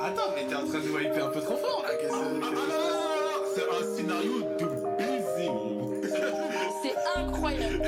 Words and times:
Attends, 0.00 0.32
mais 0.34 0.46
t'es 0.48 0.54
en 0.56 0.66
train 0.66 0.78
de 0.80 0.88
nous 0.88 0.98
hyper 0.98 1.26
un 1.26 1.30
peu 1.30 1.40
trop 1.40 1.56
fort 1.56 1.84
là. 1.86 1.90
Qu'est-ce 2.00 2.12
que 2.12 2.16
C'est 3.54 3.68
un 3.68 3.96
scénario 3.96 4.40
de 4.58 4.66
baiser. 4.98 5.50
C'est 6.82 7.20
incroyable. 7.20 7.82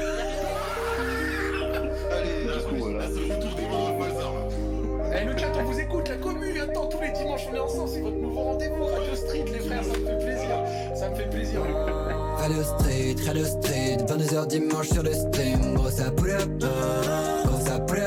Allez, 2.13 2.45
Là, 2.45 2.57
du 2.59 2.81
coup, 2.81 2.89
là, 2.93 3.05
c'est 3.13 3.21
le 3.29 3.35
retour 3.35 3.55
des 3.57 3.63
grands 3.65 3.93
voisins. 3.97 4.33
là. 4.33 5.21
Eh, 5.21 5.25
le 5.25 5.37
chat, 5.37 5.53
on 5.59 5.65
vous 5.65 5.81
écoute, 5.81 6.09
la 6.09 6.17
commune, 6.17 6.59
attends, 6.61 6.87
tous 6.87 7.01
les 7.01 7.11
dimanches, 7.11 7.47
on 7.51 7.55
est 7.55 7.59
ensemble, 7.59 7.89
c'est 7.89 8.01
votre 8.01 8.17
nouveau 8.17 8.41
rendez-vous, 8.41 8.85
Radio 8.85 9.15
Street, 9.15 9.45
les 9.53 9.59
frères, 9.61 9.85
ça 9.85 9.99
me 9.99 10.07
fait 10.07 10.25
plaisir, 10.25 10.65
ça 10.95 11.09
me 11.11 11.15
fait 11.15 11.31
plaisir. 11.31 11.61
Radio 12.39 12.63
Street, 12.63 13.17
Radio 13.27 13.45
Street, 13.45 13.99
22h 14.07 14.47
dimanche 14.49 14.89
sur 14.89 15.03
le 15.03 15.13
stream, 15.13 15.75
gros 15.75 15.91
ça 15.91 16.11
pull 16.11 16.31
up, 16.31 16.49
gros 16.59 17.61
ça 17.65 17.79
pull 17.81 18.03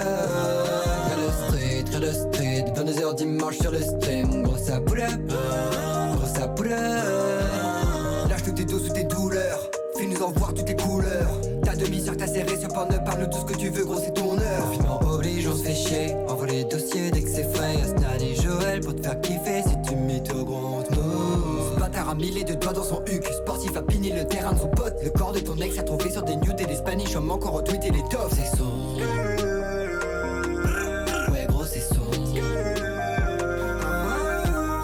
Street, 1.48 1.86
Radio 1.92 2.12
Street, 2.12 2.66
22h 2.76 3.16
dimanche 3.16 3.58
sur 3.58 3.72
le 3.72 3.82
stream, 3.82 4.44
gros 4.44 4.58
ça 4.58 4.80
pull 4.82 5.02
up, 5.02 5.20
gros 5.28 6.28
ça 6.28 6.48
pull 6.50 6.72
up. 6.72 8.30
Lâche 8.30 8.44
tous 8.44 8.52
tes 8.52 8.66
dos 8.66 8.80
sous 8.80 8.94
tes 8.94 9.04
douleurs, 9.06 9.70
fais-nous 9.98 10.22
en 10.22 10.32
voir 10.32 10.54
toutes 10.54 10.66
tes 10.66 10.76
couleurs. 10.76 11.42
Ta 11.64 11.76
demi-sœur 11.76 12.16
t'a 12.18 12.28
serré 12.28 12.58
sur 12.58 12.70
ne 12.70 12.98
parle 13.06 13.30
tout 13.30 13.40
ce 13.40 13.54
que 13.54 13.58
tu 13.58 13.70
veux, 13.70 13.86
gros 13.86 14.00
c'est 14.00 14.14
ton 14.14 14.38
heure. 14.38 14.70
Confinement 14.70 15.00
oblige, 15.10 15.48
on 15.48 15.56
se 15.56 15.64
fait 15.64 15.76
chier, 15.76 16.16
envoie 16.28 16.48
les 16.48 16.64
dossiers 16.66 17.12
dès 17.12 17.22
que 17.22 17.30
c'est 17.30 17.52
frais. 17.54 17.76
Asnan 17.84 18.22
et 18.22 18.36
Joël 18.36 18.80
pour 18.82 18.96
te 18.96 19.02
faire 19.02 19.20
kiffer, 19.22 19.64
les 22.20 22.44
deux 22.44 22.56
doigts 22.56 22.74
dans 22.74 22.84
son 22.84 23.02
huc, 23.06 23.26
sportif 23.26 23.76
a 23.78 23.82
pini 23.82 24.12
le 24.12 24.26
terrain 24.26 24.54
de 24.54 24.60
son 24.60 24.68
pote. 24.70 24.96
Le 25.04 25.10
corps 25.10 25.32
de 25.34 25.40
ton 25.40 25.56
ex 25.58 25.78
a 25.78 25.84
trouvé 25.84 26.10
sur 26.12 26.24
des 26.24 26.36
news 26.36 26.54
et 26.58 26.66
des 26.66 26.76
spanish, 26.76 27.16
homme 27.16 27.32
encore 27.32 27.54
retweeté 27.54 27.92
les 27.92 28.04
tops. 28.04 28.36
C'est 28.36 28.58
son. 28.58 28.98
Ouais 31.32 31.46
gros 31.48 31.66
c'est 31.66 31.82
son. 31.82 31.96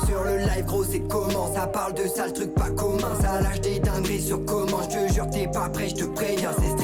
Sur 0.06 0.24
le 0.24 0.38
live 0.38 0.66
gros 0.66 0.84
c'est 0.84 1.08
comment 1.08 1.54
Ça 1.54 1.68
parle 1.68 1.94
de 1.94 2.08
sale 2.08 2.34
truc 2.34 2.54
pas 2.54 2.70
commun 2.72 3.16
Ça 3.22 3.42
lâche 3.42 3.62
des 3.62 3.80
dingueries 3.80 4.22
sur 4.22 4.44
comment 4.46 4.82
Je 4.84 4.98
te 5.08 5.14
jure 5.14 5.30
t'es 5.32 5.48
pas 5.48 5.70
prêt 5.70 5.90
je 5.90 5.96
te 5.96 6.06
préviens 6.06 6.52
C'est 6.60 6.83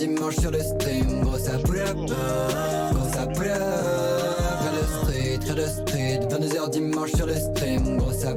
dimanche 0.00 0.36
sur 0.36 0.50
le 0.50 0.60
stream, 0.60 1.20
gros 1.20 1.36
ça 1.36 1.58
pull 1.58 1.82
gros 2.92 3.08
ça. 3.12 3.26
Radio 4.64 4.82
Street, 5.02 5.38
Radio 5.46 5.66
Street, 5.66 6.20
22h 6.30 6.70
dimanche 6.70 7.12
sur 7.12 7.26
le 7.26 7.34
stream, 7.34 7.98
gros 7.98 8.12
ça 8.12 8.34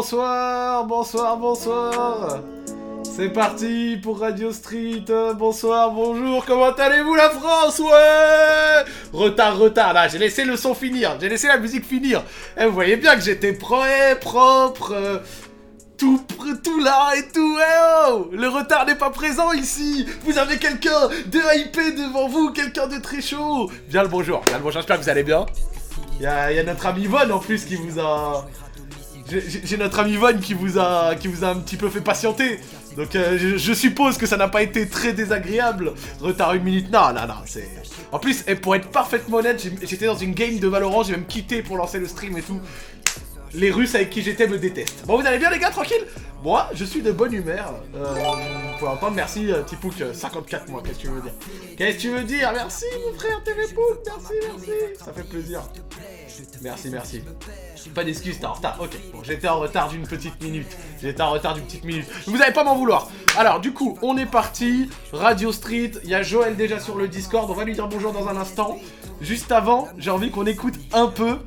Bonsoir, 0.00 0.86
bonsoir, 0.86 1.36
bonsoir. 1.36 2.38
C'est 3.04 3.28
parti 3.28 3.98
pour 4.02 4.20
Radio 4.20 4.50
Street, 4.50 5.04
bonsoir, 5.36 5.90
bonjour, 5.90 6.42
comment 6.46 6.72
allez-vous 6.72 7.14
la 7.14 7.28
France? 7.28 7.80
Ouais. 7.80 8.90
Retard, 9.12 9.58
retard, 9.58 9.92
là, 9.92 10.08
j'ai 10.08 10.16
laissé 10.16 10.46
le 10.46 10.56
son 10.56 10.74
finir, 10.74 11.18
j'ai 11.20 11.28
laissé 11.28 11.48
la 11.48 11.58
musique 11.58 11.84
finir. 11.84 12.22
Eh, 12.56 12.64
vous 12.64 12.72
voyez 12.72 12.96
bien 12.96 13.14
que 13.14 13.20
j'étais 13.20 13.52
prêt, 13.52 14.18
propre, 14.18 15.20
tout, 15.98 16.24
là 16.82 17.12
et 17.18 17.30
tout, 17.30 17.58
eh 17.58 18.08
oh. 18.08 18.30
Le 18.32 18.48
retard 18.48 18.86
n'est 18.86 18.94
pas 18.94 19.10
présent 19.10 19.52
ici. 19.52 20.06
Vous 20.24 20.38
avez 20.38 20.56
quelqu'un 20.56 21.08
de 21.26 21.58
hypé 21.58 21.92
devant 21.92 22.26
vous, 22.26 22.52
quelqu'un 22.52 22.86
de 22.86 22.96
très 22.96 23.20
chaud. 23.20 23.70
Bien 23.90 24.02
le 24.02 24.08
bonjour, 24.08 24.40
bien 24.46 24.56
le 24.56 24.62
bonjour, 24.62 24.80
j'espère 24.80 24.96
que 24.96 25.02
vous 25.02 25.10
allez 25.10 25.24
bien. 25.24 25.44
Il 26.18 26.24
y 26.24 26.26
a, 26.26 26.62
notre 26.62 26.86
ami 26.86 27.04
Von 27.06 27.30
en 27.30 27.38
plus 27.38 27.66
qui 27.66 27.76
vous 27.76 28.00
a... 28.00 28.46
J'ai- 29.30 29.76
notre 29.76 30.00
ami 30.00 30.16
Von 30.16 30.38
qui 30.38 30.54
vous 30.54 30.78
a 30.78 31.14
qui 31.14 31.28
vous 31.28 31.44
a 31.44 31.48
un 31.48 31.56
petit 31.56 31.76
peu 31.76 31.88
fait 31.88 32.00
patienter. 32.00 32.58
Donc 32.96 33.14
euh, 33.14 33.56
je, 33.56 33.72
suppose 33.72 34.18
que 34.18 34.26
ça 34.26 34.36
n'a 34.36 34.48
pas 34.48 34.62
été 34.62 34.88
très 34.88 35.12
désagréable. 35.12 35.92
Retard 36.20 36.54
une 36.54 36.64
minute, 36.64 36.90
non, 36.90 37.12
non, 37.12 37.26
non, 37.26 37.34
c'est... 37.46 37.68
En 38.10 38.18
plus, 38.18 38.42
et 38.48 38.56
pour 38.56 38.74
être 38.74 38.88
parfaitement 38.88 39.38
honnête, 39.38 39.64
j'étais 39.84 40.06
dans 40.06 40.16
une 40.16 40.34
game 40.34 40.58
de 40.58 40.66
Valorant, 40.66 41.04
j'ai 41.04 41.12
même 41.12 41.26
quitté 41.26 41.62
pour 41.62 41.76
lancer 41.76 41.98
le 41.98 42.08
stream 42.08 42.36
et 42.36 42.42
tout. 42.42 42.60
Les 43.52 43.70
Russes 43.70 43.94
avec 43.94 44.10
qui 44.10 44.22
j'étais 44.22 44.46
me 44.46 44.58
détestent. 44.58 45.04
Bon, 45.06 45.20
vous 45.20 45.26
allez 45.26 45.38
bien 45.38 45.50
les 45.50 45.58
gars, 45.58 45.70
tranquille? 45.70 46.06
Moi, 46.42 46.68
je 46.72 46.84
suis 46.84 47.02
de 47.02 47.12
bonne 47.12 47.34
humeur. 47.34 47.74
Euh, 47.94 48.14
pour 48.78 48.88
entendre, 48.88 49.14
merci 49.14 49.48
Tipouk, 49.66 50.00
euh, 50.00 50.14
54 50.14 50.68
mois, 50.68 50.82
qu'est-ce 50.82 50.98
que 50.98 51.02
tu 51.02 51.08
veux 51.08 51.20
dire? 51.20 51.32
Qu'est-ce 51.76 51.96
que 51.96 52.00
tu 52.00 52.10
veux 52.10 52.22
dire? 52.22 52.50
Merci 52.54 52.86
mon 53.04 53.18
frère 53.18 53.42
TV 53.44 53.62
Pouk, 53.74 53.98
merci, 54.06 54.34
merci 54.42 54.70
Ça 55.04 55.12
fait 55.12 55.28
plaisir. 55.28 55.62
Merci, 56.62 56.90
merci. 56.90 57.22
Pas 57.94 58.04
d'excuses, 58.04 58.38
t'es 58.38 58.46
en 58.46 58.52
retard. 58.52 58.78
Ok, 58.80 58.96
bon, 59.12 59.22
j'étais 59.22 59.48
en 59.48 59.58
retard 59.58 59.88
d'une 59.88 60.06
petite 60.06 60.42
minute. 60.42 60.68
J'étais 61.02 61.22
en 61.22 61.30
retard 61.30 61.54
d'une 61.54 61.64
petite 61.64 61.84
minute. 61.84 62.06
Vous 62.26 62.40
allez 62.40 62.52
pas 62.52 62.64
m'en 62.64 62.76
vouloir. 62.76 63.10
Alors, 63.36 63.60
du 63.60 63.72
coup, 63.72 63.98
on 64.00 64.16
est 64.16 64.26
parti. 64.26 64.88
Radio 65.12 65.52
Street. 65.52 65.92
Il 66.04 66.10
y 66.10 66.14
a 66.14 66.22
Joël 66.22 66.56
déjà 66.56 66.78
sur 66.78 66.96
le 66.96 67.08
Discord. 67.08 67.50
On 67.50 67.54
va 67.54 67.64
lui 67.64 67.74
dire 67.74 67.88
bonjour 67.88 68.12
dans 68.12 68.28
un 68.28 68.36
instant. 68.36 68.78
Juste 69.20 69.52
avant, 69.52 69.88
j'ai 69.98 70.10
envie 70.10 70.30
qu'on 70.30 70.46
écoute 70.46 70.74
un 70.92 71.08
peu 71.08 71.38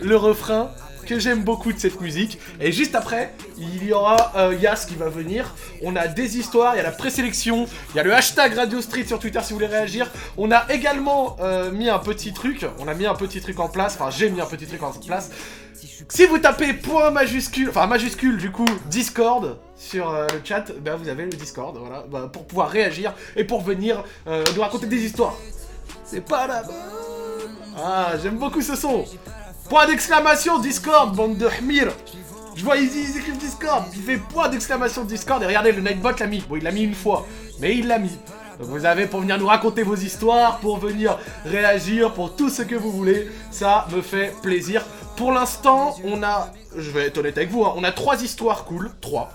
le 0.00 0.16
refrain 0.16 0.70
que 1.08 1.18
j'aime 1.18 1.42
beaucoup 1.42 1.72
de 1.72 1.78
cette 1.78 2.00
musique. 2.02 2.38
Et 2.60 2.70
juste 2.70 2.94
après, 2.94 3.32
il 3.56 3.82
y 3.82 3.92
aura 3.92 4.32
euh, 4.36 4.54
Yas 4.60 4.84
qui 4.86 4.94
va 4.94 5.08
venir. 5.08 5.54
On 5.82 5.96
a 5.96 6.06
des 6.06 6.36
histoires, 6.38 6.74
il 6.74 6.76
y 6.76 6.80
a 6.80 6.84
la 6.84 6.92
présélection, 6.92 7.66
il 7.94 7.96
y 7.96 8.00
a 8.00 8.02
le 8.02 8.14
hashtag 8.14 8.54
Radio 8.54 8.82
Street 8.82 9.04
sur 9.04 9.18
Twitter 9.18 9.40
si 9.42 9.54
vous 9.54 9.58
voulez 9.58 9.68
réagir. 9.68 10.10
On 10.36 10.50
a 10.50 10.70
également 10.70 11.36
euh, 11.40 11.70
mis 11.70 11.88
un 11.88 11.98
petit 11.98 12.34
truc, 12.34 12.66
on 12.78 12.86
a 12.88 12.94
mis 12.94 13.06
un 13.06 13.14
petit 13.14 13.40
truc 13.40 13.58
en 13.58 13.68
place, 13.68 13.96
enfin 13.98 14.10
j'ai 14.10 14.28
mis 14.28 14.40
un 14.40 14.46
petit 14.46 14.66
truc 14.66 14.82
en 14.82 14.90
place. 14.90 15.30
Si 16.10 16.26
vous 16.26 16.38
tapez 16.38 16.74
point 16.74 17.10
majuscule, 17.10 17.70
enfin 17.70 17.86
majuscule 17.86 18.36
du 18.36 18.50
coup, 18.50 18.68
Discord 18.86 19.58
sur 19.76 20.10
euh, 20.10 20.26
le 20.32 20.40
chat, 20.44 20.72
ben 20.80 20.96
vous 20.96 21.08
avez 21.08 21.24
le 21.24 21.30
Discord, 21.30 21.74
voilà, 21.78 22.04
bah, 22.10 22.28
pour 22.30 22.46
pouvoir 22.46 22.68
réagir 22.68 23.14
et 23.34 23.44
pour 23.44 23.62
venir 23.62 24.04
nous 24.26 24.60
raconter 24.60 24.86
des 24.86 25.04
histoires. 25.04 25.36
C'est 26.04 26.24
pas 26.24 26.46
la 26.46 26.62
Ah, 27.78 28.12
j'aime 28.22 28.36
beaucoup 28.36 28.60
ce 28.60 28.76
son. 28.76 29.06
Point 29.68 29.86
d'exclamation 29.86 30.58
Discord, 30.60 31.14
bande 31.14 31.36
de 31.36 31.46
hmir. 31.60 31.92
Je 32.56 32.64
vois, 32.64 32.78
ils, 32.78 32.84
ils 32.84 33.18
écrivent 33.18 33.36
Discord. 33.36 33.84
Il 33.94 34.02
fait 34.02 34.16
point 34.16 34.48
d'exclamation 34.48 35.04
Discord. 35.04 35.42
Et 35.42 35.46
regardez, 35.46 35.72
le 35.72 35.82
Nightbot 35.82 36.12
l'a 36.18 36.26
mis. 36.26 36.40
Bon, 36.40 36.56
il 36.56 36.64
l'a 36.64 36.72
mis 36.72 36.84
une 36.84 36.94
fois. 36.94 37.26
Mais 37.60 37.76
il 37.76 37.86
l'a 37.86 37.98
mis. 37.98 38.18
Donc 38.58 38.68
vous 38.68 38.86
avez 38.86 39.06
pour 39.06 39.20
venir 39.20 39.38
nous 39.38 39.46
raconter 39.46 39.82
vos 39.82 39.94
histoires, 39.94 40.58
pour 40.58 40.78
venir 40.78 41.18
réagir, 41.44 42.14
pour 42.14 42.34
tout 42.34 42.48
ce 42.48 42.62
que 42.62 42.74
vous 42.74 42.90
voulez. 42.90 43.30
Ça 43.50 43.86
me 43.92 44.00
fait 44.00 44.34
plaisir. 44.42 44.84
Pour 45.16 45.32
l'instant, 45.32 45.96
on 46.02 46.22
a... 46.22 46.50
Je 46.74 46.90
vais 46.90 47.06
être 47.06 47.18
honnête 47.18 47.36
avec 47.36 47.50
vous, 47.50 47.64
hein, 47.64 47.74
on 47.76 47.84
a 47.84 47.92
trois 47.92 48.22
histoires 48.22 48.64
cool. 48.64 48.90
Trois. 49.00 49.30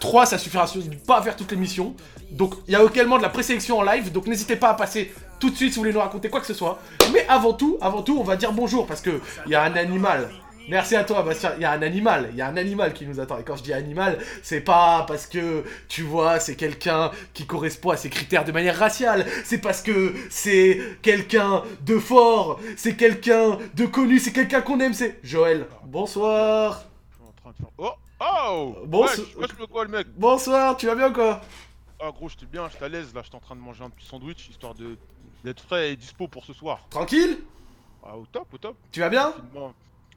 3, 0.00 0.26
ça 0.26 0.38
suffira 0.38 0.66
pas 1.06 1.18
à 1.18 1.22
faire 1.22 1.36
toute 1.36 1.52
l'émission. 1.52 1.94
Donc, 2.30 2.54
il 2.66 2.72
y 2.72 2.76
a 2.76 2.82
également 2.82 3.18
de 3.18 3.22
la 3.22 3.28
présélection 3.28 3.78
en 3.78 3.82
live. 3.82 4.10
Donc, 4.10 4.26
n'hésitez 4.26 4.56
pas 4.56 4.70
à 4.70 4.74
passer 4.74 5.12
tout 5.40 5.50
de 5.50 5.56
suite 5.56 5.70
si 5.72 5.76
vous 5.76 5.82
voulez 5.82 5.92
nous 5.94 6.00
raconter 6.00 6.28
quoi 6.28 6.40
que 6.40 6.46
ce 6.46 6.54
soit. 6.54 6.78
Mais 7.12 7.26
avant 7.28 7.52
tout, 7.54 7.78
avant 7.80 8.02
tout, 8.02 8.18
on 8.20 8.24
va 8.24 8.36
dire 8.36 8.52
bonjour 8.52 8.86
parce 8.86 9.00
que 9.00 9.20
il 9.46 9.52
y 9.52 9.54
a 9.56 9.62
un 9.64 9.74
animal 9.74 10.30
Merci 10.68 10.94
à 10.94 11.02
toi, 11.02 11.22
Bastien. 11.22 11.54
Il 11.56 11.62
y 11.62 11.64
a 11.64 11.72
un 11.72 11.82
animal, 11.82 12.28
il 12.30 12.36
y 12.36 12.42
a 12.42 12.46
un 12.46 12.56
animal 12.56 12.92
qui 12.92 13.04
nous 13.04 13.18
attend. 13.18 13.38
Et 13.38 13.42
quand 13.42 13.56
je 13.56 13.62
dis 13.64 13.72
animal, 13.72 14.18
c'est 14.40 14.60
pas 14.60 15.04
parce 15.08 15.26
que, 15.26 15.64
tu 15.88 16.02
vois, 16.02 16.38
c'est 16.38 16.54
quelqu'un 16.54 17.10
qui 17.34 17.44
correspond 17.44 17.90
à 17.90 17.96
ses 17.96 18.08
critères 18.08 18.44
de 18.44 18.52
manière 18.52 18.76
raciale. 18.78 19.26
C'est 19.42 19.58
parce 19.58 19.82
que 19.82 20.14
c'est 20.28 20.78
quelqu'un 21.02 21.64
de 21.84 21.98
fort, 21.98 22.60
c'est 22.76 22.94
quelqu'un 22.94 23.58
de 23.74 23.86
connu, 23.86 24.20
c'est 24.20 24.30
quelqu'un 24.32 24.60
qu'on 24.60 24.78
aime, 24.78 24.94
c'est 24.94 25.18
Joël. 25.24 25.66
Bonsoir. 25.86 26.84
Je 27.48 27.52
suis. 27.54 27.64
Oh 27.78 27.90
Oh 28.20 28.76
Bon, 28.86 29.02
Wesh, 29.02 29.16
ce- 29.16 29.38
wesh, 29.38 29.50
le 29.58 29.66
quoi, 29.66 29.84
le 29.86 29.90
mec 29.90 30.06
Bonsoir, 30.16 30.76
tu 30.76 30.86
vas 30.86 30.94
bien 30.94 31.10
quoi? 31.12 31.40
Ah, 32.00 32.10
gros, 32.14 32.28
j'étais 32.28 32.46
bien, 32.46 32.68
j'étais 32.70 32.84
à 32.84 32.88
l'aise 32.88 33.12
là, 33.12 33.22
j'étais 33.24 33.34
en 33.36 33.40
train 33.40 33.56
de 33.56 33.60
manger 33.60 33.82
un 33.82 33.90
petit 33.90 34.06
sandwich 34.06 34.48
histoire 34.50 34.74
de 34.74 34.96
d'être 35.44 35.60
frais 35.62 35.92
et 35.92 35.96
dispo 35.96 36.28
pour 36.28 36.44
ce 36.44 36.52
soir. 36.52 36.86
Tranquille 36.90 37.38
Ah, 38.04 38.16
au 38.16 38.26
top, 38.26 38.52
au 38.54 38.58
top. 38.58 38.76
Tu 38.92 39.00
vas 39.00 39.08
bien. 39.08 39.32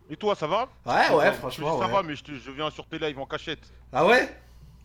Et 0.10 0.18
toi, 0.18 0.36
ça 0.36 0.48
va 0.48 0.68
Ouais, 0.86 1.10
ouais, 1.16 1.32
franchement, 1.34 1.80
Ça 1.80 1.86
ouais. 1.88 1.92
va, 1.92 2.04
mais 2.04 2.16
je, 2.16 2.24
te- 2.24 2.34
je 2.36 2.52
viens 2.52 2.70
sur 2.70 2.86
tes 2.86 3.00
lives 3.00 3.20
en 3.20 3.26
cachette. 3.26 3.72
Ah 3.92 4.06
ouais 4.06 4.38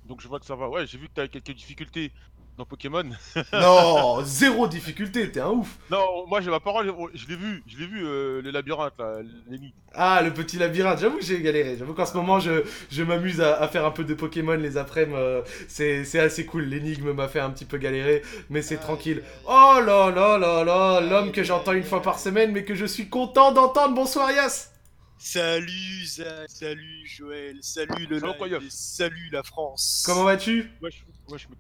Donc 0.07 0.21
je 0.21 0.29
vois 0.29 0.39
que 0.39 0.47
ça 0.47 0.55
va. 0.55 0.69
Ouais, 0.69 0.87
j'ai 0.87 0.97
vu 0.99 1.09
que 1.09 1.15
t'avais 1.15 1.29
quelques 1.29 1.53
difficultés 1.55 2.13
dans 2.59 2.67
Pokémon. 2.67 3.05
Non, 3.53 4.23
zéro 4.25 4.67
difficulté, 4.67 5.31
t'es 5.31 5.41
un 5.41 5.51
ouf. 5.51 5.79
non, 5.91 6.27
moi 6.27 6.41
j'ai 6.41 6.51
ma 6.51 6.61
parole, 6.61 6.93
je 7.15 7.27
l'ai 7.29 7.37
vu, 7.37 7.63
je 7.67 7.79
l'ai 7.79 7.87
vu, 7.87 8.05
euh, 8.05 8.43
le 8.43 8.51
labyrinthe 8.51 8.93
là, 8.99 9.21
l'énigme. 9.49 9.73
Ah, 9.95 10.21
le 10.23 10.33
petit 10.33 10.59
labyrinthe, 10.59 10.99
j'avoue 11.01 11.19
que 11.19 11.25
j'ai 11.25 11.41
galéré. 11.41 11.77
J'avoue 11.79 11.95
qu'en 11.95 12.05
ce 12.05 12.15
moment, 12.17 12.41
je, 12.41 12.63
je 12.91 13.03
m'amuse 13.03 13.41
à, 13.41 13.57
à 13.61 13.69
faire 13.69 13.87
un 13.87 13.91
peu 13.91 14.05
de 14.05 14.13
Pokémon 14.15 14.53
les 14.55 14.77
après-midi. 14.77 15.17
euh, 15.17 15.43
c'est 15.69 16.05
c'est 16.05 16.19
assez 16.21 16.45
cool. 16.45 16.65
L'énigme 16.65 17.13
m'a 17.13 17.29
fait 17.29 17.41
un 17.41 17.51
petit 17.51 17.65
peu 17.65 17.79
galérer, 17.79 18.23
mais 18.51 18.61
c'est 18.61 18.77
tranquille. 18.77 19.23
Oh 19.47 19.79
là 19.85 20.11
là 20.11 20.37
là 20.39 20.65
là, 20.65 21.01
l'homme 21.01 21.33
que 21.33 21.43
j'entends 21.43 21.73
une 21.73 21.85
fois 21.85 22.03
par 22.03 22.19
semaine, 22.19 22.53
mais 22.53 22.65
que 22.65 22.75
je 22.75 22.85
suis 22.87 23.09
content 23.09 23.53
d'entendre. 23.53 23.95
Bonsoir, 23.95 24.31
Yas. 24.33 24.71
Salut 25.19 26.07
Zach, 26.07 26.49
salut 26.49 27.07
Joël, 27.07 27.59
salut 27.61 28.07
le 28.07 28.19
Salut, 28.21 28.31
live. 28.33 28.39
Koyev. 28.39 28.63
et 28.65 28.71
salut 28.71 29.29
la 29.33 29.43
France. 29.43 30.03
Comment 30.07 30.25
vas-tu? 30.25 30.71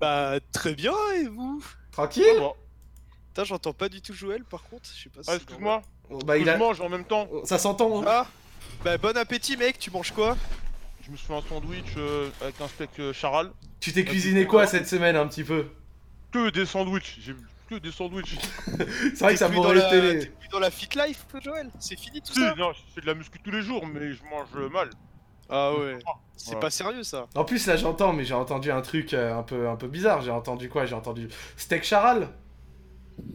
Bah 0.00 0.38
très 0.52 0.74
bien 0.74 0.92
et 1.16 1.26
vous? 1.26 1.62
Tranquille? 1.90 2.24
Putain 3.28 3.44
j'entends 3.44 3.72
pas 3.72 3.88
du 3.88 4.00
tout 4.00 4.14
Joël 4.14 4.44
par 4.44 4.62
contre, 4.62 4.88
je 4.96 5.02
sais 5.04 5.08
pas 5.10 5.22
si 5.24 5.30
Ah, 5.30 5.36
excuse-moi, 5.36 5.82
Bah, 6.24 6.38
il 6.38 6.48
a... 6.48 6.56
mange 6.56 6.80
en 6.80 6.88
même 6.88 7.04
temps. 7.04 7.28
Ça 7.44 7.58
s'entend, 7.58 8.00
hein. 8.02 8.04
Ah 8.06 8.26
Bah 8.84 8.96
bon 8.96 9.16
appétit 9.16 9.56
mec, 9.56 9.78
tu 9.78 9.90
manges 9.90 10.12
quoi? 10.12 10.36
Je 11.04 11.10
me 11.10 11.16
suis 11.16 11.26
fait 11.26 11.34
un 11.34 11.42
sandwich 11.42 11.94
euh, 11.96 12.28
avec 12.40 12.60
un 12.60 12.68
steak 12.68 12.90
euh, 13.00 13.12
charal. 13.12 13.50
Tu 13.80 13.92
t'es 13.92 14.04
cuisiné 14.04 14.46
quoi 14.46 14.66
cette 14.66 14.86
semaine, 14.86 15.16
un 15.16 15.26
petit 15.26 15.42
peu? 15.44 15.66
Que 16.32 16.50
des 16.50 16.66
sandwichs, 16.66 17.18
j'ai 17.20 17.34
que 17.68 17.74
des 17.76 17.92
sandwichs. 17.92 18.38
C'est 19.14 19.20
vrai 19.20 19.32
que 19.34 19.38
ça 19.38 19.48
m'aurait 19.48 19.74
la-. 19.74 19.90
T'es 19.90 20.26
plus 20.26 20.48
dans 20.50 20.58
la 20.60 20.70
fit 20.70 20.88
life 20.96 21.24
Joël? 21.42 21.70
C'est 21.78 21.98
fini 21.98 22.20
tout 22.20 22.32
Si, 22.32 22.40
ça? 22.40 22.54
non, 22.56 22.72
je 22.72 22.78
fais 22.94 23.00
de 23.00 23.06
la 23.06 23.14
muscu 23.14 23.38
tous 23.42 23.50
les 23.50 23.62
jours, 23.62 23.86
mais 23.86 24.12
je 24.12 24.22
mange 24.24 24.70
mal. 24.72 24.90
Ah 25.50 25.72
ouais, 25.72 25.98
c'est 26.36 26.46
Voilà. 26.46 26.60
pas 26.60 26.70
sérieux 26.70 27.02
ça. 27.02 27.26
En 27.34 27.44
plus, 27.44 27.66
là, 27.66 27.76
j'entends, 27.76 28.12
mais 28.12 28.24
j'ai 28.24 28.34
entendu 28.34 28.70
un 28.70 28.82
truc 28.82 29.14
euh, 29.14 29.34
un 29.38 29.42
peu, 29.42 29.68
un 29.68 29.76
peu 29.76 29.88
bizarre. 29.88 30.20
J'ai 30.20 30.30
entendu 30.30 30.68
quoi? 30.68 30.84
J'ai 30.86 30.94
entendu 30.94 31.28
steak 31.56 31.84
charal. 31.84 32.28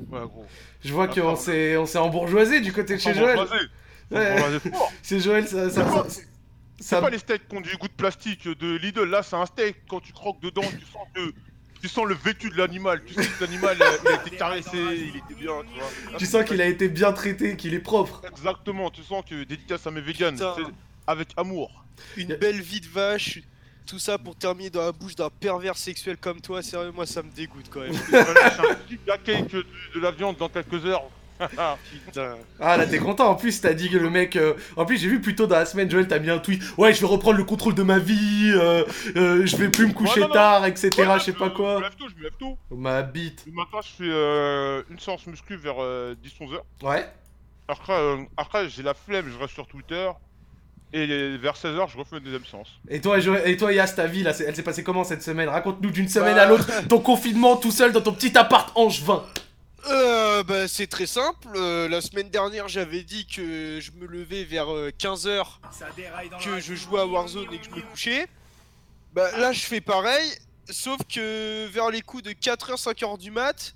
Ouais, 0.09 0.19
gros. 0.21 0.45
Je 0.83 0.93
vois 0.93 1.07
Ah, 1.11 1.13
qu'on 1.19 1.35
s'est 1.35 1.75
on 1.77 1.85
s'est 1.85 1.97
embourgeoisé 1.97 2.61
du 2.61 2.71
côté 2.71 2.95
de 2.95 3.01
chez 3.01 3.13
Joël. 3.13 3.39
Ouais. 4.11 4.59
C'est 5.01 5.19
Joël, 5.21 5.47
ça. 5.47 5.69
ça, 5.69 5.85
ça- 5.89 6.05
C'est 6.09 6.25
ça- 6.95 7.01
pas 7.01 7.09
les 7.09 7.17
steaks 7.17 7.47
qui 7.47 7.55
ont 7.57 7.61
du 7.61 7.75
goût 7.77 7.87
de 7.87 7.93
plastique 7.93 8.47
de 8.47 8.75
Lidl, 8.77 9.05
là 9.09 9.23
c'est 9.23 9.35
un 9.35 9.45
steak, 9.45 9.77
quand 9.89 9.99
tu 10.01 10.11
croques 10.13 10.41
dedans, 10.41 10.61
tu 10.63 10.85
sens 10.91 11.07
que 11.15 11.33
tu 11.83 11.89
sens 11.89 12.05
le 12.05 12.15
vécu 12.15 12.49
de 12.49 12.55
l'animal, 12.55 13.03
tu 13.05 13.13
sais 13.13 13.27
que 13.27 13.43
l'animal 13.43 13.77
euh, 13.81 13.97
il 14.05 14.07
a 14.07 14.15
été 14.15 14.37
caressé, 14.37 14.77
il 14.77 15.17
était 15.17 15.33
bien, 15.37 15.51
tu 15.63 15.77
vois. 15.77 16.17
Tu 16.17 16.25
sens 16.25 16.45
qu'il 16.45 16.61
a 16.61 16.65
été 16.65 16.87
bien 16.87 17.11
traité, 17.11 17.57
qu'il 17.57 17.73
est 17.73 17.79
propre. 17.79 18.21
Exactement, 18.25 18.89
tu 18.89 19.03
sens 19.03 19.21
que 19.29 19.43
dédicace 19.43 19.85
à 19.85 19.91
mes 19.91 19.99
vegans, 19.99 20.33
avec 21.05 21.27
amour. 21.35 21.83
Une 22.15 22.35
belle 22.37 22.61
vie 22.61 22.79
de 22.79 22.87
vache, 22.87 23.41
tout 23.85 23.99
ça 23.99 24.17
pour 24.17 24.37
terminer 24.37 24.69
dans 24.69 24.85
la 24.85 24.93
bouche 24.93 25.15
d'un 25.15 25.29
pervers 25.29 25.75
sexuel 25.75 26.15
comme 26.15 26.39
toi, 26.39 26.61
sérieux 26.63 26.93
moi 26.93 27.05
ça 27.05 27.21
me 27.21 27.29
dégoûte 27.29 27.65
quand 27.69 27.81
même. 27.81 27.91
Je 27.93 28.11
vais 28.11 28.33
lâcher 28.33 28.61
un 28.61 28.75
petit 28.75 28.97
de 29.93 29.99
la 29.99 30.11
viande 30.11 30.37
dans 30.37 30.47
quelques 30.47 30.85
heures. 30.85 31.03
Putain. 32.05 32.35
Ah 32.59 32.77
là, 32.77 32.85
t'es 32.85 32.99
content. 32.99 33.27
En 33.29 33.35
plus, 33.35 33.59
t'as 33.61 33.73
dit 33.73 33.89
que 33.89 33.97
le 33.97 34.09
mec. 34.09 34.35
euh, 34.35 34.53
En 34.77 34.85
plus, 34.85 34.97
j'ai 34.97 35.07
vu 35.09 35.19
plus 35.21 35.35
tôt 35.35 35.47
dans 35.47 35.55
la 35.57 35.65
semaine, 35.65 35.89
Joël, 35.89 36.07
t'as 36.07 36.19
mis 36.19 36.29
un 36.29 36.39
tweet. 36.39 36.61
Ouais, 36.77 36.93
je 36.93 37.01
vais 37.01 37.07
reprendre 37.07 37.37
le 37.37 37.43
contrôle 37.43 37.75
de 37.75 37.83
ma 37.83 37.99
vie. 37.99 38.51
euh, 38.55 38.83
euh, 39.15 39.45
je 39.45 39.55
vais 39.57 39.69
plus 39.69 39.87
me 39.87 39.93
coucher 39.93 40.21
non, 40.21 40.27
non. 40.27 40.33
tard, 40.33 40.65
etc. 40.65 40.89
Ouais, 40.97 41.19
je 41.19 41.23
sais 41.25 41.33
pas 41.33 41.49
Je 41.49 41.53
quoi. 41.55 41.77
me 41.77 41.81
lève 41.83 41.95
tôt, 41.97 42.05
je 42.09 42.15
me 42.17 42.23
lève 42.23 42.37
tôt. 42.39 42.57
Ma 42.71 43.01
bite. 43.01 43.43
Le 43.45 43.51
matin, 43.53 43.77
je 43.81 43.89
fais 44.03 44.09
euh, 44.11 44.83
une 44.89 44.99
séance 44.99 45.25
muscu 45.27 45.55
vers 45.55 45.75
10-11 45.75 46.53
heures. 46.53 46.65
Ouais. 46.83 47.05
Après, 47.67 47.93
euh, 47.93 48.17
après 48.37 48.67
j'ai 48.69 48.83
la 48.83 48.93
flemme, 48.93 49.25
je 49.33 49.37
reste 49.39 49.53
sur 49.53 49.67
Twitter. 49.67 50.09
Et 50.95 51.37
vers 51.37 51.55
16h, 51.55 51.89
je 51.91 51.97
refais 51.97 52.17
une 52.17 52.23
deuxième 52.23 52.45
séance. 52.45 52.67
Et 52.87 53.01
toi, 53.01 53.19
Joël, 53.19 53.41
et 53.49 53.57
toi, 53.57 53.73
Yas, 53.73 53.93
ta 53.95 54.05
vie, 54.05 54.21
là, 54.21 54.31
elle 54.45 54.55
s'est 54.55 54.61
passée 54.61 54.83
comment 54.83 55.03
cette 55.03 55.23
semaine? 55.23 55.49
Raconte-nous 55.49 55.89
d'une 55.89 56.07
semaine 56.07 56.35
Bah. 56.35 56.43
à 56.43 56.45
l'autre 56.45 56.69
ton 56.87 56.99
confinement 56.99 57.55
tout 57.55 57.71
seul 57.71 57.91
dans 57.91 58.01
ton 58.01 58.11
petit 58.13 58.37
appart 58.37 58.71
angevin. 58.75 59.23
Euh, 59.89 60.43
bah, 60.43 60.67
c'est 60.67 60.87
très 60.87 61.05
simple. 61.05 61.47
euh, 61.55 61.89
la 61.89 62.01
semaine 62.01 62.29
dernière, 62.29 62.67
j'avais 62.67 63.03
dit 63.03 63.25
que 63.25 63.79
je 63.81 63.91
me 63.91 64.07
levais 64.07 64.43
vers 64.45 64.67
15h, 64.67 65.43
que 66.43 66.59
je 66.59 66.73
jouais 66.75 67.01
à 67.01 67.05
Warzone 67.05 67.47
et 67.53 67.57
que 67.59 67.65
je 67.65 67.69
me 67.71 67.81
couchais. 67.81 68.27
Bah, 69.13 69.29
là, 69.37 69.51
je 69.51 69.59
fais 69.61 69.81
pareil, 69.81 70.31
sauf 70.69 70.99
que 71.13 71.67
vers 71.67 71.89
les 71.89 72.01
coups 72.01 72.23
de 72.23 72.31
4h, 72.31 72.81
5h 72.81 73.17
du 73.19 73.29
mat, 73.29 73.75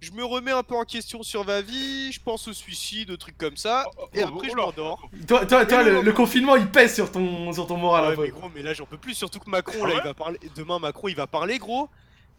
je 0.00 0.12
me 0.12 0.24
remets 0.24 0.52
un 0.52 0.62
peu 0.62 0.74
en 0.76 0.84
question 0.84 1.22
sur 1.22 1.44
ma 1.44 1.60
vie, 1.60 2.10
je 2.12 2.20
pense 2.20 2.48
au 2.48 2.54
suicide, 2.54 3.10
aux 3.10 3.18
trucs 3.18 3.36
comme 3.36 3.56
ça, 3.58 3.84
et 4.14 4.22
oh, 4.22 4.28
après, 4.28 4.48
oh 4.48 4.52
je 4.52 4.56
là. 4.56 4.62
m'endors. 4.62 5.10
Toi, 5.28 5.44
toi, 5.44 5.66
toi 5.66 5.82
le, 5.82 6.12
confinement, 6.12 6.56
il 6.56 6.68
pèse 6.70 6.94
sur 6.94 7.10
ton, 7.12 7.52
sur 7.52 7.66
ton 7.66 7.76
moral 7.76 8.04
un 8.04 8.08
Ouais, 8.10 8.16
peu. 8.16 8.22
mais 8.22 8.28
gros, 8.30 8.50
mais 8.54 8.62
là, 8.62 8.72
j'en 8.72 8.86
peux 8.86 8.96
plus, 8.96 9.12
surtout 9.14 9.40
que 9.40 9.50
Macron, 9.50 9.80
Ah 9.84 9.88
là, 9.88 9.94
ouais 9.96 10.00
il 10.02 10.04
va 10.04 10.14
parler. 10.14 10.38
Demain, 10.56 10.78
Macron, 10.78 11.08
il 11.08 11.16
va 11.16 11.26
parler, 11.26 11.58
gros. 11.58 11.90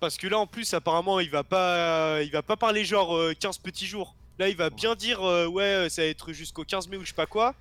Parce 0.01 0.17
que 0.17 0.27
là, 0.27 0.39
en 0.39 0.47
plus, 0.47 0.73
apparemment, 0.73 1.19
il 1.19 1.29
va 1.29 1.43
pas, 1.43 2.23
il 2.23 2.31
va 2.31 2.41
pas 2.41 2.57
parler 2.57 2.83
genre 2.83 3.15
euh, 3.15 3.35
15 3.39 3.59
petits 3.59 3.85
jours. 3.85 4.15
Là, 4.39 4.49
il 4.49 4.55
va 4.55 4.71
bien 4.71 4.95
dire, 4.95 5.21
euh, 5.21 5.45
ouais, 5.45 5.89
ça 5.91 6.01
va 6.01 6.07
être 6.07 6.33
jusqu'au 6.33 6.63
15 6.63 6.87
mai 6.87 6.97
ou 6.97 7.01
je 7.01 7.09
sais 7.09 7.13
pas 7.13 7.27
quoi. 7.27 7.53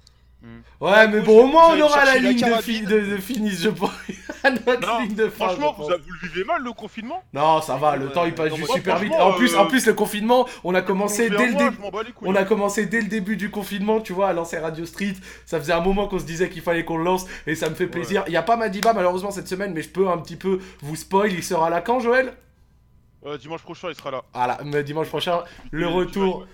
Ouais, 0.81 1.07
mais 1.09 1.21
bon, 1.21 1.45
au 1.45 1.47
moins, 1.49 1.75
on 1.77 1.81
aura 1.83 2.05
la 2.07 2.17
ligne 2.17 2.41
de, 2.41 2.63
fi- 2.63 2.81
de, 2.81 2.99
de 3.01 3.17
finish, 3.19 3.59
je 3.61 3.69
pense. 3.69 3.91
Notre 4.45 4.81
Non, 4.87 5.01
ligne 5.01 5.15
de 5.15 5.29
fin, 5.29 5.49
Franchement, 5.49 5.75
je 5.77 5.83
vous, 5.83 5.89
pense. 5.89 5.99
vous 6.01 6.13
le 6.23 6.29
vivez 6.29 6.45
mal 6.45 6.63
le 6.63 6.73
confinement? 6.73 7.23
Non, 7.35 7.61
ça 7.61 7.77
va, 7.77 7.97
le 7.97 8.07
Ouais, 8.07 8.13
temps 8.13 8.25
il 8.25 8.35
passe 8.35 8.55
juste 8.55 8.73
super 8.73 8.99
vite. 8.99 9.13
En 9.13 9.33
plus, 9.35 9.55
euh, 9.55 9.59
en 9.59 9.67
plus, 9.67 9.87
le 9.87 9.93
confinement, 9.93 10.47
on 10.65 10.75
a 10.75 10.81
commencé 10.81 11.29
dès 11.29 11.47
le 11.49 11.55
début. 11.55 11.77
On 12.23 12.35
a 12.35 12.45
commencé 12.45 12.87
dès 12.87 13.03
le 13.03 13.09
début 13.09 13.37
du 13.37 13.51
confinement, 13.51 14.01
tu 14.01 14.15
vois, 14.15 14.29
à 14.29 14.33
lancer 14.33 14.57
Radio 14.59 14.87
Street. 14.87 15.13
Ça 15.45 15.59
faisait 15.61 15.75
un 15.75 15.81
moment 15.83 16.09
qu'on 16.09 16.19
se 16.19 16.25
disait 16.25 16.49
qu'il 16.49 16.63
fallait 16.63 16.87
qu'on 16.87 16.97
le 16.97 17.05
lance 17.05 17.27
et 17.47 17.55
ça 17.55 17.69
me 17.69 17.75
fait 17.75 17.87
plaisir. 17.87 18.25
Il 18.29 18.33
y 18.33 18.37
a 18.39 18.43
pas 18.43 18.57
Madiba 18.57 18.95
malheureusement 18.95 19.31
cette 19.31 19.49
semaine, 19.49 19.75
mais 19.75 19.83
je 19.83 19.91
peux 19.91 20.09
un 20.09 20.17
petit 20.19 20.37
peu 20.37 20.59
vous 20.81 20.97
spoil. 20.97 21.33
Il 21.33 21.43
sera 21.45 21.69
là 21.69 21.83
quand, 21.83 22.01
Joël? 22.01 22.33
Euh, 23.27 23.37
dimanche 23.37 23.61
prochain, 23.63 23.89
il 23.91 23.95
sera 23.95 24.11
là. 24.11 24.23
Voilà, 24.33 24.59
mais 24.65 24.83
dimanche 24.83 25.09
prochain, 25.09 25.41
le 25.71 25.87
retour 25.87 26.41
vas- 26.41 26.47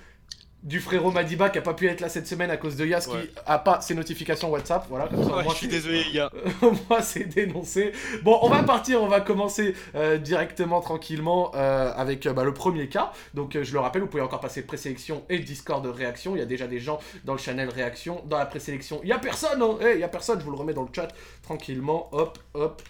du 0.62 0.80
frérot 0.80 1.12
Madiba 1.12 1.48
qui 1.50 1.58
a 1.58 1.62
pas 1.62 1.75
pu 1.75 1.86
être 1.86 2.00
là 2.00 2.08
cette 2.08 2.26
semaine 2.26 2.50
à 2.50 2.56
cause 2.56 2.75
de 2.75 2.84
Yas 2.84 3.06
Ouais. 3.08 3.22
qui 3.28 3.30
a 3.46 3.58
pas 3.58 3.80
ses 3.80 3.94
notifications 3.94 4.50
WhatsApp. 4.50 4.86
Voilà, 4.88 5.06
comme 5.06 5.22
ça, 5.22 5.36
Ouais, 5.36 5.44
moins, 5.44 5.52
je 5.52 5.58
suis 5.58 5.68
désolé, 5.68 6.02
gars. 6.12 6.30
Moi, 6.90 7.02
c'est 7.02 7.25
dénoncé. 7.25 7.92
Bon, 8.25 8.36
on 8.42 8.48
va 8.48 8.62
partir, 8.64 9.00
on 9.00 9.06
va 9.06 9.20
commencer 9.20 9.75
euh, 9.94 10.18
directement, 10.18 10.80
tranquillement, 10.80 11.52
euh, 11.54 11.92
avec 11.94 12.26
euh, 12.26 12.32
bah, 12.32 12.42
le 12.42 12.52
premier 12.52 12.88
cas. 12.88 13.12
Donc, 13.34 13.56
je 13.62 13.72
le 13.72 13.78
rappelle, 13.78 14.02
vous 14.02 14.08
pouvez 14.08 14.22
encore 14.25 14.40
passer 14.40 14.62
présélection 14.62 15.22
et 15.28 15.38
Discord 15.38 15.84
de 15.84 15.88
réaction. 15.88 16.34
Il 16.34 16.40
y 16.40 16.42
a 16.42 16.46
déjà 16.46 16.66
des 16.66 16.80
gens 16.80 16.98
dans 17.25 17.34
le 17.34 17.38
channel 17.38 17.68
réaction. 17.68 18.22
Dans 18.26 18.38
la 18.38 18.46
présélection, 18.46 19.00
il 19.04 19.08
y 19.08 19.12
a 19.12 19.18
personne, 19.18 19.62
hein 19.62 19.78
Eh, 19.82 19.92
il 19.94 20.00
y 20.00 20.04
a 20.04 20.08
personne, 20.08 20.40
je 20.40 20.44
vous 20.44 20.50
le 20.50 20.56
remets 20.56 20.75
dans 20.75 20.82
le 20.82 20.88
chat, 20.92 21.08
tranquillement. 21.42 22.08
Hop, 22.12 22.38
hop. 22.54 22.82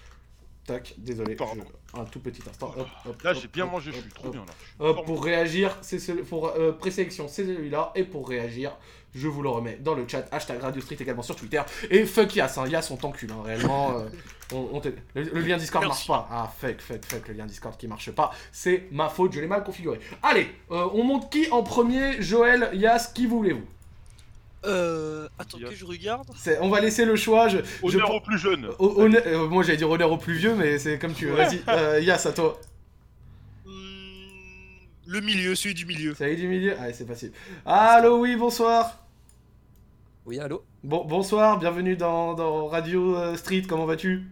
Tac, 0.66 0.94
désolé. 0.98 1.36
Pardon. 1.36 1.62
je- 1.85 1.85
Un 1.98 2.04
tout 2.04 2.20
petit 2.20 2.42
instant. 2.48 2.74
Hop, 2.76 2.86
hop, 3.06 3.22
Là, 3.22 3.32
j'ai 3.34 3.48
bien 3.48 3.64
hop, 3.64 3.72
mangé, 3.72 3.90
je 3.92 4.00
suis 4.00 4.10
trop 4.10 4.28
bien 4.30 4.44
là. 4.46 4.86
Hop, 4.86 5.04
pour 5.06 5.24
réagir, 5.24 5.76
c'est 5.80 5.98
ce, 5.98 6.12
pour 6.12 6.48
euh, 6.48 6.72
présélection, 6.72 7.26
c'est 7.28 7.44
celui-là. 7.44 7.92
Et 7.94 8.04
pour 8.04 8.28
réagir, 8.28 8.76
je 9.14 9.28
vous 9.28 9.40
le 9.42 9.48
remets 9.48 9.76
dans 9.80 9.94
le 9.94 10.06
chat. 10.06 10.26
Hashtag 10.30 10.60
Radio 10.60 10.80
Street 10.82 10.96
également 11.00 11.22
sur 11.22 11.36
Twitter. 11.36 11.62
Et 11.90 12.04
fuck 12.04 12.34
Yas, 12.36 12.54
hein, 12.58 12.66
Yas 12.68 12.88
on 12.90 12.96
t'encule, 12.96 13.30
hein, 13.32 13.42
réellement. 13.44 13.98
euh, 13.98 14.08
on, 14.52 14.68
on 14.72 14.80
t'aide. 14.80 14.98
le, 15.14 15.22
le 15.22 15.40
lien 15.40 15.56
Discord 15.56 15.84
Merci. 15.86 16.10
marche 16.10 16.28
pas. 16.28 16.28
Ah, 16.30 16.52
fuck, 16.54 16.80
fuck, 16.80 17.04
fuck, 17.04 17.28
le 17.28 17.34
lien 17.34 17.46
Discord 17.46 17.76
qui 17.78 17.88
marche 17.88 18.10
pas. 18.10 18.30
C'est 18.52 18.88
ma 18.90 19.08
faute, 19.08 19.32
je 19.32 19.40
l'ai 19.40 19.46
mal 19.46 19.64
configuré. 19.64 19.98
Allez, 20.22 20.48
euh, 20.70 20.86
on 20.92 21.02
monte 21.04 21.30
qui 21.32 21.48
en 21.50 21.62
premier? 21.62 22.20
Joël, 22.20 22.70
Yas, 22.74 23.10
qui 23.14 23.26
voulez-vous? 23.26 23.64
Euh. 24.66 25.28
Attends 25.38 25.58
que 25.58 25.74
je 25.74 25.84
regarde. 25.84 26.26
On 26.60 26.68
va 26.68 26.80
laisser 26.80 27.04
le 27.04 27.16
choix. 27.16 27.48
Je, 27.48 27.58
Honneur 27.82 28.14
aux 28.14 28.20
plus 28.20 28.44
au- 28.46 29.00
honneur- 29.00 29.22
euh, 29.26 29.48
moi 29.48 29.62
j'allais 29.62 29.78
dire 29.78 29.88
honneur 29.90 30.10
au 30.12 30.18
plus 30.18 30.34
vieux, 30.34 30.54
mais 30.54 30.78
c'est 30.78 30.98
comme 30.98 31.12
tu 31.14 31.26
veux. 31.26 31.34
Vas-y, 31.36 31.60
euh, 31.68 32.00
Yas, 32.00 32.26
à 32.26 32.32
toi. 32.32 32.58
Hmm, 33.64 33.70
Le 35.06 35.20
milieu, 35.20 35.54
celui 35.54 35.74
du 35.74 35.86
milieu. 35.86 36.14
Est 36.20 36.36
du 36.36 36.48
milieu 36.48 36.78
Allez, 36.78 36.92
c'est 36.92 37.06
facile. 37.06 37.32
Allô, 37.64 38.18
oui, 38.20 38.36
bonsoir. 38.36 38.98
Oui, 40.24 40.40
allô 40.40 40.64
Bon, 40.82 41.04
bonsoir, 41.04 41.58
bienvenue 41.58 41.96
dans, 41.96 42.34
dans 42.34 42.66
Radio 42.66 43.16
euh, 43.16 43.36
Street, 43.36 43.62
comment 43.68 43.86
vas-tu? 43.86 44.24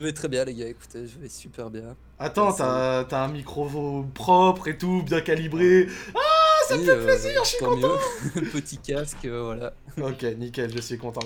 Je 0.00 0.04
vais 0.06 0.12
très 0.12 0.28
bien, 0.28 0.44
les 0.44 0.54
gars, 0.54 0.66
écoutez, 0.68 1.06
je 1.06 1.18
vais 1.18 1.28
super 1.30 1.70
bien. 1.70 1.96
Attends, 2.18 2.52
t'as 2.52 3.24
un 3.24 3.28
micro 3.28 4.04
propre 4.12 4.68
et 4.68 4.76
tout, 4.76 5.02
bien 5.02 5.20
calibré. 5.22 5.86
Ah, 6.14 6.53
ça 6.68 6.76
me 6.76 6.84
fait 6.84 7.04
plaisir, 7.04 7.44
je 7.44 7.48
suis 7.48 7.58
content. 7.58 7.98
Petit 8.52 8.78
casque, 8.78 9.24
euh, 9.24 9.42
voilà. 9.42 9.72
Ok, 10.00 10.22
nickel, 10.38 10.72
je 10.74 10.80
suis 10.80 10.98
content. 10.98 11.20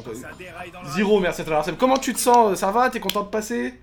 Zero, 0.94 1.20
merci 1.20 1.40
à 1.40 1.44
toi. 1.44 1.56
Arsène. 1.58 1.76
Comment 1.76 1.98
tu 1.98 2.12
te 2.12 2.18
sens 2.18 2.58
Ça 2.58 2.70
va? 2.70 2.90
T'es 2.90 3.00
content 3.00 3.22
de 3.22 3.28
passer? 3.28 3.74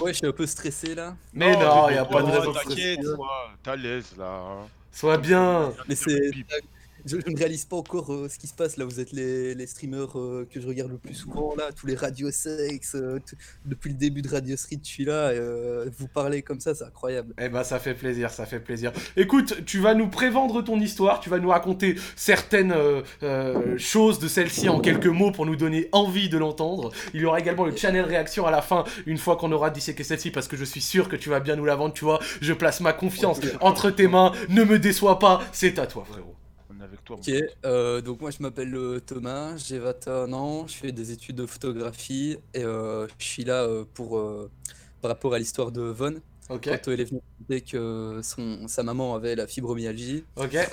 Ouais, 0.00 0.12
je 0.12 0.18
suis 0.18 0.26
un 0.26 0.32
peu 0.32 0.46
stressé 0.46 0.94
là. 0.94 1.14
Mais 1.32 1.52
non, 1.52 1.88
y 1.88 1.96
a 1.96 2.04
pas 2.04 2.22
de 2.22 2.30
raison 2.30 2.52
de 2.52 2.58
stresser. 2.58 2.96
T'inquiète, 2.96 3.14
toi, 3.14 3.50
t'es 3.62 3.70
à 3.70 3.76
l'aise 3.76 4.14
là. 4.18 4.42
Sois 4.90 5.18
bien. 5.18 5.72
Mais 5.88 5.94
c'est. 5.94 6.30
Je, 7.06 7.18
je 7.24 7.30
ne 7.30 7.36
réalise 7.36 7.64
pas 7.66 7.76
encore 7.76 8.12
euh, 8.12 8.28
ce 8.28 8.38
qui 8.38 8.46
se 8.46 8.54
passe 8.54 8.76
là. 8.76 8.84
Vous 8.84 8.98
êtes 8.98 9.12
les, 9.12 9.54
les 9.54 9.66
streamers 9.66 10.18
euh, 10.18 10.48
que 10.50 10.60
je 10.60 10.66
regarde 10.66 10.90
le 10.90 10.98
plus 10.98 11.14
souvent 11.14 11.54
là, 11.56 11.70
tous 11.76 11.86
les 11.86 11.94
radio 11.94 12.30
sex. 12.30 12.94
euh, 12.94 13.18
depuis 13.66 13.90
le 13.90 13.96
début 13.96 14.22
de 14.22 14.28
Radio 14.28 14.56
Street, 14.56 14.78
je 14.82 14.88
suis 14.88 15.04
là. 15.04 15.32
et, 15.34 15.40
vous 15.98 16.08
parlez 16.08 16.42
comme 16.42 16.60
ça, 16.60 16.74
c'est 16.74 16.84
incroyable. 16.84 17.34
Eh 17.38 17.48
ben, 17.48 17.62
ça 17.62 17.78
fait 17.78 17.94
plaisir, 17.94 18.30
ça 18.30 18.46
fait 18.46 18.60
plaisir. 18.60 18.92
Écoute, 19.16 19.64
tu 19.66 19.80
vas 19.80 19.94
nous 19.94 20.08
prévendre 20.08 20.62
ton 20.62 20.80
histoire, 20.80 21.20
tu 21.20 21.28
vas 21.28 21.38
nous 21.38 21.50
raconter 21.50 21.96
certaines 22.16 22.74
choses 23.76 24.18
de 24.18 24.28
celle-ci 24.28 24.68
en 24.68 24.80
quelques 24.80 25.06
mots 25.06 25.30
pour 25.30 25.46
nous 25.46 25.56
donner 25.56 25.88
envie 25.92 26.28
de 26.28 26.38
l'entendre. 26.38 26.90
Il 27.12 27.20
y 27.20 27.24
aura 27.24 27.40
également 27.40 27.64
le 27.64 27.76
channel 27.76 28.04
réaction 28.04 28.46
à 28.46 28.50
la 28.50 28.62
fin, 28.62 28.84
une 29.06 29.18
fois 29.18 29.36
qu'on 29.36 29.52
aura 29.52 29.70
disséqué 29.70 30.04
celle-ci, 30.04 30.30
parce 30.30 30.48
que 30.48 30.56
je 30.56 30.64
suis 30.64 30.80
sûr 30.80 31.08
que 31.08 31.16
tu 31.16 31.28
vas 31.28 31.40
bien 31.40 31.56
nous 31.56 31.64
la 31.64 31.76
vendre, 31.76 31.94
tu 31.94 32.04
vois. 32.04 32.20
Je 32.40 32.52
place 32.52 32.80
ma 32.80 32.92
confiance 32.92 33.40
entre 33.60 33.90
tes 33.90 34.08
mains, 34.08 34.32
ne 34.48 34.64
me 34.64 34.78
déçois 34.78 35.18
pas, 35.18 35.42
c'est 35.52 35.78
à 35.78 35.86
toi, 35.86 36.04
frérot. 36.10 36.34
Avec 36.84 37.02
toi. 37.04 37.16
Ok, 37.16 37.30
euh, 37.64 38.00
donc 38.02 38.20
moi 38.20 38.30
je 38.30 38.42
m'appelle 38.42 38.74
euh, 38.74 39.00
Thomas, 39.00 39.56
j'ai 39.56 39.78
21 39.78 40.32
ans, 40.32 40.66
je 40.66 40.74
fais 40.74 40.92
des 40.92 41.12
études 41.12 41.36
de 41.36 41.46
photographie 41.46 42.36
et 42.52 42.62
euh, 42.64 43.06
je 43.18 43.24
suis 43.24 43.44
là 43.44 43.62
euh, 43.64 43.84
pour 43.94 44.18
euh, 44.18 44.50
par 45.00 45.10
rapport 45.10 45.32
à 45.34 45.38
l'histoire 45.38 45.72
de 45.72 45.80
Von. 45.82 46.16
Ok, 46.50 46.68
Quand 46.68 46.88
euh, 46.88 46.92
elle 46.92 47.00
est 47.00 47.04
venue 47.06 47.20
me 47.48 47.56
dire 47.56 47.64
que 47.64 48.20
son, 48.22 48.68
sa 48.68 48.82
maman 48.82 49.14
avait 49.14 49.34
la 49.34 49.46
fibromyalgie, 49.46 50.24
ok, 50.36 50.54
euh, 50.56 50.66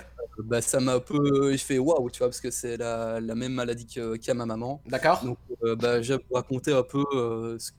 bah 0.44 0.62
ça 0.62 0.80
m'a 0.82 0.96
un 0.96 1.00
peu. 1.00 1.54
Je 1.54 1.64
fais 1.64 1.78
waouh, 1.78 2.10
tu 2.10 2.18
vois, 2.20 2.28
parce 2.28 2.42
que 2.42 2.52
c'est 2.52 2.76
la, 2.76 3.22
la 3.22 3.36
même 3.36 3.54
maladie 3.54 3.86
que- 3.88 4.18
qu'a 4.18 4.34
ma 4.34 4.46
maman. 4.46 4.82
d'accord. 4.88 5.24
Donc 5.24 5.38
euh, 5.64 5.76
bah, 5.78 6.02
je 6.02 6.14
vais 6.16 6.20
vous 6.30 6.36
raconter 6.36 6.74
un 6.74 6.84
peu 6.84 7.04
euh, 7.14 7.58
ce- 7.60 7.72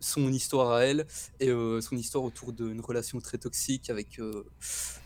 son 0.00 0.32
histoire 0.32 0.72
à 0.72 0.84
elle 0.84 1.06
et 1.40 1.48
euh, 1.48 1.80
son 1.80 1.96
histoire 1.96 2.24
autour 2.24 2.52
d'une 2.52 2.80
relation 2.80 3.20
très 3.20 3.38
toxique 3.38 3.90
avec 3.90 4.18
euh, 4.18 4.44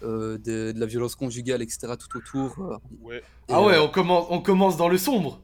euh, 0.02 0.38
de, 0.38 0.73
de 0.73 0.80
la 0.80 0.87
violence 0.87 1.14
conjugale, 1.14 1.62
etc. 1.62 1.94
tout 1.99 2.18
autour. 2.18 2.80
Ouais. 3.00 3.18
et, 3.18 3.52
Ah 3.52 3.62
ouais, 3.62 3.78
on 3.78 3.88
commence, 3.88 4.26
on 4.30 4.40
commence 4.40 4.76
dans 4.76 4.88
le 4.88 4.99
sombre. 4.99 5.40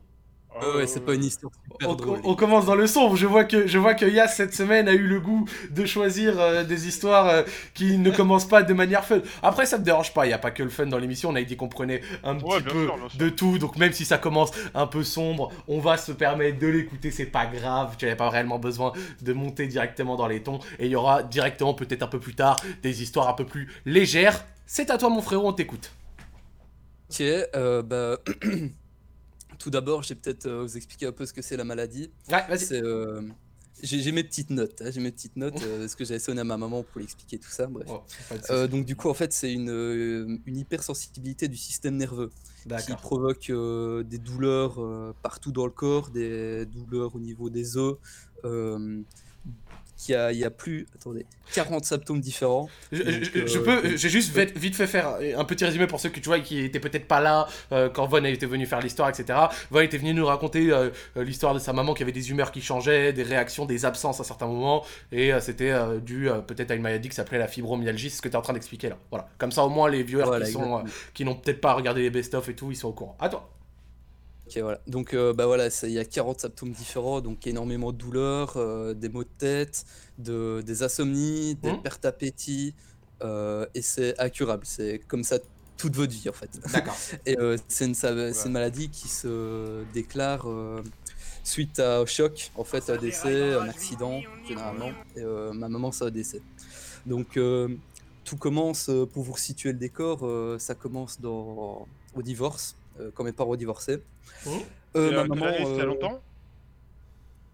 Ouais, 0.63 0.75
ouais, 0.75 0.87
c'est 0.87 1.01
pas 1.05 1.15
une 1.15 1.25
histoire 1.25 1.53
super 1.63 1.91
On, 1.91 1.95
drôle. 1.95 2.21
on- 2.25 2.31
on 2.31 2.35
commence 2.35 2.65
dans 2.65 2.75
le 2.75 2.87
sombre. 2.87 3.15
Je 3.17 3.27
vois 3.27 3.45
que 3.45 3.67
je 3.67 3.79
vois 3.79 3.95
que 3.95 4.07
Yas 4.07 4.29
cette 4.29 4.55
semaine 4.55 4.89
a 4.89 4.95
eu 4.95 5.07
le 5.07 5.21
goût 5.21 5.47
de 5.71 5.85
choisir 5.85 6.41
euh, 6.41 6.65
des 6.65 6.89
histoires 6.89 7.29
euh, 7.29 7.43
qui 7.75 7.99
ne 7.99 8.11
commencent 8.11 8.49
pas 8.49 8.63
de 8.63 8.73
manière 8.73 9.05
fun. 9.05 9.21
Après, 9.43 9.67
ça 9.67 9.77
me 9.77 9.85
dérange 9.85 10.15
pas. 10.15 10.27
Il 10.27 10.31
y 10.31 10.33
a 10.33 10.39
pas 10.39 10.51
que 10.51 10.63
le 10.63 10.71
fun 10.71 10.87
dans 10.87 10.97
l'émission. 10.99 11.29
On 11.29 11.35
a 11.35 11.43
dit 11.43 11.57
qu'on 11.57 11.69
prenait 11.69 12.01
un 12.25 12.37
petit 12.37 12.63
peu 12.63 12.87
sûr, 12.87 12.97
de 13.15 13.29
tout. 13.29 13.59
Donc 13.59 13.77
même 13.77 13.93
si 13.93 14.07
ça 14.07 14.17
commence 14.17 14.51
un 14.75 14.87
peu 14.87 15.05
sombre, 15.05 15.53
on 15.69 15.79
va 15.79 15.99
se 15.99 16.13
permettre 16.13 16.59
de 16.59 16.69
l'écouter. 16.69 17.11
C'est 17.11 17.27
pas 17.27 17.45
grave. 17.47 17.97
Tu 17.99 18.07
n'avais 18.07 18.17
pas 18.17 18.31
réellement 18.31 18.59
besoin 18.59 18.93
de 19.21 19.33
monter 19.35 19.67
directement 19.67 20.17
dans 20.17 20.27
les 20.27 20.43
tons. 20.43 20.61
Et 20.79 20.87
il 20.87 20.91
y 20.91 20.97
aura 20.97 21.23
directement 21.23 21.75
peut-être 21.75 22.03
un 22.03 22.07
peu 22.09 22.19
plus 22.21 22.35
tard 22.35 22.57
des 22.83 23.03
histoires 23.03 23.29
un 23.29 23.35
peu 23.35 23.45
plus 23.45 23.69
légères. 23.85 24.45
C'est 24.67 24.89
à 24.91 24.97
toi, 24.97 25.11
mon 25.11 25.21
frérot. 25.21 25.47
On 25.49 25.53
t'écoute. 25.53 25.93
Ok, 27.11 27.21
euh, 27.21 27.83
bah, 27.83 28.19
tout 29.59 29.71
d'abord, 29.71 30.03
j'ai 30.03 30.15
peut-être 30.15 30.47
euh, 30.47 30.63
vous 30.63 30.77
expliquer 30.77 31.07
un 31.07 31.13
peu 31.13 31.27
ce 31.27 31.33
que 31.33 31.43
c'est 31.43 31.57
la 31.57 31.65
maladie. 31.65 32.11
Ouais, 32.31 32.47
vas-y. 32.49 32.59
C'est, 32.59 32.83
euh, 32.83 33.23
j'ai 33.83 34.11
mes 34.13 34.25
petites 34.25 34.49
notes, 34.51 34.81
hein, 34.81 34.91
j'ai 34.91 35.01
mes 35.01 35.13
petites 35.13 35.37
notes, 35.37 35.63
euh, 35.63 35.87
ce 35.87 35.97
que 35.97 36.05
j'avais 36.05 36.19
sonné 36.19 36.41
à 36.41 36.45
ma 36.45 36.57
maman 36.57 36.83
pour 36.83 36.99
lui 36.99 37.05
expliquer 37.05 37.39
tout 37.39 37.51
ça, 37.51 37.67
bref. 37.67 37.87
Oh. 37.91 38.03
Euh, 38.51 38.67
donc 38.67 38.87
du 38.87 38.97
coup, 38.97 39.11
en 39.11 39.15
fait, 39.15 39.35
c'est 39.35 39.53
une, 39.53 39.69
euh, 39.69 40.39
une 40.47 40.57
hypersensibilité 40.57 41.47
du 41.49 41.59
système 41.59 41.97
nerveux 41.97 42.31
qui 42.87 42.93
provoque 42.95 43.51
euh, 43.51 44.03
des 44.03 44.19
douleurs 44.19 44.83
euh, 44.83 45.15
partout 45.23 45.53
dans 45.53 45.67
le 45.67 45.73
corps, 45.73 46.09
des 46.09 46.65
douleurs 46.67 47.15
au 47.15 47.21
niveau 47.21 47.51
des 47.51 47.77
os. 47.77 47.97
Euh, 49.97 50.03
qui 50.05 50.15
a, 50.15 50.33
il 50.33 50.39
y 50.39 50.45
a 50.45 50.51
plus, 50.51 50.87
attendez, 50.95 51.27
40 51.55 51.85
symptômes 51.85 52.21
différents. 52.21 52.69
Je, 52.93 53.03
Donc, 53.03 53.13
je- 53.23 53.47
je 53.47 53.59
euh, 53.59 53.63
peux, 53.83 53.97
j'ai 53.97 54.09
juste 54.09 54.37
vite, 54.37 54.57
vite 54.57 54.75
fait 54.75 54.87
faire 54.87 55.17
un 55.37 55.45
petit 55.45 55.65
résumé 55.65 55.87
pour 55.87 56.01
ceux 56.01 56.11
que 56.11 56.21
tu 56.21 56.29
vois 56.29 56.41
qui 56.41 56.61
étaient 56.61 56.81
peut-être 56.81 57.07
pas 57.09 57.21
là 57.21 57.47
euh, 57.73 57.89
quand 57.89 58.07
Von 58.07 58.25
était 58.25 58.47
venu 58.47 58.67
faire 58.67 58.81
l'histoire, 58.81 59.09
etc. 59.09 59.39
Von 59.71 59.81
était 59.81 59.99
venu 59.99 60.13
nous 60.15 60.27
raconter 60.27 60.71
euh, 60.73 60.91
l'histoire 61.17 61.55
de 61.55 61.59
sa 61.59 61.73
maman 61.73 61.95
qui 61.95 62.03
avait 62.03 62.13
des 62.13 62.31
humeurs 62.31 62.53
qui 62.53 62.61
changeaient, 62.61 63.13
des 63.13 63.23
réactions, 63.23 63.65
des 63.65 63.85
absences 63.85 64.21
à 64.21 64.25
certains 64.25 64.47
moments, 64.47 64.85
et 65.13 65.33
c'était 65.41 65.73
dû 66.01 66.29
peut-être 66.47 66.71
à 66.71 66.75
une 66.75 66.83
maladie 66.83 67.09
qui 67.09 67.15
s'appelait 67.15 67.39
la 67.39 67.49
fibromyalgie, 67.49 68.11
c'est 68.11 68.17
ce 68.17 68.23
que 68.23 68.29
tu 68.29 68.35
es 68.35 68.37
en 68.37 68.43
train 68.43 68.53
d'expliquer 68.53 68.89
là. 68.91 68.99
Voilà, 69.11 69.29
comme 69.39 69.53
ça 69.53 69.65
au 69.65 69.69
moins 69.69 69.89
les 69.89 70.03
viewers 70.03 70.25
Voilà, 70.25 70.47
qui 70.47 70.53
sont, 70.53 70.85
qui 71.15 71.25
n'ont 71.25 71.35
peut-être 71.37 71.61
pas 71.61 71.73
regardé 71.75 72.03
les 72.03 72.11
best-of 72.11 72.49
et 72.49 72.55
tout, 72.55 72.71
ils 72.71 72.77
sont 72.77 72.89
au 72.89 72.93
courant. 72.93 73.17
À 73.21 73.29
toi. 73.29 73.49
Ok, 74.47 74.59
voilà. 74.63 74.81
Donc, 74.87 75.13
euh, 75.15 75.33
bah 75.33 75.47
voilà, 75.47 75.69
il 75.83 75.91
y 75.91 75.99
a 75.99 76.05
40 76.05 76.41
symptômes 76.41 76.71
différents, 76.73 77.21
donc 77.21 77.47
énormément 77.47 77.91
de 77.93 77.99
douleurs, 77.99 78.57
euh, 78.57 78.95
des 78.95 79.09
maux 79.09 79.25
de 79.25 79.29
tête, 79.39 79.85
de, 80.19 80.63
des 80.65 80.83
insomnies, 80.85 81.57
des 81.57 81.73
Mhm. 81.73 81.83
pertes 81.83 82.03
d'appétit, 82.05 82.75
euh, 83.25 83.67
et 83.75 83.83
c'est 83.83 84.19
incurable. 84.21 84.65
C'est 84.65 85.01
comme 85.09 85.25
ça 85.25 85.39
toute 85.77 85.97
votre 85.97 86.13
vie, 86.13 86.29
en 86.29 86.33
fait. 86.33 86.51
D'accord. 86.73 86.97
Et 87.27 87.37
c'est 87.69 87.85
une, 87.87 87.95
ça- 87.95 88.49
maladie 88.49 88.89
qui 88.89 89.09
se 89.09 89.85
déclare 89.93 90.47
suite 91.45 91.79
à 91.81 91.99
un 91.99 92.07
choc, 92.07 92.51
en 92.55 92.65
fait, 92.65 92.89
un 92.89 92.97
décès, 92.97 93.53
un 93.55 93.69
accident, 93.69 94.23
généralement. 94.49 94.93
Et 95.17 95.23
ma 95.23 95.69
maman, 95.69 95.91
c'est 95.93 96.05
un 96.05 96.11
décès. 96.11 96.41
Donc, 97.05 97.39
tout 98.25 98.37
commence, 98.39 98.91
pour 99.13 99.23
vous 99.25 99.33
resituer 99.33 99.73
le 99.73 99.79
décor, 99.79 100.25
ça 100.61 100.75
commence 100.75 101.21
dans, 101.21 101.87
au 102.15 102.23
divorce, 102.23 102.77
quand 103.15 103.25
mes 103.25 103.33
parents 103.33 103.57
divorçaient. 103.57 104.03
Euh, 104.97 105.11
Et, 105.11 105.15
ma 105.15 105.23
euh, 105.23 105.29
quelle 105.29 105.29
maman, 105.29 105.65
C'était 105.67 105.81
euh, 105.81 105.87
longtemps? 105.87 106.23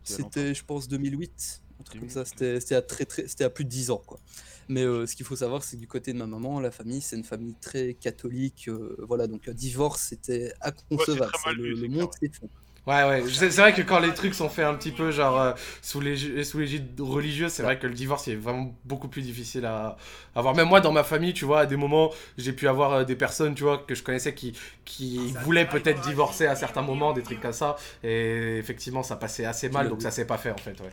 Il 0.06 0.10
y 0.10 0.14
a 0.14 0.18
longtemps? 0.18 0.30
c'était, 0.30 0.54
je 0.54 0.64
pense, 0.64 0.88
2008, 0.88 1.62
un 1.80 1.82
truc 1.84 2.00
comme 2.00 2.08
2008, 2.08 2.10
ça. 2.10 2.24
C'était, 2.24 2.60
c'était 2.60 2.74
à 2.74 2.82
très, 2.82 3.04
très, 3.04 3.28
c'était 3.28 3.44
à 3.44 3.50
plus 3.50 3.64
de 3.64 3.70
10 3.70 3.90
ans, 3.90 4.02
quoi. 4.04 4.20
Mais 4.68 4.82
euh, 4.84 5.06
ce 5.06 5.16
qu'il 5.16 5.26
faut 5.26 5.36
savoir, 5.36 5.62
c'est 5.62 5.76
que 5.76 5.80
du 5.80 5.88
côté 5.88 6.12
de 6.12 6.18
ma 6.18 6.26
maman, 6.26 6.60
la 6.60 6.70
famille, 6.70 7.00
c'est 7.00 7.16
une 7.16 7.24
famille 7.24 7.54
très 7.60 7.94
catholique. 7.94 8.68
euh, 8.68 8.96
voilà, 9.00 9.26
donc 9.26 9.48
un 9.48 9.54
divorce, 9.54 10.02
c'était 10.02 10.52
inconcevable. 10.60 11.32
très 11.32 11.50
mal 11.50 11.56
c'est 11.56 11.62
vu, 11.62 11.68
le, 11.70 11.76
c'est 11.76 11.82
le 11.82 11.88
monde 11.88 12.10
s'effondre. 12.20 12.52
Ouais, 12.84 13.04
ouais, 13.04 13.22
c'est 13.30 13.48
vrai 13.50 13.72
que 13.72 13.82
quand 13.82 14.00
les 14.00 14.12
trucs 14.12 14.34
sont 14.34 14.48
faits 14.48 14.64
un 14.64 14.74
petit 14.74 14.90
peu 14.90 15.12
genre 15.12 15.38
euh, 15.40 15.52
sous 15.82 16.00
l'égide 16.00 17.00
religieuse, 17.00 17.52
c'est 17.52 17.62
vrai 17.62 17.78
que 17.78 17.86
le 17.86 17.94
divorce 17.94 18.26
il 18.26 18.32
est 18.32 18.36
vraiment 18.36 18.74
beaucoup 18.84 19.06
plus 19.06 19.22
difficile 19.22 19.64
à 19.66 19.96
avoir. 20.34 20.52
Même 20.56 20.66
moi 20.66 20.80
dans 20.80 20.90
ma 20.90 21.04
famille, 21.04 21.32
tu 21.32 21.44
vois, 21.44 21.60
à 21.60 21.66
des 21.66 21.76
moments, 21.76 22.10
j'ai 22.38 22.52
pu 22.52 22.66
avoir 22.66 22.92
euh, 22.92 23.04
des 23.04 23.14
personnes, 23.14 23.54
tu 23.54 23.62
vois, 23.62 23.78
que 23.78 23.94
je 23.94 24.02
connaissais 24.02 24.34
qui, 24.34 24.58
qui 24.84 25.32
voulaient 25.32 25.68
peut-être 25.68 26.00
divorcer 26.00 26.46
à 26.46 26.56
certains 26.56 26.82
moments, 26.82 27.12
des 27.12 27.22
trucs 27.22 27.38
comme 27.38 27.52
ça. 27.52 27.76
Et 28.02 28.56
effectivement, 28.58 29.04
ça 29.04 29.14
passait 29.14 29.44
assez 29.44 29.68
mal, 29.68 29.88
donc 29.88 30.02
ça 30.02 30.10
s'est 30.10 30.26
pas 30.26 30.38
fait 30.38 30.50
en 30.50 30.58
fait, 30.58 30.80
ouais. 30.80 30.92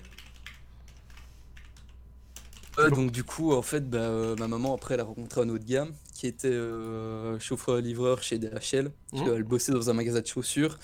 Ouais, 2.77 2.91
donc 2.91 3.11
du 3.11 3.23
coup, 3.23 3.51
en 3.53 3.61
fait, 3.61 3.89
bah, 3.89 3.97
euh, 3.99 4.35
ma 4.37 4.47
maman, 4.47 4.73
après, 4.73 4.93
elle 4.93 5.01
a 5.01 5.03
rencontré 5.03 5.41
un 5.41 5.49
autre 5.49 5.65
gars 5.65 5.87
qui 6.13 6.27
était 6.27 6.47
euh, 6.47 7.37
chauffeur-livreur 7.39 8.23
chez 8.23 8.37
DHL, 8.39 8.91
Mhm. 9.13 9.23
qu'elle 9.23 9.43
bossait 9.43 9.71
dans 9.71 9.89
un 9.89 9.93
magasin 9.93 10.21
de 10.21 10.27
chaussures. 10.27 10.77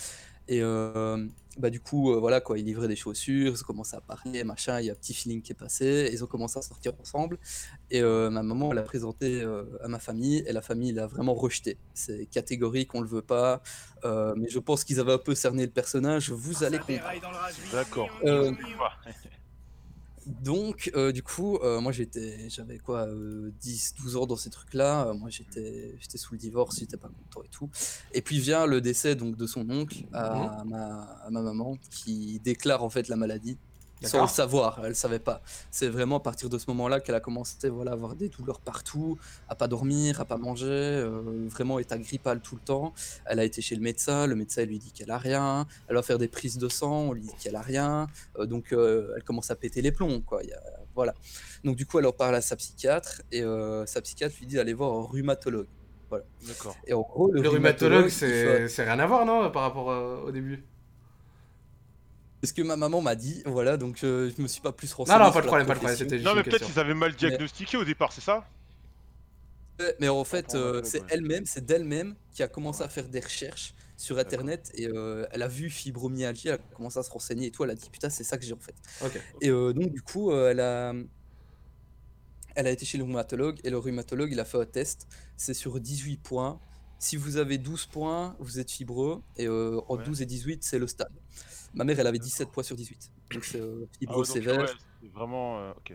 Et 0.47 0.61
euh, 0.61 1.25
bah, 1.57 1.69
du 1.69 1.79
coup, 1.79 2.11
euh, 2.11 2.19
voilà, 2.19 2.41
quoi, 2.41 2.59
il 2.59 2.65
livrait 2.65 2.87
des 2.87 2.95
chaussures, 2.95 3.53
ils 3.53 3.61
ont 3.61 3.65
commencé 3.65 3.95
à 3.95 4.01
parler, 4.01 4.43
machin, 4.43 4.79
il 4.79 4.87
y 4.87 4.89
a 4.89 4.93
un 4.93 4.95
petit 4.95 5.13
feeling 5.13 5.41
qui 5.41 5.53
est 5.53 5.55
passé, 5.55 6.09
ils 6.11 6.23
ont 6.23 6.27
commencé 6.27 6.59
à 6.59 6.61
sortir 6.61 6.93
ensemble. 6.99 7.39
Et 7.89 8.01
euh, 8.01 8.29
ma 8.29 8.43
maman, 8.43 8.71
elle 8.71 8.77
a 8.79 8.83
présenté 8.83 9.41
euh, 9.41 9.63
à 9.81 9.87
ma 9.87 9.99
famille, 9.99 10.43
et 10.45 10.51
la 10.51 10.61
famille 10.61 10.91
l'a 10.91 11.07
vraiment 11.07 11.33
rejeté. 11.33 11.77
C'est 11.93 12.25
catégorique, 12.25 12.93
on 12.93 13.01
le 13.01 13.07
veut 13.07 13.21
pas, 13.21 13.61
euh, 14.03 14.33
mais 14.35 14.49
je 14.49 14.59
pense 14.59 14.83
qu'ils 14.83 14.99
avaient 14.99 15.13
un 15.13 15.17
peu 15.17 15.33
cerné 15.33 15.65
le 15.65 15.71
personnage, 15.71 16.29
vous 16.29 16.63
allez 16.63 16.77
comprendre. 16.77 17.21
D'accord. 17.71 18.09
Euh. 20.27 20.31
Donc, 20.43 20.91
euh, 20.95 21.11
du 21.11 21.23
coup, 21.23 21.57
euh, 21.57 21.79
moi 21.81 21.91
j'étais, 21.91 22.49
j'avais 22.49 22.77
quoi, 22.77 23.07
10, 23.61 23.95
12 23.99 24.17
ans 24.17 24.25
dans 24.25 24.35
ces 24.35 24.49
trucs-là. 24.49 25.07
Euh, 25.07 25.13
moi 25.13 25.29
j'étais, 25.29 25.95
j'étais 25.99 26.17
sous 26.17 26.33
le 26.33 26.39
divorce, 26.39 26.79
j'étais 26.79 26.97
pas 26.97 27.09
content 27.09 27.43
et 27.43 27.49
tout. 27.49 27.69
Et 28.13 28.21
puis 28.21 28.39
vient 28.39 28.65
le 28.65 28.81
décès 28.81 29.15
donc 29.15 29.35
de 29.37 29.47
son 29.47 29.69
oncle 29.69 30.05
à, 30.13 30.63
ma, 30.65 31.01
à 31.25 31.29
ma 31.29 31.41
maman 31.41 31.77
qui 31.91 32.39
déclare 32.43 32.83
en 32.83 32.89
fait 32.89 33.07
la 33.07 33.15
maladie 33.15 33.57
sans 34.03 34.17
le 34.23 34.27
savoir. 34.27 34.81
Elle 34.85 34.95
savait 34.95 35.19
pas. 35.19 35.41
C'est 35.71 35.87
vraiment 35.87 36.17
à 36.17 36.19
partir 36.19 36.49
de 36.49 36.57
ce 36.57 36.65
moment-là 36.69 36.99
qu'elle 36.99 37.15
a 37.15 37.19
commencé 37.19 37.69
voilà, 37.69 37.91
à 37.91 37.93
avoir 37.93 38.15
des 38.15 38.29
douleurs 38.29 38.59
partout, 38.59 39.17
à 39.47 39.55
pas 39.55 39.67
dormir, 39.67 40.19
à 40.21 40.25
pas 40.25 40.37
manger, 40.37 40.65
euh, 40.67 41.47
vraiment 41.49 41.79
état 41.79 41.97
grippal 41.97 42.41
tout 42.41 42.55
le 42.55 42.61
temps. 42.61 42.93
Elle 43.25 43.39
a 43.39 43.43
été 43.45 43.61
chez 43.61 43.75
le 43.75 43.81
médecin, 43.81 44.27
le 44.27 44.35
médecin 44.35 44.63
lui 44.65 44.79
dit 44.79 44.91
qu'elle 44.91 45.11
a 45.11 45.17
rien. 45.17 45.65
Elle 45.87 45.95
va 45.95 46.01
faire 46.03 46.17
des 46.17 46.27
prises 46.27 46.57
de 46.57 46.67
sang, 46.69 46.91
on 47.09 47.13
lui 47.13 47.21
dit 47.21 47.33
qu'elle 47.39 47.55
a 47.55 47.61
rien. 47.61 48.07
Euh, 48.37 48.45
donc 48.45 48.73
euh, 48.73 49.13
elle 49.15 49.23
commence 49.23 49.49
à 49.51 49.55
péter 49.55 49.81
les 49.81 49.91
plombs, 49.91 50.21
quoi. 50.21 50.41
Il 50.43 50.49
y 50.49 50.53
a- 50.53 50.61
voilà. 50.93 51.13
Donc 51.63 51.75
du 51.75 51.85
coup, 51.85 51.99
elle 51.99 52.05
en 52.05 52.11
parle 52.13 52.35
à 52.35 52.41
sa 52.41 52.55
psychiatre 52.55 53.21
et 53.31 53.43
sa 53.85 54.01
psychiatre 54.01 54.35
lui 54.39 54.45
dit 54.47 54.55
d'aller 54.55 54.73
voir 54.73 54.93
un 54.93 55.03
rhumatologue. 55.05 55.67
D'accord. 56.47 56.77
Et 56.87 56.93
en 56.93 57.01
gros, 57.01 57.29
le, 57.31 57.41
Le 57.41 57.49
rhumatologue, 57.49 58.07
fait- 58.09 58.67
c'est 58.69 58.83
rien 58.83 58.99
à 58.99 59.05
voir, 59.05 59.25
non, 59.25 59.49
par 59.51 59.63
rapport 59.63 59.87
au 60.25 60.31
début? 60.31 60.63
C'est 62.43 62.49
ce 62.49 62.53
que 62.53 62.61
ma 62.61 62.75
maman 62.75 63.01
m'a 63.01 63.15
dit, 63.15 63.41
voilà. 63.45 63.77
Donc 63.77 64.03
euh, 64.03 64.31
je 64.35 64.41
me 64.41 64.47
suis 64.47 64.61
pas 64.61 64.71
plus 64.71 64.91
renseigné. 64.93 65.17
Non, 65.17 65.25
non, 65.25 65.31
pas 65.31 65.41
de 65.41 65.47
problème, 65.47 65.67
pas 65.67 65.73
de 65.73 65.79
problème, 65.79 65.97
c'était 65.97 66.17
juste 66.17 66.27
Non, 66.27 66.35
mais 66.35 66.43
peut-être 66.43 66.65
qu'ils 66.65 66.79
avaient 66.79 66.93
mal 66.93 67.13
diagnostiqué 67.15 67.77
au 67.77 67.83
départ, 67.85 68.11
c'est 68.11 68.21
ça? 68.21 68.47
Mais 69.99 70.07
en 70.07 70.23
fait, 70.23 70.55
euh, 70.55 70.81
c'est 70.83 71.03
elle-même, 71.09 71.45
c'est 71.45 71.65
d'elle-même 71.65 72.15
qui 72.33 72.43
a 72.43 72.47
commencé 72.47 72.81
à 72.81 72.87
faire 72.87 73.09
des 73.09 73.19
recherches 73.19 73.73
sur 73.97 74.17
internet 74.17 74.71
et 74.75 74.87
euh, 74.87 75.25
elle 75.31 75.41
a 75.41 75.47
vu 75.47 75.69
fibromyalgie, 75.69 76.47
elle 76.49 76.55
a 76.55 76.57
commencé 76.57 76.99
à 76.99 77.03
se 77.03 77.11
renseigner 77.11 77.47
et 77.47 77.51
tout. 77.51 77.63
Elle 77.63 77.71
a 77.71 77.75
dit 77.75 77.89
putain, 77.89 78.09
c'est 78.09 78.23
ça 78.23 78.37
que 78.37 78.45
j'ai 78.45 78.53
en 78.53 78.59
fait. 78.59 78.75
Ok. 79.03 79.19
Et 79.41 79.49
euh, 79.49 79.73
donc, 79.73 79.91
du 79.91 80.01
coup, 80.01 80.31
euh, 80.31 80.51
elle 80.51 80.59
a. 80.59 80.93
Elle 82.57 82.67
a 82.67 82.71
été 82.71 82.85
chez 82.85 82.97
le 82.97 83.03
rhumatologue 83.03 83.59
et 83.65 83.69
le 83.69 83.77
rhumatologue 83.77 84.31
il 84.31 84.39
a 84.39 84.45
fait 84.45 84.57
un 84.57 84.65
test. 84.65 85.07
C'est 85.35 85.53
sur 85.53 85.77
18 85.77 86.17
points. 86.17 86.57
Si 86.99 87.17
vous 87.17 87.35
avez 87.35 87.57
12 87.57 87.85
points, 87.87 88.37
vous 88.39 88.59
êtes 88.59 88.71
fibreux 88.71 89.21
et 89.35 89.45
euh, 89.45 89.81
entre 89.89 89.99
Ouais. 89.99 90.05
12 90.05 90.21
et 90.21 90.25
18, 90.25 90.63
c'est 90.63 90.79
le 90.79 90.87
stade. 90.87 91.11
Ma 91.75 91.83
mère, 91.83 91.99
elle 91.99 92.07
avait 92.07 92.19
17 92.19 92.51
points 92.51 92.63
sur 92.63 92.75
18. 92.75 93.11
Donc 93.31 93.45
c'est 93.45 93.59
euh, 93.59 93.85
Ah 94.07 94.17
ouais, 94.17 94.25
sévère. 94.25 94.59
ouais, 94.61 94.65
c'est 95.01 95.11
vraiment. 95.11 95.59
euh, 95.59 95.71
ok. 95.77 95.93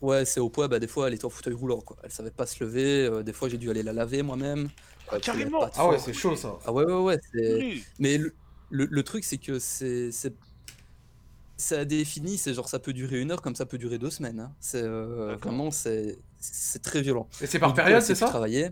Ouais, 0.00 0.24
c'est 0.24 0.38
au 0.38 0.48
poids, 0.48 0.68
bah, 0.68 0.78
des 0.78 0.86
fois 0.86 1.08
elle 1.08 1.14
était 1.14 1.24
en 1.24 1.30
fauteuil 1.30 1.54
roulant 1.54 1.80
quoi. 1.80 1.96
Elle 2.04 2.12
savait 2.12 2.30
pas 2.30 2.46
se 2.46 2.62
lever, 2.62 3.06
euh, 3.06 3.22
des 3.24 3.32
fois 3.32 3.48
j'ai 3.48 3.58
dû 3.58 3.68
aller 3.68 3.82
la 3.82 3.92
laver 3.92 4.22
moi-même. 4.22 4.68
euh, 5.12 5.18
qu'elle 5.18 5.18
avait 5.18 5.20
carrément 5.20 5.70
Ah 5.74 5.88
ouais, 5.88 5.98
c'est 5.98 6.12
chaud 6.12 6.36
ça. 6.36 6.58
Ah 6.64 6.72
ouais, 6.72 6.84
ouais, 6.84 7.02
ouais. 7.02 7.18
Oui. 7.34 7.84
Mais 7.98 8.16
le, 8.16 8.36
le, 8.70 8.86
le 8.86 9.02
truc 9.02 9.24
c'est 9.24 9.38
que 9.38 9.58
c'est. 9.58 10.12
c'est- 10.12 10.36
Ça 11.56 11.80
a 11.80 11.84
défini, 11.84 12.38
c'est 12.38 12.54
genre 12.54 12.68
ça 12.68 12.78
peut 12.78 12.92
durer 12.92 13.20
une 13.20 13.32
heure 13.32 13.42
comme 13.42 13.56
ça 13.56 13.66
peut 13.66 13.78
durer 13.78 13.98
deux 13.98 14.10
semaines. 14.10 14.38
hein. 14.38 14.54
C'est 14.60 14.82
euh, 14.82 15.34
vraiment, 15.36 15.72
c'est 15.72 16.16
très 16.82 17.02
violent. 17.02 17.28
Et 17.40 17.46
c'est 17.46 17.58
par 17.58 17.70
Donc, 17.70 17.76
période, 17.76 18.02
c'est 18.02 18.14
ça? 18.14 18.28
travailler. 18.28 18.70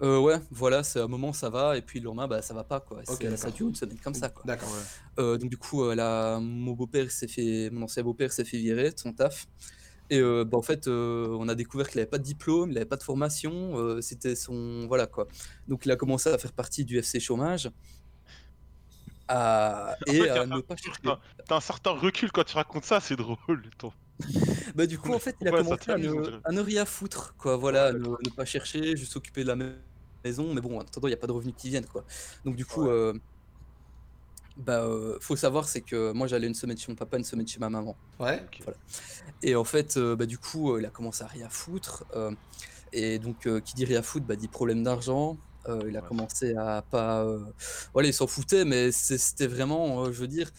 Euh, 0.00 0.18
ouais, 0.20 0.38
voilà, 0.52 0.84
c'est 0.84 1.00
un 1.00 1.08
moment 1.08 1.32
ça 1.32 1.50
va, 1.50 1.76
et 1.76 1.82
puis 1.82 1.98
le 1.98 2.04
lendemain 2.04 2.28
bah 2.28 2.40
ça 2.40 2.54
va 2.54 2.62
pas 2.62 2.78
quoi. 2.80 2.98
Ok, 3.08 3.16
C'est- 3.20 3.36
ça 3.36 3.50
dure 3.50 3.66
une 3.68 3.74
semaine 3.74 3.98
comme 3.98 4.14
ça 4.14 4.28
quoi. 4.28 4.42
D'accord. 4.46 4.68
Euh, 5.18 5.36
donc 5.38 5.50
du 5.50 5.56
coup, 5.58 5.82
euh, 5.82 5.94
là, 5.96 6.38
mon 6.38 6.72
beau-père 6.72 7.10
s'est 7.10 7.26
fait, 7.26 7.68
mon 7.70 7.82
ancien 7.82 8.04
beau-père 8.04 8.32
s'est 8.32 8.44
fait 8.44 8.58
virer 8.58 8.90
de 8.92 8.98
son 8.98 9.12
taf. 9.12 9.46
Et 10.10 10.20
euh, 10.20 10.44
bah, 10.44 10.56
en 10.56 10.62
fait, 10.62 10.86
euh, 10.88 11.36
on 11.38 11.48
a 11.48 11.54
découvert 11.56 11.88
qu'il 11.88 11.98
avait 12.00 12.08
pas 12.08 12.18
de 12.18 12.22
diplôme, 12.22 12.70
il 12.70 12.76
avait 12.78 12.86
pas 12.86 12.96
de 12.96 13.02
formation, 13.02 13.76
euh, 13.78 14.00
c'était 14.00 14.36
son, 14.36 14.86
voilà 14.86 15.06
quoi. 15.06 15.26
Donc 15.66 15.84
il 15.84 15.90
a 15.90 15.96
commencé 15.96 16.30
à 16.30 16.38
faire 16.38 16.52
partie 16.52 16.84
du 16.84 17.02
FC 17.02 17.18
chômage. 17.20 17.70
À... 19.26 19.96
En 20.08 20.12
Et 20.12 20.20
fait, 20.20 20.30
à 20.30 20.46
ne 20.46 20.60
pas 20.60 20.76
chercher. 20.76 21.00
T'as 21.02 21.18
t'as 21.46 21.56
un 21.56 21.60
certain 21.60 21.90
recul 21.90 22.32
quand 22.32 22.44
tu 22.44 22.54
racontes 22.56 22.84
ça, 22.84 23.00
c'est 23.00 23.16
drôle. 23.16 23.68
ton- 23.78 23.92
Bah 24.74 24.86
du 24.86 24.98
coup, 24.98 25.14
en 25.14 25.18
fait, 25.18 25.36
il 25.40 25.48
a 25.48 25.52
Ouais, 25.52 25.58
commencé 25.58 25.90
à 25.90 25.98
ne, 25.98 26.12
dirait. 26.12 26.40
à 26.44 26.52
ne 26.52 26.60
rien 26.60 26.84
foutre, 26.84 27.34
quoi. 27.36 27.56
Voilà, 27.56 27.92
Ouais, 27.92 27.98
ne, 27.98 28.08
ne 28.24 28.30
pas 28.30 28.44
chercher, 28.44 28.96
juste 28.96 29.12
s'occuper 29.12 29.42
de 29.42 29.48
la 29.48 29.56
ma- 29.56 29.72
maison. 30.24 30.54
Mais 30.54 30.60
bon, 30.60 30.76
en 30.78 30.80
attendant, 30.80 31.08
il 31.08 31.10
n'y 31.12 31.14
a 31.14 31.18
pas 31.18 31.26
de 31.26 31.32
revenus 31.32 31.54
qui 31.56 31.68
viennent, 31.70 31.86
quoi. 31.86 32.04
Donc 32.44 32.56
du 32.56 32.66
coup, 32.66 32.86
Ouais. 32.86 32.90
euh, 32.90 33.12
bah, 34.56 34.82
euh, 34.84 35.18
faut 35.20 35.36
savoir, 35.36 35.68
c'est 35.68 35.82
que 35.82 36.12
moi, 36.12 36.26
j'allais 36.26 36.46
une 36.48 36.54
semaine 36.54 36.76
chez 36.78 36.90
mon 36.90 36.96
papa, 36.96 37.16
une 37.18 37.24
semaine 37.24 37.46
chez 37.46 37.60
ma 37.60 37.70
maman. 37.70 38.00
Ouais. 38.18 38.40
Ok. 38.46 38.62
Et 39.42 39.54
en 39.56 39.64
fait, 39.64 39.96
euh, 39.96 40.16
bah, 40.16 40.26
du 40.26 40.38
coup, 40.38 40.72
euh, 40.74 40.80
il 40.80 40.86
a 40.86 40.90
commencé 40.90 41.24
à 41.24 41.26
rien 41.26 41.48
foutre. 41.50 42.06
euh, 42.14 42.34
et 42.92 43.18
donc, 43.18 43.46
euh, 43.46 43.60
qui 43.60 43.74
dit 43.76 43.84
rien 43.86 44.02
foutre, 44.02 44.26
bah, 44.26 44.36
dit 44.36 44.48
problème 44.48 44.82
d'argent. 44.84 45.38
Euh, 45.68 45.84
il 45.88 45.96
a 45.96 46.02
Ouais. 46.02 46.08
commencé 46.08 46.54
à 46.56 46.82
pas. 46.90 47.24
euh, 47.26 47.44
Voilà, 47.94 48.08
il 48.08 48.14
s'en 48.14 48.26
foutait, 48.28 48.64
mais 48.64 48.92
c'était 48.92 49.46
vraiment, 49.48 50.04
euh, 50.06 50.12
je 50.12 50.20
veux 50.20 50.28
dire, 50.28 50.50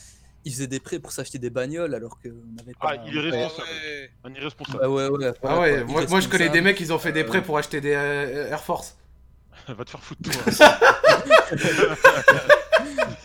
il 0.49 0.53
faisait 0.53 0.67
des 0.67 0.79
prêts 0.79 0.99
pour 0.99 1.11
s'acheter 1.11 1.37
des 1.37 1.49
bagnoles 1.49 1.93
alors 1.93 2.19
qu'on 2.19 2.29
n'avait 2.55 2.73
pas. 2.73 2.93
Ah, 2.97 3.03
il 3.05 3.15
est 3.17 3.21
Ouais. 3.31 3.43
responsable. 3.43 3.67
ouais. 3.69 4.09
Un 4.23 4.33
irresponsable. 4.33 4.79
Bah 4.81 4.89
ouais, 4.89 5.07
ouais, 5.07 5.31
Ah 5.43 5.59
ouais, 5.59 5.83
moi, 5.83 6.05
moi 6.07 6.19
je 6.19 6.27
connais 6.27 6.49
des 6.49 6.61
mecs, 6.61 6.79
ils 6.79 6.91
ont 6.91 6.99
fait 6.99 7.11
des 7.11 7.21
Euh, 7.23 7.27
prêts 7.27 7.43
pour 7.43 7.57
acheter 7.57 7.79
des 7.81 7.93
euh, 7.93 8.49
Air 8.49 8.63
Force. 8.63 8.97
Va 9.67 9.85
te 9.85 9.89
faire 9.91 10.01
foutre, 10.03 10.21
toi. 10.29 10.67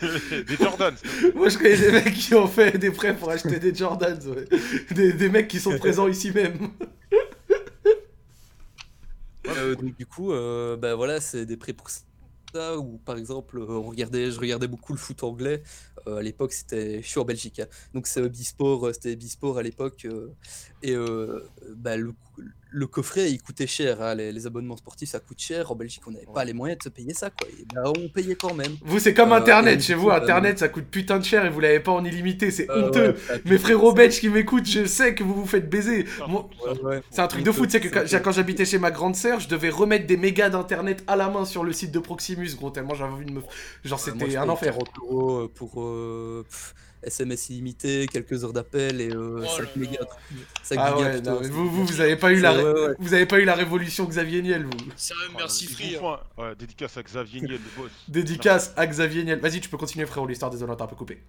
Des 0.47 0.57
Jordan. 0.57 0.95
Moi 1.35 1.49
je 1.49 1.57
connais 1.57 1.76
des 1.78 1.93
mecs 1.93 2.12
qui 2.14 2.35
ont 2.35 2.47
fait 2.47 2.76
des 2.76 2.90
prêts 2.90 3.16
pour 3.16 3.31
acheter 3.31 3.59
des 3.59 3.75
Jordans, 3.75 4.19
ouais. 4.26 4.45
des, 4.90 5.12
des 5.14 5.28
mecs 5.31 5.49
qui 5.49 5.59
sont 5.61 5.78
présents 5.78 6.09
ici 6.09 6.31
même. 6.33 6.71
Euh, 9.47 9.75
donc 9.76 9.97
du 9.97 10.04
coup, 10.07 10.33
euh, 10.33 10.76
bah 10.76 10.94
voilà, 10.94 11.20
c'est 11.20 11.46
des 11.46 11.57
prêts 11.57 11.72
pour 11.72 11.88
Ou 12.55 12.99
par 12.99 13.17
exemple, 13.17 13.59
euh, 13.59 13.79
regardait, 13.79 14.31
je 14.31 14.38
regardais 14.38 14.69
beaucoup 14.69 14.93
le 14.93 14.99
foot 14.99 15.23
anglais. 15.25 15.62
Euh, 16.07 16.19
à 16.19 16.23
l'époque, 16.23 16.53
c'était, 16.53 17.03
je 17.03 17.09
suis 17.09 17.19
en 17.19 17.25
Belgique, 17.25 17.59
hein. 17.61 17.67
donc 17.95 18.07
c'est 18.07 18.29
Bisport, 18.29 18.95
c'était 18.95 19.17
Bisport 19.17 19.59
à 19.59 19.62
l'époque. 19.62 20.05
euh, 20.05 20.29
et 20.83 20.93
euh, 20.95 21.49
bah, 21.77 21.97
le, 21.97 22.14
le 22.77 22.87
coffret, 22.89 23.31
il 23.31 23.41
coûtait 23.41 23.67
cher. 23.69 24.03
hein, 24.03 24.15
les, 24.17 24.33
les 24.33 24.47
abonnements 24.47 24.77
sportifs, 24.77 25.11
ça 25.11 25.21
coûte 25.21 25.39
cher. 25.41 25.71
En 25.71 25.77
Belgique, 25.77 26.03
on 26.07 26.11
n'avait 26.11 26.27
pas 26.27 26.45
les 26.45 26.53
moyens 26.53 26.79
de 26.79 26.83
se 26.85 26.89
payer 26.89 27.15
ça, 27.15 27.31
quoi. 27.31 27.47
Et 27.49 27.65
bah, 27.73 27.85
on 27.97 28.09
payait 28.09 28.35
quand 28.35 28.53
même. 28.53 28.73
Vous 28.85 28.99
c'est 28.99 29.15
comme 29.15 29.33
Euh, 29.33 29.37
internet, 29.37 29.79
et 29.79 29.83
chez 29.83 29.95
vous 29.95 30.11
internet 30.11 30.59
ça 30.59 30.69
coûte 30.69 30.87
putain 30.91 31.19
de 31.21 31.25
cher 31.25 31.45
et 31.47 31.51
vous 31.51 31.61
l'avez 31.61 31.79
pas 31.81 31.93
en 31.93 32.05
illimité, 32.05 32.51
c'est 32.51 32.69
Euh, 32.71 32.89
honteux. 32.89 33.15
ouais, 33.31 33.41
Mes 33.45 33.59
frérots 33.59 33.93
belges 33.93 34.19
qui 34.19 34.29
m'écoutent, 34.29 34.67
je 34.67 34.87
sais 34.87 35.15
que 35.15 35.23
vous 35.23 35.35
vous 35.35 35.47
faites 35.47 35.71
baiser. 35.71 36.05
Moi- 36.29 36.49
Ouais, 36.67 36.81
ouais. 36.83 37.01
C'est 37.11 37.21
un 37.21 37.29
truc 37.29 37.43
de 37.43 37.47
Donc, 37.47 37.55
foot, 37.55 37.71
c'est 37.71 37.81
que 37.81 38.19
quand, 38.19 38.33
j'habitais 38.33 38.65
chez 38.65 38.79
ma 38.79 38.91
grande 38.91 39.15
sœur, 39.17 39.39
je 39.41 39.49
devais 39.49 39.71
remettre 39.71 40.07
des 40.07 40.17
mégas 40.17 40.49
d'internet 40.51 41.05
à 41.07 41.15
la 41.17 41.29
main 41.29 41.45
sur 41.45 41.63
le 41.63 41.73
site 41.73 41.93
de 41.93 41.99
Proximus, 42.01 42.57
gros, 42.57 42.71
tellement 42.71 42.95
j'avais 42.95 43.13
envie 43.13 43.25
de 43.27 43.33
me. 43.33 43.41
Genre, 43.85 44.01
c'était 44.01 44.37
un 44.37 44.49
enfer. 44.49 44.73
40 44.75 44.89
euros 45.03 45.41
euh, 45.43 45.49
pour 45.55 45.81
euh, 45.83 46.45
SMS 47.07 47.51
illimité, 47.51 48.07
quelques 48.11 48.45
heures 48.45 48.53
d'appel 48.53 49.01
et 49.01 49.11
euh, 49.11 49.40
Oh 49.43 49.47
5 49.47 49.61
là 49.62 49.67
mégas. 49.77 49.97
là. 50.01 50.07
5 50.62 50.79
Ah 50.81 50.99
ouais, 50.99 51.12
plutôt, 51.12 51.31
non, 51.31 51.37
mais 51.40 51.45
c'est- 51.47 51.51
vous, 51.53 51.71
vous, 51.71 51.85
vous 51.87 52.01
avez 52.01 52.17
pas 52.17 52.33
eu 52.33 52.40
la, 52.40 52.53
C'est- 52.53 52.57
ré- 52.62 52.64
ouais, 52.73 52.87
ouais. 52.88 52.95
vous 52.99 53.14
avez 53.14 53.27
pas 53.27 53.40
eu 53.40 53.45
la 53.45 53.55
révolution 53.55 54.05
Xavier 54.07 54.43
Niel, 54.43 54.64
vous. 54.64 54.71
Sérieux, 54.97 55.23
merci 55.37 55.67
Voilà, 55.67 55.99
Free. 55.99 56.07
hein. 56.07 56.43
Ouais, 56.51 56.57
dédicace 56.57 56.97
à 56.97 57.03
Xavier 57.03 57.40
Niel, 57.40 57.53
le 57.53 57.83
boss. 57.83 57.90
Dédicace 58.09 58.73
à 58.77 58.87
Xavier 58.87 59.25
Niel. 59.25 59.40
Vas-y, 59.40 59.61
tu 59.61 59.69
peux 59.69 59.77
continuer, 59.79 60.07
frérot, 60.07 60.27
l'histoire 60.27 60.51
des 60.51 60.62
Olympiques 60.62 60.83
un 60.83 60.87
peu 60.88 60.97
coupé. 60.97 61.23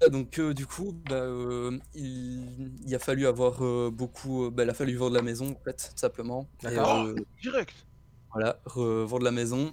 Ah, 0.00 0.08
Donc 0.10 0.38
euh, 0.38 0.54
du 0.54 0.64
coup, 0.64 0.94
bah, 1.08 1.16
euh, 1.16 1.76
il, 1.94 2.70
il 2.86 2.94
a 2.94 3.00
fallu 3.00 3.26
avoir 3.26 3.64
euh, 3.64 3.90
beaucoup, 3.92 4.48
bah, 4.50 4.62
il 4.62 4.70
a 4.70 4.74
fallu 4.74 4.94
vendre 4.94 5.14
la 5.16 5.22
maison 5.22 5.50
en 5.58 5.64
fait, 5.64 5.90
tout 5.92 5.96
simplement. 5.98 6.48
Et, 6.64 6.68
Direct. 7.42 7.74
voilà, 8.32 8.60
re- 8.66 9.02
vendre 9.04 9.24
la 9.24 9.32
maison. 9.32 9.72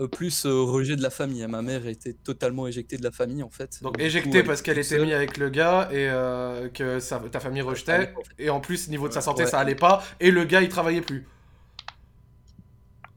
Euh, 0.00 0.08
plus 0.08 0.44
euh, 0.44 0.62
rejet 0.62 0.96
de 0.96 1.02
la 1.02 1.10
famille. 1.10 1.46
Ma 1.46 1.62
mère 1.62 1.86
était 1.86 2.14
totalement 2.14 2.66
éjectée 2.66 2.96
de 2.96 3.04
la 3.04 3.10
famille 3.12 3.42
en 3.42 3.50
fait. 3.50 3.78
Donc 3.82 3.92
du 3.96 4.00
coup, 4.02 4.06
éjecté 4.06 4.38
elle 4.38 4.44
parce 4.44 4.60
qu'elle 4.62 4.78
était 4.78 4.98
mise 4.98 5.12
avec 5.14 5.36
le 5.36 5.50
gars 5.50 5.88
et 5.92 6.08
euh, 6.08 6.68
que 6.68 6.98
sa- 6.98 7.20
ta 7.20 7.38
famille 7.40 7.62
rejetait. 7.62 8.12
Et 8.38 8.50
en 8.50 8.58
plus, 8.60 8.88
niveau 8.88 9.06
de 9.08 9.12
sa 9.12 9.20
santé, 9.20 9.44
Ouais. 9.44 9.48
ça 9.48 9.58
allait 9.60 9.74
pas. 9.76 10.02
Et 10.20 10.30
le 10.32 10.44
gars, 10.44 10.62
il 10.62 10.68
travaillait 10.68 11.00
plus. 11.00 11.24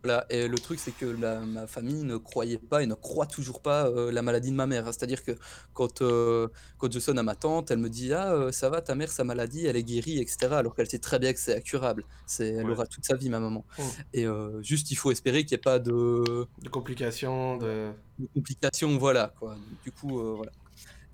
Voilà, 0.03 0.25
et 0.29 0.47
le 0.47 0.57
truc, 0.59 0.79
c'est 0.79 0.91
que 0.91 1.05
la- 1.05 1.39
ma 1.41 1.65
famille 1.67 2.03
ne 2.03 2.17
croyait 2.17 2.59
pas 2.59 2.83
et 2.83 2.85
ne 2.85 2.93
croit 2.93 3.25
toujours 3.25 3.61
pas 3.61 3.87
euh, 3.87 4.11
la 4.11 4.21
maladie 4.21 4.51
de 4.51 4.55
ma 4.55 4.67
mère. 4.67 4.85
C'est-à-dire 4.85 5.23
que 5.23 5.31
quand, 5.73 6.01
euh, 6.01 6.47
quand 6.77 6.91
je 6.91 6.99
sonne 6.99 7.17
à 7.19 7.23
ma 7.23 7.35
tante, 7.35 7.71
elle 7.71 7.79
me 7.79 7.89
dit 7.89 8.13
Ah, 8.13 8.31
euh, 8.33 8.51
ça 8.51 8.69
va, 8.69 8.81
ta 8.81 8.93
mère, 8.95 9.09
sa 9.11 9.23
maladie, 9.23 9.65
elle 9.65 9.75
est 9.75 9.83
guérie, 9.83 10.19
etc. 10.19 10.37
Alors 10.57 10.75
qu'elle 10.75 10.87
sait 10.89 10.99
très 10.99 11.19
bien 11.19 11.33
que 11.33 11.39
c'est 11.39 11.57
incurable. 11.57 12.03
C'est, 12.25 12.47
elle 12.49 12.65
Ouais. 12.67 12.71
aura 12.73 12.85
toute 12.85 13.05
sa 13.05 13.15
vie, 13.15 13.29
ma 13.29 13.39
maman. 13.39 13.65
Et 14.13 14.25
juste, 14.61 14.91
il 14.91 14.95
faut 14.95 15.11
espérer 15.11 15.45
qu'il 15.45 15.55
n'y 15.55 15.59
ait 15.59 15.63
pas 15.63 15.79
de, 15.79 16.45
De 16.61 16.69
complications, 16.69 17.57
de. 17.57 17.89
de 18.19 18.27
complications, 18.33 18.97
voilà. 18.97 19.33
Quoi. 19.39 19.55
Du 19.83 19.91
coup, 19.91 20.19
voilà. 20.35 20.51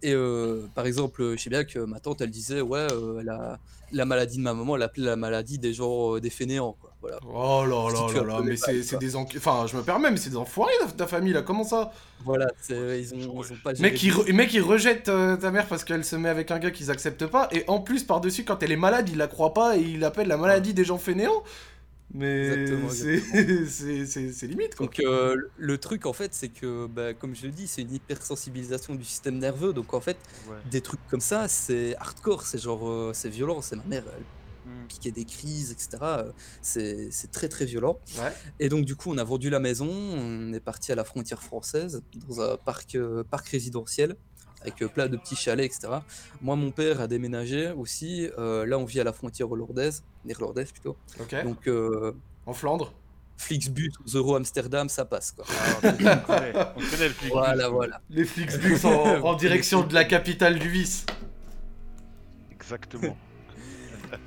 Et 0.02 0.14
euh, 0.14 0.68
par 0.76 0.86
exemple, 0.86 1.36
je 1.38 1.42
sais 1.42 1.50
bien 1.50 1.64
que 1.64 1.80
ma 1.80 2.02
tante, 2.02 2.20
elle 2.20 2.30
disait 2.32 2.60
Ouais, 2.60 2.86
euh, 2.92 3.24
la 3.94 4.06
maladie 4.06 4.38
de 4.38 4.42
ma 4.44 4.54
maman, 4.54 4.76
elle 4.76 4.82
appelait 4.84 5.06
la 5.06 5.16
maladie 5.16 5.58
des 5.60 5.74
gens, 5.74 6.16
euh, 6.16 6.20
des 6.20 6.30
fainéants. 6.30 6.76
Quoi. 6.82 6.93
Voilà. 7.04 7.20
Oh 7.28 7.66
là 7.66 7.92
là 7.94 8.14
là 8.14 8.24
là, 8.38 8.42
mais 8.42 8.56
c'est 8.56 8.98
des 8.98 9.16
enculés. 9.18 9.40
Enfin, 9.46 9.68
je 9.68 9.76
me 9.76 9.84
permets, 9.84 10.10
mais 10.10 10.16
c'est 10.18 10.30
des 10.30 10.38
enfoirés, 10.38 10.72
ta, 10.80 10.88
ta 10.88 11.06
famille, 11.08 11.34
là. 11.34 11.42
Comment 11.42 11.66
ça? 11.66 11.92
Voilà, 12.24 12.48
ils 12.70 13.14
ont, 13.14 13.18
ils 13.44 13.54
ont 13.54 13.58
pas 13.62 13.74
géré 13.74 13.92
Mec, 13.92 14.02
il, 14.02 14.12
re- 14.14 14.32
mec, 14.34 14.54
il 14.54 14.62
rejette 14.62 15.10
euh, 15.10 15.36
ta 15.36 15.52
mère 15.52 15.68
parce 15.68 15.84
qu'elle 15.84 16.06
se 16.06 16.16
met 16.16 16.30
avec 16.30 16.50
un 16.52 16.60
gars 16.60 16.72
qu'ils 16.72 16.90
acceptent 16.90 17.28
pas. 17.28 17.50
Et 17.52 17.66
en 17.68 17.80
plus, 17.82 18.04
par-dessus, 18.06 18.46
quand 18.46 18.64
elle 18.64 18.72
est 18.72 18.78
malade, 18.78 19.10
il 19.10 19.18
la 19.18 19.28
croit 19.28 19.54
pas 19.54 19.78
et 19.78 19.82
il 19.82 20.04
appelle 20.06 20.30
la 20.30 20.38
maladie 20.38 20.74
des 20.74 20.86
gens 20.86 20.98
fainéants. 20.98 21.44
Mais 22.16 22.48
Exactement, 22.48 22.90
c'est 22.90 23.20
c'est- 23.68 24.06
c'est- 24.06 24.32
c'est 24.32 24.48
limite, 24.48 24.76
quoi. 24.76 24.86
Donc 24.86 25.00
euh, 25.00 25.36
le 25.58 25.78
truc 25.80 26.06
en 26.06 26.14
fait 26.14 26.34
c'est 26.36 26.50
que 26.50 26.86
bah, 26.86 27.14
comme 27.16 27.36
je 27.36 27.48
le 27.48 27.52
dis 27.52 27.66
c'est 27.68 27.82
une 27.82 27.94
hypersensibilisation 27.94 28.94
du 28.94 29.04
système 29.04 29.40
nerveux 29.40 29.74
donc 29.74 29.94
en 29.96 30.00
fait 30.00 30.18
Ouais. 30.48 30.56
des 30.70 30.82
trucs 30.82 31.00
comme 31.10 31.22
ça 31.22 31.48
c'est 31.48 31.96
hardcore 31.96 32.44
c'est 32.46 32.62
genre 32.62 32.88
euh, 32.88 33.12
c'est 33.16 33.30
violent 33.30 33.62
c'est 33.64 33.78
ma 33.78 33.84
mère 33.86 34.04
elle 34.16 34.24
Piquait 34.84 35.12
des 35.12 35.26
crises 35.26 35.72
etc 35.72 35.98
euh, 36.04 36.32
c'est 36.62 37.32
très 37.32 37.50
très 37.50 37.66
violent 37.66 37.98
Ouais. 38.20 38.32
et 38.60 38.70
donc 38.70 38.86
du 38.86 38.96
coup 38.96 39.12
on 39.12 39.18
a 39.18 39.24
vendu 39.24 39.50
la 39.50 39.60
maison 39.60 39.88
on 39.90 40.54
est 40.54 40.60
parti 40.60 40.92
à 40.92 40.96
la 40.96 41.04
frontière 41.04 41.42
française 41.42 42.02
dans 42.28 42.42
un 42.42 42.58
parc 42.58 42.96
euh, 42.96 43.24
parc 43.24 43.48
résidentiel 43.50 44.16
avec 44.62 44.82
euh, 44.82 44.88
plein 44.88 45.08
de 45.08 45.18
petits 45.18 45.36
chalets 45.36 45.66
etc 45.66 45.94
moi 46.42 46.56
mon 46.56 46.72
père 46.72 47.02
a 47.02 47.08
déménagé 47.08 47.72
aussi 47.72 48.30
euh, 48.38 48.66
là 48.66 48.78
on 48.78 48.86
vit 48.86 49.00
à 49.00 49.04
la 49.04 49.14
frontière 49.14 49.52
hollandaise 49.52 50.04
néerlandaise 50.26 50.72
plutôt 50.72 50.96
donc 51.44 51.68
euh, 51.68 52.14
En 52.46 52.54
Flandre? 52.54 52.94
Flixbus 53.36 53.92
Euro 54.14 54.36
Amsterdam 54.36 54.88
ça 54.90 55.06
passe 55.06 55.32
quoi 55.32 55.44
Ah, 55.50 55.76
on 55.84 55.92
connaît, 55.92 56.54
on 56.76 56.80
connaît 56.92 57.08
le 57.08 57.14
flic. 57.14 57.32
voilà 57.32 57.68
voilà 57.70 58.02
Les 58.10 58.26
Flixbus 58.26 58.86
en, 58.86 59.22
en 59.26 59.34
direction 59.46 59.82
de 59.86 59.94
la 59.94 60.06
capitale 60.06 60.60
du 60.60 60.70
vice. 60.70 61.06
Exactement. 62.52 63.18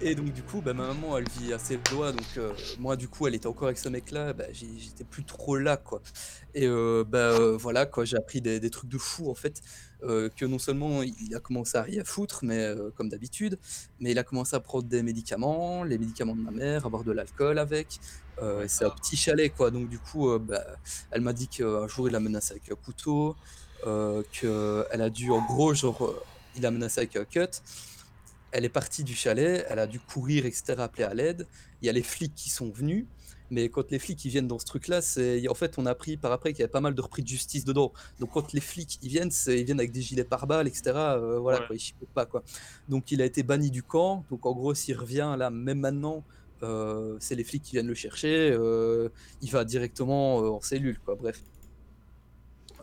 Et 0.01 0.15
donc 0.15 0.33
du 0.33 0.43
coup, 0.43 0.61
bah, 0.61 0.73
ma 0.75 0.89
maman, 0.89 1.19
elle 1.19 1.29
vit 1.41 1.53
assez 1.53 1.79
loin, 1.93 2.13
donc 2.13 2.27
euh, 2.37 2.53
moi 2.79 2.97
du 2.97 3.09
coup, 3.09 3.27
elle 3.27 3.35
était 3.35 3.47
encore 3.47 3.69
avec 3.69 3.79
ce 3.79 3.89
mec-là, 3.89 4.33
bah, 4.33 4.45
j'étais 4.53 5.05
plus 5.05 5.25
trop 5.25 5.57
là, 5.57 5.77
quoi. 5.77 6.03
Et 6.55 6.67
euh, 6.67 7.05
bah 7.07 7.19
euh, 7.19 7.57
voilà, 7.57 7.87
quoi, 7.87 8.05
j'ai 8.05 8.17
appris 8.17 8.41
des, 8.41 8.71
trucs 8.71 8.91
de 8.91 8.99
fou 8.99 9.31
en 9.31 9.35
fait, 9.35 9.63
que 10.03 10.45
non 10.45 10.59
seulement 10.59 11.03
il 11.03 11.35
a 11.35 11.41
commencé 11.41 11.79
à 11.79 11.83
rien 11.83 12.05
foutre, 12.05 12.41
mais 12.43 12.73
comme 12.97 13.09
d'habitude, 13.09 13.59
mais 14.01 14.13
il 14.13 14.19
a 14.19 14.25
commencé 14.25 14.55
à 14.57 14.61
prendre 14.61 14.85
des 14.85 15.03
médicaments, 15.03 15.85
les 15.85 15.99
médicaments 15.99 16.37
de 16.37 16.43
ma 16.43 16.51
mère, 16.51 16.87
à 16.87 16.89
boire 16.89 17.05
de 17.05 17.13
l'alcool 17.13 17.59
avec. 17.59 18.01
c'est 18.67 18.85
un 18.85 18.91
petit 18.91 19.17
chalet, 19.17 19.53
quoi. 19.55 19.71
Donc 19.71 19.89
du 19.89 19.99
coup, 19.99 20.31
elle 21.11 21.21
m'a 21.21 21.33
dit 21.33 21.49
qu'un 21.49 21.87
jour 21.89 22.09
il 22.09 22.13
l'a 22.13 22.21
menacé 22.21 22.53
avec 22.53 22.71
un 22.71 22.77
couteau, 22.77 23.37
qu'elle 23.83 25.03
a 25.03 25.11
dû, 25.11 25.31
en 25.31 25.45
gros, 25.45 25.75
genre, 25.75 26.15
il 26.57 26.63
l'a 26.63 26.71
menacé 26.71 27.01
avec 27.01 27.17
un 27.17 27.25
cut. 27.25 27.63
Elle 28.57 28.65
est 28.65 28.71
partie 28.71 29.05
du 29.05 29.15
chalet, 29.15 29.67
elle 29.69 29.79
a 29.79 29.87
dû 29.87 30.01
courir, 30.01 30.47
etc., 30.47 30.65
appeler 30.79 31.05
à 31.05 31.13
l'aide. 31.13 31.47
Il 31.83 31.87
y 31.87 31.91
a 31.91 31.93
les 31.93 32.03
flics 32.03 32.35
qui 32.35 32.49
sont 32.49 32.71
venus, 32.71 33.05
mais 33.51 33.69
quand 33.69 33.91
les 33.91 33.99
flics 33.99 34.25
ils 34.25 34.31
viennent 34.31 34.49
dans 34.49 34.59
ce 34.59 34.65
truc-là, 34.65 35.03
c'est 35.03 35.47
en 35.47 35.53
fait 35.55 35.77
on 35.77 35.85
a 35.85 35.91
appris 35.91 36.17
par 36.17 36.33
après 36.33 36.53
qu'il 36.55 36.61
y 36.61 36.63
avait 36.63 36.73
pas 36.73 36.81
mal 36.81 36.95
de 36.95 37.03
repris 37.03 37.21
de 37.23 37.29
justice 37.29 37.67
dedans. 37.67 37.93
Donc 38.19 38.31
quand 38.33 38.55
les 38.55 38.63
flics 38.63 38.99
ils 39.03 39.11
viennent, 39.11 39.31
ils 39.49 39.65
viennent 39.65 39.79
avec 39.79 39.93
des 39.93 40.01
gilets 40.01 40.25
pare-balles, 40.25 40.69
etc. 40.69 40.85
euh, 40.97 41.39
voilà 41.39 41.61
Ouais. 41.61 41.67
quoi, 41.67 41.77
ils 41.77 41.81
chipotent 41.81 42.15
pas 42.15 42.25
quoi. 42.25 42.43
Donc 42.89 43.11
il 43.13 43.21
a 43.21 43.27
été 43.27 43.43
banni 43.43 43.71
du 43.71 43.83
camp. 43.83 44.25
Donc 44.31 44.47
en 44.47 44.55
gros 44.55 44.75
s'il 44.75 44.97
revient 44.97 45.35
là, 45.39 45.51
même 45.51 45.81
maintenant, 45.81 46.25
euh, 46.63 47.19
c'est 47.21 47.35
les 47.35 47.45
flics 47.45 47.63
qui 47.63 47.73
viennent 47.73 47.87
le 47.89 47.95
chercher. 47.95 48.53
euh, 48.53 49.11
il 49.43 49.51
va 49.51 49.67
directement 49.67 50.37
en 50.39 50.63
cellule 50.63 50.99
quoi. 51.05 51.15
Bref. 51.15 51.43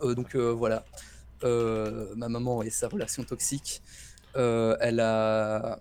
Donc 0.04 0.36
voilà. 0.36 0.86
Ma 1.44 2.30
maman 2.30 2.62
et 2.62 2.70
sa 2.70 2.88
relation 2.90 3.24
toxique. 3.24 3.82
Euh, 4.36 4.76
elle 4.80 5.00
a 5.00 5.80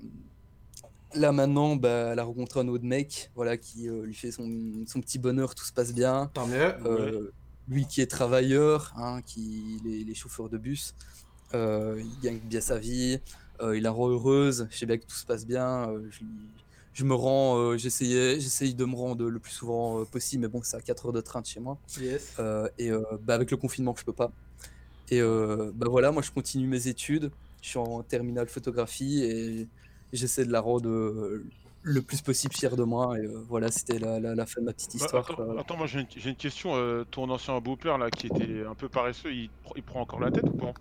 là 1.15 1.33
maintenant, 1.33 1.77
bah, 1.77 2.11
elle 2.13 2.19
a 2.19 2.25
rencontré 2.25 2.61
un 2.61 2.69
autre 2.69 2.85
mec, 2.85 3.31
voilà, 3.35 3.57
qui 3.57 3.89
euh, 3.89 4.05
lui 4.05 4.15
fait 4.15 4.31
son, 4.31 4.49
son 4.87 5.01
petit 5.01 5.19
bonheur, 5.19 5.55
tout 5.55 5.65
se 5.65 5.73
passe 5.73 5.93
bien. 5.93 6.31
Tant 6.35 6.47
mieux. 6.47 6.75
Euh, 6.87 7.31
Lui 7.69 7.87
qui 7.87 8.01
est 8.01 8.11
travailleur, 8.11 8.93
hein, 8.97 9.21
qui 9.25 9.81
il 9.85 10.11
est, 10.11 10.15
chauffeur 10.15 10.49
de 10.49 10.59
bus, 10.59 10.95
euh, 11.55 12.03
il 12.03 12.21
gagne 12.21 12.39
bien 12.39 12.61
sa 12.61 12.79
vie, 12.79 13.21
il 13.63 13.83
la 13.83 13.91
rend 13.91 14.09
heureuse. 14.09 14.67
Je 14.71 14.79
sais 14.79 14.87
bien 14.87 14.99
que 14.99 15.05
tout 15.05 15.15
se 15.15 15.25
passe 15.25 15.47
bien. 15.47 15.93
je, 16.93 17.05
me 17.05 17.15
rends, 17.15 17.77
j'essayais, 17.77 18.41
j'essaye 18.41 18.75
de 18.75 18.85
me 18.85 18.97
rendre 18.97 19.25
le 19.27 19.39
plus 19.39 19.53
souvent 19.53 20.05
possible, 20.05 20.43
mais 20.43 20.49
bon, 20.49 20.61
c'est 20.65 20.77
à 20.77 20.81
4 20.81 21.07
heures 21.07 21.13
de 21.13 21.21
train 21.21 21.41
de 21.41 21.47
chez 21.47 21.61
moi. 21.61 21.79
Yes. 22.01 22.37
Et 22.79 22.91
bah, 23.23 23.35
avec 23.35 23.51
le 23.51 23.57
confinement, 23.57 23.95
je 23.97 24.05
peux 24.05 24.13
pas. 24.13 24.33
Et 25.11 25.21
bah 25.21 25.87
voilà, 25.89 26.11
moi 26.11 26.23
je 26.23 26.33
continue 26.33 26.67
mes 26.67 26.89
études. 26.89 27.31
Je 27.63 27.69
suis 27.71 27.79
en 27.79 28.03
terminale 28.03 28.49
photographie 28.49 29.23
et 29.23 29.69
j'essaie 30.13 30.45
de 30.45 30.53
la 30.53 30.61
rendre 30.61 30.89
euh, 30.91 31.45
le 31.83 32.03
plus 32.03 32.21
possible 32.21 32.55
fière 32.55 32.77
de 32.77 32.83
moi. 32.85 33.17
Et 33.19 33.25
euh, 33.25 33.43
voilà, 33.49 33.71
c'était 33.71 33.99
la, 33.99 34.21
la, 34.21 34.35
la 34.35 34.47
fin 34.47 34.61
de 34.61 34.67
ma 34.67 34.73
petite 34.75 34.95
Bah, 34.95 35.07
histoire. 35.07 35.31
attends, 35.59 35.77
moi 35.77 35.87
j'ai 35.87 36.01
une, 36.01 36.37
question. 36.37 36.75
euh, 36.77 37.05
ton 37.05 37.31
ancien 37.31 37.59
beau-père 37.61 37.99
là 37.99 38.11
qui 38.11 38.27
était 38.27 38.65
un 38.65 38.75
peu 38.75 38.89
paresseux, 38.89 39.33
il, 39.33 39.49
pr- 39.65 39.73
il 39.77 39.83
prend 39.83 40.01
encore 40.01 40.21
la 40.21 40.31
tête 40.31 40.49
ou 40.49 40.57
pas? 40.57 40.73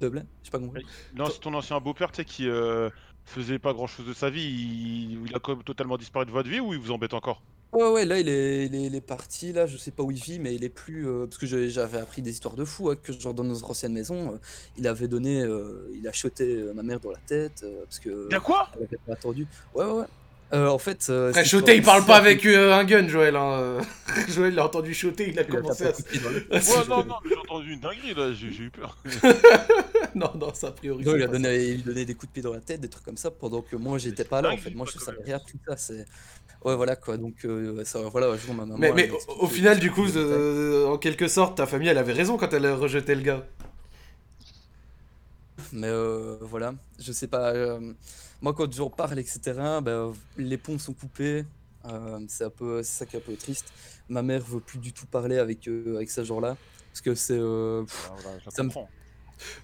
Te 0.00 0.06
plaît 0.06 0.24
J'ai 0.42 0.50
pas 0.50 0.58
compris. 0.58 0.84
Non, 1.14 1.28
c'est 1.30 1.40
ton 1.40 1.54
ancien 1.54 1.80
beau-père, 1.80 2.10
tu 2.12 2.16
sais, 2.16 2.24
qui 2.24 2.48
euh, 2.48 2.90
faisait 3.24 3.58
pas 3.58 3.72
grand-chose 3.72 4.06
de 4.06 4.12
sa 4.12 4.30
vie. 4.30 4.42
Il, 4.42 5.26
il 5.26 5.34
a 5.34 5.40
quand 5.40 5.54
même 5.54 5.64
totalement 5.64 5.96
disparu 5.96 6.26
de 6.26 6.30
votre 6.30 6.48
vie 6.50 6.60
ou 6.60 6.72
il 6.72 6.78
vous 6.80 6.90
embête 6.90 7.14
encore? 7.14 7.44
Ouais, 7.74 7.90
ouais, 7.90 8.04
là 8.04 8.18
il 8.20 8.28
est, 8.28 8.66
il 8.66 8.74
est, 8.74 8.82
il 8.84 8.94
est 8.94 9.00
parti. 9.00 9.52
Là, 9.52 9.66
je 9.66 9.76
sais 9.76 9.90
pas 9.90 10.02
où 10.02 10.10
il 10.10 10.20
vit, 10.20 10.38
mais 10.38 10.54
il 10.54 10.62
est 10.64 10.68
plus. 10.68 11.06
euh, 11.08 11.26
parce 11.26 11.38
que 11.38 11.46
je- 11.46 11.68
j'avais 11.68 11.98
appris 11.98 12.22
des 12.22 12.30
histoires 12.30 12.54
de 12.54 12.64
fous, 12.64 12.90
hein, 12.90 12.96
que 13.02 13.12
genre 13.12 13.34
dans 13.34 13.44
notre 13.44 13.68
ancienne 13.70 13.92
maison, 13.92 14.32
euh, 14.34 14.38
il 14.78 14.86
avait 14.86 15.08
donné. 15.08 15.42
euh, 15.42 15.90
il 15.94 16.06
a 16.08 16.12
shoté 16.12 16.44
euh, 16.44 16.72
ma 16.72 16.82
mère 16.82 17.00
dans 17.00 17.10
la 17.10 17.18
tête. 17.26 17.62
euh, 17.64 17.82
parce 17.84 17.98
que. 17.98 18.28
Y'a 18.30 18.40
quoi? 18.40 18.68
Elle 18.76 18.84
avait 18.84 18.98
pas 19.06 19.12
attendu. 19.14 19.46
Ouais, 19.74 19.84
ouais, 19.84 19.92
ouais. 19.92 20.04
Euh, 20.52 20.68
en 20.68 20.78
fait. 20.78 21.06
euh, 21.10 21.30
Après, 21.30 21.40
cette 21.42 21.50
shoter, 21.50 21.72
il 21.74 21.78
histoire- 21.80 21.96
parle 21.96 22.06
pas 22.06 22.16
avec 22.16 22.44
euh, 22.46 22.72
un 22.74 22.84
gun, 22.84 23.08
Joël. 23.08 23.34
Hein. 23.34 23.78
Joël, 24.28 24.52
il 24.52 24.58
a 24.60 24.66
entendu 24.66 24.94
shoter, 24.94 25.30
il 25.30 25.38
a 25.38 25.42
Il 25.42 25.50
a 25.50 25.60
commencé 25.60 25.84
tapé 25.84 25.86
un 25.86 25.90
à. 25.90 25.92
coup 25.94 26.02
de 26.02 26.08
pied 26.08 26.20
dans 26.20 26.30
le- 26.30 26.46
Ouais, 26.52 26.88
non, 26.88 27.04
non, 27.04 27.14
mais 27.24 27.30
j'ai 27.30 27.36
entendu 27.38 27.72
une 27.72 27.80
dinguerie 27.80 28.14
là, 28.14 28.32
j'ai 28.32 28.52
j'ai 28.52 28.62
eu 28.64 28.70
peur. 28.70 28.96
non, 30.14 30.30
non, 30.38 30.54
ça 30.54 30.68
a 30.68 30.72
priori. 30.72 31.02
Non, 31.04 31.12
c'est 31.12 31.18
il 31.18 31.22
a 31.22 31.26
pas 31.26 31.32
donné, 31.32 31.64
il 31.64 31.74
lui 31.76 31.82
donnait 31.82 32.04
des 32.04 32.14
coups 32.14 32.28
de 32.28 32.32
pied 32.34 32.42
dans 32.42 32.52
la 32.52 32.60
tête, 32.60 32.80
des 32.80 32.88
trucs 32.88 33.04
comme 33.04 33.16
ça, 33.16 33.30
pendant 33.32 33.62
que 33.62 33.74
moi 33.74 33.98
j'étais 33.98 34.22
pas 34.24 34.42
là 34.42 34.50
en 34.52 34.56
fait. 34.56 34.70
Moi 34.74 34.86
je 34.92 34.98
savais 34.98 35.22
rien 35.24 35.38
de 35.38 35.42
tout 35.50 35.58
ça. 35.66 35.76
C'est 35.76 36.04
ouais 36.64 36.76
voilà 36.76 36.96
quoi. 36.96 37.16
Donc 37.16 37.44
euh, 37.44 37.84
ça, 37.84 38.00
voilà, 38.10 38.28
un 38.28 38.36
jour 38.36 38.54
ma 38.54 38.64
maman. 38.64 38.78
Mais, 38.78 38.92
mais 38.92 39.08
m'a 39.08 39.14
au, 39.40 39.46
final, 39.46 39.78
du 39.78 39.90
coup, 39.90 40.06
euh, 40.16 40.86
en 40.86 40.98
quelque 40.98 41.28
sorte, 41.28 41.56
ta 41.56 41.66
famille, 41.66 41.88
elle 41.88 41.98
avait 41.98 42.12
raison 42.12 42.36
quand 42.36 42.52
elle 42.52 42.66
a 42.66 42.74
rejeté 42.76 43.14
le 43.14 43.22
gars. 43.22 43.44
Mais 45.72 45.86
euh, 45.88 46.36
voilà, 46.42 46.74
je 46.98 47.12
sais 47.12 47.28
pas. 47.28 47.52
euh, 47.52 47.92
moi 48.42 48.52
quand 48.54 48.70
j'en 48.72 48.90
parle 48.90 49.18
etc. 49.18 49.40
ben, 49.82 50.12
les 50.36 50.58
ponts 50.58 50.78
sont 50.78 50.92
coupés. 50.92 51.44
euh, 51.86 52.18
c'est 52.28 52.44
un 52.44 52.50
peu, 52.50 52.82
ça 52.82 53.06
qui 53.06 53.16
est 53.16 53.18
un 53.20 53.22
peu 53.22 53.36
triste. 53.36 53.72
Ma 54.08 54.22
mère 54.22 54.42
veut 54.42 54.60
plus 54.60 54.78
du 54.78 54.92
tout 54.92 55.06
parler 55.06 55.38
avec 55.38 55.66
euh, 55.68 55.96
avec 55.96 56.10
ce 56.10 56.24
genre-là 56.24 56.56
parce 56.90 57.00
que 57.00 57.14
c'est. 57.14 57.38
euh, 57.38 57.82
pff, 57.84 58.10
Ah, 58.12 58.28
je 58.44 58.50
Ça 58.50 58.62
me- 58.62 58.68
comprends. 58.68 58.88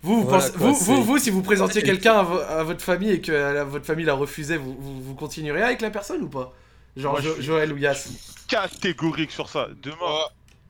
Vous, 0.02 0.22
vous, 0.22 0.28
Voilà, 0.28 0.44
pensez- 0.44 0.58
quoi, 0.58 0.72
vous, 0.72 0.74
vous, 0.74 1.04
vous, 1.04 1.18
si 1.18 1.30
vous 1.30 1.42
présentiez 1.42 1.82
quelqu'un 1.90 2.14
à, 2.14 2.22
vo- 2.22 2.40
à 2.40 2.62
votre 2.64 2.82
famille 2.82 3.10
et 3.10 3.20
que 3.20 3.62
votre 3.64 3.86
famille 3.86 4.04
l'a 4.04 4.14
refusé, 4.14 4.56
vous, 4.56 4.76
vous, 4.78 5.00
vous 5.02 5.14
continueriez 5.14 5.62
avec 5.64 5.80
la 5.80 5.90
personne 5.90 6.22
ou 6.22 6.28
pas? 6.28 6.52
Genre 6.96 7.12
Moi, 7.12 7.20
je 7.20 7.28
Jo- 7.28 7.34
suis- 7.34 7.42
Joël 7.44 7.72
ou 7.72 7.78
Catégorique 8.48 9.30
sur 9.30 9.48
ça. 9.48 9.68
Demain, 9.82 9.96
Ouais. 10.00 10.24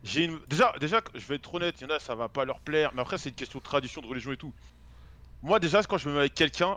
j'ai 0.04 0.24
une. 0.24 0.38
Déjà, 0.48 0.72
déjà, 0.80 1.00
je 1.14 1.26
vais 1.26 1.37
être 1.37 1.54
honnête, 1.54 1.76
il 1.80 1.85
y 1.88 1.92
en 1.92 1.94
a, 1.94 1.98
ça 1.98 2.14
va 2.14 2.28
pas 2.28 2.44
leur 2.44 2.61
plaire, 2.61 2.90
mais 2.94 3.00
après, 3.02 3.16
c'est 3.18 3.30
une 3.30 3.35
question 3.35 3.59
de 3.59 3.64
tradition, 3.64 4.02
de 4.02 4.06
religion 4.06 4.33
et 4.33 4.37
tout. 4.37 4.52
Moi, 5.42 5.59
déjà, 5.61 5.83
quand 5.83 5.96
je 5.98 6.09
me 6.09 6.14
mets 6.14 6.20
avec 6.20 6.35
quelqu'un, 6.35 6.76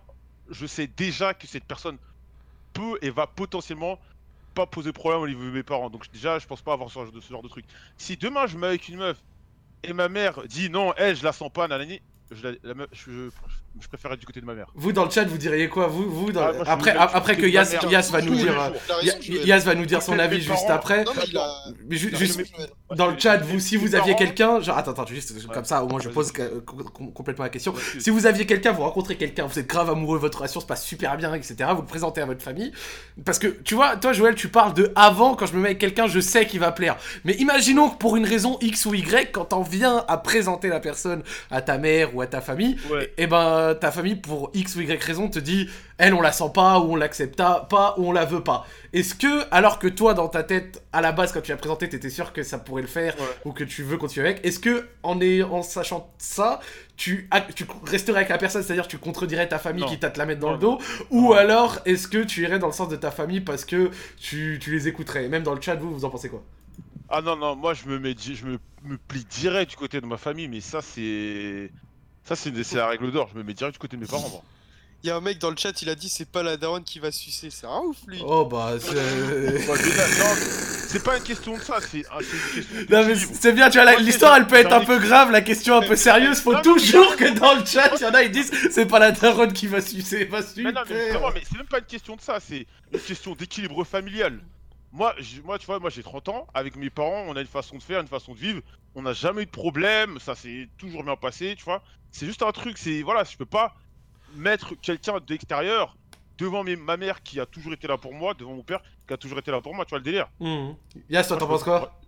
je 0.49 0.65
sais 0.65 0.87
déjà 0.87 1.33
que 1.33 1.45
cette 1.47 1.65
personne 1.65 1.97
peut 2.73 2.97
et 3.01 3.09
va 3.09 3.27
potentiellement 3.27 3.99
pas 4.55 4.65
poser 4.65 4.93
problème 4.93 5.21
au 5.21 5.27
niveau 5.27 5.43
de 5.43 5.51
mes 5.51 5.63
parents. 5.63 5.89
Donc, 5.89 6.09
déjà, 6.11 6.39
je 6.39 6.47
pense 6.47 6.61
pas 6.61 6.73
avoir 6.73 6.89
ce 6.89 6.93
genre 6.93 7.11
de, 7.11 7.19
ce 7.19 7.29
genre 7.29 7.43
de 7.43 7.49
truc. 7.49 7.65
Si 7.97 8.15
demain, 8.17 8.47
je 8.47 8.55
me 8.55 8.61
mets 8.61 8.67
avec 8.67 8.87
une 8.87 8.97
meuf 8.97 9.17
et 9.83 9.91
ma 9.93 10.07
mère 10.07 10.41
dit 10.47 10.69
non, 10.69 10.93
elle, 10.95 11.15
je 11.17 11.23
la 11.23 11.33
sens 11.33 11.51
pas, 11.51 11.67
nanani, 11.67 12.01
je, 12.31 12.47
la, 12.47 12.51
la 12.63 12.73
meuf- 12.75 12.89
je, 12.93 13.29
je 13.29 13.55
préfère 13.87 14.11
être 14.13 14.19
du 14.19 14.25
côté 14.25 14.39
de 14.41 14.45
ma 14.45 14.53
mère. 14.53 14.67
Vous 14.75 14.91
dans 14.91 15.05
le 15.05 15.09
chat, 15.11 15.23
vous 15.25 15.37
diriez 15.37 15.67
quoi? 15.69 15.87
Vous, 15.87 16.09
vous 16.09 16.31
dans- 16.31 16.41
Ah, 16.41 16.53
moi, 16.53 16.63
je 16.65 16.69
après, 16.69 16.91
après 16.91 17.35
que 17.37 17.45
Yas, 17.45 17.75
Yas 17.89 18.09
va 18.11 18.21
nous 18.21 18.35
dire, 18.35 18.53
jours. 18.53 18.73
euh. 19.03 19.45
Yas 19.45 19.59
va 19.59 19.75
nous 19.75 19.85
dire 19.85 20.01
son 20.01 20.17
avis 20.19 20.41
juste 20.41 20.69
après. 20.69 21.03
Dans 22.95 23.07
le 23.07 23.17
chat, 23.17 23.37
vous, 23.37 23.59
si 23.59 23.75
vous 23.77 23.95
aviez 23.95 24.15
quelqu'un, 24.15 24.59
genre 24.59 24.77
attends, 24.77 24.91
attends, 24.91 25.05
juste 25.07 25.31
Ouais. 25.31 25.53
comme 25.53 25.65
ça, 25.65 25.83
au 25.83 25.87
moins 25.87 25.99
je 25.99 26.09
pose 26.09 26.31
complètement 27.13 27.43
la 27.43 27.49
question. 27.49 27.73
Si 27.99 28.09
vous 28.09 28.25
aviez 28.25 28.45
quelqu'un, 28.45 28.71
vous 28.71 28.83
rencontrez 28.83 29.15
quelqu'un, 29.15 29.45
vous 29.45 29.57
êtes 29.59 29.67
grave 29.67 29.89
amoureux, 29.89 30.17
votre 30.19 30.37
relation 30.39 30.59
se 30.59 30.65
passe 30.65 30.85
super 30.85 31.17
bien, 31.17 31.33
etc. 31.33 31.55
Vous 31.75 31.81
le 31.81 31.87
présentez 31.87 32.21
à 32.21 32.25
votre 32.25 32.43
famille. 32.43 32.71
Parce 33.25 33.39
que, 33.39 33.47
tu 33.47 33.75
vois, 33.75 33.97
toi, 33.97 34.13
Joël, 34.13 34.35
tu 34.35 34.47
parles 34.49 34.73
de 34.73 34.91
avant, 34.95 35.35
quand 35.35 35.45
je 35.45 35.53
me 35.53 35.59
mets 35.61 35.69
avec 35.69 35.79
quelqu'un, 35.79 36.07
je 36.07 36.19
sais 36.19 36.45
qu'il 36.45 36.59
va 36.59 36.71
plaire. 36.71 36.97
Mais 37.25 37.33
imaginons 37.33 37.89
que 37.89 37.97
pour 37.97 38.15
une 38.15 38.25
raison 38.25 38.57
X 38.61 38.85
ou 38.85 38.93
Y, 38.93 39.31
quand 39.31 39.45
t'en 39.45 39.61
viens 39.63 40.03
à 40.07 40.17
présenter 40.17 40.67
la 40.69 40.79
personne 40.79 41.23
à 41.49 41.61
ta 41.61 41.77
mère 41.77 42.15
ou 42.15 42.21
à 42.21 42.27
ta 42.27 42.41
famille, 42.41 42.77
Ouais. 42.91 43.11
et 43.17 43.27
ben 43.27 43.62
ta 43.73 43.91
famille, 43.91 44.15
pour 44.15 44.49
X 44.53 44.75
ou 44.75 44.81
Y 44.81 45.01
raison, 45.03 45.29
te 45.29 45.39
dit, 45.39 45.69
elle, 45.97 46.13
on 46.13 46.21
la 46.21 46.31
sent 46.31 46.51
pas, 46.53 46.79
ou 46.79 46.93
on 46.93 46.95
l'accepte 46.95 47.37
pas, 47.37 47.95
ou 47.97 48.07
on 48.09 48.11
la 48.11 48.25
veut 48.25 48.43
pas. 48.43 48.65
Est-ce 48.93 49.15
que, 49.15 49.43
alors 49.51 49.79
que 49.79 49.87
toi, 49.87 50.13
dans 50.13 50.27
ta 50.27 50.43
tête, 50.43 50.83
à 50.91 51.01
la 51.01 51.11
base, 51.11 51.31
quand 51.31 51.41
tu 51.41 51.51
l'as 51.51 51.57
présenté, 51.57 51.87
t'étais 51.89 52.09
sûr 52.09 52.33
que 52.33 52.43
ça 52.43 52.57
pourrait 52.57 52.81
le 52.81 52.87
faire, 52.87 53.15
Ouais. 53.17 53.25
ou 53.45 53.51
que 53.53 53.63
tu 53.63 53.83
veux 53.83 53.97
continuer 53.97 54.27
avec, 54.27 54.45
est-ce 54.45 54.59
que, 54.59 54.87
en, 55.03 55.21
est, 55.21 55.43
en 55.43 55.61
sachant 55.63 56.11
ça, 56.17 56.59
tu, 56.97 57.29
resterais 57.85 58.17
avec 58.17 58.29
la 58.29 58.37
personne, 58.37 58.61
c'est-à-dire 58.63 58.87
tu 58.87 58.97
contredirais 58.97 59.47
ta 59.47 59.59
famille 59.59 59.83
Non. 59.83 59.89
qui 59.89 59.99
t'a 59.99 60.09
te 60.09 60.19
la 60.19 60.25
mettre 60.25 60.41
dans 60.41 60.47
Non, 60.47 60.53
le 60.53 60.59
dos, 60.59 60.79
non. 61.11 61.27
ou 61.27 61.33
alors 61.33 61.79
est-ce 61.85 62.07
que 62.07 62.23
tu 62.23 62.41
irais 62.43 62.59
dans 62.59 62.67
le 62.67 62.73
sens 62.73 62.89
de 62.89 62.95
ta 62.95 63.11
famille 63.11 63.41
parce 63.41 63.65
que 63.65 63.89
tu, 64.19 64.59
tu 64.61 64.71
les 64.71 64.87
écouterais? 64.87 65.27
Même 65.27 65.43
dans 65.43 65.53
le 65.55 65.61
chat, 65.61 65.75
vous, 65.75 65.93
vous 65.93 66.05
en 66.05 66.09
pensez 66.09 66.29
quoi? 66.29 66.43
Ah 67.09 67.21
non, 67.21 67.35
non, 67.35 67.55
moi 67.55 67.73
je 67.73 67.85
me 67.87 67.99
mets, 67.99 68.15
je 68.17 68.45
me, 68.45 68.57
me 68.83 68.97
plie 68.97 69.25
direct 69.25 69.69
du 69.71 69.77
côté 69.77 70.01
de 70.01 70.05
ma 70.05 70.17
famille, 70.17 70.47
mais 70.47 70.61
ça 70.61 70.81
c'est. 70.81 71.69
Ça 72.25 72.35
c'est 72.35 72.51
la 72.73 72.87
règle 72.87 73.11
d'or, 73.11 73.29
je 73.33 73.37
me 73.37 73.43
mets 73.43 73.53
direct 73.53 73.75
du 73.75 73.79
côté 73.79 73.97
de 73.97 74.01
mes 74.01 74.07
parents. 74.07 74.29
moi. 74.29 74.43
Il 75.03 75.07
y 75.07 75.11
a 75.11 75.17
un 75.17 75.21
mec 75.21 75.37
dans 75.37 75.49
le 75.49 75.57
chat, 75.57 75.81
il 75.81 75.89
a 75.89 75.95
dit 75.95 76.07
c'est 76.07 76.29
pas 76.29 76.43
la 76.43 76.55
daronne 76.55 76.85
qui 76.85 76.99
va 76.99 77.11
sucer. 77.11 77.49
C'est 77.49 77.65
un 77.67 77.81
ouf 77.81 77.97
lui. 78.07 78.21
Oh 78.25 78.45
bah 78.45 78.75
c'est... 78.79 78.95
C'est 80.93 81.03
pas 81.03 81.17
une 81.17 81.23
question 81.23 81.57
de 81.57 81.61
ça, 81.61 81.79
c'est 81.81 82.05
ah, 82.11 82.19
c'est 82.21 82.37
une 82.37 82.85
question 82.85 82.95
Non 82.95 83.07
mais 83.07 83.15
c'est 83.15 83.51
bien, 83.51 83.67
tu 83.71 83.81
vois, 83.81 83.95
l'histoire 83.95 84.37
elle 84.37 84.45
peut 84.45 84.57
être 84.57 84.71
un 84.71 84.85
peu 84.85 84.99
grave, 84.99 85.31
la 85.31 85.41
question 85.41 85.75
un 85.75 85.81
peu 85.81 85.95
sérieuse, 85.95 86.39
faut 86.39 86.53
Non, 86.53 86.61
toujours 86.61 87.15
que 87.15 87.33
dans 87.33 87.55
le 87.55 87.65
chat, 87.65 87.89
il 87.95 88.03
y 88.03 88.05
en 88.05 88.13
a 88.13 88.21
ils 88.21 88.29
disent 88.29 88.51
c'est 88.69 88.85
pas 88.85 88.99
la 88.99 89.11
daronne 89.11 89.53
qui 89.53 89.65
va 89.65 89.81
sucer, 89.81 90.25
va 90.25 90.41
Mais 90.57 90.71
non, 90.71 90.81
mais 90.87 91.11
mais 91.33 91.41
c'est 91.49 91.57
même 91.57 91.65
pas 91.65 91.79
une 91.79 91.85
question 91.85 92.15
de 92.15 92.21
ça, 92.21 92.37
c'est 92.39 92.67
une 92.93 92.99
question 92.99 93.33
d'équilibre 93.33 93.83
familial. 93.83 94.39
Moi, 94.93 95.15
moi, 95.43 95.57
tu 95.57 95.65
vois, 95.65 95.79
moi 95.79 95.89
j'ai 95.89 96.03
30 96.03 96.29
ans, 96.29 96.47
avec 96.53 96.75
mes 96.75 96.89
parents, 96.91 97.25
on 97.27 97.35
a 97.35 97.41
une 97.41 97.47
façon 97.47 97.77
de 97.77 97.83
faire, 97.83 97.99
une 97.99 98.07
façon 98.07 98.33
de 98.33 98.37
vivre, 98.37 98.61
on 98.95 99.01
n'a 99.01 99.13
jamais 99.13 99.41
eu 99.41 99.45
de 99.45 99.51
problème, 99.51 100.19
ça 100.19 100.35
s'est 100.35 100.69
toujours 100.77 101.03
bien 101.03 101.15
passé, 101.15 101.55
tu 101.57 101.63
vois. 101.63 101.81
C'est 102.11 102.27
juste 102.27 102.43
un 102.43 102.51
truc, 102.51 102.77
c'est 102.77 103.01
voilà, 103.01 103.23
je 103.23 103.35
peux 103.35 103.45
pas 103.45 103.73
mettre 104.35 104.75
quelqu'un 104.81 105.19
d'extérieur 105.25 105.97
devant 106.37 106.63
mes- 106.63 106.75
ma 106.75 106.95
mère 106.97 107.23
qui 107.23 107.39
a 107.39 107.45
toujours 107.47 107.73
été 107.73 107.87
là 107.87 107.97
pour 107.97 108.13
moi, 108.13 108.33
devant 108.35 108.53
mon 108.53 108.63
père 108.63 108.81
qui 109.07 109.13
a 109.13 109.17
toujours 109.17 109.39
été 109.39 109.49
là 109.51 109.61
pour 109.61 109.73
moi, 109.73 109.83
tu 109.85 109.89
vois 109.89 109.97
le 109.99 110.03
délire. 110.03 110.27
Mmh. 110.39 110.71
Yas, 111.09 111.23
toi 111.25 111.37
t'en 111.37 111.47
penses 111.47 111.63
quoi 111.63 111.99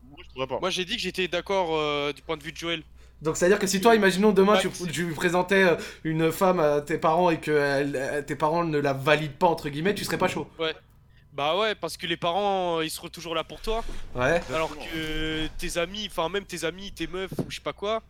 Moi 0.61 0.69
j'ai 0.69 0.85
dit 0.85 0.95
que 0.95 1.01
j'étais 1.01 1.27
d'accord 1.27 1.69
euh, 1.75 2.13
du 2.13 2.21
point 2.21 2.37
de 2.37 2.43
vue 2.43 2.51
de 2.51 2.57
Joël. 2.57 2.83
Donc 3.21 3.37
c'est-à-dire 3.37 3.59
que 3.59 3.65
si 3.67 3.81
toi, 3.81 3.95
imaginons 3.95 4.31
demain, 4.31 4.53
Bah, 4.53 4.59
tu, 4.61 4.69
c'est- 4.71 4.91
tu 4.91 5.07
présentais 5.13 5.63
euh, 5.63 5.75
une 6.03 6.31
femme 6.31 6.59
à 6.59 6.81
tes 6.81 6.97
parents 6.97 7.29
et 7.31 7.39
que 7.39 7.51
elle- 7.51 8.25
tes 8.25 8.35
parents 8.35 8.63
ne 8.63 8.77
la 8.77 8.93
valident 8.93 9.37
pas, 9.37 9.47
entre 9.47 9.69
guillemets, 9.69 9.95
tu 9.95 10.03
serais 10.03 10.17
pas 10.17 10.27
chaud. 10.27 10.47
Bah 11.35 11.57
ouais, 11.57 11.75
parce 11.75 11.97
que 11.97 12.07
les 12.07 12.15
parents, 12.15 12.79
ils 12.79 12.89
seront 12.89 13.09
toujours 13.09 13.35
là 13.35 13.43
pour 13.43 13.59
toi. 13.59 13.83
Ouais. 14.15 14.41
Alors 14.53 14.71
que 14.77 15.47
tes 15.57 15.77
amis, 15.77 16.07
enfin 16.09 16.29
même 16.29 16.45
tes 16.45 16.63
amis, 16.63 16.93
tes 16.93 17.07
meufs 17.07 17.33
ou 17.39 17.49
je 17.49 17.55
sais 17.55 17.61
pas 17.61 17.73
quoi, 17.73 18.01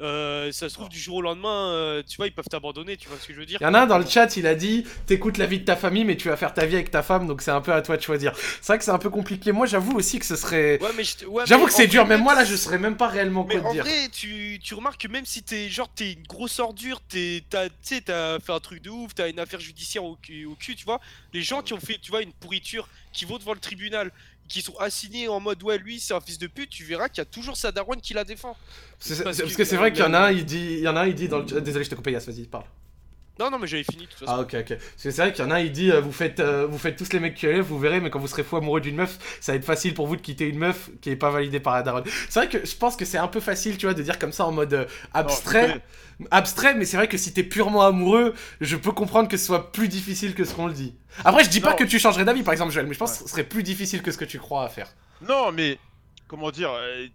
euh, 0.00 0.50
ça 0.52 0.68
se 0.68 0.74
trouve 0.74 0.88
du 0.88 0.98
jour 0.98 1.16
au 1.16 1.22
lendemain, 1.22 1.72
euh, 1.72 2.02
tu 2.08 2.16
vois, 2.16 2.26
ils 2.26 2.32
peuvent 2.32 2.48
t'abandonner, 2.48 2.96
tu 2.96 3.08
vois 3.08 3.18
ce 3.20 3.26
que 3.26 3.34
je 3.34 3.38
veux 3.38 3.46
dire 3.46 3.58
Il 3.60 3.64
y 3.64 3.66
en 3.66 3.74
a 3.74 3.80
un 3.80 3.86
dans 3.86 3.98
le 3.98 4.06
chat, 4.06 4.36
il 4.36 4.46
a 4.46 4.54
dit 4.54 4.84
T'écoutes 5.06 5.38
la 5.38 5.46
vie 5.46 5.60
de 5.60 5.64
ta 5.64 5.76
famille, 5.76 6.04
mais 6.04 6.16
tu 6.16 6.28
vas 6.28 6.36
faire 6.36 6.54
ta 6.54 6.66
vie 6.66 6.74
avec 6.74 6.90
ta 6.90 7.02
femme, 7.02 7.26
donc 7.26 7.42
c'est 7.42 7.50
un 7.50 7.60
peu 7.60 7.72
à 7.72 7.82
toi 7.82 7.96
de 7.96 8.02
choisir. 8.02 8.32
C'est 8.60 8.66
vrai 8.68 8.78
que 8.78 8.84
c'est 8.84 8.90
un 8.90 8.98
peu 8.98 9.10
compliqué. 9.10 9.52
Moi, 9.52 9.66
j'avoue 9.66 9.96
aussi 9.96 10.18
que 10.18 10.26
ce 10.26 10.36
serait. 10.36 10.78
Ouais, 10.82 10.90
mais 10.96 11.04
je 11.04 11.16
te- 11.16 11.24
ouais, 11.26 11.44
J'avoue 11.46 11.66
que 11.66 11.72
c'est 11.72 11.86
dur, 11.86 12.06
même 12.06 12.22
moi 12.22 12.34
là, 12.34 12.44
je 12.44 12.56
saurais 12.56 12.78
même 12.78 12.96
pas 12.96 13.08
réellement 13.08 13.44
Mais 13.44 13.58
quoi 13.58 13.70
en 13.70 13.72
dire. 13.72 13.84
vrai, 13.84 14.08
tu, 14.12 14.58
tu 14.62 14.74
remarques 14.74 15.00
que 15.00 15.08
même 15.08 15.24
si 15.26 15.42
t'es 15.42 15.68
genre 15.68 15.88
t'es 15.94 16.12
une 16.12 16.22
grosse 16.26 16.58
ordure, 16.60 17.00
t'es 17.02 17.44
t'as 17.50 17.68
t'as 18.04 18.38
fait 18.40 18.52
un 18.52 18.60
truc 18.60 18.82
de 18.82 18.90
ouf, 18.90 19.14
t'as 19.14 19.28
une 19.28 19.38
affaire 19.40 19.60
judiciaire 19.60 20.04
au 20.04 20.16
cul, 20.16 20.44
au 20.46 20.54
cul, 20.54 20.76
tu 20.76 20.84
vois, 20.84 21.00
les 21.32 21.42
gens 21.42 21.62
qui 21.62 21.72
ont 21.74 21.80
fait 21.80 21.98
tu 22.00 22.10
vois 22.10 22.22
une 22.22 22.32
pourriture, 22.32 22.88
qui 23.12 23.24
vont 23.24 23.38
devant 23.38 23.54
le 23.54 23.60
tribunal, 23.60 24.10
qui 24.50 24.60
sont 24.62 24.76
assignés 24.78 25.28
en 25.28 25.40
mode 25.40 25.62
ouais 25.62 25.78
lui 25.78 26.00
c'est 26.00 26.12
un 26.12 26.20
fils 26.20 26.38
de 26.38 26.46
pute, 26.48 26.68
tu 26.70 26.84
verras 26.84 27.08
qu'il 27.08 27.18
y 27.18 27.20
a 27.22 27.24
toujours 27.24 27.56
sa 27.56 27.72
daronne 27.72 28.00
qui 28.02 28.12
la 28.12 28.24
défend. 28.24 28.56
C'est- 28.98 29.14
c'est- 29.14 29.22
parce 29.24 29.38
Parce 29.38 29.52
que- 29.52 29.56
que 29.58 29.64
c'est 29.64 29.76
vrai 29.76 29.92
qu'il 29.92 30.02
y 30.02 30.06
en 30.06 30.12
a 30.12 30.18
un, 30.26 30.30
il 30.32 30.44
dit, 30.44 30.74
il 30.74 30.80
y 30.80 30.88
en 30.88 30.96
a 30.96 31.00
un, 31.02 31.06
il 31.06 31.14
dit 31.14 31.28
dans 31.28 31.38
le 31.38 31.46
chat- 31.48 31.60
Désolé, 31.60 31.84
je 31.84 31.90
t'ai 31.90 31.96
coupé, 31.96 32.12
Yas, 32.12 32.24
vas-y, 32.26 32.44
parle. 32.46 32.64
Non 33.40 33.50
non 33.50 33.58
mais 33.58 33.66
j'avais 33.66 33.82
fini 33.84 34.04
de 34.04 34.10
toute 34.10 34.18
façon. 34.20 34.32
Ah 34.32 34.40
ok 34.40 34.54
ok. 34.54 34.68
Parce 34.68 35.02
que 35.02 35.10
c'est 35.10 35.22
vrai 35.22 35.32
qu'il 35.32 35.42
y 35.44 35.48
en 35.48 35.50
a 35.50 35.60
il 35.60 35.72
dit 35.72 35.90
euh, 35.90 36.00
vous 36.00 36.12
faites 36.12 36.38
euh, 36.40 36.66
vous 36.66 36.78
faites 36.78 36.96
tous 36.96 37.12
les 37.12 37.20
mecs 37.20 37.42
élèvent, 37.42 37.64
vous 37.64 37.78
verrez, 37.78 38.00
mais 38.00 38.10
quand 38.10 38.18
vous 38.20 38.28
serez 38.28 38.44
fou 38.44 38.56
amoureux 38.58 38.80
d'une 38.82 38.96
meuf, 38.96 39.18
ça 39.40 39.52
va 39.52 39.56
être 39.56 39.64
facile 39.64 39.94
pour 39.94 40.06
vous 40.06 40.16
de 40.16 40.20
quitter 40.20 40.46
une 40.46 40.58
meuf 40.58 40.90
qui 41.00 41.10
est 41.10 41.16
pas 41.16 41.30
validée 41.30 41.58
par 41.58 41.74
la 41.74 41.82
daronne. 41.82 42.04
C'est 42.28 42.38
vrai 42.40 42.48
que 42.48 42.66
je 42.66 42.76
pense 42.76 42.96
que 42.96 43.04
c'est 43.06 43.18
un 43.18 43.28
peu 43.28 43.40
facile, 43.40 43.78
tu 43.78 43.86
vois, 43.86 43.94
de 43.94 44.02
dire 44.02 44.18
comme 44.18 44.32
ça 44.32 44.44
en 44.46 44.52
mode 44.52 44.74
euh, 44.74 44.84
Non, 44.84 44.90
abstrait, 45.14 45.80
abstrait, 46.30 46.74
mais 46.74 46.84
c'est 46.84 46.98
vrai 46.98 47.08
que 47.08 47.16
si 47.16 47.32
t'es 47.32 47.42
purement 47.42 47.82
amoureux, 47.82 48.34
je 48.60 48.76
peux 48.76 48.92
comprendre 48.92 49.28
que 49.28 49.38
ce 49.38 49.46
soit 49.46 49.72
plus 49.72 49.88
difficile 49.88 50.34
que 50.34 50.44
ce 50.44 50.54
qu'on 50.54 50.66
le 50.66 50.74
dit. 50.74 50.94
Après, 51.24 51.42
je 51.42 51.48
dis 51.48 51.60
pas 51.60 51.72
que 51.74 51.84
tu 51.84 51.98
changerais 51.98 52.24
d'avis, 52.26 52.42
par 52.42 52.52
exemple, 52.52 52.72
Joël, 52.72 52.86
mais 52.86 52.94
je 52.94 52.98
pense 52.98 53.12
Ouais. 53.12 53.16
que 53.18 53.22
ce 53.24 53.28
serait 53.30 53.44
plus 53.44 53.62
difficile 53.62 54.02
que 54.02 54.12
ce 54.12 54.18
que 54.18 54.24
tu 54.26 54.38
crois 54.38 54.64
à 54.64 54.68
faire. 54.68 54.92
Non, 55.26 55.50
mais 55.50 55.78
comment 56.28 56.50
dire, 56.50 56.70
euh, 56.72 57.06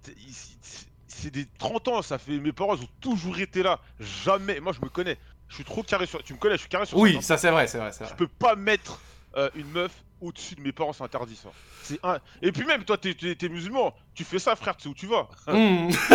c'est 1.07 1.31
des 1.31 1.45
30 1.59 1.87
ans, 1.87 2.01
ça 2.01 2.17
fait 2.17 2.37
mes 2.39 2.51
parents 2.51 2.75
ils 2.75 2.83
ont 2.83 2.89
toujours 2.99 3.39
été 3.39 3.63
là, 3.63 3.79
jamais. 3.99 4.59
Moi 4.59 4.73
je 4.73 4.81
me 4.83 4.89
connais, 4.89 5.17
je 5.49 5.55
suis 5.55 5.63
trop 5.63 5.83
carré 5.83 6.05
sur. 6.05 6.23
Tu 6.23 6.33
me 6.33 6.39
connais, 6.39 6.55
je 6.55 6.61
suis 6.61 6.69
carré 6.69 6.85
sur. 6.85 6.97
Oui, 6.97 7.15
ça, 7.15 7.21
ça 7.21 7.37
c'est 7.37 7.51
vrai, 7.51 7.67
c'est 7.67 7.77
vrai, 7.77 7.91
c'est 7.91 8.03
Je 8.03 8.09
vrai. 8.09 8.17
peux 8.17 8.27
pas 8.27 8.55
mettre 8.55 8.99
euh, 9.37 9.49
une 9.55 9.69
meuf 9.71 9.91
au-dessus 10.21 10.55
de 10.55 10.61
mes 10.61 10.71
parents, 10.71 10.93
c'est 10.93 11.03
interdit 11.03 11.35
ça. 11.35 11.49
C'est 11.83 11.99
un. 12.03 12.19
Et 12.41 12.51
puis 12.51 12.65
même 12.65 12.83
toi, 12.85 12.97
t'es 12.97 13.15
musulman, 13.49 13.93
tu 14.15 14.23
fais 14.23 14.39
ça, 14.39 14.55
frère, 14.55 14.75
tu 14.77 14.83
sais 14.83 14.89
où 14.89 14.93
tu 14.93 15.07
vas. 15.07 15.27
Hmm. 15.47 15.89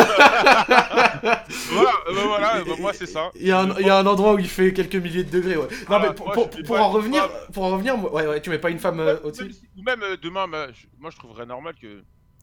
voilà, 1.70 1.92
euh, 2.08 2.14
bah, 2.14 2.22
voilà, 2.26 2.64
bah, 2.64 2.72
moi 2.78 2.92
c'est 2.92 3.06
ça. 3.06 3.30
Il 3.34 3.46
y, 3.46 3.52
a 3.52 3.60
un, 3.60 3.78
il 3.78 3.86
y 3.86 3.90
a 3.90 3.98
un 3.98 4.06
endroit 4.06 4.34
où 4.34 4.38
il 4.38 4.48
fait 4.48 4.72
quelques 4.72 4.96
milliers 4.96 5.24
de 5.24 5.30
degrés, 5.30 5.56
ouais. 5.56 5.68
Non, 5.88 5.96
Ah, 5.96 5.98
mais 6.00 6.14
pour, 6.14 6.26
moi, 6.26 6.34
pour- 6.34 6.50
je 6.52 6.56
mets 6.58 6.62
pour 6.64 6.76
pas 6.76 6.82
en 6.82 6.90
revenir, 6.90 7.28
pour 7.52 7.64
en 7.64 7.70
revenir, 7.70 8.12
ouais, 8.12 8.26
ouais, 8.26 8.40
tu 8.40 8.50
mets 8.50 8.58
pas 8.58 8.70
une 8.70 8.78
femme 8.78 9.00
euh, 9.00 9.18
au-dessus 9.22 9.52
Ou 9.76 9.82
même 9.82 10.02
euh, 10.02 10.16
demain, 10.16 10.48
bah, 10.48 10.68
je- 10.72 10.86
moi 10.98 11.10
je 11.10 11.16
trouverais 11.16 11.46
normal 11.46 11.74
que 11.80 12.02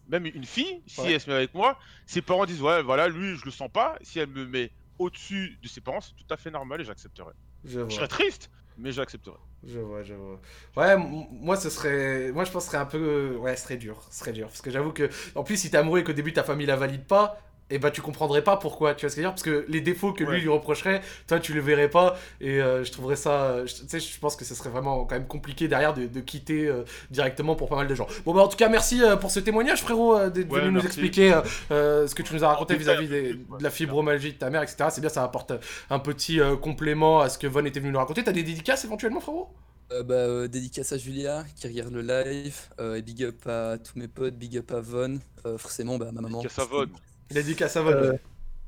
même 0.10 0.26
une 0.26 0.45
fille, 0.45 0.82
si 0.88 1.02
Ouais. 1.02 1.13
elle 1.13 1.21
se 1.21 1.30
met 1.30 1.36
avec 1.36 1.54
moi, 1.54 1.78
ses 2.06 2.21
parents 2.21 2.45
disent 2.45 2.62
ouais, 2.62 2.82
voilà, 2.82 3.10
lui 3.10 3.36
je 3.36 3.43
le 3.45 3.52
sens 3.52 3.69
pas. 3.71 3.95
Si 4.02 4.19
elle 4.19 4.30
me 4.30 4.45
met 4.45 4.71
au-dessus 5.00 5.58
de 5.62 5.68
ses 5.68 5.82
parents, 5.82 6.02
c'est 6.02 6.16
tout 6.16 6.32
à 6.34 6.38
fait 6.38 6.52
normal 6.52 6.82
et 6.82 6.84
j'accepterai. 6.84 7.34
Je 7.64 7.88
serais 7.90 8.08
triste, 8.08 8.50
mais 8.78 8.92
j'accepterai. 8.92 9.38
je 9.66 9.80
vois, 9.80 10.04
je 10.04 10.14
vois. 10.14 10.40
Ouais, 10.76 10.96
moi 10.98 11.58
ce 11.58 11.70
serait. 11.70 12.32
Moi 12.32 12.44
je 12.44 12.52
pense 12.52 12.66
que 12.66 12.72
ce 12.72 12.72
serait 12.72 12.82
un 12.82 12.86
peu. 12.86 13.36
Ouais, 13.38 13.56
ce 13.56 13.64
serait 13.64 13.78
dur, 13.78 14.02
ce 14.10 14.20
serait 14.20 14.34
dur. 14.34 14.48
Parce 14.48 14.62
que 14.62 14.72
j'avoue 14.72 14.92
que. 14.92 15.10
En 15.36 15.44
plus, 15.44 15.58
si 15.58 15.70
t'es 15.70 15.78
amoureux 15.78 16.00
et 16.00 16.04
qu'au 16.04 16.14
début 16.14 16.34
ta 16.34 16.44
famille 16.44 16.68
la 16.68 16.76
valide 16.76 17.06
pas. 17.06 17.42
Et 17.69 17.80
bah 17.80 17.91
tu 17.91 18.01
comprendrais 18.01 18.43
pas 18.43 18.56
pourquoi, 18.56 18.95
tu 18.95 19.01
vois 19.06 19.10
ce 19.10 19.15
que 19.15 19.21
je 19.21 19.27
veux 19.27 19.30
dire? 19.30 19.32
Parce 19.34 19.43
que 19.43 19.65
les 19.67 19.82
défauts 19.82 20.13
que 20.13 20.23
lui 20.23 20.32
Ouais. 20.32 20.39
lui 20.39 20.47
reprocherait, 20.47 21.01
toi 21.27 21.38
tu 21.39 21.53
le 21.53 21.60
verrais 21.60 21.89
pas 21.89 22.17
et 22.39 22.62
euh, 22.62 22.86
je 22.86 22.91
trouverais 22.93 23.17
ça, 23.17 23.43
euh, 23.43 23.65
je- 23.67 23.75
tu 23.75 23.82
sais, 23.89 23.99
je 23.99 24.19
pense 24.19 24.38
que 24.38 24.45
ce 24.45 24.56
serait 24.56 24.69
vraiment 24.69 25.03
quand 25.06 25.15
même 25.15 25.27
compliqué 25.27 25.67
derrière 25.67 25.93
de, 25.93 26.06
de 26.08 26.19
quitter 26.21 26.67
euh, 26.67 26.84
directement 27.12 27.56
pour 27.56 27.67
pas 27.67 27.75
mal 27.75 27.88
de 27.88 27.93
gens. 27.95 28.08
Bon 28.25 28.34
bah 28.34 28.41
en 28.41 28.47
tout 28.47 28.56
cas 28.56 28.69
merci 28.69 29.03
euh, 29.03 29.17
pour 29.17 29.32
ce 29.32 29.41
témoignage 29.41 29.82
frérot 29.82 30.15
euh, 30.15 30.30
d'être 30.30 30.49
Ouais, 30.49 30.62
venu 30.62 30.71
nous 30.71 30.86
expliquer 30.86 31.34
euh, 31.34 31.41
euh, 31.71 32.08
ce 32.08 32.15
que 32.15 32.21
tu 32.23 32.34
nous 32.34 32.43
as 32.45 32.47
raconté 32.47 32.77
vis-à-vis 32.77 33.10
de 33.10 33.38
la 33.60 33.69
fibromyalgie 33.69 34.32
de 34.32 34.38
ta 34.38 34.49
mère, 34.49 34.63
etc. 34.63 34.89
C'est 34.89 35.01
bien, 35.01 35.10
ça 35.10 35.23
apporte 35.23 35.51
un 35.89 35.99
petit 35.99 36.39
euh, 36.39 36.56
complément 36.56 37.19
à 37.19 37.27
ce 37.27 37.38
que 37.38 37.47
Von 37.47 37.65
était 37.65 37.82
venu 37.82 37.91
nous 37.91 37.99
raconter. 37.99 38.23
T'as 38.23 38.32
des 38.32 38.43
dédicaces 38.43 38.86
éventuellement 38.86 39.19
frérot? 39.19 39.49
Euh, 39.93 40.03
bah, 40.03 40.15
euh, 40.15 40.47
dédicace 40.49 40.91
à 40.91 40.97
Julia 40.97 41.45
qui 41.56 41.65
regarde 41.67 41.93
le 41.93 42.01
live, 42.01 42.58
euh, 42.82 42.95
et 42.95 43.01
big 43.01 43.23
up 43.23 43.47
à 43.47 43.77
tous 43.77 43.97
mes 43.97 44.10
potes, 44.10 44.36
big 44.36 44.58
up 44.58 44.69
à 44.71 44.82
Von, 44.82 45.19
euh, 45.45 45.58
forcément 45.58 45.97
bah, 45.97 46.10
ma 46.13 46.19
maman. 46.21 46.41
Qu'à 46.41 46.49
Savonne. 46.49 46.89
Dédicace 47.32 47.76
à. 47.78 47.82
Euh, 47.86 48.13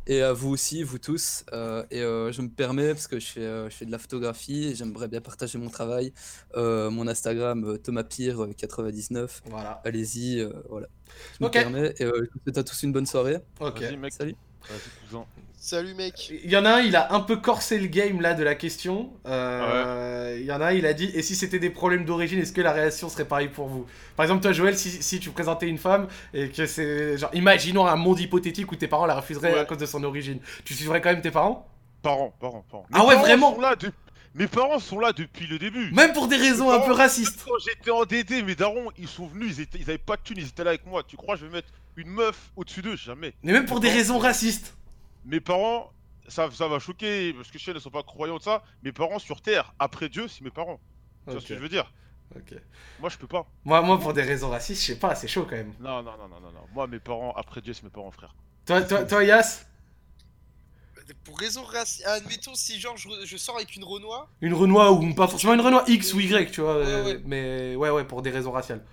et 0.08 0.22
à 0.24 0.34
vous 0.34 0.50
aussi, 0.50 0.82
vous 0.84 0.98
tous. 0.98 1.44
euh, 1.54 1.84
et 1.92 2.02
euh, 2.02 2.32
je 2.32 2.42
me 2.42 2.50
permets, 2.50 2.94
parce 2.94 3.08
que 3.08 3.20
je 3.20 3.28
fais, 3.28 3.42
euh, 3.42 3.70
je 3.70 3.76
fais 3.76 3.86
de 3.86 3.92
la 3.92 4.00
photographie 4.00 4.66
et 4.70 4.76
j'aimerais 4.76 5.08
bien 5.08 5.22
partager 5.22 5.60
mon 5.60 5.70
travail, 5.70 6.14
euh, 6.56 6.90
mon 6.90 7.08
Instagram 7.08 7.64
euh, 7.64 7.78
ThomasPire99. 7.78 9.42
Voilà. 9.46 9.82
Allez-y, 9.86 10.40
euh, 10.40 10.52
voilà. 10.68 10.88
Je 11.40 11.44
me 11.46 11.50
permets. 11.50 11.94
Et 12.00 12.06
euh, 12.06 12.12
je 12.16 12.32
vous 12.34 12.40
souhaite 12.44 12.58
à 12.58 12.64
tous 12.64 12.82
une 12.84 12.92
bonne 12.92 13.06
soirée. 13.06 13.38
Ok. 13.60 13.84
Salut. 14.10 14.36
Salut 15.62 15.94
mec. 15.94 16.32
Il 16.44 16.50
y 16.50 16.56
en 16.56 16.64
a 16.66 16.76
un, 16.76 16.80
il 16.80 16.96
a 16.96 17.14
un 17.14 17.20
peu 17.20 17.36
corsé 17.36 17.80
le 17.80 17.88
game 17.88 18.22
là 18.22 18.34
de 18.34 18.44
la 18.44 18.56
question. 18.56 19.12
Euh, 19.26 20.38
Il 20.40 20.46
y 20.46 20.52
en 20.52 20.62
a 20.62 20.68
un, 20.68 20.72
il 20.72 20.86
a 20.86 20.94
dit 20.94 21.12
Et 21.14 21.22
si 21.22 21.36
c'était 21.36 21.60
des 21.60 21.70
problèmes 21.70 22.06
d'origine, 22.06 22.40
est-ce 22.40 22.54
que 22.54 22.62
la 22.62 22.72
réaction 22.72 23.10
serait 23.10 23.26
pareille 23.26 23.50
pour 23.50 23.68
vous? 23.68 23.86
Par 24.16 24.24
exemple, 24.24 24.42
toi, 24.42 24.54
Joël, 24.54 24.78
si, 24.78 24.90
si 24.90 25.20
tu 25.20 25.32
présentais 25.32 25.68
une 25.68 25.78
femme 25.78 26.08
et 26.34 26.50
que 26.50 26.66
c'est. 26.66 27.18
Genre, 27.18 27.30
imaginons 27.34 27.86
un 27.86 27.96
monde 27.98 28.20
hypothétique 28.20 28.72
où 28.72 28.76
tes 28.76 28.88
parents 28.88 29.06
la 29.06 29.16
refuseraient 29.16 29.54
Ouais. 29.54 29.60
à 29.60 29.66
cause 29.66 29.78
de 29.80 29.86
son 29.86 30.04
origine. 30.04 30.40
Tu 30.64 30.74
suivrais 30.74 31.02
quand 31.02 31.10
même 31.12 31.22
tes 31.22 31.32
parents? 31.32 31.68
Parents, 32.02 32.34
parents, 32.40 32.64
parents. 32.72 32.86
Ah 32.94 33.00
Mes 33.00 33.06
ouais, 33.06 33.14
parents 33.16 33.22
vraiment 33.26 33.56
sont 33.56 33.62
là 33.62 33.76
de- 33.76 33.92
Mes 34.40 34.48
parents 34.48 34.80
sont 34.80 35.00
là 35.00 35.12
depuis 35.12 35.48
le 35.48 35.60
début. 35.60 35.92
Même 35.92 36.14
pour 36.14 36.30
des 36.30 36.38
raisons 36.38 36.72
un 36.72 36.80
peu 36.80 36.94
racistes. 36.94 37.44
Quand 37.46 37.60
j'étais 37.60 37.92
en 37.92 38.06
DD, 38.06 38.42
mes 38.42 38.56
darons, 38.56 38.90
ils 38.98 39.10
sont 39.10 39.28
venus, 39.28 39.58
ils, 39.58 39.62
étaient, 39.64 39.78
ils 39.78 39.90
avaient 39.90 39.98
pas 39.98 40.16
de 40.16 40.22
thunes, 40.22 40.38
ils 40.38 40.48
étaient 40.48 40.64
là 40.64 40.70
avec 40.70 40.86
moi. 40.86 41.04
Tu 41.04 41.18
crois 41.18 41.36
que 41.36 41.42
je 41.42 41.46
vais 41.46 41.52
mettre 41.52 41.68
une 41.98 42.08
meuf 42.08 42.50
au-dessus 42.56 42.82
d'eux? 42.82 42.96
Jamais. 42.96 43.34
Mais 43.44 43.52
même 43.52 43.66
pour 43.66 43.82
des 43.82 43.90
raisons 43.90 44.18
racistes. 44.18 44.78
Mes 45.26 45.42
parents, 45.42 45.92
ça, 46.30 46.50
ça 46.52 46.70
va 46.70 46.80
choquer, 46.80 47.34
parce 47.34 47.52
que 47.52 47.60
je 47.60 47.66
sais, 47.66 47.72
ils 47.72 47.74
ne 47.74 47.80
sont 47.80 47.90
pas 47.90 48.02
croyants 48.02 48.38
de 48.38 48.42
ça. 48.42 48.64
Mes 48.82 48.94
parents 48.94 49.20
sur 49.20 49.42
Terre, 49.42 49.74
après 49.78 50.08
Dieu, 50.08 50.30
c'est 50.30 50.42
mes 50.42 50.52
parents. 50.52 50.80
Tu 51.26 51.34
vois 51.34 51.42
ce 51.42 51.46
que 51.46 51.56
je 51.56 51.60
veux 51.60 51.68
dire? 51.68 51.92
Ok. 52.34 52.56
Moi, 53.02 53.10
je 53.10 53.18
peux 53.18 53.28
pas. 53.28 53.46
Moi, 53.66 53.82
moi, 53.82 54.00
pour 54.00 54.14
des 54.14 54.24
raisons 54.24 54.52
racistes, 54.52 54.82
je 54.82 54.94
sais 54.94 55.00
pas, 55.00 55.16
c'est 55.16 55.28
chaud 55.28 55.46
quand 55.50 55.58
même. 55.58 55.74
Non, 55.82 56.02
non, 56.02 56.14
non, 56.18 56.30
non, 56.30 56.40
non, 56.40 56.52
non. 56.54 56.66
Moi, 56.74 56.88
mes 56.88 57.00
parents, 57.00 57.34
après 57.36 57.60
Dieu, 57.60 57.74
c'est 57.74 57.84
mes 57.84 57.90
parents, 57.90 58.12
frère. 58.12 58.34
Toi, 58.66 58.84
toi, 58.84 59.04
toi 59.04 59.22
Yas? 59.26 59.66
Pour 61.24 61.40
raison 61.40 61.64
racistes, 61.64 62.06
admettons 62.06 62.56
si 62.56 62.80
genre 62.80 62.98
je, 62.98 63.10
je 63.26 63.38
sors 63.38 63.56
avec 63.58 63.76
une 63.76 63.84
Renoir, 63.84 64.28
Une 64.42 64.54
Renoir 64.54 64.94
ou 65.00 65.14
pas 65.14 65.28
forcément 65.28 65.54
une 65.54 65.62
Renoir 65.62 65.84
X 65.88 66.14
ou 66.14 66.20
Y, 66.20 66.52
tu 66.52 66.62
vois. 66.62 66.78
Ouais, 66.80 66.86
euh, 66.86 67.04
ouais. 67.06 67.22
Mais 67.26 67.76
ouais, 67.76 67.90
ouais, 67.90 68.04
pour 68.06 68.22
des 68.22 68.30
raisons 68.30 68.52
raciales. 68.52 68.84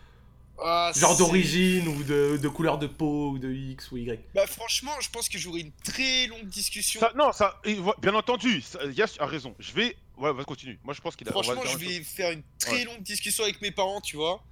ah, 0.62 0.90
Genre 0.94 1.16
d'origine 1.16 1.86
ou 1.88 2.02
de, 2.04 2.38
de 2.40 2.48
couleur 2.48 2.78
de 2.78 2.86
peau 2.86 3.30
ou 3.32 3.38
de 3.38 3.52
X 3.52 3.90
ou 3.92 3.96
Y. 3.98 4.20
Bah 4.34 4.46
franchement, 4.46 4.92
je 5.00 5.10
pense 5.10 5.28
que 5.28 5.38
j'aurai 5.38 5.60
une 5.60 5.72
très 5.84 6.26
longue 6.28 6.46
discussion. 6.48 7.00
Ça, 7.00 7.12
non, 7.16 7.32
ça, 7.32 7.60
bien 8.00 8.14
entendu, 8.14 8.60
ça- 8.62 8.78
a 9.18 9.26
raison. 9.26 9.54
Je 9.58 9.72
vais. 9.72 9.96
Ouais, 10.16 10.32
vas-y, 10.32 10.44
continue. 10.46 10.78
Moi, 10.84 10.94
je 10.94 11.00
pense 11.02 11.14
qu'il 11.16 11.28
a. 11.28 11.32
Franchement, 11.32 11.60
je 11.66 11.76
vais 11.76 12.02
faire 12.02 12.30
une 12.32 12.42
très 12.58 12.72
Ouais. 12.72 12.84
longue 12.84 13.02
discussion 13.02 13.44
avec 13.44 13.60
mes 13.60 13.70
parents, 13.70 14.00
tu 14.00 14.16
vois. 14.16 14.42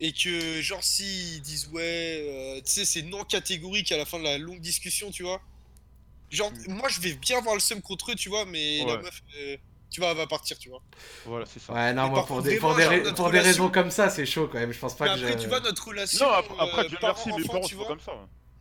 Et 0.00 0.12
que, 0.12 0.60
genre, 0.60 0.82
s'ils 0.82 1.40
disent 1.42 1.68
ouais, 1.72 1.82
euh, 2.28 2.60
tu 2.64 2.70
sais, 2.72 2.84
c'est 2.84 3.02
non 3.02 3.24
catégorique 3.24 3.90
à 3.92 3.96
la 3.96 4.04
fin 4.04 4.18
de 4.18 4.24
la 4.24 4.38
longue 4.38 4.60
discussion, 4.60 5.10
tu 5.10 5.22
vois. 5.24 5.40
Genre, 6.30 6.50
moi, 6.68 6.88
je 6.88 7.00
vais 7.00 7.14
bien 7.14 7.38
avoir 7.38 7.54
le 7.54 7.60
seum 7.60 7.80
contre 7.80 8.12
eux, 8.12 8.14
tu 8.14 8.28
vois, 8.28 8.44
mais 8.44 8.84
la 8.84 8.96
meuf, 8.98 9.20
euh, 9.38 9.56
tu 9.90 10.00
vois, 10.00 10.10
elle 10.10 10.16
va 10.16 10.26
partir, 10.26 10.58
tu 10.58 10.68
vois. 10.68 10.82
Voilà, 11.24 11.46
c'est 11.46 11.60
ça. 11.60 11.72
Ouais, 11.72 11.92
non, 11.92 12.04
Mais 12.04 12.10
moi 12.10 12.26
pour 12.26 12.42
des, 12.42 12.56
pour 12.56 12.74
des, 12.74 12.82
genre, 12.82 13.14
pour 13.14 13.30
des 13.30 13.40
raisons 13.40 13.70
comme 13.70 13.90
ça, 13.90 14.10
c'est 14.10 14.26
chaud 14.26 14.48
quand 14.50 14.58
même. 14.58 14.72
Je 14.72 14.78
pense 14.78 14.96
pas 14.96 15.06
Mais 15.06 15.14
que 15.14 15.20
après, 15.20 15.36
je- 15.36 15.42
tu 15.42 15.48
vois, 15.48 15.60
notre 15.60 15.86
relation. 15.86 16.26
Non, 16.26 16.32
après, 16.32 16.54
après 16.58 16.84
euh, 16.84 16.88
Dieu 16.88 16.98
merci, 17.02 17.32
mes 17.32 17.44
parents 17.44 17.60
tu 17.60 17.74
vois. 17.76 17.86
comme 17.86 18.00
ça. 18.00 18.12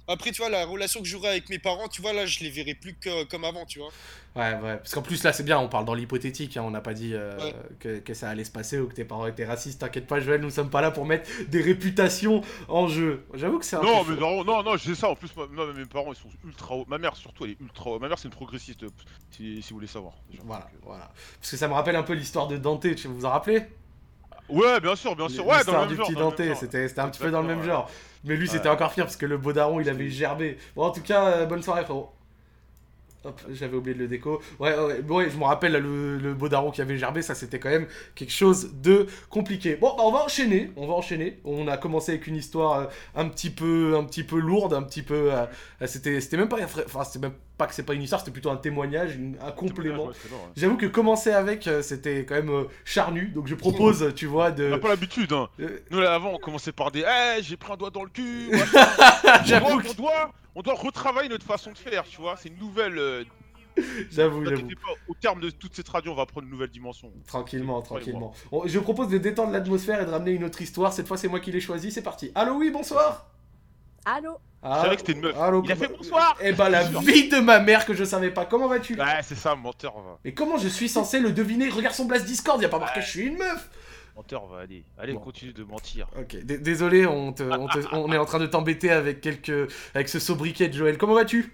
Ouais. 0.08 0.14
Après, 0.14 0.32
tu 0.32 0.42
vois, 0.42 0.50
la 0.50 0.66
relation 0.66 1.02
que 1.02 1.08
j'aurai 1.08 1.30
avec 1.30 1.50
mes 1.50 1.60
parents, 1.60 1.88
tu 1.88 2.02
vois, 2.02 2.14
là, 2.14 2.26
je 2.26 2.40
les 2.42 2.50
verrai 2.50 2.74
plus 2.76 2.94
que, 2.96 3.24
comme 3.26 3.44
avant, 3.46 3.66
tu 3.66 3.80
vois. 3.80 3.90
Ouais, 4.36 4.54
ouais. 4.62 4.78
Parce 4.78 4.94
qu'en 4.94 5.02
plus, 5.02 5.24
là, 5.24 5.32
c'est 5.32 5.44
bien, 5.44 5.60
on 5.60 5.70
parle 5.70 5.86
dans 5.86 5.94
l'hypothétique. 5.94 6.58
hein, 6.58 6.64
on 6.66 6.72
n'a 6.72 6.82
pas 6.82 6.94
dit 6.94 7.14
euh, 7.14 7.38
Ouais. 7.40 7.54
que, 7.80 8.00
que 8.00 8.14
ça 8.14 8.30
allait 8.30 8.44
se 8.44 8.52
passer 8.52 8.80
ou 8.80 8.88
que 8.88 8.94
tes 8.94 9.06
parents 9.06 9.28
étaient 9.28 9.46
racistes. 9.46 9.80
T'inquiète 9.82 10.08
pas, 10.08 10.20
Joël, 10.20 10.42
nous 10.42 10.50
sommes 10.50 10.70
pas 10.70 10.82
là 10.82 10.92
pour 10.92 11.06
mettre 11.06 11.30
des 11.48 11.62
réputations 11.62 12.42
en 12.68 12.88
jeu. 12.88 13.24
J'avoue 13.34 13.60
que 13.60 13.66
c'est 13.66 13.76
un 13.76 13.82
Non, 13.82 14.04
peu 14.04 14.16
mais 14.16 14.20
non, 14.20 14.44
non, 14.44 14.64
non, 14.64 14.76
je 14.78 14.90
sais 14.90 14.96
ça. 14.96 15.10
En 15.10 15.16
plus, 15.16 15.30
moi, 15.36 15.48
mes 15.76 15.86
parents, 15.86 16.12
ils 16.12 16.16
sont 16.18 16.30
ultra 16.46 16.76
hauts. 16.76 16.86
Ma 16.88 16.98
mère, 16.98 17.16
surtout, 17.16 17.46
elle 17.46 17.52
est 17.52 17.62
ultra 17.62 17.92
haut. 17.92 18.00
Ma 18.00 18.08
mère, 18.08 18.18
c'est 18.18 18.28
une 18.28 18.34
progressiste, 18.34 18.84
si, 19.32 19.62
si 19.62 19.70
vous 19.70 19.76
voulez 19.78 19.88
savoir. 19.88 20.14
Voilà, 20.44 20.68
voilà. 20.82 21.12
Parce 21.40 21.52
que 21.52 21.58
ça 21.58 21.68
me 21.68 21.74
rappelle 21.74 21.96
un 21.96 22.04
peu 22.04 22.14
l'histoire 22.14 22.48
de 22.48 22.58
Dante, 22.58 22.94
tu 22.96 23.08
vous 23.08 23.16
vous 23.16 23.26
en 23.26 23.30
rappelez 23.30 23.64
Ouais, 24.50 24.80
bien 24.82 24.96
sûr, 24.96 25.16
bien 25.16 25.30
sûr. 25.30 25.46
Ouais, 25.46 25.64
dans 25.64 25.82
L'histoire 25.82 25.82
le 25.84 25.88
même 25.88 25.90
du 25.90 25.96
genre. 25.96 26.08
petit 26.36 26.48
Dante, 26.48 26.56
c'était 26.60 27.00
un 27.00 27.10
petit 27.10 27.22
peu 27.22 27.32
dans 27.32 27.42
le 27.42 27.48
même 27.48 27.64
genre. 27.64 27.90
Mais 28.24 28.36
lui, 28.36 28.48
c'était 28.48 28.70
encore 28.70 28.92
pire 28.94 29.06
parce 29.06 29.18
que 29.18 29.26
le 29.26 29.38
beau 29.38 29.54
daron, 29.54 29.80
il 29.80 29.90
avait 29.90 30.10
gerbé. 30.10 30.58
Bon, 30.76 30.84
en 30.84 30.92
tout 30.92 31.02
cas, 31.02 31.26
euh, 31.28 31.46
bonne 31.46 31.62
soirée, 31.64 31.84
frérot. 31.84 32.10
Hop, 33.26 33.42
j'avais 33.54 33.78
oublié 33.78 33.96
de 33.96 34.00
le 34.02 34.08
déco. 34.10 34.42
Ouais, 34.60 34.78
ouais, 34.78 35.00
ouais, 35.02 35.30
je 35.30 35.38
me 35.38 35.46
rappelle 35.46 35.72
là, 35.72 35.80
le, 35.80 36.18
le 36.18 36.34
beau 36.34 36.50
daron 36.50 36.72
qui 36.72 36.82
avait 36.82 36.98
gerbé, 36.98 37.22
ça 37.22 37.36
c'était 37.36 37.58
quand 37.58 37.70
même 37.70 37.88
quelque 38.16 38.34
chose 38.34 38.74
de 38.82 39.08
compliqué. 39.30 39.78
Bon, 39.78 39.96
bah, 39.96 40.04
on 40.06 40.12
va 40.12 40.26
enchaîner, 40.26 40.72
on 40.76 40.88
va 40.88 40.94
enchaîner. 40.94 41.40
On 41.46 41.70
a 41.70 41.78
commencé 41.78 42.12
avec 42.12 42.28
une 42.28 42.36
histoire 42.36 42.80
euh, 42.80 42.86
un 43.16 43.30
petit 43.30 43.50
peu, 43.50 43.96
un 43.98 44.04
petit 44.04 44.24
peu 44.26 44.38
lourde, 44.40 44.74
un 44.74 44.84
petit 44.84 45.04
peu. 45.04 45.34
euh, 45.34 45.46
c'était, 45.86 46.20
c'était 46.20 46.36
même 46.36 46.50
pas, 46.50 46.58
enfin, 46.86 47.06
c'était 47.06 47.26
même 47.26 47.36
pas 47.64 47.68
que 47.68 47.74
c'est 47.76 47.84
pas 47.84 47.94
une 47.94 48.02
histoire, 48.02 48.20
c'était 48.22 48.32
plutôt 48.32 48.50
un 48.52 48.58
témoignage, 48.58 49.16
une- 49.16 49.38
un 49.42 49.52
complément. 49.52 50.08
Ouais. 50.08 50.14
J'avoue 50.56 50.78
que 50.78 50.86
commencer 50.86 51.32
avec, 51.32 51.68
euh, 51.68 51.82
c'était 51.82 52.26
quand 52.26 52.36
même 52.36 52.50
euh, 52.50 52.64
charnu, 52.86 53.28
donc 53.30 53.48
je 53.48 53.56
propose, 53.56 54.14
tu 54.16 54.26
vois, 54.26 54.50
On 54.52 54.56
de. 54.56 54.68
n'a 54.70 54.78
pas 54.78 54.90
l'habitude, 54.90 55.32
hein. 55.34 55.50
Euh, 55.60 55.80
Nous, 55.92 56.00
là, 56.00 56.14
avant, 56.14 56.32
on 56.34 56.38
commençait 56.40 56.72
par 56.74 56.92
des 56.92 57.04
Eh, 57.08 57.42
j'ai 57.42 57.58
pris 57.58 57.72
un 57.74 57.78
doigt 57.78 57.90
dans 57.90 58.04
le 58.04 58.10
cul. 58.10 58.50
J'avoue 59.46 59.68
on, 59.72 59.78
que- 59.78 59.84
doit, 59.84 59.92
on, 59.92 59.94
doit, 59.96 60.32
on 60.56 60.62
doit 60.62 60.74
retravailler 60.76 61.30
notre 61.30 61.46
façon 61.46 61.72
de 61.72 61.78
faire, 61.78 62.04
tu 62.04 62.20
vois. 62.22 62.36
C'est 62.38 62.50
une 62.50 62.58
nouvelle. 62.58 62.98
euh, 62.98 63.24
J'avoue, 64.12 64.46
j'avoue. 64.46 64.68
au 65.08 65.16
terme 65.16 65.40
de 65.40 65.50
toute 65.50 65.76
cette 65.76 65.90
radio, 65.90 66.12
on 66.12 66.16
va 66.16 66.28
prendre 66.28 66.46
une 66.46 66.52
nouvelle 66.52 66.70
dimension. 66.70 67.12
Tranquillement, 67.26 67.82
tranquillement. 67.82 68.32
On- 68.52 68.68
je 68.68 68.78
propose 68.80 69.08
de 69.08 69.18
détendre 69.18 69.52
l'atmosphère 69.52 70.00
et 70.02 70.06
de 70.06 70.12
ramener 70.12 70.32
une 70.32 70.44
autre 70.44 70.62
histoire. 70.62 70.94
Cette 70.94 71.08
fois, 71.08 71.18
c'est 71.18 71.28
moi 71.28 71.40
qui 71.40 71.52
l'ai 71.52 71.60
choisi. 71.60 71.92
C'est 71.92 72.04
parti. 72.04 72.32
Allô, 72.36 72.54
oui, 72.56 72.70
bonsoir. 72.70 73.32
Allô 74.06 74.38
Ah, 74.64 74.78
Je 74.78 74.82
savais 74.84 74.96
que 74.96 75.02
c'était 75.02 75.12
une 75.14 75.22
meuf. 75.22 75.38
allô, 75.38 75.62
Il 75.66 75.72
a 75.72 75.76
fait 75.76 75.88
bonsoir. 75.90 76.38
Eh 76.42 76.54
ben, 76.54 76.70
la 76.70 76.84
vie 76.84 77.28
de 77.30 77.40
ma 77.40 77.60
mère 77.60 77.86
que 77.86 77.94
je 77.94 78.04
savais 78.04 78.32
pas. 78.32 78.46
Comment 78.46 78.68
vas-tu? 78.68 78.94
Ouais, 79.00 79.20
c'est 79.22 79.36
ça, 79.36 79.56
menteur, 79.56 79.94
va. 79.96 80.20
Mais 80.24 80.34
comment 80.34 80.58
je 80.58 80.68
suis 80.70 80.88
censé 80.90 81.20
le 81.20 81.32
deviner? 81.32 81.70
Regarde 81.70 81.96
son 81.96 82.06
blast 82.06 82.26
Discord, 82.26 82.62
y 82.62 82.66
a 82.66 82.70
pas 82.70 82.80
marqué 82.80 83.02
je 83.02 83.10
suis 83.10 83.26
une 83.28 83.38
meuf. 83.38 83.70
Menteur, 84.16 84.46
va, 84.46 84.60
allez. 84.60 84.86
Allez, 85.00 85.14
Bon. 85.14 85.20
continue 85.20 85.54
de 85.54 85.64
mentir. 85.64 86.08
Ok, 86.20 86.36
d- 86.44 86.60
désolé, 86.60 87.06
on, 87.08 87.34
te- 87.34 87.42
on, 87.44 87.68
te- 87.68 87.80
on 87.94 88.12
est 88.14 88.18
en 88.18 88.26
train 88.26 88.40
de 88.40 88.46
t'embêter 88.46 88.92
avec 88.92 89.22
quelques, 89.22 89.72
avec 89.96 90.08
ce 90.08 90.20
sobriquet 90.20 90.68
de 90.68 90.74
Joël. 90.74 90.98
Comment 91.00 91.16
vas-tu? 91.16 91.52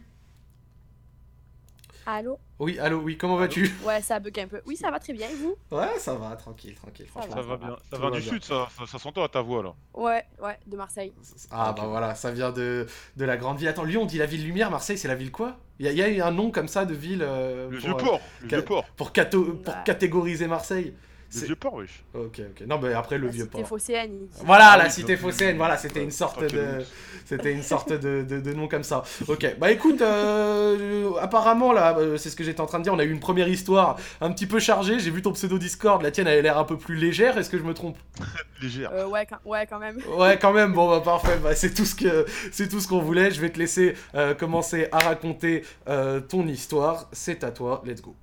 Allô? 2.12 2.39
Oui, 2.58 2.80
allô, 2.80 2.98
oui, 3.02 3.19
comment 3.19 3.36
vas-tu? 3.36 3.69
Ouais, 3.86 4.02
ça 4.02 4.19
bug 4.19 4.39
un 4.39 4.48
peu. 4.48 4.60
Oui, 4.65 4.76
ça 4.76 4.89
va 4.89 4.98
très 5.00 5.13
bien, 5.13 5.30
et 5.30 5.36
vous? 5.36 5.56
Ouais, 5.72 6.00
ça 6.00 6.15
va, 6.15 6.36
tranquille, 6.36 6.74
tranquille. 6.74 7.06
Ça 7.06 7.12
Franchement, 7.22 7.36
Ça 7.36 7.41
va 7.43 7.58
bien. 7.58 7.78
Ça 7.91 7.98
va 8.00 8.10
du 8.10 8.19
bien. 8.19 8.32
sud, 8.32 8.43
ça, 8.43 8.67
ça, 8.76 8.88
ça 8.88 8.98
s'entend 8.98 9.24
à 9.24 9.30
ta 9.30 9.41
voix, 9.41 9.62
là. 9.62 9.76
Ouais, 9.93 10.24
ouais, 10.41 10.58
de 10.65 10.76
Marseille. 10.76 11.13
Ah 11.52 11.72
bah 11.72 11.86
voilà, 11.86 12.15
ça 12.15 12.32
vient 12.32 12.52
de, 12.52 12.88
de 13.15 13.26
la 13.26 13.38
grande 13.38 13.60
ville. 13.60 13.67
Attends, 13.67 13.84
Lyon, 13.84 14.02
on 14.02 14.06
dit 14.08 14.17
la 14.17 14.26
ville 14.26 14.43
lumière, 14.43 14.72
Marseille, 14.72 14.98
c'est 14.98 15.08
la 15.08 15.13
ville 15.13 15.32
quoi? 15.32 15.58
Il 15.78 15.86
y, 15.86 16.02
a- 16.02 16.10
y 16.10 16.19
a 16.19 16.26
un 16.26 16.32
nom 16.32 16.50
comme 16.50 16.67
ça 16.67 16.84
de 16.86 16.95
ville 16.95 17.22
euh, 17.22 17.69
Le 17.69 17.78
pour, 17.78 17.86
vieux 17.88 17.93
euh, 17.95 18.04
port. 18.04 18.22
Le 18.41 18.50
ca- 18.50 18.56
vieux 18.58 18.65
port. 18.65 18.86
pour, 18.98 19.12
cato- 19.13 19.54
pour 19.54 19.76
Ouais. 19.76 19.84
catégoriser 19.86 20.48
Marseille. 20.48 20.95
Le 21.36 21.42
vieux 21.46 21.56
port, 21.56 21.74
wesh. 21.76 22.04
Ok, 22.13 22.39
ok. 22.39 22.68
Non, 22.68 22.80
mais 22.82 22.94
après 22.94 23.18
le 23.18 23.28
La 23.28 23.32
vieux 23.34 23.44
cité 23.46 23.58
port. 23.60 23.68
phocéenne. 23.68 24.28
Voilà, 24.44 24.72
Ah 24.72 24.78
la 24.78 24.86
oui, 24.86 24.92
cité 24.92 25.15
phocéenne, 25.18 25.52
oui. 25.52 25.58
voilà, 25.58 25.78
c'était 25.78 26.02
une 26.04 26.12
sorte 26.12 26.42
de... 26.44 26.84
C'était 27.26 27.54
une 27.54 27.62
sorte 27.62 27.94
de, 27.94 28.24
de, 28.24 28.39
de 28.39 28.54
nom 28.54 28.68
comme 28.68 28.82
ça. 28.84 29.04
Ok, 29.28 29.46
bah 29.60 29.70
écoute, 29.72 30.02
euh, 30.02 31.12
apparemment 31.22 31.72
là, 31.74 31.96
euh, 32.00 32.18
c'est 32.18 32.32
ce 32.32 32.36
que 32.36 32.44
j'étais 32.44 32.62
en 32.62 32.65
train 32.65 32.80
de 32.80 32.84
dire, 32.84 32.94
on 32.94 32.98
a 32.98 33.04
eu 33.04 33.12
une 33.12 33.20
première 33.20 33.48
histoire 33.48 33.98
un 34.20 34.32
petit 34.32 34.48
peu 34.48 34.60
chargée, 34.60 34.98
j'ai 35.00 35.12
vu 35.12 35.22
ton 35.22 35.34
pseudo 35.34 35.60
Discord, 35.60 36.02
la 36.02 36.10
tienne 36.10 36.26
elle 36.26 36.39
a 36.39 36.42
l'air 36.42 36.58
un 36.58 36.63
peu 36.63 36.78
plus 36.78 36.96
légère, 36.96 37.38
est-ce 37.38 37.52
que 37.52 37.60
je 37.60 37.63
me 37.63 37.76
trompe? 37.76 37.98
Légère. 38.63 38.89
Euh, 38.94 39.08
ouais, 39.08 39.28
quand... 39.28 39.38
ouais, 39.46 39.68
quand 39.68 39.78
même. 39.80 39.98
Ouais, 40.18 40.39
quand 40.42 40.54
même, 40.54 40.74
bon 40.74 40.89
bah 40.89 41.02
parfait, 41.02 41.38
bah, 41.44 41.54
c'est 41.56 41.74
tout 41.74 41.86
ce 41.86 41.94
que 41.94 42.26
c'est 42.52 42.68
tout 42.68 42.80
ce 42.80 42.88
qu'on 42.88 43.00
voulait, 43.02 43.30
je 43.30 43.39
vais 43.39 43.52
te 43.52 43.60
laisser 43.60 43.94
euh, 44.15 44.34
commencer 44.34 44.88
à 44.92 44.98
raconter 44.98 45.63
euh, 45.88 46.20
ton 46.22 46.48
histoire, 46.48 47.08
c'est 47.12 47.44
à 47.44 47.52
toi, 47.52 47.84
let's 47.86 48.02
go. 48.02 48.15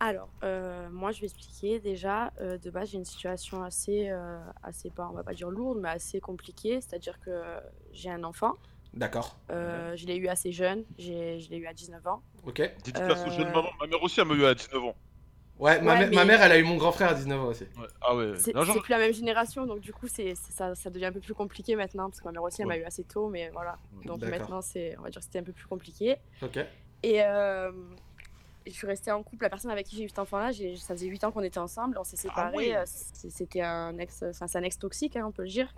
Alors, 0.00 0.28
euh, 0.42 0.88
moi, 0.90 1.12
je 1.12 1.20
vais 1.20 1.26
expliquer. 1.26 1.78
Déjà, 1.80 2.32
euh, 2.40 2.58
de 2.58 2.70
base, 2.70 2.90
j'ai 2.90 2.98
une 2.98 3.04
situation 3.04 3.62
assez, 3.62 4.08
euh, 4.10 4.38
assez 4.62 4.90
pas, 4.90 5.08
on 5.10 5.14
va 5.14 5.22
pas 5.22 5.34
dire 5.34 5.50
lourde, 5.50 5.78
mais 5.80 5.88
assez 5.88 6.20
compliquée. 6.20 6.80
C'est-à-dire 6.80 7.18
que 7.20 7.42
j'ai 7.92 8.10
un 8.10 8.24
enfant. 8.24 8.52
D'accord, 8.92 9.36
euh, 9.50 9.96
Je 9.96 10.06
l'ai 10.06 10.16
eu 10.16 10.28
assez 10.28 10.52
jeune. 10.52 10.84
J'ai- 10.98 11.40
Je 11.40 11.50
l'ai 11.50 11.56
eu 11.56 11.66
à 11.66 11.72
19 11.72 12.06
ans. 12.06 12.22
ok. 12.46 12.58
Dédicace 12.84 13.26
aux 13.26 13.30
jeunes 13.30 13.50
mamans. 13.52 13.70
Ma 13.80 13.86
mère 13.86 14.02
aussi, 14.02 14.20
elle 14.20 14.26
m'a 14.28 14.34
eu 14.34 14.44
à 14.44 14.54
19 14.54 14.84
ans. 14.84 14.94
Ouais, 15.58 15.80
ma, 15.80 15.94
Ouais, 15.94 16.06
mè- 16.06 16.14
ma 16.14 16.20
mais- 16.24 16.32
mère 16.32 16.42
elle 16.42 16.50
a 16.52 16.58
eu 16.58 16.64
mon 16.64 16.76
grand 16.76 16.90
frère 16.92 17.10
à 17.10 17.14
19 17.14 17.40
ans 17.40 17.46
aussi. 17.46 17.62
Ouais. 17.78 17.86
Ah 18.02 18.14
ouais. 18.16 18.32
C'est 18.38 18.52
genre- 18.52 18.82
plus 18.82 18.90
la 18.90 18.98
même 18.98 19.12
génération, 19.12 19.66
donc 19.66 19.78
du 19.80 19.92
coup, 19.92 20.08
c'est 20.08 20.34
ça, 20.34 20.74
ça 20.74 20.90
devient 20.90 21.06
un 21.06 21.12
peu 21.12 21.20
plus 21.20 21.34
compliqué 21.34 21.76
maintenant. 21.76 22.08
Parce 22.10 22.20
que 22.20 22.24
ma 22.26 22.32
mère 22.32 22.42
aussi, 22.42 22.60
elle 22.62 22.68
m'a 22.68 22.76
eu 22.76 22.82
assez 22.84 23.04
tôt, 23.04 23.28
mais 23.28 23.50
voilà. 23.50 23.78
Donc 24.04 24.20
maintenant, 24.22 24.60
c'est, 24.60 24.96
on 24.98 25.02
va 25.02 25.10
dire 25.10 25.20
que 25.20 25.24
c'était 25.24 25.38
un 25.38 25.44
peu 25.44 25.52
plus 25.52 25.66
compliqué. 25.66 26.16
Ok, 26.42 26.58
Et 27.04 27.22
euh, 27.22 27.70
je 28.66 28.72
suis 28.72 28.86
restée 28.86 29.10
en 29.12 29.22
couple. 29.22 29.44
La 29.44 29.50
personne 29.50 29.70
avec 29.70 29.86
qui 29.86 29.96
j'ai 29.96 30.04
eu 30.04 30.08
cet 30.08 30.18
enfant-là, 30.18 30.52
ça 30.52 30.94
faisait 30.94 31.06
8 31.06 31.24
ans 31.24 31.32
qu'on 31.32 31.42
était 31.42 31.58
ensemble. 31.58 31.98
On 31.98 32.04
s'est 32.04 32.16
séparés. 32.16 32.56
ouais. 32.56 32.76
euh, 32.76 32.82
C'était 32.86 33.60
un 33.62 33.96
ex, 33.98 34.22
enfin, 34.22 34.46
c'est 34.46 34.58
un 34.58 34.62
ex 34.62 34.78
toxique, 34.78 35.16
hein, 35.16 35.24
on 35.26 35.32
peut 35.32 35.42
le 35.42 35.48
dire. 35.48 35.74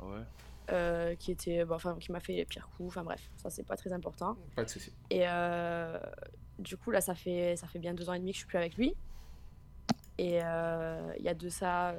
Ouais. 0.00 0.20
euh, 0.70 1.14
qui 1.16 1.30
était, 1.32 1.64
bon, 1.64 1.74
enfin, 1.76 1.96
qui 2.00 2.10
m'a 2.10 2.20
fait 2.20 2.32
les 2.32 2.44
pires 2.44 2.68
coups. 2.76 2.88
Enfin 2.88 3.04
bref, 3.04 3.30
ça 3.36 3.50
c'est 3.50 3.62
pas 3.64 3.76
très 3.76 3.92
important. 3.92 4.36
pas 4.56 4.64
de 4.64 4.70
soucis. 4.70 4.92
Et 5.10 5.22
euh, 5.28 5.98
du 6.58 6.76
coup 6.76 6.90
là, 6.90 7.00
ça 7.00 7.14
fait 7.14 7.54
ça 7.56 7.66
fait 7.66 7.78
bien 7.78 7.94
deux 7.94 8.08
ans 8.08 8.14
et 8.14 8.18
demi 8.18 8.30
que 8.32 8.36
je 8.36 8.40
suis 8.40 8.48
plus 8.48 8.58
avec 8.58 8.76
lui. 8.76 8.94
Et 10.18 10.40
euh, 10.42 11.12
il 11.18 11.24
y 11.24 11.28
a 11.28 11.34
de 11.34 11.48
ça, 11.48 11.94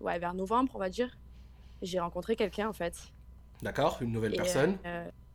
ouais, 0.00 0.18
vers 0.18 0.34
novembre, 0.34 0.72
on 0.74 0.78
va 0.78 0.88
dire, 0.90 1.16
j'ai 1.82 2.00
rencontré 2.00 2.36
quelqu'un 2.36 2.68
en 2.68 2.72
fait. 2.72 2.94
D'accord, 3.62 3.98
une 4.00 4.12
nouvelle 4.12 4.34
Et, 4.34 4.36
personne. 4.36 4.78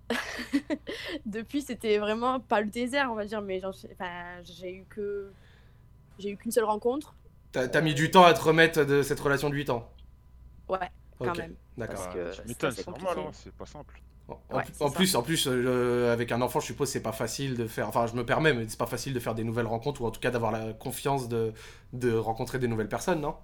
Depuis, 1.26 1.62
c'était 1.62 1.98
vraiment 1.98 2.40
pas 2.40 2.62
le 2.62 2.70
désert, 2.70 3.10
on 3.12 3.16
va 3.16 3.26
dire, 3.26 3.42
mais 3.42 3.62
j'ai 4.44 4.74
eu 4.76 4.86
que 4.90 5.32
j'ai 6.20 6.32
eu 6.32 6.38
qu'une 6.38 6.52
seule 6.52 6.66
rencontre. 6.66 7.16
T'as 7.52 7.82
mis 7.82 7.94
du 7.94 8.10
temps 8.10 8.24
à 8.26 8.34
te 8.34 8.42
remettre 8.42 8.84
de 8.84 9.04
cette 9.04 9.20
relation 9.20 9.52
de 9.52 9.56
8 9.56 9.70
ans? 9.70 9.88
Ouais, 10.70 10.90
quand 11.22 11.36
Ok, 11.36 11.36
même. 11.36 11.56
d'accord. 11.78 12.08
C'est 12.70 12.88
normal, 12.88 13.20
hein, 13.20 13.32
c'est 13.34 13.52
pas 13.56 13.66
simple. 13.66 14.02
En, 14.52 14.52
Ouais, 14.54 14.64
plus, 14.92 15.16
en 15.16 15.22
plus 15.24 15.48
euh, 15.48 16.12
avec 16.14 16.32
un 16.32 16.42
enfant, 16.42 16.60
je 16.60 16.68
suppose 16.68 16.90
c'est 16.90 17.02
pas 17.02 17.12
facile 17.12 17.56
de 17.56 17.68
faire. 17.68 17.88
Enfin, 17.88 18.08
je 18.08 18.16
me 18.16 18.26
permets, 18.26 18.54
mais 18.54 18.68
c'est 18.68 18.78
pas 18.78 18.86
facile 18.88 19.14
de 19.14 19.20
faire 19.20 19.36
des 19.36 19.44
nouvelles 19.44 19.66
rencontres 19.68 20.02
ou 20.02 20.06
en 20.08 20.12
tout 20.12 20.20
cas 20.20 20.32
d'avoir 20.32 20.52
la 20.52 20.74
confiance 20.74 21.28
de, 21.30 21.54
de 21.94 22.14
rencontrer 22.14 22.60
des 22.60 22.68
nouvelles 22.68 22.90
personnes, 22.90 23.22
non? 23.22 23.36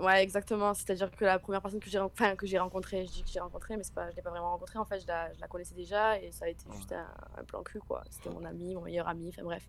Ouais, 0.00 0.22
exactement. 0.22 0.74
C'est-à-dire 0.74 1.10
que 1.10 1.24
la 1.24 1.38
première 1.38 1.60
personne 1.62 1.80
que 1.80 1.90
j'ai 1.90 1.98
enfin, 1.98 2.36
que 2.36 2.46
j'ai 2.46 2.58
rencontrée, 2.58 3.06
je 3.06 3.10
dis 3.12 3.22
que 3.22 3.28
j'ai 3.30 3.40
rencontrée, 3.40 3.76
mais 3.76 3.82
pas, 3.94 4.10
je 4.10 4.16
l'ai 4.16 4.22
pas 4.22 4.30
vraiment 4.30 4.50
rencontrée. 4.50 4.78
En 4.78 4.84
fait, 4.84 5.00
je 5.00 5.06
la, 5.06 5.32
je 5.34 5.40
la 5.40 5.48
connaissais 5.48 5.74
déjà 5.74 6.18
et 6.18 6.30
ça 6.32 6.44
a 6.44 6.48
été 6.48 6.64
juste 6.76 6.92
un, 6.92 7.06
un 7.38 7.44
plan 7.44 7.62
cul, 7.62 7.80
quoi. 7.80 8.02
C'était 8.10 8.30
mon 8.30 8.44
ami, 8.44 8.74
mon 8.74 8.82
meilleur 8.82 9.08
ami. 9.08 9.28
Enfin 9.30 9.42
bref, 9.42 9.64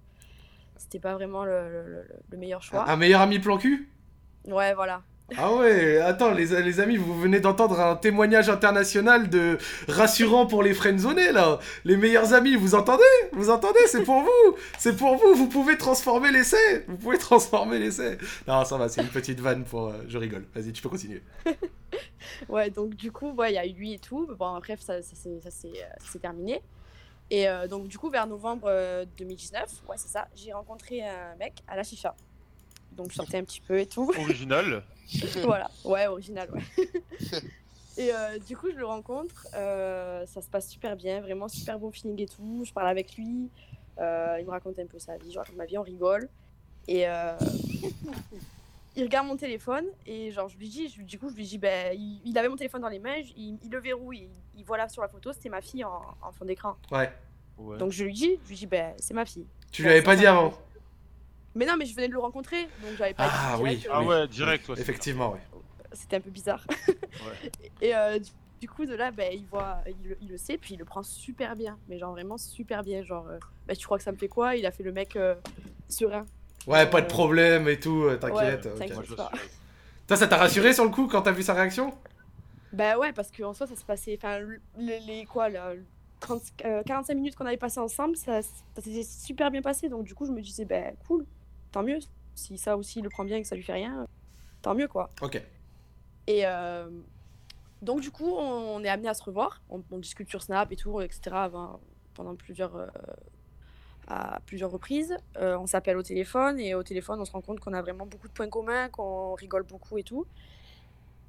c'était 0.78 1.00
pas 1.00 1.14
vraiment 1.14 1.44
le, 1.46 1.70
le- 1.72 1.88
le- 1.88 2.08
le 2.30 2.38
meilleur 2.38 2.62
choix. 2.62 2.88
Un 2.90 2.96
meilleur 2.98 3.22
ami 3.22 3.40
plan 3.40 3.58
cul? 3.58 3.90
Ouais, 4.46 4.74
voilà. 4.74 5.02
Ah 5.38 5.54
ouais, 5.54 5.98
attends, 6.00 6.32
les, 6.32 6.62
les 6.62 6.80
amis, 6.80 6.98
vous 6.98 7.20
venez 7.20 7.40
d'entendre 7.40 7.80
un 7.80 7.96
témoignage 7.96 8.50
international 8.50 9.30
de 9.30 9.58
rassurant 9.88 10.46
pour 10.46 10.62
les 10.64 10.74
friendzonés, 10.74 11.32
là. 11.32 11.60
Les 11.86 11.98
meilleurs 11.98 12.34
amis, 12.34 12.56
vous 12.56 12.76
entendez? 12.76 13.04
Vous 13.32 13.50
entendez? 13.50 13.80
C'est 13.88 14.04
pour 14.04 14.22
vous 14.22 14.56
C'est 14.78 14.98
pour 14.98 15.16
vous, 15.18 15.34
vous 15.34 15.48
pouvez 15.48 15.78
transformer 15.78 16.32
l'essai 16.32 16.86
Vous 16.88 16.98
pouvez 16.98 17.18
transformer 17.18 17.80
l'essai 17.80 18.18
Non, 18.48 18.66
ça 18.66 18.78
va, 18.78 18.90
c'est 18.90 19.02
une 19.02 19.08
petite 19.08 19.40
vanne 19.40 19.64
pour... 19.64 19.88
euh, 19.88 19.94
je 20.08 20.18
rigole. 20.18 20.46
Vas-y, 20.54 20.74
tu 20.74 20.82
peux 20.82 20.90
continuer. 20.90 21.24
Ouais, 22.50 22.70
donc 22.70 22.96
du 22.96 23.12
coup, 23.12 23.36
il 23.48 23.54
y 23.54 23.58
a 23.58 23.66
eu 23.66 23.74
lui 23.74 23.94
et 23.94 24.00
tout. 24.00 24.28
Bon, 24.38 24.58
bref, 24.60 24.80
ça, 24.82 25.02
ça, 25.02 25.16
ça 25.16 25.52
s'est 25.52 25.74
euh, 25.76 26.20
terminé. 26.20 26.62
Et 27.30 27.48
euh, 27.48 27.68
donc, 27.68 27.88
du 27.88 27.98
coup, 27.98 28.10
vers 28.10 28.28
novembre 28.28 28.68
euh, 28.68 29.06
2019, 29.18 29.84
ouais, 29.88 29.96
c'est 29.98 30.10
ça, 30.10 30.28
j'ai 30.36 30.52
rencontré 30.52 31.02
un 31.02 31.36
mec 31.40 31.64
à 31.68 31.76
la 31.76 31.84
chicha. 31.84 32.16
Donc, 32.94 33.10
je 33.12 33.16
sortais 33.16 33.38
un 33.38 33.44
petit 33.44 33.62
peu 33.62 33.80
et 33.80 33.86
tout. 33.86 34.12
Original. 34.18 34.84
voilà, 35.44 35.70
ouais, 35.84 36.08
original, 36.08 36.50
ouais. 36.52 36.88
et 37.98 38.14
euh, 38.14 38.40
du 38.40 38.56
coup, 38.56 38.68
je 38.72 38.78
le 38.78 38.86
rencontre, 38.86 39.48
euh, 39.56 40.26
ça 40.26 40.42
se 40.42 40.48
passe 40.50 40.70
super 40.70 40.96
bien, 40.96 41.20
vraiment 41.22 41.48
super 41.50 41.78
bon 41.80 41.92
feeling 41.92 42.22
et 42.22 42.28
tout. 42.28 42.64
Je 42.66 42.72
parle 42.72 42.88
avec 42.88 43.16
lui, 43.16 43.50
euh, 44.00 44.38
il 44.40 44.46
me 44.46 44.52
raconte 44.52 44.80
un 44.80 44.86
peu 44.86 45.00
sa 45.00 45.18
vie, 45.18 45.32
je 45.32 45.38
raconte 45.40 45.56
ma 45.58 45.66
vie, 45.66 45.78
on 45.78 45.82
rigole. 45.84 46.30
Et 46.88 47.08
euh, 47.08 47.36
il 48.96 49.04
regarde 49.04 49.28
mon 49.28 49.38
téléphone 49.38 49.86
et 50.06 50.32
genre, 50.32 50.48
je 50.50 50.58
lui 50.58 50.68
dis, 50.70 50.90
je- 50.90 51.02
du 51.02 51.18
coup, 51.20 51.30
je 51.30 51.36
lui 51.36 51.46
dis, 51.46 51.58
ben, 51.58 51.94
il, 51.98 52.22
il 52.26 52.38
avait 52.38 52.50
mon 52.50 52.56
téléphone 52.56 52.82
dans 52.82 52.90
les 52.90 53.00
mains, 53.00 53.22
je- 53.22 53.34
il, 53.38 53.58
il 53.64 53.70
le 53.70 53.80
verrouille, 53.80 54.30
il, 54.56 54.60
il 54.60 54.66
voit 54.66 54.78
là 54.78 54.90
sur 54.90 55.02
la 55.02 55.08
photo, 55.08 55.32
c'était 55.34 55.50
ma 55.50 55.62
fille 55.62 55.84
en, 55.84 56.02
en 56.22 56.32
fond 56.32 56.46
d'écran. 56.46 56.76
Ouais. 56.92 57.12
Ouais. 57.58 57.78
Donc 57.78 57.92
je 57.92 58.04
lui 58.04 58.14
dis, 58.14 58.40
je 58.44 58.50
lui 58.50 58.56
dis, 58.56 58.66
ben, 58.66 58.94
c'est 59.00 59.14
ma 59.14 59.26
fille. 59.26 59.46
Tu 59.72 59.84
lui 59.84 59.90
avais 59.90 60.02
pas 60.02 60.16
dit 60.16 60.26
avant 60.26 60.54
Mais 61.56 61.66
non, 61.66 61.76
mais 61.78 61.86
je 61.86 61.96
venais 61.96 62.08
de 62.08 62.14
le 62.14 62.20
rencontrer, 62.20 62.64
donc 62.82 62.96
j'avais 62.98 63.14
pas 63.14 63.28
Ah 63.30 63.56
dit 63.58 63.64
direct, 63.64 63.82
oui, 63.84 63.88
euh, 63.88 63.94
Ah 63.94 64.04
ouais, 64.04 64.28
direct, 64.28 64.66
toi. 64.66 64.76
c'est 64.76 64.82
Effectivement, 64.82 65.34
ouais. 65.34 65.40
c'était 65.92 66.18
un 66.18 66.22
peu 66.22 66.30
bizarre. 66.32 66.66
Ouais. 67.12 67.52
Et 67.82 67.94
euh, 67.96 68.18
du, 68.20 68.30
du 68.62 68.68
coup, 68.70 68.86
de 68.86 68.96
là, 68.96 69.12
ben, 69.12 69.32
il, 69.34 69.46
voit, 69.46 69.80
il, 69.86 70.10
le- 70.10 70.18
il 70.22 70.30
le 70.30 70.38
sait, 70.38 70.58
puis 70.58 70.74
il 70.76 70.78
le 70.78 70.86
prend 70.86 71.04
super 71.04 71.56
bien. 71.56 71.78
Mais 71.88 72.00
genre 72.00 72.12
vraiment 72.14 72.38
super 72.38 72.82
bien. 72.84 73.04
Genre, 73.04 73.28
euh, 73.28 73.38
ben, 73.68 73.76
tu 73.76 73.86
crois 73.86 73.98
que 73.98 74.04
ça 74.04 74.12
me 74.12 74.18
fait 74.18 74.30
quoi? 74.30 74.56
Il 74.56 74.66
a 74.66 74.72
fait 74.72 74.82
le 74.84 74.92
mec 74.94 75.16
euh, 75.18 75.36
serein. 75.90 76.26
Ouais, 76.68 76.90
pas 76.90 77.02
de 77.02 77.08
problème 77.08 77.68
et 77.68 77.80
tout, 77.80 78.08
t'inquiète. 78.20 78.66
Ouais, 78.66 78.72
ok. 78.72 78.78
t'inquiète. 78.80 78.96
Moi, 78.96 79.04
je 79.08 79.14
pas. 79.16 79.30
suis- 79.36 79.50
Toi, 80.08 80.18
ça 80.18 80.28
t'a 80.28 80.38
rassuré 80.38 80.74
sur 80.74 80.86
le 80.86 80.90
coup 80.90 81.08
quand 81.08 81.22
t'as 81.22 81.32
vu 81.32 81.44
sa 81.44 81.54
réaction? 81.54 81.94
Bah 82.74 82.98
ouais, 82.98 83.12
parce 83.12 83.30
qu'en 83.32 83.54
soi, 83.54 83.68
ça 83.68 83.76
se 83.76 83.84
passait. 83.84 84.18
Enfin, 84.18 84.40
le- 84.40 84.62
les, 84.78 85.00
les- 85.02 85.26
quoi, 85.26 85.50
là, 85.50 85.74
30, 86.22 86.42
euh, 86.66 86.82
45 86.84 87.14
minutes 87.16 87.36
qu'on 87.36 87.46
avait 87.46 87.58
passé 87.58 87.80
ensemble, 87.80 88.16
ça, 88.16 88.42
ça 88.42 88.82
s'était 88.82 89.04
super 89.04 89.52
bien 89.52 89.62
passé. 89.62 89.90
Donc, 89.90 90.06
du 90.06 90.16
coup, 90.16 90.26
je 90.26 90.32
me 90.32 90.42
disais, 90.42 90.66
ben 90.66 90.96
cool, 91.08 91.26
tant 91.72 91.84
mieux. 91.84 92.00
Si 92.36 92.58
ça 92.58 92.78
aussi 92.78 93.00
il 93.00 93.04
le 93.04 93.10
prend 93.10 93.24
bien 93.26 93.38
et 93.38 93.42
que 93.42 93.48
ça 93.48 93.56
lui 93.56 93.64
fait 93.64 93.74
rien, 93.74 94.08
tant 94.62 94.74
mieux 94.76 94.88
quoi. 94.88 95.10
Ok. 95.22 95.42
Et 96.28 96.46
euh, 96.46 96.90
donc, 97.82 98.02
du 98.02 98.12
coup, 98.12 98.30
on 98.32 98.84
est 98.84 98.90
amené 98.90 99.10
à 99.10 99.14
se 99.14 99.24
revoir. 99.24 99.62
On, 99.70 99.82
on 99.92 99.98
discute 99.98 100.30
sur 100.30 100.42
Snap 100.42 100.72
et 100.72 100.76
tout, 100.76 101.02
etc. 101.02 101.22
avant- 101.34 101.80
pendant 102.14 102.36
plusieurs, 102.36 102.76
euh, 102.76 102.88
à 104.08 104.40
plusieurs 104.46 104.70
reprises. 104.72 105.16
Euh, 105.38 105.58
on 105.58 105.66
s'appelle 105.66 105.98
au 105.98 106.04
téléphone 106.04 106.60
et 106.60 106.76
au 106.76 106.84
téléphone, 106.84 107.20
on 107.20 107.26
se 107.26 107.32
rend 107.32 107.42
compte 107.42 107.60
qu'on 107.60 107.74
a 107.74 107.82
vraiment 107.82 108.06
beaucoup 108.06 108.28
de 108.28 108.34
points 108.34 108.50
communs, 108.50 108.90
qu'on 108.90 109.34
rigole 109.34 109.64
beaucoup 109.64 109.98
et 109.98 110.04
tout. 110.04 110.26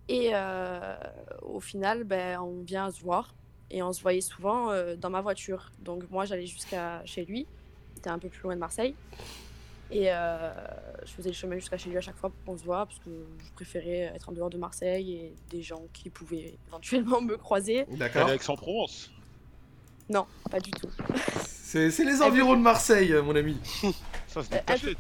Et 0.09 0.33
au 1.43 1.61
final, 1.61 2.05
ben, 2.05 2.39
on 2.41 2.63
vient 2.63 2.91
se 2.91 3.01
voir 3.01 3.35
et 3.71 3.83
on 3.83 3.93
se 3.93 4.03
voyait 4.03 4.21
souvent 4.21 4.73
dans 4.97 5.09
ma 5.11 5.21
voiture. 5.23 5.71
Donc 5.79 6.11
moi, 6.11 6.27
j'allais 6.27 6.45
jusqu'à 6.47 7.03
chez 7.07 7.25
lui. 7.25 7.47
C'était 7.95 8.11
un 8.11 8.19
peu 8.19 8.29
plus 8.29 8.43
loin 8.43 8.55
de 8.55 8.61
Marseille. 8.61 8.95
Et 9.93 10.11
euh, 10.11 10.51
je 11.05 11.11
faisais 11.13 11.29
le 11.29 11.35
chemin 11.35 11.57
jusqu'à 11.57 11.77
chez 11.77 11.91
lui 11.91 11.99
à 11.99 12.01
chaque 12.01 12.17
fois 12.17 12.31
pour 12.31 12.45
qu'on 12.55 12.59
se 12.59 12.65
voit 12.65 12.87
parce 12.87 12.99
que 13.01 13.11
je 13.45 13.53
préférais 13.55 14.13
être 14.15 14.29
en 14.29 14.33
dehors 14.33 14.49
de 14.51 14.57
Marseille 14.59 15.13
et 15.13 15.35
des 15.51 15.63
gens 15.63 15.83
qui 15.93 16.09
pouvaient 16.09 16.55
éventuellement 16.69 17.21
me 17.21 17.37
croiser. 17.37 17.85
D'accord. 17.91 18.31
Aix-en-Provence. 18.31 19.11
Non, 20.09 20.27
pas 20.51 20.61
du 20.61 20.71
tout. 20.71 20.89
C'est 21.47 21.91
c'est 21.91 22.05
les 22.05 22.21
environs 22.23 22.55
de 22.57 22.61
Marseille, 22.61 23.13
euh, 23.13 23.23
mon 23.23 23.35
ami. 23.37 23.57
Ça, 24.27 24.41
c'est 24.43 24.85
des 24.85 24.97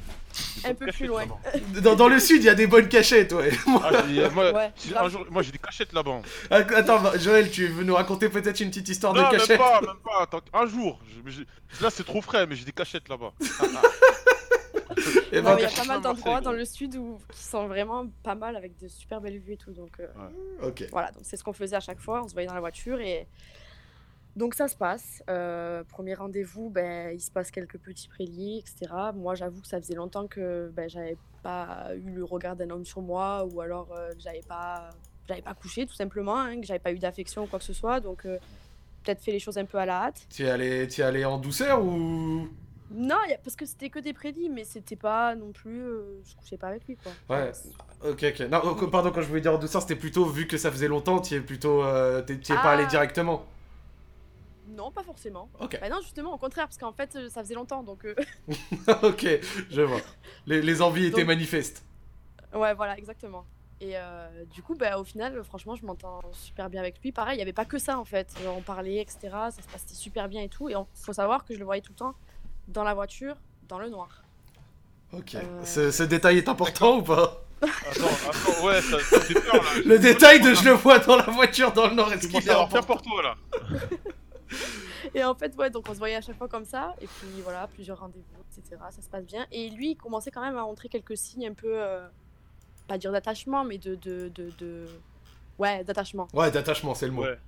Un 0.64 0.70
un 0.70 0.74
peu 0.74 0.86
plus 0.86 1.06
loin. 1.06 1.24
Dans, 1.82 1.96
dans 1.96 2.08
le 2.08 2.18
sud, 2.18 2.42
il 2.42 2.46
y 2.46 2.48
a 2.48 2.54
des 2.54 2.66
bonnes 2.66 2.88
cachettes, 2.88 3.32
ouais. 3.32 3.50
Ah, 3.66 3.90
moi, 4.32 4.52
Ouais, 4.52 4.72
si- 4.76 4.88
grave. 4.90 5.04
un 5.04 5.08
jour- 5.10 5.26
moi, 5.30 5.42
j'ai 5.42 5.52
des 5.52 5.58
cachettes 5.58 5.92
là-bas. 5.92 6.20
Ah, 6.50 6.56
Attends, 6.56 7.00
bah, 7.00 7.12
Joël, 7.18 7.50
tu 7.50 7.66
veux 7.66 7.84
nous 7.84 7.94
raconter 7.94 8.28
peut-être 8.30 8.60
une 8.60 8.68
petite 8.70 8.88
histoire 8.88 9.12
Non, 9.12 9.22
de 9.22 9.26
même 9.32 9.40
cachette? 9.40 9.58
pas, 9.58 9.80
même 9.82 9.96
pas. 10.02 10.22
Attends, 10.22 10.40
un 10.54 10.66
jour. 10.66 10.98
je- 11.26 11.42
Là, 11.82 11.90
c'est 11.90 12.04
trop 12.04 12.22
frais, 12.22 12.46
mais 12.46 12.54
j'ai 12.56 12.64
des 12.64 12.72
cachettes 12.72 13.08
là-bas. 13.08 13.32
il 15.32 15.34
y 15.34 15.38
a 15.38 15.42
pas 15.42 15.84
mal 15.86 16.00
d'endroits 16.00 16.40
dans 16.40 16.52
le 16.52 16.64
sud 16.64 16.96
où, 16.96 17.18
qui 17.32 17.42
sont 17.42 17.66
vraiment 17.66 18.06
pas 18.22 18.34
mal 18.34 18.56
avec 18.56 18.78
de 18.78 18.88
super 18.88 19.20
belles 19.20 19.38
vues 19.38 19.54
et 19.54 19.56
tout. 19.56 19.72
Donc 19.72 20.00
euh, 20.00 20.70
voilà, 20.90 21.10
donc 21.12 21.22
c'est 21.24 21.36
ce 21.36 21.44
qu'on 21.44 21.52
faisait 21.52 21.76
à 21.76 21.80
chaque 21.80 22.00
fois. 22.00 22.22
On 22.24 22.28
se 22.28 22.32
voyait 22.32 22.48
dans 22.48 22.54
la 22.54 22.60
voiture 22.60 23.00
et 23.00 23.26
donc 24.34 24.54
ça 24.54 24.68
se 24.68 24.76
passe. 24.76 25.22
Euh, 25.28 25.84
premier 25.84 26.14
rendez-vous, 26.14 26.70
ben, 26.70 27.12
il 27.12 27.20
se 27.20 27.30
passe 27.30 27.50
quelques 27.50 27.78
petits 27.78 28.08
prélis, 28.08 28.58
etc. 28.58 28.92
Moi, 29.14 29.34
j'avoue 29.34 29.60
que 29.60 29.66
ça 29.66 29.78
faisait 29.80 29.94
longtemps 29.94 30.26
que 30.26 30.70
ben, 30.74 30.88
j'avais 30.88 31.18
pas 31.42 31.88
eu 31.94 32.10
le 32.10 32.24
regard 32.24 32.56
d'un 32.56 32.70
homme 32.70 32.84
sur 32.84 33.02
moi 33.02 33.46
ou 33.52 33.60
alors 33.60 33.92
euh, 33.92 34.12
que 34.12 34.20
j'avais 34.20 34.42
pas, 34.48 34.88
j'avais 35.28 35.42
pas 35.42 35.54
couché 35.54 35.86
tout 35.86 35.94
simplement, 35.94 36.38
hein, 36.38 36.60
que 36.60 36.66
j'avais 36.66 36.78
pas 36.78 36.92
eu 36.92 36.98
d'affection 36.98 37.44
ou 37.44 37.46
quoi 37.46 37.58
que 37.58 37.64
ce 37.64 37.74
soit. 37.74 38.00
Donc 38.00 38.24
euh, 38.24 38.38
peut-être 39.02 39.20
fait 39.20 39.32
les 39.32 39.38
choses 39.38 39.58
un 39.58 39.66
peu 39.66 39.78
à 39.78 39.84
la 39.84 40.04
hâte. 40.04 40.26
Tu 40.30 40.44
es 40.44 40.50
allé, 40.50 40.88
tu 40.88 41.02
es 41.02 41.04
allé 41.04 41.24
en 41.26 41.36
douceur 41.36 41.84
ou 41.84 42.48
Non, 42.94 43.16
parce 43.44 43.56
que 43.56 43.64
c'était 43.66 43.90
que 43.90 43.98
des 43.98 44.12
prélis, 44.12 44.48
mais 44.48 44.64
c'était 44.64 44.96
pas 44.96 45.34
non 45.34 45.52
plus. 45.52 45.80
euh, 45.82 46.20
je 46.24 46.34
couchais 46.36 46.56
pas 46.56 46.68
avec 46.68 46.86
lui, 46.86 46.96
quoi. 46.96 47.12
Ouais. 47.36 47.52
Ok, 48.04 48.24
ok. 48.24 48.40
Non, 48.50 48.60
oh, 48.64 48.86
pardon, 48.88 49.10
quand 49.12 49.22
je 49.22 49.28
voulais 49.28 49.40
dire 49.40 49.54
en 49.54 49.58
douceur, 49.58 49.80
c'était 49.82 49.96
plutôt 49.96 50.24
vu 50.24 50.46
que 50.46 50.56
ça 50.58 50.70
faisait 50.70 50.88
longtemps, 50.88 51.20
tu 51.20 51.34
es 51.34 51.40
plutôt, 51.40 51.82
euh, 51.84 52.22
tu 52.22 52.32
es 52.34 52.54
pas 52.54 52.60
Ah. 52.64 52.70
allé 52.72 52.86
directement. 52.86 53.44
Non, 54.68 54.90
pas 54.90 55.02
forcément. 55.02 55.48
Ok. 55.60 55.78
Bah 55.80 55.88
non, 55.88 56.00
justement, 56.00 56.32
au 56.34 56.38
contraire, 56.38 56.66
parce 56.66 56.78
qu'en 56.78 56.92
fait, 56.92 57.14
euh, 57.16 57.28
ça 57.28 57.42
faisait 57.42 57.54
longtemps, 57.54 57.82
donc... 57.82 58.04
euh, 58.04 58.14
ok, 59.02 59.26
je 59.70 59.82
vois. 59.82 60.00
Les, 60.46 60.62
les 60.62 60.82
envies 60.82 61.06
étaient 61.06 61.24
manifestes. 61.24 61.84
ouais, 62.54 62.72
voilà, 62.74 62.96
exactement. 62.96 63.44
Et 63.80 63.96
euh, 63.96 64.44
du 64.54 64.62
coup, 64.62 64.76
bah, 64.76 64.96
au 64.98 65.04
final, 65.04 65.42
franchement, 65.42 65.74
je 65.74 65.84
m'entends 65.84 66.20
super 66.32 66.70
bien 66.70 66.80
avec 66.80 67.00
lui. 67.02 67.10
Pareil, 67.10 67.34
il 67.34 67.38
n'y 67.38 67.42
avait 67.42 67.52
pas 67.52 67.64
que 67.64 67.78
ça, 67.78 67.98
en 67.98 68.04
fait. 68.04 68.28
On 68.56 68.62
parlait, 68.62 68.98
etc. 69.00 69.18
Ça 69.22 69.50
se 69.50 69.68
passait 69.68 69.94
super 69.94 70.28
bien 70.28 70.40
et 70.42 70.48
tout. 70.48 70.68
Et 70.70 70.74
il 70.74 70.84
faut 70.94 71.12
savoir 71.12 71.44
que 71.44 71.52
je 71.52 71.58
le 71.58 71.64
voyais 71.64 71.82
tout 71.82 71.90
le 71.92 71.96
temps 71.98 72.14
dans 72.68 72.84
la 72.84 72.94
voiture, 72.94 73.36
dans 73.68 73.78
le 73.78 73.88
noir. 73.88 74.22
Ok. 75.12 75.34
Euh. 75.34 75.64
Ce, 75.64 75.90
ce 75.90 76.02
détail 76.04 76.38
est 76.38 76.48
important 76.48 76.98
ou 76.98 77.02
pas 77.02 77.44
Attends, 77.62 78.06
attends, 78.28 78.64
ouais, 78.66 78.80
ça, 78.82 78.98
ça 78.98 79.20
fait 79.20 79.34
peur 79.34 79.54
là. 79.54 79.70
Le 79.84 79.98
détail 79.98 80.40
de 80.40 80.52
je 80.52 80.64
le 80.64 80.72
vois 80.72 80.98
dans 80.98 81.16
la 81.16 81.24
voiture 81.30 81.72
dans 81.72 81.86
le 81.86 81.94
nord, 81.94 82.12
est-ce 82.12 82.26
qu'il 82.26 82.36
est 82.48 82.50
important 82.50 82.82
pour 82.82 83.02
toi 83.02 83.22
là. 83.22 83.36
Et 85.14 85.22
en 85.24 85.34
fait, 85.34 85.54
ouais, 85.56 85.70
donc 85.70 85.84
on 85.88 85.92
se 85.94 85.98
voyait 85.98 86.16
à 86.16 86.20
chaque 86.20 86.38
fois 86.38 86.48
comme 86.48 86.64
ça. 86.64 86.94
Et 87.00 87.06
puis 87.06 87.28
voilà, 87.42 87.66
plusieurs 87.68 87.98
rendez-vous, 88.00 88.42
etc. 88.58 88.80
Ça 88.90 89.02
se 89.02 89.08
passe 89.08 89.24
bien. 89.24 89.46
Et 89.52 89.68
lui, 89.70 89.90
il 89.92 89.96
commençait 89.96 90.30
quand 90.30 90.40
même 90.40 90.56
à 90.56 90.62
montrer 90.62 90.88
quelques 90.88 91.16
signes 91.16 91.46
un 91.48 91.54
peu, 91.54 91.68
euh, 91.80 92.06
pas 92.88 92.98
dire 92.98 93.12
d'attachement, 93.12 93.62
mais 93.64 93.78
de, 93.78 93.94
de, 93.96 94.28
de, 94.34 94.50
de- 94.58 94.88
Ouais, 95.58 95.84
d'attachement. 95.84 96.26
Ouais, 96.32 96.50
d'attachement, 96.50 96.94
c'est 96.94 97.06
le 97.06 97.12
mot. 97.12 97.22
Ouais. 97.22 97.38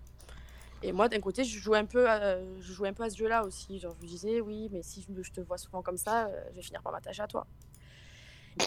Et 0.86 0.92
moi, 0.92 1.08
d'un 1.08 1.18
côté, 1.20 1.44
je 1.44 1.58
jouais 1.58 1.78
un 1.78 1.86
peu, 1.86 2.10
à, 2.10 2.38
je 2.60 2.72
jouais 2.74 2.90
un 2.90 2.92
peu 2.92 3.04
à 3.04 3.08
ce 3.10 3.16
jeu-là 3.16 3.44
aussi. 3.46 3.78
Genre, 3.78 3.94
je 3.96 4.00
lui 4.02 4.08
disais, 4.08 4.40
oui, 4.42 4.68
mais 4.70 4.82
si 4.82 5.00
je, 5.02 5.10
me- 5.10 5.22
te 5.22 5.40
vois 5.40 5.56
souvent 5.56 5.80
comme 5.80 5.96
ça, 5.96 6.26
euh, 6.26 6.44
je 6.50 6.56
vais 6.56 6.62
finir 6.62 6.82
par 6.82 6.92
m'attacher 6.92 7.22
à 7.22 7.26
toi. 7.26 7.46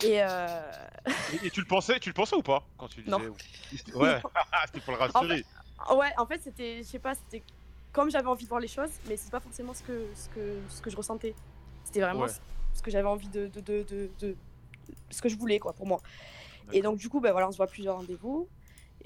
Et 0.04 0.24
euh, 0.24 0.72
Et, 1.34 1.46
et 1.46 1.52
tu 1.52 1.60
le 1.62 1.68
pensais, 1.68 2.00
tu 2.00 2.10
le 2.10 2.14
pensais 2.16 2.36
ou 2.36 2.42
pas 2.42 2.64
quand 2.76 2.88
tu 2.88 3.02
disais 3.04 3.12
Non. 3.20 3.20
ou- 3.20 4.00
Ouais, 4.00 4.20
c'était 4.66 4.80
pour 4.82 4.94
le 4.94 5.00
rassurer. 5.00 5.46
ouais, 5.96 6.12
en 6.18 6.26
fait, 6.26 6.42
c'était, 6.42 6.80
je 6.80 6.88
sais 6.88 6.98
pas, 7.00 7.14
c'était 7.14 7.44
comme 7.94 8.10
j'avais 8.10 8.28
envie 8.28 8.46
de 8.46 8.50
voir 8.50 8.60
les 8.62 8.68
choses, 8.68 8.90
mais 9.08 9.16
c'est 9.16 9.30
pas 9.32 9.40
forcément 9.40 9.76
ce 9.76 9.84
que, 9.84 10.08
ce 10.16 10.28
que, 10.30 10.60
ce 10.70 10.82
que 10.82 10.90
je 10.90 10.98
ressentais. 10.98 11.36
C'était 11.84 12.02
vraiment 12.02 12.24
Ouais. 12.24 12.30
ce- 12.74 12.82
que 12.82 12.92
j'avais 12.92 13.08
envie 13.08 13.30
de, 13.30 13.48
de, 13.48 13.60
de, 13.62 13.84
de, 13.84 14.10
de- 14.20 14.36
ce 15.12 15.22
que 15.22 15.30
je 15.30 15.38
voulais, 15.38 15.60
quoi, 15.60 15.74
pour 15.74 15.86
moi. 15.88 16.00
Et 16.74 16.82
donc, 16.82 16.98
du 16.98 17.10
coup, 17.10 17.20
ben 17.22 17.32
voilà, 17.32 17.48
on 17.48 17.52
se 17.52 17.58
voit 17.58 17.68
plusieurs 17.68 17.96
rendez-vous. 17.98 18.48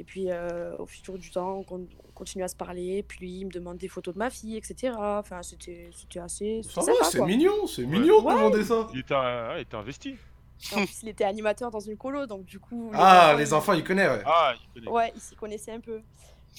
Et 0.01 0.03
puis, 0.03 0.31
euh, 0.31 0.75
au 0.79 0.87
fur 0.87 1.15
du 1.19 1.29
temps, 1.29 1.57
on, 1.59 1.63
con- 1.63 1.87
on 2.07 2.11
continue 2.13 2.43
à 2.43 2.47
se 2.47 2.55
parler. 2.55 3.03
Puis, 3.07 3.19
lui, 3.19 3.31
il 3.41 3.45
me 3.45 3.51
demande 3.51 3.77
des 3.77 3.87
photos 3.87 4.15
de 4.15 4.17
ma 4.17 4.31
fille, 4.31 4.57
etc. 4.57 4.93
Enfin, 4.97 5.43
c'était 5.43 5.91
c'était 5.95 6.17
assez. 6.19 6.61
Ça 6.63 6.81
va, 6.81 6.91
c'est 7.03 7.21
mignon, 7.21 7.67
c'est 7.67 7.85
mignon 7.85 8.19
de 8.21 8.25
Ouais. 8.25 8.33
demander 8.33 8.63
ça. 8.63 8.87
Il 8.93 9.01
était, 9.01 9.13
euh, 9.13 9.53
il 9.57 9.61
était 9.61 9.75
investi. 9.77 10.15
En 10.73 10.77
plus, 10.77 11.03
il 11.03 11.09
était 11.09 11.23
animateur 11.23 11.69
dans 11.69 11.79
une 11.79 11.97
colo, 11.97 12.25
donc 12.25 12.45
du 12.45 12.57
coup. 12.59 12.89
Ah, 12.95 13.35
les 13.37 13.49
ils- 13.49 13.53
enfants, 13.53 13.73
ils 13.73 13.83
connaissent, 13.83 14.09
ouais. 14.17 14.23
Ah, 14.25 14.55
il 14.75 14.81
connaît. 14.81 14.91
Ouais, 14.91 15.11
il 15.15 15.21
s'y 15.21 15.35
connaissait 15.35 15.71
un 15.71 15.79
peu. 15.79 16.01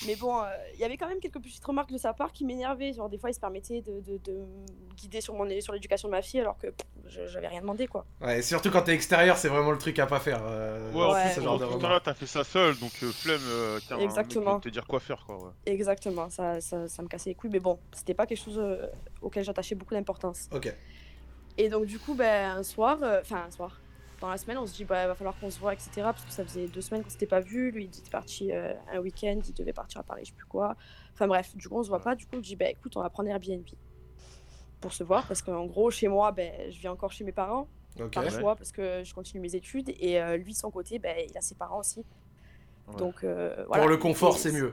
Mais 0.07 0.17
bon, 0.17 0.41
euh, 0.43 0.47
il 0.75 0.81
y 0.81 0.85
avait 0.85 0.97
quand 0.97 1.07
même 1.07 1.21
quelques 1.21 1.41
petites 1.41 1.65
remarques 1.65 1.93
de 1.93 1.99
sa 1.99 2.13
part 2.13 2.33
qui 2.33 2.45
m'énervaient. 2.45 2.93
Genre, 2.93 3.09
des 3.09 3.19
fois, 3.19 3.31
il 3.31 3.35
se 3.35 3.41
permettait 3.41 3.83
de, 3.83 4.01
de, 4.01 4.17
de 4.25 4.33
me 4.33 4.95
guider 4.97 5.21
sur, 5.21 5.35
mon, 5.35 5.49
sur 5.61 5.73
l'éducation 5.73 6.09
de 6.09 6.13
ma 6.13 6.23
fille 6.23 6.41
alors 6.41 6.59
que 6.59 6.69
j'avais 7.07 7.47
rien 7.47 7.61
demandé, 7.61 7.87
quoi. 7.87 8.05
Ouais, 8.21 8.43
surtout 8.43 8.71
quand 8.71 8.83
t'es 8.83 8.95
extérieur, 8.95 9.37
c'est 9.37 9.49
vraiment 9.49 9.71
le 9.71 9.79
truc 9.79 9.99
à 10.01 10.07
pas 10.07 10.19
faire. 10.19 10.41
euh, 10.45 10.93
Ouais, 10.93 11.05
en 11.05 11.13
Ouais. 11.13 11.23
plus, 11.27 11.35
ce 11.35 11.41
genre 11.41 11.59
de 11.59 11.65
tout 11.65 11.71
à 11.71 11.75
remarques. 11.75 11.91
l'heure, 11.93 12.03
t'as 12.03 12.15
fait 12.15 12.27
ça 12.27 12.43
seul, 12.43 12.77
donc 12.79 12.91
euh, 13.03 13.13
flemme, 13.13 13.41
euh, 13.45 13.79
qu'un 13.89 13.97
mec 13.97 14.05
Exactement. 14.07 14.59
te 14.61 14.69
dire 14.71 14.87
quoi 14.87 14.99
faire, 14.99 15.23
quoi. 15.27 15.37
Ouais. 15.37 15.51
Exactement, 15.67 16.31
ça, 16.31 16.61
ça, 16.61 16.89
ça 16.89 17.03
me 17.03 17.09
cassait 17.09 17.31
les 17.31 17.35
couilles. 17.37 17.51
Mais 17.51 17.61
bon, 17.61 17.79
c'était 17.93 18.15
pas 18.15 18.27
quelque 18.27 18.43
chose 18.43 18.59
euh, 18.59 18.87
auquel 19.21 19.45
j'attachais 19.45 19.75
beaucoup 19.77 19.95
d'importance. 19.95 20.49
Ok. 20.53 20.75
Et 21.59 21.69
donc, 21.69 21.85
du 21.85 21.99
coup, 21.99 22.15
ben, 22.15 22.57
un 22.57 22.63
soir, 22.63 22.99
euh, 23.03 23.21
enfin, 23.21 23.45
un 23.47 23.51
soir, 23.51 23.82
dans 24.23 24.31
la 24.31 24.39
semaine, 24.39 24.57
on 24.57 24.67
se 24.67 24.73
dit, 24.75 24.85
bah, 24.85 25.07
va 25.09 25.15
falloir 25.15 25.37
qu'on 25.39 25.51
se 25.51 25.59
voit, 25.59 25.73
etc. 25.75 25.91
Parce 25.97 26.25
que 26.25 26.31
ça 26.31 26.45
faisait 26.45 26.69
deux 26.69 26.81
semaines 26.81 27.03
qu'on 27.03 27.11
s'était 27.11 27.27
pas 27.27 27.41
vu. 27.41 27.71
Lui, 27.73 27.85
il 27.93 27.99
était 27.99 28.09
parti 28.11 28.53
euh, 28.53 28.73
un 28.93 29.01
week-end, 29.01 29.41
il 29.47 29.53
devait 29.53 29.73
partir 29.73 30.01
à 30.01 30.05
Paris, 30.05 30.23
je 30.25 30.31
sais 30.31 30.37
plus 30.37 30.47
quoi. 30.47 30.77
Enfin, 31.13 31.27
bref, 31.27 31.55
du 31.57 31.69
coup, 31.69 31.77
on 31.79 31.83
se 31.83 31.89
voit 31.89 32.01
pas. 32.01 32.15
Du 32.15 32.25
coup, 32.27 32.37
je 32.37 32.41
dis, 32.41 32.57
bah, 32.57 32.71
écoute, 32.71 32.97
on 32.97 33.03
va 33.03 33.11
prendre 33.11 33.29
Airbnb 33.29 33.67
pour 34.81 34.93
se 34.93 35.03
voir. 35.05 35.27
Parce 35.27 35.43
qu'en 35.43 35.67
gros, 35.67 35.91
chez 35.91 36.07
moi, 36.09 36.31
ben, 36.33 36.53
je 36.71 36.79
vis 36.79 36.89
encore 36.89 37.11
chez 37.13 37.25
mes 37.25 37.33
parents, 37.33 37.67
Ok. 38.01 38.13
par 38.15 38.23
Ouais. 38.25 38.31
choix, 38.31 38.55
parce 38.57 38.71
que 38.73 39.03
je 39.05 39.13
continue 39.13 39.41
mes 39.41 39.55
études. 39.57 39.91
Et 39.99 40.21
euh, 40.23 40.37
lui, 40.37 40.53
de 40.53 40.59
son 40.59 40.71
côté, 40.71 40.99
ben, 41.01 41.17
il 41.29 41.37
a 41.37 41.41
ses 41.41 41.57
parents 41.57 41.81
aussi. 41.81 42.05
Ouais. 42.89 42.97
Donc, 42.97 43.25
euh, 43.25 43.65
voilà. 43.67 43.83
Pour 43.83 43.91
le 43.91 43.97
confort, 43.97 44.39
c'est 44.39 44.53
mieux. 44.53 44.73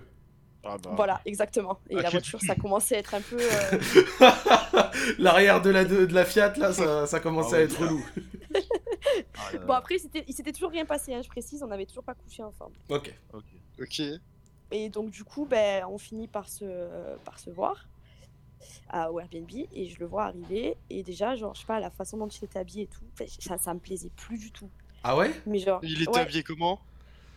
Ah, 0.64 0.76
bah. 0.84 0.92
Voilà, 0.96 1.22
exactement. 1.26 1.80
Et 1.90 1.96
Ah, 1.98 2.02
la 2.04 2.10
voiture, 2.10 2.40
ça 2.42 2.54
commençait 2.54 2.98
à 2.98 3.00
être 3.00 3.16
un 3.16 3.22
peu. 3.22 3.38
euh, 3.40 4.30
L'arrière 5.18 5.62
de 5.62 5.70
la, 5.70 5.86
de, 5.86 6.06
de 6.06 6.14
la 6.14 6.26
Fiat, 6.26 6.54
là, 6.58 6.72
ça, 6.74 7.08
ça 7.08 7.20
commençait 7.20 7.56
Ah 7.56 7.60
à 7.60 7.62
être 7.64 7.80
relou. 7.80 8.06
Ah, 9.38 9.58
Bon, 9.66 9.74
après, 9.74 9.96
il 9.96 10.34
s'était- 10.34 10.52
toujours 10.54 10.72
rien 10.72 10.86
passé, 10.86 11.14
hein, 11.14 11.22
je 11.22 11.30
précise, 11.30 11.62
on 11.64 11.68
n'avait 11.68 11.86
toujours 11.86 12.04
pas 12.04 12.14
couché 12.16 12.44
ensemble. 12.44 12.76
Ok. 12.90 13.14
ok. 13.34 13.44
Ok. 13.82 14.02
Et 14.72 14.90
donc, 14.90 15.10
du 15.10 15.24
coup, 15.24 15.46
ben, 15.46 15.86
on 15.90 15.98
finit 15.98 16.28
par 16.28 16.48
se, 16.48 17.18
par 17.26 17.40
se 17.40 17.50
voir 17.50 17.88
à, 18.90 19.12
au 19.12 19.20
Airbnb 19.20 19.50
et 19.74 19.88
je 19.88 20.00
le 20.00 20.06
vois 20.06 20.26
arriver. 20.26 20.78
Et 20.90 21.02
déjà, 21.04 21.36
genre, 21.36 21.56
je 21.56 21.62
sais 21.62 21.66
pas, 21.66 21.80
la 21.80 21.90
façon 21.90 22.18
dont 22.18 22.28
il 22.28 22.44
était 22.46 22.60
habillé 22.60 22.84
et 22.84 22.88
tout, 22.88 23.04
enfin, 23.14 23.26
ça, 23.40 23.58
ça 23.58 23.74
me 23.74 23.80
plaisait 23.80 24.12
plus 24.16 24.38
du 24.38 24.52
tout. 24.52 24.70
Ah 25.04 25.16
ouais? 25.16 25.32
Mais 25.46 25.60
genre. 25.60 25.80
Il 25.84 26.02
était 26.02 26.12
ouais, 26.12 26.20
habillé 26.20 26.44
comment? 26.44 26.80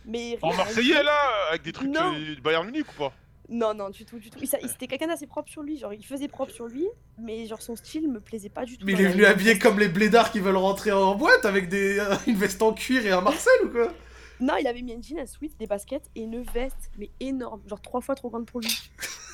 Mais 0.05 0.37
En 0.41 0.53
Marseillais 0.53 1.01
là, 1.01 1.17
avec 1.49 1.61
des 1.61 1.71
trucs 1.71 1.89
Non. 1.89 2.13
euh, 2.13 2.35
du 2.35 2.41
Bayern 2.41 2.65
Munich 2.65 2.85
ou 2.91 2.97
pas? 2.97 3.13
Non, 3.49 3.73
non, 3.73 3.89
du 3.89 4.05
tout, 4.05 4.17
du 4.19 4.29
tout. 4.29 4.39
Il, 4.41 4.47
ça- 4.47 4.57
il- 4.61 4.69
C'était 4.69 4.87
quelqu'un 4.87 5.07
d'assez 5.07 5.27
propre 5.27 5.49
sur 5.49 5.61
lui, 5.63 5.77
genre, 5.77 5.93
il 5.93 6.03
faisait 6.05 6.27
propre 6.27 6.51
sur 6.51 6.65
lui, 6.67 6.87
mais 7.17 7.45
genre, 7.45 7.61
son 7.61 7.75
style 7.75 8.09
me 8.09 8.19
plaisait 8.19 8.49
pas 8.49 8.65
du 8.65 8.77
tout. 8.77 8.85
Mais 8.85 8.93
il 8.93 9.01
est 9.01 9.07
venu 9.09 9.25
habillé 9.25 9.59
comme 9.59 9.79
les 9.79 9.89
blédards 9.89 10.31
qui 10.31 10.39
veulent 10.39 10.55
rentrer 10.57 10.91
en 10.91 11.15
boîte 11.15 11.45
avec 11.45 11.67
des, 11.69 11.99
euh, 11.99 12.15
une 12.27 12.35
veste 12.37 12.61
en 12.61 12.73
cuir 12.73 13.05
et 13.05 13.11
un 13.11 13.21
Marcel 13.21 13.51
ou 13.65 13.69
quoi? 13.69 13.91
Non, 14.39 14.55
il 14.57 14.65
avait 14.67 14.81
mis 14.81 14.93
un 14.93 15.01
jean, 15.01 15.19
un 15.19 15.25
sweat, 15.25 15.57
des 15.59 15.67
baskets 15.67 16.09
et 16.15 16.21
une 16.21 16.41
veste, 16.43 16.89
mais 16.97 17.09
énorme, 17.19 17.61
genre 17.67 17.81
trois 17.81 18.01
fois 18.01 18.15
trop 18.15 18.29
grande 18.29 18.45
pour 18.45 18.59
lui. 18.61 18.75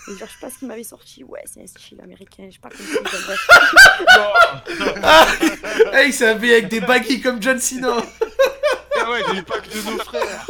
Et 0.08 0.18
genre, 0.18 0.28
je 0.28 0.34
sais 0.34 0.40
pas 0.42 0.50
ce 0.50 0.60
qu'il 0.60 0.68
m'avait 0.68 0.84
sorti. 0.84 1.24
Ouais, 1.24 1.42
c'est 1.46 1.62
un 1.62 1.68
style 1.68 2.02
américain, 2.02 2.48
j'ai 2.50 2.60
pas 2.60 2.70
compris. 2.70 2.86
enfin, 3.06 3.18
bref. 3.26 3.48
Ah 5.04 5.28
Eh, 6.02 6.08
Il 6.08 6.14
s'est 6.14 6.28
habillé 6.28 6.54
avec 6.54 6.68
des 6.70 6.82
baggy 6.82 7.22
comme 7.22 7.42
John 7.42 7.60
Cena 7.60 7.98
Ah 9.02 9.10
ouais, 9.12 9.22
Les 9.36 9.42
packs 9.44 9.70
de 9.70 9.92
nos 9.92 9.98
frères 10.00 10.46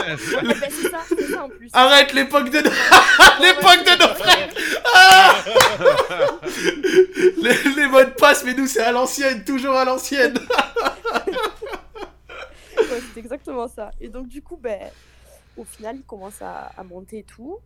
ben, 0.00 0.16
c'est 0.18 0.90
ça, 0.90 1.00
c'est 1.08 1.26
ça 1.32 1.44
en 1.44 1.48
plus. 1.48 1.70
Arrête 1.72 2.12
l'époque 2.12 2.50
de... 2.50 2.58
L'époque 3.40 3.84
de 3.84 4.02
nos 4.02 4.14
frères 4.14 4.48
Ah 4.94 5.34
les, 7.36 7.74
les 7.74 7.86
mots 7.86 8.04
de 8.04 8.10
passe, 8.10 8.44
mais 8.44 8.54
nous 8.54 8.66
c'est 8.66 8.82
à 8.82 8.92
l'ancienne, 8.92 9.44
toujours 9.44 9.74
à 9.74 9.84
l'ancienne 9.84 10.34
Ouais, 12.76 13.00
c'est 13.12 13.20
exactement 13.20 13.68
ça. 13.68 13.90
Et 14.00 14.08
donc, 14.08 14.28
du 14.28 14.42
coup, 14.42 14.56
ben, 14.56 14.90
au 15.56 15.64
final, 15.64 15.96
il 15.96 16.04
commence 16.04 16.40
à, 16.42 16.70
à 16.76 16.84
monter 16.84 17.18
et 17.18 17.22
tout. 17.24 17.58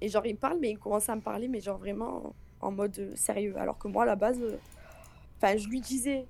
Et 0.00 0.08
genre, 0.08 0.26
il 0.26 0.34
me 0.34 0.38
parle, 0.38 0.58
mais 0.60 0.70
il 0.70 0.78
commence 0.78 1.08
à 1.08 1.14
me 1.14 1.20
parler, 1.20 1.46
mais 1.48 1.60
genre 1.60 1.78
vraiment 1.78 2.34
en 2.60 2.72
mode 2.72 3.12
sérieux. 3.14 3.54
Alors 3.58 3.78
que 3.78 3.88
moi, 3.88 4.02
à 4.02 4.06
la 4.06 4.16
base, 4.16 4.38
euh, 4.40 4.56
enfin, 5.36 5.56
je 5.56 5.68
lui 5.68 5.80
disais, 5.80 6.26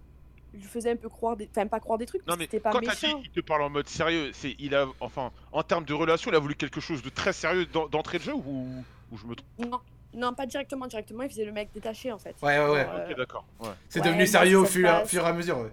lui 0.54 0.62
faisais 0.62 0.90
un 0.90 0.96
peu 0.96 1.08
croire 1.08 1.36
des. 1.36 1.48
Enfin, 1.50 1.66
pas 1.66 1.80
croire 1.80 1.98
des 1.98 2.06
trucs, 2.06 2.26
Non 2.26 2.34
mais 2.38 2.46
pas 2.46 2.70
quand 2.70 2.80
dit 2.80 2.88
méchant. 2.88 3.20
qu'il 3.20 3.30
te 3.30 3.40
parle 3.40 3.62
en 3.62 3.70
mode 3.70 3.88
sérieux, 3.88 4.30
c'est 4.32 4.54
il 4.58 4.74
a 4.74 4.86
enfin 5.00 5.30
en 5.52 5.62
termes 5.62 5.84
de 5.84 5.94
relation, 5.94 6.30
il 6.30 6.34
a 6.34 6.38
voulu 6.38 6.54
quelque 6.54 6.80
chose 6.80 7.02
de 7.02 7.08
très 7.10 7.32
sérieux 7.32 7.66
d'en- 7.66 7.88
d'entrée 7.88 8.18
de 8.18 8.24
jeu 8.24 8.34
ou, 8.34 8.84
ou 9.12 9.16
je 9.18 9.26
me 9.26 9.34
trompe? 9.34 9.70
Non, 9.70 9.80
non, 10.14 10.32
pas 10.34 10.46
directement, 10.46 10.86
directement, 10.86 11.22
il 11.24 11.28
faisait 11.30 11.44
le 11.44 11.52
mec 11.52 11.70
détaché 11.74 12.12
en 12.12 12.18
fait. 12.18 12.34
Ouais, 12.42 12.58
ouais, 12.58 12.70
ouais. 12.70 12.86
Euh, 12.88 13.08
Ok 13.10 13.16
d'accord. 13.16 13.44
Ouais. 13.60 13.68
C'est 13.88 14.00
ouais, 14.00 14.04
devenu 14.06 14.22
moi, 14.22 14.26
sérieux 14.26 14.58
au 14.58 14.64
fur, 14.64 14.88
fur 15.06 15.24
et 15.24 15.28
à 15.28 15.32
mesure, 15.32 15.58
ouais. 15.58 15.72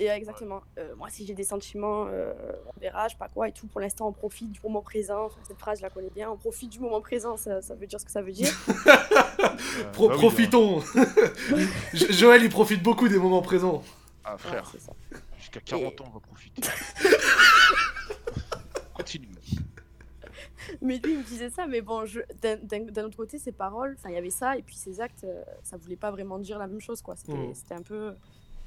Et 0.00 0.06
exactement. 0.06 0.60
Euh, 0.78 0.94
moi, 0.96 1.08
si 1.10 1.26
j'ai 1.26 1.34
des 1.34 1.42
sentiments, 1.42 2.06
euh, 2.08 2.32
on 2.66 2.80
verra, 2.80 3.08
je 3.08 3.14
sais 3.14 3.18
pas 3.18 3.26
quoi 3.26 3.48
et 3.48 3.52
tout. 3.52 3.66
Pour 3.66 3.80
l'instant, 3.80 4.06
on 4.06 4.12
profite 4.12 4.52
du 4.52 4.60
moment 4.62 4.80
présent. 4.80 5.24
Enfin, 5.24 5.40
cette 5.42 5.58
phrase, 5.58 5.78
je 5.78 5.82
la 5.82 5.90
connais 5.90 6.10
bien. 6.14 6.30
On 6.30 6.36
profite 6.36 6.70
du 6.70 6.78
moment 6.78 7.00
présent, 7.00 7.36
ça, 7.36 7.60
ça 7.62 7.74
veut 7.74 7.88
dire 7.88 7.98
ce 7.98 8.04
que 8.04 8.12
ça 8.12 8.22
veut 8.22 8.30
dire. 8.30 8.48
Pro- 9.92 10.08
bah 10.08 10.14
profitons 10.14 10.80
Jo- 11.94 12.06
Joël, 12.12 12.44
il 12.44 12.48
profite 12.48 12.80
beaucoup 12.80 13.08
des 13.08 13.18
moments 13.18 13.42
présents. 13.42 13.82
Ah 14.30 14.38
frère, 14.38 14.72
jusqu'à 15.38 15.60
40 15.60 16.00
ans 16.00 16.04
on 16.08 16.14
va 16.14 16.20
profiter. 16.20 16.62
Continue. 18.94 19.28
Mais 20.82 20.98
lui, 20.98 21.12
il 21.12 21.18
me 21.18 21.22
disait 21.24 21.50
ça, 21.50 21.66
mais 21.66 21.80
bon, 21.80 22.04
je- 22.04 22.20
d'un 22.42 23.04
autre 23.04 23.16
côté, 23.16 23.38
ses 23.38 23.52
paroles, 23.52 23.94
enfin, 23.98 24.10
il 24.10 24.14
y 24.14 24.18
avait 24.18 24.28
ça, 24.30 24.56
et 24.58 24.62
puis 24.62 24.74
ses 24.76 25.00
actes, 25.00 25.24
euh, 25.24 25.42
ça 25.62 25.76
voulait 25.76 25.96
pas 25.96 26.10
vraiment 26.10 26.38
dire 26.38 26.58
la 26.58 26.66
même 26.66 26.80
chose, 26.80 27.00
quoi. 27.00 27.16
C'était 27.16 27.32
Mhm. 27.32 27.54
c'était 27.54 27.74
un 27.74 27.82
peu, 27.82 28.14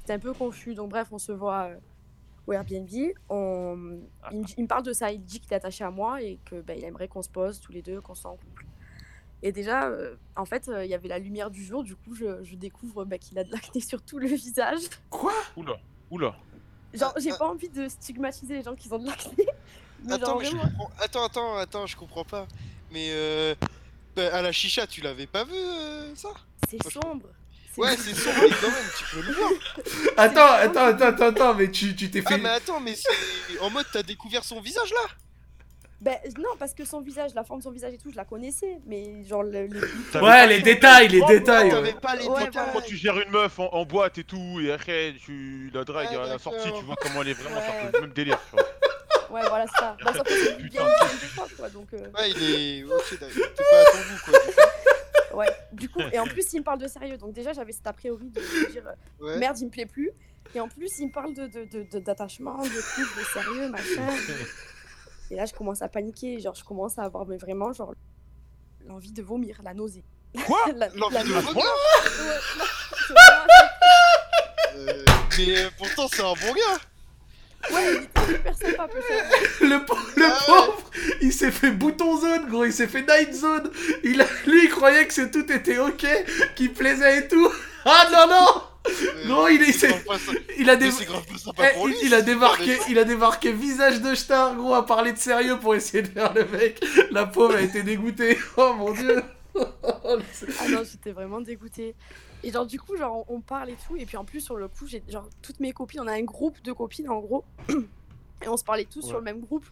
c'était 0.00 0.14
un 0.14 0.18
peu 0.18 0.32
confus. 0.32 0.74
Donc 0.74 0.90
bref, 0.90 1.08
on 1.12 1.18
se 1.18 1.32
voit 1.32 1.68
euh, 1.70 1.76
au 2.46 2.52
Airbnb. 2.52 2.88
On, 3.28 4.00
il, 4.32 4.38
me, 4.38 4.44
dit- 4.44 4.54
il 4.56 4.62
me 4.64 4.68
parle 4.68 4.82
de 4.82 4.92
ça. 4.92 5.12
Il 5.12 5.22
dit 5.22 5.38
qu'il 5.38 5.52
est 5.52 5.56
attaché 5.56 5.84
à 5.84 5.90
moi 5.90 6.22
et 6.22 6.38
que 6.44 6.60
ben, 6.60 6.76
il 6.76 6.84
aimerait 6.84 7.08
qu'on 7.08 7.22
se 7.22 7.30
pose 7.30 7.60
tous 7.60 7.72
les 7.72 7.82
deux, 7.82 8.00
qu'on 8.00 8.14
soit 8.16 8.30
en 8.32 8.36
couple. 8.36 8.64
Et 9.42 9.50
déjà, 9.52 9.84
euh, 9.88 10.14
en 10.36 10.44
fait, 10.44 10.68
euh, 10.68 10.84
il 10.84 10.90
y 10.90 10.94
avait 10.94 11.08
la 11.08 11.18
lumière 11.18 11.50
du 11.50 11.64
jour. 11.64 11.82
Du 11.82 11.96
coup, 11.96 12.14
je, 12.14 12.42
je 12.44 12.54
découvre 12.54 13.04
ben, 13.04 13.18
qu'il 13.18 13.38
a 13.38 13.44
de 13.44 13.50
l'acné 13.50 13.80
sur 13.86 14.00
tout 14.02 14.18
le 14.18 14.28
visage. 14.28 14.80
Oula, 15.56 15.76
oula. 16.10 16.36
Genre, 16.94 17.14
j'ai 17.18 17.32
Ah, 17.32 17.36
pas 17.38 17.48
envie 17.48 17.68
de 17.68 17.88
stigmatiser 17.88 18.54
les 18.54 18.62
gens 18.62 18.74
qui 18.76 18.92
ont 18.92 18.98
de 18.98 19.06
l'acné. 19.06 19.46
Attends, 20.10 20.40
je 20.40 20.50
comprends. 20.50 20.90
Attends, 20.98 21.24
attends, 21.24 21.56
attends, 21.56 21.86
je 21.86 21.96
comprends 21.96 22.24
pas. 22.24 22.46
Mais 22.90 23.08
euh... 23.10 23.54
bah, 24.16 24.34
à 24.34 24.42
la 24.42 24.52
chicha, 24.52 24.86
tu 24.86 25.00
l'avais 25.00 25.26
pas 25.26 25.44
vu 25.44 25.54
euh, 25.54 26.14
ça? 26.16 26.30
C'est 26.68 26.82
sombre. 26.90 27.28
Ouais, 27.78 27.96
c'est 27.96 28.14
sombre, 28.14 28.36
mais 28.42 28.50
quand 28.60 28.70
même, 28.70 28.90
tu 28.98 29.04
peux 29.14 29.22
le 29.22 29.32
voir. 29.32 29.50
Attends, 30.16 30.52
attends, 30.52 30.84
attends, 30.86 31.06
attends, 31.06 31.26
attends, 31.26 31.54
mais 31.54 31.70
tu 31.70 31.94
tu 31.96 32.10
t'es 32.10 32.22
Ah, 32.26 32.30
fait. 32.30 32.38
mais 32.38 32.48
attends, 32.48 32.80
mais 32.80 32.94
c'est 32.94 33.58
en 33.60 33.70
mode 33.70 33.86
t'as 33.92 34.02
découvert 34.02 34.44
son 34.44 34.60
visage 34.60 34.90
là? 34.92 35.14
Ben 36.02 36.16
non, 36.36 36.48
parce 36.58 36.74
que 36.74 36.84
son 36.84 37.00
visage, 37.00 37.30
la 37.34 37.44
forme 37.44 37.60
de 37.60 37.64
son 37.64 37.70
visage 37.70 37.94
et 37.94 37.96
tout, 37.96 38.10
je 38.10 38.16
la 38.16 38.24
connaissais, 38.24 38.78
mais 38.86 39.22
genre 39.24 39.44
le. 39.44 39.68
le- 39.68 39.88
T'avais 40.12 40.26
Ouais, 40.26 40.46
les 40.48 40.60
détails, 40.60 41.06
les 41.06 41.20
détails. 41.26 41.70
T'avais 41.70 41.92
pas 41.92 42.16
les 42.16 42.26
Ouais, 42.26 42.44
détails. 42.44 42.70
Quand 42.72 42.80
tu 42.80 42.96
gères 42.96 43.18
une 43.20 43.30
meuf 43.30 43.56
en, 43.60 43.68
en 43.72 43.84
boîte 43.84 44.18
et 44.18 44.24
tout, 44.24 44.58
et 44.60 44.72
après 44.72 45.14
tu 45.24 45.70
la 45.72 45.84
dragues 45.84 46.12
à 46.12 46.26
la 46.26 46.38
sortie, 46.40 46.72
tu 46.76 46.82
vois 46.84 46.96
comment 47.00 47.22
elle 47.22 47.28
est 47.28 47.34
vraiment, 47.34 47.56
Ouais. 47.58 47.62
c'est 47.84 47.92
le 47.94 48.00
même 48.00 48.12
délire. 48.12 48.40
tu 48.50 48.56
vois. 48.56 48.66
Ouais, 49.40 49.48
voilà, 49.48 49.64
c'est 49.68 49.78
ça. 49.80 49.96
Bah, 50.04 50.12
sauf 50.12 50.24
que 50.24 50.32
c'est 50.34 50.56
bien 50.56 50.82
une 50.82 51.18
des 51.20 51.26
fois, 51.26 51.46
quoi, 51.56 51.68
donc. 51.70 51.86
euh, 51.94 51.98
Ouais, 52.18 52.30
il 52.30 52.42
est. 52.42 52.84
Ok. 52.84 53.10
T'es 53.10 53.16
pas 53.18 53.80
à 53.80 53.84
ton 53.92 53.98
goût 53.98 54.20
quoi. 54.24 54.38
du 54.40 54.52
coup. 54.54 55.36
ouais, 55.38 55.46
du 55.72 55.88
coup, 55.88 56.00
et 56.12 56.18
en 56.18 56.26
plus, 56.26 56.52
il 56.52 56.58
me 56.58 56.64
parle 56.64 56.80
de 56.80 56.88
sérieux, 56.88 57.16
donc 57.16 57.32
déjà, 57.32 57.52
j'avais 57.52 57.70
cet 57.72 57.86
a 57.86 57.92
priori 57.92 58.28
de 58.28 58.40
me 58.40 58.70
dire 58.72 58.82
euh, 58.88 59.24
Ouais. 59.24 59.38
merde, 59.38 59.56
il 59.60 59.66
me 59.66 59.70
plaît 59.70 59.86
plus. 59.86 60.10
Et 60.54 60.60
en 60.60 60.68
plus, 60.68 60.98
il 60.98 61.06
me 61.06 61.12
parle 61.12 61.32
de, 61.32 61.46
de, 61.46 61.64
de- 61.64 61.86
de- 61.90 61.98
d'attachement, 62.00 62.58
de 62.58 62.68
couple, 62.68 63.20
de 63.20 63.24
sérieux, 63.32 63.68
machin. 63.70 64.06
Et 65.32 65.34
là, 65.34 65.46
je 65.46 65.54
commence 65.54 65.80
à 65.80 65.88
paniquer, 65.88 66.38
genre, 66.40 66.54
je 66.54 66.62
commence 66.62 66.98
à 66.98 67.04
avoir 67.04 67.24
mais 67.26 67.38
vraiment, 67.38 67.72
genre, 67.72 67.94
l'envie 68.86 69.12
de 69.12 69.22
vomir, 69.22 69.58
la 69.64 69.72
nausée. 69.72 70.04
Quoi 70.46 70.58
La- 70.76 70.88
L'envie 70.90 71.14
la 71.14 71.22
de 71.24 71.28
nausée. 71.30 71.46
vomir 71.46 71.64
Euh, 74.76 75.04
Mais 75.38 75.54
pourtant, 75.78 76.06
c'est 76.12 76.20
un 76.22 76.34
bon 76.34 76.52
gars. 76.54 77.72
Ouais, 77.74 77.94
il 77.94 78.02
était 78.02 78.26
super 78.26 78.56
sympa, 78.56 78.88
peut-être. 78.88 79.60
Le, 79.62 79.68
le 79.68 79.78
Ah 79.78 80.28
ouais. 80.28 80.34
pauvre, 80.46 80.90
il 81.22 81.32
s'est 81.32 81.50
fait 81.50 81.70
bouton 81.70 82.20
zone, 82.20 82.48
gros, 82.50 82.64
il 82.66 82.72
s'est 82.74 82.88
fait 82.88 83.02
night 83.02 83.32
zone. 83.34 83.70
Il 84.04 84.20
a- 84.20 84.26
lui, 84.46 84.64
il 84.64 84.70
croyait 84.70 85.06
que 85.06 85.14
c'est 85.14 85.30
tout 85.30 85.50
était 85.50 85.78
ok, 85.78 86.06
qu'il 86.56 86.74
plaisait 86.74 87.20
et 87.20 87.28
tout. 87.28 87.50
Ah 87.84 88.06
non, 88.12 88.26
non 88.28 88.62
Euh, 88.88 89.28
Gros, 89.28 89.48
il, 89.48 89.62
est- 89.62 89.68
il, 89.82 90.04
pas 90.04 90.14
a 90.72 91.70
Eh, 91.70 91.74
pour 91.74 91.86
lui. 91.86 91.94
il, 92.02 92.06
il 92.08 92.14
a 92.14 92.18
c'est 92.18 92.24
débarqué, 92.24 92.78
il 92.88 92.98
a 92.98 93.04
débarqué 93.04 93.52
visage 93.52 94.00
de 94.00 94.14
star, 94.14 94.56
gros, 94.56 94.74
à 94.74 94.84
parler 94.84 95.12
de 95.12 95.18
sérieux 95.18 95.58
pour 95.58 95.74
essayer 95.74 96.02
de 96.02 96.08
faire 96.08 96.32
le 96.34 96.44
mec. 96.46 96.84
La 97.12 97.26
pauvre 97.26 97.54
a 97.54 97.60
été 97.60 97.82
dégoûtée. 97.82 98.38
Oh 98.56 98.74
mon 98.76 98.92
dieu. 98.92 99.22
Ah 99.84 100.68
non, 100.68 100.82
j'étais 100.82 101.12
vraiment 101.12 101.40
dégoûtée. 101.40 101.94
Et 102.42 102.50
genre, 102.50 102.66
du 102.66 102.80
coup, 102.80 102.96
genre, 102.96 103.24
on, 103.28 103.40
parle 103.40 103.70
et 103.70 103.76
tout. 103.86 103.96
Et 103.96 104.06
puis 104.06 104.16
en 104.16 104.24
plus, 104.24 104.40
sur 104.40 104.56
le 104.56 104.66
coup, 104.68 104.86
j'ai 104.86 105.02
genre 105.08 105.28
toutes 105.42 105.60
mes 105.60 105.72
copines, 105.72 106.00
on 106.00 106.06
a 106.08 106.12
un 106.14 106.22
groupe 106.22 106.60
de 106.62 106.72
copines 106.72 107.08
en 107.08 107.20
gros. 107.20 107.44
et 107.68 108.48
on 108.48 108.56
se 108.56 108.64
parlait 108.64 108.86
tous 108.86 109.02
sur 109.02 109.18
le 109.18 109.22
même 109.24 109.40
groupe. 109.40 109.66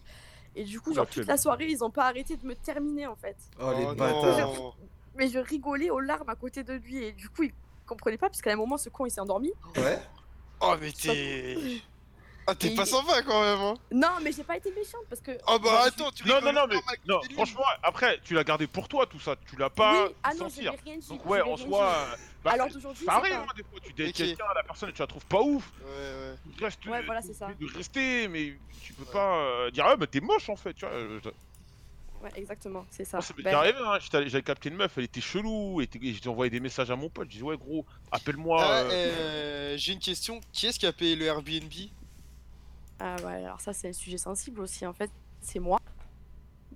Et 0.55 0.63
du 0.63 0.79
coup, 0.79 0.93
genre, 0.93 1.07
toute 1.07 1.25
la 1.27 1.37
soirée, 1.37 1.67
ils 1.69 1.83
ont 1.83 1.89
pas 1.89 2.05
arrêté 2.05 2.37
de 2.37 2.45
me 2.45 2.55
terminer 2.55 3.07
en 3.07 3.15
fait. 3.15 3.35
Oh 3.59 3.71
les 3.77 3.85
Oh, 3.89 3.95
bâtards. 3.95 4.53
non. 4.53 4.73
Mais 5.17 5.27
je 5.27 5.39
rigolais 5.39 5.89
aux 5.89 5.99
larmes 5.99 6.29
à 6.29 6.35
côté 6.35 6.63
de 6.63 6.73
lui. 6.73 7.03
Et 7.03 7.11
du 7.11 7.27
coup, 7.29 7.43
il 7.43 7.51
comprenait 7.91 8.17
pas, 8.17 8.29
parce 8.29 8.41
qu'à 8.41 8.51
un 8.51 8.55
moment, 8.55 8.77
ce 8.77 8.89
con, 8.89 9.05
il 9.05 9.11
s'est 9.11 9.19
endormi. 9.21 9.51
Ouais. 9.75 9.99
Oh, 10.61 10.75
mais 10.79 10.91
t'es. 10.91 11.57
Ah, 12.47 12.55
t'es 12.55 12.71
Et 12.71 12.75
pas 12.75 12.85
sympa 12.85 13.21
quand 13.21 13.39
même, 13.41 13.59
hein. 13.59 13.73
Non, 13.91 14.09
mais 14.23 14.31
j'ai 14.31 14.43
pas 14.43 14.57
été 14.57 14.71
méchante 14.71 15.03
parce 15.09 15.21
que. 15.21 15.31
Oh, 15.47 15.59
bah 15.59 15.83
attends, 15.85 16.09
tu 16.11 16.27
Non, 16.27 16.41
non, 16.41 16.51
non, 16.51 16.65
mais 16.67 16.75
non, 17.07 17.19
franchement, 17.33 17.63
après, 17.83 18.19
tu 18.23 18.33
l'as 18.33 18.43
gardé 18.43 18.65
pour 18.67 18.87
toi 18.87 19.05
tout 19.05 19.19
ça, 19.19 19.35
tu 19.47 19.55
l'as 19.57 19.69
pas 19.69 20.07
Oui, 20.07 20.15
ah 20.23 20.33
non, 20.33 20.47
n'ai 20.47 20.69
rien 20.69 20.97
dit. 20.97 21.07
Donc, 21.07 21.23
ouais, 21.27 21.41
en 21.41 21.55
soi, 21.55 21.87
euh, 21.87 22.15
bah, 22.43 22.51
Alors 22.53 22.67
d'aujourd'hui, 22.69 23.05
ça 23.05 23.11
c'est 23.13 23.17
arrive, 23.19 23.33
pas- 23.35 23.41
hein, 23.43 23.53
des 23.55 23.63
fois, 23.63 23.79
tu 23.83 23.93
dates 23.93 24.13
quelqu'un, 24.13 24.45
la 24.55 24.63
personne, 24.63 24.91
tu 24.91 25.01
la 25.01 25.07
trouves 25.07 25.25
pas 25.27 25.41
ouf. 25.41 25.71
Ouais, 25.81 25.87
ouais. 25.91 26.35
Tu 26.57 26.63
restes, 26.63 26.85
Ouais, 26.87 27.03
voilà, 27.05 27.21
c'est 27.21 27.33
ça. 27.33 27.47
de 27.59 27.73
rester, 27.77 28.27
mais 28.27 28.57
tu 28.81 28.93
peux 28.93 29.05
pas 29.05 29.35
euh, 29.37 29.71
dire, 29.71 29.85
ah, 29.85 29.95
bah 29.95 30.07
t'es 30.07 30.19
moche 30.19 30.49
en 30.49 30.55
fait, 30.55 30.73
tu 30.73 30.85
vois. 30.85 31.31
Ouais, 32.23 32.29
exactement, 32.35 32.85
c'est 32.91 33.03
ça. 33.05 33.17
Moi, 33.17 33.21
ça 33.23 33.33
m'est 33.35 33.43
Ben, 33.43 33.55
arrivé, 33.55 33.77
hein. 33.83 33.97
j'avais 34.11 34.41
capté 34.43 34.69
une 34.69 34.75
meuf, 34.75 34.95
elle 34.97 35.05
était 35.05 35.21
chelou, 35.21 35.81
et, 35.81 35.89
j'ai 36.01 36.29
envoyé 36.29 36.49
des 36.51 36.59
messages 36.59 36.91
à 36.91 36.95
mon 36.95 37.09
pote, 37.09 37.25
je 37.27 37.31
disais, 37.33 37.43
ouais, 37.43 37.57
gros, 37.57 37.85
appelle-moi. 38.11 38.59
Ah, 38.61 38.81
euh, 38.81 38.89
euh, 38.91 39.77
J'ai 39.77 39.93
une 39.93 39.99
question. 39.99 40.39
Qui 40.51 40.67
est-ce 40.67 40.77
qui 40.79 40.85
a 40.85 40.93
payé 40.93 41.15
le 41.15 41.25
Airbnb? 41.25 41.71
Ah 42.99 43.15
ouais, 43.25 43.43
alors 43.45 43.59
ça 43.59 43.73
c'est 43.73 43.89
un 43.89 43.93
sujet 43.93 44.19
sensible 44.19 44.61
aussi 44.61 44.85
en 44.85 44.93
fait, 44.93 45.09
c'est 45.41 45.57
moi. 45.57 45.79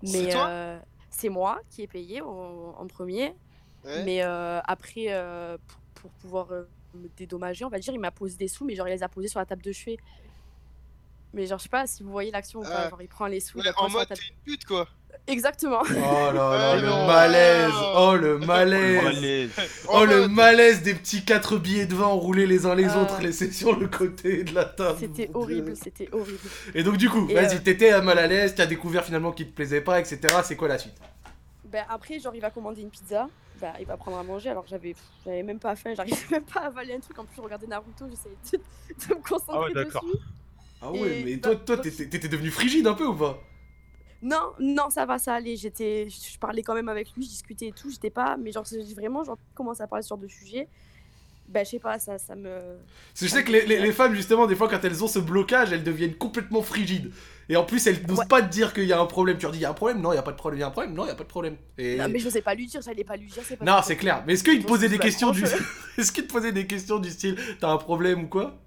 C'est 0.04 0.24
Mais 0.24 0.36
euh, 0.36 0.80
c'est 1.12 1.30
moi 1.30 1.62
qui 1.70 1.84
ai 1.84 1.88
payé 1.88 2.22
en, 2.22 2.74
en 2.78 2.88
premier. 2.88 3.36
Ouais. 3.84 4.04
Mais 4.04 4.24
euh, 4.24 4.60
après, 4.64 5.06
euh, 5.10 5.56
pour, 5.68 5.80
pour 5.94 6.12
pouvoir 6.14 6.48
me 6.96 7.08
dédommager, 7.16 7.64
on 7.66 7.70
va 7.70 7.78
dire, 7.78 7.94
il 7.94 8.00
m'a 8.00 8.10
posé 8.10 8.38
des 8.38 8.48
sous, 8.48 8.66
mais 8.66 8.74
genre 8.74 8.88
il 8.88 8.92
les 8.92 9.04
a 9.04 9.08
posés 9.10 9.28
sur 9.28 9.40
la 9.40 9.46
table 9.46 9.62
de 9.62 9.72
chevet. 9.72 9.98
Mais 11.34 11.46
genre 11.46 11.60
je 11.60 11.64
sais 11.64 11.70
pas 11.70 11.86
si 11.86 12.02
vous 12.02 12.10
voyez 12.12 12.32
l'action 12.32 12.62
ou 12.62 12.64
pas, 12.64 12.86
Ah. 12.86 12.90
genre 12.90 13.02
il 13.04 13.08
prend 13.08 13.28
les 13.28 13.40
sous, 13.40 13.60
il 13.60 13.62
Ouais, 13.62 13.68
les 13.68 13.74
pose 13.74 13.84
en 13.86 13.90
mode, 13.90 14.08
table. 14.08 14.20
t'es 14.20 14.28
une 14.34 14.40
pute 14.54 14.66
quoi. 14.66 14.88
Exactement. 15.28 15.82
Oh 15.82 15.92
là 15.92 16.32
là, 16.34 16.72
Ah 16.72 16.76
le 16.76 16.88
non. 16.88 17.08
malaise. 17.08 17.72
Oh 17.96 18.16
le 18.16 18.40
oh, 18.42 18.46
malaise. 18.46 19.04
malaise. 19.04 19.50
Oh 19.88 20.06
le 20.06 20.22
mode- 20.22 20.32
malaise 20.32 20.84
des 20.84 20.94
petits 20.94 21.26
quatre 21.26 21.58
billets 21.58 21.88
de 21.88 21.96
vin 21.96 22.06
enroulés 22.06 22.46
les 22.46 22.66
uns 22.68 22.76
les 22.76 22.86
Euh. 22.90 23.02
autres 23.02 23.22
laissés 23.22 23.52
sur 23.52 23.76
le 23.80 23.88
côté 23.88 24.44
de 24.44 24.54
la 24.54 24.66
table. 24.66 24.98
C'était 25.00 25.30
horrible, 25.34 25.76
c'était 25.76 26.10
horrible. 26.12 26.38
Et 26.76 26.84
donc 26.84 26.98
du 26.98 27.10
coup, 27.10 27.26
vas-y, 27.26 27.56
euh, 27.56 27.60
t'étais 27.64 28.00
mal 28.02 28.20
à 28.20 28.28
l'aise, 28.28 28.54
t'as 28.56 28.68
découvert 28.68 29.04
finalement 29.04 29.32
qu'il 29.32 29.48
te 29.50 29.56
plaisait 29.56 29.82
pas, 29.82 30.00
etc. 30.00 30.20
C'est 30.44 30.56
quoi 30.56 30.68
la 30.68 30.78
suite? 30.78 30.96
Ben 31.66 31.84
après, 31.90 32.20
genre 32.20 32.36
il 32.36 32.42
va 32.42 32.52
commander 32.52 32.82
une 32.84 32.92
pizza, 32.92 33.28
ben, 33.60 33.74
il 33.80 33.86
va 33.88 33.98
prendre 33.98 34.18
à 34.18 34.24
manger, 34.24 34.50
alors 34.52 34.66
j'avais 34.68 34.96
j'avais 35.26 35.42
même 35.42 35.60
pas 35.60 35.76
faim, 35.76 35.94
j'arrivais 35.96 36.16
même 36.32 36.44
pas 36.44 36.62
à 36.62 36.66
avaler 36.68 36.94
un 36.94 37.00
truc, 37.00 37.18
en 37.18 37.26
plus 37.26 37.36
je 37.38 37.42
regardais 37.42 37.66
Naruto, 37.68 38.06
j'essayais 38.08 38.36
de, 38.54 38.58
de 39.10 39.16
me 39.16 39.22
concentrer 39.28 39.56
Ah 39.56 39.62
ouais, 39.62 39.74
d'accord. 39.74 40.04
dessus. 40.04 40.18
Ah 40.82 40.92
ouais, 40.92 41.20
Et 41.22 41.24
mais 41.24 41.36
bah, 41.38 41.56
toi, 41.56 41.76
toi, 41.76 41.78
t'étais 41.84 42.28
devenu 42.28 42.52
frigide 42.52 42.86
un 42.86 42.94
peu 42.94 43.08
ou 43.08 43.16
pas? 43.16 43.42
Non, 44.26 44.54
non, 44.60 44.90
ça 44.90 45.06
va, 45.06 45.20
ça 45.20 45.36
allait. 45.36 45.56
J'étais, 45.56 46.08
je 46.10 46.38
parlais 46.40 46.64
quand 46.64 46.74
même 46.74 46.90
avec 46.90 47.14
lui, 47.16 47.24
je 47.24 47.30
discutais 47.30 47.68
et 47.68 47.72
tout. 47.72 47.90
J'étais 47.92 48.10
pas, 48.10 48.38
mais 48.38 48.52
genre 48.52 48.66
vraiment, 48.96 49.24
genre 49.24 49.38
commence 49.54 49.80
à 49.82 49.88
parler 49.88 50.02
ce 50.04 50.10
genre 50.10 50.18
de 50.18 50.28
sujet. 50.28 50.68
Ben 51.48 51.64
je 51.64 51.70
sais 51.70 51.80
pas, 51.80 52.00
ça, 52.00 52.18
ça 52.18 52.34
me. 52.36 52.50
Parce 52.50 53.20
que 53.22 53.26
je 53.28 53.32
sais 53.32 53.44
que 53.44 53.52
les, 53.52 53.68
les- 53.68 53.80
les 53.80 53.92
femmes, 53.92 54.16
justement, 54.16 54.48
des 54.48 54.56
fois, 54.56 54.68
quand 54.68 54.84
elles 54.84 55.04
ont 55.04 55.08
ce 55.08 55.20
blocage, 55.20 55.72
elles 55.74 55.84
deviennent 55.84 56.16
complètement 56.16 56.64
frigides. 56.64 57.12
Et 57.50 57.56
en 57.56 57.64
plus, 57.64 57.86
elles 57.86 58.02
n'osent 58.08 58.18
Ouais. 58.18 58.26
pas 58.26 58.42
te 58.42 58.50
dire 58.50 58.74
qu'il 58.74 58.86
y 58.86 58.94
a 58.94 59.00
un 59.00 59.06
problème. 59.06 59.38
Tu 59.38 59.44
leur 59.44 59.52
dis, 59.52 59.60
il 59.60 59.62
y 59.62 59.66
a 59.66 59.70
un 59.70 59.76
problème? 59.76 60.02
Non, 60.02 60.12
il 60.12 60.16
y 60.16 60.18
a 60.18 60.24
pas 60.24 60.32
de 60.32 60.38
problème. 60.38 60.58
Il 60.58 60.62
y 60.62 60.64
a 60.64 60.68
un 60.68 60.72
problème? 60.72 60.96
Non, 60.96 61.06
il 61.06 61.10
y 61.10 61.12
a 61.12 61.16
pas 61.16 61.24
de 61.24 61.30
problème. 61.30 61.56
Et... 61.78 61.98
Non, 61.98 62.10
mais 62.10 62.18
je 62.18 62.30
sais 62.30 62.42
pas 62.42 62.56
lui 62.56 62.66
dire, 62.66 62.82
j'allais 62.82 63.04
pas 63.04 63.16
lui 63.16 63.28
dire. 63.28 63.44
Pas 63.60 63.64
Non, 63.64 63.80
c'est 63.84 63.96
clair. 63.96 64.24
Mais 64.26 64.34
est-ce 64.34 64.44
qu'il 64.44 64.60
te 64.60 64.68
posait 64.68 64.90
des 64.90 64.98
questions 64.98 65.30
du... 65.30 65.44
Est-ce 66.00 66.12
qu'il 66.12 66.26
te 66.26 66.34
posait 66.34 66.52
des 66.52 66.66
questions 66.66 66.98
du 66.98 67.12
style, 67.12 67.38
t'as 67.62 67.70
un 67.70 67.78
problème 67.78 68.24
ou 68.24 68.28
quoi? 68.28 68.58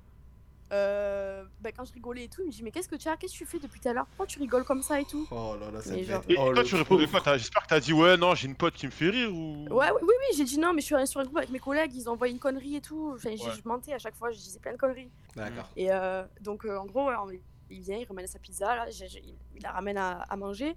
Euh, 0.72 1.42
ben 1.61 1.72
quand 1.76 1.84
je 1.84 1.92
rigolais 1.92 2.24
et 2.24 2.28
tout, 2.28 2.42
il 2.42 2.46
me 2.46 2.52
dit 2.52 2.62
mais 2.62 2.70
qu'est-ce 2.70 2.88
que 2.88 2.96
tu 2.96 3.09
as, 3.09 3.16
qu'est-ce 3.16 3.32
que 3.32 3.38
tu 3.38 3.46
fais 3.46 3.59
depuis 3.59 3.80
tout 3.80 3.88
à 3.88 3.92
l'heure? 3.92 4.06
Pourquoi 4.06 4.26
tu 4.26 4.38
rigoles 4.38 4.64
comme 4.64 4.82
ça 4.82 5.00
et 5.00 5.04
tout? 5.04 5.26
Oh 5.30 5.56
là 5.59 5.70
là, 5.70 5.82
ça 5.82 5.90
devait 5.90 6.04
genre- 6.04 6.22
Et 6.28 6.36
oh, 6.38 6.52
toi, 6.52 6.62
le 6.62 6.68
tu 6.68 6.74
répondais 6.76 7.06
quoi 7.06 7.20
T'as- 7.20 7.36
J'espère 7.38 7.62
que 7.62 7.68
t'as 7.68 7.80
dit, 7.80 7.92
ouais, 7.92 8.16
non, 8.16 8.34
j'ai 8.34 8.46
une 8.48 8.54
pote 8.54 8.74
qui 8.74 8.86
me 8.86 8.90
fait 8.92 9.11
rire 9.11 9.34
ou. 9.34 9.66
Ouais, 9.70 9.90
oui, 9.90 9.98
oui, 10.02 10.09
oui, 10.09 10.36
j'ai 10.36 10.44
dit 10.44 10.59
non, 10.59 10.72
mais 10.72 10.80
je 10.80 10.86
suis 10.86 10.94
allée 10.94 11.06
sur 11.06 11.20
un 11.20 11.24
groupe 11.24 11.38
avec 11.38 11.50
mes 11.50 11.59
collègues, 11.59 11.92
ils 11.94 12.09
ont 12.09 12.12
envoyé 12.12 12.32
une 12.32 12.38
connerie 12.40 12.76
et 12.76 12.80
tout. 12.80 13.12
Enfin, 13.16 13.34
je- 13.36 13.42
Ouais. 13.44 13.50
je 13.56 13.68
mentais 13.68 13.92
à 13.92 13.98
chaque 13.98 14.14
fois, 14.16 14.30
je 14.30 14.38
disais 14.38 14.59
plein 14.61 14.72
de 14.72 14.78
conneries. 14.78 15.11
D'accord. 15.34 15.68
Et 15.76 15.90
euh, 15.92 16.24
donc, 16.40 16.64
euh, 16.64 16.76
en 16.78 16.86
gros, 16.86 17.09
ouais, 17.09 17.14
on- 17.20 17.30
il 17.70 17.80
vient, 17.80 17.96
il 17.98 18.06
ramène 18.06 18.26
sa 18.26 18.38
pizza, 18.38 18.74
là, 18.76 18.86
il 18.90 19.62
la 19.62 19.72
ramène 19.72 19.98
à, 19.98 20.20
à 20.22 20.36
manger. 20.36 20.76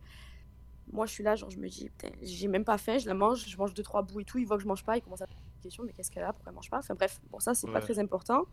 moi, 0.92 1.06
je 1.06 1.12
suis 1.14 1.24
là, 1.24 1.36
genre, 1.38 1.50
je 1.50 1.58
me 1.58 1.70
dis, 1.70 1.90
putain, 1.90 2.10
j'ai 2.22 2.48
même 2.50 2.66
pas 2.66 2.78
faim, 2.78 2.98
je 2.98 3.08
la 3.08 3.14
mange, 3.14 3.46
je 3.48 3.56
mange 3.56 3.74
deux, 3.74 3.84
trois 3.84 4.02
bouts 4.02 4.20
et 4.20 4.26
tout. 4.26 4.40
Il 4.40 4.46
voit 4.46 4.58
que 4.58 4.64
je 4.64 4.68
mange 4.68 4.84
pas, 4.84 4.98
il 4.98 5.02
commence 5.02 5.22
à 5.22 5.26
me 5.26 5.32
poser 5.32 5.40
des 5.56 5.64
questions, 5.64 5.84
mais 5.86 5.94
qu'est-ce 5.94 6.12
qu'elle 6.12 6.24
a, 6.24 6.34
pourquoi 6.34 6.50
elle 6.52 6.56
mange 6.56 6.70
pas? 6.70 6.80
Enfin 6.80 6.96
bref, 6.96 7.22
bon, 7.32 7.40
ça, 7.40 7.54
c'est 7.54 7.68
pas 7.68 7.74
Ouais. 7.76 7.80
très 7.82 7.98
important. 8.00 8.44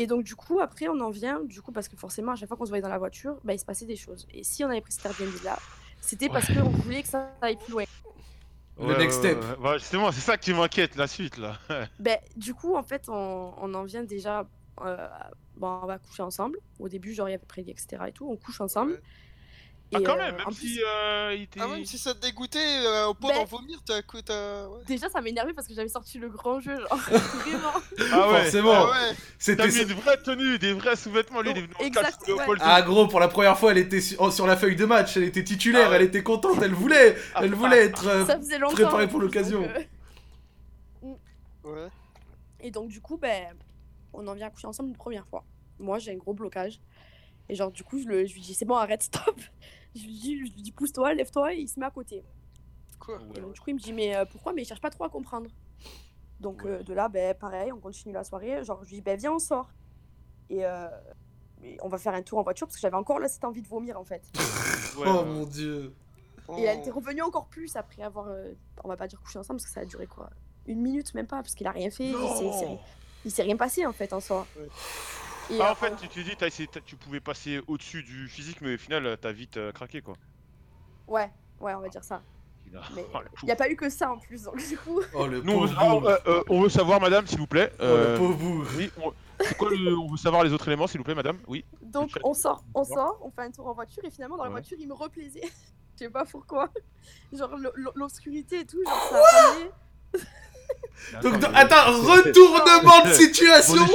Et 0.00 0.06
donc, 0.06 0.24
du 0.24 0.34
coup, 0.34 0.60
après, 0.60 0.88
on 0.88 0.98
en 1.00 1.10
vient, 1.10 1.40
du 1.44 1.60
coup, 1.60 1.72
parce 1.72 1.88
que 1.88 1.96
forcément, 1.96 2.32
à 2.32 2.36
chaque 2.36 2.48
fois 2.48 2.56
qu'on 2.56 2.64
se 2.64 2.70
voyait 2.70 2.82
dans 2.82 2.88
la 2.88 2.98
voiture, 2.98 3.36
bah, 3.44 3.52
il 3.52 3.58
se 3.58 3.64
passait 3.66 3.84
des 3.84 3.96
choses. 3.96 4.26
Et 4.32 4.42
si 4.44 4.64
on 4.64 4.68
avait 4.68 4.80
pris 4.80 4.92
cet 4.92 5.04
Airbnb 5.04 5.34
là, 5.44 5.58
c'était 6.00 6.28
parce 6.28 6.46
qu'on 6.46 6.70
voulait 6.70 7.02
que 7.02 7.08
ça 7.08 7.30
aille 7.42 7.56
plus 7.56 7.72
loin. 7.72 7.84
Le 8.80 8.96
next 8.96 9.18
step. 9.18 9.38
ouais. 9.42 9.56
Bah, 9.62 9.76
justement, 9.78 10.10
c'est 10.10 10.20
ça 10.22 10.38
qui 10.38 10.54
m'inquiète, 10.54 10.96
la 10.96 11.06
suite 11.06 11.36
là. 11.36 11.58
Ben, 11.98 12.18
du 12.36 12.54
coup, 12.54 12.74
en 12.76 12.82
fait, 12.82 13.08
on, 13.08 13.52
on 13.58 13.74
en 13.74 13.84
vient 13.84 14.04
déjà. 14.04 14.46
euh, 14.80 15.08
bon, 15.56 15.80
on 15.82 15.86
va 15.86 15.98
coucher 15.98 16.22
ensemble. 16.22 16.58
Au 16.78 16.88
début, 16.88 17.12
genre, 17.12 17.28
il 17.28 17.32
y 17.32 17.34
avait 17.34 17.44
prédit, 17.46 17.70
etc. 17.72 18.02
et 18.08 18.12
tout. 18.12 18.26
On 18.30 18.36
couche 18.36 18.60
ensemble. 18.62 19.02
Ah, 19.92 19.98
quand 20.04 20.14
euh, 20.14 20.18
même, 20.18 20.36
même 20.36 20.46
en 20.46 20.50
si 20.52 20.58
plus, 20.74 20.82
euh, 20.86 21.34
il 21.36 21.42
était. 21.42 21.60
Ah, 21.60 21.66
même 21.66 21.84
si 21.84 21.98
ça 21.98 22.14
te 22.14 22.20
dégoûtait 22.20 22.58
euh, 22.86 23.06
au 23.08 23.14
point 23.14 23.30
Ben- 23.30 23.38
d'en 23.40 23.44
vomir, 23.44 23.80
t'as. 23.84 24.00
Déjà, 24.86 25.08
ça 25.08 25.20
m'énervait 25.20 25.52
parce 25.52 25.66
que 25.66 25.74
j'avais 25.74 25.88
sorti 25.88 26.18
le 26.18 26.28
grand 26.28 26.60
jeu, 26.60 26.76
genre, 26.78 26.96
vraiment. 26.96 27.72
Ah 28.12 28.30
ouais, 28.30 28.42
Forcément. 28.42 28.72
Ah 28.72 28.84
ouais, 28.90 29.14
T'as 29.14 29.14
C'était 29.38 29.66
mis 29.66 29.78
une 29.82 29.94
vraie 30.00 30.16
tenue, 30.22 30.58
des 30.60 30.72
vrais 30.74 30.94
sous-vêtements, 30.96 31.40
lui 31.42 31.50
il 31.50 31.58
est 31.58 31.62
venu. 31.62 31.92
Ah 32.60 32.82
gros, 32.82 33.08
pour 33.08 33.18
la 33.20 33.28
première 33.28 33.58
fois, 33.58 33.72
elle 33.72 33.78
était 33.78 34.00
su- 34.00 34.16
oh, 34.20 34.30
sur 34.30 34.46
la 34.46 34.56
feuille 34.56 34.76
de 34.76 34.84
match, 34.84 35.16
elle 35.16 35.24
était 35.24 35.42
titulaire, 35.42 35.86
Ah 35.86 35.90
ouais. 35.90 35.96
elle 35.96 36.02
était 36.02 36.22
contente, 36.22 36.58
elle 36.62 36.74
voulait, 36.74 37.16
Ah, 37.34 37.40
elle 37.42 37.54
voulait 37.54 37.86
être... 37.86 38.06
euh, 38.06 38.26
Ça 38.26 38.36
faisait 38.38 38.58
longtemps. 38.58 38.74
préparé 38.74 39.04
en 39.06 39.08
pour 39.08 39.18
plus, 39.18 39.26
l'occasion. 39.26 39.62
ouais. 39.62 39.88
Et 42.60 42.70
donc, 42.70 42.88
du 42.90 43.00
coup, 43.00 43.16
ben, 43.16 43.54
on 44.12 44.26
en 44.28 44.34
vient 44.34 44.46
à 44.46 44.50
coucher 44.50 44.66
ensemble 44.66 44.90
une 44.90 44.96
première 44.96 45.26
fois. 45.26 45.44
Moi, 45.78 45.98
j'ai 45.98 46.12
un 46.12 46.16
gros 46.16 46.34
blocage. 46.34 46.80
Et 47.48 47.54
genre, 47.54 47.70
du 47.70 47.82
coup, 47.82 47.98
je, 48.00 48.06
le, 48.06 48.26
je 48.26 48.34
lui 48.34 48.40
dis, 48.40 48.54
c'est 48.54 48.64
bon, 48.64 48.76
arrête, 48.76 49.02
stop. 49.02 49.40
Je 49.94 50.02
lui 50.04 50.12
dis, 50.18 50.36
je 50.36 50.42
lui 50.42 50.50
dis 50.50 50.72
pousse-toi, 50.72 51.14
lève-toi, 51.14 51.54
et 51.54 51.58
il 51.60 51.68
se 51.68 51.78
met 51.80 51.86
à 51.86 51.90
côté. 51.90 52.22
Quoi 52.98 53.18
Et 53.34 53.40
donc, 53.40 53.54
du 53.54 53.60
coup, 53.60 53.70
il 53.70 53.74
me 53.74 53.80
dit, 53.80 53.92
mais 53.92 54.14
euh, 54.16 54.24
pourquoi? 54.24 54.52
Mais 54.52 54.62
il 54.62 54.64
cherche 54.66 54.80
pas 54.80 54.90
trop 54.90 55.04
à 55.04 55.08
comprendre. 55.08 55.48
Donc, 56.38 56.64
euh, 56.64 56.82
de 56.82 56.92
là, 56.94 57.08
ben, 57.08 57.34
pareil, 57.34 57.72
on 57.72 57.78
continue 57.78 58.14
la 58.14 58.24
soirée. 58.24 58.62
Genre, 58.64 58.82
je 58.84 58.88
lui 58.90 58.96
dis, 58.96 59.02
ben, 59.02 59.18
viens, 59.18 59.32
on 59.32 59.38
sort. 59.38 59.68
Et, 60.48 60.64
euh, 60.64 60.88
et 61.62 61.76
on 61.82 61.88
va 61.88 61.98
faire 61.98 62.14
un 62.14 62.22
tour 62.22 62.38
en 62.38 62.42
voiture 62.42 62.66
parce 62.66 62.76
que 62.76 62.80
j'avais 62.80 62.96
encore 62.96 63.18
là 63.20 63.28
cette 63.28 63.44
envie 63.44 63.62
de 63.62 63.68
vomir 63.68 63.98
en 63.98 64.04
fait. 64.04 64.22
Ouais, 64.98 65.06
oh 65.06 65.24
mon 65.24 65.44
dieu. 65.46 65.94
Et 66.58 66.62
elle 66.62 66.80
était 66.80 66.90
revenue 66.90 67.22
encore 67.22 67.46
plus 67.46 67.76
après 67.76 68.02
avoir, 68.02 68.26
euh, 68.26 68.52
on 68.82 68.88
va 68.88 68.96
pas 68.96 69.06
dire 69.06 69.20
couché 69.20 69.38
ensemble 69.38 69.58
parce 69.60 69.68
que 69.68 69.72
ça 69.74 69.80
a 69.80 69.84
duré 69.84 70.06
quoi 70.08 70.30
Une 70.66 70.80
minute 70.80 71.14
même 71.14 71.28
pas 71.28 71.36
parce 71.36 71.54
qu'il 71.54 71.66
a 71.68 71.70
rien 71.70 71.90
fait. 71.90 72.08
Il 72.08 72.14
s'est- 72.14 72.44
il 72.46 72.52
s'est- 72.52 72.66
Non. 72.66 72.78
il 73.24 73.30
s'est 73.30 73.42
rien 73.44 73.56
passé 73.56 73.86
en 73.86 73.92
fait 73.92 74.12
en 74.12 74.18
soi. 74.20 74.46
Ouais. 74.58 74.66
Et, 75.50 75.58
Ah, 75.60 75.72
en 75.72 75.74
fait, 75.74 75.94
tu 75.96 76.08
te 76.08 76.20
dis, 76.20 76.36
t'as 76.36 76.46
essayé, 76.46 76.68
tu 76.84 76.96
pouvais 76.96 77.20
passer 77.20 77.60
au-dessus 77.66 78.02
du 78.02 78.28
physique, 78.28 78.60
mais 78.60 78.74
au 78.74 78.78
final, 78.78 79.16
t'as 79.20 79.32
vite 79.32 79.56
euh, 79.56 79.72
craqué 79.72 80.00
quoi. 80.02 80.14
ouais, 81.08 81.30
ouais, 81.60 81.74
on 81.74 81.80
va 81.80 81.88
dire 81.88 82.04
ça. 82.04 82.22
Mais 82.94 83.04
Oh, 83.14 83.18
il 83.42 83.46
n'y 83.46 83.50
a 83.50 83.56
pas 83.56 83.68
eu 83.68 83.74
que 83.74 83.88
ça 83.88 84.12
en 84.12 84.18
plus, 84.18 84.44
donc 84.44 84.56
du 84.68 84.76
coup. 84.78 85.00
Oh 85.14 85.26
le 85.26 85.40
Nous, 85.42 85.52
on 85.52 85.64
veut, 85.66 85.74
ah, 85.76 85.92
euh, 85.92 86.18
euh, 86.26 86.42
on 86.48 86.62
veut 86.62 86.68
savoir, 86.68 87.00
madame, 87.00 87.26
s'il 87.26 87.38
vous 87.38 87.46
plaît. 87.48 87.72
Oh 87.80 87.84
le 87.84 88.18
oui, 88.76 88.90
on... 89.02 89.12
c'est 89.40 89.56
quoi 89.56 89.70
le... 89.70 89.96
on 89.98 90.06
veut 90.08 90.16
savoir 90.16 90.44
les 90.44 90.52
autres 90.52 90.68
éléments, 90.68 90.86
s'il 90.86 90.98
vous 90.98 91.04
plaît, 91.04 91.16
madame? 91.16 91.38
Oui. 91.48 91.64
Donc 91.82 92.10
on 92.22 92.34
sort, 92.34 92.62
on 92.74 92.84
sort, 92.84 93.18
on 93.22 93.30
fait 93.30 93.42
un 93.42 93.50
tour 93.50 93.66
en 93.66 93.74
voiture 93.74 94.04
et 94.04 94.10
finalement 94.10 94.36
dans 94.36 94.44
la 94.44 94.50
voiture 94.50 94.76
il 94.78 94.86
me 94.86 94.94
replaisait. 94.94 95.40
Je 96.00 96.06
sais 96.06 96.10
pas 96.10 96.24
pourquoi. 96.24 96.70
Genre 97.32 97.56
l'o- 97.58 97.72
l'o- 97.74 97.92
l'obscurité 97.96 98.60
et 98.60 98.64
tout, 98.64 98.82
genre 98.84 99.08
ça 99.10 99.20
Donc, 101.22 101.38
dans- 101.40 101.52
attends, 101.54 101.86
retournement 101.92 103.04
de 103.04 103.10
On 103.10 103.14
situation. 103.14 103.86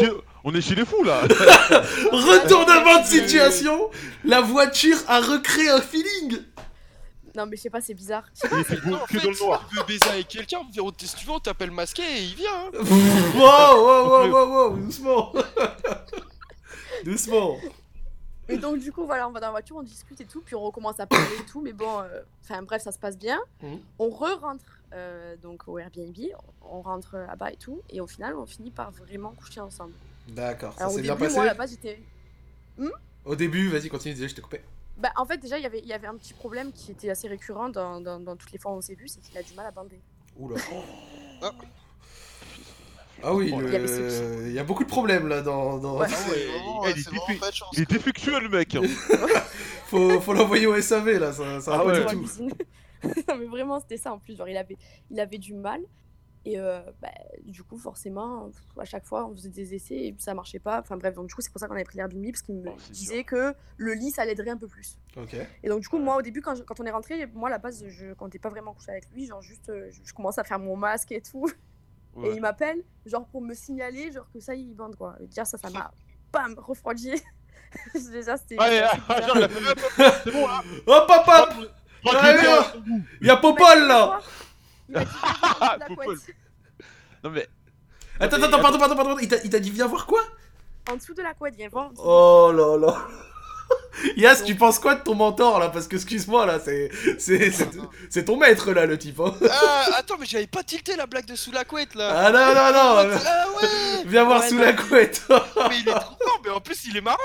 On 0.45 0.53
est 0.53 0.61
chez 0.61 0.75
les 0.75 0.85
fous 0.85 1.03
là. 1.03 1.21
Retournement 2.11 3.01
de 3.01 3.05
situation 3.07 3.89
La 4.23 4.41
voiture 4.41 4.97
a 5.07 5.19
recréé 5.19 5.69
un 5.69 5.81
feeling 5.81 6.37
Non 7.35 7.47
mais 7.47 7.57
je 7.57 7.63
sais 7.63 7.69
pas, 7.71 7.81
c'est 7.81 7.95
bizarre. 7.95 8.23
Il 8.43 8.63
fait 8.63 8.79
beau 8.81 8.91
Non, 8.91 8.97
en 8.97 9.05
que 9.05 9.19
fait, 9.19 9.25
dans 9.25 9.31
le 9.31 9.39
noir. 9.45 9.67
tu 9.69 9.75
veux 9.75 9.83
baiser 9.83 10.07
avec 10.09 10.27
quelqu'un, 10.27 10.59
si 10.99 11.15
tu 11.15 11.25
veux, 11.25 11.33
on 11.33 11.39
t'appelle 11.39 11.71
masqué 11.71 12.03
et 12.03 12.21
il 12.23 12.35
vient. 12.35 12.67
Hein. 12.67 12.71
Wow, 13.35 13.83
wow, 13.83 14.07
wow, 14.07 14.29
wow, 14.31 14.69
wow, 14.69 14.77
doucement 14.77 15.33
Doucement 17.03 17.57
Et 18.47 18.57
donc 18.57 18.77
du 18.77 18.91
coup 18.91 19.05
voilà, 19.05 19.27
on 19.27 19.31
va 19.31 19.39
dans 19.39 19.47
la 19.47 19.51
voiture, 19.51 19.77
on 19.77 19.83
discute 19.83 20.21
et 20.21 20.25
tout, 20.25 20.41
puis 20.45 20.53
on 20.55 20.61
recommence 20.61 20.99
à 20.99 21.07
parler 21.07 21.25
et 21.39 21.45
tout, 21.51 21.59
mais 21.59 21.73
bon, 21.73 22.01
euh, 22.01 22.21
enfin 22.43 22.61
bref, 22.61 22.83
ça 22.83 22.91
se 22.91 22.99
passe 22.99 23.17
bien. 23.17 23.39
Mhm. 23.63 23.79
On 23.97 24.09
re-rentre 24.09 24.63
euh, 24.93 25.35
donc 25.41 25.67
au 25.67 25.79
Airbnb, 25.79 26.15
on 26.61 26.81
rentre 26.81 27.17
là-bas 27.17 27.51
et 27.51 27.57
tout, 27.57 27.81
et 27.89 27.99
au 27.99 28.07
final 28.07 28.35
on 28.37 28.45
finit 28.45 28.69
par 28.69 28.91
vraiment 28.91 29.31
coucher 29.31 29.59
ensemble. 29.59 29.93
D'accord, 30.29 30.73
ça 30.73 30.81
Alors 30.81 30.93
au 30.93 30.95
s'est 30.95 31.01
début, 31.03 31.15
bien 31.15 31.25
passé 31.25 31.35
moi 31.35 31.43
à 31.43 31.47
la 31.47 31.53
base 31.53 31.71
j'étais 31.71 31.99
Au 33.25 33.35
début, 33.35 33.69
vas-y, 33.69 33.89
continue, 33.89 34.13
désolé, 34.13 34.29
je 34.29 34.35
t'ai 34.35 34.41
coupé. 34.41 34.61
Bah, 34.97 35.11
en 35.17 35.25
fait, 35.25 35.37
déjà, 35.37 35.57
il 35.57 35.63
y 35.63 35.65
avait- 35.65 35.79
il 35.79 35.87
y 35.87 35.93
avait 35.93 36.07
un 36.07 36.15
petit 36.15 36.33
problème 36.33 36.71
qui 36.71 36.91
était 36.91 37.09
assez 37.09 37.27
récurrent 37.27 37.69
dans, 37.69 37.99
dans, 37.99 38.19
dans 38.19 38.35
toutes 38.35 38.51
les 38.51 38.57
fois 38.59 38.71
où 38.71 38.75
on 38.75 38.81
s'est 38.81 38.95
vu, 38.95 39.07
c'est 39.07 39.19
qu'il 39.21 39.37
a 39.37 39.43
du 39.43 39.53
mal 39.53 39.65
à 39.65 39.71
bander. 39.71 39.99
Oula. 40.37 40.55
Ah. 41.41 41.51
Ah 43.23 43.33
oui, 43.33 43.49
Il 43.53 43.59
le- 43.59 44.51
y 44.51 44.59
a 44.59 44.63
beaucoup 44.63 44.83
de 44.83 44.89
problèmes 44.89 45.27
là 45.27 45.41
dans... 45.41 45.77
dans- 45.79 45.97
Ouais. 45.99 46.07
Ah 46.09 46.29
ouais, 46.31 46.45
vraiment, 46.45 46.85
il 46.87 46.91
est 46.91 47.51
chance. 47.51 47.69
Il 47.77 47.85
défectueux 47.85 48.39
le 48.39 48.49
mec. 48.49 48.75
hein. 48.75 48.81
faut, 49.87 50.19
faut 50.21 50.33
l'envoyer 50.33 50.65
au 50.67 50.79
SAV 50.81 51.17
là, 51.19 51.33
ça, 51.33 51.59
ça 51.61 51.71
va 51.71 51.77
Ah 51.77 51.83
pas 51.83 51.85
ouais. 51.85 52.05
tout. 52.05 52.49
non, 53.29 53.35
mais 53.37 53.45
vraiment, 53.45 53.79
c'était 53.79 53.97
ça 53.97 54.13
en 54.13 54.19
plus. 54.19 54.35
Genre, 54.37 54.47
il 54.47 54.57
avait, 54.57 54.77
il 55.11 55.19
avait 55.19 55.37
du 55.37 55.53
mal. 55.53 55.81
Et 56.47 56.59
euh, 56.59 56.79
bah, 57.01 57.09
du 57.43 57.63
coup, 57.63 57.77
forcément, 57.77 58.51
à 58.79 58.85
chaque 58.85 59.03
fois, 59.05 59.25
on 59.25 59.31
faisait 59.33 59.49
des 59.49 59.73
essais 59.73 59.95
et 59.95 60.15
ça 60.19 60.33
marchait 60.35 60.59
pas. 60.59 60.79
Enfin 60.79 60.95
bref, 60.95 61.15
donc 61.15 61.27
du 61.27 61.33
coup, 61.33 61.41
c'est 61.41 61.51
pour 61.51 61.59
ça 61.59 61.67
qu'on 61.67 61.73
avait 61.73 61.83
pris 61.83 61.97
l'Airbnb 61.97 62.23
parce 62.31 62.43
qu'il 62.43 62.55
me 62.55 62.69
Oh, 62.69 62.75
c'est 62.77 62.91
disait 62.91 63.23
que 63.23 63.55
le 63.77 63.93
lit, 63.93 64.11
ça 64.11 64.25
l'aiderait 64.25 64.51
un 64.51 64.57
peu 64.57 64.67
plus. 64.67 64.97
Et 65.63 65.69
donc, 65.69 65.81
du 65.81 65.87
coup, 65.89 65.97
moi, 65.97 66.17
au 66.17 66.21
début, 66.21 66.41
quand, 66.41 66.53
je- 66.55 66.61
quand 66.63 66.79
on 66.79 66.85
est 66.85 66.91
rentré, 66.91 67.25
moi, 67.33 67.49
à 67.49 67.51
la 67.51 67.57
base, 67.57 67.83
je 67.87 68.13
comptais 68.13 68.37
pas 68.39 68.49
vraiment 68.49 68.73
coucher 68.73 68.91
avec 68.91 69.09
lui. 69.11 69.25
Genre, 69.25 69.41
juste, 69.41 69.71
je, 69.89 69.99
je 70.03 70.13
commence 70.13 70.37
à 70.37 70.43
faire 70.43 70.59
mon 70.59 70.75
masque 70.77 71.11
et 71.11 71.21
tout. 71.21 71.49
Ouais. 72.15 72.29
Et 72.29 72.35
il 72.35 72.39
m'appelle, 72.41 72.81
genre, 73.05 73.27
pour 73.27 73.41
me 73.41 73.53
signaler, 73.53 74.09
genre, 74.09 74.25
que 74.31 74.39
ça, 74.39 74.55
il 74.55 74.73
bande, 74.73 74.95
quoi. 74.95 75.17
Et 75.19 75.25
déjà, 75.27 75.43
ça, 75.43 75.57
ça 75.57 75.69
m'a, 75.69 75.91
bam, 76.31 76.55
refroidi. 76.57 77.11
Déjà, 77.93 78.37
c'était. 78.37 78.55
Hop, 79.09 79.79
hop, 79.99 80.13
c'est 80.23 80.31
bon 80.31 80.47
là. 80.47 80.63
Hop 80.87 81.09
hop 81.09 81.27
hop 81.27 81.49
Tranquille, 82.05 82.39
Ouais, 82.39 82.47
hein. 82.47 83.01
Il 83.19 83.27
y 83.27 83.29
a 83.29 83.35
Popol 83.35 83.87
là. 83.87 84.21
Il 84.89 84.95
m'a 84.95 85.03
dit. 85.03 85.11
Non 87.23 87.31
mais. 87.31 87.47
Attends, 88.19 88.41
attends, 88.41 88.61
pardon, 88.61 88.77
pardon, 88.77 88.95
pardon, 88.95 89.17
il 89.19 89.27
t'a 89.27 89.37
il 89.43 89.49
t'a 89.49 89.59
dit 89.59 89.71
viens 89.71 89.87
voir 89.87 90.05
quoi? 90.05 90.21
En 90.91 90.95
dessous 90.95 91.15
de 91.15 91.23
la 91.23 91.33
couette, 91.33 91.55
viens 91.55 91.69
voir. 91.69 91.89
Oh 91.97 92.51
là 92.53 92.77
là 92.77 93.07
Yas, 94.15 94.43
tu 94.45 94.53
penses 94.55 94.77
quoi 94.77 94.93
de 94.93 95.01
ton 95.01 95.15
mentor 95.15 95.57
là? 95.59 95.69
Parce 95.69 95.87
que 95.87 95.95
excuse-moi 95.95 96.45
là, 96.45 96.59
c'est 96.63 96.91
c'est 97.17 97.49
c'est- 97.49 97.67
c'est 98.11 98.25
ton 98.25 98.37
maître 98.37 98.71
là 98.73 98.85
le 98.85 98.95
type. 98.97 99.19
Hein. 99.19 99.33
Ah, 99.49 99.85
attends, 99.97 100.17
mais 100.19 100.27
j'avais 100.27 100.45
pas 100.45 100.61
tilté 100.61 100.95
la 100.95 101.07
blague 101.07 101.25
de 101.25 101.35
sous 101.35 101.51
la 101.51 101.65
couette 101.65 101.95
là. 101.95 102.13
Ah 102.15 102.31
non 102.31 102.53
non 102.53 103.09
non 103.09 103.17
Ah 103.25 103.45
ouais 103.59 104.03
Viens 104.05 104.23
voir 104.25 104.41
Ouais, 104.41 104.49
sous 104.49 104.55
non. 104.55 104.61
la 104.61 104.73
couette 104.73 105.23
Mais 105.69 105.79
il 105.79 105.89
est 105.89 105.93
trop 105.93 106.15
fort, 106.23 106.41
mais 106.43 106.51
en 106.51 106.61
plus 106.61 106.85
il 106.85 106.95
est 106.97 107.01
marrant. 107.01 107.17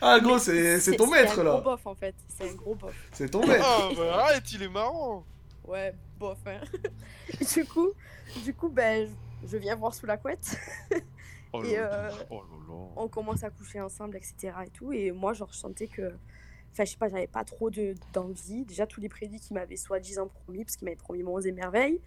Ah 0.00 0.18
gros, 0.18 0.40
c'est 0.40 0.80
c'est 0.80 0.96
ton 0.96 1.06
maître 1.06 1.38
un 1.38 1.44
là 1.44 1.50
gros 1.52 1.60
bof 1.60 1.86
en 1.86 1.94
fait. 1.94 2.16
C'est 2.36 2.50
un 2.50 2.54
gros 2.54 2.74
bof. 2.74 2.92
C'est 3.12 3.28
ton 3.30 3.46
maître 3.46 3.64
Ah 3.64 3.88
bah 3.96 4.16
arrête, 4.24 4.50
il 4.52 4.64
est 4.64 4.68
marrant. 4.68 5.24
Ouais, 5.66 5.94
bof. 6.18 6.38
Hein. 6.46 6.60
Du 7.54 7.64
coup, 7.64 7.90
du 8.44 8.54
coup, 8.54 8.68
ben, 8.68 9.08
je, 9.42 9.48
je 9.48 9.56
viens 9.56 9.76
voir 9.76 9.94
sous 9.94 10.06
la 10.06 10.16
couette. 10.16 10.56
Oh 11.56 11.62
Et, 11.62 11.78
euh. 11.78 12.10
Oh 12.30 12.42
là 12.42 12.56
là. 12.68 12.74
On 12.96 13.06
commence 13.06 13.44
à 13.44 13.50
coucher 13.50 13.80
ensemble, 13.80 14.16
etc. 14.16 14.52
Et 14.66 14.70
tout. 14.70 14.92
Et 14.92 15.12
moi, 15.12 15.34
genre, 15.34 15.52
je 15.52 15.56
sentais 15.58 15.86
que. 15.86 16.02
Enfin, 16.72 16.84
je 16.84 16.90
sais 16.90 16.96
pas, 16.96 17.08
j'avais 17.08 17.28
pas 17.28 17.44
trop 17.44 17.70
de- 17.70 17.94
d'envie. 18.12 18.64
Déjà, 18.64 18.88
tous 18.88 19.00
les 19.00 19.08
prédits 19.08 19.38
qu'il 19.38 19.54
m'avait 19.54 19.76
soi-disant 19.76 20.26
promis, 20.26 20.64
parce 20.64 20.74
qu'il 20.74 20.86
m'avait 20.86 20.96
promis 20.96 21.22
mon 21.22 21.38
et 21.38 21.52
merveilles. 21.52 22.00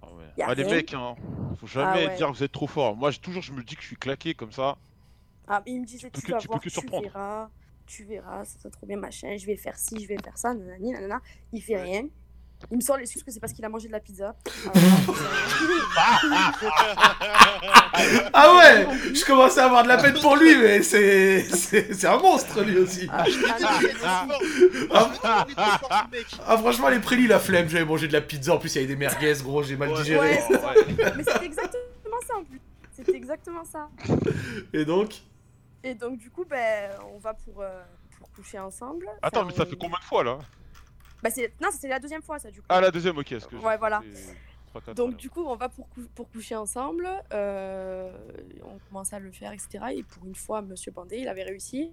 Ah 0.00 0.06
ouais. 0.14 0.24
Ah, 0.42 0.54
les 0.54 0.64
mecs, 0.64 0.94
hein, 0.94 1.14
faut 1.60 1.66
jamais 1.66 2.04
Ah 2.04 2.08
ouais. 2.08 2.16
dire 2.16 2.28
que 2.32 2.36
vous 2.38 2.42
êtes 2.42 2.52
trop 2.52 2.66
fort. 2.66 2.96
Moi, 2.96 3.12
toujours, 3.12 3.42
je 3.42 3.52
me 3.52 3.62
dis 3.62 3.76
que 3.76 3.82
je 3.82 3.88
suis 3.88 3.96
claqué 3.96 4.32
comme 4.34 4.52
ça. 4.52 4.78
Ah, 5.46 5.62
mais 5.66 5.72
il 5.72 5.80
me 5.82 5.86
disait, 5.86 6.08
peux 6.08 6.18
tu, 6.18 6.26
que- 6.28 6.32
vas 6.32 6.38
tu 6.38 6.46
peux 6.48 6.52
voir, 6.52 6.60
que 6.62 6.68
tu 6.70 6.74
surprendre. 6.80 7.02
verras, 7.02 7.50
tu 7.84 8.04
verras, 8.04 8.46
ça 8.46 8.58
sera 8.58 8.70
trop 8.70 8.86
bien, 8.86 8.96
machin, 8.96 9.36
je 9.36 9.44
vais 9.44 9.56
faire 9.56 9.76
ci, 9.78 10.00
je 10.00 10.08
vais 10.08 10.16
faire 10.16 10.38
ça, 10.38 10.54
nanani, 10.54 10.92
nanana. 10.92 11.20
Il 11.52 11.60
fait 11.62 11.76
rien. 11.82 12.08
Il 12.70 12.78
me 12.78 12.82
sort 12.82 12.96
l'excuse 12.96 13.22
que 13.22 13.30
c'est 13.30 13.38
parce 13.40 13.52
qu'il 13.52 13.64
a 13.64 13.68
mangé 13.68 13.86
de 13.86 13.92
la 13.92 14.00
pizza. 14.00 14.34
Ah 18.32 18.54
ouais 18.56 18.86
Je 19.14 19.24
commençais 19.24 19.60
à 19.60 19.66
avoir 19.66 19.82
de 19.82 19.88
la 19.88 19.96
peine 19.98 20.18
pour 20.20 20.36
lui, 20.36 20.56
mais 20.56 20.82
c'est 20.82 21.42
c'est 21.42 21.92
c'est 21.94 22.06
un 22.06 22.18
monstre 22.18 22.62
lui 22.62 22.78
aussi 22.78 23.08
Ah, 23.12 23.24
ah. 25.24 26.06
Ah, 26.46 26.58
franchement 26.58 26.88
les 26.88 26.98
prélis 27.00 27.26
la 27.26 27.38
flemme, 27.38 27.68
j'avais 27.68 27.84
mangé 27.84 28.08
de 28.08 28.12
la 28.12 28.20
pizza, 28.20 28.54
en 28.54 28.58
plus 28.58 28.74
il 28.74 28.76
y 28.76 28.84
avait 28.84 28.88
des 28.88 28.96
merguez 28.96 29.34
gros, 29.42 29.62
j'ai 29.62 29.76
mal 29.76 29.92
digéré. 29.94 30.20
Ouais, 30.30 30.42
c'est 30.48 30.58
ça. 30.58 30.72
Mais 31.16 31.24
c'était 31.24 31.46
exactement 31.46 32.20
ça 32.26 32.34
en 32.38 32.44
plus. 32.44 32.60
C'était 32.92 33.16
exactement 33.16 33.64
ça. 33.64 33.88
Et 34.72 34.84
donc 34.84 35.14
Et 35.84 35.94
donc, 35.94 36.18
du 36.18 36.30
coup, 36.30 36.44
ben, 36.48 36.90
on 37.14 37.18
va 37.18 37.34
pour, 37.34 37.60
euh, 37.62 37.82
pour 38.18 38.30
coucher 38.32 38.58
ensemble. 38.58 39.06
Attends, 39.22 39.40
Enfin, 39.40 39.48
mais 39.50 39.54
ça 39.56 39.62
on- 39.66 39.70
fait 39.70 39.76
combien 39.76 39.98
de 39.98 40.04
fois 40.04 40.24
là? 40.24 40.38
Bah, 41.22 41.30
c'est... 41.30 41.52
Non, 41.60 41.68
c'était 41.72 41.88
la 41.88 41.98
deuxième 41.98 42.22
fois, 42.22 42.38
ça, 42.38 42.50
du 42.50 42.60
coup. 42.60 42.66
Ah, 42.68 42.80
la 42.80 42.90
deuxième, 42.90 43.16
ok. 43.18 43.26
Que 43.48 43.56
Ouais, 43.56 43.76
voilà. 43.78 44.02
Donc 44.94 45.16
du 45.16 45.30
coup, 45.30 45.42
on 45.46 45.56
va 45.56 45.70
pour, 45.70 45.88
cou- 45.88 46.06
pour 46.14 46.30
coucher 46.30 46.54
ensemble. 46.54 47.08
euh, 47.32 48.10
on 48.62 48.78
commence 48.88 49.10
à 49.14 49.18
le 49.18 49.32
faire, 49.32 49.52
etc. 49.52 49.68
Et 49.94 50.02
pour 50.02 50.26
une 50.26 50.34
fois, 50.34 50.60
Monsieur 50.60 50.92
Bandé, 50.92 51.16
il 51.16 51.28
avait 51.28 51.44
réussi. 51.44 51.90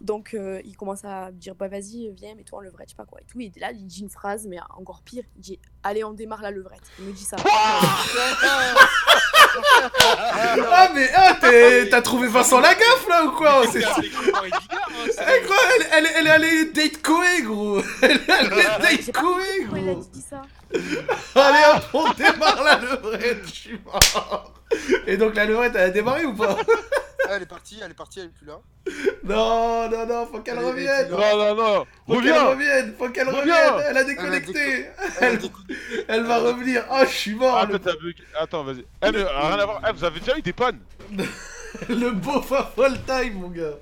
Donc 0.00 0.34
euh, 0.34 0.60
il 0.64 0.76
commence 0.76 1.04
à 1.04 1.30
me 1.30 1.36
dire 1.36 1.54
bah 1.54 1.68
vas-y 1.68 2.10
viens 2.12 2.34
mets-toi 2.34 2.58
en 2.58 2.62
levrette 2.62 2.88
je 2.88 2.92
sais 2.92 2.96
pas 2.96 3.04
quoi 3.04 3.20
et 3.20 3.24
tout 3.24 3.38
et 3.40 3.52
là 3.60 3.70
il 3.72 3.84
dit 3.86 4.00
une 4.00 4.08
phrase 4.08 4.46
mais 4.46 4.56
encore 4.70 5.02
pire 5.02 5.22
il 5.36 5.40
dit 5.42 5.58
allez 5.82 6.02
on 6.02 6.14
démarre 6.14 6.40
la 6.40 6.50
levrette 6.50 6.80
il 6.98 7.04
me 7.04 7.12
dit 7.12 7.22
ça 7.24 7.36
Ah 10.72 10.88
mais 10.94 11.10
ah, 11.14 11.34
t'es- 11.40 11.88
t'as 11.90 12.02
trouvé 12.02 12.28
Vincent 12.28 12.60
Lagaffe 12.60 13.06
là 13.08 13.24
ou 13.24 13.30
quoi 13.32 13.62
C'est- 13.70 13.84
hein, 13.84 13.90
c'est- 13.96 14.06
Eh, 14.06 15.46
quoi, 15.46 15.56
elle, 15.76 15.86
elle, 15.92 16.08
elle 16.16 16.26
est 16.26 16.30
allée 16.30 16.64
date 16.66 17.02
Koé 17.02 17.42
gros. 17.42 17.80
Elle 18.02 18.10
est 18.12 18.30
allée 18.30 18.50
date 18.50 19.12
Koé 19.12 19.22
compris 19.22 19.60
pourquoi 19.62 19.78
il 19.78 19.88
a 19.88 19.92
gros. 19.92 20.04
dit 20.12 20.24
ça. 20.28 20.42
Allez 21.34 21.64
hop, 21.74 21.82
on 21.94 22.12
démarre 22.12 22.62
la 22.64 22.76
levrette, 22.76 23.42
je 23.46 23.50
suis 23.52 23.80
mort. 23.84 24.52
Et 25.06 25.16
donc 25.16 25.34
la 25.34 25.46
levrette 25.46 25.72
elle 25.74 25.80
a 25.82 25.90
démarré 25.90 26.24
ou 26.24 26.34
pas? 26.34 26.56
Elle 27.30 27.42
est 27.42 27.46
partie, 27.46 27.78
elle 27.84 27.90
est 27.90 27.94
partie, 27.94 28.20
elle 28.20 28.26
est 28.26 28.28
plus 28.28 28.46
là. 28.46 28.60
Non, 29.24 29.88
non, 29.90 30.06
non, 30.06 30.26
faut 30.26 30.40
qu'elle 30.40 30.58
revienne 30.58 31.10
Non, 31.10 31.18
non, 31.36 31.54
non 31.54 31.84
Faut 32.06 32.14
qu'elle 32.20 32.32
Reviens 32.32 32.44
revienne, 32.46 32.94
faut 32.98 33.08
qu'elle 33.10 33.28
revienne 33.28 33.46
Elle 33.48 33.84
a 33.86 33.90
Elle 33.90 33.96
a 33.98 34.04
déconnecté 34.04 34.86
Elle 35.20 35.34
a 35.34 35.36
décou- 35.36 35.74
Elle 36.08 36.22
va 36.24 36.38
revenir 36.38 36.84
Oh, 36.90 37.00
je 37.02 37.14
suis 37.14 37.34
mort 37.34 37.56
Ah, 37.56 37.66
le, 37.66 37.78
toi, 37.78 37.92
t'as 37.92 37.98
bug- 38.00 38.22
Attends, 38.38 38.64
vas-y. 38.64 38.80
Eh, 39.02 39.10
mais 39.12 39.22
rien 39.22 39.58
à 39.58 39.64
voir. 39.66 39.82
Eh, 39.88 39.92
vous 39.92 40.04
avez 40.04 40.20
déjà 40.20 40.36
eu 40.38 40.42
des 40.42 40.52
pannes 40.54 40.78
le 41.88 42.10
beauf 42.10 42.50
à 42.52 42.72
full 42.74 42.98
time 43.06 43.34
mon 43.34 43.48
gars 43.48 43.74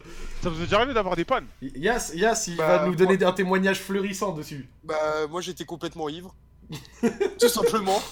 Ça 0.42 0.50
vous 0.50 0.58
est 0.60 0.64
déjà 0.64 0.76
arrivé 0.78 0.92
d'avoir 0.94 1.16
des 1.16 1.24
pannes 1.24 1.46
Yas, 1.62 2.10
Yas, 2.14 2.44
il 2.48 2.56
Bah, 2.56 2.78
va 2.78 2.86
nous 2.86 2.94
donner 2.96 3.16
moi- 3.16 3.28
un 3.28 3.32
témoignage 3.32 3.80
fleurissant 3.80 4.32
dessus 4.32 4.68
Bah, 4.84 4.96
moi 5.30 5.40
j'étais 5.40 5.64
complètement 5.64 6.08
ivre. 6.08 6.34
Tout 7.40 7.48
simplement. 7.48 8.02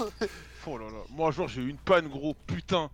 Oh 0.67 0.79
là 0.79 0.87
là. 0.87 0.99
Moi, 1.11 1.29
un 1.29 1.31
jour, 1.31 1.47
j'ai 1.47 1.61
eu 1.61 1.69
une 1.69 1.77
panne, 1.77 2.09
gros. 2.09 2.35
Putain. 2.47 2.91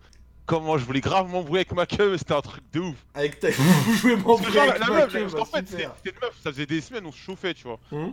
Comment 0.52 0.76
je 0.76 0.84
voulais 0.84 1.00
grave 1.00 1.30
m'embrouiller 1.30 1.60
avec 1.60 1.72
ma 1.72 1.86
queue, 1.86 2.18
c'était 2.18 2.34
un 2.34 2.42
truc 2.42 2.62
de 2.74 2.80
ouf. 2.80 2.96
Avec 3.14 3.40
ta... 3.40 3.48
Vous 3.52 3.94
jouez 3.94 4.16
m'embrouiller 4.16 4.60
avec 4.60 4.80
la 4.80 4.86
ma 4.86 4.94
meuf, 4.96 5.10
queue, 5.10 5.20
parce 5.22 5.32
bah, 5.32 5.38
qu'en 5.38 5.44
fait, 5.46 5.66
c'était 5.66 5.84
une 6.10 6.20
meuf, 6.20 6.38
ça 6.44 6.52
faisait 6.52 6.66
des 6.66 6.82
semaines, 6.82 7.06
on 7.06 7.12
se 7.12 7.16
chauffait, 7.16 7.54
tu 7.54 7.62
vois. 7.62 7.80
Hum 7.90 8.12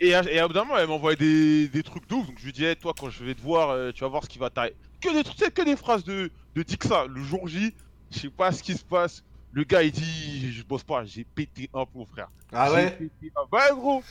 Et 0.00 0.12
à, 0.12 0.24
et 0.24 0.40
à 0.40 0.48
bout 0.48 0.52
d'un 0.54 0.64
moment, 0.64 0.78
elle 0.78 0.88
m'envoyait 0.88 1.14
des, 1.16 1.68
des 1.68 1.84
trucs 1.84 2.08
de 2.08 2.14
ouf, 2.16 2.26
donc 2.26 2.40
je 2.40 2.44
lui 2.44 2.52
dis, 2.52 2.64
hey, 2.64 2.74
toi, 2.74 2.92
quand 2.98 3.08
je 3.08 3.22
vais 3.22 3.36
te 3.36 3.40
voir, 3.40 3.70
euh, 3.70 3.92
tu 3.92 4.00
vas 4.00 4.08
voir 4.08 4.24
ce 4.24 4.28
qui 4.28 4.40
va 4.40 4.50
t'arriver. 4.50 4.74
Que 5.00 5.12
des 5.14 5.22
trucs, 5.22 5.54
que 5.54 5.62
des 5.62 5.76
phrases 5.76 6.02
de, 6.02 6.28
de 6.56 6.62
Dixa. 6.64 7.06
Le 7.06 7.22
jour 7.22 7.46
J, 7.46 7.72
je 8.10 8.18
sais 8.18 8.30
pas 8.30 8.50
ce 8.50 8.64
qui 8.64 8.74
se 8.74 8.84
passe. 8.84 9.22
Le 9.52 9.62
gars, 9.62 9.84
il 9.84 9.92
dit, 9.92 10.50
je 10.52 10.64
bosse 10.64 10.82
pas, 10.82 11.04
j'ai 11.04 11.22
pété 11.22 11.70
un 11.72 11.86
plomb, 11.86 12.04
frère. 12.04 12.26
Ah 12.52 12.72
ouais? 12.72 12.90
pété 12.90 13.32
un- 13.36 13.56
Ouais, 13.56 13.70
gros. 13.70 14.02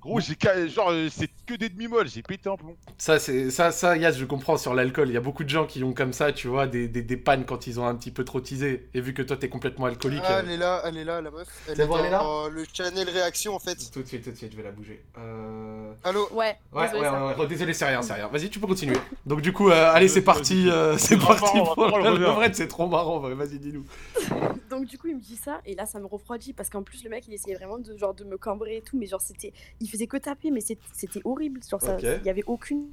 Gros, 0.00 0.20
j'ai 0.20 0.36
genre, 0.68 0.90
euh, 0.90 1.08
c'est 1.10 1.28
que 1.44 1.54
des 1.54 1.68
demi-molles, 1.68 2.08
j'ai 2.08 2.22
pété 2.22 2.48
un 2.48 2.56
plomb. 2.56 2.76
Ça, 2.98 3.18
c'est 3.18 3.50
ça, 3.50 3.72
ça, 3.72 3.96
Yas, 3.96 4.12
je 4.12 4.24
comprends 4.24 4.56
sur 4.56 4.72
l'alcool. 4.72 5.08
Il 5.08 5.14
y 5.14 5.16
a 5.16 5.20
beaucoup 5.20 5.42
de 5.42 5.48
gens 5.48 5.66
qui 5.66 5.82
ont 5.82 5.92
comme 5.92 6.12
ça, 6.12 6.32
tu 6.32 6.46
vois, 6.46 6.68
des, 6.68 6.86
des, 6.86 7.02
des 7.02 7.16
pannes 7.16 7.44
quand 7.44 7.66
ils 7.66 7.80
ont 7.80 7.86
un 7.86 7.96
petit 7.96 8.12
peu 8.12 8.24
trop 8.24 8.40
teasé. 8.40 8.88
Et 8.94 9.00
vu 9.00 9.12
que 9.12 9.22
toi, 9.22 9.36
t'es 9.36 9.48
complètement 9.48 9.86
alcoolique. 9.86 10.22
Ah, 10.24 10.36
euh, 10.36 10.42
elle 10.44 10.50
est 10.52 10.56
là, 10.56 10.82
elle 10.84 10.96
est 10.98 11.04
là, 11.04 11.20
la 11.20 11.30
meuf. 11.32 11.48
Elle 11.68 11.76
C'est 11.76 11.82
est 11.82 11.86
bon, 11.86 11.98
elle 11.98 12.06
est 12.06 12.10
là 12.10 12.18
dans 12.20 12.48
le 12.48 12.64
channel 12.72 13.08
réaction 13.10 13.54
en 13.56 13.58
fait. 13.58 13.76
Tout 13.92 14.02
de 14.02 14.06
suite, 14.06 14.22
tout 14.22 14.30
de 14.30 14.36
suite, 14.36 14.52
je 14.52 14.56
vais 14.56 14.62
la 14.62 14.70
bouger. 14.70 15.02
Euh... 15.18 15.92
Allô 16.04 16.28
ouais 16.32 16.56
Ouais, 16.72 16.84
désolé, 16.84 17.00
ouais, 17.00 17.06
ça. 17.08 17.26
ouais, 17.26 17.34
ouais, 17.36 17.46
désolé, 17.48 17.74
c'est 17.74 17.86
rien, 17.86 18.02
c'est 18.02 18.14
rien. 18.14 18.28
Vas-y, 18.28 18.50
tu 18.50 18.60
peux 18.60 18.68
continuer. 18.68 18.96
Donc, 19.26 19.40
du 19.40 19.52
coup, 19.52 19.68
euh, 19.70 19.90
allez, 19.92 20.08
c'est 20.08 20.22
parti, 20.22 20.70
euh, 20.70 20.96
c'est 20.96 21.18
parti 21.18 21.58
pour 21.58 21.74
revenir. 21.76 22.12
levrette, 22.20 22.54
c'est 22.54 22.68
trop 22.68 22.86
marrant. 22.86 23.20
ouais, 23.20 23.34
Vas-y, 23.34 23.58
dis-nous. 23.58 23.84
Donc 24.70 24.84
du 24.84 24.98
coup 24.98 25.08
il 25.08 25.16
me 25.16 25.20
dit 25.20 25.36
ça 25.36 25.62
et 25.64 25.74
là 25.74 25.86
ça 25.86 25.98
me 25.98 26.04
refroidit 26.04 26.52
parce 26.52 26.68
qu'en 26.68 26.82
plus 26.82 27.02
le 27.02 27.08
mec 27.08 27.24
il 27.26 27.32
essayait 27.32 27.56
vraiment 27.56 27.78
de 27.78 27.96
genre 27.96 28.12
de 28.12 28.22
me 28.24 28.36
cambrer 28.36 28.76
et 28.76 28.82
tout 28.82 28.98
mais 28.98 29.06
genre 29.06 29.20
c'était 29.20 29.54
il 29.88 29.90
faisait 29.90 30.06
que 30.06 30.18
taper 30.18 30.50
mais 30.50 30.60
c'était 30.60 31.20
horrible 31.24 31.60
genre 31.68 31.80
il 32.20 32.26
y 32.26 32.30
avait 32.30 32.44
aucune 32.46 32.90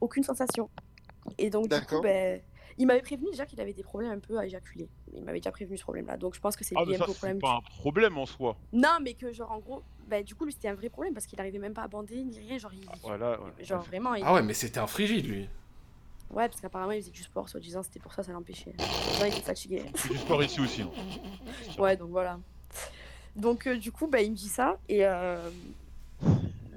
aucune 0.00 0.22
sensation 0.22 0.70
et 1.36 1.50
donc 1.50 1.68
du 1.68 1.80
coup 1.80 2.00
ben 2.00 2.40
il 2.80 2.86
m'avait 2.86 3.02
prévenu 3.02 3.28
déjà 3.32 3.44
qu'il 3.44 3.60
avait 3.60 3.72
des 3.72 3.82
problèmes 3.82 4.12
un 4.12 4.18
peu 4.20 4.38
à 4.38 4.46
éjaculer 4.46 4.88
il 5.12 5.24
m'avait 5.24 5.40
déjà 5.40 5.50
prévenu 5.50 5.76
ce 5.76 5.82
problème 5.82 6.06
là 6.06 6.16
donc 6.16 6.34
je 6.36 6.40
pense 6.40 6.54
que 6.56 6.62
c'est 6.64 6.76
Ah, 6.78 6.84
lié 6.84 6.94
un 6.94 6.98
peu 7.04 7.10
au 7.10 7.14
problème 7.14 7.40
pas 7.40 7.54
un 7.56 7.60
problème 7.60 8.16
en 8.18 8.24
soi. 8.26 8.56
non 8.72 8.98
mais 9.02 9.14
que 9.14 9.32
genre 9.32 9.50
en 9.50 9.58
gros 9.58 9.82
ben 10.06 10.22
du 10.22 10.36
coup 10.36 10.44
lui 10.44 10.52
c'était 10.52 10.68
un 10.68 10.74
vrai 10.74 10.88
problème 10.88 11.12
parce 11.12 11.26
qu'il 11.26 11.40
arrivait 11.40 11.58
même 11.58 11.74
pas 11.74 11.82
à 11.82 11.88
bander 11.88 12.22
ni 12.22 12.38
rien 12.38 12.56
genre 12.56 12.72
il 12.72 12.86
Voilà, 13.02 13.40
ouais. 13.42 13.64
genre 13.64 13.82
vraiment 13.82 14.14
il- 14.14 14.22
Ah 14.24 14.34
ouais, 14.34 14.42
mais 14.42 14.54
c'était 14.54 14.78
un 14.78 14.86
frigide, 14.86 15.26
lui. 15.26 15.48
ouais 16.30 16.48
parce 16.48 16.60
qu'apparemment 16.60 16.92
il 16.92 17.00
faisait 17.02 17.10
du 17.10 17.24
sport 17.24 17.48
soi-disant 17.48 17.82
c'était 17.82 17.98
pour 18.00 18.14
ça 18.14 18.22
ça 18.22 18.30
l'empêchait 18.32 18.74
Genre, 18.78 19.26
il 19.26 19.32
était 19.32 19.40
fatigué 19.42 19.82
C'est 19.96 20.10
du 20.10 20.18
sport 20.18 20.42
ici 20.44 20.60
aussi. 20.60 20.82
hein. 20.82 20.90
Ouais, 21.78 21.96
donc 21.96 22.10
voilà. 22.10 22.38
Donc 23.36 23.66
euh, 23.66 23.76
du 23.76 23.92
coup, 23.92 24.06
bah, 24.08 24.20
il 24.20 24.32
me 24.32 24.36
dit 24.36 24.48
ça 24.48 24.78
et 24.88 25.04
euh, 25.06 25.50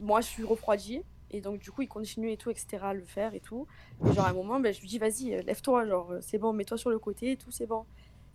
moi 0.02 0.20
je 0.22 0.28
suis 0.28 0.44
refroidie 0.44 1.02
et 1.30 1.40
donc 1.40 1.60
du 1.60 1.72
coup 1.72 1.82
il 1.84 1.88
continue 1.88 2.32
et 2.32 2.38
tout 2.38 2.50
etc 2.50 2.80
à 2.84 2.94
le 2.94 3.04
faire 3.06 3.34
et 3.34 3.40
tout. 3.40 3.68
Et 4.06 4.14
genre 4.14 4.26
à 4.26 4.30
un 4.30 4.34
moment, 4.34 4.60
bah, 4.60 4.72
je 4.72 4.82
lui 4.82 4.88
dis 4.88 5.00
vas-y 5.00 5.34
euh, 5.34 5.42
lève-toi 5.44 5.86
genre 5.88 6.12
euh, 6.12 6.20
c'est 6.22 6.38
bon 6.38 6.52
mets-toi 6.54 6.78
sur 6.78 6.90
le 6.90 7.00
côté 7.00 7.32
et 7.32 7.38
tout 7.38 7.52
c'est 7.52 7.68
bon. 7.68 7.86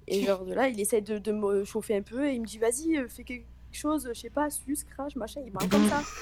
Et 0.08 0.24
genre 0.24 0.44
de 0.44 0.54
là 0.54 0.68
il 0.68 0.80
essaie 0.80 1.00
de, 1.02 1.18
de 1.18 1.32
me 1.32 1.64
chauffer 1.64 1.96
un 1.96 2.02
peu 2.02 2.26
et 2.28 2.32
il 2.34 2.40
me 2.40 2.46
dit 2.46 2.58
vas-y 2.58 2.96
euh, 2.96 3.08
fais 3.08 3.24
quelque 3.24 3.44
chose 3.72 4.08
je 4.14 4.18
sais 4.18 4.30
pas 4.30 4.48
suce 4.48 4.84
crache 4.84 5.16
machin 5.16 5.40
il 5.44 5.52
parle 5.52 5.68
comme 5.68 5.88
ça. 5.88 6.00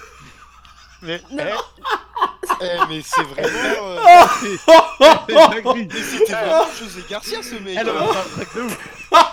Mais, 1.02 1.20
Non, 1.30 1.44
eh, 1.44 2.54
Eh, 2.62 2.78
mais 2.88 3.02
c'est 3.02 3.22
vraiment. 3.24 3.88
euh, 3.90 4.24
C'était 4.40 6.32
vraiment 6.32 6.66
José 6.78 7.02
Garcia 7.10 7.42
ce 7.42 7.56
mec. 7.56 7.76
Eh, 7.78 7.84
non, 7.84 7.92
hein. 7.98 8.24
mais. 8.38 8.62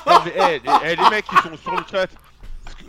Non, 0.06 0.20
mais, 0.26 0.34
eh, 0.36 0.60
les, 0.60 0.92
eh, 0.92 0.96
les 0.98 1.10
mecs 1.10 1.26
qui 1.26 1.36
sont 1.38 1.56
sur 1.58 1.72
le 1.72 1.84
chat, 1.90 2.08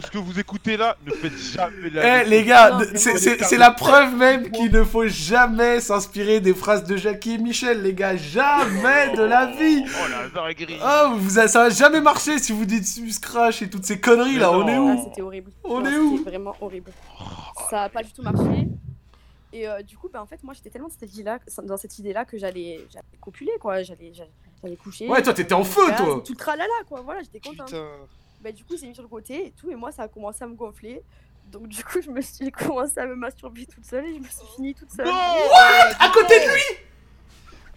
ce 0.00 0.10
que, 0.10 0.18
vous 0.18 0.38
écoutez 0.38 0.76
là, 0.76 0.96
ne 1.06 1.12
faites 1.12 1.36
jamais 1.36 1.90
la 1.90 2.02
Eh 2.02 2.20
même 2.22 2.28
les 2.30 2.44
gars, 2.44 2.78
c'est- 2.94 3.56
la 3.58 3.70
preuve 3.70 4.14
même 4.16 4.50
qu'il 4.50 4.70
ne 4.72 4.84
faut 4.84 5.06
jamais 5.06 5.80
s'inspirer 5.80 6.40
des 6.40 6.54
phrases 6.54 6.84
de 6.84 6.96
Jackie 6.96 7.34
et 7.34 7.38
Michel, 7.38 7.82
les 7.82 7.94
gars, 7.94 8.16
jamais 8.16 9.14
de 9.16 9.22
la 9.22 9.46
vie. 9.46 9.84
Oh 9.86 10.08
la 10.10 10.28
dinguerie. 10.28 10.78
Oh, 10.82 11.14
vous 11.16 11.30
ça 11.30 11.46
va 11.46 11.70
jamais 11.70 12.00
marcher 12.00 12.38
si 12.38 12.52
vous 12.52 12.64
dites 12.64 12.86
sus 12.86 13.18
crash 13.20 13.62
et 13.62 13.68
toutes 13.70 13.84
ces 13.84 14.00
conneries 14.00 14.38
là. 14.38 14.52
On 14.52 14.66
est. 14.68 14.74
Ah, 14.74 14.80
où? 14.80 15.04
C'était 15.04 15.22
horrible. 15.22 15.50
On 15.64 15.80
Non, 15.80 15.90
est 15.90 15.98
où? 15.98 16.18
C'était 16.18 16.30
vraiment 16.30 16.54
horrible. 16.60 16.92
Ça 17.70 17.82
a 17.84 17.88
pas 17.88 18.02
du 18.02 18.12
tout 18.12 18.22
marché. 18.22 18.68
Et 19.54 19.68
euh, 19.68 19.82
du 19.82 19.98
coup, 19.98 20.08
bah, 20.10 20.22
en 20.22 20.26
fait, 20.26 20.42
moi, 20.42 20.54
j'étais 20.54 20.70
tellement 20.70 20.88
dans 20.88 20.94
cette 20.98 21.12
idée-là, 21.12 21.38
dans 21.64 21.76
cette 21.76 21.98
idée-là 21.98 22.24
que 22.24 22.38
j'allais, 22.38 22.80
j'allais 22.90 23.04
copuler, 23.20 23.52
quoi. 23.60 23.82
J'allais, 23.82 24.12
j'allais, 24.14 24.76
coucher. 24.76 25.06
Ouais, 25.08 25.22
toi, 25.22 25.34
t'étais 25.34 25.52
en 25.52 25.62
feu, 25.64 25.82
toi. 25.96 26.22
Tout 26.24 26.32
le 26.32 26.38
tralala, 26.38 26.72
quoi. 26.88 27.02
Voilà, 27.02 27.20
j'étais 27.22 27.40
contente. 27.40 27.66
Putain. 27.66 27.84
Bah, 28.42 28.50
du 28.52 28.64
coup, 28.64 28.74
il 28.74 28.78
s'est 28.78 28.86
mis 28.86 28.94
sur 28.94 29.02
le 29.02 29.08
côté 29.08 29.46
et 29.46 29.50
tout, 29.52 29.70
et 29.70 29.74
moi, 29.76 29.92
ça 29.92 30.02
a 30.02 30.08
commencé 30.08 30.42
à 30.42 30.46
me 30.46 30.54
gonfler. 30.54 31.02
Donc, 31.46 31.68
du 31.68 31.84
coup, 31.84 32.00
je 32.02 32.10
me 32.10 32.20
suis 32.20 32.50
commencé 32.52 32.98
à 32.98 33.06
me 33.06 33.14
masturber 33.14 33.66
toute 33.66 33.84
seule 33.84 34.06
et 34.06 34.14
je 34.14 34.18
me 34.18 34.24
suis 34.26 34.46
finie 34.56 34.74
toute 34.74 34.90
seule. 34.90 35.06
Non 35.06 35.12
À 35.12 36.10
côté 36.12 36.40
de 36.40 36.52
lui? 36.52 36.78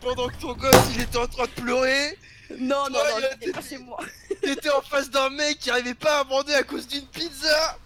Pendant 0.01 0.27
que 0.27 0.35
ton 0.35 0.53
gosse 0.53 0.95
il 0.95 1.01
était 1.01 1.17
en 1.17 1.27
train 1.27 1.45
de 1.45 1.61
pleurer, 1.61 2.17
non, 2.59 2.83
non, 2.89 2.99
Toi, 2.99 3.21
non, 3.21 3.27
j'étais 3.31 3.51
pas 3.51 3.61
chez 3.61 3.77
moi. 3.77 3.97
t'étais 4.41 4.69
en 4.69 4.81
face 4.81 5.09
d'un 5.09 5.29
mec 5.29 5.57
qui 5.59 5.71
arrivait 5.71 5.93
pas 5.95 6.19
à 6.19 6.23
bander 6.23 6.53
à 6.53 6.63
cause 6.63 6.87
d'une 6.87 7.07
pizza. 7.07 7.77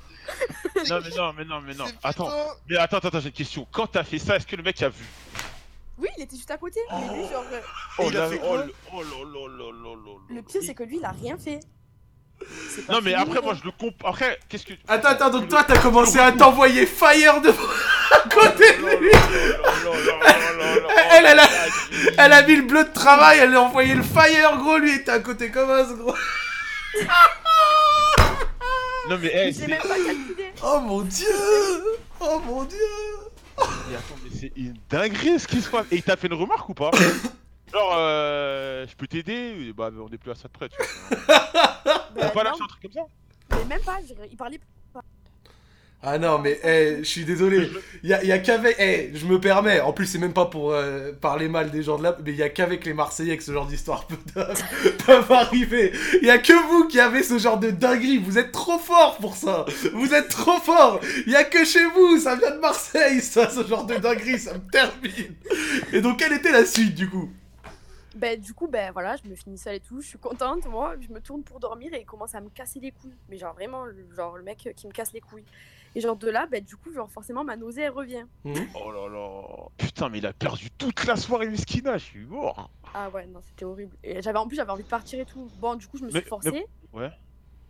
Non 0.90 1.00
mais 1.02 1.10
non 1.16 1.34
mais 1.34 1.46
non 1.46 1.62
mais 1.62 1.74
non. 1.74 1.86
Attends. 2.04 2.30
Mais 2.68 2.78
attends 2.78 2.98
attends 2.98 3.20
j'ai 3.20 3.28
une 3.28 3.34
question. 3.34 3.68
Quand 3.72 3.88
t'as 3.88 4.04
fait 4.04 4.20
ça, 4.20 4.36
est-ce 4.36 4.46
que 4.46 4.56
le 4.56 4.64
mec 4.64 4.82
a 4.82 4.90
vu? 4.90 5.06
Oui, 5.98 6.08
il 6.18 6.24
était 6.24 6.36
juste 6.36 6.52
à 6.52 6.58
côté. 6.58 6.80
Mais 6.92 7.16
lui, 7.16 7.28
genre, 7.28 7.44
Oh 7.98 8.06
il 8.10 8.18
a 8.18 8.30
fait 8.30 8.40
oh 8.44 8.48
quoi 8.48 8.66
oh 8.94 9.02
le 10.30 10.42
pire, 10.42 10.62
c'est 10.64 10.74
que 10.74 10.84
lui, 10.84 10.98
il 10.98 11.06
a 11.06 11.12
rien 11.12 11.38
fait. 11.38 11.60
Non 12.90 13.00
mais 13.04 13.12
fini, 13.12 13.16
après 13.22 13.42
moi 13.42 13.54
hein. 13.54 13.58
je 13.60 13.66
le 13.66 13.72
comp. 13.72 13.94
Après 14.06 14.40
qu'est-ce 14.48 14.66
que. 14.66 14.74
Attends, 14.88 15.10
attends, 15.10 15.30
donc 15.30 15.48
toi, 15.50 15.64
t'as 15.68 15.78
commencé 15.80 16.18
à 16.20 16.32
t'envoyer 16.32 16.86
fire 16.86 17.42
de 17.42 17.50
à 17.50 18.30
côté 18.30 18.74
de 18.78 18.98
lui. 19.00 19.12
Elle, 21.12 21.26
elle 21.26 21.40
a- 21.40 21.50
Elle 22.18 22.34
a 22.34 22.42
mis 22.44 22.56
le 22.56 22.62
bleu 22.64 22.84
de 22.84 22.94
travail, 22.94 23.40
elle 23.40 23.56
a 23.56 23.62
envoyé 23.62 23.94
le 23.96 24.04
fire, 24.04 24.58
gros, 24.58 24.78
lui, 24.78 24.92
il 24.92 24.96
était 25.02 25.12
à 25.12 25.20
côté 25.20 25.52
comme 25.52 25.70
un 25.70 25.84
gros. 25.84 26.16
Non 29.10 29.18
mais 29.22 29.32
eh, 29.34 29.46
J'ai 29.52 29.66
c'est. 29.66 29.80
Oh 30.64 30.80
mon 30.82 31.02
dieu 31.02 31.26
Oh 32.20 32.40
mon 32.46 32.64
dieu 32.64 32.78
Mais 33.58 33.96
attends 33.96 34.16
mais 34.24 34.30
c'est 34.40 34.52
une 34.56 34.76
dinguerie 34.90 35.40
ce 35.40 35.48
qui 35.48 35.62
se 35.62 35.70
passe. 35.70 35.86
Et 35.92 35.96
il 35.98 36.04
t'a 36.04 36.16
fait 36.16 36.28
une 36.28 36.34
remarque 36.34 36.70
ou 36.70 36.74
pas 36.74 36.92
Genre 37.74 37.94
euh, 37.98 38.88
je 38.88 38.96
peux 38.96 39.08
t'aider 39.08 39.74
Bah 39.76 39.92
on 40.00 40.08
est 40.10 40.18
plus 40.18 40.32
à 40.32 40.36
ça 40.36 40.48
de 40.48 40.54
près 40.54 40.70
tu 40.70 40.78
vois. 40.78 41.38
Bah, 42.16 42.22
T'as 42.22 42.30
pas 42.32 42.44
non, 42.44 42.50
lâché 42.52 42.64
un 42.64 42.68
truc 42.68 42.82
comme 42.82 42.92
ça 42.92 43.02
mais 43.52 43.66
même 43.66 43.82
pas, 43.82 43.98
il 44.30 44.38
parlait 44.38 44.60
Ah 46.02 46.18
non, 46.18 46.40
mais 46.40 46.60
eh, 46.64 46.98
je 47.00 47.04
suis 47.04 47.26
désolé. 47.26 47.70
Il 48.04 48.10
y 48.10 48.14
a, 48.14 48.24
y 48.24 48.32
a 48.32 48.40
qu'avec. 48.40 48.76
Eh, 48.80 49.12
je 49.14 49.26
me 49.26 49.40
permets. 49.40 49.82
En 49.82 49.92
plus, 49.92 50.06
c'est 50.06 50.18
même 50.20 50.34
pas 50.34 50.46
pour 50.46 50.72
euh, 50.72 51.12
parler 51.14 51.50
mal 51.50 51.72
des 51.72 51.84
gens 51.84 51.98
de 51.98 52.04
là, 52.04 52.16
mais 52.24 52.32
il 52.32 52.38
y 52.38 52.44
a 52.44 52.50
qu'avec 52.50 52.86
les 52.86 52.94
Marseillais 52.94 53.36
que 53.38 53.44
ce 53.44 53.52
genre 53.52 53.66
d'histoire 53.66 54.06
peut 54.08 54.18
peuvent 55.06 55.32
arriver. 55.32 55.92
Il 56.22 56.28
y 56.28 56.32
a 56.32 56.38
que 56.38 56.54
vous 56.54 56.88
qui 56.88 57.00
avez 57.00 57.24
ce 57.24 57.38
genre 57.38 57.60
de 57.60 57.72
dinguerie. 57.72 58.18
Vous 58.18 58.38
êtes 58.38 58.52
trop 58.52 58.78
fort 58.78 59.18
pour 59.18 59.36
ça. 59.36 59.66
Vous 59.94 60.14
êtes 60.14 60.30
trop 60.30 60.60
fort. 60.60 61.00
Il 61.26 61.34
y 61.34 61.36
a 61.36 61.44
que 61.44 61.66
chez 61.66 61.86
vous. 61.96 62.20
Ça 62.20 62.36
vient 62.36 62.52
de 62.52 62.60
Marseille, 62.60 63.22
ça, 63.22 63.50
ce 63.50 63.66
genre 63.66 63.86
de 63.86 63.96
dinguerie. 63.96 64.40
Ça 64.40 64.54
me 64.54 64.72
termine. 64.72 65.36
Et 65.92 66.02
donc, 66.02 66.20
quelle 66.20 66.34
était 66.34 66.52
la 66.52 66.66
suite 66.66 66.96
du 66.96 67.10
coup? 67.10 67.30
Ben, 68.20 68.40
du 68.40 68.54
coup, 68.54 68.68
ben 68.68 68.92
voilà, 68.92 69.16
je 69.16 69.30
me 69.30 69.34
finis 69.36 69.58
seule 69.58 69.76
et 69.76 69.80
tout, 69.80 70.02
je 70.02 70.08
suis 70.08 70.18
contente, 70.20 70.66
moi, 70.68 70.96
je 71.00 71.08
me 71.08 71.22
tourne 71.22 71.42
pour 71.42 71.60
dormir 71.60 71.94
et 71.94 72.02
il 72.02 72.06
commence 72.06 72.36
à 72.36 72.42
me 72.42 72.50
casser 72.50 72.80
les 72.82 72.92
couilles. 72.92 73.16
Mais 73.30 73.38
genre 73.38 73.54
vraiment, 73.54 73.86
le- 73.86 74.08
genre 74.14 74.36
le 74.38 74.44
mec 74.44 74.70
qui 74.76 74.88
me 74.88 74.92
casse 74.92 75.14
les 75.14 75.22
couilles. 75.22 75.46
Et 75.96 76.02
genre 76.02 76.16
de 76.18 76.30
là, 76.30 76.46
ben 76.46 76.64
du 76.64 76.76
coup, 76.76 76.92
genre 76.94 77.10
forcément, 77.10 77.44
ma 77.44 77.56
nausée, 77.56 77.82
elle 77.84 77.92
revient. 77.92 78.26
Oh 78.76 78.92
là 78.92 79.08
là. 79.10 79.42
Putain 79.78 80.10
mais 80.10 80.18
il 80.20 80.26
a 80.28 80.34
perdu 80.34 80.70
toute 80.78 81.06
la 81.06 81.16
soirée 81.16 81.48
Miskina, 81.48 81.98
je 81.98 82.04
suis 82.04 82.26
mort. 82.26 82.70
Ah 82.94 83.10
ouais, 83.10 83.26
non, 83.26 83.40
c'était 83.42 83.66
horrible. 83.66 83.96
Et 84.04 84.22
j'avais 84.22 84.38
en 84.38 84.48
plus, 84.48 84.58
j'avais 84.58 84.72
envie 84.72 84.84
de 84.84 84.90
partir 84.90 85.20
et 85.20 85.26
tout. 85.26 85.50
Bon, 85.60 85.76
du 85.76 85.88
coup, 85.88 85.98
je 85.98 86.04
me 86.04 86.10
suis 86.10 86.20
Mais- 86.20 86.26
forcée. 86.26 86.66
Ouais. 86.94 87.10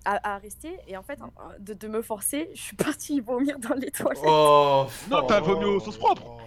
à, 0.06 0.34
à 0.34 0.38
rester. 0.40 0.80
Et 0.88 0.98
en 0.98 1.04
fait, 1.04 1.20
de, 1.60 1.74
de 1.74 1.88
me 1.88 2.02
forcer, 2.02 2.50
je 2.56 2.62
suis 2.62 2.76
partie 2.76 3.20
vomir 3.22 3.60
dans 3.60 3.76
les 3.76 3.92
toilettes. 3.92 4.24
Oh 4.26 4.88
Non, 5.12 5.26
t'as 5.28 5.40
vomi 5.42 5.66
aux 5.66 5.80
sauces 5.80 5.98
propres. 5.98 6.38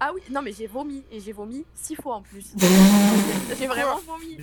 Ah 0.00 0.12
oui, 0.14 0.22
non, 0.30 0.40
mais 0.42 0.52
j'ai 0.52 0.66
vomi. 0.66 1.04
Et 1.10 1.20
j'ai 1.20 1.32
vomi 1.32 1.64
six 1.74 1.94
fois 1.94 2.16
en 2.16 2.22
plus. 2.22 2.52
j'ai 3.58 3.66
vraiment 3.66 3.98
vomi. 3.98 4.38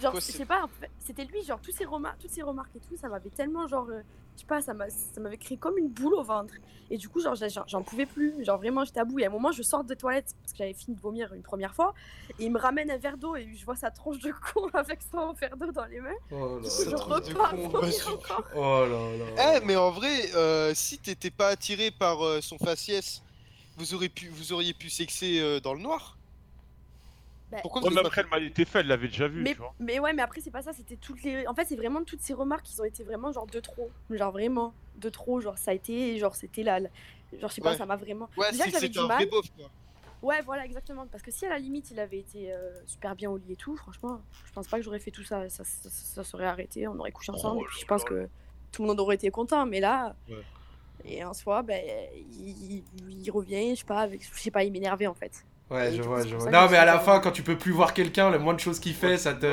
Genre, 0.00 0.14
je 0.14 0.20
sais 0.20 0.44
pas, 0.46 0.62
en 0.64 0.68
fait, 0.68 0.90
c'était 1.00 1.24
lui, 1.24 1.42
genre, 1.44 1.60
tous 1.60 1.72
ces 1.72 1.84
remarques, 1.84 2.18
toutes 2.20 2.30
ces 2.30 2.42
remarques 2.42 2.74
et 2.76 2.80
tout, 2.80 2.96
ça 2.96 3.08
m'avait 3.08 3.30
tellement, 3.30 3.66
genre, 3.66 3.88
euh, 3.90 4.02
je 4.36 4.40
sais 4.40 4.46
pas, 4.46 4.62
ça 4.62 4.72
m'a- 4.72 4.88
ça 4.90 5.20
m'avait 5.20 5.36
créé 5.36 5.56
comme 5.58 5.78
une 5.78 5.88
boule 5.88 6.14
au 6.14 6.22
ventre. 6.22 6.54
Et 6.90 6.96
du 6.96 7.08
coup, 7.08 7.20
genre, 7.20 7.34
j'en 7.66 7.82
pouvais 7.82 8.06
plus. 8.06 8.44
Genre, 8.44 8.56
vraiment, 8.58 8.84
j'étais 8.84 9.00
à 9.00 9.04
bout. 9.04 9.18
Et 9.18 9.24
à 9.24 9.28
un 9.28 9.32
moment, 9.32 9.50
je 9.52 9.62
sors 9.62 9.82
des 9.82 9.96
toilettes 9.96 10.34
parce 10.42 10.52
que 10.52 10.58
j'avais 10.58 10.74
fini 10.74 10.94
de 10.96 11.00
vomir 11.00 11.32
une 11.34 11.42
première 11.42 11.74
fois. 11.74 11.92
Et 12.38 12.44
il 12.44 12.52
me 12.52 12.58
ramène 12.58 12.90
un 12.90 12.98
verre 12.98 13.16
d'eau 13.16 13.34
et 13.36 13.52
je 13.54 13.64
vois 13.64 13.74
sa 13.76 13.90
tronche 13.90 14.18
de 14.20 14.32
con 14.32 14.68
avec 14.74 15.00
son 15.10 15.32
verre 15.32 15.56
d'eau 15.56 15.72
dans 15.72 15.86
les 15.86 16.00
mains. 16.00 16.10
Oh 16.30 16.60
là 16.62 16.68
Je 16.68 16.94
repars 16.96 17.56
vomir 17.56 17.72
bah, 18.06 18.12
encore. 18.12 18.44
Oh 18.54 18.84
là 18.86 19.16
là. 19.44 19.56
Eh, 19.56 19.64
mais 19.64 19.76
en 19.76 19.90
vrai, 19.90 20.30
euh, 20.34 20.72
si 20.74 20.98
t'étais 20.98 21.30
pas 21.30 21.48
attiré 21.48 21.90
par 21.90 22.24
euh, 22.24 22.40
son 22.40 22.58
faciès, 22.58 23.22
vous, 23.76 23.94
aurez 23.94 24.08
pu, 24.08 24.28
vous 24.28 24.52
auriez 24.52 24.74
pu 24.74 24.90
sexer 24.90 25.40
euh, 25.40 25.60
dans 25.60 25.74
le 25.74 25.80
noir 25.80 26.16
Bah, 27.50 27.58
Pourquoi 27.62 27.82
Ouais, 27.82 27.90
mais 27.94 28.00
après, 28.00 28.22
le 28.22 28.28
mal 28.28 28.42
était 28.44 28.64
fait, 28.64 28.80
elle 28.80 28.86
l'avait 28.88 29.08
déjà 29.08 29.28
vu, 29.28 29.42
Mais, 29.42 29.52
tu 29.52 29.58
vois. 29.58 29.74
mais 29.78 29.98
ouais, 29.98 30.12
mais 30.12 30.22
après, 30.22 30.40
c'est 30.40 30.50
pas 30.50 30.62
ça, 30.62 30.72
c'était 30.72 30.96
toutes 30.96 31.22
les. 31.22 31.46
En 31.46 31.54
fait, 31.54 31.64
c'est 31.66 31.76
vraiment 31.76 32.02
toutes 32.04 32.20
ces 32.20 32.34
remarques 32.34 32.64
qui 32.66 32.80
ont 32.80 32.84
été 32.84 33.02
vraiment 33.04 33.32
genre 33.32 33.46
de 33.46 33.60
trop. 33.60 33.90
Genre 34.10 34.32
vraiment 34.32 34.74
de 34.96 35.08
trop. 35.08 35.40
Genre, 35.40 35.58
ça 35.58 35.70
a 35.72 35.74
été. 35.74 36.18
Genre, 36.18 36.34
c'était 36.34 36.62
là. 36.62 36.80
là. 36.80 36.88
Genre, 37.40 37.50
je 37.50 37.54
sais 37.54 37.60
pas, 37.60 37.76
ça 37.76 37.86
m'a 37.86 37.96
vraiment. 37.96 38.28
Ouais, 38.36 38.50
Déjà 38.52 38.64
que 38.66 38.70
c'était 38.72 38.88
du 38.88 38.98
un 38.98 39.06
mal. 39.06 39.16
vrai 39.18 39.26
bof, 39.26 39.46
quoi. 39.56 39.70
Ouais, 40.22 40.40
voilà, 40.42 40.64
exactement. 40.64 41.06
Parce 41.06 41.22
que 41.22 41.30
si 41.30 41.44
à 41.44 41.50
la 41.50 41.58
limite 41.58 41.90
il 41.90 42.00
avait 42.00 42.18
été 42.20 42.50
euh, 42.50 42.70
super 42.86 43.14
bien 43.14 43.30
au 43.30 43.36
lit 43.36 43.52
et 43.52 43.56
tout, 43.56 43.76
franchement, 43.76 44.22
je 44.46 44.52
pense 44.52 44.66
pas 44.68 44.78
que 44.78 44.82
j'aurais 44.82 44.98
fait 45.00 45.10
tout 45.10 45.22
ça. 45.24 45.46
Ça, 45.50 45.64
ça, 45.64 45.90
ça 45.90 46.24
serait 46.24 46.46
arrêté, 46.46 46.88
on 46.88 46.98
aurait 46.98 47.12
couché 47.12 47.30
ensemble. 47.30 47.60
et 47.60 47.64
puis 47.66 47.80
je 47.80 47.84
pense 47.86 48.04
que 48.04 48.26
tout 48.72 48.82
le 48.82 48.88
monde 48.88 49.00
aurait 49.00 49.16
été 49.16 49.30
content. 49.30 49.66
Mais 49.66 49.80
là, 49.80 50.16
Ouais. 50.30 50.36
Et 51.04 51.24
en 51.24 51.34
soi, 51.34 51.62
ben, 51.62 51.80
il, 52.30 53.30
revient, 53.30 53.70
je 53.74 53.80
sais 53.80 53.84
pas, 53.86 54.00
avec, 54.00 54.22
je 54.22 54.40
sais 54.40 54.50
pas, 54.50 54.64
il 54.64 54.72
m'énervait 54.72 55.06
en 55.06 55.14
fait. 55.14 55.44
Ouais, 55.70 55.90
Et 55.92 55.96
je 55.96 56.02
vois, 56.02 56.24
je 56.24 56.36
vois. 56.36 56.50
Non, 56.50 56.68
mais 56.70 56.76
à 56.76 56.84
la 56.84 56.98
fin, 56.98 57.20
quand 57.20 57.32
tu 57.32 57.42
peux 57.42 57.56
plus 57.56 57.72
voir 57.72 57.94
quelqu'un, 57.94 58.30
le 58.30 58.38
moins 58.38 58.52
de 58.52 58.60
choses 58.60 58.78
qu'il 58.78 58.92
fait, 58.94 59.16
ça 59.16 59.32
te, 59.32 59.46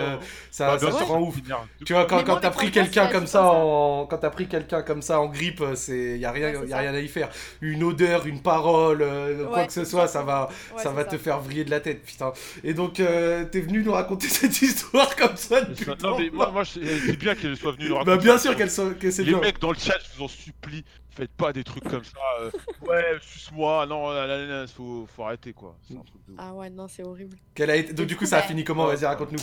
ça, 0.52 0.76
Bah, 0.76 0.78
ça 0.78 0.88
te 0.91 1.04
rend 1.04 1.22
ouf. 1.22 1.38
Tu 1.86 1.93
vois, 1.93 2.06
quand, 2.06 2.18
Mais 2.18 2.24
quand 2.26 2.36
t'as 2.41 2.49
pris 2.52 2.70
quelqu'un 2.70 3.08
comme 3.08 3.26
ça 3.28 3.39
ça. 3.39 3.45
en, 3.49 4.06
quand 4.08 4.18
t'as 4.18 4.30
pris 4.30 4.47
quelqu'un 4.49 4.82
comme 4.84 5.02
ça 5.02 5.22
en 5.22 5.28
grippe, 5.28 5.64
c'est, 5.76 6.20
y 6.20 6.26
a 6.26 6.32
rien, 6.32 6.54
Ouais, 6.54 6.68
y 6.68 6.74
a 6.74 6.78
rien 6.80 6.93
à 6.93 6.99
y 6.99 7.08
faire. 7.08 7.30
Une 7.62 7.82
odeur, 7.84 8.28
une 8.28 8.41
parole, 8.41 9.02
euh, 9.02 9.47
quoi 9.47 9.66
que 9.66 9.72
ce 9.72 9.86
soit, 9.86 10.10
ça 10.10 10.22
va, 10.22 10.49
Ouais, 10.76 10.84
ça 10.84 10.91
va 10.91 11.06
te 11.06 11.18
faire 11.18 11.39
vriller 11.39 11.64
de 11.64 11.72
la 11.72 11.80
tête, 11.80 12.04
putain. 12.04 12.34
Et 12.66 12.74
donc, 12.74 12.99
euh, 12.99 13.45
t'es 13.45 13.62
venu 13.62 13.82
nous 13.82 13.93
raconter 13.93 14.28
cette 14.30 14.62
histoire 14.62 15.16
comme 15.16 15.38
ça 15.38 15.62
depuis 15.62 15.91
Non, 16.04 16.20
mais 16.20 16.30
moi, 16.30 16.52
moi 16.52 16.64
je- 16.66 16.82
c'est 17.06 17.18
bien 17.18 17.36
qu'elle 17.36 17.56
soit 17.56 17.72
venue 17.72 17.86
le 17.88 17.91
Bah, 17.93 17.99
raconter. 17.99 18.18
bien 18.24 18.38
sûr 18.38 18.56
qu'elle 18.58 18.70
soit, 18.70 18.93
que 18.95 19.10
c'est 19.12 19.24
Les 19.24 19.34
mecs 19.36 19.60
dans 19.62 19.72
le 19.72 19.78
chat, 19.80 19.95
je 20.12 20.18
vous 20.18 20.26
en 20.26 20.28
supplie, 20.28 20.84
faites 21.12 21.32
pas 21.32 21.53
des 21.53 21.64
trucs 21.64 21.84
comme 21.84 22.03
ça. 22.03 22.20
euh, 22.41 22.51
ouais, 22.88 23.18
suce-moi, 23.22 23.86
non, 23.86 24.09
la, 24.09 24.26
la, 24.28 24.45
la, 24.45 24.68
faut, 24.68 25.05
faut 25.07 25.24
arrêter 25.24 25.53
quoi. 25.53 25.76
C'est 25.88 25.95
un 25.95 26.03
truc 26.03 26.26
de 26.28 26.34
ouf. 26.34 26.39
Ah 26.41 26.53
ouais, 26.53 26.70
non, 26.70 26.88
c'est 26.88 27.03
horrible. 27.03 27.38
Qu'elle 27.53 27.70
a 27.70 27.76
été... 27.76 27.93
Donc, 27.93 28.07
du 28.07 28.16
coup, 28.18 28.26
ça 28.26 28.38
a 28.38 28.41
fini 28.41 28.64
comment? 28.64 28.86
Vas-y, 28.88 29.05
raconte-nous. 29.05 29.39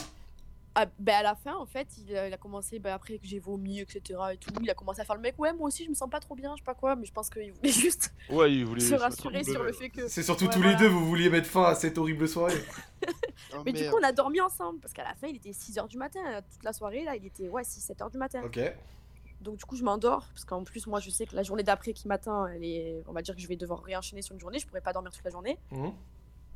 Ah, 0.81 0.87
ben 1.01 1.14
à 1.16 1.23
la 1.25 1.35
fin, 1.35 1.57
en 1.57 1.66
fait, 1.66 1.89
il 1.99 2.16
a, 2.16 2.29
il 2.29 2.33
a 2.33 2.37
commencé, 2.37 2.79
ben 2.79 2.93
après 2.95 3.19
que 3.19 3.27
j'ai 3.27 3.41
vomi, 3.41 3.81
etc. 3.81 4.01
et 4.33 4.37
tout, 4.37 4.51
il 4.62 4.71
a 4.71 4.75
commencé 4.75 5.01
à 5.01 5.05
faire 5.05 5.16
le 5.16 5.23
mec, 5.23 5.35
ouais, 5.37 5.53
moi 5.53 5.66
aussi, 5.66 5.83
je 5.85 5.89
me 5.91 5.95
sens 5.95 6.09
pas 6.09 6.21
trop 6.21 6.37
bien, 6.37 6.53
je 6.55 6.61
sais 6.61 6.64
pas 6.64 6.75
quoi, 6.75 6.95
mais 6.95 7.05
je 7.05 7.12
pense 7.12 7.29
qu'il 7.31 7.53
voulait 7.53 7.73
juste 7.73 8.14
Ouais, 8.31 8.53
il 8.53 8.64
voulait 8.64 8.81
se 8.81 8.93
mettre 8.93 9.03
rassurer 9.03 9.43
sur 9.43 9.64
le 9.64 9.73
fait 9.73 9.89
que. 9.91 10.07
C'est 10.07 10.23
surtout 10.23 10.45
Ouais, 10.45 10.53
tous 10.53 10.59
voilà. 10.61 10.75
les 10.75 10.79
deux, 10.79 10.87
vous 10.87 11.05
vouliez 11.05 11.31
mettre 11.31 11.49
fin 11.49 11.64
à 11.64 11.75
cette 11.75 11.99
horrible 11.99 12.29
soirée. 12.29 12.55
Oh, 13.55 13.62
Mais 13.64 13.73
du 13.73 13.81
merde. 13.81 13.95
coup, 13.95 14.01
on 14.03 14.07
a 14.07 14.12
dormi 14.12 14.41
ensemble, 14.41 14.79
parce 14.81 14.93
qu'à 14.93 15.05
la 15.05 15.14
fin, 15.14 15.27
il 15.29 15.37
était 15.37 15.51
6h 15.51 15.89
du 15.89 15.97
matin, 15.97 16.21
euh, 16.27 16.41
toute 16.53 16.62
la 16.64 16.73
soirée, 16.73 17.03
là, 17.05 17.16
il 17.16 17.25
était, 17.25 17.49
ouais, 17.49 17.62
6-7h 17.62 18.11
du 18.11 18.19
matin. 18.19 18.43
Ok. 18.45 18.59
Donc, 19.41 19.57
du 19.57 19.64
coup, 19.64 19.76
je 19.76 19.84
m'endors, 19.84 20.26
parce 20.34 20.45
qu'en 20.45 20.64
plus, 20.64 20.86
moi, 20.86 20.99
je 21.01 21.11
sais 21.11 21.26
que 21.26 21.36
la 21.36 21.43
journée 21.45 21.62
d'après 21.62 21.93
qui 21.93 22.09
m'attend, 22.09 22.47
elle 22.47 22.64
est, 22.64 23.03
on 23.07 23.12
va 23.12 23.22
dire 23.22 23.34
que 23.36 23.41
je 23.41 23.47
vais 23.47 23.57
devoir 23.57 23.82
réenchaîner 23.82 24.20
sur 24.22 24.34
une 24.34 24.41
journée, 24.41 24.59
je 24.59 24.66
pourrais 24.66 24.80
pas 24.80 24.93
dormir 24.93 25.12
toute 25.12 25.24
la 25.24 25.30
journée. 25.30 25.59
Mhm. 25.70 25.93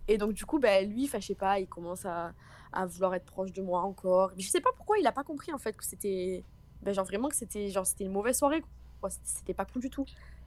Et 0.08 0.18
donc, 0.18 0.32
du 0.32 0.44
coup, 0.44 0.58
ben, 0.58 0.88
lui, 0.90 1.06
je 1.06 1.20
sais 1.20 1.34
pas, 1.36 1.60
il 1.60 1.68
commence 1.68 2.04
à, 2.04 2.32
à 2.72 2.86
vouloir 2.86 3.14
être 3.14 3.24
proche 3.24 3.52
de 3.52 3.62
moi 3.62 3.82
encore. 3.82 4.32
Mais 4.36 4.42
je 4.42 4.50
sais 4.50 4.60
pas 4.60 4.70
pourquoi 4.76 4.98
il 4.98 5.06
a 5.06 5.12
pas 5.12 5.22
compris, 5.22 5.52
en 5.52 5.58
fait, 5.58 5.76
que 5.76 5.84
c'était. 5.84 6.44
Ben, 6.82 6.92
genre, 6.92 7.04
vraiment, 7.04 7.28
que 7.28 7.36
c'était 7.36 7.68
genre, 7.68 7.86
c'était 7.86 8.04
une 8.04 8.12
mauvaise 8.12 8.36
soirée. 8.36 8.62
Quoi. 9.00 9.10
C'était- 9.22 9.54
pas 9.54 9.64
cool 9.64 9.82
du 9.82 9.90
tout. 9.90 10.04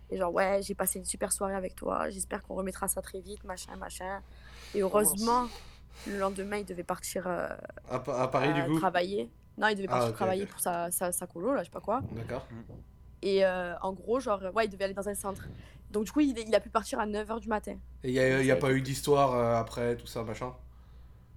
Et 0.10 0.18
genre, 0.18 0.34
ouais, 0.34 0.60
j'ai 0.62 0.76
passé 0.76 1.00
une 1.00 1.06
super 1.06 1.32
soirée 1.32 1.56
avec 1.56 1.74
toi. 1.76 2.10
J'espère 2.10 2.44
qu'on 2.44 2.56
remettra 2.56 2.90
ça 2.90 3.02
très 3.02 3.22
vite, 3.22 3.44
machin, 3.46 3.76
machin. 3.78 4.22
Et 4.74 4.82
heureusement, 4.82 5.48
le 6.06 6.18
lendemain, 6.20 6.58
il 6.58 6.66
devait 6.66 6.84
partir 6.84 7.26
euh, 7.26 7.48
À, 7.90 8.00
Pa- 8.00 8.22
à 8.22 8.28
Paris, 8.28 8.54
du 8.54 8.70
coup? 8.70 8.78
travailler. 8.80 9.32
Non, 9.58 9.68
il 9.68 9.76
devait 9.76 9.88
Ah, 9.90 9.98
partir 10.00 10.14
travailler 10.14 10.46
pour 10.46 10.60
sa, 10.60 10.92
sa, 10.92 11.12
sa 11.12 11.28
colo, 11.28 11.54
là, 11.54 11.62
je 11.62 11.66
sais 11.66 11.72
pas 11.72 11.80
quoi. 11.82 12.02
D'accord. 12.12 12.46
Et 13.22 13.46
euh, 13.46 13.74
en 13.82 13.94
gros, 13.94 14.20
genre, 14.20 14.42
ouais, 14.54 14.66
il 14.66 14.70
devait 14.70 14.84
aller 14.86 14.94
dans 14.94 15.08
un 15.10 15.16
centre. 15.16 15.48
Donc, 15.92 16.06
du 16.06 16.12
coup, 16.12 16.20
il, 16.20 16.38
il 16.38 16.54
a 16.54 16.60
pu 16.60 16.70
partir 16.70 17.00
à 17.00 17.06
9h 17.08 17.40
du 17.40 17.48
matin. 17.48 17.76
Et 18.04 18.12
y 18.12 18.20
a, 18.20 18.42
y 18.44 18.52
a 18.52 18.56
pas 18.56 18.72
eu 18.72 18.82
d'histoire 18.82 19.34
euh, 19.34 19.56
après, 19.60 19.96
tout 19.96 20.08
ça, 20.08 20.24
machin? 20.24 20.54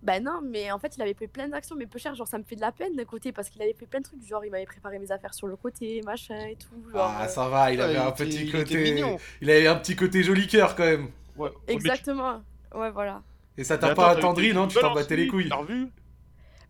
Bah 0.03 0.21
non, 0.21 0.41
mais 0.45 0.71
en 0.71 0.79
fait, 0.79 0.97
il 0.97 1.03
avait 1.03 1.15
fait 1.15 1.27
plein 1.27 1.49
d'actions, 1.49 1.75
mais 1.77 1.87
peu 1.87 1.99
cher. 1.99 2.15
Genre, 2.15 2.29
ça 2.29 2.39
me 2.39 2.45
fait 2.45 2.55
de 2.55 2.61
la 2.61 2.71
peine 2.71 2.95
d'un 2.95 3.05
côté 3.05 3.33
parce 3.33 3.49
qu'il 3.51 3.61
avait 3.63 3.73
fait 3.75 3.87
plein 3.87 3.99
de 3.99 4.05
trucs. 4.05 4.25
Genre, 4.25 4.45
il 4.45 4.51
m'avait 4.51 4.65
préparé 4.67 4.99
mes 4.99 5.11
affaires 5.11 5.35
sur 5.35 5.49
le 5.49 5.57
côté, 5.57 6.03
machin 6.03 6.47
et 6.47 6.57
tout. 6.57 6.89
Genre, 6.91 7.01
Ah, 7.03 7.25
euh, 7.25 7.29
ça 7.29 7.49
va, 7.49 7.73
il 7.73 7.79
Ouais, 7.79 7.85
avait 7.85 7.95
il 7.95 7.99
un 7.99 8.13
petit 8.13 8.45
il 8.45 8.49
était 8.57 8.59
côté. 8.59 8.93
mignon. 8.95 9.19
Il 9.41 9.51
avait 9.51 9.67
un 9.67 9.75
petit 9.77 9.97
côté 9.97 10.23
joli 10.23 10.47
cœur 10.47 10.77
quand 10.77 10.85
même. 10.85 11.09
Ouais. 11.37 11.51
Exactement. 11.67 12.43
Ouais, 12.75 12.91
voilà. 12.91 13.23
Et 13.57 13.65
ça 13.65 13.77
t'a 13.77 13.95
pas 13.95 14.11
attendri, 14.11 14.53
non? 14.53 14.69
Tu 14.69 14.79
t'en 14.79 14.95
battais 14.95 15.17
les 15.17 15.27
couilles. 15.27 15.49
T'as 15.49 15.57
revu? 15.57 15.89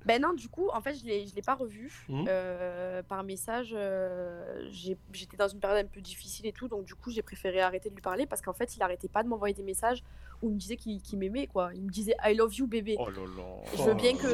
Ben 0.09 0.23
non, 0.23 0.33
du 0.33 0.49
coup, 0.49 0.69
en 0.73 0.81
fait, 0.81 0.95
je 0.95 1.05
l'ai 1.05 1.27
je 1.27 1.35
l'ai 1.35 1.43
pas 1.43 1.55
revu 1.55 1.93
Mhm. 2.09 2.25
euh, 2.29 3.03
par 3.03 3.23
message. 3.25 3.73
euh, 3.75 4.67
J'étais 5.13 5.37
dans 5.37 5.49
une 5.49 5.61
période 5.61 5.85
un 5.85 5.89
peu 5.89 6.01
difficile 6.01 6.47
et 6.47 6.53
tout, 6.53 6.67
donc 6.67 6.85
du 6.87 6.95
coup, 6.95 7.11
j'ai 7.11 7.21
préféré 7.21 7.61
arrêter 7.61 7.91
de 7.91 7.95
lui 7.95 8.01
parler 8.01 8.25
parce 8.25 8.41
qu'en 8.41 8.55
fait, 8.55 8.75
il 8.75 8.83
arrêtait 8.83 9.09
pas 9.09 9.23
de 9.23 9.29
m'envoyer 9.29 9.55
des 9.55 9.63
messages 9.63 10.03
où 10.41 10.49
il 10.49 10.55
me 10.55 10.59
disait 10.59 10.77
qu'il 10.77 11.19
m'aimait, 11.19 11.47
quoi. 11.47 11.73
Il 11.75 11.83
me 11.83 11.91
disait 11.91 12.17
I 12.25 12.35
love 12.35 12.55
you, 12.55 12.67
bébé. 12.67 12.97
Oh 12.99 13.11
là 13.11 13.21
là. 13.37 13.43
Je 13.77 13.83
veux 13.83 13.95
bien 13.95 14.13
Oh, 14.15 14.19
que 14.23 14.29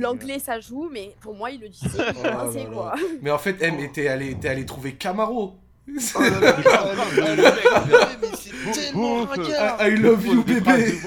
l'anglais 0.00 0.38
ça 0.40 0.58
joue, 0.58 0.88
mais 0.90 1.14
pour 1.20 1.34
moi, 1.36 1.52
il 1.52 1.60
le 1.60 1.68
disait 1.68 2.02
Oh 2.18 2.22
là 2.24 2.50
quoi. 2.72 2.94
Mais 3.20 3.30
en 3.30 3.38
fait, 3.38 3.56
eh, 3.60 3.70
mais 3.70 3.88
t'es 3.92 4.08
allé, 4.08 4.36
t'es 4.38 4.48
allé 4.48 4.66
trouver 4.66 4.94
Camaro. 4.96 5.54
Oh 6.14 6.20
là 6.20 6.40
là. 6.40 6.56
I, 9.80 9.88
I 9.88 9.96
love 9.96 10.26
you, 10.26 10.42
bébé. 10.44 11.00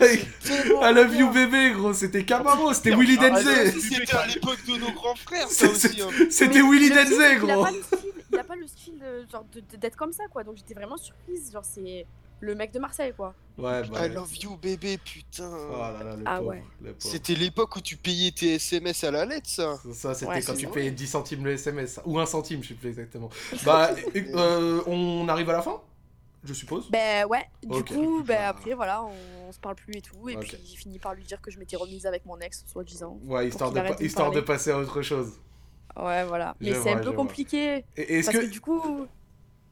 I 0.00 0.92
love 0.94 1.14
you, 1.14 1.30
bébé, 1.30 1.72
gros. 1.72 1.92
C'était 1.92 2.24
Camaro, 2.24 2.72
c'était 2.72 2.94
Willy 2.94 3.16
Denze. 3.18 3.44
Ah, 3.46 3.70
C'était 3.70 4.16
à 4.16 4.26
l'époque 4.26 4.58
de 4.66 4.76
nos 4.78 4.90
grands 4.92 5.14
frères, 5.16 5.48
ça 5.48 5.68
C'est- 5.74 5.88
aussi. 5.88 6.02
hein. 6.02 6.08
C'était 6.30 6.62
Willy 6.62 6.90
a 6.92 7.34
gros. 7.36 7.64
pas 7.64 7.70
le 7.70 7.82
style- 7.82 7.98
Il 8.32 8.38
a 8.38 8.44
pas 8.44 8.56
le 8.56 8.66
style 8.66 9.02
genre 9.30 9.44
de- 9.52 9.76
d'être 9.76 9.96
comme 9.96 10.12
ça, 10.12 10.24
quoi. 10.30 10.44
Donc 10.44 10.56
j'étais 10.56 10.74
vraiment 10.74 10.96
surprise. 10.96 11.50
Genre, 11.52 11.64
c'est 11.64 12.06
le 12.40 12.54
mec 12.54 12.72
de 12.72 12.78
Marseille, 12.78 13.12
quoi. 13.16 13.34
Ouais, 13.58 13.82
bah. 13.88 14.06
I 14.06 14.10
love 14.10 14.34
you, 14.38 14.56
bébé, 14.56 14.98
putain. 14.98 15.50
Oh 15.70 15.76
là 15.76 16.02
là, 16.02 16.16
le 16.16 16.22
Ah 16.26 16.38
pauvre, 16.38 16.50
ouais. 16.50 16.62
C'était 16.98 17.34
l'époque 17.34 17.76
où 17.76 17.80
tu 17.80 17.96
payais 17.96 18.30
tes 18.30 18.54
SMS 18.54 19.04
à 19.04 19.10
la 19.10 19.26
lettre, 19.26 19.48
ça. 19.48 19.78
Ça, 19.92 20.14
c'était 20.14 20.30
Ouais, 20.30 20.42
quand 20.42 20.54
tu 20.54 20.66
payais 20.68 20.90
10 20.90 21.06
centimes 21.06 21.44
le 21.44 21.52
SMS. 21.52 21.92
ça. 21.94 22.02
Ou 22.06 22.18
1 22.18 22.26
centime, 22.26 22.62
je 22.62 22.68
sais 22.68 22.74
plus 22.74 22.88
exactement. 22.88 23.28
Bah, 23.64 23.90
et- 24.14 24.24
euh, 24.34 24.80
on 24.86 25.28
arrive 25.28 25.50
à 25.50 25.54
la 25.54 25.62
fin 25.62 25.80
Je 26.42 26.54
suppose 26.54 26.90
Ben 26.90 27.26
ouais, 27.26 27.44
du 27.62 27.84
coup, 27.84 28.22
ben 28.22 28.40
après, 28.46 28.72
voilà, 28.72 29.04
on, 29.04 29.12
on 29.48 29.52
se 29.52 29.58
parle 29.60 29.74
plus 29.74 29.92
et 29.94 30.00
tout. 30.00 30.26
Et 30.30 30.36
puis 30.38 30.56
j'ai 30.64 30.76
fini 30.76 30.98
par 30.98 31.12
lui 31.14 31.24
dire 31.24 31.38
que 31.42 31.50
je 31.50 31.58
m'étais 31.58 31.76
remise 31.76 32.06
avec 32.06 32.24
mon 32.24 32.38
ex, 32.38 32.64
soi-disant. 32.66 33.18
Ouais, 33.24 33.48
histoire, 33.48 33.70
de, 33.72 33.80
pa- 33.80 33.96
histoire 34.02 34.30
de 34.30 34.40
passer 34.40 34.70
à 34.70 34.78
autre 34.78 35.02
chose. 35.02 35.32
Ouais, 36.00 36.24
voilà. 36.24 36.56
Mais 36.60 36.72
c'est 36.72 36.92
un 36.92 36.98
peu 37.00 37.12
compliqué. 37.12 37.84
Et 37.96 38.18
est-ce 38.18 38.30
Parce 38.30 38.38
que. 38.38 38.46
que... 38.46 38.50
du 38.50 38.60
coup, 38.62 39.06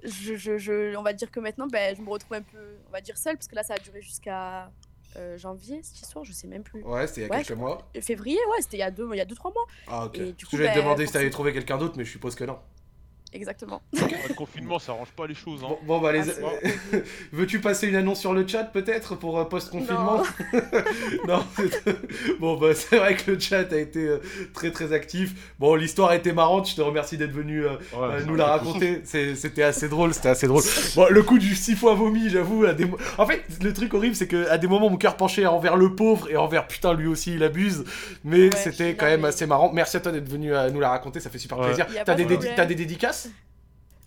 je, 0.04 0.34
je, 0.36 0.58
je- 0.58 0.96
on 0.96 1.02
va 1.02 1.12
dire 1.12 1.30
que 1.30 1.40
maintenant, 1.40 1.66
ben, 1.66 1.94
je 1.96 2.02
me 2.02 2.08
retrouve 2.10 2.36
un 2.36 2.42
peu, 2.42 2.76
on 2.88 2.90
va 2.92 3.00
dire 3.00 3.16
seule, 3.18 3.36
parce 3.36 3.48
que 3.48 3.54
là, 3.56 3.62
ça 3.62 3.74
a 3.74 3.78
duré 3.78 4.00
jusqu'à 4.02 4.70
euh, 5.16 5.36
janvier, 5.38 5.80
cette 5.82 6.00
histoire, 6.00 6.24
je 6.24 6.32
sais 6.32 6.46
même 6.46 6.62
plus. 6.62 6.82
Ouais, 6.82 7.06
c'était 7.06 7.22
il 7.22 7.24
y 7.24 7.26
a 7.26 7.30
Ouais, 7.34 7.42
quelques 7.42 7.58
mois. 7.58 7.90
Février, 8.00 8.38
ouais, 8.50 8.60
c'était 8.62 8.76
il 8.76 8.80
y 8.80 8.84
a 8.84 8.90
deux, 8.90 9.08
il 9.12 9.16
y 9.16 9.20
a 9.20 9.24
deux, 9.24 9.34
trois 9.34 9.52
mois. 9.52 9.66
Ah, 9.86 10.04
ok. 10.06 10.18
Et 10.18 10.32
du 10.32 10.44
coup, 10.46 10.56
je 10.56 10.62
vais 10.62 10.68
te 10.68 10.74
ben, 10.74 10.80
demander 10.84 11.06
si 11.06 11.12
t'avais 11.12 11.24
forcément- 11.24 11.32
trouvé 11.32 11.52
quelqu'un 11.52 11.78
d'autre, 11.78 11.94
mais 11.96 12.04
je 12.04 12.10
suppose 12.10 12.34
que 12.34 12.44
non. 12.44 12.58
Exactement. 13.32 13.82
Le 13.92 14.34
confinement, 14.34 14.78
ça 14.78 14.92
arrange 14.92 15.10
pas 15.10 15.26
les 15.26 15.34
choses. 15.34 15.60
Hein. 15.62 15.68
Bon, 15.68 15.78
bon, 15.86 16.00
bah, 16.00 16.12
les... 16.12 16.22
Ah, 16.30 16.96
veux-tu 17.32 17.60
passer 17.60 17.86
une 17.86 17.96
annonce 17.96 18.20
sur 18.20 18.32
le 18.32 18.46
chat 18.46 18.64
peut-être 18.64 19.16
pour 19.16 19.38
euh, 19.38 19.44
post-confinement 19.44 20.22
Non. 21.26 21.44
bon, 22.40 22.56
bah, 22.56 22.74
c'est 22.74 22.96
vrai 22.96 23.14
que 23.16 23.30
le 23.32 23.38
chat 23.38 23.70
a 23.72 23.76
été 23.76 24.00
euh, 24.06 24.22
très 24.54 24.70
très 24.70 24.92
actif. 24.92 25.52
Bon, 25.58 25.74
l'histoire 25.74 26.10
a 26.10 26.16
été 26.16 26.32
marrante, 26.32 26.68
je 26.70 26.76
te 26.76 26.80
remercie 26.80 27.16
d'être 27.18 27.32
venu 27.32 27.64
euh, 27.66 27.72
Ouais, 27.92 28.14
euh, 28.14 28.24
nous 28.26 28.34
la 28.34 28.46
raconter. 28.46 29.02
C'était 29.04 29.62
assez 29.62 29.88
drôle, 29.88 30.14
c'était 30.14 30.28
assez 30.30 30.46
drôle. 30.46 30.62
Bon, 30.96 31.06
le 31.10 31.22
coup 31.22 31.38
du 31.38 31.54
six 31.54 31.76
fois 31.76 31.94
vomi, 31.94 32.30
j'avoue. 32.30 32.66
des 32.72 32.86
En 33.18 33.26
fait, 33.26 33.44
le 33.62 33.72
truc 33.72 33.92
horrible, 33.94 34.14
c'est 34.14 34.28
que 34.28 34.48
à 34.48 34.58
des 34.58 34.66
moments, 34.66 34.90
mon 34.90 34.96
cœur 34.96 35.16
penchait 35.16 35.46
envers 35.46 35.76
le 35.76 35.94
pauvre 35.94 36.30
et 36.30 36.36
envers 36.36 36.66
putain, 36.66 36.94
lui 36.94 37.06
aussi, 37.06 37.34
il 37.34 37.42
abuse. 37.42 37.84
Mais 38.24 38.48
Ouais, 38.48 38.50
c'était 38.56 38.94
quand 38.94 39.06
même 39.06 39.24
assez 39.24 39.46
marrant. 39.46 39.70
Merci 39.72 39.96
à 39.98 40.00
toi 40.00 40.12
d'être 40.12 40.28
venu 40.28 40.54
euh, 40.54 40.70
nous 40.70 40.80
la 40.80 40.90
raconter, 40.90 41.20
ça 41.20 41.28
fait 41.30 41.38
super 41.38 41.58
Ouais. 41.58 41.66
plaisir. 41.66 41.86
T'as 42.04 42.14
des, 42.14 42.26
t'as 42.56 42.66
des 42.66 42.74
dédicaces 42.74 43.17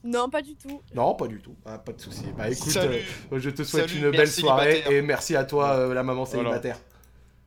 Non, 0.04 0.30
pas 0.30 0.42
du 0.42 0.56
tout. 0.56 0.82
Non, 0.96 1.14
pas 1.14 1.28
du 1.28 1.40
tout. 1.40 1.56
Ah, 1.66 1.78
pas 1.78 1.92
de 1.94 2.02
souci. 2.02 2.24
Bah 2.38 2.50
écoute, 2.50 2.72
Salut. 2.72 2.98
euh, 3.32 3.40
je 3.40 3.50
te 3.52 3.64
souhaite 3.64 3.90
Salut, 3.90 4.02
une 4.06 4.12
belle 4.12 4.28
soirée 4.28 4.84
et 4.90 5.02
merci 5.02 5.36
à 5.36 5.44
toi, 5.44 5.74
euh, 5.76 5.94
la 5.94 6.04
maman 6.04 6.24
Voilà. 6.24 6.44
célibataire. 6.50 6.78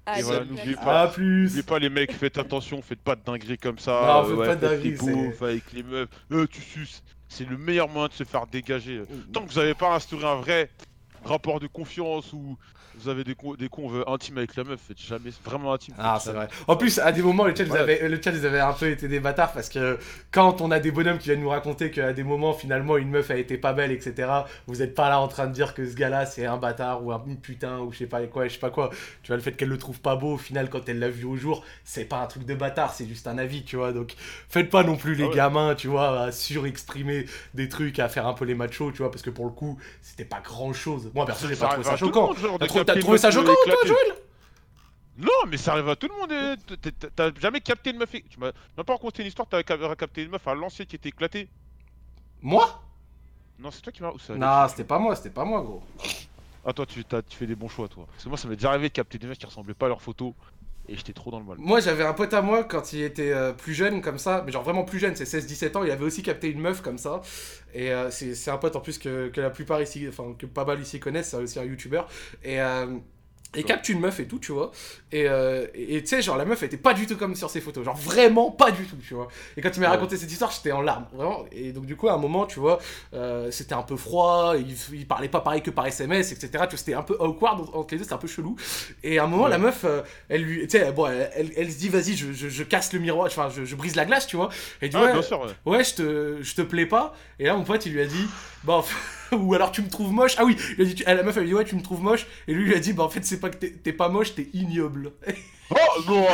Ah, 0.07 0.19
Et 0.21 0.23
voilà, 0.23 0.45
j'ai- 0.45 0.51
n'oubliez 0.51 0.77
pas. 0.77 1.03
À 1.03 1.09
plus 1.09 1.45
N'oubliez 1.47 1.63
pas 1.63 1.79
les 1.79 1.89
mecs, 1.89 2.13
faites 2.13 2.37
attention, 2.39 2.81
faites 2.83 3.01
pas 3.01 3.17
de 3.17 3.23
dingueries 3.25 3.59
comme 3.59 3.79
ça. 3.79 4.03
Non, 4.23 4.29
faites 4.29 4.37
ouais, 4.39 4.47
pas 4.47 4.57
de 4.57 4.61
dingueries, 4.69 5.33
avec 5.41 5.73
les 5.73 5.83
meufs. 5.83 6.09
Euh, 6.31 6.47
tu 6.47 6.61
suces. 6.61 7.03
C'est 7.29 7.49
le 7.49 7.57
meilleur 7.57 7.89
moyen 7.89 8.09
de 8.09 8.13
se 8.13 8.23
faire 8.23 8.47
dégager. 8.47 9.03
Tant 9.33 9.45
que 9.45 9.51
vous 9.51 9.59
avez 9.59 9.75
pas 9.75 9.95
instauré 9.95 10.25
un 10.27 10.37
vrai 10.37 10.71
rapport 11.25 11.61
de 11.61 11.66
confiance 11.66 12.33
ou 12.33 12.57
vous 12.95 13.09
avez 13.09 13.25
des, 13.25 13.35
con- 13.35 13.55
des 13.55 13.68
conves 13.68 14.05
intimes 14.07 14.39
avec 14.39 14.57
la 14.57 14.64
meuf, 14.64 14.81
faites 14.81 15.01
jamais 15.01 15.31
vraiment 15.45 15.72
intime. 15.72 15.97
Ah, 15.97 16.18
c'est 16.20 16.33
vrai. 16.33 16.49
En 16.66 16.77
plus, 16.77 16.99
à 16.99 17.12
des 17.12 17.22
moments, 17.22 17.45
le 17.45 17.55
chat, 17.55 17.62
vous 17.62 17.77
Ouais. 17.77 17.79
avez, 17.79 18.09
le 18.09 18.20
chat, 18.20 18.33
vous 18.33 18.45
avez 18.45 18.59
un 18.59 18.72
peu 18.72 18.91
été 18.91 19.07
des 19.07 19.20
bâtards 19.20 19.53
parce 19.53 19.68
que 19.68 19.97
quand 20.33 20.61
on 20.61 20.72
a 20.72 20.81
des 20.81 20.91
bonhommes 20.91 21.18
qui 21.18 21.27
viennent 21.29 21.41
nous 21.41 21.49
raconter 21.51 21.93
qu'à 21.93 22.12
des 22.12 22.25
moments, 22.25 22.53
finalement, 22.53 22.97
une 22.97 23.11
meuf 23.11 23.31
a 23.31 23.37
été 23.37 23.59
pas 23.59 23.72
belle, 23.75 23.93
etc., 23.93 24.45
vous 24.66 24.83
êtes 24.83 24.97
pas 24.97 25.09
là 25.09 25.20
en 25.20 25.29
train 25.29 25.47
de 25.47 25.53
dire 25.53 25.72
que 25.72 25.89
ce 25.89 25.95
gars-là, 25.95 26.27
c'est 26.27 26.47
un 26.47 26.57
bâtard 26.57 27.05
ou 27.05 27.12
un 27.12 27.20
putain 27.41 27.79
ou 27.79 27.93
je 27.93 27.99
sais 27.99 28.07
pas 28.09 28.27
quoi, 28.27 28.49
je 28.49 28.55
sais 28.55 28.59
pas 28.59 28.70
quoi. 28.70 28.91
Tu 29.22 29.29
vois, 29.29 29.37
le 29.37 29.43
fait 29.43 29.53
qu'elle 29.53 29.68
le 29.68 29.79
trouve 29.79 30.01
pas 30.01 30.16
beau, 30.16 30.33
au 30.35 30.39
final, 30.39 30.68
quand 30.68 30.89
elle 30.89 30.99
l'a 30.99 31.11
vu 31.11 31.25
au 31.27 31.37
jour, 31.37 31.64
c'est 31.85 32.07
pas 32.07 32.20
un 32.20 32.27
truc 32.27 32.45
de 32.45 32.55
bâtard, 32.57 32.93
c'est 32.93 33.07
juste 33.07 33.29
un 33.29 33.39
avis, 33.39 33.62
tu 33.62 33.77
vois. 33.77 33.93
Donc, 33.93 34.14
faites 34.49 34.68
pas 34.70 34.83
non 34.83 34.97
plus 34.97 35.14
les 35.14 35.25
Ah 35.25 35.29
ouais. 35.31 35.37
gamins, 35.37 35.77
tu 35.77 35.87
vois, 35.87 36.22
à 36.22 36.33
surexprimer 36.33 37.27
des 37.55 37.68
trucs, 37.68 38.01
à 38.01 38.09
faire 38.09 38.27
un 38.27 38.35
peu 38.35 38.45
les 38.47 38.57
machos, 38.57 38.91
tu 38.91 38.99
vois, 38.99 39.12
parce 39.12 39.22
que 39.22 39.31
pour 39.31 39.45
le 39.45 39.53
coup, 39.53 39.79
c'était 40.03 40.25
pas 40.25 40.41
grand-chose. 40.41 41.11
Moi, 41.15 41.27
perso, 41.27 41.47
j'ai 41.49 41.57
pas 41.57 41.69
trouvé 41.69 41.85
ça 41.85 41.97
choquant. 41.97 42.35
T'as 42.59 42.85
t'as 42.85 43.01
trouvé 43.01 43.19
ça 43.19 43.31
choquant, 43.31 43.53
toi. 43.65 43.75
Joël? 43.87 44.17
Non, 45.17 45.29
mais 45.49 45.57
ça 45.57 45.73
arrive 45.73 45.89
à 45.89 45.95
tout 45.97 46.09
le 46.09 46.15
monde. 46.19 46.59
T'as 47.15 47.31
jamais 47.41 47.61
capté 47.61 47.91
une 47.91 47.99
meuf. 47.99 48.11
Tu 48.11 48.39
m'as 48.41 48.51
pas 48.85 48.93
raconté 48.95 49.23
une 49.23 49.29
histoire, 49.29 49.47
ca- 49.51 49.62
capté 49.95 50.25
une 50.25 50.31
meuf 50.31 50.47
à 50.49 50.55
l'ancienne 50.55 50.89
qui 50.89 50.97
était 50.97 51.11
éclatée. 51.11 51.49
Moi? 52.43 52.83
Non, 53.61 53.71
c'est 53.71 53.81
toi 53.81 53.93
qui 53.93 54.03
m'as. 54.03 54.11
Non, 54.37 54.69
c'était 54.69 54.83
pas 54.85 54.99
moi, 54.99 55.15
c'était 55.15 55.31
pas 55.31 55.45
moi, 55.45 55.62
gros. 55.62 55.83
Ah, 56.67 56.73
toi, 56.73 56.85
tu, 56.87 57.05
t'as- 57.05 57.23
tu 57.23 57.37
fais 57.37 57.47
des 57.47 57.55
bons 57.55 57.69
choix, 57.69 57.87
toi. 57.89 58.07
Parce 58.11 58.25
que 58.25 58.29
moi, 58.29 58.39
ça 58.39 58.49
m'est 58.49 58.57
déjà 58.57 58.71
arrivé 58.71 58.89
de 58.89 58.93
capter 58.95 59.19
des 59.19 59.27
meufs 59.29 59.39
qui 59.39 59.47
ressemblaient 59.47 59.75
pas 59.75 59.87
à 59.87 59.91
leurs 59.91 60.03
photos. 60.03 60.33
Et 60.89 60.97
j'étais 60.97 61.12
trop 61.12 61.30
dans 61.30 61.39
le 61.39 61.47
mal. 61.47 61.57
Moi, 61.59 61.80
j'avais 61.80 62.05
un 62.05 62.12
pote 62.12 62.35
à 62.35 62.43
moi 62.43 62.64
quand 62.64 62.93
il 62.93 63.03
était 63.03 63.32
euh, 63.32 63.53
plus 63.53 63.74
jeune, 63.74 64.03
comme 64.03 64.18
ça, 64.18 64.43
mais 64.45 64.53
genre 64.53 64.62
vraiment 64.62 64.85
plus 64.85 64.99
jeune, 64.99 65.16
c'est 65.16 65.24
16-17 65.24 65.78
ans, 65.78 65.85
il 65.85 65.91
avait 65.91 66.05
aussi 66.05 66.22
capté 66.22 66.51
une 66.51 66.61
meuf 66.61 66.82
comme 66.82 66.99
ça. 66.99 67.22
Et 67.72 67.93
euh, 67.93 68.11
c'est 68.11 68.51
un 68.51 68.59
pote 68.59 68.76
en 68.76 68.80
plus 68.80 68.99
que, 68.99 69.28
que 69.28 69.41
la 69.41 69.51
plupart 69.51 69.80
ici, 69.80 70.07
enfin, 70.09 70.35
que 70.39 70.47
pas 70.47 70.64
mal 70.64 70.80
ici 70.80 71.01
connaissent, 71.01 71.30
c'est 71.30 71.37
aussi 71.37 71.59
un 71.59 71.64
youtubeur. 71.64 72.09
Et. 72.43 72.61
Euh, 72.61 72.87
il 73.57 73.65
capte 73.65 73.89
une 73.89 74.01
meuf 74.01 74.21
et 74.21 74.27
tout, 74.27 74.39
tu 74.39 74.53
vois. 74.53 74.71
Et 75.13 75.29
euh, 75.29 75.67
et- 75.75 75.97
et 75.97 76.01
tu 76.03 76.09
sais, 76.09 76.23
genre, 76.23 76.37
la 76.37 76.45
meuf 76.45 76.63
était 76.63 76.77
pas 76.77 76.95
du 76.95 77.07
tout 77.07 77.17
comme 77.17 77.35
sur 77.35 77.51
ses 77.51 77.61
photos. 77.61 77.85
Genre, 77.85 77.97
vraiment 77.97 78.51
pas 78.51 78.71
du 78.71 78.85
tout, 78.85 78.97
tu 79.07 79.15
vois. 79.15 79.29
Et 79.57 79.61
quand 79.63 79.71
il 79.75 79.81
m'a 79.81 79.87
Ouais. 79.87 79.93
raconté 79.93 80.17
cette 80.17 80.31
histoire, 80.31 80.51
j'étais 80.51 80.73
en 80.73 80.81
larmes, 80.83 81.07
vraiment. 81.13 81.45
Et 81.53 81.73
donc, 81.73 81.87
du 81.87 81.97
coup, 81.97 82.09
à 82.09 82.13
un 82.15 82.19
moment, 82.19 82.47
tu 82.47 82.59
vois, 82.61 82.79
euh, 83.15 83.51
c'était 83.51 83.75
un 83.75 83.83
peu 83.83 83.97
froid, 83.97 84.55
il, 84.59 84.75
il 84.99 85.07
parlait 85.07 85.29
pas 85.29 85.41
pareil 85.41 85.63
que 85.63 85.71
par 85.71 85.87
SMS, 85.87 86.33
etc. 86.33 86.49
Tu 86.53 86.59
vois, 86.59 86.69
c'était 86.79 86.95
un 86.95 87.03
peu 87.03 87.17
awkward 87.21 87.61
entre 87.73 87.89
les 87.93 87.99
deux, 87.99 88.05
c'était 88.05 88.15
un 88.15 88.19
peu 88.19 88.27
chelou. 88.29 88.57
Et 89.03 89.19
à 89.19 89.25
un 89.25 89.27
moment, 89.27 89.45
Ouais. 89.45 89.51
la 89.51 89.59
meuf, 89.59 89.85
euh, 89.85 90.03
elle 90.29 90.43
lui, 90.43 90.67
tu 90.67 90.79
sais, 90.79 90.91
bon, 90.93 91.07
elle, 91.07 91.31
elle- 91.35 91.53
elle 91.57 91.73
se 91.73 91.79
dit, 91.79 91.89
vas-y, 91.89 92.17
je, 92.17 92.33
je- 92.33 92.49
je 92.49 92.63
casse 92.65 92.93
le 92.93 92.99
miroir, 92.99 93.27
enfin, 93.27 93.49
je, 93.55 93.65
je 93.65 93.77
brise 93.77 93.95
la 93.97 94.05
glace, 94.05 94.27
tu 94.27 94.37
vois. 94.37 94.49
Et 94.81 94.87
elle 94.87 94.89
dit, 94.91 94.97
Ah, 94.99 95.05
ouais, 95.05 95.13
bien 95.13 95.23
sûr, 95.23 95.47
ouais, 95.67 95.85
je 95.85 95.95
te, 95.95 96.39
je 96.43 96.55
te 96.55 96.63
plais 96.63 96.87
pas. 96.87 97.15
Et 97.39 97.45
là, 97.45 97.55
mon 97.55 97.65
pote, 97.65 97.85
il 97.87 97.93
lui 97.93 98.01
a 98.01 98.07
dit, 98.07 98.27
bah, 98.65 98.85
ou 99.33 99.55
alors 99.55 99.71
tu 99.73 99.83
me 99.83 99.89
trouves 99.89 100.12
moche. 100.12 100.35
Ah 100.39 100.45
oui, 100.45 100.57
il 100.79 100.83
a 100.83 100.85
dit, 100.87 100.95
tu- 100.95 101.05
la 101.05 101.23
meuf, 101.23 101.37
elle 101.37 101.43
lui 101.45 101.49
dit, 101.51 101.55
ouais, 101.55 101.65
tu 101.65 101.77
me 101.77 101.83
trouves 101.83 102.03
moche. 102.03 102.27
Et 102.49 102.53
lui, 102.55 102.62
il 102.65 102.69
lui 102.69 102.77
a 102.77 102.81
dit, 102.81 102.93
bah, 102.93 103.05
en 103.05 103.09
fait, 103.11 103.25
c'est 103.25 103.41
pas 103.41 103.51
que 103.51 103.57
t'es- 103.67 103.93
pas 103.93 104.09
moche, 104.09 104.35
t'es 104.35 104.49
ignoble. 104.53 105.12
Oh 105.71 106.01
non 106.07 106.27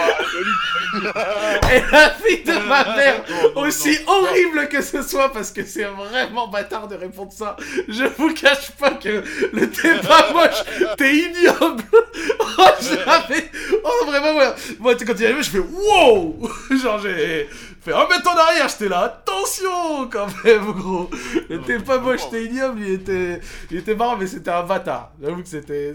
Et 1.72 1.80
la 1.92 2.10
fille 2.10 2.42
de 2.42 2.66
ma 2.68 2.84
mère, 2.96 3.22
aussi 3.54 3.96
horrible 4.06 4.68
que 4.68 4.82
ce 4.82 5.02
soit, 5.02 5.32
parce 5.32 5.52
que 5.52 5.64
c'est 5.64 5.84
vraiment 5.84 6.48
bâtard 6.48 6.88
de 6.88 6.96
répondre 6.96 7.32
ça, 7.32 7.56
je 7.88 8.04
vous 8.18 8.34
cache 8.34 8.72
pas 8.72 8.90
que 8.90 9.22
le 9.52 9.70
t'es 9.70 9.94
pas 10.00 10.32
moche, 10.32 10.96
t'es 10.96 11.14
ignoble. 11.16 11.84
Oh, 12.58 12.64
j'avais. 12.82 13.48
Oh, 13.84 14.06
vraiment, 14.06 14.32
moi, 14.34 14.54
moi 14.80 14.94
tu 14.94 15.00
sais, 15.00 15.04
quand 15.06 15.14
il 15.18 15.22
est 15.22 15.26
arrivé, 15.26 15.42
je 15.44 15.50
fais 15.50 15.58
wow 15.58 16.48
Genre, 16.82 16.98
j'ai 17.00 17.48
fait 17.80 17.92
un 17.92 18.06
mètre 18.08 18.28
en 18.28 18.36
arrière, 18.36 18.68
j'étais 18.68 18.88
là, 18.88 19.00
attention 19.04 20.08
quand 20.10 20.26
même, 20.44 20.72
gros. 20.72 21.10
Le 21.48 21.60
t'es 21.62 21.78
pas 21.78 21.98
moche, 21.98 22.28
t'es 22.30 22.44
ignoble, 22.44 22.80
il 22.80 22.92
était, 22.92 23.40
il 23.70 23.78
était 23.78 23.94
marrant, 23.94 24.16
mais 24.16 24.26
c'était 24.26 24.50
un 24.50 24.62
bâtard. 24.62 25.12
J'avoue 25.22 25.42
que 25.42 25.48
c'était. 25.48 25.92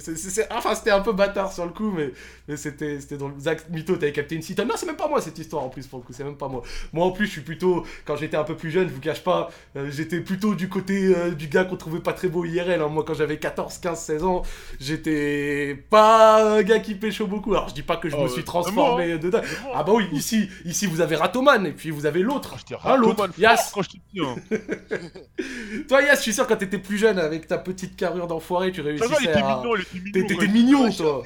Enfin, 0.52 0.76
c'était 0.76 0.92
un 0.92 1.02
peu 1.02 1.14
bâtard 1.14 1.52
sur 1.52 1.66
le 1.66 1.72
coup, 1.72 1.92
mais 1.96 2.12
c'était 2.56 3.00
drôle. 3.18 3.34
Zach 3.40 3.70
Mito, 3.70 3.96
t'avais 3.96 4.12
capté 4.12 4.36
une 4.36 4.42
citane. 4.42 4.68
Non, 4.68 4.76
c'est 4.78 4.86
même 4.86 4.96
pas 4.98 5.08
moi 5.08 5.20
cette 5.22 5.38
histoire 5.40 5.64
en 5.64 5.70
plus, 5.70 5.88
pour 5.88 6.00
le 6.00 6.06
coup, 6.06 6.14
c'est 6.14 6.24
même 6.24 6.38
pas 6.38 6.48
moi. 6.48 6.62
Moi 6.94 7.06
en 7.06 7.12
plus, 7.12 7.26
je 7.26 7.32
suis 7.32 7.42
plutôt. 7.42 7.84
Quand 8.06 8.16
j'étais 8.16 8.38
un 8.38 8.44
peu 8.44 8.56
plus 8.56 8.70
jeune, 8.72 8.88
je 8.88 8.94
vous 8.94 9.00
cache 9.00 9.24
pas, 9.24 9.50
euh, 9.76 9.90
j'étais 9.92 10.20
plutôt 10.20 10.54
du 10.56 10.70
côté 10.70 11.14
euh, 11.16 11.32
du 11.32 11.48
gars 11.48 11.66
qu'on 11.66 11.76
trouvait 11.78 12.00
pas 12.02 12.14
très 12.14 12.28
beau 12.28 12.46
IRL. 12.46 12.82
hein. 12.82 12.88
Moi, 12.88 13.04
quand 13.06 13.14
j'avais 13.16 13.38
14, 13.40 13.80
15, 13.80 14.00
16 14.00 14.24
ans, 14.24 14.44
j'étais 14.80 15.76
pas 15.90 16.58
un 16.58 16.62
gars 16.64 16.80
qui 16.80 16.96
pécho 16.96 17.26
beaucoup. 17.28 17.54
Alors, 17.54 17.70
je 17.70 17.74
dis 17.74 17.82
pas 17.84 17.98
que 17.98 18.10
je 18.10 18.16
Oh, 18.16 18.20
me 18.20 18.24
ouais. 18.26 18.30
suis 18.32 18.44
transformé 18.44 19.18
dedans. 19.18 19.42
Ah 19.74 19.84
bah 19.84 19.94
oui, 19.96 20.06
ici, 20.14 20.48
ici 20.66 20.86
vous 20.86 21.02
avez 21.02 21.16
Ratoman, 21.16 21.66
et 21.66 21.72
puis 21.72 21.90
vous 21.90 22.06
avez 22.06 22.22
l'autre. 22.22 22.56
Ah, 22.74 22.80
Ah, 22.94 22.98
l'autre, 22.98 23.28
Yas. 23.38 23.72
quand. 23.74 23.82
Hein. 24.20 24.36
Toi, 25.88 26.02
Yas, 26.02 26.16
je 26.16 26.22
suis 26.22 26.34
sûr, 26.34 26.48
quand 26.48 26.56
t'étais 26.58 26.78
plus 26.80 26.98
jeune, 26.98 27.20
avec 27.20 27.48
ta 27.48 27.58
petite 27.58 27.96
carrure 27.96 28.28
d'enfoiré, 28.28 28.72
tu 28.72 28.82
Ça 28.82 28.84
va, 28.84 28.92
il 28.94 29.00
réussissais 29.02 29.24
était 29.32 29.42
à. 29.42 29.58
mignon, 29.58 29.76
il 29.76 29.82
était 29.82 30.00
mignon. 30.00 30.28
T'étais 30.28 30.48
mignon, 30.48 30.92
toi. 30.92 31.24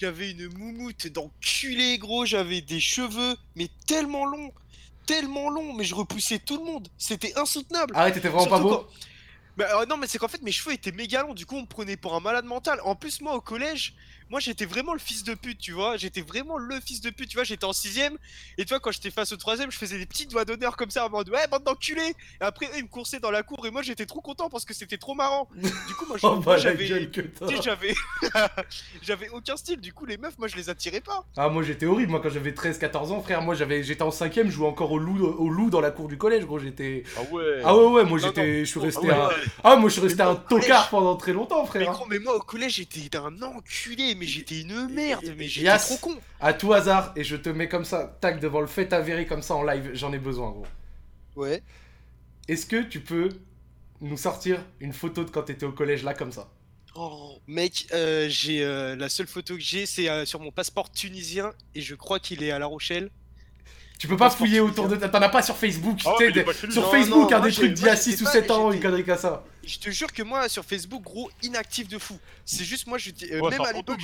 J'avais- 0.00 0.30
une 0.32 0.48
moumoute 0.56 1.06
d'enculé, 1.08 1.98
gros. 1.98 2.24
J'avais 2.24 2.60
des 2.60 2.80
cheveux, 2.80 3.36
mais 3.56 3.68
tellement 3.86 4.24
longs. 4.24 4.52
Tellement 5.06 5.50
longs, 5.50 5.72
mais 5.74 5.84
je 5.84 5.94
repoussais 5.94 6.38
tout 6.38 6.56
le 6.56 6.64
monde. 6.64 6.88
C'était 6.96 7.36
insoutenable. 7.38 7.94
Arrête, 7.96 8.14
t'étais 8.14 8.28
vraiment 8.28 8.46
pas 8.46 8.60
beau. 8.60 8.68
quand- 8.70 8.86
Bah, 9.56 9.66
euh, 9.82 9.86
non, 9.86 9.96
mais 9.96 10.06
c'est 10.06 10.18
qu'en 10.18 10.28
fait, 10.28 10.40
mes 10.42 10.52
cheveux 10.52 10.72
étaient 10.74 10.92
méga 10.92 11.22
longs. 11.22 11.34
Du 11.34 11.44
coup, 11.44 11.56
on 11.56 11.62
me 11.62 11.66
prenait 11.66 11.96
pour 11.96 12.14
un 12.14 12.20
malade 12.20 12.44
mental. 12.44 12.80
En 12.84 12.94
plus, 12.94 13.20
moi, 13.20 13.34
au 13.34 13.40
collège, 13.40 13.94
moi, 14.30 14.40
j'étais 14.40 14.64
vraiment 14.64 14.92
le 14.94 14.98
fils 14.98 15.24
de 15.24 15.34
pute, 15.34 15.58
tu 15.58 15.72
vois. 15.72 15.96
J'étais 15.96 16.22
vraiment 16.22 16.56
le 16.56 16.80
fils 16.80 17.00
de 17.00 17.10
pute, 17.10 17.28
tu 17.28 17.36
vois. 17.36 17.44
J'étais 17.44 17.64
en 17.64 17.72
sixième. 17.72 18.16
Et 18.58 18.64
tu 18.64 18.68
vois, 18.70 18.80
quand 18.80 18.92
j'étais 18.92 19.10
face 19.10 19.32
au 19.32 19.36
troisième, 19.36 19.70
je 19.70 19.76
faisais 19.78 19.98
des 19.98 20.06
petits 20.06 20.26
doigts 20.26 20.44
d'honneur 20.44 20.76
comme 20.76 20.90
ça 20.90 21.06
en 21.06 21.10
mode 21.10 21.28
ouais, 21.30 21.46
bande 21.48 21.64
d'enculés. 21.64 22.14
Et 22.40 22.44
après, 22.44 22.66
eux, 22.66 22.78
ils 22.78 22.84
me 22.84 22.88
coursaient 22.88 23.20
dans 23.20 23.30
la 23.30 23.42
cour. 23.42 23.66
Et 23.66 23.70
moi, 23.70 23.82
j'étais 23.82 24.06
trop 24.06 24.20
content 24.20 24.48
parce 24.48 24.64
que 24.64 24.72
c'était 24.72 24.98
trop 24.98 25.14
marrant. 25.14 25.48
Du 25.54 25.94
coup, 25.94 26.06
moi, 26.06 26.16
Oh 26.22 26.36
bah 26.36 26.56
j'avais. 26.56 26.86
j'avais. 26.86 27.94
j'avais 29.02 29.28
aucun 29.30 29.56
style. 29.56 29.80
Du 29.80 29.92
coup, 29.92 30.06
les 30.06 30.16
meufs, 30.16 30.38
moi, 30.38 30.48
je 30.48 30.56
les 30.56 30.70
attirais 30.70 31.00
pas. 31.00 31.24
Ah 31.36 31.48
moi 31.48 31.62
j'étais 31.62 31.86
horrible, 31.86 32.10
moi 32.10 32.20
quand 32.20 32.30
j'avais 32.30 32.52
13-14 32.52 33.12
ans 33.12 33.20
frère, 33.22 33.42
moi 33.42 33.54
j'avais 33.54 33.82
j'étais 33.82 34.02
en 34.02 34.10
cinquième, 34.10 34.46
je 34.48 34.52
jouais 34.52 34.66
encore 34.66 34.92
au 34.92 34.98
loup, 34.98 35.24
au 35.26 35.48
loup 35.48 35.70
dans 35.70 35.80
la 35.80 35.90
cour 35.90 36.08
du 36.08 36.16
collège 36.18 36.44
gros, 36.44 36.58
j'étais... 36.58 37.02
Ah 37.16 37.22
ouais. 37.32 37.60
Ah 37.64 37.76
ouais 37.76 37.86
ouais, 37.86 38.04
moi 38.04 38.18
j'étais, 38.18 38.60
je 38.60 38.70
suis 38.70 38.80
resté 38.80 39.08
Ah 39.10 39.14
un... 39.24 39.28
ouais. 39.28 39.34
Ah 39.64 39.76
moi 39.76 39.88
je 39.88 39.94
suis 39.94 40.02
resté 40.02 40.22
Mais 40.22 40.28
un 40.30 40.34
tocard 40.36 40.88
pendant 40.90 41.16
très 41.16 41.32
longtemps 41.32 41.62
Mais 41.62 41.68
frère. 41.68 41.90
hein. 41.90 41.92
gros, 41.92 42.06
mais 42.06 42.18
moi, 42.18 42.36
au 42.36 42.40
collège, 42.40 42.74
j'étais 42.74 43.16
un 43.16 43.40
enculé. 43.42 44.14
Mais 44.20 44.26
j'étais 44.26 44.60
une 44.60 44.88
merde. 44.88 45.24
Mais 45.38 45.48
j'étais 45.48 45.78
trop 45.78 45.96
con. 45.96 46.18
À 46.40 46.52
tout 46.52 46.74
hasard, 46.74 47.12
et 47.16 47.24
je 47.24 47.36
te 47.36 47.48
mets 47.48 47.68
comme 47.68 47.86
ça, 47.86 48.18
tac 48.20 48.38
devant 48.38 48.60
le 48.60 48.66
fait 48.66 48.92
avéré 48.92 49.24
comme 49.24 49.40
ça 49.40 49.54
en 49.54 49.64
live, 49.64 49.90
j'en 49.94 50.12
ai 50.12 50.18
besoin 50.18 50.50
gros. 50.50 50.66
Ouais. 51.36 51.62
Est-ce 52.46 52.66
que 52.66 52.82
tu 52.82 53.00
peux 53.00 53.30
nous 54.02 54.18
sortir 54.18 54.62
une 54.78 54.92
photo 54.92 55.24
de 55.24 55.30
quand 55.30 55.44
t'étais 55.44 55.64
au 55.64 55.72
collège 55.72 56.02
là 56.02 56.12
comme 56.12 56.32
ça? 56.32 56.50
Oh, 56.96 57.38
mec, 57.46 57.86
euh, 57.92 58.28
j'ai 58.28 58.62
euh, 58.62 58.94
la 58.94 59.08
seule 59.08 59.26
photo 59.26 59.54
que 59.54 59.62
j'ai, 59.62 59.86
c'est 59.86 60.10
euh, 60.10 60.26
sur 60.26 60.40
mon 60.40 60.50
passeport 60.50 60.90
tunisien 60.90 61.54
et 61.74 61.80
je 61.80 61.94
crois 61.94 62.18
qu'il 62.18 62.42
est 62.42 62.50
à 62.50 62.58
La 62.58 62.66
Rochelle. 62.66 63.10
Tu 64.00 64.08
peux 64.08 64.16
pas 64.16 64.30
fouiller 64.30 64.60
autour 64.60 64.88
de... 64.88 64.96
T'en 64.96 65.20
as 65.20 65.28
pas 65.28 65.42
sur 65.42 65.58
Facebook, 65.58 65.98
Ah 66.06 66.16
ouais, 66.18 66.32
des- 66.32 66.42
lui. 66.42 66.72
sur 66.72 66.80
Non, 66.84 66.90
Facebook, 66.90 67.30
non, 67.30 67.36
hein, 67.36 67.40
des 67.40 67.52
trucs 67.52 67.74
d'il 67.74 67.84
y 67.84 67.88
a 67.90 67.96
6 67.96 68.12
j'étais 68.12 68.22
ou 68.22 68.24
pas- 68.24 68.32
7 68.32 68.50
ans, 68.50 68.72
une 68.72 68.80
connerie 68.80 69.04
comme 69.04 69.18
ça. 69.18 69.44
Je 69.62 69.78
te 69.78 69.90
jure 69.90 70.10
que 70.10 70.22
moi, 70.22 70.48
sur 70.48 70.64
Facebook, 70.64 71.02
gros, 71.02 71.30
inactif 71.42 71.86
de 71.86 71.98
fou. 71.98 72.18
C'est 72.46 72.64
juste 72.64 72.86
moi, 72.86 72.96
euh, 72.96 73.40
Ouais, 73.40 73.50
même 73.50 73.60
à 73.60 73.72
l'époque, 73.72 74.00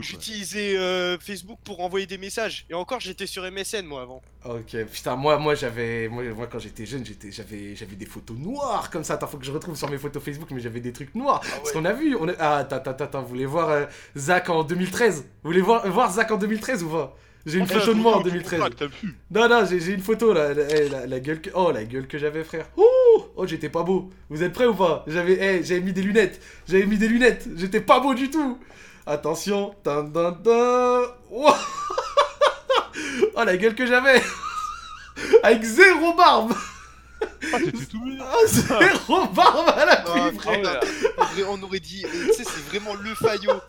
j'utilisais 0.00 0.76
euh, 0.76 1.18
Facebook 1.18 1.58
pour 1.64 1.80
envoyer 1.80 2.06
des 2.06 2.16
messages. 2.16 2.64
Et 2.70 2.74
encore, 2.74 3.00
j'étais 3.00 3.26
sur 3.26 3.42
MSN 3.50 3.84
moi 3.86 4.02
avant. 4.02 4.22
Ok, 4.44 4.76
putain, 4.92 5.16
moi, 5.16 5.36
moi 5.38 5.56
j'avais, 5.56 6.06
moi, 6.08 6.22
moi, 6.32 6.46
quand 6.46 6.60
j'étais 6.60 6.86
jeune, 6.86 7.04
j'étais, 7.04 7.32
j'avais, 7.32 7.74
j'avais 7.74 7.96
des 7.96 8.06
photos 8.06 8.36
noires 8.38 8.88
comme 8.88 9.02
ça. 9.02 9.14
Attends, 9.14 9.26
faut 9.26 9.38
que 9.38 9.44
je 9.46 9.50
retrouve 9.50 9.76
sur 9.76 9.90
mes 9.90 9.98
photos 9.98 10.22
Facebook, 10.22 10.52
mais 10.52 10.60
j'avais 10.60 10.78
des 10.80 10.92
trucs 10.92 11.12
noirs. 11.16 11.40
Parce 11.40 11.72
qu'on 11.72 11.84
a 11.84 11.92
vu, 11.92 12.14
on 12.14 12.28
a... 12.28 12.34
ah, 12.38 12.56
attends, 12.58 12.76
attends, 12.76 13.04
attends, 13.04 13.22
vous 13.22 13.28
voulez 13.30 13.46
voir 13.46 13.70
euh, 13.70 13.86
Zach 14.16 14.48
en 14.48 14.62
2013 14.62 15.16
Vous 15.42 15.50
voulez 15.50 15.60
voir, 15.60 15.90
voir 15.90 16.12
Zach 16.12 16.30
en 16.30 16.36
2013 16.36 16.84
ou 16.84 16.88
pas? 16.90 17.16
J'ai 17.46 17.58
une 17.58 17.66
Ah, 17.68 17.74
photo 17.74 17.92
de 17.94 17.98
moi 17.98 18.12
en 18.12 18.14
comprends, 18.16 18.30
2013. 18.30 18.50
je 18.50 18.56
comprends 18.56 18.70
que 18.70 18.74
t'as 18.74 18.86
vu. 19.02 19.14
Non, 19.30 19.48
non, 19.48 19.66
j'ai, 19.68 19.80
j'ai 19.80 19.92
une 19.92 20.00
photo 20.02 20.32
là, 20.32 20.54
la, 20.54 20.62
eh, 20.70 20.88
la- 20.88 21.06
la 21.06 21.20
gueule 21.20 21.40
que, 21.42 21.50
oh 21.54 21.70
la 21.72 21.84
gueule 21.84 22.06
que 22.06 22.16
j'avais, 22.16 22.42
frère. 22.42 22.66
Oh, 23.36 23.44
j'étais 23.46 23.68
pas 23.68 23.82
beau. 23.82 24.10
Vous 24.30 24.42
êtes 24.42 24.52
prêts 24.52 24.66
ou 24.66 24.74
pas? 24.74 25.04
J'avais, 25.06 25.34
eh, 25.40 25.62
j'avais 25.64 25.80
mis 25.80 25.92
des 25.92 26.00
lunettes. 26.02 26.40
J'avais 26.66 26.86
mis 26.86 26.96
des 26.96 27.08
lunettes. 27.08 27.46
J'étais 27.56 27.80
pas 27.80 28.00
beau 28.00 28.14
du 28.14 28.30
tout. 28.30 28.58
Attention. 29.06 29.74
Ouah. 29.86 31.58
oh 33.36 33.44
la 33.44 33.56
gueule 33.56 33.74
que 33.74 33.86
j'avais. 33.86 34.22
Avec 35.42 35.62
zéro 35.62 36.14
barbe. 36.14 36.54
Ah, 37.52 37.58
t'étais 37.58 37.84
tout 37.86 38.00
mignon. 38.04 38.24
Ah, 38.26 38.46
zéro 38.46 39.26
barbe 39.28 39.68
à 39.68 39.84
la 39.84 40.04
Ah, 40.06 40.28
pluie, 40.30 40.38
frère, 40.38 40.80
on 41.48 41.62
aurait 41.62 41.80
dit, 41.80 42.04
tu 42.10 42.32
sais, 42.32 42.44
c'est 42.44 42.64
vraiment 42.68 42.94
le 42.94 43.14
faillot. 43.14 43.60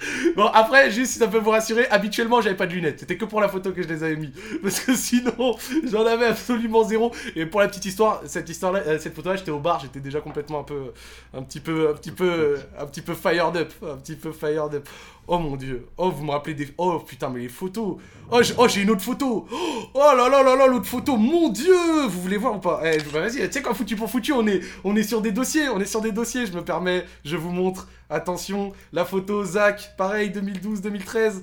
Bon, 0.36 0.46
après, 0.46 0.90
juste 0.90 1.12
si 1.12 1.18
ça 1.18 1.28
peut 1.28 1.38
vous 1.38 1.50
rassurer, 1.50 1.86
habituellement 1.88 2.40
j'avais 2.40 2.56
pas 2.56 2.66
de 2.66 2.72
lunettes. 2.72 3.00
C'était 3.00 3.16
que 3.16 3.24
pour 3.24 3.40
la 3.40 3.48
photo 3.48 3.72
que 3.72 3.82
je 3.82 3.88
les 3.88 4.02
avais 4.02 4.16
mis. 4.16 4.32
Parce 4.62 4.80
que 4.80 4.94
sinon, 4.94 5.56
j'en 5.90 6.06
avais 6.06 6.26
absolument 6.26 6.84
zéro. 6.84 7.12
Et 7.36 7.46
pour 7.46 7.60
la 7.60 7.68
petite 7.68 7.84
histoire, 7.84 8.22
cette 8.26 8.48
histoire-là, 8.48 8.80
euh, 8.86 8.98
cette 8.98 9.14
photo-là, 9.14 9.36
j'étais 9.36 9.50
au 9.50 9.58
bar, 9.58 9.80
j'étais 9.80 10.00
déjà 10.00 10.20
complètement 10.20 10.60
un 10.60 10.64
peu, 10.64 10.92
un 11.34 11.42
petit 11.42 11.60
peu, 11.60 11.90
un 11.90 11.94
petit 11.94 12.12
peu, 12.12 12.58
un 12.78 12.86
petit 12.86 13.02
peu 13.02 13.14
fired 13.14 13.56
up, 13.56 13.72
un 13.82 13.96
petit 13.96 14.16
peu 14.16 14.32
fired 14.32 14.74
up. 14.74 14.88
Oh 15.32 15.38
mon 15.38 15.56
dieu. 15.56 15.86
Oh, 15.96 16.10
vous 16.10 16.24
me 16.24 16.32
rappelez 16.32 16.54
des. 16.54 16.68
Oh 16.76 16.98
putain, 16.98 17.28
mais 17.28 17.40
les 17.40 17.48
photos. 17.48 17.98
Oh, 18.32 18.42
j'ai 18.42 18.54
oh, 18.58 18.66
j'ai 18.66 18.82
une 18.82 18.90
autre 18.90 19.02
photo. 19.02 19.46
Oh 19.94 19.98
là 20.16 20.28
là 20.28 20.42
là 20.42 20.56
là, 20.56 20.66
l'autre 20.66 20.86
photo. 20.86 21.16
Mon 21.16 21.50
dieu. 21.50 21.76
Vous 22.08 22.20
voulez 22.20 22.36
voir 22.36 22.56
ou 22.56 22.58
pas? 22.58 22.80
Eh, 22.84 22.98
bah, 23.12 23.20
vas-y, 23.20 23.46
tu 23.46 23.52
sais 23.52 23.62
quoi, 23.62 23.74
foutu 23.74 23.94
pour 23.94 24.10
foutu, 24.10 24.32
on 24.32 24.46
est, 24.48 24.60
on 24.82 24.96
est 24.96 25.04
sur 25.04 25.20
des 25.20 25.30
dossiers. 25.30 25.68
On 25.68 25.78
est 25.80 25.84
sur 25.84 26.00
des 26.00 26.10
dossiers. 26.10 26.46
Je 26.46 26.52
me 26.52 26.64
permets, 26.64 27.04
je 27.24 27.36
vous 27.36 27.50
montre. 27.50 27.86
Attention, 28.10 28.72
la 28.92 29.04
photo 29.04 29.44
Zach, 29.44 29.94
pareil, 29.96 30.30
2012-2013. 30.30 31.42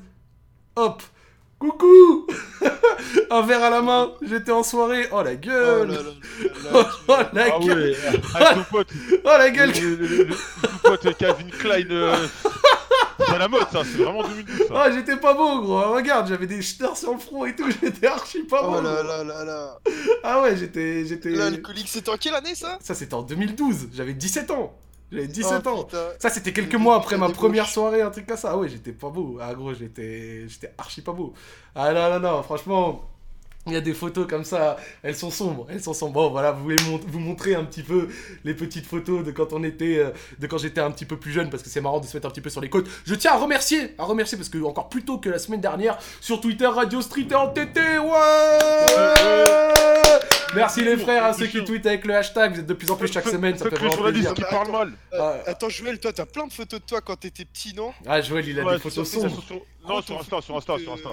Hop. 0.75 1.01
Coucou 1.59 2.27
Un 3.31 3.41
verre 3.41 3.63
à 3.63 3.69
la 3.71 3.81
main, 3.81 4.11
j'étais 4.21 4.51
en 4.51 4.61
soirée. 4.61 5.07
Oh 5.11 5.23
la 5.23 5.31
Oh 5.31 5.37
gueule 5.37 5.97
Oh 6.73 6.83
tu- 6.83 7.35
la 7.35 7.45
Ah 7.55 7.59
gueule. 7.59 7.95
Oh 9.23 9.27
la 9.37 9.49
gueule 9.49 9.71
Le, 9.71 9.95
le- 9.95 9.95
le- 10.07 10.23
le- 10.25 10.35
ton 10.35 10.77
pote 10.83 11.17
Calvin 11.17 11.49
Klein. 11.57 11.89
euh, 11.89 12.27
C'est 13.19 13.33
à 13.33 13.37
la 13.39 13.47
mode 13.47 13.65
ça, 13.71 13.81
c'est 13.83 14.03
vraiment 14.03 14.21
2012 14.27 14.67
ça. 14.67 14.73
Oh 14.75 14.91
j'étais 14.93 15.17
pas 15.17 15.33
beau 15.33 15.61
gros, 15.61 15.93
regarde 15.93 16.27
j'avais 16.27 16.45
des 16.45 16.61
jeteurs 16.61 16.95
sur 16.95 17.11
le 17.13 17.17
front 17.19 17.45
et 17.45 17.55
tout, 17.55 17.65
j'étais 17.81 18.05
archi 18.05 18.43
pas 18.43 18.61
beau 18.61 18.75
Oh 18.77 18.81
là 18.81 19.01
là 19.01 19.23
là 19.23 19.43
là. 19.43 19.79
Ah 20.23 20.41
ouais 20.43 20.55
j'étais... 20.55 21.05
j'étais... 21.05 21.29
L'alcoolique, 21.29 21.87
c'était 21.89 22.09
en 22.11 22.17
quelle 22.17 22.35
année 22.35 22.53
ça? 22.53 22.77
Ça 22.83 22.93
c'était 22.93 23.15
en 23.15 23.23
2012, 23.23 23.87
j'avais 23.95 24.13
17 24.13 24.51
ans 24.51 24.77
J'avais 25.11 25.27
17 25.27 25.63
Oh, 25.65 25.69
ans 25.69 25.83
putain. 25.83 26.09
Ça 26.19 26.29
c'était 26.29 26.53
quelques 26.53 26.75
mois 26.75 26.95
après 26.95 27.17
ma 27.17 27.29
première 27.29 27.67
soirée, 27.67 28.01
un 28.01 28.11
truc 28.11 28.25
comme 28.27 28.37
ça. 28.37 28.51
Ah 28.51 28.57
ouais 28.57 28.69
j'étais 28.69 28.91
pas 28.91 29.09
beau, 29.09 29.37
ah 29.41 29.53
gros 29.53 29.73
j'étais... 29.73 30.47
j'étais 30.47 30.73
archi 30.77 31.01
pas 31.01 31.13
beau. 31.13 31.33
Ah 31.75 31.93
non 31.93 32.19
non 32.19 32.19
non 32.19 32.43
franchement... 32.43 33.09
Il 33.67 33.73
y 33.73 33.75
a 33.75 33.81
des 33.81 33.93
photos 33.93 34.27
comme 34.27 34.43
ça, 34.45 34.77
elles 35.03 35.15
sont 35.15 35.29
sombres, 35.29 35.67
elles 35.69 35.81
sont 35.83 35.93
sombres. 35.93 36.13
Bon 36.13 36.29
voilà, 36.29 36.51
vous 36.53 36.63
voulez 36.63 36.77
vous 37.07 37.19
montrer 37.19 37.53
un 37.55 37.63
petit 37.65 37.83
peu 37.83 38.07
les 38.45 38.53
petites 38.53 38.85
photos 38.85 39.23
de 39.25 39.31
quand 39.31 39.51
on 39.53 39.63
était, 39.63 39.97
euh, 39.99 40.11
de 40.39 40.47
quand 40.47 40.57
j'étais 40.57 40.81
un 40.81 40.89
petit 40.91 41.05
peu 41.05 41.17
plus 41.17 41.31
jeune, 41.31 41.49
parce 41.49 41.63
que 41.63 41.69
c'est 41.69 41.81
marrant 41.81 41.99
de 41.99 42.05
se 42.05 42.15
mettre 42.15 42.27
un 42.27 42.31
petit 42.31 42.41
peu 42.41 42.49
sur 42.49 42.61
les 42.61 42.69
côtes. 42.69 42.87
Je 43.05 43.13
tiens 43.15 43.33
à 43.33 43.37
remercier, 43.37 43.93
à 43.97 44.05
remercier 44.05 44.37
parce 44.37 44.49
que 44.49 44.57
encore 44.63 44.89
plus 44.89 45.03
tôt 45.03 45.17
que 45.17 45.29
la 45.29 45.39
semaine 45.39 45.61
dernière 45.61 45.97
sur 46.21 46.39
Twitter, 46.41 46.67
Radio 46.67 47.01
Street 47.01 47.27
est 47.29 47.35
en 47.35 47.49
TT, 47.49 47.79
ouais. 47.99 48.07
Merci 50.55 50.81
les 50.83 50.97
frères 50.97 51.25
à 51.25 51.33
ceux 51.33 51.47
qui 51.47 51.63
tweetent 51.63 51.85
avec 51.85 52.05
le 52.05 52.15
hashtag, 52.15 52.53
vous 52.53 52.59
êtes 52.61 52.65
de 52.65 52.73
plus 52.73 52.89
en 52.89 52.95
plus 52.95 53.11
chaque 53.11 53.27
semaine, 53.27 53.57
ça 53.57 53.69
fait 53.69 53.75
vraiment 53.75 53.97
plaisir. 53.97 54.33
qui 54.33 54.41
parle 54.49 54.71
mal. 54.71 54.93
Euh, 55.13 55.17
Ah. 55.19 55.35
Attends, 55.51 55.69
Joël, 55.69 55.99
toi, 55.99 56.13
t'as 56.13 56.25
plein 56.25 56.47
de 56.47 56.53
photos 56.53 56.79
de 56.79 56.85
toi 56.85 57.01
quand 57.01 57.15
t'étais 57.17 57.43
petit, 57.45 57.73
non? 57.75 57.91
Ah 58.05 58.21
Joël 58.21 58.47
il 58.47 58.59
a 58.59 58.63
Ouais, 58.63 58.73
des 58.75 58.79
photos 58.79 59.09
sombres. 59.11 59.41
sur- 59.45 59.61
Non, 59.87 60.01
sur 60.01 60.19
Insta, 60.19 60.41
sur 60.41 60.55
Insta, 60.57 60.77
sur 60.79 60.93
Insta. 60.93 61.09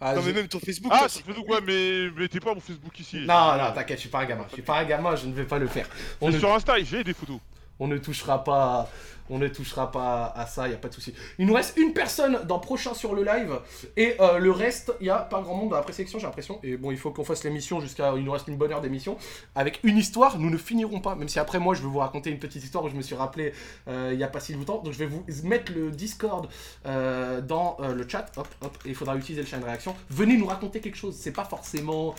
Ah, 0.00 0.14
Non, 0.14 0.22
mais 0.22 0.32
même 0.32 0.46
ton 0.48 0.60
Facebook. 0.60 0.92
Ah, 0.94 1.06
c'est- 1.08 1.22
Facebook, 1.24 1.48
ouais, 1.50 1.60
mais 1.66 2.10
mais 2.16 2.28
t'es 2.28 2.38
pas 2.38 2.54
mon 2.54 2.60
Facebook 2.60 2.98
ici. 3.00 3.24
Non 3.26 3.56
non 3.58 3.72
t'inquiète, 3.74 3.96
je 3.98 4.02
suis 4.02 4.08
pas 4.08 4.20
un 4.20 4.26
gamin, 4.26 4.44
je 4.48 4.54
suis 4.54 4.62
pas 4.62 4.78
un 4.78 4.84
gamin, 4.84 5.16
je 5.16 5.26
ne 5.26 5.32
vais 5.32 5.44
pas 5.44 5.58
le 5.58 5.66
faire. 5.66 5.88
On 6.20 6.30
ne 6.30 6.38
sur 6.38 6.52
Insta, 6.54 6.74
j'ai 6.84 7.02
des 7.02 7.14
photos. 7.14 7.38
On 7.80 7.88
ne 7.88 7.98
touchera 7.98 8.42
pas, 8.44 8.88
on 9.30 9.38
ne 9.38 9.48
touchera 9.48 9.90
pas 9.90 10.32
à 10.36 10.46
ça, 10.46 10.68
il 10.68 10.72
y 10.72 10.74
a 10.74 10.78
pas 10.78 10.88
de 10.88 10.94
souci. 10.94 11.14
Il 11.38 11.46
nous 11.46 11.54
reste 11.54 11.76
une 11.76 11.92
personne 11.92 12.40
dans 12.46 12.58
prochain 12.58 12.94
sur 12.94 13.14
le 13.14 13.24
live 13.24 13.58
et 13.96 14.16
euh, 14.20 14.38
le 14.38 14.50
reste, 14.50 14.92
il 15.00 15.06
y 15.06 15.10
a 15.10 15.18
pas 15.18 15.40
grand 15.40 15.54
monde 15.54 15.70
dans 15.70 15.76
la 15.76 15.82
présélection, 15.82 16.18
j'ai 16.18 16.26
l'impression. 16.26 16.58
Et 16.62 16.76
bon, 16.76 16.90
il 16.90 16.98
faut 16.98 17.10
qu'on 17.10 17.24
fasse 17.24 17.44
l'émission 17.44 17.80
jusqu'à, 17.80 18.14
il 18.16 18.24
nous 18.24 18.32
reste 18.32 18.48
une 18.48 18.56
bonne 18.56 18.72
heure 18.72 18.80
d'émission 18.80 19.16
avec 19.54 19.80
une 19.82 19.98
histoire. 19.98 20.38
Nous 20.38 20.50
ne 20.50 20.56
finirons 20.56 21.00
pas, 21.00 21.14
même 21.14 21.28
si 21.28 21.38
après 21.38 21.58
moi 21.58 21.74
je 21.74 21.82
vais 21.82 21.88
vous 21.88 21.98
raconter 21.98 22.30
une 22.30 22.38
petite 22.38 22.62
histoire 22.64 22.84
où 22.84 22.88
je 22.88 22.94
me 22.94 23.02
suis 23.02 23.14
rappelé 23.14 23.52
euh, 23.88 24.10
il 24.12 24.18
y 24.18 24.24
a 24.24 24.28
pas 24.28 24.40
si 24.40 24.54
longtemps. 24.54 24.82
Donc 24.82 24.92
je 24.92 24.98
vais 24.98 25.06
vous 25.06 25.24
mettre 25.44 25.72
le 25.72 25.90
Discord 25.90 26.48
euh, 26.86 27.40
dans 27.40 27.76
le 27.80 28.08
chat. 28.08 28.30
Hop, 28.36 28.48
hop, 28.62 28.78
et 28.84 28.90
il 28.90 28.94
faudra 28.94 29.16
utiliser 29.16 29.42
le 29.42 29.48
chat 29.48 29.58
de 29.58 29.64
réaction. 29.64 29.94
Venez 30.10 30.36
nous 30.36 30.46
raconter 30.46 30.80
quelque 30.80 30.96
chose. 30.96 31.14
C'est 31.18 31.32
pas 31.32 31.44
forcément 31.44 32.14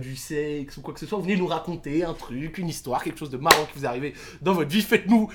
du 0.00 0.16
sexe 0.16 0.76
ou 0.76 0.80
quoi 0.80 0.94
que 0.94 1.00
ce 1.00 1.06
soit. 1.06 1.18
Venez 1.18 1.36
nous 1.36 1.46
raconter 1.46 2.04
un 2.04 2.14
truc, 2.14 2.58
une 2.58 2.68
histoire, 2.68 3.02
quelque 3.02 3.18
chose 3.18 3.30
de 3.30 3.36
marrant 3.36 3.64
qui 3.66 3.78
vous 3.78 3.84
est 3.84 3.88
arrivé 3.88 4.14
dans 4.42 4.52
votre 4.52 4.70
vie. 4.70 4.82
Faites-nous, 4.82 5.28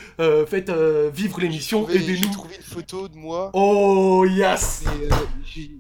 faites 0.48 0.72
euh, 1.06 1.10
vivre 1.10 1.40
l'émission. 1.42 1.84
Trouvé- 1.84 2.00
J'ai 2.00 2.14
Aidez-nous. 2.14 2.34
trouvé 2.34 2.56
une 2.56 2.62
photo 2.64 3.08
de 3.08 3.16
moi. 3.16 3.50
Oh 3.54 4.26
yes 4.28 4.84
euh, 4.88 5.10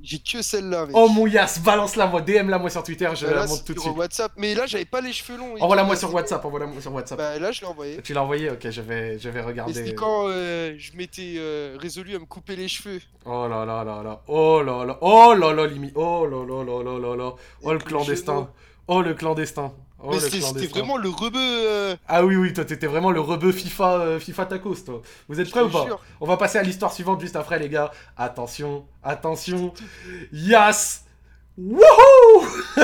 j'ai- 0.03 0.19
que 0.19 0.41
celle-là. 0.41 0.87
Oh 0.93 1.07
mon 1.09 1.27
yes 1.27 1.59
Balance-la 1.61 2.07
moi, 2.07 2.21
DM-la 2.21 2.57
moi 2.59 2.69
sur 2.69 2.83
Twitter, 2.83 3.09
je 3.15 3.25
Bah, 3.25 3.31
la 3.31 3.35
là, 3.41 3.47
montre 3.47 3.57
c'est 3.59 3.63
tout 3.65 3.73
de 3.73 3.79
suite. 3.79 3.95
WhatsApp. 3.95 4.31
Mais 4.37 4.53
là, 4.55 4.65
j'avais 4.65 4.85
pas 4.85 5.01
les 5.01 5.13
cheveux 5.13 5.37
longs. 5.37 5.55
Envoie-la 5.59 5.83
moi 5.83 5.95
sur 5.95 6.13
WhatsApp, 6.13 6.43
envoie-la 6.43 6.65
moi 6.67 6.81
sur 6.81 6.93
WhatsApp. 6.93 7.17
Bah 7.17 7.39
là, 7.39 7.51
je 7.51 7.61
l'ai 7.61 7.67
envoyé. 7.67 8.01
Tu 8.01 8.13
l'as 8.13 8.23
envoyé 8.23 8.49
Ok, 8.49 8.69
je 8.69 8.81
vais, 8.81 9.17
je 9.19 9.29
vais 9.29 9.41
regarder. 9.41 9.73
c'était 9.73 9.95
quand 9.95 10.27
euh, 10.27 10.75
je 10.77 10.91
m'étais 10.97 11.35
euh, 11.37 11.77
résolu 11.79 12.15
à 12.15 12.19
me 12.19 12.25
couper 12.25 12.55
les 12.55 12.67
cheveux. 12.67 12.99
Oh 13.25 13.47
là 13.49 13.65
là 13.65 13.83
là 13.83 14.01
là. 14.03 14.21
Oh 14.27 14.61
là 14.63 14.85
là. 14.85 14.97
Oh 15.01 15.33
là 15.37 15.53
là, 15.53 15.67
limite. 15.67 15.93
Oh 15.95 16.25
là 16.25 16.45
là 16.45 16.63
là 16.63 16.83
là 16.83 16.99
là 16.99 17.15
là. 17.15 17.33
Oh 17.63 17.69
Et 17.71 17.73
le 17.73 17.79
clandestin. 17.79 18.49
Oh 18.87 19.01
le 19.01 19.13
clandestin. 19.13 19.71
Oh 20.03 20.09
mais 20.11 20.19
c'était 20.19 20.67
vraiment 20.67 20.97
le 20.97 21.09
rebeu. 21.09 21.37
euh, 21.39 21.95
Ah 22.07 22.23
oui, 22.25 22.35
oui, 22.35 22.53
toi 22.53 22.65
t'étais 22.65 22.87
vraiment 22.87 23.11
le 23.11 23.19
rebeu 23.19 23.51
FIFA, 23.51 23.93
euh, 23.99 24.19
FIFA 24.19 24.45
tacos, 24.45 24.75
toi. 24.85 25.01
Vous 25.29 25.39
êtes 25.39 25.49
prêts 25.51 25.61
ou 25.61 25.69
pas 25.69 25.85
jure. 25.85 25.99
On 26.19 26.25
va 26.27 26.37
passer 26.37 26.57
à 26.57 26.63
l'histoire 26.63 26.91
suivante 26.91 27.21
juste 27.21 27.35
après, 27.35 27.59
les 27.59 27.69
gars. 27.69 27.91
Attention, 28.17 28.85
attention. 29.03 29.73
Yes 30.31 31.05
Wouhou 31.57 32.47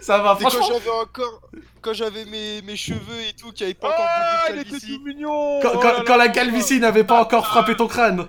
Ça 0.00 0.18
va, 0.18 0.36
C'est 0.38 0.44
quand 0.44 0.50
franchement. 0.50 0.76
j'avais 0.78 0.90
encore. 0.90 1.40
Quand 1.80 1.92
j'avais 1.92 2.24
mes, 2.26 2.62
mes 2.62 2.76
cheveux 2.76 3.20
et 3.28 3.32
tout, 3.34 3.52
qui 3.52 3.64
avaient 3.64 3.74
pas 3.74 3.94
Ah, 3.96 4.44
encore 4.44 4.56
il 4.56 4.64
de 4.70 4.76
était 4.76 4.86
tout 4.86 5.02
mignon 5.04 5.60
Quand, 5.62 5.70
Oh 5.74 5.78
quand- 5.80 5.82
là 5.84 5.92
là 5.98 6.04
quand 6.06 6.16
la 6.16 6.28
calvitie 6.28 6.80
n'avait 6.80 7.04
pas 7.04 7.20
encore 7.20 7.46
frappé 7.46 7.76
ton 7.76 7.86
crâne. 7.86 8.20
Ouais, 8.20 8.26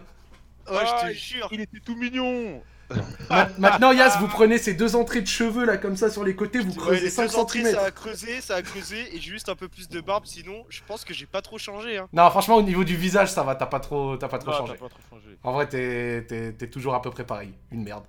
Ah, 0.81 1.01
je 1.05 1.07
te 1.09 1.13
jure. 1.17 1.47
Il 1.51 1.61
était 1.61 1.79
tout 1.79 1.95
mignon 1.95 2.61
Maintenant, 3.57 3.91
Yas, 3.91 4.17
vous 4.19 4.27
prenez 4.27 4.57
ces 4.57 4.73
deux 4.73 4.95
entrées 4.95 5.21
de 5.21 5.27
cheveux 5.27 5.65
là, 5.65 5.77
comme 5.77 5.95
ça, 5.97 6.09
sur 6.09 6.23
les 6.23 6.35
côtés, 6.35 6.59
vous 6.59 6.73
creusez 6.73 7.01
les 7.01 7.09
5 7.09 7.29
deux 7.31 7.35
entrées, 7.37 7.61
cm. 7.63 7.75
ça 7.75 7.83
a 7.85 7.91
creusé, 7.91 8.41
ça 8.41 8.55
a 8.55 8.61
creusé, 8.61 8.97
et 9.15 9.19
j'ai 9.19 9.31
juste 9.31 9.49
un 9.49 9.55
peu 9.55 9.67
plus 9.67 9.89
de 9.89 9.99
barbe, 10.01 10.25
sinon 10.25 10.65
je 10.69 10.81
pense 10.87 11.03
que 11.03 11.13
j'ai 11.13 11.25
pas 11.25 11.41
trop 11.41 11.57
changé. 11.57 11.97
Hein. 11.97 12.07
Non, 12.13 12.29
franchement, 12.29 12.55
au 12.55 12.61
niveau 12.61 12.83
du 12.83 12.95
visage, 12.95 13.31
ça 13.31 13.43
va, 13.43 13.55
t'as 13.55 13.65
pas 13.65 13.79
trop, 13.79 14.17
t'as 14.17 14.27
pas 14.27 14.37
trop 14.39 14.51
Ah, 14.53 14.57
changé. 14.57 14.73
pas 14.73 14.89
trop 14.89 14.99
changé. 15.09 15.37
En 15.43 15.53
vrai, 15.53 15.67
t'es- 15.67 16.25
t'es 16.27 16.51
t'es 16.53 16.67
toujours 16.67 16.93
à 16.95 17.01
peu 17.01 17.09
près 17.09 17.23
pareil. 17.25 17.51
Une 17.71 17.83
merde. 17.83 18.03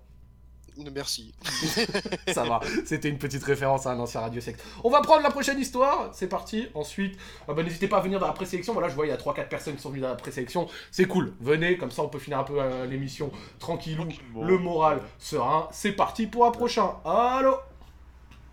Merci. 0.94 1.34
Ça 2.32 2.44
va. 2.44 2.60
C'était 2.84 3.08
une 3.08 3.18
petite 3.18 3.42
référence 3.42 3.86
à 3.86 3.92
un 3.92 3.98
ancien 3.98 4.20
radio 4.20 4.40
secte. 4.40 4.62
On 4.84 4.90
va 4.90 5.00
prendre 5.00 5.22
la 5.22 5.30
prochaine 5.30 5.58
histoire. 5.58 6.10
C'est 6.12 6.28
parti. 6.28 6.68
Ensuite, 6.74 7.18
ah 7.48 7.54
bah, 7.54 7.62
n'hésitez 7.62 7.88
pas 7.88 7.98
à 7.98 8.00
venir 8.00 8.20
dans 8.20 8.26
la 8.26 8.32
présélection. 8.32 8.72
Voilà, 8.72 8.88
je 8.88 8.94
vois, 8.94 9.06
il 9.06 9.08
y 9.08 9.12
a 9.12 9.16
3-4 9.16 9.48
personnes 9.48 9.76
qui 9.76 9.82
sont 9.82 9.90
venues 9.90 10.02
dans 10.02 10.08
la 10.08 10.16
présélection. 10.16 10.68
C'est 10.90 11.06
cool. 11.06 11.32
Venez, 11.40 11.78
comme 11.78 11.90
ça, 11.90 12.02
on 12.02 12.08
peut 12.08 12.18
finir 12.18 12.38
un 12.38 12.44
peu 12.44 12.60
euh, 12.60 12.86
l'émission 12.86 13.30
tranquillou. 13.58 14.02
Tranquillement. 14.02 14.44
Le 14.44 14.58
moral 14.58 15.02
serein. 15.18 15.68
C'est 15.72 15.92
parti 15.92 16.26
pour 16.26 16.44
un 16.46 16.50
prochain. 16.50 16.96
Allô 17.04 17.56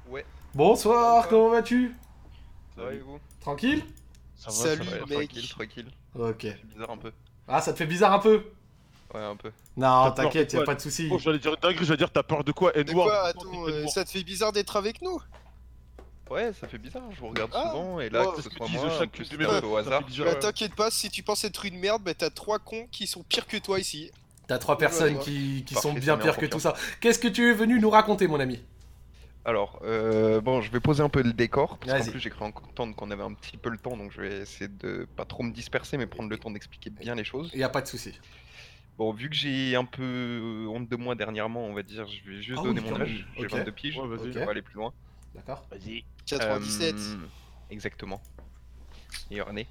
Ouais. 0.10 0.26
Bonsoir, 0.54 1.28
comment 1.28 1.50
vas-tu? 1.50 1.94
Ça 2.76 2.84
va 2.84 2.94
et 2.94 3.00
vous? 3.00 3.20
Tranquille? 3.42 3.84
Ça 4.36 4.48
va, 4.48 4.56
Salut. 4.56 4.86
ça 4.86 4.98
va. 4.98 5.06
Ouais, 5.06 5.18
mec. 5.18 5.30
Tranquille, 5.30 5.50
tranquille. 5.50 5.92
Ok. 6.18 6.42
C'est 6.42 6.68
bizarre 6.68 6.92
un 6.92 6.98
peu. 6.98 7.12
Ah, 7.48 7.62
ça 7.62 7.74
te 7.74 7.78
fait 7.78 7.86
bizarre 7.86 8.14
un 8.14 8.20
peu? 8.20 8.44
Ouais, 9.14 9.22
un 9.22 9.36
peu. 9.36 9.52
Non, 9.78 10.12
t'inquiète, 10.12 10.54
y 10.54 10.58
a 10.58 10.64
pas 10.64 10.76
de 10.76 10.82
souci. 10.82 11.08
Oh, 11.12 11.20
j'allais 11.20 11.40
dire 11.40 11.56
j'allais 11.62 11.98
dire 11.98 12.12
t'as 12.12 12.24
peur 12.24 12.44
de 12.44 12.52
quoi 12.52 12.72
De 12.72 12.80
Edouard 12.80 13.08
quoi 13.08 13.28
Attends, 13.28 13.68
euh, 13.68 13.88
ça 13.88 14.04
te 14.06 14.10
fait 14.10 14.24
bizarre 14.24 14.52
d'être 14.52 14.76
avec 14.76 15.02
nous? 15.02 15.22
Ouais, 16.32 16.52
ça 16.60 16.68
fait 16.68 16.78
bizarre, 16.80 17.04
je 17.14 17.20
vous 17.20 17.28
regarde 17.28 17.52
Ah, 17.54 17.70
souvent 17.70 18.00
et 18.00 18.10
là, 18.10 18.22
ouais, 18.22 18.36
que 18.36 18.42
C'est 18.42 18.44
ce 18.44 18.50
que 18.50 18.56
soit 18.56 18.68
moi, 18.70 18.90
chaque 18.98 19.12
peu 19.12 19.68
au 19.68 19.78
hasard. 19.78 20.02
Bah 20.20 20.36
t'inquiète 20.36 20.74
pas, 20.74 20.90
si 20.90 21.10
tu 21.10 21.22
penses 21.22 21.44
être 21.44 21.66
une 21.66 21.78
merde, 21.78 22.02
bah 22.02 22.14
t'as 22.16 22.32
trois 22.32 22.60
cons 22.60 22.88
qui 22.92 23.06
sont 23.06 23.24
pires 23.24 23.46
que 23.46 23.58
toi 23.58 23.80
ici. 23.80 24.10
T'as 24.48 24.58
trois 24.58 24.78
personnes 24.78 25.18
ouais. 25.18 25.24
qui, 25.24 25.64
qui 25.66 25.74
Parfait, 25.74 25.90
sont 25.90 25.94
bien 25.94 26.18
pires 26.18 26.38
que 26.38 26.46
tout 26.46 26.60
ça. 26.60 26.74
Qu'est-ce 27.02 27.20
que 27.20 27.28
tu 27.28 27.50
es 27.50 27.54
venu 27.54 27.80
nous 27.80 27.90
raconter, 27.90 28.28
mon 28.28 28.40
ami? 28.40 28.60
Alors, 29.46 29.80
euh, 29.84 30.40
bon, 30.40 30.62
je 30.62 30.72
vais 30.72 30.80
poser 30.80 31.04
un 31.04 31.10
peu 31.10 31.22
le 31.22 31.34
décor, 31.34 31.78
parce 31.78 31.92
Vas-y. 31.92 32.06
qu'en 32.06 32.12
plus 32.12 32.20
j'ai 32.22 32.30
cru 32.30 32.46
entendre 32.46 32.96
qu'on 32.96 33.12
avait 33.12 33.24
un 33.24 33.34
petit 33.34 33.58
peu 33.58 33.70
le 33.70 33.78
temps, 33.78 33.98
donc 33.98 34.12
je 34.14 34.22
vais 34.22 34.38
essayer 34.40 34.70
de 34.70 35.06
pas 35.18 35.26
trop 35.26 35.44
me 35.44 35.52
disperser, 35.52 35.98
mais 35.98 36.08
prendre 36.08 36.30
le 36.30 36.38
temps 36.38 36.50
d'expliquer 36.50 36.90
bien 36.90 37.14
les 37.16 37.26
choses. 37.26 37.52
Y 37.54 37.64
a 37.64 37.70
pas 37.70 37.82
de 37.82 37.88
souci. 37.88 38.14
Bon, 38.98 39.12
vu 39.12 39.30
que 39.30 39.36
j'ai 39.36 39.76
un 39.76 39.86
peu 39.86 40.68
honte 40.70 40.88
de 40.88 40.96
moi 40.96 41.16
dernièrement, 41.16 41.66
on 41.66 41.74
va 41.74 41.82
dire, 41.84 42.06
je 42.08 42.30
vais 42.30 42.42
juste 42.42 42.60
Ah 42.62 42.64
donner 42.64 42.82
oui, 42.82 42.90
mon 42.92 43.02
âge, 43.02 43.26
j'ai 43.38 43.46
Ok. 43.46 43.52
22 43.52 43.72
piges, 43.72 43.98
Ouais, 43.98 44.04
on 44.04 44.46
va 44.46 44.52
aller 44.52 44.62
plus 44.62 44.76
loin. 44.76 44.94
D'accord 45.34 45.66
Vas-y. 45.72 46.04
97. 46.28 46.96
Euh, 46.96 47.18
exactement. 47.72 48.22
Meilleure 49.30 49.50
année. 49.50 49.68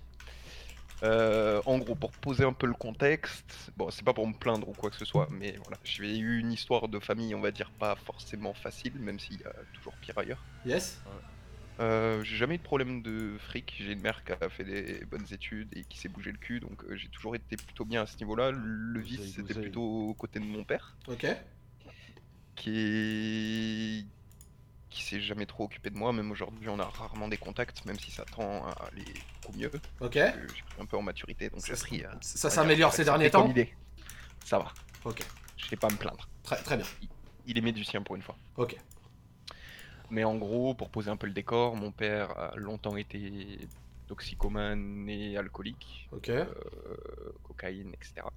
Euh, 1.05 1.61
en 1.67 1.79
gros, 1.79 1.95
pour 1.97 2.13
poser 2.13 2.45
un 2.45 2.53
peu 2.53 2.67
le 2.67 2.75
contexte, 2.75 3.73
bon, 3.77 3.91
c'est 3.91 4.05
pas 4.05 4.13
pour 4.13 4.27
me 4.27 4.35
plaindre 4.35 4.69
ou 4.69 4.73
quoi 4.73 4.89
que 4.91 4.97
ce 4.97 5.05
soit, 5.05 5.27
mais 5.31 5.57
voilà, 5.63 5.77
j'ai 5.83 6.17
eu 6.19 6.39
une 6.39 6.53
histoire 6.53 6.87
de 6.89 7.01
famille, 7.01 7.35
on 7.35 7.41
va 7.41 7.51
dire, 7.51 7.71
pas 7.73 7.97
forcément 7.97 8.55
facile, 8.55 8.95
même 9.01 9.19
s'il 9.19 9.41
y 9.41 9.45
a 9.45 9.53
toujours 9.75 9.95
pire 9.95 10.17
ailleurs. 10.19 10.45
Yes 10.65 11.01
Euh, 11.81 12.23
j'ai 12.23 12.37
jamais 12.37 12.57
eu 12.57 12.59
de 12.59 12.63
problème 12.63 13.03
de 13.03 13.37
fric, 13.39 13.75
j'ai 13.79 13.93
une 13.93 14.01
mère 14.03 14.23
qui 14.25 14.33
a 14.33 14.49
fait 14.51 14.65
des 14.65 15.05
bonnes 15.07 15.27
études 15.33 15.69
et 15.77 15.85
qui 15.85 15.99
s'est 15.99 16.09
bougé 16.09 16.31
le 16.31 16.39
cul, 16.39 16.61
donc 16.61 16.85
euh, 16.85 16.97
j'ai 16.97 17.09
toujours 17.09 17.35
été 17.35 17.57
plutôt 17.57 17.85
bien 17.85 18.03
à 18.03 18.07
ce 18.07 18.17
niveau-là. 18.19 18.51
Le 18.53 19.01
vice, 19.01 19.35
c'était 19.35 19.55
plutôt 19.55 19.83
aux 19.83 20.15
côtés 20.15 20.39
de 20.39 20.45
mon 20.45 20.65
père, 20.65 20.97
Ok. 21.09 21.27
qui 22.57 24.07
qui 24.91 25.03
s'est 25.03 25.23
jamais 25.23 25.47
trop 25.47 25.65
occupé 25.65 25.89
de 25.89 25.97
moi, 25.97 26.13
même 26.13 26.31
aujourd'hui 26.31 26.69
on 26.69 26.79
a 26.79 26.85
rarement 26.85 27.27
des 27.27 27.39
contacts, 27.39 27.85
même 27.87 27.99
si 27.99 28.11
ça 28.11 28.27
tend 28.27 28.67
à 28.67 28.73
aller 28.93 29.05
beaucoup 29.41 29.57
mieux. 29.59 29.71
Ok. 30.01 30.13
J'ai 30.15 30.21
pris 30.67 30.81
un 30.83 30.85
peu 30.85 30.99
en 30.99 31.03
maturité, 31.03 31.49
donc 31.49 31.63
Ça 31.63 31.73
j'ai 31.91 32.05
à. 32.05 32.19
S'améliore 32.21 32.93
ces 32.93 33.05
derniers 33.05 33.31
temps 33.31 33.49
il 33.51 33.59
est. 33.59 33.73
Ça 34.45 34.59
va, 34.59 34.73
Ok. 35.07 35.23
je 35.57 35.69
vais 35.71 35.77
pas 35.79 35.89
me 35.89 35.97
plaindre. 35.97 36.29
Très, 36.43 36.63
très 36.63 36.77
bien. 36.77 36.87
Il 37.47 37.57
est 37.57 37.63
médecin 37.63 38.03
pour 38.03 38.17
une 38.17 38.23
fois. 38.23 38.37
Ok. 38.57 38.77
Mais 40.13 40.25
en 40.25 40.37
gros, 40.37 40.75
pour 40.75 40.91
poser 40.91 41.11
un 41.11 41.17
peu 41.17 41.27
le 41.27 41.33
décor, 41.33 41.75
mon 41.75 41.91
père 41.91 42.39
a 42.39 42.55
longtemps 42.57 42.97
été 42.97 43.71
toxicomane 44.07 45.09
et 45.09 45.39
alcoolique, 45.39 46.11
Ok. 46.11 46.29
euh, 46.29 46.55
cocaïne, 47.43 47.95
etc. 47.95 48.31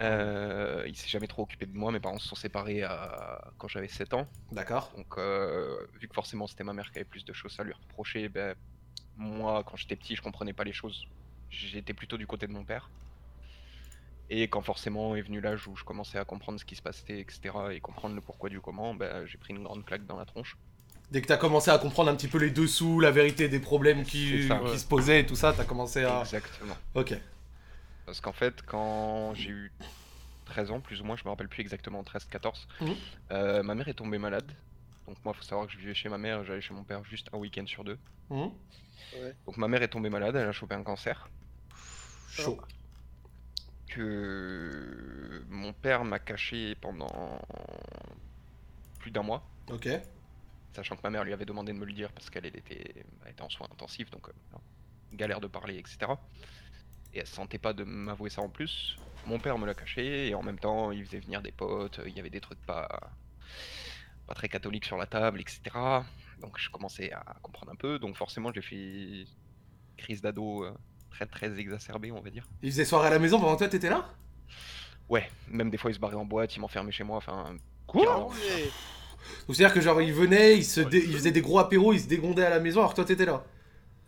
Euh, 0.00 0.84
il 0.86 0.96
s'est 0.96 1.08
jamais 1.08 1.26
trop 1.26 1.42
occupé 1.42 1.66
de 1.66 1.76
moi, 1.76 1.90
mes 1.90 1.98
parents 2.00 2.20
se 2.20 2.28
sont 2.28 2.36
séparés 2.36 2.84
à- 2.84 3.52
quand 3.58 3.66
j'avais 3.68 3.88
7 3.88 4.14
ans. 4.14 4.28
D'accord. 4.52 4.92
Donc, 4.96 5.18
euh, 5.18 5.86
vu 5.94 6.08
que 6.08 6.14
forcément 6.14 6.46
c'était 6.46 6.64
ma 6.64 6.74
mère 6.74 6.92
qui 6.92 6.98
avait 6.98 7.04
plus 7.06 7.24
de 7.24 7.32
choses 7.32 7.56
à 7.58 7.64
lui 7.64 7.72
reprocher, 7.72 8.28
ben, 8.28 8.54
moi, 9.16 9.64
quand 9.64 9.76
j'étais 9.76 9.96
petit, 9.96 10.16
je 10.16 10.22
comprenais 10.22 10.54
pas 10.54 10.64
les 10.64 10.74
choses. 10.74 11.06
J'étais 11.50 11.94
plutôt 11.94 12.18
du 12.18 12.26
côté 12.28 12.46
de 12.48 12.52
mon 12.52 12.64
père. 12.64 12.92
Et 14.30 14.48
quand 14.48 14.62
forcément 14.62 15.16
est 15.16 15.22
venu 15.22 15.40
l'âge 15.42 15.68
où 15.68 15.76
je 15.76 15.84
commençais 15.84 16.18
à 16.18 16.24
comprendre 16.24 16.58
ce 16.58 16.64
qui 16.64 16.76
se 16.76 16.82
passait, 16.82 17.20
etc., 17.20 17.74
et 17.74 17.80
comprendre 17.80 18.14
le 18.14 18.22
pourquoi 18.22 18.48
du 18.48 18.60
comment, 18.60 18.94
ben, 18.94 19.26
j'ai 19.26 19.36
pris 19.38 19.52
une 19.54 19.62
grande 19.62 19.84
claque 19.84 20.06
dans 20.06 20.16
la 20.16 20.24
tronche. 20.26 20.56
Dès 21.10 21.22
que 21.22 21.26
t'as 21.26 21.36
commencé 21.38 21.70
à 21.70 21.78
comprendre 21.78 22.10
un 22.10 22.16
petit 22.16 22.28
peu 22.28 22.38
les 22.38 22.50
dessous, 22.50 23.00
la 23.00 23.10
vérité 23.10 23.48
des 23.48 23.60
problèmes 23.60 24.04
qui, 24.04 24.42
C'est 24.42 24.48
ça, 24.48 24.58
qui 24.58 24.64
ouais. 24.64 24.78
se 24.78 24.86
posaient 24.86 25.20
et 25.20 25.26
tout 25.26 25.36
ça, 25.36 25.54
t'as 25.56 25.64
commencé 25.64 26.04
à. 26.04 26.20
Exactement. 26.20 26.76
Ok. 26.94 27.14
Parce 28.04 28.20
qu'en 28.20 28.32
fait, 28.34 28.60
quand 28.66 29.32
j'ai 29.34 29.50
eu 29.50 29.72
13 30.46 30.70
ans, 30.70 30.80
plus 30.80 31.00
ou 31.00 31.04
moins, 31.04 31.16
je 31.16 31.24
me 31.24 31.30
rappelle 31.30 31.48
plus 31.48 31.62
exactement, 31.62 32.02
13-14, 32.02 32.66
Mhm. 32.80 32.94
euh, 33.32 33.62
ma 33.62 33.74
mère 33.74 33.88
est 33.88 33.94
tombée 33.94 34.18
malade. 34.18 34.50
Donc 35.06 35.16
moi, 35.24 35.32
faut 35.32 35.42
savoir 35.42 35.66
que 35.66 35.72
je 35.72 35.78
vivais 35.78 35.94
chez 35.94 36.10
ma 36.10 36.18
mère, 36.18 36.44
j'allais 36.44 36.60
chez 36.60 36.74
mon 36.74 36.84
père 36.84 37.02
juste 37.04 37.28
un 37.32 37.38
week-end 37.38 37.66
sur 37.66 37.84
deux. 37.84 37.98
Mhm. 38.30 38.50
Donc 39.46 39.56
ma 39.56 39.68
mère 39.68 39.82
est 39.82 39.88
tombée 39.88 40.10
malade, 40.10 40.36
elle 40.36 40.48
a 40.48 40.52
chopé 40.52 40.74
un 40.74 40.82
cancer. 40.82 41.30
Chaud. 42.30 42.58
Que 43.88 45.42
mon 45.48 45.72
père 45.72 46.04
m'a 46.04 46.18
caché 46.18 46.74
pendant 46.80 47.40
plus 48.98 49.10
d'un 49.10 49.22
mois. 49.22 49.42
Ok. 49.70 49.88
Sachant 50.74 50.96
que 50.96 51.02
ma 51.02 51.10
mère 51.10 51.24
lui 51.24 51.32
avait 51.32 51.44
demandé 51.44 51.72
de 51.72 51.78
me 51.78 51.84
le 51.84 51.92
dire 51.92 52.12
parce 52.12 52.30
qu'elle 52.30 52.46
elle 52.46 52.56
était, 52.56 53.04
elle 53.24 53.32
était 53.32 53.42
en 53.42 53.48
soins 53.48 53.68
intensifs, 53.72 54.10
donc 54.10 54.28
euh, 54.28 54.32
galère 55.12 55.40
de 55.40 55.46
parler, 55.46 55.76
etc. 55.78 55.98
Et 57.14 57.18
elle 57.20 57.26
se 57.26 57.34
sentait 57.34 57.58
pas 57.58 57.72
de 57.72 57.84
m'avouer 57.84 58.30
ça 58.30 58.42
en 58.42 58.48
plus. 58.48 58.96
Mon 59.26 59.38
père 59.38 59.58
me 59.58 59.66
l'a 59.66 59.74
caché 59.74 60.28
et 60.28 60.34
en 60.34 60.42
même 60.42 60.58
temps 60.58 60.92
il 60.92 61.04
faisait 61.04 61.20
venir 61.20 61.42
des 61.42 61.52
potes, 61.52 62.00
il 62.06 62.14
y 62.14 62.20
avait 62.20 62.30
des 62.30 62.40
trucs 62.40 62.60
pas, 62.64 62.88
pas 64.26 64.34
très 64.34 64.48
catholiques 64.48 64.84
sur 64.84 64.96
la 64.96 65.06
table, 65.06 65.40
etc. 65.40 65.60
Donc 66.40 66.58
je 66.58 66.70
commençais 66.70 67.12
à 67.12 67.36
comprendre 67.42 67.72
un 67.72 67.76
peu, 67.76 67.98
donc 67.98 68.16
forcément 68.16 68.52
j'ai 68.52 68.62
fait 68.62 69.24
crise 69.96 70.20
d'ado 70.20 70.64
euh, 70.64 70.72
très 71.10 71.26
très 71.26 71.58
exacerbée 71.58 72.12
on 72.12 72.20
va 72.20 72.30
dire. 72.30 72.46
Il 72.62 72.70
faisait 72.70 72.84
soirée 72.84 73.08
à 73.08 73.10
la 73.10 73.18
maison 73.18 73.40
pendant 73.40 73.54
que 73.54 73.58
toi 73.58 73.68
t'étais 73.68 73.90
là? 73.90 74.08
Ouais, 75.08 75.28
même 75.48 75.70
des 75.70 75.78
fois 75.78 75.90
il 75.90 75.94
se 75.94 75.98
barrait 75.98 76.14
en 76.16 76.26
boîte, 76.26 76.54
il 76.54 76.60
m'enfermait 76.60 76.92
chez 76.92 77.04
moi, 77.04 77.16
enfin... 77.16 77.56
Quoi? 77.86 78.28
Alors. 79.18 79.46
Donc 79.46 79.56
c'est-à-dire 79.56 79.74
que 79.74 79.80
genre 79.80 80.00
il 80.02 80.12
venait, 80.12 80.56
il, 80.56 80.64
se 80.64 80.80
dé- 80.80 81.04
il 81.06 81.14
faisait 81.14 81.30
des 81.30 81.40
gros 81.40 81.58
apéros, 81.58 81.92
il 81.92 82.00
se 82.00 82.06
dégondait 82.08 82.44
à 82.44 82.50
la 82.50 82.60
maison 82.60 82.80
alors 82.80 82.90
que 82.90 82.96
toi 82.96 83.04
t'étais 83.04 83.26
là. 83.26 83.44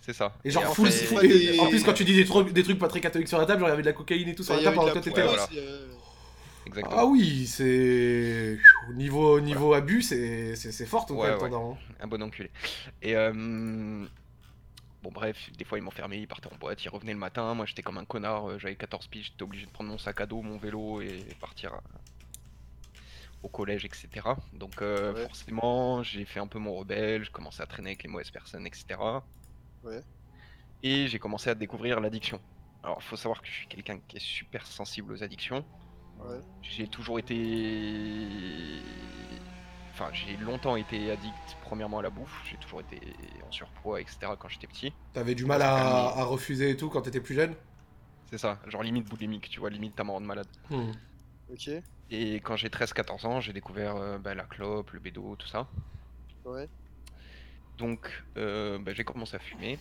C'est 0.01 0.15
ça. 0.15 0.35
Et 0.45 0.51
genre 0.51 0.69
en 0.71 0.75
full, 0.75 0.91
fait- 0.91 1.05
full- 1.07 1.25
et 1.27 1.61
en 1.61 1.69
plus 1.69 1.85
quand 1.85 1.93
tu 1.93 2.05
dis 2.05 2.15
des 2.17 2.25
trucs, 2.25 2.53
des 2.53 2.63
trucs 2.63 2.79
pas 2.79 2.89
très 2.89 3.01
catholiques 3.01 3.29
sur 3.29 3.39
la 3.39 3.45
table, 3.47 3.61
genre 3.61 3.69
il 3.69 3.73
y 3.73 3.75
avait 3.75 3.83
de 3.83 3.87
la 3.89 3.93
cocaïne 3.93 4.29
et 4.29 4.35
tout 4.35 4.43
sur 4.43 4.55
la 4.55 4.63
table 4.63 4.77
de 4.77 4.89
que 4.89 4.93
toi 4.95 5.03
t'étais 5.03 5.21
là. 5.23 5.29
poudre 5.29 5.43
aussi, 5.51 5.59
euh, 5.59 5.87
Exactement. 6.67 6.97
Ah 6.99 7.07
oui, 7.07 7.47
c'est 7.47 8.59
niveau 8.95 9.41
niveau 9.41 9.75
abus, 9.75 10.03
c'est 10.03 10.87
fort 10.87 11.05
ton 11.07 11.17
Ouais. 11.21 11.29
Un 12.01 12.07
bon 12.07 12.23
enculé. 12.23 12.51
Et 13.03 13.17
euh, 13.17 13.33
bon 15.03 15.11
bref, 15.13 15.37
des 15.59 15.65
fois 15.65 15.79
il 15.79 15.83
m'enfermait, 15.83 16.21
il 16.21 16.27
partait 16.29 16.49
en 16.53 16.57
boîte, 16.57 16.83
il 16.85 16.89
revenait 16.89 17.13
le 17.13 17.19
matin, 17.19 17.55
moi 17.55 17.67
j'étais 17.67 17.83
comme 17.83 17.99
un 17.99 18.05
connard, 18.05 18.49
euh, 18.51 18.59
j'avais 18.59 18.77
14 18.77 19.07
piges, 19.09 19.27
j'étais 19.33 19.43
obligé 19.43 19.67
de 19.67 19.71
prendre 19.71 19.91
mon 19.91 19.99
sac 19.99 20.21
à 20.21 20.27
dos, 20.27 20.43
mon 20.43 20.59
vélo 20.59 21.01
et 21.01 21.25
partir 21.41 21.73
à- 21.75 21.83
au 23.43 23.49
collège, 23.49 23.85
etc. 23.85 24.09
Donc 24.53 24.83
euh, 24.83 25.15
Ouais. 25.15 25.23
forcément 25.25 26.03
j'ai 26.03 26.25
fait 26.25 26.41
un 26.41 26.47
peu 26.47 26.59
mon 26.59 26.75
rebelle, 26.75 27.25
je 27.25 27.31
commençais 27.31 27.63
à 27.63 27.67
traîner 27.67 27.91
avec 27.91 28.03
les 28.03 28.09
mauvaises 28.09 28.31
personnes, 28.31 28.67
etc. 28.67 28.99
Ouais. 29.83 30.03
Et 30.83 31.09
j'ai 31.09 31.19
commencé 31.19 31.51
à 31.51 31.55
découvrir 31.55 32.01
l'addiction. 32.01 32.41
Alors 32.83 33.03
faut 33.03 33.17
savoir 33.17 33.43
que 33.43 33.49
je 33.49 33.53
suis 33.53 33.67
quelqu'un 33.69 33.99
qui 34.09 34.17
est 34.17 34.21
super 34.21 34.67
sensible 34.67 35.13
aux 35.13 35.23
addictions. 35.23 35.65
Ouais. 36.19 36.41
J'ai 36.63 36.87
toujours 36.89 37.19
été. 37.19 38.81
Enfin, 39.93 40.11
j'ai 40.13 40.37
longtemps 40.37 40.77
été 40.77 41.11
addict, 41.11 41.57
premièrement 41.63 41.99
à 41.99 42.03
la 42.03 42.11
bouffe. 42.11 42.43
J'ai 42.49 42.57
toujours 42.57 42.81
été 42.81 43.01
en 43.47 43.51
surpoids, 43.51 44.01
etc. 44.01 44.19
quand 44.39 44.49
j'étais 44.49 44.67
petit. 44.67 44.93
T'avais 45.13 45.35
du 45.35 45.45
mal 45.45 45.63
à, 45.63 45.77
à 46.09 46.25
refuser 46.25 46.71
et 46.71 46.77
tout 46.77 46.89
quand 46.89 47.03
t'étais 47.03 47.21
plus 47.21 47.35
jeune? 47.35 47.55
C'est 48.31 48.39
ça, 48.39 48.61
genre 48.67 48.83
limite 48.83 49.09
boulimique, 49.09 49.49
tu 49.51 49.61
vois, 49.61 49.71
limite 49.71 49.95
t'as 49.97 50.05
me 50.05 50.11
rendre 50.13 50.27
malade. 50.27 50.47
Hmm. 50.71 50.93
Ok. 51.51 51.69
Et 52.11 52.37
quand 52.37 52.57
j'ai 52.57 52.69
13-14 52.69 53.27
ans, 53.27 53.41
j'ai 53.41 53.53
découvert 53.53 53.97
euh, 53.97 54.19
bah, 54.19 54.35
la 54.35 54.45
clope, 54.45 54.91
le 54.93 55.01
bédo, 55.01 55.37
tout 55.37 55.47
ça. 55.47 55.69
Ouais. 56.45 56.69
Donc, 57.79 58.11
euh, 58.37 58.79
bah, 58.79 58.93
j'ai 58.93 59.05
commencé 59.05 59.37
à 59.37 59.39
fumer, 59.39 59.79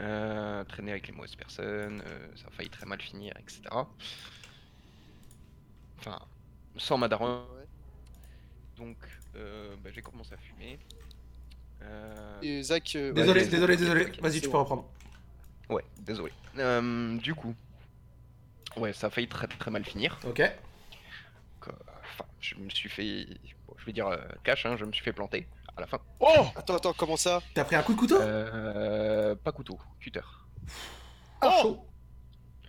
euh, 0.00 0.64
traîner 0.64 0.92
avec 0.92 1.06
les 1.06 1.12
mauvaises 1.12 1.36
personnes, 1.36 2.02
euh, 2.06 2.26
ça 2.36 2.48
a 2.48 2.50
failli 2.50 2.70
très 2.70 2.86
mal 2.86 3.00
finir, 3.00 3.34
etc. 3.38 3.60
Enfin, 5.98 6.18
sans 6.76 6.96
ma 6.96 7.08
daronne. 7.08 7.42
Ouais. 7.56 7.66
Donc, 8.78 8.96
euh, 9.36 9.76
bah, 9.84 9.90
j'ai 9.92 10.02
commencé 10.02 10.32
à 10.32 10.38
fumer. 10.38 10.78
Euh, 11.82 12.40
Et 12.42 12.62
Zach. 12.62 12.96
euh, 12.96 13.12
Désolé, 13.12 13.42
ouais, 13.42 13.48
désolé, 13.48 13.76
désolé. 13.76 14.04
Vas-y, 14.20 14.40
tu 14.40 14.48
peux 14.48 14.56
reprendre. 14.56 14.88
Ouais, 15.68 15.84
désolé. 16.00 16.32
Euh, 16.56 17.16
du 17.18 17.34
coup, 17.34 17.54
ouais, 18.76 18.92
ça 18.92 19.08
a 19.08 19.10
failli 19.10 19.28
très 19.28 19.46
très 19.46 19.70
mal 19.70 19.84
finir. 19.84 20.18
Ok. 20.26 20.40
Donc, 21.60 21.74
euh, 21.74 21.92
Enfin, 22.14 22.24
je 22.40 22.54
me 22.56 22.68
suis 22.70 22.88
fait, 22.88 23.26
bon, 23.66 23.74
je 23.78 23.84
vais 23.84 23.92
dire 23.92 24.08
euh, 24.08 24.16
cash, 24.42 24.66
hein, 24.66 24.76
je 24.76 24.84
me 24.84 24.92
suis 24.92 25.04
fait 25.04 25.12
planter 25.12 25.46
à 25.76 25.80
la 25.80 25.86
fin. 25.86 26.00
Oh 26.18 26.46
Attends, 26.56 26.76
attends, 26.76 26.92
comment 26.92 27.16
ça? 27.16 27.40
T'as 27.54 27.64
pris 27.64 27.76
un 27.76 27.82
coup 27.82 27.94
de 27.94 27.98
couteau? 27.98 28.20
Euh, 28.20 29.36
pas 29.36 29.52
couteau, 29.52 29.78
cutter. 30.00 30.20
Ah, 31.40 31.60
chaud. 31.62 31.84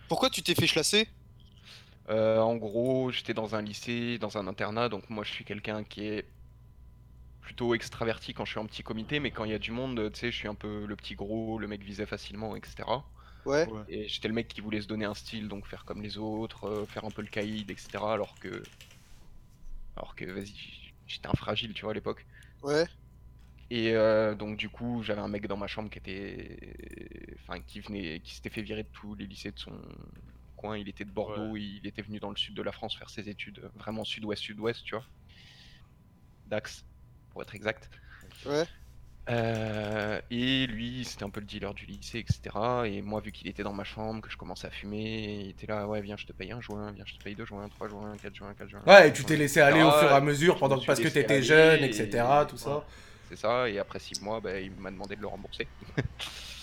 Pourquoi 0.08 0.30
tu 0.30 0.42
t'es 0.42 0.54
fait 0.54 0.66
chlasser? 0.66 1.08
Euh, 2.10 2.38
en 2.38 2.56
gros, 2.56 3.10
j'étais 3.10 3.34
dans 3.34 3.54
un 3.54 3.62
lycée, 3.62 4.18
dans 4.18 4.36
un 4.38 4.46
internat, 4.46 4.88
donc 4.88 5.08
moi 5.10 5.24
je 5.24 5.32
suis 5.32 5.44
quelqu'un 5.44 5.82
qui 5.84 6.06
est 6.06 6.26
plutôt 7.40 7.74
extraverti 7.74 8.34
quand 8.34 8.44
je 8.44 8.52
suis 8.52 8.60
en 8.60 8.66
petit 8.66 8.82
comité, 8.82 9.18
mais 9.20 9.30
quand 9.30 9.44
il 9.44 9.50
y 9.50 9.54
a 9.54 9.58
du 9.58 9.72
monde, 9.72 10.10
tu 10.12 10.20
sais, 10.20 10.30
je 10.30 10.36
suis 10.36 10.48
un 10.48 10.54
peu 10.54 10.84
le 10.86 10.96
petit 10.96 11.14
gros, 11.14 11.58
le 11.58 11.66
mec 11.66 11.82
visé 11.82 12.06
facilement, 12.06 12.54
etc. 12.56 12.88
Ouais. 13.46 13.66
Et 13.88 14.08
j'étais 14.08 14.28
le 14.28 14.34
mec 14.34 14.48
qui 14.48 14.60
voulait 14.60 14.80
se 14.80 14.86
donner 14.86 15.04
un 15.04 15.14
style, 15.14 15.48
donc 15.48 15.66
faire 15.66 15.84
comme 15.84 16.02
les 16.02 16.18
autres, 16.18 16.64
euh, 16.64 16.86
faire 16.86 17.04
un 17.04 17.10
peu 17.10 17.22
le 17.22 17.28
caïd, 17.28 17.70
etc. 17.70 18.12
Alors 18.12 18.38
que, 18.38 18.62
alors 19.96 20.14
que, 20.14 20.24
vas-y, 20.24 20.54
j'étais 21.06 21.28
un 21.28 21.34
fragile, 21.34 21.72
tu 21.74 21.82
vois, 21.82 21.92
à 21.92 21.94
l'époque. 21.94 22.26
Ouais. 22.62 22.86
Et 23.70 23.94
euh, 23.94 24.34
donc 24.34 24.56
du 24.56 24.68
coup, 24.68 25.02
j'avais 25.02 25.20
un 25.20 25.28
mec 25.28 25.46
dans 25.46 25.56
ma 25.56 25.68
chambre 25.68 25.90
qui 25.90 25.98
était, 25.98 27.36
enfin, 27.42 27.60
qui 27.60 27.80
venait, 27.80 28.20
qui 28.20 28.34
s'était 28.34 28.50
fait 28.50 28.62
virer 28.62 28.82
de 28.82 28.88
tous 28.88 29.14
les 29.14 29.26
lycées 29.26 29.52
de 29.52 29.58
son 29.58 29.80
coin. 30.56 30.76
Il 30.76 30.88
était 30.88 31.04
de 31.04 31.10
Bordeaux, 31.10 31.56
il 31.56 31.86
était 31.86 32.02
venu 32.02 32.18
dans 32.18 32.30
le 32.30 32.36
sud 32.36 32.54
de 32.54 32.62
la 32.62 32.72
France 32.72 32.96
faire 32.96 33.10
ses 33.10 33.28
études, 33.28 33.70
vraiment 33.74 34.04
sud-ouest, 34.04 34.42
sud-ouest, 34.42 34.82
tu 34.84 34.96
vois. 34.96 35.06
Dax, 36.46 36.84
pour 37.30 37.42
être 37.42 37.54
exact. 37.54 37.88
Ouais. 38.44 38.66
Euh, 39.28 40.20
et 40.30 40.66
lui, 40.66 41.04
c'était 41.04 41.24
un 41.24 41.30
peu 41.30 41.40
le 41.40 41.46
dealer 41.46 41.72
du 41.74 41.86
lycée, 41.86 42.18
etc. 42.18 42.40
Et 42.86 43.02
moi, 43.02 43.20
vu 43.20 43.30
qu'il 43.32 43.46
était 43.48 43.62
dans 43.62 43.72
ma 43.72 43.84
chambre, 43.84 44.20
que 44.22 44.30
je 44.30 44.36
commençais 44.36 44.66
à 44.66 44.70
fumer, 44.70 45.42
il 45.44 45.50
était 45.50 45.66
là, 45.66 45.86
ouais, 45.86 46.00
viens, 46.00 46.16
je 46.16 46.26
te 46.26 46.32
paye 46.32 46.50
un 46.52 46.60
joint, 46.60 46.90
viens, 46.92 47.04
je 47.06 47.14
te 47.14 47.22
paye 47.22 47.34
deux 47.36 47.44
joints, 47.44 47.68
trois 47.68 47.88
joints, 47.88 48.16
quatre 48.16 48.34
joints, 48.34 48.54
quatre 48.54 48.70
joints. 48.70 48.82
Ouais, 48.86 49.08
et 49.08 49.12
tu 49.12 49.24
t'es 49.24 49.36
laissé 49.36 49.60
etc. 49.60 49.72
aller 49.76 49.82
au 49.84 49.90
fur 49.92 50.10
et 50.10 50.14
à 50.14 50.20
mesure 50.20 50.58
pendant 50.58 50.76
me 50.80 50.84
parce 50.84 50.98
que 51.00 51.08
t'étais 51.08 51.42
jeune, 51.42 51.80
et- 51.80 51.86
etc. 51.86 52.24
Tout 52.48 52.56
ça. 52.56 52.84
C'est 53.28 53.36
ça, 53.36 53.68
et 53.68 53.78
après 53.78 54.00
six 54.00 54.20
mois, 54.22 54.40
bah, 54.40 54.58
il 54.58 54.72
m'a 54.72 54.90
demandé 54.90 55.14
de 55.14 55.20
le 55.20 55.26
rembourser. 55.28 55.68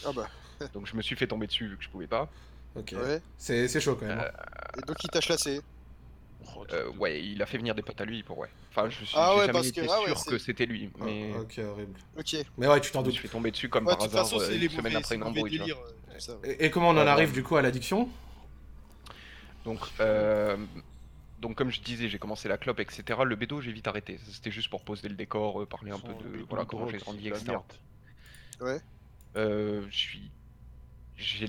Ah 0.05 0.11
bah. 0.13 0.27
Donc 0.73 0.88
je 0.88 0.95
me 0.95 1.01
suis 1.01 1.15
fait 1.15 1.27
tomber 1.27 1.47
dessus 1.47 1.67
vu 1.67 1.75
que 1.77 1.84
je 1.84 1.89
pouvais 1.89 2.07
pas. 2.07 2.29
Ok. 2.75 2.93
Ouais. 2.95 3.19
C'est 3.38 3.67
c'est 3.67 3.81
chaud 3.81 3.95
quand 3.99 4.05
même. 4.05 4.19
hein. 4.19 4.31
Et 4.77 4.81
donc 4.85 4.95
il 5.03 5.09
t'a 5.09 5.19
chlassé. 5.19 5.59
Euh, 6.74 6.90
ouais, 6.98 7.24
il 7.24 7.41
a 7.41 7.45
fait 7.45 7.57
venir 7.57 7.76
des 7.76 7.82
potes 7.82 7.99
à 8.02 8.06
lui 8.06 8.24
pour 8.24 8.38
ouais. 8.40 8.49
Enfin, 8.69 8.90
je 8.90 9.06
suis 9.06 9.15
Ah 9.18 9.34
ouais, 9.36 9.41
jamais 9.41 9.53
parce 9.53 9.68
été 9.68 9.82
que- 9.82 9.88
ah 9.90 9.99
ouais, 10.02 10.06
sûr 10.15 10.26
que 10.26 10.38
c'était 10.38 10.65
lui, 10.65 10.90
mais 10.99 11.32
Ah, 11.36 11.40
Ok, 11.41 11.60
horrible. 11.60 11.99
Ok. 12.18 12.36
Mais 12.57 12.68
ouais, 12.68 12.82
tu 12.82 12.91
t'en 12.91 12.99
je 13.02 13.06
doutes. 13.06 13.15
suis 13.15 13.30
tombé 13.30 13.52
dessus 13.52 13.69
comme 13.69 13.86
Ouais, 13.86 13.94
par 13.94 14.03
hasard 14.03 14.24
façon, 14.26 14.38
euh, 14.40 14.45
c'est 14.45 14.56
une 14.56 14.61
les 14.61 14.69
semaine 14.69 14.84
mauvais, 14.86 14.95
après 14.98 15.07
c'est 15.10 15.15
une 15.15 15.24
embrouille. 15.24 15.60
euh, 15.72 16.19
ça. 16.19 16.34
Et, 16.44 16.65
et 16.65 16.72
comment 16.72 16.90
on 16.90 16.98
en 16.98 17.07
arrive 17.07 17.32
du 17.32 17.44
coup 17.44 17.56
à 17.57 17.61
l'addiction? 17.61 18.10
Donc, 19.65 19.80
euh, 19.99 20.57
donc 21.40 21.56
comme 21.56 21.69
je 21.69 21.82
disais, 21.82 22.10
j'ai 22.10 22.19
commencé 22.19 22.48
la 22.48 22.57
clope, 22.57 22.80
etc. 22.80 23.24
Le 23.26 23.36
bédo, 23.36 23.61
j'ai 23.61 23.72
vite 23.72 23.88
arrêté. 23.88 24.19
C'était 24.32 24.52
juste 24.52 24.69
pour 24.69 24.84
poser 24.84 25.10
le 25.10 25.15
décor, 25.15 25.68
parler 25.68 25.91
un 25.91 25.99
peu 25.99 26.14
Oh, 26.18 26.24
de 26.24 26.45
voilà 26.49 26.65
comment 26.65 26.88
j'ai 26.88 26.98
grandi, 26.98 27.28
etc. 27.28 27.57
Ouais. 28.61 28.80
Euh, 29.36 29.86
je 29.90 29.98
suis, 29.98 30.32
j'ai 31.18 31.48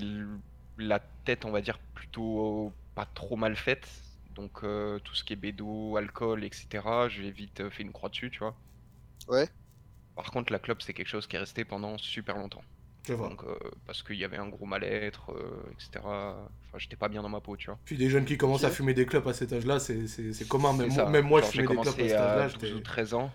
la 0.77 0.99
tête, 1.25 1.45
on 1.45 1.51
va 1.51 1.61
dire, 1.61 1.79
plutôt 1.95 2.71
pas 2.95 3.05
trop 3.15 3.35
mal 3.35 3.55
faite. 3.55 3.87
Donc 4.39 4.63
euh, 4.63 4.99
tout 4.99 5.15
ce 5.15 5.23
qui 5.25 5.33
est 5.33 5.35
bédo, 5.35 5.97
alcool, 5.97 6.45
etc. 6.45 6.67
J'ai 7.09 7.29
vite 7.29 7.59
euh, 7.59 7.69
fait 7.69 7.83
une 7.83 7.91
croix 7.91 8.07
dessus, 8.07 8.31
tu 8.31 8.39
vois. 8.39 8.55
Ouais. 9.27 9.49
Par 10.15 10.31
contre, 10.31 10.53
la 10.53 10.59
clope, 10.59 10.81
c'est 10.81 10.93
quelque 10.93 11.07
chose 11.09 11.27
qui 11.27 11.35
est 11.35 11.39
resté 11.39 11.65
pendant 11.65 11.97
super 11.97 12.37
longtemps. 12.37 12.63
Je 13.07 13.13
vois. 13.13 13.27
Donc, 13.29 13.43
euh, 13.43 13.57
parce 13.85 14.01
qu'il 14.01 14.15
y 14.15 14.23
avait 14.23 14.37
un 14.37 14.47
gros 14.47 14.65
mal-être, 14.65 15.31
euh, 15.33 15.61
etc. 15.73 15.89
Enfin, 16.05 16.77
j'étais 16.77 16.95
pas 16.95 17.09
bien 17.09 17.21
dans 17.21 17.27
ma 17.29 17.41
peau, 17.41 17.57
tu 17.57 17.65
vois. 17.67 17.77
Puis 17.83 17.97
des 17.97 18.09
jeunes 18.09 18.23
qui 18.25 18.37
commencent 18.37 18.63
à 18.63 18.69
fumer 18.69 18.93
des 18.93 19.05
clopes 19.05 19.27
à 19.27 19.33
cet 19.33 19.51
âge-là, 19.51 19.79
c'est- 19.79 20.07
c'est 20.07 20.31
c'est 20.33 20.47
commun. 20.47 20.71
Même, 20.73 20.89
C'est 20.89 20.95
moi- 20.95 21.05
ça. 21.05 21.09
même 21.11 21.25
moi, 21.25 21.39
je 21.41 21.45
Genre, 21.45 21.51
j'ai 21.53 21.61
fumais 21.63 21.67
des 21.75 21.81
clopes 21.81 21.87
à 21.87 21.91
commencé 21.91 22.09
cet 22.09 22.17
à 22.17 22.29
âge-là. 22.31 22.57
12 22.57 22.63
ou 22.71 22.75
j'étais- 22.77 22.83
13 22.83 23.13
ans. 23.13 23.31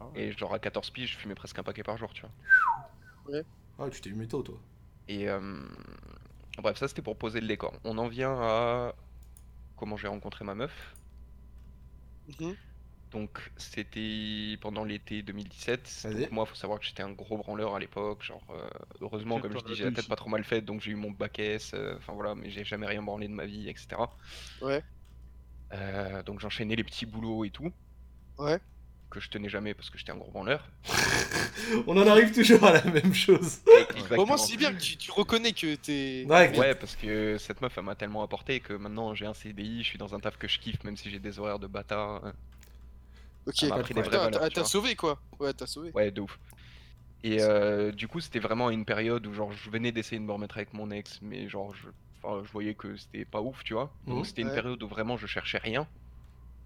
Ah 0.00 0.06
ouais. 0.06 0.20
Et 0.22 0.32
genre 0.32 0.54
à 0.54 0.58
14 0.60 0.90
piges, 0.90 1.12
je 1.12 1.16
fumais 1.18 1.34
presque 1.34 1.58
un 1.58 1.64
paquet 1.64 1.82
par 1.82 1.96
jour, 1.98 2.12
tu 2.12 2.22
vois. 2.22 3.40
Ah, 3.80 3.88
tu 3.90 4.00
t'es 4.00 4.10
eu 4.10 4.14
métaux, 4.14 4.42
toi. 4.42 4.58
Et 5.08 5.28
euh, 5.28 5.40
bref, 6.62 6.76
ça 6.78 6.86
c'était 6.88 7.02
pour 7.02 7.16
poser 7.16 7.40
le 7.40 7.46
décor. 7.48 7.72
On 7.84 7.98
en 7.98 8.08
vient 8.08 8.36
à 8.40 8.94
comment 9.78 9.96
j'ai 9.96 10.08
rencontré 10.08 10.44
ma 10.44 10.54
meuf. 10.54 10.96
Mhm. 12.26 12.58
Donc 13.10 13.50
c'était 13.56 14.58
pendant 14.60 14.84
l'été 14.84 15.22
2017. 15.22 16.04
Vas-y. 16.04 16.14
Donc, 16.20 16.30
moi, 16.30 16.44
faut 16.44 16.54
savoir 16.54 16.78
que 16.78 16.84
j'étais 16.84 17.02
un 17.02 17.12
gros 17.12 17.38
branleur 17.38 17.74
à 17.74 17.78
l'époque. 17.80 18.22
Genre, 18.22 18.44
euh, 18.50 18.68
heureusement, 19.00 19.40
comme 19.40 19.56
je 19.56 19.64
dis, 19.64 19.74
j'ai 19.74 19.84
la 19.84 19.92
tête 19.92 20.08
pas 20.08 20.16
trop 20.16 20.28
mal 20.28 20.44
faite, 20.44 20.66
donc 20.66 20.82
j'ai 20.82 20.90
eu 20.90 20.94
mon 20.94 21.10
bac 21.10 21.38
S. 21.38 21.72
euh, 21.74 21.96
Enfin 21.96 22.12
voilà, 22.12 22.34
mais 22.34 22.50
j'ai 22.50 22.64
jamais 22.64 22.86
rien 22.86 23.02
branlé 23.02 23.26
de 23.28 23.32
ma 23.32 23.46
vie, 23.46 23.68
etc. 23.68 24.14
Ouais. 24.60 24.84
Euh, 25.72 26.22
donc 26.22 26.40
j'enchaînais 26.40 26.76
les 26.76 26.84
petits 26.84 27.06
boulots 27.06 27.44
et 27.46 27.50
tout. 27.50 27.72
Ouais. 28.38 28.60
Que 29.10 29.20
je 29.20 29.30
tenais 29.30 29.48
jamais 29.48 29.72
parce 29.72 29.88
que 29.88 29.96
j'étais 29.96 30.12
un 30.12 30.16
gros 30.16 30.30
branleur. 30.30 30.62
On 31.86 31.96
en 31.96 32.06
arrive 32.06 32.32
toujours 32.34 32.62
à 32.64 32.72
la 32.72 32.84
même 32.84 33.14
chose. 33.14 33.60
Au 34.16 34.26
moins, 34.26 34.36
c'est 34.36 34.56
bien 34.58 34.72
que 34.72 34.78
tu, 34.80 34.96
tu 34.98 35.10
reconnais 35.10 35.52
que 35.52 35.74
t'es. 35.76 36.26
Ouais, 36.28 36.56
Ouais, 36.58 36.74
parce 36.74 36.94
que 36.94 37.38
cette 37.38 37.60
meuf, 37.62 37.72
elle 37.78 37.84
m'a 37.84 37.94
tellement 37.94 38.22
apporté 38.22 38.60
que 38.60 38.74
maintenant 38.74 39.14
j'ai 39.14 39.24
un 39.26 39.32
CDI, 39.34 39.82
je 39.82 39.88
suis 39.88 39.98
dans 39.98 40.14
un 40.14 40.20
taf 40.20 40.36
que 40.36 40.46
je 40.46 40.58
kiffe, 40.58 40.84
même 40.84 40.96
si 40.96 41.08
j'ai 41.10 41.18
des 41.20 41.38
horaires 41.38 41.58
de 41.58 41.66
bâtard. 41.66 42.22
Ok. 43.46 43.60
Des 43.62 43.68
vraies 43.68 43.82
T'as 43.94 44.02
valeurs. 44.02 44.30
t'as- 44.30 44.48
tu 44.48 44.54
t'as 44.56 44.60
vois. 44.60 44.68
sauvé 44.68 44.94
quoi 44.94 45.18
Ouais, 45.38 45.52
t'as 45.54 45.66
sauvé. 45.66 45.90
Ouais, 45.94 46.10
de 46.10 46.20
ouf. 46.20 46.38
Et 47.24 47.38
euh, 47.40 47.90
du 47.92 48.08
coup, 48.08 48.20
c'était 48.20 48.38
vraiment 48.40 48.68
une 48.70 48.84
période 48.84 49.26
où 49.26 49.32
genre 49.32 49.52
je 49.52 49.70
venais 49.70 49.90
d'essayer 49.90 50.18
de 50.20 50.24
me 50.24 50.32
remettre 50.32 50.58
avec 50.58 50.72
mon 50.74 50.90
ex, 50.90 51.18
mais 51.22 51.48
genre 51.48 51.74
je, 51.74 51.88
enfin, 52.22 52.42
je 52.46 52.52
voyais 52.52 52.74
que 52.74 52.94
c'était 52.96 53.24
pas 53.24 53.40
ouf, 53.40 53.64
tu 53.64 53.72
vois. 53.72 53.90
Donc 54.06 54.18
Mhm. 54.18 54.24
c'était 54.24 54.42
une 54.42 54.52
période 54.52 54.82
où 54.82 54.86
vraiment 54.88 55.16
je 55.16 55.26
cherchais 55.26 55.58
rien, 55.58 55.88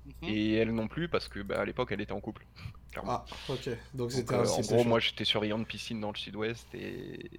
Mhm. 0.04 0.28
et 0.28 0.54
elle 0.54 0.74
non 0.74 0.88
plus, 0.88 1.08
parce 1.08 1.28
que 1.28 1.40
bah, 1.40 1.60
à 1.60 1.64
l'époque 1.64 1.92
elle 1.92 2.00
était 2.00 2.12
en 2.12 2.20
couple. 2.20 2.44
clairement. 2.90 3.24
Ah, 3.24 3.52
ok. 3.52 3.70
Donc 3.94 4.12
c'était 4.12 4.34
euh, 4.34 4.44
un 4.44 4.48
en 4.48 4.60
gros, 4.60 4.84
moi 4.84 5.00
j'étais 5.00 5.24
surveillant 5.24 5.58
de 5.58 5.64
piscine 5.64 6.00
dans 6.00 6.10
le 6.12 6.16
sud-ouest, 6.16 6.66
et... 6.74 7.30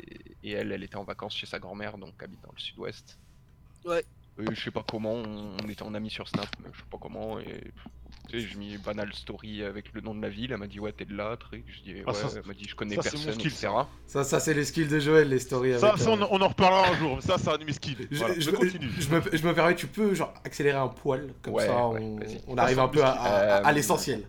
et 0.43 0.51
elle, 0.51 0.71
elle 0.71 0.83
était 0.83 0.95
en 0.95 1.03
vacances 1.03 1.35
chez 1.35 1.45
sa 1.45 1.59
grand-mère, 1.59 1.97
donc 1.97 2.21
habite 2.23 2.41
dans 2.41 2.51
le 2.53 2.59
sud-ouest. 2.59 3.19
Ouais. 3.85 4.03
Et 4.39 4.55
je 4.55 4.63
sais 4.63 4.71
pas 4.71 4.83
comment, 4.83 5.13
on, 5.13 5.57
on 5.63 5.69
était 5.69 5.83
en 5.83 5.93
amis 5.93 6.09
sur 6.09 6.27
Snap, 6.27 6.47
mais 6.63 6.69
je 6.73 6.79
sais 6.79 6.85
pas 6.89 6.97
comment, 6.99 7.39
et 7.39 7.71
j'ai 8.39 8.55
mis 8.55 8.77
banal 8.77 9.13
story 9.13 9.63
avec 9.63 9.93
le 9.93 10.01
nom 10.01 10.13
de 10.15 10.21
la 10.21 10.29
ville, 10.29 10.51
elle 10.51 10.57
m'a 10.57 10.67
dit 10.67 10.79
ouais 10.79 10.91
t'es 10.91 11.05
de 11.05 11.15
là, 11.15 11.35
truc, 11.37 11.63
je 11.67 11.81
dis 11.81 11.93
ouais, 11.93 12.03
Ah, 12.07 12.13
ça, 12.13 12.27
elle 12.35 12.45
m'a 12.45 12.53
dit 12.53 12.65
je 12.67 12.75
connais 12.75 12.95
ça, 12.95 13.01
personne, 13.03 13.33
skill, 13.33 13.47
etc. 13.51 13.69
Ça, 14.07 14.23
ça 14.23 14.39
c'est 14.39 14.53
les 14.53 14.65
skills 14.65 14.87
de 14.87 14.99
Joël, 14.99 15.29
les 15.29 15.39
stories 15.39 15.79
Ça, 15.79 15.89
avec. 15.89 16.01
ça, 16.01 16.09
euh, 16.11 16.17
on, 16.29 16.39
on 16.39 16.41
en 16.41 16.47
reparlera 16.47 16.89
un 16.89 16.95
jour. 16.97 17.21
Ça, 17.21 17.37
c'est 17.37 17.49
un 17.49 17.57
de 17.57 17.65
mes 17.65 17.73
skills. 17.73 18.07
Je, 18.11 18.17
Voilà, 18.17 18.33
je- 18.35 18.39
je 18.41 18.51
continue. 18.51 18.89
je 18.99 19.09
me, 19.09 19.21
je 19.31 19.47
me 19.47 19.53
permets, 19.53 19.75
tu 19.75 19.87
peux 19.87 20.13
genre 20.13 20.33
accélérer 20.43 20.77
un 20.77 20.87
poil, 20.87 21.33
comme 21.41 21.53
Ouais, 21.53 21.65
ça 21.67 21.87
ouais, 21.89 22.17
on, 22.47 22.57
arrive 22.57 22.79
un 22.79 22.87
peu 22.87 23.03
à, 23.03 23.11
à- 23.11 23.55
à 23.65 23.69
Euh, 23.69 23.71
l'essentiel. 23.73 24.27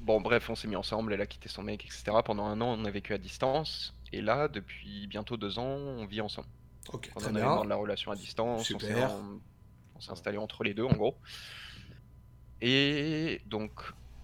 Bon 0.00 0.20
bref, 0.20 0.48
on 0.50 0.54
s'est 0.54 0.68
mis 0.68 0.76
ensemble, 0.76 1.12
elle 1.14 1.20
a 1.20 1.26
quitté 1.26 1.48
son 1.48 1.62
mec, 1.64 1.84
etc. 1.84 2.18
Pendant 2.24 2.44
un 2.46 2.60
an, 2.60 2.76
on 2.78 2.84
a 2.84 2.90
vécu 2.90 3.12
à 3.12 3.18
distance, 3.18 3.92
et 4.12 4.20
là, 4.20 4.46
depuis 4.48 5.06
bientôt 5.08 5.36
deux 5.36 5.58
ans, 5.58 5.64
on 5.64 6.06
vit 6.06 6.20
ensemble. 6.20 6.46
Ok, 6.92 7.10
On 7.16 7.18
très 7.20 7.30
en 7.30 7.32
bien. 7.32 7.64
de 7.64 7.68
la 7.68 7.74
relation 7.74 8.12
à 8.12 8.14
distance, 8.16 8.62
Super. 8.64 9.10
on 9.96 10.00
s'est 10.00 10.12
installé 10.12 10.38
entre 10.38 10.62
les 10.62 10.74
deux 10.74 10.84
en 10.84 10.92
gros. 10.92 11.16
Et 12.60 13.40
donc, 13.46 13.72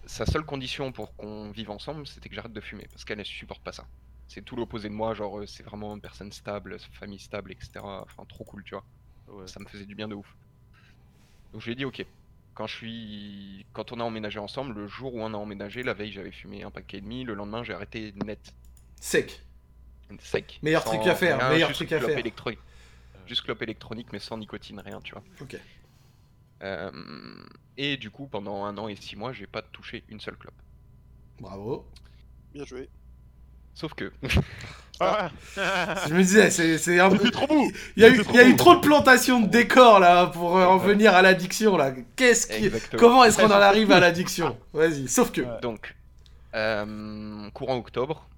sa 0.05 0.25
seule 0.25 0.43
condition 0.43 0.91
pour 0.91 1.15
qu'on 1.15 1.51
vive 1.51 1.69
ensemble, 1.69 2.07
c'était 2.07 2.29
que 2.29 2.35
j'arrête 2.35 2.53
de 2.53 2.61
fumer, 2.61 2.87
parce 2.91 3.05
qu'elle 3.05 3.19
ne 3.19 3.23
supporte 3.23 3.63
pas 3.63 3.71
ça. 3.71 3.85
C'est 4.27 4.41
tout 4.43 4.55
l'opposé 4.55 4.89
de 4.89 4.93
moi, 4.93 5.13
genre 5.13 5.39
euh, 5.39 5.45
c'est 5.45 5.63
vraiment 5.63 5.93
une 5.93 6.01
personne 6.01 6.31
stable, 6.31 6.77
famille 6.93 7.19
stable, 7.19 7.51
etc. 7.51 7.71
Enfin, 7.83 8.25
trop 8.25 8.43
cool, 8.43 8.63
tu 8.63 8.73
vois. 8.75 8.83
Ouais. 9.27 9.47
Ça 9.47 9.59
me 9.59 9.65
faisait 9.67 9.85
du 9.85 9.95
bien 9.95 10.07
de 10.07 10.15
ouf. 10.15 10.35
Donc 11.51 11.61
je 11.61 11.65
lui 11.67 11.73
ai 11.73 11.75
dit 11.75 11.85
ok. 11.85 12.05
Quand 12.55 12.67
je 12.67 12.75
suis, 12.75 13.65
quand 13.73 13.91
on 13.91 13.99
a 13.99 14.03
emménagé 14.03 14.37
ensemble, 14.39 14.73
le 14.75 14.87
jour 14.87 15.13
où 15.15 15.21
on 15.21 15.33
a 15.33 15.37
emménagé, 15.37 15.81
la 15.83 15.93
veille 15.93 16.11
j'avais 16.11 16.31
fumé 16.31 16.63
un 16.63 16.69
paquet 16.71 16.97
et 16.97 17.01
demi, 17.01 17.23
le 17.23 17.33
lendemain 17.33 17.63
j'ai 17.63 17.73
arrêté 17.73 18.13
net, 18.25 18.53
Sec. 18.99 19.43
sec. 20.19 20.59
Meilleur 20.61 20.83
sans 20.83 20.89
truc 20.95 21.07
à 21.07 21.15
faire, 21.15 21.37
rien, 21.39 21.49
meilleur 21.49 21.69
juste 21.69 21.79
truc 21.79 21.91
à 21.93 21.97
clope 21.97 22.09
faire. 22.11 22.19
électro- 22.19 22.51
Juste 23.25 23.41
clope 23.43 23.61
électronique 23.63 24.07
mais 24.13 24.19
sans 24.19 24.37
nicotine, 24.37 24.79
rien, 24.79 24.99
tu 25.01 25.13
vois. 25.13 25.23
Ok. 25.41 25.57
Euh, 26.63 26.91
et 27.77 27.97
du 27.97 28.09
coup, 28.09 28.27
pendant 28.27 28.63
un 28.65 28.77
an 28.77 28.87
et 28.87 28.95
six 28.95 29.15
mois, 29.15 29.33
j'ai 29.33 29.47
pas 29.47 29.61
touché 29.61 30.03
une 30.09 30.19
seule 30.19 30.37
clope. 30.37 30.53
Bravo. 31.39 31.85
Bien 32.53 32.65
joué. 32.65 32.89
Sauf 33.73 33.93
que, 33.95 34.11
Ah. 34.99 35.31
Je 36.07 36.13
me 36.13 36.21
disais, 36.21 36.51
c'est 36.51 36.99
un 36.99 37.09
peu. 37.09 37.31
Trop 37.31 37.47
beau. 37.47 37.67
Il 37.97 38.03
y 38.03 38.05
a 38.05 38.09
eu, 38.09 38.17
C'était 38.17 38.29
il 38.29 38.35
y 38.35 38.39
a 38.39 38.47
eu 38.47 38.51
beau. 38.51 38.57
trop 38.57 38.75
de 38.75 38.81
plantations 38.81 39.39
de 39.41 39.47
décors 39.47 39.99
là 39.99 40.27
pour 40.27 40.57
euh, 40.57 40.65
en 40.65 40.77
venir 40.77 41.15
à 41.15 41.21
l'addiction 41.23 41.75
là. 41.77 41.91
Qu'est-ce 42.15 42.45
qui. 42.47 42.71
Comment 42.97 43.23
est-ce 43.23 43.37
qu'on 43.37 43.47
en 43.47 43.51
arrive 43.51 43.91
à 43.91 43.99
l'addiction? 43.99 44.55
Vas-y, 44.71 45.07
sauf 45.07 45.31
que. 45.31 45.41
donc, 45.61 45.95
euh, 46.53 47.49
courant 47.49 47.77
octobre, 47.77 48.29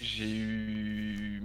j'ai 0.00 0.30
eu 0.30 0.87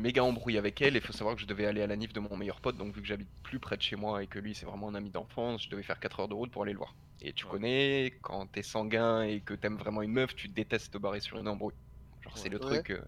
méga 0.03 0.23
embrouille 0.23 0.57
avec 0.57 0.81
elle. 0.81 0.95
Il 0.95 1.01
faut 1.01 1.13
savoir 1.13 1.35
que 1.35 1.41
je 1.41 1.47
devais 1.47 1.65
aller 1.65 1.81
à 1.81 1.87
la 1.87 1.95
nif 1.95 2.13
de 2.13 2.19
mon 2.19 2.35
meilleur 2.37 2.61
pote, 2.61 2.77
donc 2.77 2.93
vu 2.95 3.01
que 3.01 3.07
j'habite 3.07 3.31
plus 3.43 3.59
près 3.59 3.77
de 3.77 3.81
chez 3.81 3.95
moi 3.95 4.23
et 4.23 4.27
que 4.27 4.39
lui 4.39 4.55
c'est 4.55 4.65
vraiment 4.65 4.89
un 4.89 4.95
ami 4.95 5.11
d'enfance, 5.11 5.63
je 5.65 5.69
devais 5.69 5.83
faire 5.83 5.99
4 5.99 6.19
heures 6.19 6.27
de 6.29 6.33
route 6.35 6.51
pour 6.51 6.63
aller 6.63 6.73
le 6.73 6.77
voir. 6.77 6.97
Et 7.21 7.33
tu 7.33 7.45
Ouais. 7.45 7.59
connais, 7.59 8.19
quand 8.23 8.47
t'es 8.47 8.63
sanguin 8.63 9.23
et 9.23 9.41
que 9.41 9.53
t'aimes 9.53 9.77
vraiment 9.77 10.01
une 10.01 10.11
meuf, 10.11 10.35
tu 10.35 10.49
détestes 10.49 10.93
te 10.93 10.97
barrer 10.97 11.21
sur 11.21 11.37
une 11.39 11.47
embrouille. 11.47 11.75
Genre, 12.21 12.37
c'est 12.37 12.49
le 12.49 12.59
Ouais. 12.59 12.83
truc 12.83 12.85
que 12.85 13.01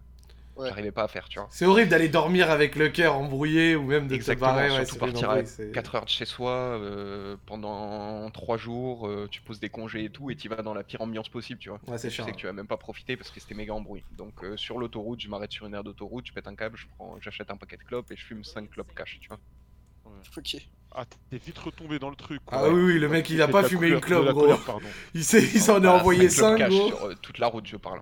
Ouais. 0.56 0.68
j'arrivais 0.68 0.90
pas 0.92 1.02
à 1.04 1.08
faire, 1.08 1.28
tu 1.28 1.38
vois. 1.38 1.48
C'est 1.50 1.66
horrible 1.66 1.90
d'aller 1.90 2.08
dormir 2.08 2.50
avec 2.50 2.76
le 2.76 2.88
cœur 2.88 3.14
embrouillé 3.16 3.76
ou 3.76 3.84
même 3.84 4.08
de 4.08 4.14
Exactement, 4.14 4.48
te 4.50 4.54
barrer. 4.54 4.70
Ouais, 4.70 4.84
surtout 4.86 5.00
partir 5.00 5.28
à 5.30 5.32
embrouille, 5.34 5.46
c'est- 5.46 5.70
4 5.72 5.94
heures 5.94 6.04
de 6.04 6.08
chez 6.10 6.24
soi 6.24 6.50
euh, 6.50 7.36
pendant 7.46 8.30
3 8.30 8.56
jours, 8.56 9.06
euh, 9.06 9.28
tu 9.30 9.42
poses 9.42 9.60
des 9.60 9.68
congés 9.68 10.04
et 10.04 10.10
tout, 10.10 10.30
et 10.30 10.36
tu 10.36 10.48
vas 10.48 10.62
dans 10.62 10.74
la 10.74 10.82
pire 10.82 11.00
ambiance 11.02 11.28
possible, 11.28 11.60
tu 11.60 11.68
vois. 11.68 11.80
Ouais, 11.86 11.98
c'est 11.98 12.08
Tu 12.08 12.14
chiant. 12.16 12.24
sais 12.24 12.32
que 12.32 12.36
tu 12.38 12.46
vas 12.46 12.52
même 12.52 12.66
pas 12.66 12.76
profiter 12.78 13.16
parce 13.16 13.30
que 13.30 13.38
c'était 13.40 13.54
méga 13.54 13.74
embrouille. 13.74 14.04
Donc 14.16 14.42
euh, 14.44 14.56
sur 14.56 14.78
l'autoroute, 14.78 15.20
je 15.20 15.28
m'arrête 15.28 15.52
sur 15.52 15.66
une 15.66 15.74
aire 15.74 15.84
d'autoroute, 15.84 16.26
je 16.26 16.32
pète 16.32 16.46
un 16.48 16.54
câble, 16.54 16.76
je 16.78 16.86
prends, 16.96 17.16
j'achète 17.20 17.50
un 17.50 17.56
paquet 17.56 17.76
de 17.76 17.82
clopes 17.84 18.10
et 18.10 18.16
je 18.16 18.24
fume 18.24 18.42
5 18.44 18.70
clopes 18.70 18.94
cash, 18.94 19.18
tu 19.20 19.28
vois. 19.28 19.38
Ok. 20.36 20.56
Ah, 20.98 21.04
t'es 21.30 21.36
vite 21.36 21.58
retombé 21.58 21.98
dans 21.98 22.08
le 22.10 22.16
truc. 22.16 22.40
Ah 22.46 22.58
quoi. 22.60 22.72
oui, 22.72 22.80
oui, 22.94 22.98
le 22.98 23.08
mec 23.08 23.28
il 23.28 23.42
a 23.42 23.48
pas 23.48 23.64
fumé 23.64 23.88
une 23.88 24.00
couleur- 24.00 24.22
clope, 24.22 24.34
gros. 24.34 24.42
couleur. 24.56 24.80
Il 25.14 25.24
s'en 25.24 25.36
est 25.38 25.80
Voilà, 25.80 25.94
envoyé 25.96 26.30
cinq 26.30 26.56
5, 26.56 26.56
clopes 26.56 26.70
gros. 26.70 26.88
cash 26.90 26.98
sur 26.98 27.06
euh, 27.08 27.14
toute 27.20 27.38
la 27.38 27.46
route, 27.48 27.66
je 27.66 27.76
parle. 27.76 28.00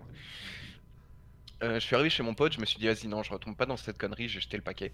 Euh, 1.65 1.75
je 1.75 1.81
suis 1.81 1.95
arrivé 1.95 2.11
chez 2.11 2.23
mon 2.23 2.35
pote, 2.35 2.53
je 2.53 2.61
me 2.61 2.67
suis 2.67 2.79
dit 2.79 2.87
vas-y 2.87 3.07
non, 3.09 3.23
je 3.23 3.31
retombe 3.33 3.57
pas 3.57 3.65
dans 3.67 3.77
cette 3.79 3.97
connerie, 3.97 4.29
j'ai 4.29 4.41
jeté 4.41 4.57
le 4.57 4.63
paquet. 4.63 4.93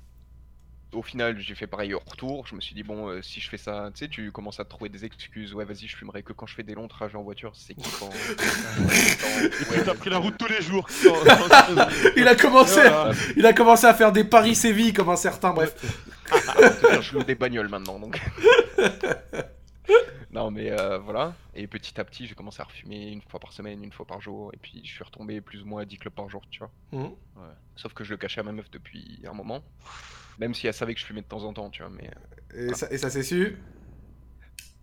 Au 0.93 1.03
final, 1.03 1.39
j'ai 1.39 1.55
fait 1.55 1.69
pareil 1.69 1.95
au 1.95 2.01
retour. 2.05 2.49
Je 2.49 2.57
me 2.57 2.61
suis 2.61 2.75
dit, 2.75 2.83
bon, 2.83 3.09
euh, 3.09 3.23
si 3.23 3.39
je 3.41 3.49
fais 3.49 3.57
ça, 3.59 3.91
tu 3.95 4.01
sais, 4.01 4.09
tu 4.09 4.33
commences 4.33 4.59
à 4.59 4.65
te 4.65 4.71
trouver 4.71 4.89
des 4.89 5.05
excuses. 5.05 5.55
Ouais, 5.55 5.65
vas-y, 5.65 5.87
je 5.87 5.97
fumerai 5.97 6.25
que 6.25 6.33
quand 6.33 6.47
je 6.47 6.55
fais 6.57 6.65
des 6.65 6.75
longs 6.75 6.89
trajets 6.89 7.15
en 7.17 7.23
voiture, 7.23 7.53
c'est 7.55 7.75
kiffant. 7.81 8.11
Et 8.11 9.49
puis 9.49 9.83
t'as 9.85 9.95
pris 9.95 10.11
la 10.11 10.19
route 10.19 10.37
tous 10.37 10.49
les 10.49 10.61
jours. 10.61 10.89
Il 12.17 12.27
a 12.27 12.35
commencé, 12.35 12.81
Voilà. 12.81 13.13
il 13.37 13.47
a 13.47 13.53
commencé 13.53 13.87
à 13.87 13.95
faire 13.95 14.11
des 14.11 14.25
paris 14.25 14.57
Séville 14.57 14.93
comme 14.93 15.11
un 15.11 15.17
certain, 15.17 15.53
bref. 15.53 15.75
Je 17.01 17.13
loue 17.15 17.23
des 17.23 17.37
bagnoles 17.37 17.69
maintenant, 17.69 18.01
donc. 18.01 18.21
non, 20.33 20.51
mais 20.51 20.71
euh, 20.71 20.99
voilà. 20.99 21.35
Et 21.55 21.67
petit 21.67 22.01
à 22.01 22.05
petit, 22.05 22.27
j'ai 22.27 22.35
commencé 22.35 22.61
à 22.61 22.65
refumer 22.65 23.11
une 23.11 23.23
fois 23.23 23.41
par 23.41 23.53
semaine, 23.53 23.83
une 23.83 23.93
fois 23.93 24.07
par 24.07 24.21
jour. 24.21 24.51
Et 24.55 24.57
puis, 24.57 24.81
je 24.85 24.91
suis 24.91 25.05
retombé 25.05 25.41
plus 25.41 25.63
ou 25.63 25.67
moins 25.67 25.83
à 25.83 25.85
10 25.85 25.99
clubs 25.99 26.15
par 26.15 26.29
jour, 26.29 26.43
tu 26.51 26.61
vois. 26.61 26.71
Mhm. 26.93 27.11
Sauf 27.77 27.95
que 27.95 28.05
je 28.05 28.11
le 28.11 28.17
cachais 28.17 28.41
à 28.41 28.45
ma 28.45 28.53
meuf 28.53 28.71
depuis 28.71 29.21
un 29.27 29.33
moment. 29.33 29.63
Même 30.39 30.55
si 30.55 30.67
elle 30.67 30.75
savait 30.75 30.95
que 30.95 31.01
je 31.01 31.07
fumais 31.07 31.23
de 31.23 31.27
temps 31.27 31.45
en 31.45 31.53
temps, 31.53 31.71
tu 31.71 31.83
vois. 31.83 31.91
Mais 31.91 32.11
euh, 32.55 32.71
Et 32.71 32.75
ça, 32.75 32.89
et 32.91 32.99
ça 32.99 33.11
s'est 33.11 33.23
su? 33.23 33.57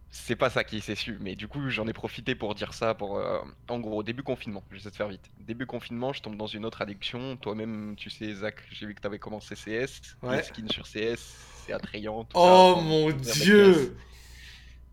C'est 0.10 0.36
pas 0.36 0.50
ça 0.50 0.64
qui 0.64 0.82
s'est 0.82 0.96
su. 0.96 1.18
Mais 1.20 1.36
du 1.36 1.48
coup, 1.48 1.70
j'en 1.70 1.88
ai 1.88 1.94
profité 1.94 2.34
pour 2.34 2.56
dire 2.56 2.74
ça. 2.74 2.94
Pour, 2.96 3.18
euh, 3.18 3.40
En 3.68 3.80
gros, 3.80 4.04
début 4.04 4.24
confinement, 4.24 4.64
je 4.70 4.76
vais 4.76 4.78
essayer 4.80 4.92
de 4.92 4.96
faire 4.96 5.08
vite. 5.10 5.30
Début 5.40 5.66
confinement, 5.66 6.12
je 6.14 6.22
tombe 6.22 6.38
dans 6.38 6.48
une 6.48 6.66
autre 6.66 6.82
addiction. 6.82 7.38
Toi-même, 7.38 7.96
tu 7.98 8.10
sais, 8.10 8.34
Zach, 8.34 8.56
j'ai 8.72 8.88
vu 8.88 8.96
que 8.96 9.02
t'avais 9.02 9.20
commencé 9.20 9.56
CS. 9.56 10.16
Ouais. 10.24 10.38
Les 10.38 10.44
skins 10.44 10.70
sur 10.70 10.86
CS, 10.86 11.18
c'est 11.66 11.74
attrayant. 11.74 12.24
tout 12.24 12.36
Oh 12.36 12.76
ça, 12.78 12.82
mon 12.82 13.12
dieu 13.12 13.96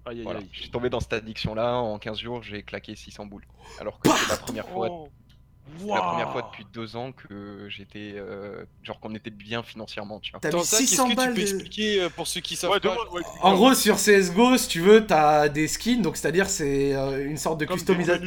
Aïe 0.07 0.19
aïe 0.19 0.23
Voilà. 0.25 0.41
aïe. 0.41 0.49
Je 0.53 0.61
suis 0.63 0.71
tombé 0.71 0.91
dans 0.91 1.01
cette 1.01 1.13
addiction-là. 1.15 1.77
En 1.77 1.99
15 1.99 2.19
jours, 2.19 2.43
j'ai 2.43 2.63
claqué 2.63 2.95
600 2.95 3.27
boules. 3.27 3.47
Alors 3.81 3.99
que 4.01 4.09
c'est 4.11 4.29
la 4.29 4.37
première 4.37 4.69
fois, 4.69 4.89
Oh. 4.91 5.09
C'est 5.79 5.87
la 5.87 6.01
première 6.03 6.33
fois 6.33 6.43
depuis 6.43 6.67
deux 6.73 6.97
ans 6.97 7.13
que 7.13 7.67
j'étais, 7.69 8.15
euh, 8.17 8.65
genre 8.83 9.01
qu'on 9.01 9.15
était 9.15 9.31
bien 9.31 9.63
financièrement, 9.63 10.21
tu 10.21 10.31
vois. 10.31 10.41
T'as 10.41 10.49
Attends, 10.49 10.59
mis 10.59 10.65
ça, 10.65 10.79
qu'est-ce 10.79 10.91
600 10.91 11.05
que 11.05 11.11
tu 11.11 11.29
peux 11.29 11.35
de... 11.35 11.41
expliquer 11.41 12.01
euh, 12.03 12.09
pour 12.11 12.27
ceux 12.27 12.41
qui 12.41 12.57
savent 12.57 12.71
Ouais, 12.71 12.81
pas 12.81 12.91
demande, 12.91 13.09
ouais, 13.13 13.23
En 13.43 13.55
gros, 13.55 13.75
sur 13.75 13.97
CSGO, 13.97 14.57
si 14.59 14.69
tu 14.69 14.81
veux, 14.81 15.07
t'as 15.07 15.49
des 15.49 15.67
skins, 15.69 16.03
donc 16.03 16.17
c'est-à-dire 16.17 16.49
c'est 16.49 16.95
euh, 16.95 17.27
une 17.27 17.39
sorte 17.39 17.59
de 17.61 17.65
Comme 17.65 17.77
customisation. 17.77 18.25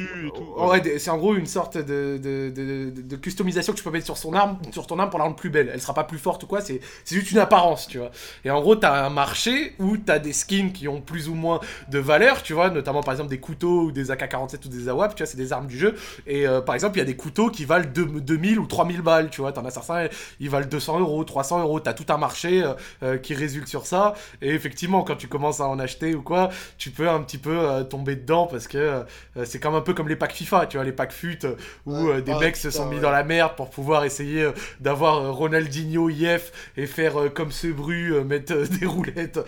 Ouais, 0.58 0.98
c'est 0.98 1.10
en 1.10 1.18
gros 1.18 1.36
une 1.36 1.46
sorte 1.46 1.78
de, 1.78 2.20
de, 2.22 2.92
de, 3.02 3.16
customisation 3.16 3.74
que 3.74 3.78
tu 3.78 3.84
peux 3.84 3.92
mettre 3.92 4.06
sur 4.06 4.18
son 4.18 4.34
arme, 4.34 4.60
sur 4.72 4.88
ton 4.88 4.98
arme 5.00 5.10
pour 5.10 5.20
la 5.20 5.26
rendre 5.26 5.36
plus 5.36 5.50
belle. 5.50 5.70
Elle 5.74 5.82
sera 5.82 5.94
pas 5.94 6.04
plus 6.04 6.18
forte 6.18 6.44
ou 6.44 6.48
quoi, 6.48 6.62
c'est 6.62 6.82
c'est 7.06 7.16
juste 7.16 7.32
une 7.32 7.40
apparence, 7.40 7.88
tu 7.88 8.00
vois. 8.00 8.12
Et 8.46 8.52
en 8.52 8.62
gros, 8.62 8.76
t'as 8.76 9.06
un 9.06 9.10
marché 9.10 9.76
où 9.80 9.98
t'as 9.98 10.20
des 10.20 10.34
skins 10.34 10.72
qui 10.72 10.88
ont 10.88 11.02
plus 11.02 11.30
ou 11.30 11.36
moins 11.36 11.60
de 11.90 12.00
valeur, 12.00 12.44
tu 12.44 12.54
vois, 12.54 12.70
notamment 12.70 13.04
par 13.04 13.14
exemple 13.14 13.30
des 13.30 13.40
couteaux 13.40 13.84
ou 13.84 13.92
des 13.92 14.12
AK-47 14.12 14.66
ou 14.66 14.70
des 14.70 14.90
AWAP, 14.90 15.16
tu 15.16 15.24
vois, 15.24 15.28
c'est 15.30 15.38
des 15.38 15.54
armes 15.54 15.68
du 15.68 15.78
jeu. 15.78 15.96
Et 16.26 16.48
euh, 16.48 16.62
par 16.62 16.76
exemple, 16.76 16.98
il 16.98 17.00
y 17.00 17.04
a 17.04 17.06
des 17.06 17.16
couteaux 17.16 17.27
qui 17.32 17.66
valent 17.66 17.86
deux- 17.94 18.06
2000 18.06 18.60
ou 18.60 18.66
3000 18.66 19.02
balles, 19.02 19.30
tu 19.30 19.42
vois. 19.42 19.52
T'en 19.52 19.66
as 19.66 19.72
certains, 19.72 20.08
ils 20.40 20.50
valent 20.50 20.68
200 20.68 21.00
euros, 21.00 21.24
300 21.24 21.62
euros. 21.62 21.80
T'as 21.80 21.94
tout 21.94 22.06
un 22.10 22.18
marché 22.18 22.64
euh, 22.64 22.74
euh, 23.04 23.18
qui 23.18 23.34
résulte 23.34 23.68
sur 23.68 23.86
ça. 23.86 24.14
Et 24.42 24.50
effectivement, 24.54 25.04
quand 25.04 25.16
tu 25.16 25.28
commences 25.28 25.60
à 25.60 25.68
en 25.68 25.80
acheter 25.80 26.16
ou 26.16 26.22
quoi, 26.22 26.50
tu 26.78 26.90
peux 26.92 27.08
un 27.10 27.22
petit 27.22 27.38
peu 27.38 27.58
euh, 27.58 27.84
tomber 27.84 28.16
dedans 28.16 28.48
parce 28.48 28.68
que 28.68 28.78
euh, 28.78 29.04
c'est 29.46 29.60
comme 29.60 29.76
un 29.76 29.82
peu 29.82 29.94
comme 29.94 30.10
les 30.10 30.16
packs 30.16 30.34
FIFA, 30.34 30.66
tu 30.68 30.78
vois, 30.78 30.86
les 30.86 30.92
packs 30.92 31.12
FUT 31.12 31.40
où 31.86 32.08
euh, 32.10 32.22
des 32.22 32.32
Ah, 32.32 32.40
mecs 32.40 32.58
se 32.58 32.70
sont 32.72 32.86
mis 32.88 32.96
ouais. 32.96 33.02
dans 33.02 33.12
la 33.12 33.24
merde 33.24 33.54
pour 33.56 33.70
pouvoir 33.70 34.06
essayer 34.06 34.44
euh, 34.44 34.52
d'avoir 34.80 35.18
euh, 35.18 35.32
Ronaldinho 35.32 36.10
IF 36.10 36.52
et 36.78 36.86
faire 36.88 37.20
euh, 37.20 37.30
comme 37.30 37.52
ce 37.52 37.68
bru, 37.68 38.14
euh, 38.14 38.24
mettre 38.24 38.54
euh, 38.54 38.66
des 38.80 38.86
roulettes. 38.86 39.40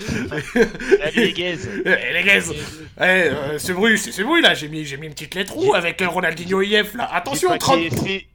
Allez 1.03 1.25
les 1.27 1.33
gaz 1.33 1.67
Eh 1.85 2.13
les 2.13 2.23
gars, 2.23 2.33
eh, 2.37 3.01
euh, 3.01 3.59
ce 3.59 3.71
bruit, 3.71 3.97
c'est 3.97 4.11
ce 4.11 4.21
bruit 4.21 4.41
là, 4.41 4.53
j'ai 4.53 4.67
mis, 4.67 4.85
j'ai 4.85 4.97
mis 4.97 5.07
une 5.07 5.13
petite 5.13 5.35
lettre 5.35 5.53
rouge 5.53 5.75
avec 5.75 6.01
euh, 6.01 6.07
Ronaldinho 6.07 6.61
IF 6.61 6.93
là. 6.95 7.09
Attention, 7.13 7.57
30 7.57 7.68
C'est 7.89 8.27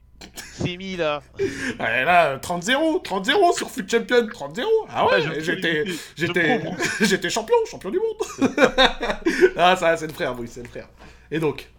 c'est 0.53 0.77
mis 0.77 0.95
là 0.97 1.21
Ouais, 1.37 2.03
là, 2.05 2.31
euh, 2.31 2.37
30-0, 2.39 3.03
30-0 3.03 3.55
sur 3.57 3.69
Foot 3.69 3.89
Champion, 3.89 4.25
30-0. 4.27 4.63
Ah 4.89 5.05
ouais, 5.05 5.11
Ah, 5.15 5.19
je- 5.21 5.39
j'étais, 5.41 5.83
j'étais, 6.15 6.61
j'étais 7.01 7.29
champion, 7.29 7.55
champion 7.69 7.91
du 7.91 7.99
monde. 7.99 8.49
ah 9.57 9.75
ça, 9.75 9.95
c'est 9.97 10.07
le 10.07 10.13
frère, 10.13 10.37
oui, 10.39 10.47
c'est 10.47 10.63
le 10.63 10.69
frère. 10.69 10.87
Et 11.29 11.39
donc, 11.39 11.69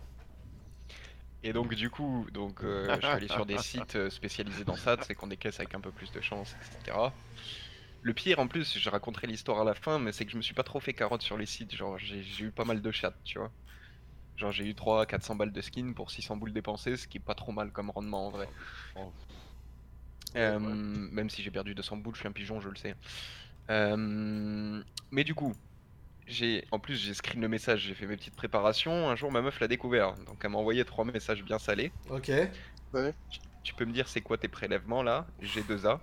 Et 1.42 1.52
donc 1.52 1.74
du 1.74 1.90
coup, 1.90 2.26
donc 2.32 2.62
euh, 2.62 2.86
je 2.96 3.06
suis 3.06 3.06
allé 3.06 3.28
sur 3.28 3.46
des 3.46 3.54
sites 3.58 3.96
euh, 3.96 4.10
spécialisés 4.10 4.64
dans 4.64 4.76
ça, 4.76 4.96
c'est 5.06 5.14
qu'on 5.14 5.26
décaisse 5.28 5.58
avec 5.58 5.74
un 5.74 5.80
peu 5.80 5.90
plus 5.90 6.12
de 6.12 6.20
chance, 6.20 6.54
etc. 6.82 6.96
Le 8.02 8.12
pire 8.14 8.38
en 8.38 8.46
plus, 8.46 8.78
je 8.78 8.90
raconterai 8.90 9.26
l'histoire 9.26 9.60
à 9.60 9.64
la 9.64 9.74
fin, 9.74 9.98
mais 9.98 10.12
c'est 10.12 10.24
que 10.24 10.30
je 10.30 10.36
me 10.36 10.42
suis 10.42 10.54
pas 10.54 10.62
trop 10.62 10.78
fait 10.80 10.92
carotte 10.92 11.22
sur 11.22 11.36
les 11.38 11.46
sites, 11.46 11.74
genre 11.74 11.98
j'ai 11.98 12.22
eu 12.44 12.50
pas 12.50 12.64
mal 12.64 12.80
de 12.82 12.90
chattes, 12.92 13.18
tu 13.24 13.38
vois. 13.38 13.50
Genre 14.36 14.52
j'ai 14.52 14.66
eu 14.66 14.72
300-400 14.72 15.36
balles 15.36 15.52
de 15.52 15.60
skin 15.60 15.92
pour 15.94 16.10
600 16.10 16.36
boules 16.36 16.52
dépensées, 16.52 16.96
ce 16.96 17.06
qui 17.08 17.16
est 17.18 17.20
pas 17.20 17.34
trop 17.34 17.52
mal 17.52 17.70
comme 17.72 17.90
rendement 17.90 18.26
en 18.26 18.30
vrai. 18.30 18.48
Euh, 20.36 20.58
Même 20.58 21.30
si 21.30 21.42
j'ai 21.42 21.50
perdu 21.50 21.74
200 21.74 21.96
boules, 21.98 22.14
je 22.14 22.20
suis 22.20 22.28
un 22.28 22.32
pigeon, 22.32 22.60
je 22.60 22.68
le 22.68 22.76
sais. 22.76 22.94
Euh, 23.70 24.82
mais 25.10 25.24
du 25.24 25.34
coup, 25.34 25.54
j'ai 26.26 26.66
en 26.70 26.78
plus 26.78 26.96
j'ai 26.96 27.14
screen 27.14 27.40
le 27.40 27.48
message, 27.48 27.80
j'ai 27.82 27.94
fait 27.94 28.06
mes 28.06 28.16
petites 28.16 28.36
préparations. 28.36 29.08
Un 29.08 29.16
jour 29.16 29.32
ma 29.32 29.40
meuf 29.42 29.58
l'a 29.60 29.68
découvert, 29.68 30.14
donc 30.26 30.38
elle 30.44 30.50
m'a 30.50 30.58
envoyé 30.58 30.84
trois 30.84 31.04
messages 31.04 31.42
bien 31.42 31.58
salés. 31.58 31.90
ok. 32.10 32.30
Tu, 33.30 33.40
tu 33.62 33.74
peux 33.74 33.84
me 33.84 33.92
dire 33.92 34.08
c'est 34.08 34.20
quoi 34.20 34.36
tes 34.36 34.48
prélèvements 34.48 35.02
là? 35.02 35.26
J'ai 35.40 35.62
2A. 35.62 35.98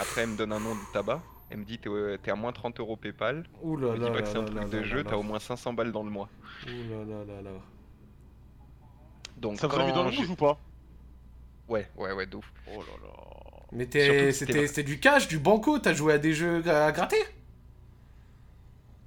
Après 0.00 0.22
elle 0.22 0.30
me 0.30 0.36
donne 0.36 0.52
un 0.52 0.60
nom 0.60 0.74
de 0.74 0.80
tabac. 0.92 1.22
Elle 1.50 1.58
me 1.58 1.64
dit 1.64 1.78
t'es 1.78 1.88
t'es 2.22 2.30
à 2.30 2.34
moins 2.34 2.52
30 2.52 2.80
euros 2.80 2.96
PayPal. 2.96 3.44
Ouh 3.62 3.76
là 3.76 3.92
Elle 3.94 4.00
me 4.00 4.06
là 4.06 4.10
dit 4.10 4.16
pas 4.16 4.22
que 4.22 4.28
c'est 4.28 4.38
un 4.38 4.44
truc 4.44 4.58
là 4.58 4.64
de 4.64 4.78
là 4.78 4.82
jeu, 4.82 5.04
t'as 5.04 5.16
au 5.16 5.22
moins 5.22 5.38
500 5.38 5.72
balles 5.72 5.92
dans 5.92 6.02
le 6.02 6.10
mois. 6.10 6.28
Ouh 6.66 6.90
là 6.90 7.04
là 7.04 7.24
là 7.24 7.42
là. 7.42 7.50
Donc 9.36 9.58
Ça 9.58 9.66
vous 9.66 9.76
a 9.76 9.86
mis 9.86 9.92
dans 9.92 10.04
le 10.04 10.16
rouge 10.16 10.30
ou 10.30 10.36
pas? 10.36 10.58
Ouais, 11.68 11.88
ouais, 11.96 12.12
ouais, 12.12 12.26
de 12.26 12.36
ouf. 12.36 12.52
Oh 12.68 12.80
là 12.80 12.92
là 13.02 13.12
Mais 13.72 14.32
c'était 14.32 14.82
du 14.82 15.00
cash, 15.00 15.28
du 15.28 15.38
banco, 15.38 15.78
t'as 15.78 15.94
joué 15.94 16.14
à 16.14 16.18
des 16.18 16.32
jeux 16.32 16.62
à 16.68 16.90
gratter? 16.92 17.22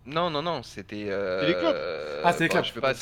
Non, 0.05 0.29
non, 0.29 0.41
non, 0.41 0.63
c'était. 0.63 1.05
C'est 1.05 1.47
les 1.47 1.53
clubs 1.53 1.75
euh, 1.75 2.21
Ah, 2.23 2.33
c'est 2.33 2.47
les 2.47 2.49
bah. 2.49 2.63
Je 2.63 2.79
pas. 2.79 2.93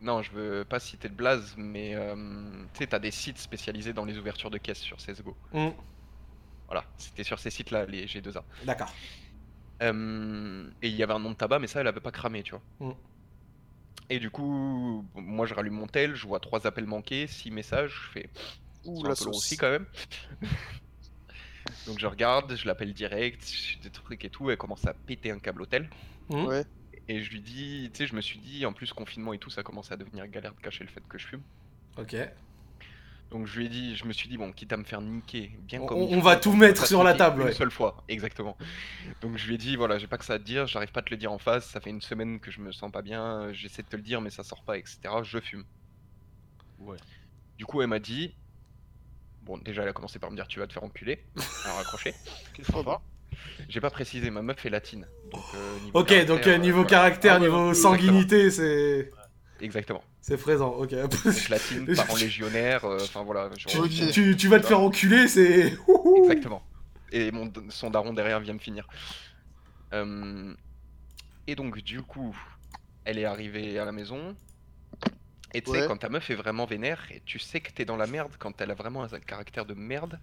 Non, 0.00 0.22
je 0.22 0.30
veux 0.30 0.64
pas 0.64 0.78
citer 0.78 1.08
de 1.08 1.14
blaze, 1.14 1.54
mais 1.56 1.94
euh, 1.94 2.14
tu 2.72 2.78
sais, 2.78 2.86
t'as 2.86 3.00
des 3.00 3.10
sites 3.10 3.38
spécialisés 3.38 3.92
dans 3.92 4.04
les 4.04 4.16
ouvertures 4.16 4.50
de 4.50 4.58
caisses 4.58 4.78
sur 4.78 4.96
CSGO. 4.98 5.36
Hmm, 5.52 5.70
Voilà, 6.68 6.84
c'était 6.98 7.24
sur 7.24 7.38
ces 7.38 7.50
sites-là, 7.50 7.86
les 7.86 8.06
G2A. 8.06 8.42
D'accord. 8.64 8.92
Euh, 9.82 10.70
et 10.82 10.88
il 10.88 10.94
y 10.96 11.02
avait 11.02 11.12
un 11.14 11.18
nom 11.18 11.30
de 11.30 11.36
tabac, 11.36 11.58
mais 11.58 11.66
ça, 11.66 11.80
elle 11.80 11.86
avait 11.86 12.00
pas 12.00 12.10
cramé, 12.10 12.42
tu 12.42 12.52
vois. 12.52 12.62
Mm. 12.90 12.94
Et 14.10 14.18
du 14.18 14.30
coup, 14.30 15.04
moi, 15.14 15.46
je 15.46 15.54
rallume 15.54 15.74
mon 15.74 15.86
tel, 15.86 16.14
je 16.14 16.26
vois 16.26 16.40
trois 16.40 16.66
appels 16.66 16.86
manqués, 16.86 17.26
six 17.26 17.50
messages, 17.50 17.92
je 17.92 18.10
fais. 18.20 18.30
Ouh, 18.84 19.00
C'est 19.02 19.06
la 19.08 19.12
un 19.12 19.16
peu 19.16 19.28
aussi 19.30 19.56
quand 19.56 19.70
même. 19.70 19.86
Donc 21.86 21.98
je 21.98 22.06
regarde, 22.06 22.54
je 22.56 22.66
l'appelle 22.66 22.94
direct, 22.94 23.44
des 23.82 23.90
trucs 23.90 24.24
et 24.24 24.30
tout, 24.30 24.50
elle 24.50 24.56
commence 24.56 24.86
à 24.86 24.94
péter 24.94 25.30
un 25.30 25.38
câble 25.38 25.62
hôtel. 25.62 25.90
Hmm, 26.30 26.44
Ouais. 26.46 26.64
Et 27.10 27.22
je 27.22 27.30
lui 27.30 27.40
dis, 27.40 27.90
tu 27.92 27.98
sais, 27.98 28.06
je 28.06 28.14
me 28.14 28.20
suis 28.20 28.38
dit, 28.38 28.66
en 28.66 28.72
plus 28.74 28.92
confinement 28.92 29.32
et 29.32 29.38
tout, 29.38 29.48
ça 29.48 29.62
commence 29.62 29.90
à 29.92 29.96
devenir 29.96 30.26
galère 30.28 30.54
de 30.54 30.60
cacher 30.60 30.84
le 30.84 30.90
fait 30.90 31.02
que 31.08 31.16
je 31.18 31.26
fume. 31.26 31.42
Ok. 31.96 32.14
Donc 33.30 33.46
je 33.46 33.58
lui 33.58 33.66
ai 33.66 33.68
dit, 33.68 33.94
je 33.94 34.06
me 34.06 34.12
suis 34.14 34.26
dit, 34.28 34.38
bon, 34.38 34.52
quitte 34.52 34.72
à 34.72 34.78
me 34.78 34.84
faire 34.84 35.02
niquer, 35.02 35.52
bien 35.60 35.82
On- 35.82 35.86
comme 35.86 35.98
on- 35.98 36.20
va 36.20 36.36
tout 36.36 36.52
me 36.52 36.60
mettre 36.60 36.86
sur 36.86 37.04
la 37.04 37.12
table, 37.12 37.42
Une 37.42 37.48
ouais. 37.48 37.52
seule 37.52 37.70
fois, 37.70 38.02
exactement. 38.08 38.56
Donc 39.20 39.36
je 39.36 39.46
lui 39.46 39.56
ai 39.56 39.58
dit, 39.58 39.76
voilà, 39.76 39.98
j'ai 39.98 40.06
pas 40.06 40.16
que 40.16 40.24
ça 40.24 40.34
à 40.34 40.38
te 40.38 40.44
dire, 40.44 40.66
j'arrive 40.66 40.92
pas 40.92 41.00
à 41.00 41.02
te 41.02 41.10
le 41.10 41.18
dire 41.18 41.30
en 41.30 41.38
face, 41.38 41.66
ça 41.68 41.78
fait 41.80 41.90
une 41.90 42.00
semaine 42.00 42.40
que 42.40 42.50
je 42.50 42.60
me 42.60 42.72
sens 42.72 42.90
pas 42.90 43.02
bien, 43.02 43.52
j'essaie 43.52 43.82
de 43.82 43.88
te 43.88 43.96
le 43.96 44.02
dire, 44.02 44.22
mais 44.22 44.30
ça 44.30 44.42
sort 44.44 44.62
pas, 44.64 44.78
etc. 44.78 44.98
Je 45.24 45.40
fume. 45.40 45.64
Ouais. 46.78 46.96
Du 47.58 47.66
coup, 47.66 47.82
elle 47.82 47.88
m'a 47.88 47.98
dit, 47.98 48.34
bon, 49.42 49.58
déjà, 49.58 49.82
elle 49.82 49.88
a 49.88 49.92
commencé 49.92 50.18
par 50.18 50.30
me 50.30 50.36
dire, 50.36 50.46
tu 50.48 50.58
vas 50.60 50.66
te 50.66 50.72
faire 50.72 50.84
enculer, 50.84 51.22
elle 51.36 51.70
a 51.70 51.74
raccroché. 51.74 52.14
Quel 52.54 52.64
sympa 52.64 53.02
J'ai 53.68 53.80
pas 53.82 53.90
précisé, 53.90 54.30
ma 54.30 54.40
meuf 54.40 54.64
est 54.64 54.70
latine. 54.70 55.06
Donc, 55.32 55.42
euh, 55.54 55.78
Ok, 55.92 56.24
donc 56.24 56.46
euh, 56.46 56.56
niveau 56.56 56.84
caractère, 56.84 57.34
Ah 57.34 57.40
niveau 57.40 57.74
sanguinité, 57.74 58.50
c'est, 58.50 59.10
Exactement. 59.60 60.02
c'est 60.20 60.36
présent. 60.36 60.70
Ok. 60.70 60.92
Latine, 61.50 61.86
parents 61.96 62.16
légionnaires, 62.16 62.84
euh, 62.84 62.98
enfin 63.02 63.22
voilà. 63.24 63.50
genre, 63.56 63.84
euh, 63.84 64.10
tu, 64.12 64.36
tu 64.36 64.48
vas 64.48 64.60
te 64.60 64.66
faire 64.66 64.80
enculer, 64.80 65.26
c'est. 65.28 65.76
Exactement. 66.18 66.62
Et 67.10 67.30
mon, 67.32 67.50
son 67.70 67.90
daron 67.90 68.12
derrière 68.12 68.40
vient 68.40 68.54
me 68.54 68.58
finir. 68.58 68.86
Euh, 69.94 70.54
et 71.46 71.54
donc, 71.54 71.78
du 71.82 72.02
coup, 72.02 72.36
elle 73.04 73.18
est 73.18 73.24
arrivée 73.24 73.78
à 73.78 73.84
la 73.84 73.92
maison. 73.92 74.36
Et 75.54 75.62
tu 75.62 75.70
sais, 75.70 75.80
Ouais. 75.80 75.86
quand 75.86 75.96
ta 75.96 76.10
meuf 76.10 76.28
est 76.28 76.34
vraiment 76.34 76.66
vénère, 76.66 77.00
et 77.10 77.22
tu 77.24 77.38
sais 77.38 77.60
que 77.60 77.72
t'es 77.72 77.86
dans 77.86 77.96
la 77.96 78.06
merde 78.06 78.32
quand 78.38 78.60
elle 78.60 78.70
a 78.70 78.74
vraiment 78.74 79.02
un 79.04 79.20
caractère 79.20 79.64
de 79.64 79.72
merde, 79.74 80.20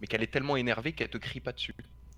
mais 0.00 0.08
qu'elle 0.08 0.22
est 0.24 0.32
tellement 0.32 0.56
énervée 0.56 0.92
qu'elle 0.92 1.08
te 1.08 1.18
crie 1.18 1.38
pas 1.40 1.52
dessus. 1.52 1.74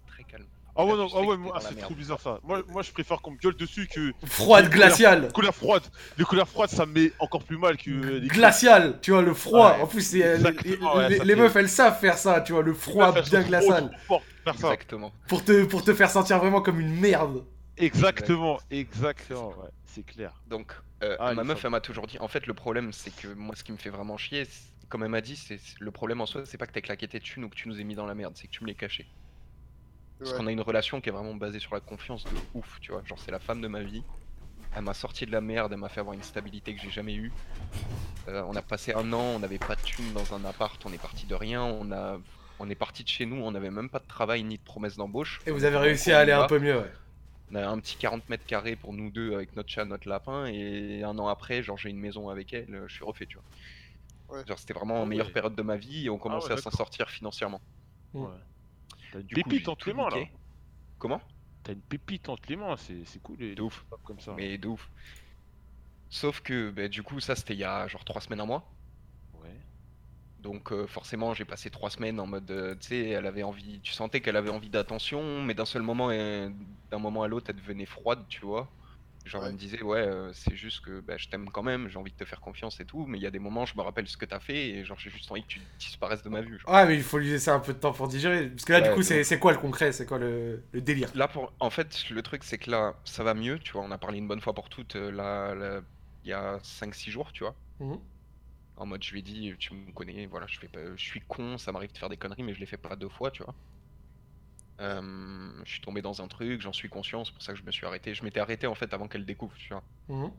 Très 0.07 0.25
calme. 0.25 0.47
Ah 0.75 0.87
ouais, 0.87 0.97
non, 0.97 1.07
ah 1.15 1.21
ouais, 1.21 1.37
la 1.53 1.61
c'est 1.61 1.75
trop 1.77 1.95
bizarre 1.95 2.21
ça. 2.21 2.41
Moi, 2.43 2.63
moi, 2.69 2.83
je 2.83 2.91
préfère 2.93 3.21
qu'on 3.21 3.33
me 3.33 3.37
gueule 3.37 3.57
dessus 3.57 3.87
que. 3.87 4.13
Froide, 4.25 4.71
glaciale. 4.71 5.31
Colère 5.33 5.55
froide. 5.55 5.83
Les 6.17 6.25
couleurs 6.25 6.49
froides, 6.49 6.71
ça 6.71 6.87
me 6.87 6.93
met 6.93 7.13
encore 7.19 7.45
plus 7.45 7.59
mal 7.59 7.77
que 7.77 7.91
les 7.91 8.27
Glacial, 8.29 8.99
tu 9.03 9.11
vois, 9.11 9.23
le 9.23 9.35
froid. 9.35 9.77
Ouais, 9.77 9.83
En 9.83 9.87
plus, 9.87 10.13
les, 10.15 10.23
ouais, 10.23 11.37
meufs, 11.37 11.57
elles 11.57 11.69
savent 11.69 11.99
faire 12.01 12.17
ça, 12.17 12.41
tu 12.41 12.53
vois, 12.53 12.63
le 12.63 12.73
froid 12.73 13.13
bien 13.13 13.43
glacial. 13.43 13.91
trop 14.07 14.21
pour. 14.45 14.55
Exactement. 14.55 15.13
Te, 15.45 15.65
pour 15.65 15.85
te 15.85 15.95
faire 15.95 16.11
sentir 16.11 16.39
vraiment 16.39 16.63
comme 16.63 16.81
une 16.81 16.99
merde. 16.99 17.45
Exactement, 17.77 18.61
exactement, 18.71 19.49
ouais, 19.51 19.71
c'est 19.87 20.05
clair. 20.05 20.33
Donc, 20.49 20.73
euh, 21.03 21.17
Ah, 21.19 21.35
ma 21.35 21.43
meuf, 21.45 21.65
elle 21.65 21.71
m'a 21.71 21.81
toujours 21.81 22.07
dit. 22.07 22.19
En 22.19 22.29
fait, 22.29 22.47
le 22.47 22.55
problème, 22.55 22.93
c'est 22.93 23.15
que 23.15 23.29
moi, 23.29 23.55
ce 23.57 23.65
qui 23.65 23.73
me 23.73 23.77
fait 23.79 23.91
vraiment 23.91 24.17
chier, 24.17 24.47
comme 24.89 25.03
elle 25.03 25.11
m'a 25.11 25.21
dit, 25.21 25.37
c'est 25.37 25.59
le 25.81 25.91
problème 25.91 26.21
en 26.21 26.27
soi, 26.27 26.43
c'est 26.45 26.59
pas 26.59 26.67
que 26.67 26.73
t'as 26.73 26.81
claqué 26.83 27.09
tes 27.09 27.21
thunes 27.21 27.45
ou 27.45 27.49
que 27.49 27.55
tu 27.57 27.69
nous 27.69 27.81
aies 27.81 27.85
mis 27.85 27.95
dans 27.95 28.07
la 28.07 28.15
merde, 28.15 28.35
c'est 28.37 28.47
que 28.47 28.53
tu 28.53 28.63
me 28.63 28.69
l'es 28.69 28.75
caché. 28.75 29.07
Parce 30.23 30.33
Ouais. 30.33 30.39
qu'on 30.39 30.47
a 30.47 30.53
une 30.53 30.61
relation 30.61 31.01
qui 31.01 31.09
est 31.09 31.13
vraiment 31.13 31.35
basée 31.35 31.59
sur 31.61 31.75
la 31.75 31.81
confiance 31.81 32.29
de 32.29 32.43
ouf, 32.55 32.79
tu 32.81 32.93
vois. 32.93 33.03
Genre, 33.05 33.19
c'est 33.19 33.31
la 33.33 33.41
femme 33.41 33.61
de 33.61 33.69
ma 33.69 33.83
vie. 33.83 34.07
Elle 34.75 34.83
m'a 34.85 34.95
sorti 34.95 35.27
de 35.27 35.33
la 35.33 35.41
merde, 35.43 35.73
elle 35.73 35.79
m'a 35.81 35.89
fait 35.91 36.01
avoir 36.01 36.15
une 36.15 36.23
stabilité 36.23 36.75
que 36.75 36.81
j'ai 36.81 36.91
jamais 36.91 37.15
eue. 37.15 37.37
Euh, 38.29 38.43
on 38.47 38.57
a 38.57 38.63
passé 38.63 38.93
un 38.95 39.13
an, 39.13 39.21
on 39.37 39.39
n'avait 39.41 39.59
pas 39.59 39.77
de 39.77 39.83
thunes 39.83 40.13
dans 40.13 40.35
un 40.35 40.45
appart, 40.45 40.85
on 40.87 40.93
est 40.93 40.99
parti 40.99 41.27
de 41.27 41.35
rien, 41.35 41.63
on 41.65 41.93
a. 41.93 42.21
On 42.59 42.71
est 42.71 42.77
parti 42.77 43.03
de 43.03 43.09
chez 43.09 43.27
nous, 43.27 43.37
on 43.43 43.51
n'avait 43.53 43.71
même 43.73 43.91
pas 43.91 43.99
de 43.99 44.07
travail 44.07 44.45
ni 44.45 44.59
de 44.59 44.63
promesse 44.63 44.97
d'embauche. 44.97 45.43
Et 45.47 45.51
vous 45.51 45.65
avez 45.65 45.77
réussi 45.79 46.13
à 46.13 46.21
aller 46.21 46.33
un 46.33 46.47
peu 46.47 46.59
mieux, 46.59 46.79
ouais. 46.79 46.93
on 47.51 47.55
a 47.57 47.67
un 47.69 47.79
petit 47.81 47.97
40 47.97 48.29
mètres 48.29 48.47
carrés 48.47 48.77
pour 48.77 48.93
nous 48.93 49.11
deux 49.11 49.35
avec 49.35 49.55
notre 49.57 49.69
chat, 49.71 49.85
notre 49.85 50.09
lapin, 50.09 50.47
et 50.47 51.03
un 51.05 51.19
an 51.19 51.29
après, 51.29 51.63
genre 51.63 51.77
j'ai 51.77 51.91
une 51.91 51.99
maison 52.01 52.29
avec 52.29 52.53
elle, 52.53 52.85
je 52.87 52.95
suis 52.95 53.05
refait, 53.05 53.27
tu 53.27 53.37
vois. 53.39 53.45
Ouais. 54.29 54.45
Genre 54.47 54.59
c'était 54.59 54.75
vraiment 54.75 54.97
la 54.97 55.03
Ah 55.03 55.07
meilleure 55.07 55.27
ouais. 55.27 55.33
période 55.33 55.55
de 55.55 55.63
ma 55.63 55.77
vie 55.77 56.07
et 56.07 56.11
on 56.11 56.19
commençait 56.19 56.53
ouais, 56.53 56.55
à 56.55 56.57
s'en 56.57 56.71
sortir 56.71 57.11
financièrement. 57.11 57.63
T'as 59.13 59.21
une 59.21 59.27
Du 59.27 59.37
coup, 59.37 59.51
pépite 59.51 59.69
entre 59.69 59.89
les 59.89 59.95
mains 59.95 60.09
là. 60.11 60.17
Comment 60.99 61.21
T'as 61.63 61.73
une 61.75 61.83
pépite 61.83 62.29
entre 62.29 62.49
les 62.49 62.57
mains, 62.57 62.77
c'est 62.77 63.23
cool 63.23 63.37
les 63.39 63.55
De 63.55 63.63
ouf. 63.63 63.85
comme 64.05 64.19
ça. 64.19 64.35
Mais 64.37 64.59
de 64.59 64.67
ouf. 64.69 64.91
Sauf 66.11 66.41
que 66.41 66.71
bah, 66.71 66.89
du 66.89 67.03
coup, 67.03 67.21
ça 67.21 67.37
c'était 67.37 67.55
il 67.55 67.61
y 67.61 67.65
a 67.65 67.87
genre 67.89 68.05
3 68.05 68.21
semaines, 68.21 68.41
un 68.41 68.47
mois. 68.47 68.65
Ouais. 69.35 69.61
Donc 70.41 70.73
euh, 70.73 70.87
forcément, 70.87 71.35
j'ai 71.35 71.45
passé 71.45 71.71
3 71.71 71.91
semaines 71.91 72.19
en 72.21 72.27
mode, 72.27 72.51
euh, 72.51 72.75
tu 72.75 72.89
sais, 72.89 73.09
elle 73.11 73.27
avait 73.27 73.43
envie, 73.45 73.81
tu 73.81 73.93
sentais 73.93 74.21
qu'elle 74.21 74.37
avait 74.37 74.51
envie 74.51 74.71
d'attention, 74.71 75.43
mais 75.43 75.55
d'un 75.55 75.65
seul 75.65 75.83
moment, 75.83 76.11
elle- 76.11 76.53
d'un 76.91 76.99
moment 76.99 77.23
à 77.23 77.29
l'autre, 77.29 77.51
elle 77.51 77.57
devenait 77.57 77.87
froide, 77.87 78.27
tu 78.29 78.45
vois. 78.45 78.75
Genre, 79.25 79.45
elle 79.47 79.53
me 79.53 79.59
disait, 79.59 79.83
ouais, 79.83 80.01
euh, 80.01 80.33
c'est 80.35 80.57
juste 80.57 80.81
que 80.81 81.01
bah, 81.01 81.17
je 81.17 81.29
t'aime 81.29 81.51
quand 81.51 81.63
même, 81.63 81.89
j'ai 81.89 81.99
envie 81.99 82.11
de 82.13 82.17
te 82.17 82.25
faire 82.25 82.41
confiance 82.41 82.81
et 82.81 82.85
tout, 82.87 83.07
mais 83.07 83.19
il 83.19 83.23
y 83.23 83.27
a 83.27 83.31
des 83.31 83.39
moments, 83.39 83.67
je 83.67 83.77
me 83.77 83.83
rappelle 83.83 84.09
ce 84.09 84.17
que 84.17 84.25
t'as 84.27 84.41
fait 84.41 84.69
et 84.71 84.85
genre, 84.85 84.99
j'ai 84.99 85.11
juste 85.11 85.31
envie 85.31 85.43
que 85.43 85.49
tu 85.49 85.61
disparaisses 85.79 86.23
de 86.23 86.29
ma 86.29 86.43
vue. 86.43 86.59
genre. 86.59 86.73
Ouais, 86.75 86.87
mais 86.87 86.95
il 86.97 87.03
faut 87.03 87.19
lui 87.19 87.31
laisser 87.31 87.51
un 87.51 87.59
peu 87.61 87.75
de 87.75 87.79
temps 87.79 87.93
pour 87.93 88.09
digérer. 88.09 88.49
Parce 88.51 88.65
que 88.65 88.73
là, 88.73 88.81
du 88.81 88.91
coup, 88.91 89.03
c'est 89.03 89.39
quoi 89.41 89.53
le 89.53 89.59
concret? 89.59 89.93
C'est 89.93 90.07
quoi 90.07 90.19
le, 90.19 90.63
le 90.73 90.81
délire? 90.81 91.13
Là, 91.15 91.27
pour... 91.29 91.55
en 91.61 91.71
fait, 91.71 92.09
le 92.11 92.23
truc, 92.23 92.45
c'est 92.45 92.59
que 92.59 92.71
là, 92.71 93.01
ça 93.05 93.23
va 93.25 93.35
mieux, 93.35 93.59
tu 93.59 93.73
vois, 93.73 93.83
on 93.83 93.91
a 93.91 93.99
parlé 93.99 94.19
une 94.19 94.29
bonne 94.29 94.41
fois 94.41 94.55
pour 94.55 94.69
toutes, 94.69 94.97
euh, 94.97 95.11
là, 95.11 95.55
là, 95.55 95.81
il 96.25 96.31
y 96.31 96.33
a 96.35 96.59
5-6 96.63 97.11
jours, 97.11 97.33
tu 97.33 97.45
vois. 97.45 97.57
Mhm. 97.81 98.03
En 98.77 98.85
mode, 98.85 99.03
je 99.03 99.13
lui 99.13 99.21
ai 99.21 99.23
dit, 99.23 99.55
tu 99.59 99.73
me 99.73 99.93
connais, 99.93 100.27
voilà, 100.27 100.47
je 100.47 100.59
fais 100.59 100.69
pas, 100.69 100.95
je 100.95 101.03
suis 101.03 101.23
con, 101.23 101.57
ça 101.57 101.73
m'arrive 101.73 101.91
de 101.93 101.97
faire 101.99 102.11
des 102.11 102.19
conneries, 102.19 102.43
mais 102.43 102.53
je 102.55 102.61
les 102.61 102.67
fais 102.67 102.77
pas 102.77 102.97
deux 102.97 103.09
fois, 103.09 103.31
tu 103.31 103.43
vois. 103.43 103.57
Euh, 104.81 105.63
je 105.65 105.71
suis 105.71 105.81
tombé 105.81 106.03
dans 106.03 106.23
un 106.23 106.29
truc, 106.29 106.61
j'en 106.61 106.73
suis 106.73 106.89
conscient, 106.89 107.25
c'est 107.25 107.33
pour 107.33 107.43
ça 107.43 107.53
que 107.53 107.59
je 107.59 107.65
me 107.65 107.71
suis 107.71 107.87
arrêté. 107.87 108.15
Je 108.15 108.25
m'étais 108.25 108.41
arrêté 108.41 108.67
en 108.67 108.75
fait 108.75 108.93
avant 108.95 109.09
qu'elle 109.09 109.27
découvre, 109.27 109.55
tu 109.57 109.73
vois. 109.73 109.85
Mhm. 110.09 110.33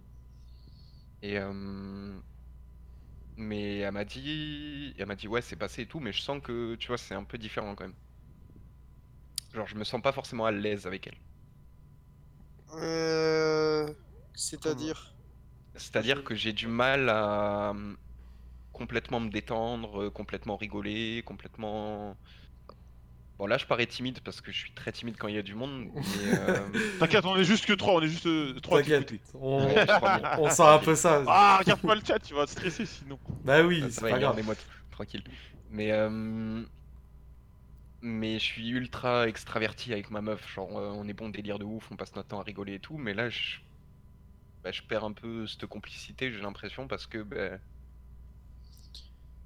Et 1.21 1.37
euh, 1.39 2.21
Mais 3.35 3.77
elle 3.79 3.91
m'a 3.91 4.05
dit, 4.05 4.93
elle 4.97 5.05
m'a 5.07 5.15
dit 5.15 5.27
ouais 5.27 5.41
c'est 5.41 5.55
passé 5.55 5.83
et 5.83 5.87
tout, 5.87 5.99
mais 5.99 6.11
je 6.13 6.21
sens 6.21 6.41
que 6.41 6.75
tu 6.75 6.87
vois 6.87 6.97
c'est 6.97 7.15
un 7.15 7.23
peu 7.23 7.37
différent 7.37 7.75
quand 7.75 7.85
même. 7.85 7.95
Genre 9.53 9.67
je 9.67 9.75
me 9.75 9.85
sens 9.85 10.01
pas 10.01 10.11
forcément 10.11 10.45
à 10.45 10.51
l'aise 10.51 10.85
avec 10.85 11.07
elle. 11.07 11.17
Euh... 12.73 13.93
C'est-à-dire 14.33 15.15
C'est-à-dire 15.75 16.23
que 16.23 16.35
j'ai 16.35 16.53
du 16.53 16.67
mal 16.67 17.09
à 17.09 17.73
complètement 18.71 19.19
me 19.19 19.29
détendre, 19.29 20.09
complètement 20.09 20.57
rigoler, 20.57 21.23
complètement. 21.25 22.17
Bon 23.39 23.47
là 23.47 23.57
je 23.57 23.65
parais 23.65 23.85
timide 23.87 24.19
parce 24.21 24.41
que 24.41 24.51
je 24.51 24.57
suis 24.57 24.71
très 24.73 24.91
timide 24.91 25.15
quand 25.17 25.27
il 25.27 25.35
y 25.35 25.39
a 25.39 25.41
du 25.41 25.55
monde, 25.55 25.87
mais 25.95 26.33
euh, 26.37 26.67
T'inquiète, 26.99 27.25
on 27.25 27.35
est 27.35 27.43
juste 27.43 27.65
que 27.65 27.73
3, 27.73 27.95
on 27.95 28.01
est 28.01 28.07
juste 28.07 28.27
3 28.61 28.79
à 28.79 28.81
T'inquiète, 28.81 29.13
on, 29.33 30.49
sent 30.49 30.63
un 30.67 30.79
peu 30.79 30.95
ça. 30.95 31.23
Ah, 31.27 31.57
regarde 31.59 31.81
pas 31.81 31.95
le 31.95 32.01
chat, 32.05 32.19
tu 32.19 32.33
vas 32.33 32.45
te 32.45 32.51
stresser 32.51 32.85
sinon. 32.85 33.19
Bah 33.45 33.61
oui, 33.63 33.81
ça 33.81 33.87
c'est 33.89 34.01
va, 34.01 34.01
pas 34.01 34.19
grave. 34.19 34.35
regardez-moi 34.35 34.55
t- 34.55 34.63
tranquille. 34.91 35.23
Mais 35.71 35.91
euh, 35.91 36.63
mais 38.01 38.37
je 38.37 38.43
suis 38.43 38.69
ultra 38.69 39.27
extraverti 39.27 39.93
avec 39.93 40.11
ma 40.11 40.21
meuf, 40.21 40.47
genre 40.53 40.77
euh, 40.77 40.91
on 40.91 41.07
est 41.07 41.13
bon 41.13 41.29
délire 41.29 41.57
de 41.57 41.63
ouf, 41.63 41.89
on 41.91 41.95
passe 41.95 42.15
notre 42.15 42.27
temps 42.29 42.39
à 42.39 42.43
rigoler 42.43 42.75
et 42.75 42.79
tout, 42.79 42.97
mais 42.97 43.13
là 43.13 43.29
je 43.29 43.57
bah, 44.63 44.71
je 44.71 44.81
perds 44.81 45.03
un 45.03 45.13
peu 45.13 45.45
cette 45.47 45.65
complicité, 45.67 46.31
j'ai 46.31 46.41
l'impression 46.41 46.87
parce 46.87 47.05
que 47.07 47.19
bah, 47.23 47.57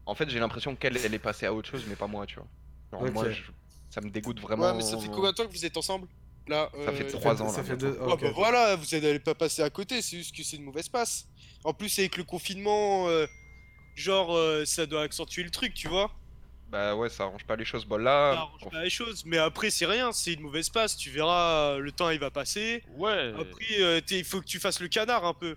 en 0.05 0.15
fait 0.15 0.29
j'ai 0.29 0.39
l'impression 0.39 0.75
qu'elle 0.75 0.97
elle 0.97 1.13
est 1.13 1.19
passée 1.19 1.45
à 1.45 1.53
autre 1.53 1.69
chose 1.69 1.85
mais 1.85 1.95
pas 1.95 2.07
moi, 2.07 2.25
tu 2.25 2.35
vois. 2.35 2.47
Genre 2.91 3.07
moi 3.11 3.25
Ok. 3.25 3.31
je- 3.31 3.51
ça 3.89 4.01
me 4.01 4.09
dégoûte 4.09 4.39
vraiment. 4.39 4.63
Ouais, 4.71 4.73
mais 4.75 4.81
ça 4.83 4.97
fait 4.97 5.07
combien 5.09 5.31
de 5.31 5.35
temps 5.35 5.45
que 5.47 5.51
vous 5.51 5.65
êtes 5.65 5.77
ensemble 5.77 6.07
Là, 6.47 6.69
Ça 6.85 6.93
fait 6.93 7.03
euh, 7.03 7.11
trois 7.19 7.41
ans 7.41 7.49
Ça 7.49 7.57
là. 7.57 7.63
fait 7.67 7.75
deux. 7.77 7.91
Bah 7.99 8.15
voilà, 8.33 8.75
vous 8.77 8.85
n'allez 8.93 9.19
pas 9.19 9.35
passer 9.35 9.61
à 9.63 9.69
côté, 9.69 10.01
c'est 10.01 10.17
juste 10.17 10.33
que 10.35 10.43
c'est 10.43 10.55
une 10.55 10.63
mauvaise 10.63 10.87
passe. 10.87 11.27
En 11.65 11.73
plus, 11.73 11.97
avec 11.99 12.15
le 12.15 12.23
confinement, 12.23 13.07
euh, 13.09 13.25
genre, 13.95 14.33
euh, 14.35 14.63
ça 14.63 14.85
doit 14.85 15.01
accentuer 15.01 15.43
le 15.43 15.49
truc, 15.49 15.73
tu 15.73 15.89
vois. 15.89 16.09
Bah 16.69 16.95
ouais, 16.95 17.09
ça 17.09 17.23
arrange 17.23 17.43
pas 17.45 17.55
les 17.57 17.65
choses. 17.65 17.83
Bon 17.85 17.97
Ça 17.97 18.01
là, 18.03 18.29
arrange 18.31 18.69
pas 18.71 18.83
les 18.83 18.89
choses, 18.89 19.23
mais 19.25 19.37
après, 19.37 19.69
c'est 19.69 19.85
rien, 19.85 20.11
c'est 20.13 20.33
une 20.33 20.41
mauvaise 20.41 20.69
passe, 20.69 20.95
tu 20.95 21.09
verras, 21.11 21.73
euh, 21.75 21.79
le 21.79 21.91
temps 21.91 22.09
il 22.09 22.19
va 22.19 22.31
passer. 22.31 22.83
Ouais. 22.97 23.33
Après, 23.39 23.81
euh, 23.81 24.01
il 24.11 24.23
faut 24.23 24.39
que 24.41 24.45
tu 24.45 24.59
fasses 24.59 24.79
le 24.79 24.87
canard 24.87 25.25
un 25.25 25.33
peu, 25.33 25.55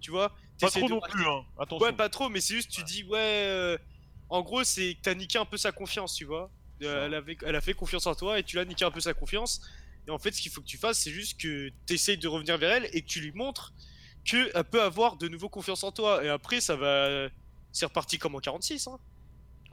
tu 0.00 0.10
vois. 0.10 0.32
Pas 0.60 0.70
trop 0.70 0.86
de- 0.86 0.90
non 0.90 1.00
plus, 1.00 1.26
hein. 1.26 1.42
Attention. 1.58 1.86
Ouais, 1.86 1.92
pas 1.92 2.08
trop, 2.10 2.28
mais 2.30 2.40
c'est 2.40 2.54
juste, 2.54 2.70
tu 2.70 2.82
dis, 2.84 3.04
ouais. 3.04 3.18
euh, 3.18 3.78
En 4.30 4.42
gros, 4.42 4.62
c'est 4.64 4.94
que 4.94 5.00
t'as 5.02 5.14
niqué 5.14 5.38
un 5.38 5.44
peu 5.44 5.56
sa 5.56 5.72
confiance, 5.72 6.14
tu 6.14 6.24
vois. 6.24 6.50
Elle, 6.80 7.56
a 7.56 7.60
fait 7.60 7.74
confiance 7.74 8.06
en 8.06 8.14
toi 8.14 8.38
et 8.38 8.42
tu 8.42 8.56
l'as 8.56 8.64
niqué 8.64 8.84
un 8.84 8.90
peu 8.90 9.00
sa 9.00 9.14
confiance. 9.14 9.60
Et 10.06 10.10
en 10.10 10.18
fait, 10.18 10.32
ce 10.32 10.40
qu'il 10.40 10.50
faut 10.50 10.60
que 10.60 10.66
tu 10.66 10.78
fasses, 10.78 10.98
c'est 10.98 11.10
juste 11.10 11.40
que 11.40 11.70
t'essayes 11.86 12.18
de 12.18 12.28
revenir 12.28 12.56
vers 12.58 12.72
elle 12.72 12.88
et 12.92 13.02
que 13.02 13.06
tu 13.06 13.20
lui 13.20 13.32
montres 13.32 13.72
qu'elle 14.24 14.64
peut 14.70 14.82
avoir 14.82 15.16
de 15.16 15.28
nouveau 15.28 15.48
confiance 15.48 15.84
en 15.84 15.92
toi. 15.92 16.24
Et 16.24 16.28
après, 16.28 16.60
ça 16.60 16.76
va. 16.76 17.28
C'est 17.72 17.86
reparti 17.86 18.18
comme 18.18 18.34
en 18.34 18.40
46, 18.40 18.88
hein. 18.88 18.98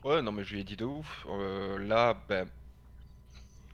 ouais, 0.04 0.22
non 0.22 0.30
mais 0.30 0.44
je 0.44 0.54
lui 0.54 0.60
ai 0.60 0.64
dit 0.64 0.76
de 0.76 0.84
ouf. 0.84 1.26
Euh, 1.28 1.78
là, 1.78 2.16
bah, 2.28 2.44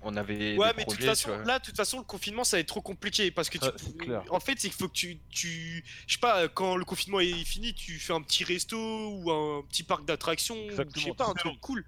on 0.04 0.16
avait 0.16 0.56
Ouais, 0.56 0.68
des 0.68 0.76
mais 0.76 0.84
de 0.84 0.90
toute 0.90 0.98
projets, 0.98 1.00
tu 1.00 1.06
façon, 1.06 1.38
là, 1.44 1.58
de 1.58 1.64
toute 1.64 1.76
façon, 1.76 1.98
le 1.98 2.04
confinement, 2.04 2.44
ça 2.44 2.56
va 2.56 2.60
être 2.60 2.68
trop 2.68 2.82
compliqué 2.82 3.30
parce 3.30 3.48
que 3.48 3.58
tu... 3.58 3.92
Clair. 3.98 4.22
en 4.30 4.40
fait, 4.40 4.52
c'est 4.58 4.68
qu'il 4.68 4.72
faut 4.72 4.88
que 4.88 4.94
tu, 4.94 5.18
tu, 5.30 5.84
je 6.06 6.12
sais 6.14 6.20
pas, 6.20 6.48
quand 6.48 6.76
le 6.76 6.84
confinement 6.84 7.20
est 7.20 7.44
fini, 7.44 7.74
tu 7.74 7.98
fais 7.98 8.12
un 8.12 8.22
petit 8.22 8.44
resto 8.44 8.76
ou 8.76 9.30
un 9.30 9.62
petit 9.62 9.82
parc 9.82 10.04
d'attractions, 10.04 10.56
je 10.70 11.00
sais 11.00 11.12
pas, 11.14 11.26
un 11.28 11.34
truc 11.34 11.60
cool. 11.60 11.84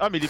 Ah, 0.00 0.10
mais 0.10 0.18
les 0.18 0.28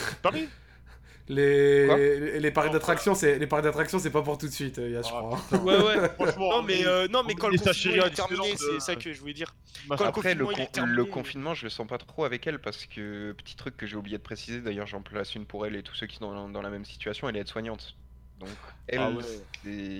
Les, 1.35 1.86
les, 2.19 2.40
les 2.40 2.51
parcs 2.51 2.73
d'attractions, 2.73 3.15
c'est 3.15 3.39
les 3.39 3.47
parcs 3.47 3.62
d'attractions, 3.62 4.01
c'est 4.01 4.11
pas 4.11 4.20
pour 4.23 4.36
tout 4.36 4.48
de 4.48 4.52
suite, 4.52 4.78
euh, 4.81 4.90
Yass, 4.90 5.07
je 5.09 5.12
Ah, 5.15 5.20
crois. 5.20 5.59
Ouais, 5.62 5.78
ouais. 6.01 6.09
Franchement, 6.16 6.51
Non, 6.57 6.62
mais 6.62 6.85
euh, 6.85 7.07
non, 7.07 7.23
mais 7.24 7.35
quand 7.36 7.48
le 7.48 7.57
confinement 7.57 8.05
est 8.07 8.11
terminé, 8.11 8.57
c'est 8.57 8.81
ça 8.81 8.97
que 8.97 9.12
je 9.12 9.20
voulais 9.20 9.32
dire. 9.32 9.55
bah, 9.86 9.94
Quand 9.97 10.05
le 10.05 10.09
Après, 10.09 10.35
le, 10.35 10.44
confinement, 10.44 10.66
con- 10.66 10.73
terminé. 10.73 10.97
le 10.97 11.05
confinement, 11.05 11.55
je 11.55 11.65
le 11.65 11.70
sens 11.70 11.86
pas 11.86 11.98
trop 11.98 12.24
avec 12.24 12.47
elle 12.48 12.59
parce 12.59 12.85
que, 12.86 13.31
petit 13.32 13.55
truc 13.55 13.77
que 13.77 13.86
j'ai 13.86 13.94
oublié 13.97 14.19
de 14.19 14.23
préciser, 14.23 14.61
d'ailleurs 14.61 14.89
j'en 14.89 15.02
place 15.02 15.36
une 15.36 15.47
pour 15.47 15.65
elle 15.66 15.77
et 15.77 15.82
tous 15.85 15.94
ceux 15.94 16.07
qui 16.09 16.16
sont 16.16 16.35
dans, 16.35 16.48
dans 16.48 16.62
la 16.62 16.70
même 16.70 16.85
situation, 16.85 17.28
elle 17.28 17.36
est 17.36 17.40
aide-soignante. 17.40 17.94
Donc, 18.40 18.48
elle, 18.89 18.98
Ah 19.01 19.11
ouais. 19.11 19.24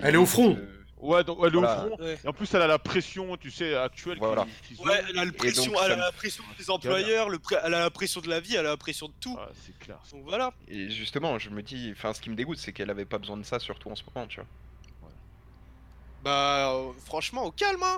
Elle 0.03 0.15
est 0.15 0.17
au 0.17 0.25
front. 0.25 0.57
euh, 0.59 0.80
Ouais, 1.01 1.23
donc 1.23 1.39
elle 1.41 1.47
est 1.47 1.51
Voilà. 1.57 1.85
au 1.85 1.87
front. 1.95 2.03
Ouais. 2.03 2.19
Et 2.23 2.27
en 2.27 2.33
plus, 2.33 2.53
elle 2.53 2.61
a 2.61 2.67
la 2.67 2.77
pression, 2.79 3.35
tu 3.37 3.49
sais, 3.51 3.75
actuelle. 3.75 4.13
qui- 4.15 4.19
Voilà. 4.19 4.45
qui 4.67 4.75
se- 4.75 4.81
Ouais, 4.83 5.01
elle 5.09 5.17
a, 5.17 5.25
le 5.25 5.31
pression, 5.31 5.65
donc, 5.65 5.73
elle 5.81 5.87
ça 5.87 5.93
a 5.93 5.95
me- 5.97 6.01
la 6.01 6.11
pression 6.11 6.43
des 6.59 6.69
employeurs, 6.69 7.29
le 7.29 7.39
elle 7.63 7.73
a 7.73 7.79
la 7.79 7.89
pression 7.89 8.21
de 8.21 8.29
la 8.29 8.39
vie, 8.39 8.53
elle 8.55 8.67
a 8.67 8.69
la 8.69 8.77
pression 8.77 9.07
de 9.07 9.13
tout. 9.19 9.35
Ah, 9.39 9.49
c'est 9.65 9.77
clair. 9.79 9.97
Donc 10.11 10.23
voilà. 10.25 10.53
Et 10.67 10.89
justement, 10.91 11.39
je 11.39 11.49
me 11.49 11.63
dis, 11.63 11.91
enfin, 11.97 12.13
ce 12.13 12.21
qui 12.21 12.29
me 12.29 12.35
dégoûte, 12.35 12.59
c'est 12.59 12.71
qu'elle 12.71 12.89
avait 12.91 13.05
pas 13.05 13.17
besoin 13.17 13.37
de 13.37 13.43
ça, 13.43 13.57
surtout 13.59 13.89
en 13.89 13.95
ce 13.95 14.03
moment, 14.13 14.27
tu 14.27 14.39
vois. 14.39 14.47
Bah, 16.23 16.71
euh, 16.73 16.91
franchement, 17.05 17.45
au 17.45 17.51
calme, 17.51 17.81
hein. 17.83 17.97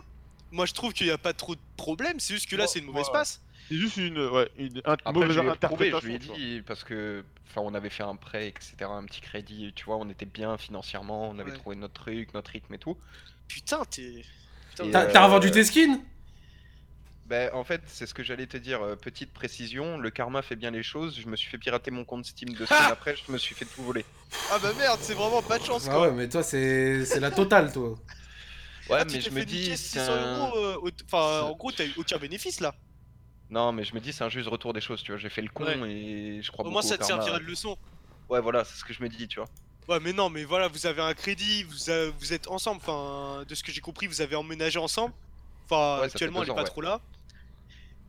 Moi, 0.53 0.65
je 0.65 0.73
trouve 0.73 0.93
qu'il 0.93 1.07
n'y 1.07 1.11
a 1.11 1.17
pas 1.17 1.33
trop 1.33 1.55
de 1.55 1.61
problème, 1.77 2.19
c'est 2.19 2.33
juste 2.35 2.49
que 2.49 2.55
là, 2.55 2.67
c'est 2.67 2.79
une 2.79 2.85
mauvaise 2.85 3.09
passe. 3.09 3.41
C'est 3.69 3.75
juste 3.77 3.97
une, 3.97 4.19
ouais, 4.19 4.49
une 4.57 4.79
int- 4.79 4.97
Après, 5.05 5.13
mauvaise 5.13 5.35
je 5.35 5.41
prouvé, 5.67 5.91
je 6.01 6.07
lui 6.07 6.15
ai 6.15 6.19
dit, 6.19 6.61
parce 6.65 6.83
que, 6.83 7.25
enfin, 7.49 7.61
on 7.61 7.73
avait 7.73 7.89
fait 7.89 8.03
un 8.03 8.15
prêt, 8.15 8.49
etc., 8.49 8.93
un 8.93 9.05
petit 9.05 9.21
crédit, 9.21 9.73
tu 9.75 9.85
vois, 9.85 9.97
on 9.97 10.09
était 10.09 10.25
bien 10.25 10.57
financièrement, 10.57 11.29
on 11.29 11.39
avait 11.39 11.51
Ouais. 11.51 11.57
trouvé 11.57 11.75
notre 11.75 11.93
truc, 11.93 12.33
notre 12.33 12.51
rythme 12.51 12.73
et 12.73 12.79
tout. 12.79 12.97
Putain, 13.47 13.83
t'es. 13.85 14.25
T'as 14.75 15.23
euh, 15.23 15.25
revendu 15.25 15.51
tes 15.51 15.63
skins? 15.63 15.99
Ben, 17.25 17.49
en 17.53 17.63
fait, 17.63 17.81
c'est 17.87 18.05
ce 18.05 18.13
que 18.13 18.23
j'allais 18.23 18.47
te 18.47 18.57
dire. 18.57 18.81
euh, 18.81 18.95
petite 18.95 19.33
précision, 19.33 19.97
le 19.97 20.09
karma 20.11 20.41
fait 20.41 20.55
bien 20.57 20.71
les 20.71 20.83
choses. 20.83 21.19
Je 21.19 21.27
me 21.27 21.35
suis 21.35 21.49
fait 21.49 21.57
pirater 21.57 21.89
mon 21.91 22.03
compte 22.05 22.25
Steam 22.25 22.53
deux 22.55 22.65
semaines 22.65 22.89
après, 22.91 23.15
je 23.15 23.31
me 23.31 23.37
suis 23.37 23.55
fait 23.55 23.65
tout 23.65 23.83
voler. 23.83 24.05
Ah 24.49 24.59
bah 24.59 24.73
merde, 24.73 24.99
c'est 25.01 25.13
vraiment 25.15 25.41
pas 25.41 25.57
de 25.59 25.65
chance 25.65 25.87
Ah 25.87 25.89
quoi. 25.89 26.01
ouais, 26.01 26.11
mais 26.11 26.29
toi, 26.29 26.43
c'est 26.43 27.05
c'est 27.05 27.19
la 27.19 27.31
totale, 27.31 27.71
toi. 27.71 27.95
Ouais, 28.89 28.97
Ah, 29.01 29.05
mais 29.05 29.21
je 29.21 29.29
me 29.29 29.45
dis, 29.45 29.59
niquer 29.61 29.77
c'est 29.77 29.99
600 29.99 30.11
un... 30.11 30.37
euros, 30.47 30.57
euh, 30.57 30.77
au- 30.81 30.89
Enfin, 31.05 31.41
en 31.47 31.53
gros, 31.55 31.71
t'as 31.71 31.85
eu 31.85 31.93
aucun 31.97 32.17
bénéfice 32.17 32.59
là. 32.59 32.75
Non, 33.49 33.71
mais 33.71 33.83
je 33.83 33.93
me 33.93 33.99
dis, 33.99 34.11
c'est 34.11 34.23
un 34.23 34.29
juste 34.29 34.49
retour 34.49 34.73
des 34.73 34.81
choses, 34.81 35.03
tu 35.03 35.11
vois. 35.11 35.19
J'ai 35.19 35.29
fait 35.29 35.41
le 35.41 35.49
con 35.49 35.65
Ouais. 35.65 35.77
et 35.91 36.41
je 36.41 36.51
crois 36.51 36.65
Au 36.65 36.69
moins, 36.71 36.81
ça 36.81 36.97
te 36.97 37.03
servira 37.05 37.39
de 37.39 37.43
leçon. 37.45 37.77
Ouais, 38.29 38.41
voilà, 38.41 38.63
c'est 38.65 38.77
ce 38.77 38.83
que 38.83 38.93
je 38.93 39.01
me 39.03 39.09
dis, 39.09 39.27
tu 39.27 39.39
vois. 39.39 39.47
Ouais, 39.87 39.99
mais 39.99 40.13
non, 40.13 40.29
mais 40.29 40.43
voilà, 40.43 40.67
vous 40.69 40.85
avez 40.85 41.01
un 41.01 41.13
crédit, 41.13 41.63
vous, 41.63 41.89
a- 41.89 42.09
vous 42.09 42.33
êtes 42.33 42.47
ensemble. 42.47 42.81
Enfin, 42.83 43.43
de 43.47 43.53
ce 43.55 43.63
que 43.63 43.71
j'ai 43.71 43.81
compris, 43.81 44.07
vous 44.07 44.21
avez 44.21 44.35
emménagé 44.35 44.79
ensemble. 44.79 45.13
Enfin, 45.65 45.99
Ouais, 45.99 46.05
actuellement, 46.05 46.41
elle 46.43 46.49
est 46.49 46.53
pas 46.55 46.61
ouais. 46.63 46.67
trop 46.67 46.81
là. 46.81 46.99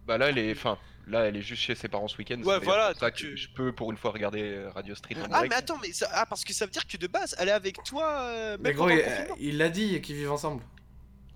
Bah 0.07 0.19
là, 0.19 0.29
elle 0.29 0.39
est, 0.39 0.53
enfin, 0.53 0.79
là, 1.07 1.25
elle 1.27 1.37
est 1.37 1.43
juste 1.43 1.63
chez 1.63 1.75
ses 1.75 1.89
parents 1.89 2.09
ce 2.09 2.17
week-end. 2.19 2.41
Ouais, 2.43 2.59
voilà, 2.61 2.91
pour 2.93 3.01
ça 3.01 3.11
donc, 3.11 3.19
que 3.19 3.27
euh, 3.27 3.37
je 3.37 3.49
peux 3.49 3.73
pour 3.73 3.91
une 3.91 3.97
fois 3.97 4.11
regarder 4.11 4.43
euh, 4.43 4.71
Radio 4.71 4.95
Street 4.95 5.17
en 5.19 5.25
Ah, 5.25 5.29
direct. 5.29 5.51
mais 5.51 5.57
attends, 5.57 5.79
mais 5.83 5.93
ça... 5.93 6.09
ah, 6.13 6.27
parce 6.27 6.45
que 6.45 6.53
ça 6.53 6.65
veut 6.65 6.71
dire 6.71 6.87
que 6.87 6.97
de 6.97 7.07
base, 7.07 7.35
elle 7.39 7.49
est 7.49 7.53
avec 7.53 7.83
toi. 7.85 8.09
euh, 8.23 8.57
Mais 8.61 8.73
gros, 8.73 8.89
il 9.39 9.59
l'a 9.59 9.69
dit 9.69 10.01
qu'ils 10.01 10.17
vivent 10.17 10.33
ensemble. 10.33 10.63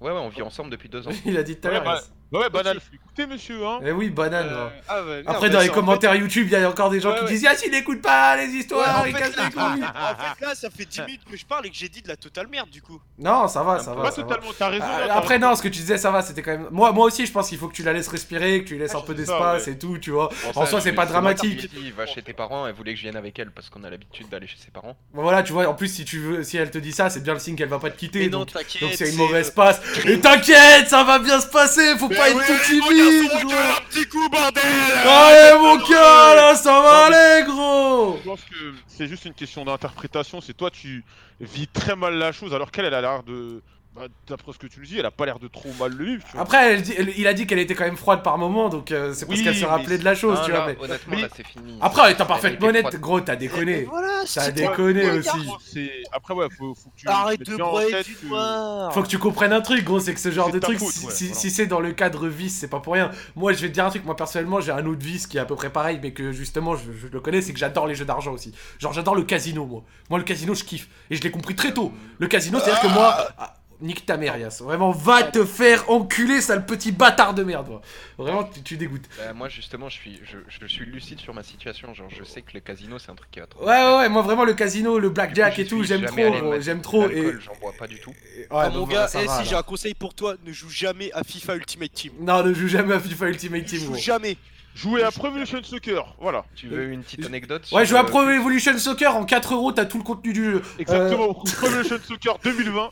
Ouais, 0.00 0.12
ouais, 0.12 0.18
on 0.18 0.28
vit 0.28 0.42
ensemble 0.42 0.70
depuis 0.70 0.88
deux 0.88 1.06
ans. 1.08 1.10
Il 1.26 1.36
a 1.36 1.42
dit 1.42 1.56
tout 1.56 1.66
à 1.66 1.70
l'heure. 1.72 2.02
Bah, 2.30 2.38
Yass. 2.40 2.40
bah 2.40 2.40
ouais, 2.40 2.50
banal. 2.50 2.80
Écoutez, 2.92 3.26
monsieur, 3.26 3.66
hein. 3.66 3.80
Eh 3.84 3.90
oui, 3.92 4.10
banane. 4.10 4.48
Euh, 4.50 4.68
ah, 4.88 5.02
ouais, 5.05 5.22
Après, 5.26 5.50
dans 5.50 5.60
les 5.60 5.68
commentaires 5.68 6.14
YouTube, 6.14 6.46
il 6.50 6.52
y 6.52 6.56
a 6.56 6.68
encore 6.68 6.90
des 6.90 7.00
gens 7.00 7.10
Ouais, 7.10 7.18
qui 7.18 7.24
ouais. 7.24 7.30
disent 7.30 7.42
Yass, 7.42 7.62
il 7.66 7.74
écoute 7.74 8.00
pas 8.02 8.36
les 8.36 8.46
histoires, 8.52 9.02
Ouais, 9.02 9.10
il 9.10 9.16
en, 9.16 9.18
casse 9.18 9.32
fait, 9.34 9.44
les 9.44 9.50
couilles. 9.50 9.62
en 9.84 10.34
fait, 10.36 10.44
là, 10.46 10.55
ça 10.55 10.70
fait 10.70 10.84
10 10.84 11.00
minutes 11.06 11.22
que 11.30 11.36
je 11.36 11.44
parle 11.46 11.66
et 11.66 11.70
que 11.70 11.76
j'ai 11.76 11.88
dit 11.88 12.02
de 12.02 12.09
la 12.09 12.16
totale 12.16 12.46
merde 12.48 12.70
du 12.70 12.80
coup. 12.82 13.00
Non, 13.18 13.48
ça 13.48 13.62
va, 13.62 13.78
ça 13.80 13.94
va. 13.94 14.02
Pas 14.02 14.10
ça 14.10 14.22
totalement, 14.22 14.50
t'as 14.56 14.68
raison. 14.68 14.84
Ah, 14.88 15.06
là, 15.06 15.16
Après, 15.16 15.34
raison. 15.34 15.48
non, 15.48 15.56
ce 15.56 15.62
que 15.62 15.68
tu 15.68 15.80
disais, 15.80 15.98
ça 15.98 16.10
va, 16.10 16.22
c'était 16.22 16.42
quand 16.42 16.52
même. 16.52 16.68
Moi, 16.70 16.92
moi 16.92 17.06
aussi, 17.06 17.26
je 17.26 17.32
pense 17.32 17.48
qu'il 17.48 17.59
faut 17.59 17.68
que 17.68 17.74
tu 17.74 17.82
la 17.82 17.92
laisses 17.92 18.09
respirer, 18.09 18.62
que 18.62 18.68
tu 18.68 18.74
lui 18.74 18.80
laisses 18.80 18.92
Ah, 18.94 18.98
un 18.98 19.02
peu 19.02 19.14
d'espace 19.14 19.66
ouais. 19.66 19.72
et 19.72 19.78
tout, 19.78 19.98
tu 19.98 20.10
vois. 20.10 20.28
Bon, 20.44 20.60
En 20.60 20.64
ça, 20.64 20.70
soi, 20.70 20.80
c'est 20.80 20.92
pas 20.92 21.06
dramatique. 21.06 21.68
dit, 21.74 21.90
va 21.90 22.06
chez 22.06 22.22
tes 22.22 22.32
parents, 22.34 22.66
elle 22.66 22.74
voulait 22.74 22.92
que 22.92 22.98
je 22.98 23.02
vienne 23.05 23.16
avec 23.16 23.38
elle 23.38 23.50
parce 23.50 23.68
qu'on 23.70 23.82
a 23.84 23.90
l'habitude 23.90 24.28
d'aller 24.28 24.46
chez 24.46 24.59
ses 24.64 24.70
parents. 24.70 24.96
Bon, 25.14 25.22
voilà, 25.22 25.42
tu 25.42 25.52
vois, 25.52 25.66
en 25.66 25.74
plus, 25.74 25.88
si 25.88 26.05
tu 26.05 26.18
veux, 26.20 26.42
si 26.44 26.56
elle 26.56 26.70
te 26.70 26.78
dit 26.78 26.92
ça, 26.92 27.10
c'est 27.10 27.20
bien 27.22 27.32
le 27.34 27.40
signe 27.40 27.56
qu'elle 27.56 27.68
va 27.68 27.78
pas 27.80 27.90
te 27.90 27.96
quitter. 27.98 28.20
Mais 28.20 28.28
non, 28.28 28.40
donc, 28.40 28.52
t'inquiète. 28.52 28.82
donc 28.82 28.92
c'est 28.94 29.10
une 29.10 29.16
mauvaise 29.16 29.48
euh, 29.48 29.52
passe. 29.55 29.80
Et 30.05 30.20
t'inquiète, 30.20 30.88
ça 30.88 31.02
va 31.05 31.18
bien 31.18 31.40
se 31.40 31.46
passer, 31.48 31.96
faut 31.98 32.09
pas 32.18 32.30
tout 32.30 32.52
mon 32.52 32.58
timide, 32.64 33.30
garçon, 33.30 33.46
gros. 33.46 33.54
un 33.54 33.80
petit 33.88 34.08
coup, 34.08 34.28
bordel 34.28 34.62
Allez, 35.06 35.58
mon 35.58 35.78
cœur, 35.78 36.34
là, 36.34 36.54
ça 36.54 36.80
va 36.80 37.06
aller, 37.06 37.44
gros. 37.46 38.18
Je 38.18 38.28
pense 38.28 38.40
que 38.42 38.74
c'est 38.86 39.06
juste 39.06 39.24
une 39.24 39.34
question 39.34 39.64
d'interprétation. 39.64 40.40
C'est 40.40 40.54
toi, 40.54 40.70
tu 40.70 41.04
vis 41.40 41.68
très 41.68 41.96
mal 41.96 42.14
la 42.14 42.32
chose, 42.32 42.52
alors 42.54 42.70
qu'elle, 42.70 42.84
elle 42.84 42.94
a 42.94 43.00
l'air 43.00 43.22
de. 43.22 43.62
Bah, 43.98 44.06
d'après 44.28 44.52
ce 44.52 44.58
que 44.58 44.66
tu 44.66 44.80
nous 44.80 44.86
dis, 44.86 44.98
elle 44.98 45.06
a 45.06 45.10
pas 45.10 45.26
l'air 45.26 45.38
de 45.38 45.48
trop 45.48 45.70
mal 45.78 45.92
le 45.92 46.04
vivre. 46.04 46.24
tu 46.24 46.32
vois. 46.32 46.42
Après, 46.42 46.72
elle 46.74 46.82
dit- 46.82 46.94
elle- 46.96 47.12
il 47.16 47.26
a 47.26 47.34
dit 47.34 47.46
qu'elle 47.46 47.58
était 47.58 47.74
quand 47.74 47.84
même 47.84 47.96
froide 47.96 48.22
par 48.22 48.38
moment, 48.38 48.68
donc 48.68 48.92
euh, 48.92 49.12
c'est 49.14 49.26
parce 49.26 49.38
Oui, 49.38 49.44
qu'elle 49.44 49.54
se 49.54 49.60
mais 49.62 49.66
rappelait 49.66 49.98
de 49.98 50.04
la 50.04 50.14
chose, 50.14 50.38
Ah, 50.40 50.44
tu 50.44 50.52
là, 50.52 50.58
vois. 50.64 50.72
Mais... 50.72 50.84
Honnêtement, 50.84 51.16
Mais- 51.16 51.22
là, 51.22 51.28
c'est 51.34 51.46
fini. 51.46 51.78
Après, 51.80 52.14
t'as 52.14 52.24
parfaitement 52.24 52.68
était 52.70 52.78
honnête, 52.80 53.00
gros, 53.00 53.20
t'as 53.20 53.34
Et 53.34 53.36
déconné. 53.38 53.82
voilà, 53.84 54.08
T'as 54.22 54.42
c'est 54.42 54.52
déconné 54.52 55.02
toi, 55.02 55.12
aussi. 55.14 55.28
regarde. 55.30 55.60
C'est 55.64 55.90
après 56.12 56.34
ouais, 56.34 56.46
faut, 56.56 56.74
faut 56.74 56.90
que 56.90 56.96
tu 56.96 57.08
Arrête 57.08 57.40
de 57.40 57.50
mettes 57.50 57.56
bien 57.56 57.64
en 57.66 57.70
broyer 57.70 57.90
tête 57.90 58.06
du 58.06 58.14
que- 58.14 58.26
noir. 58.26 58.92
Faut 58.94 59.02
que 59.02 59.08
tu 59.08 59.18
comprennes 59.18 59.52
un 59.52 59.60
truc, 59.60 59.84
gros, 59.84 60.00
c'est 60.00 60.14
que 60.14 60.20
ce 60.20 60.30
genre 60.30 60.46
C'est 60.46 60.52
de 60.52 60.58
ta 60.60 60.66
truc, 60.68 60.78
faute, 60.78 60.88
si, 60.92 61.06
ouais, 61.06 61.12
si- 61.12 61.24
voilà. 61.26 61.40
si 61.40 61.50
c'est 61.50 61.66
dans 61.66 61.80
le 61.80 61.92
cadre 61.92 62.28
vice, 62.28 62.56
c'est 62.58 62.68
pas 62.68 62.80
pour 62.80 62.92
rien. 62.94 63.10
Moi, 63.36 63.52
je 63.52 63.60
vais 63.62 63.68
te 63.68 63.74
dire 63.74 63.84
un 63.84 63.90
truc, 63.90 64.04
moi 64.04 64.16
personnellement, 64.16 64.60
j'ai 64.60 64.72
un 64.72 64.86
autre 64.86 65.02
vice 65.04 65.26
qui 65.26 65.36
est 65.38 65.40
à 65.40 65.44
peu 65.44 65.56
près 65.56 65.70
pareil, 65.70 65.98
mais 66.02 66.12
que 66.12 66.32
justement, 66.32 66.76
je, 66.76 66.92
je 66.92 67.08
le 67.08 67.20
connais, 67.20 67.42
c'est 67.42 67.52
que 67.52 67.58
j'adore 67.58 67.86
les 67.86 67.94
jeux 67.94 68.04
d'argent 68.04 68.32
aussi. 68.32 68.54
Genre, 68.78 68.92
j'adore 68.92 69.14
le 69.14 69.22
casino, 69.22 69.66
moi. 69.66 69.82
Moi, 70.10 70.18
le 70.18 70.24
casino, 70.24 70.54
je 70.54 70.64
kiffe. 70.64 70.88
Et 71.10 71.16
je 71.16 71.22
l'ai 71.22 71.30
compris 71.30 71.54
très 71.56 71.72
tôt. 71.74 71.92
Le 72.18 72.26
casino, 72.28 72.58
c'est-à-dire 72.60 72.80
que 72.82 72.88
moi. 72.88 73.28
ah, 73.38 73.54
Nique 73.80 74.05
ta 74.06 74.16
mère, 74.16 74.36
Yas. 74.36 74.60
Vraiment, 74.62 74.90
va 74.90 75.22
te 75.22 75.44
faire 75.44 75.88
enculer, 75.90 76.40
sale 76.40 76.66
petit 76.66 76.90
bâtard 76.90 77.32
de 77.34 77.44
merde. 77.44 77.66
toi. 77.66 77.80
Vraiment, 78.18 78.42
tu, 78.44 78.60
tu 78.62 78.76
dégoûtes. 78.76 79.09
Bah, 79.18 79.32
moi 79.32 79.48
justement, 79.48 79.88
je 79.88 79.94
suis, 79.94 80.20
je, 80.24 80.38
je 80.48 80.66
suis 80.66 80.84
lucide 80.84 81.20
sur 81.20 81.32
ma 81.32 81.42
situation. 81.44 81.94
Genre, 81.94 82.09
je 82.10 82.24
sais 82.24 82.42
que 82.42 82.50
le 82.55 82.60
casino, 82.60 82.98
c'est 82.98 83.10
un 83.10 83.14
truc 83.14 83.30
qui 83.30 83.38
va 83.40 83.46
trop. 83.46 83.60
Ouais, 83.64 83.70
ouais, 83.70 83.96
ouais, 83.98 84.09
moi 84.09 84.22
vraiment, 84.22 84.44
le 84.44 84.55
casino, 84.55 84.98
le 84.98 85.10
blackjack 85.10 85.59
et 85.60 85.66
tout, 85.66 85.84
j'aime 85.84 86.05
trop, 86.06 86.60
j'aime 86.60 86.80
trop. 86.82 87.09
Et... 87.09 87.34
J'en 87.40 87.55
bois 87.60 87.72
pas 87.78 87.86
du 87.86 88.00
tout. 88.00 88.12
et- 88.36 88.40
ouais, 88.40 88.46
Ah, 88.50 88.68
mon 88.70 88.80
donc, 88.80 88.90
gars, 88.90 89.09
eh, 89.14 89.26
si 89.28 89.48
j'ai 89.48 89.55
un 89.56 89.62
conseil 89.62 89.94
pour 89.94 90.14
toi, 90.14 90.34
ne 90.44 90.52
joue 90.52 90.70
jamais 90.70 91.12
à 91.12 91.22
FIFA 91.22 91.55
Ultimate 91.56 91.92
Team. 91.92 92.12
Non, 92.20 92.42
ne 92.44 92.52
joue 92.52 92.68
jamais 92.68 92.94
à 92.94 93.00
FIFA 93.00 93.28
Ultimate 93.28 93.62
Ne 93.62 93.66
Team, 93.66 93.78
joue 93.78 93.92
gros. 93.92 94.00
jamais. 94.00 94.36
Jouer 94.78 95.02
à 95.02 95.10
Pro 95.10 95.26
Evolution 95.26 95.60
Soccer, 95.64 96.14
voilà. 96.20 96.44
Tu 96.55 96.68
veux 96.68 96.92
une 96.92 97.02
petite 97.02 97.26
anecdote 97.26 97.62
Ouais, 97.72 97.84
sur, 97.84 97.96
joue 97.96 97.96
à 97.96 98.05
euh, 98.05 98.09
Pro 98.09 98.22
Evolution 98.28 98.78
Soccer 98.78 99.16
en 99.16 99.24
4 99.24 99.55
euros, 99.55 99.72
t'as 99.72 99.86
tout 99.86 99.98
le 99.98 100.05
contenu 100.05 100.32
du 100.32 100.44
jeu. 100.44 100.62
Exactement, 100.78 101.34
Pro 101.34 101.66
Evolution 101.66 101.98
Soccer 102.06 102.38
2020. 102.44 102.90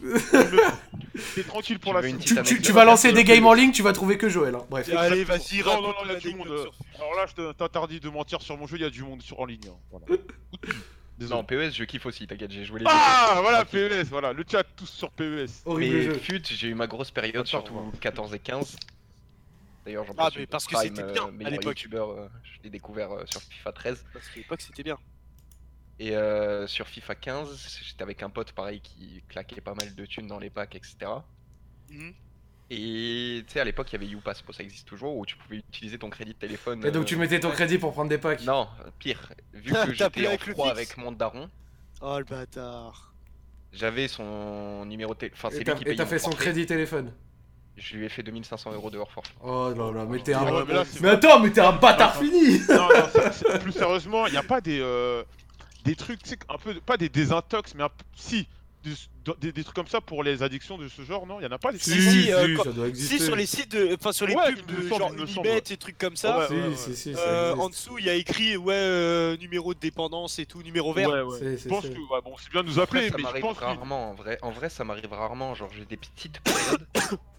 T'es 1.36 1.44
tranquille 1.44 1.78
pour 1.78 1.94
la 1.94 2.02
suite. 2.02 2.62
Tu, 2.62 2.72
vas 2.72 2.84
lancer 2.84 3.12
des 3.12 3.22
games 3.22 3.46
en 3.46 3.54
ligne 3.54 3.70
tu 3.70 3.82
vas 3.82 3.92
trouver 3.92 4.18
que 4.18 4.28
Joël. 4.28 4.56
hein. 4.56 4.64
Bref. 4.68 4.90
Allez, 4.96 5.22
vas-y, 5.22 5.60
Non, 5.60 5.80
non, 5.80 5.88
non, 5.88 5.94
il 6.06 6.12
y 6.12 6.16
a 6.16 6.18
du 6.18 6.34
monde. 6.34 6.48
Alors 6.96 7.14
là, 7.14 7.26
je 7.28 7.34
te- 7.34 7.52
t'interdis 7.52 8.00
de 8.00 8.08
mentir 8.08 8.42
sur 8.42 8.56
mon 8.58 8.66
jeu, 8.66 8.76
il 8.78 8.82
y 8.82 8.86
a 8.86 8.90
du 8.90 9.04
monde 9.04 9.22
sur, 9.22 9.38
en 9.38 9.44
ligne. 9.44 9.60
hein. 9.68 9.98
Désolé. 10.08 10.20
Non, 11.40 11.44
PES, 11.44 11.72
je 11.72 11.84
kiffe 11.84 12.04
aussi, 12.04 12.26
t'inquiète, 12.26 12.50
j'ai 12.50 12.66
joué 12.66 12.80
les 12.80 12.86
Ah, 12.86 13.38
voilà. 13.40 13.64
PES, 13.64 14.04
voilà, 14.10 14.34
le 14.34 14.44
chat 14.46 14.64
tous 14.76 14.84
sur 14.84 15.10
PES. 15.12 15.46
Horrible 15.64 16.08
Mais 16.12 16.18
fut, 16.18 16.42
j'ai 16.44 16.68
eu 16.68 16.74
ma 16.74 16.86
grosse 16.86 17.10
période, 17.10 17.46
surtout 17.46 17.72
on 17.74 17.84
va. 17.88 17.98
14 17.98 18.34
et 18.34 18.38
15. 18.38 18.76
D'ailleurs, 19.86 20.04
j'en 20.04 20.14
Ah, 20.18 20.28
mais 20.36 20.46
parce 20.46 20.66
que 20.66 20.76
c'était 20.76 21.12
bien, 21.12 21.28
euh, 21.28 21.44
à 21.46 21.50
l'époque. 21.50 21.80
youtubeur, 21.80 22.10
euh, 22.10 22.28
je 22.42 22.62
l'ai 22.64 22.70
découvert 22.70 23.12
euh, 23.12 23.24
sur 23.26 23.40
FIFA 23.40 23.72
13. 23.72 24.04
Parce 24.12 24.28
qu'à 24.28 24.36
l'époque, 24.36 24.60
c'était 24.60 24.82
bien. 24.82 24.98
Et 25.98 26.14
euh, 26.14 26.66
sur 26.66 26.86
FIFA 26.88 27.14
15, 27.14 27.80
j'étais 27.82 28.02
avec 28.02 28.22
un 28.22 28.28
pote 28.28 28.52
pareil 28.52 28.80
qui 28.82 29.22
claquait 29.28 29.62
pas 29.62 29.74
mal 29.74 29.94
de 29.94 30.04
thunes 30.04 30.26
dans 30.26 30.38
les 30.38 30.50
packs, 30.50 30.74
etc. 30.74 30.96
Mhm. 31.90 32.12
Et 32.68 33.44
tu 33.46 33.52
sais, 33.52 33.60
à 33.60 33.64
l'époque, 33.64 33.90
il 33.90 33.92
y 33.92 33.96
avait 33.96 34.06
YouPass, 34.08 34.42
bon, 34.44 34.52
ça 34.52 34.64
existe 34.64 34.88
toujours, 34.88 35.16
où 35.16 35.24
tu 35.24 35.36
pouvais 35.36 35.58
utiliser 35.58 35.98
ton 35.98 36.10
crédit 36.10 36.32
de 36.34 36.38
téléphone. 36.38 36.84
Et 36.84 36.90
donc 36.90 37.02
euh, 37.02 37.06
tu 37.06 37.16
mettais 37.16 37.38
ton 37.38 37.50
crédit 37.52 37.78
pour 37.78 37.92
prendre 37.92 38.10
des 38.10 38.18
packs. 38.18 38.42
Non, 38.42 38.68
pire. 38.98 39.32
Vu 39.54 39.72
T'as 39.72 39.86
que 39.86 39.92
j'étais 39.94 40.26
en 40.26 40.36
froid 40.36 40.70
avec 40.70 40.96
mon 40.96 41.12
daron, 41.12 41.48
Oh 42.00 42.18
le 42.18 42.24
bâtard. 42.24 43.14
j'avais 43.72 44.08
son 44.08 44.84
numéro 44.84 45.14
de 45.14 45.18
téléphone. 45.20 45.38
Enfin, 45.46 45.54
Et 45.54 45.58
c'est 45.58 45.64
t'as 45.64 45.72
lui 45.74 45.78
qui 45.78 45.82
et 45.84 45.84
payait 45.86 45.96
t'as 45.96 46.04
mon 46.04 46.10
fait 46.10 46.18
son 46.18 46.30
crédit 46.30 46.66
téléphone. 46.66 47.12
Je 47.76 47.96
lui 47.96 48.06
ai 48.06 48.08
fait 48.08 48.22
2500 48.22 48.72
euros 48.72 48.90
de 48.90 48.98
hors 48.98 49.10
forfait. 49.12 49.34
Oh 49.42 49.70
là 49.76 49.92
là, 49.92 50.06
mais 50.08 50.22
t'es 50.22 50.32
un. 50.32 50.44
Ouais, 50.50 50.64
mais 50.66 50.74
là, 50.74 50.84
Mais 51.02 51.08
attends, 51.10 51.40
mais 51.40 51.50
t'es 51.52 51.60
un 51.60 51.72
bâtard 51.72 52.16
fini 52.16 52.58
non, 52.68 52.88
non, 52.88 53.58
plus 53.60 53.72
sérieusement, 53.72 54.26
il 54.26 54.32
n'y 54.32 54.38
a 54.38 54.42
pas 54.42 54.60
des, 54.62 54.80
euh, 54.80 55.22
des 55.84 55.94
trucs, 55.94 56.22
tu 56.22 56.30
sais, 56.30 56.38
un 56.48 56.56
peu, 56.56 56.74
pas 56.80 56.96
des 56.96 57.10
désintox, 57.10 57.74
mais 57.74 57.82
un 57.82 57.90
peu, 57.90 58.04
si, 58.14 58.48
des, 58.82 58.92
des- 59.40 59.52
des 59.52 59.62
trucs 59.64 59.76
comme 59.76 59.88
ça 59.88 60.00
pour 60.00 60.22
les 60.22 60.42
addictions 60.42 60.78
de 60.78 60.88
ce 60.88 61.02
genre, 61.02 61.26
non 61.26 61.38
Il 61.38 61.42
n'y 61.42 61.48
en 61.48 61.54
a 61.54 61.58
pas 61.58 61.70
des 61.72 61.78
Si, 61.78 62.00
si, 62.00 62.32
euh, 62.32 62.56
quand- 62.56 62.64
ça 62.64 62.72
doit 62.72 62.88
Si 62.94 63.18
sur 63.18 63.36
les 63.36 63.44
sites 63.44 63.72
de, 63.72 63.94
enfin 63.94 64.12
sur 64.12 64.26
les 64.26 64.34
Ouais, 64.34 64.54
pubs 64.54 64.64
de 64.66 64.88
semble, 64.88 64.88
genre 64.88 65.12
Unibet 65.12 65.62
et 65.70 65.76
trucs 65.76 65.98
comme 65.98 66.16
ça, 66.16 66.38
Ouais, 66.38 66.46
Si, 66.46 66.54
ouais, 66.54 66.60
ouais. 66.68 66.76
si, 66.76 66.96
si, 66.96 67.14
euh, 67.16 67.54
en 67.56 67.68
dessous 67.68 67.98
il 67.98 68.06
y 68.06 68.10
a 68.10 68.14
écrit 68.14 68.56
ouais 68.56 68.72
euh, 68.74 69.36
numéro 69.36 69.74
de 69.74 69.80
dépendance 69.80 70.38
et 70.38 70.46
tout, 70.46 70.62
numéro 70.62 70.92
vert. 70.94 71.10
Ouais, 71.10 71.20
ouais. 71.20 71.38
C'est- 71.40 71.64
Je 71.64 71.68
pense 71.68 71.84
que, 71.84 71.90
ouais, 71.94 72.20
bon, 72.24 72.34
c'est 72.40 72.50
bien 72.52 72.62
de 72.62 72.68
nous 72.68 72.78
Après, 72.78 73.00
appeler, 73.06 73.10
ça 73.10 73.16
mais 73.16 73.22
je 73.22 73.26
m'arrive 73.26 73.42
pense 73.42 73.58
rarement, 73.58 74.10
en 74.10 74.14
vrai. 74.14 74.38
En 74.40 74.50
vrai, 74.50 74.70
ça 74.70 74.84
m'arrive 74.84 75.12
rarement. 75.12 75.54
Genre, 75.54 75.68
j'ai 75.76 75.84
des 75.84 75.96
petites 75.98 76.40
périodes. 76.40 76.86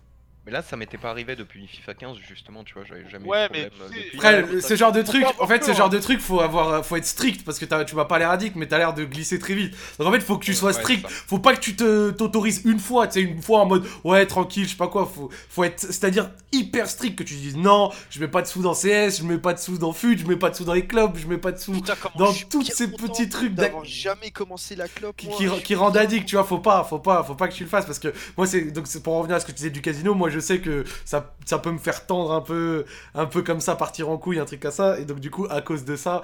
mais 0.48 0.54
là, 0.54 0.62
ça 0.62 0.78
m'était 0.78 0.98
pas 0.98 1.10
arrivé 1.10 1.36
depuis 1.36 1.68
FIFA 1.68 1.94
15, 1.94 2.18
justement, 2.26 2.64
tu 2.64 2.74
vois. 2.74 2.84
J'avais 2.86 3.04
jamais 3.10 3.28
Ouais, 3.28 3.48
eu 3.48 3.48
de 3.50 3.54
mais 3.54 3.70
problème. 3.70 4.02
depuis. 4.02 4.18
Après, 4.18 4.62
ce 4.62 4.76
genre 4.78 4.94
de 4.94 5.02
truc, 5.02 5.26
en 5.40 5.46
fait, 5.46 5.62
ce 5.66 5.74
genre 5.74 5.88
hein. 5.88 5.90
de 5.90 6.00
truc, 6.00 6.22
faut 6.22 6.40
avoir, 6.40 6.86
faut 6.86 6.96
être 6.96 7.06
strict 7.06 7.44
parce 7.44 7.60
que 7.60 7.66
tu 7.84 7.96
m'as 7.96 8.06
pas 8.06 8.18
l'air 8.18 8.30
addict, 8.32 8.56
mais 8.56 8.66
t'as 8.66 8.78
l'air 8.78 8.94
de 8.94 9.04
glisser 9.04 9.40
très 9.40 9.56
vite. 9.56 9.76
Donc 10.00 10.08
en 10.08 10.12
fait, 10.14 10.22
faut 10.22 10.38
que 10.38 10.46
tu 10.46 10.54
sois 10.54 10.72
strict. 10.72 11.06
Faut 11.10 11.40
pas 11.40 11.54
que 11.54 11.60
tu 11.60 11.76
t'autorises 11.76 12.62
une 12.64 12.80
fois, 12.80 13.08
tu 13.08 13.16
sais, 13.16 13.22
une 13.22 13.42
fois 13.42 13.60
en 13.60 13.66
mode 13.66 13.86
ouais 14.06 14.26
tranquille, 14.26 14.64
je 14.64 14.70
sais 14.70 14.78
pas 14.78 14.88
quoi. 14.88 15.06
Faut, 15.14 15.30
faut 15.50 15.66
être, 15.66 15.82
c'est-à-dire 15.82 16.30
hyper 16.54 16.88
strict 16.88 17.18
que 17.18 17.24
tu 17.24 17.34
dises 17.34 17.58
non, 17.58 17.92
je 18.10 18.22
mets 18.22 18.30
pas 18.30 18.42
de 18.42 18.48
sous 18.48 18.62
dans 18.62 18.74
CS, 18.74 19.18
je 19.20 19.24
mets 19.24 19.38
pas 19.40 19.54
de 19.54 19.60
sous 19.60 19.78
dans 19.78 19.92
FUT, 19.92 20.18
je 20.18 20.26
mets 20.26 20.38
pas 20.38 20.50
de 20.50 20.56
sous 20.56 20.64
dans 20.64 20.74
les 20.74 20.86
clubs, 20.88 21.18
je 21.18 21.28
mets 21.28 21.38
pas 21.38 21.52
de 21.52 21.58
sous 21.58 21.74
Putain, 21.74 21.96
dans 22.18 22.32
tous 22.50 22.64
ces 22.64 22.90
petits 22.90 23.28
trucs 23.28 23.54
d'avoir 23.54 23.84
jamais 23.84 24.32
commencé 24.32 24.78
la 24.78 24.88
clope. 24.88 25.18
qui, 25.18 25.28
moi. 25.28 25.36
qui, 25.38 25.64
qui 25.64 25.76
rendent 25.76 25.98
addict, 25.98 26.26
tu 26.26 26.36
vois, 26.38 26.46
faut 26.46 26.60
pas, 26.60 26.86
faut 26.86 27.00
pas, 27.00 27.22
faut 27.24 27.36
pas 27.36 27.50
que 27.50 27.54
tu 27.54 27.64
le 27.64 27.70
fasses 27.70 27.86
parce 27.86 28.00
que 28.00 28.14
moi 28.38 28.48
c'est 28.48 28.72
donc 28.72 28.88
c'est 28.88 29.04
pour 29.04 29.14
en 29.14 29.20
revenir 29.20 29.36
à 29.36 29.40
ce 29.42 29.46
que 29.46 29.52
tu 29.52 29.58
disais 29.58 29.70
du 29.70 29.82
casino, 29.82 30.14
moi 30.16 30.30
je 30.30 30.37
sais 30.40 30.60
que 30.60 30.84
ça, 31.06 31.34
ça 31.46 31.60
peut 31.60 31.72
me 31.72 31.78
faire 31.78 32.06
tendre 32.06 32.32
un 32.34 32.42
peu, 32.42 32.86
un 33.16 33.26
peu 33.26 33.42
comme 33.42 33.60
ça, 33.62 33.76
partir 33.76 34.10
en 34.10 34.18
couille, 34.18 34.40
un 34.40 34.46
truc 34.46 34.60
comme 34.62 34.72
ça, 34.72 35.00
et 35.00 35.06
donc 35.06 35.20
du 35.20 35.32
coup 35.32 35.48
à 35.50 35.62
cause 35.62 35.86
de 35.86 35.96
ça, 35.96 36.22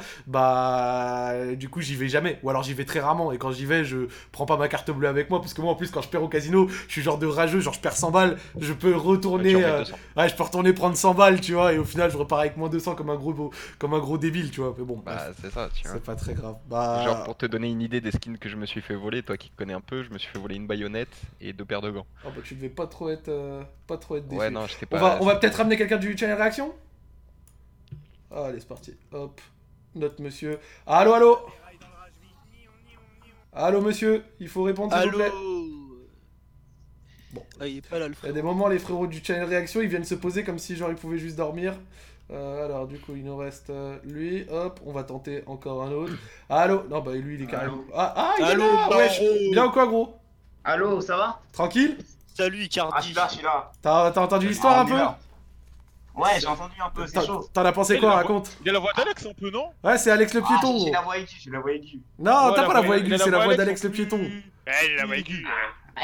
bah 0.47 1.33
du 1.55 1.69
coup 1.69 1.81
j'y 1.81 1.95
vais 1.95 2.09
jamais, 2.09 2.39
ou 2.43 2.49
alors 2.49 2.63
j'y 2.63 2.73
vais 2.73 2.85
très 2.85 2.99
rarement, 2.99 3.31
et 3.31 3.37
quand 3.37 3.51
j'y 3.51 3.65
vais 3.65 3.83
je 3.85 4.07
prends 4.31 4.45
pas 4.45 4.57
ma 4.57 4.67
carte 4.67 4.91
bleue 4.91 5.07
avec 5.07 5.29
moi 5.29 5.39
parce 5.41 5.53
que 5.53 5.61
moi 5.61 5.71
en 5.71 5.75
plus 5.75 5.91
quand 5.91 6.01
je 6.01 6.09
perds 6.09 6.23
au 6.23 6.27
casino, 6.27 6.67
je 6.87 6.91
suis 6.91 7.01
genre 7.01 7.17
de 7.17 7.27
rageux, 7.27 7.59
genre 7.59 7.73
je 7.73 7.79
perds 7.79 7.97
100 7.97 8.11
balles, 8.11 8.37
je 8.59 8.73
peux 8.73 8.95
retourner, 8.95 9.55
euh, 9.63 9.79
200. 9.79 9.95
ouais 10.17 10.29
je 10.29 10.35
peux 10.35 10.43
retourner 10.43 10.73
prendre 10.73 10.95
100 10.97 11.13
balles, 11.13 11.39
tu 11.41 11.53
vois, 11.53 11.73
et 11.73 11.77
au 11.77 11.85
final 11.85 12.11
je 12.11 12.17
repars 12.17 12.39
avec 12.39 12.57
moins 12.57 12.69
200 12.69 12.95
comme 12.95 13.09
un 13.09 13.15
gros, 13.15 13.51
comme 13.79 13.93
un 13.93 13.99
gros 13.99 14.17
débile, 14.17 14.51
tu 14.51 14.61
vois, 14.61 14.75
mais 14.77 14.83
bon, 14.85 15.01
Bah, 15.05 15.27
c'est 15.41 15.51
ça, 15.51 15.69
tu 15.73 15.83
vois. 15.83 15.93
c'est 15.93 16.03
pas 16.03 16.15
très 16.15 16.33
grave. 16.33 16.55
Bah, 16.69 17.03
Genre, 17.05 17.23
pour 17.23 17.37
te 17.37 17.45
donner 17.45 17.69
une 17.69 17.81
idée 17.81 18.01
des 18.01 18.11
skins 18.11 18.37
que 18.37 18.49
je 18.49 18.55
me 18.55 18.65
suis 18.65 18.81
fait 18.81 18.95
voler, 18.95 19.23
toi 19.23 19.37
qui 19.37 19.49
connais 19.51 19.73
un 19.73 19.81
peu, 19.81 20.03
je 20.03 20.09
me 20.09 20.17
suis 20.17 20.29
fait 20.31 20.39
voler 20.39 20.55
une 20.55 20.67
baïonnette 20.67 21.13
et 21.41 21.53
deux 21.53 21.65
paires 21.65 21.81
de 21.81 21.91
gants. 21.91 22.05
oh, 22.25 22.29
bah, 22.35 22.41
tu 22.43 22.55
devais 22.55 22.69
pas 22.69 22.87
trop 22.87 23.09
être, 23.09 23.29
euh, 23.29 23.61
pas 23.87 23.97
trop 24.03 24.17
être 24.17 24.27
déçu. 24.27 24.39
Ouais, 24.39 24.49
non, 24.49 24.67
j'étais 24.67 24.85
On 24.85 24.89
pas. 24.89 24.99
va, 24.99 25.17
on 25.21 25.25
va 25.25 25.35
peut-être 25.35 25.55
ramener 25.55 25.77
quelqu'un 25.77 25.97
du 25.97 26.17
channel 26.17 26.37
réaction? 26.37 26.73
Allez, 28.31 28.59
c'est 28.59 28.67
parti. 28.67 28.95
Hop. 29.11 29.39
Notre 29.95 30.21
monsieur. 30.21 30.59
Allô, 30.87 31.13
allô? 31.13 31.39
Allô, 33.55 33.81
monsieur 33.81 34.23
Il 34.39 34.47
faut 34.47 34.63
répondre, 34.63 34.95
s'il 34.99 35.11
vous 35.11 35.17
plaît. 35.17 35.31
Bon. 37.31 37.43
Ah, 37.59 37.67
il 37.67 37.77
est 37.77 37.87
pas 37.87 37.99
là 37.99 38.07
le 38.07 38.15
Il 38.23 38.27
y 38.27 38.29
a 38.29 38.33
des 38.33 38.41
moments, 38.41 38.67
les 38.67 38.79
frérots 38.79 39.07
du 39.07 39.23
channel 39.23 39.45
réaction, 39.45 39.81
ils 39.81 39.87
viennent 39.87 40.03
se 40.03 40.15
poser 40.15 40.43
comme 40.43 40.59
si, 40.59 40.75
genre, 40.75 40.89
ils 40.89 40.95
pouvaient 40.95 41.17
juste 41.17 41.35
dormir. 41.35 41.73
Euh, 42.31 42.65
alors, 42.65 42.87
du 42.87 42.99
coup, 42.99 43.13
il 43.15 43.23
nous 43.23 43.37
reste 43.37 43.69
euh, 43.69 43.97
lui. 44.03 44.45
Hop, 44.49 44.79
on 44.85 44.91
va 44.91 45.03
tenter 45.03 45.43
encore 45.45 45.83
un 45.83 45.91
autre. 45.91 46.13
Allô? 46.49 46.83
Non, 46.89 47.01
bah, 47.01 47.13
lui, 47.13 47.35
il 47.35 47.43
est 47.43 47.47
carrément. 47.47 47.83
Ah, 47.93 48.13
ah 48.15 48.33
il 48.39 48.45
Allô, 48.45 48.63
est 48.63 48.89
là 48.89 48.97
Wesh 48.97 49.21
Bien 49.51 49.65
ou 49.65 49.71
quoi, 49.71 49.85
gros? 49.87 50.15
Allô, 50.63 51.01
ça 51.01 51.17
va? 51.17 51.41
Tranquille? 51.51 51.97
Salut 52.35 52.57
Ah, 52.57 52.61
je 52.61 52.65
Icardi. 52.65 53.05
suis 53.07 53.15
là, 53.15 53.27
je 53.29 53.33
suis 53.35 53.43
là. 53.43 53.71
T'as 53.81 54.11
t'as 54.11 54.21
entendu 54.21 54.47
l'histoire 54.47 54.77
Ah, 54.77 54.81
un 54.81 54.85
peu. 54.85 56.19
Ouais, 56.21 56.39
j'ai 56.39 56.45
entendu 56.47 56.75
un 56.83 56.89
peu, 56.91 57.07
c'est 57.07 57.13
T'en 57.13 57.25
chaud. 57.25 57.49
t'en 57.51 57.65
as 57.65 57.71
pensé 57.71 57.97
quoi 57.99 58.13
Raconte 58.13 58.55
Il 58.61 58.67
y 58.67 58.69
a 58.69 58.73
la 58.73 58.79
voix 58.79 58.91
d'Alex 58.95 59.25
un 59.25 59.33
peu, 59.33 59.49
non? 59.49 59.71
Ouais, 59.83 59.97
c'est 59.97 60.11
Alex 60.11 60.33
le 60.35 60.41
Ah, 60.43 60.47
piéton, 60.47 60.73
j'ai 60.77 60.83
gros. 60.85 60.93
la 60.93 61.01
voix 61.01 61.17
aiguë, 61.17 61.35
j'ai 61.39 61.49
la 61.49 61.59
voix 61.59 61.71
aiguë. 61.71 62.01
Non, 62.19 62.31
Ouais, 62.49 62.55
t'as 62.55 62.67
pas 62.67 62.73
la 62.75 62.81
voix 62.81 62.97
aiguë, 62.97 63.17
c'est 63.17 63.29
la 63.31 63.37
voix 63.37 63.43
Alex 63.45 63.57
d'Alex 63.57 63.83
le 63.83 63.89
piéton. 63.89 64.19
Ouais, 64.19 64.95
la 64.95 65.05
voix 65.07 65.17
aiguë. 65.17 65.45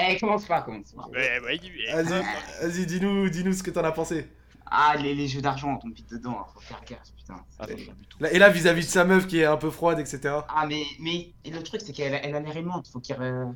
Eh, 0.01 0.17
commence 0.19 0.45
pas, 0.45 0.61
commence 0.61 0.91
pas. 0.93 1.07
Ouais, 1.09 1.29
la 1.35 1.39
voix 1.39 1.51
aiguë. 1.53 1.85
Vas-y, 1.93 2.85
dis-nous, 2.87 3.29
dis-nous 3.29 3.53
ce 3.53 3.61
que 3.63 3.69
t'en 3.71 3.83
as 3.83 3.91
pensé. 3.91 4.27
Ah, 4.71 4.95
les, 4.97 5.13
les 5.15 5.27
jeux 5.27 5.41
d'argent, 5.41 5.73
on 5.73 5.77
tombe 5.77 5.93
vite 5.93 6.09
dedans, 6.11 6.37
hein, 6.41 6.45
faut 6.53 6.59
faire 6.59 6.81
gaffe, 6.87 7.11
putain. 7.17 7.35
Attends, 7.59 7.73
Là- 8.19 8.31
Et 8.33 8.37
là, 8.37 8.49
vis-à-vis 8.49 8.85
de 8.85 8.91
sa 8.91 9.03
meuf 9.03 9.25
qui 9.25 9.39
est 9.39 9.45
un 9.45 9.57
peu 9.57 9.71
froide, 9.71 9.99
etc. 9.99 10.19
Ah, 10.47 10.65
mais, 10.67 10.83
mais 10.99 11.29
et 11.43 11.49
le 11.51 11.63
truc, 11.63 11.81
c'est 11.83 11.91
qu'elle 11.93 12.19
elle 12.23 12.35
a 12.35 12.39
l'air 12.39 12.55
aimante, 12.57 12.87
faut 12.91 12.99
qu'il. 12.99 13.15
euh, 13.19 13.45
faut 13.45 13.53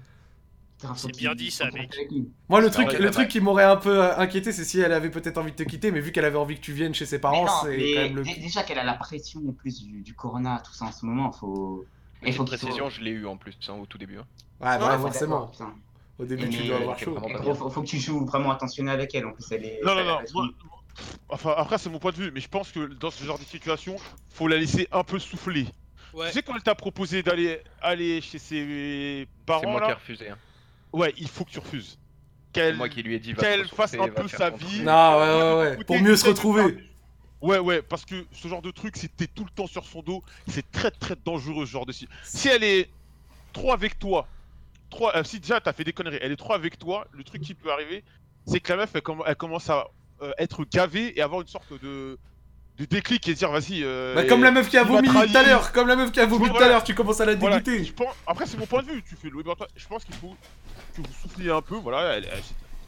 C'est 0.96 1.16
bien 1.16 1.36
dit, 1.36 1.52
ça, 1.52 1.70
mec. 1.72 1.92
Moi, 2.50 2.62
le 2.62 2.68
Ça 2.72 2.84
truc, 2.84 3.00
le 3.00 3.12
truc 3.12 3.28
qui 3.30 3.40
m'aurait 3.40 3.64
un 3.64 3.76
peu 3.78 4.04
euh, 4.04 4.18
inquiété, 4.18 4.52
c'est 4.52 4.64
si 4.64 4.80
elle 4.80 4.92
avait 4.94 5.10
peut-être 5.12 5.38
envie 5.38 5.52
de 5.52 5.56
te 5.58 5.64
quitter, 5.64 5.92
mais 5.92 6.00
vu 6.00 6.12
qu'elle 6.12 6.26
avait 6.26 6.38
envie 6.38 6.56
que 6.56 6.62
tu 6.62 6.74
viennes 6.74 6.94
chez 6.94 7.06
ses 7.06 7.20
parents, 7.20 7.48
c'est 7.64 7.78
quand 7.94 8.02
même 8.02 8.16
le. 8.16 8.24
dé- 8.24 8.36
déjà 8.40 8.64
qu'elle 8.64 8.80
a 8.80 8.84
la 8.84 8.94
pression 8.96 9.42
en 9.48 9.52
plus 9.54 9.82
du, 9.84 10.02
du 10.02 10.14
corona, 10.14 10.62
tout 10.66 10.74
ça 10.74 10.86
en 10.86 10.92
ce 10.92 11.06
moment, 11.06 11.32
faut. 11.32 11.86
Et 12.26 12.32
faut 12.32 12.46
précision, 12.46 12.86
faut- 12.86 12.90
je 12.90 13.02
l'ai 13.02 13.12
eu 13.12 13.26
en 13.26 13.36
plus, 13.38 13.58
hein, 13.68 13.74
au 13.82 13.86
tout 13.86 13.98
début. 13.98 14.18
hein. 14.18 14.26
Ouais, 14.62 14.78
bah, 14.80 14.96
Ouais, 14.96 15.02
forcément. 15.02 15.52
Au 16.20 16.26
début, 16.26 16.44
Et 16.46 16.50
tu 16.50 16.60
mais- 16.62 16.68
dois 16.68 16.78
avoir 16.78 17.00
chaud. 17.00 17.18
faut, 17.20 17.54
faut- 17.56 17.70
faut 17.70 17.82
que 17.82 17.88
tu 17.88 18.00
joues 18.00 18.26
vraiment 18.26 18.52
attentionné 18.52 18.92
avec 18.92 19.14
elle, 19.16 19.26
en 19.26 19.32
plus 19.34 19.46
elle 19.52 19.66
est. 19.66 19.80
Non, 19.84 19.96
non, 19.96 20.04
non. 20.06 20.50
Enfin, 21.30 21.54
après, 21.58 21.78
c'est 21.80 21.90
mon 21.90 21.98
point 22.00 22.12
de 22.12 22.18
vue, 22.18 22.32
mais 22.32 22.40
je 22.40 22.48
pense 22.48 22.72
que 22.72 22.86
dans 22.86 23.10
ce 23.10 23.24
genre 23.24 23.40
de 23.40 23.44
situation, 23.44 23.96
faut 24.30 24.48
la 24.48 24.58
laisser 24.58 24.88
un 24.92 25.04
peu 25.04 25.18
souffler. 25.18 25.66
Ouais. 26.14 26.28
Tu 26.28 26.34
sais, 26.34 26.44
quand 26.44 26.56
elle 26.56 26.62
t'a 26.62 26.76
proposé 26.76 27.24
d'aller 27.24 27.60
aller 27.82 28.22
chez 28.22 28.38
ses 28.38 29.26
C'est 29.26 29.28
parents, 29.48 29.72
moi 29.72 29.82
qui 29.82 29.90
ai 29.90 29.94
refusé. 29.94 30.30
hein. 30.30 30.38
Ouais, 30.94 31.14
il 31.18 31.28
faut 31.28 31.44
que 31.44 31.52
tu 31.52 31.60
refuses. 31.60 32.00
Qu'elle 32.54 32.76
moi 32.76 32.88
qui 32.88 33.02
lui 33.02 33.16
ai 33.16 33.20
dit 33.20 33.34
va 33.34 33.42
qu'elle 33.42 33.68
fasse 33.68 33.96
un 33.96 34.08
peu 34.08 34.28
sa 34.28 34.52
vie. 34.52 34.66
truc. 34.66 34.82
Non, 34.84 35.18
ouais, 35.18 35.28
ouais, 35.28 35.60
ouais. 35.60 35.74
Écoutez, 35.74 35.86
Pour 35.86 36.00
mieux 36.00 36.16
se 36.16 36.28
retrouver. 36.28 36.78
Ouais, 37.42 37.60
ouais, 37.60 37.82
parce 37.82 38.06
que 38.06 38.26
ce 38.32 38.48
genre 38.48 38.62
de 38.62 38.72
truc, 38.72 38.96
si 38.96 39.10
t'es 39.10 39.28
tout 39.28 39.44
le 39.44 39.50
temps 39.50 39.68
sur 39.68 39.84
son 39.86 40.02
dos, 40.02 40.24
c'est 40.48 40.72
très 40.72 40.92
très 40.92 41.16
dangereux 41.26 41.66
ce 41.66 41.72
genre 41.72 41.86
de 41.86 41.92
si. 41.92 42.08
Si 42.24 42.48
elle 42.48 42.64
est 42.64 42.90
trop 43.52 43.74
avec 43.74 44.00
toi, 44.00 44.28
trop, 44.90 45.10
euh, 45.14 45.24
si 45.26 45.42
déjà 45.42 45.60
t'as 45.60 45.74
fait 45.74 45.84
des 45.84 45.92
conneries, 45.92 46.20
elle 46.22 46.32
est 46.32 46.38
trop 46.38 46.54
avec 46.54 46.80
toi, 46.80 47.06
le 47.12 47.24
truc 47.26 47.42
qui 47.42 47.54
peut 47.54 47.72
arriver, 47.72 48.04
c'est 48.48 48.62
que 48.62 48.72
la 48.72 48.78
meuf 48.78 48.92
elle 48.96 49.36
commence 49.36 49.70
à 49.70 49.88
euh, 50.22 50.32
être 50.38 50.64
gavée 50.64 51.18
et 51.18 51.22
avoir 51.22 51.42
une 51.42 51.48
sorte 51.48 51.74
de, 51.82 52.18
de 52.76 52.86
déclic 52.86 53.28
et 53.28 53.34
dire 53.36 53.52
vas-y. 53.52 53.84
euh, 53.84 54.16
Bah, 54.16 54.26
comme 54.26 54.44
la 54.44 54.52
meuf 54.52 54.70
qui 54.70 54.78
a 54.78 54.84
vomi 54.84 55.08
tout 55.08 55.18
à 55.18 55.44
l'heure, 55.44 55.72
comme 55.72 55.88
la 55.88 55.96
meuf 55.96 56.12
qui 56.12 56.20
a 56.20 56.26
vomi 56.26 56.50
tout 56.50 56.58
à 56.58 56.68
l'heure, 56.68 56.84
tu 56.84 56.96
commences 56.96 57.22
à 57.22 57.26
la 57.26 57.36
Voilà, 57.36 57.60
dégoûter. 57.60 57.84
je 57.86 57.94
pense- 57.94 58.16
Après, 58.26 58.46
c'est 58.46 58.58
mon 58.58 58.66
point 58.66 58.82
de 58.84 58.92
vue. 58.92 59.04
Tu 59.04 59.16
fais 59.16 59.30
le 59.30 59.36
web 59.38 59.48
Je 59.76 59.86
pense 59.88 60.04
qu'il 60.04 60.16
faut 60.16 60.36
que 60.96 61.02
vous 61.02 61.14
souffliez 61.14 61.52
un 61.52 61.62
peu. 61.62 61.76
Voilà, 61.76 62.14
elle, 62.18 62.30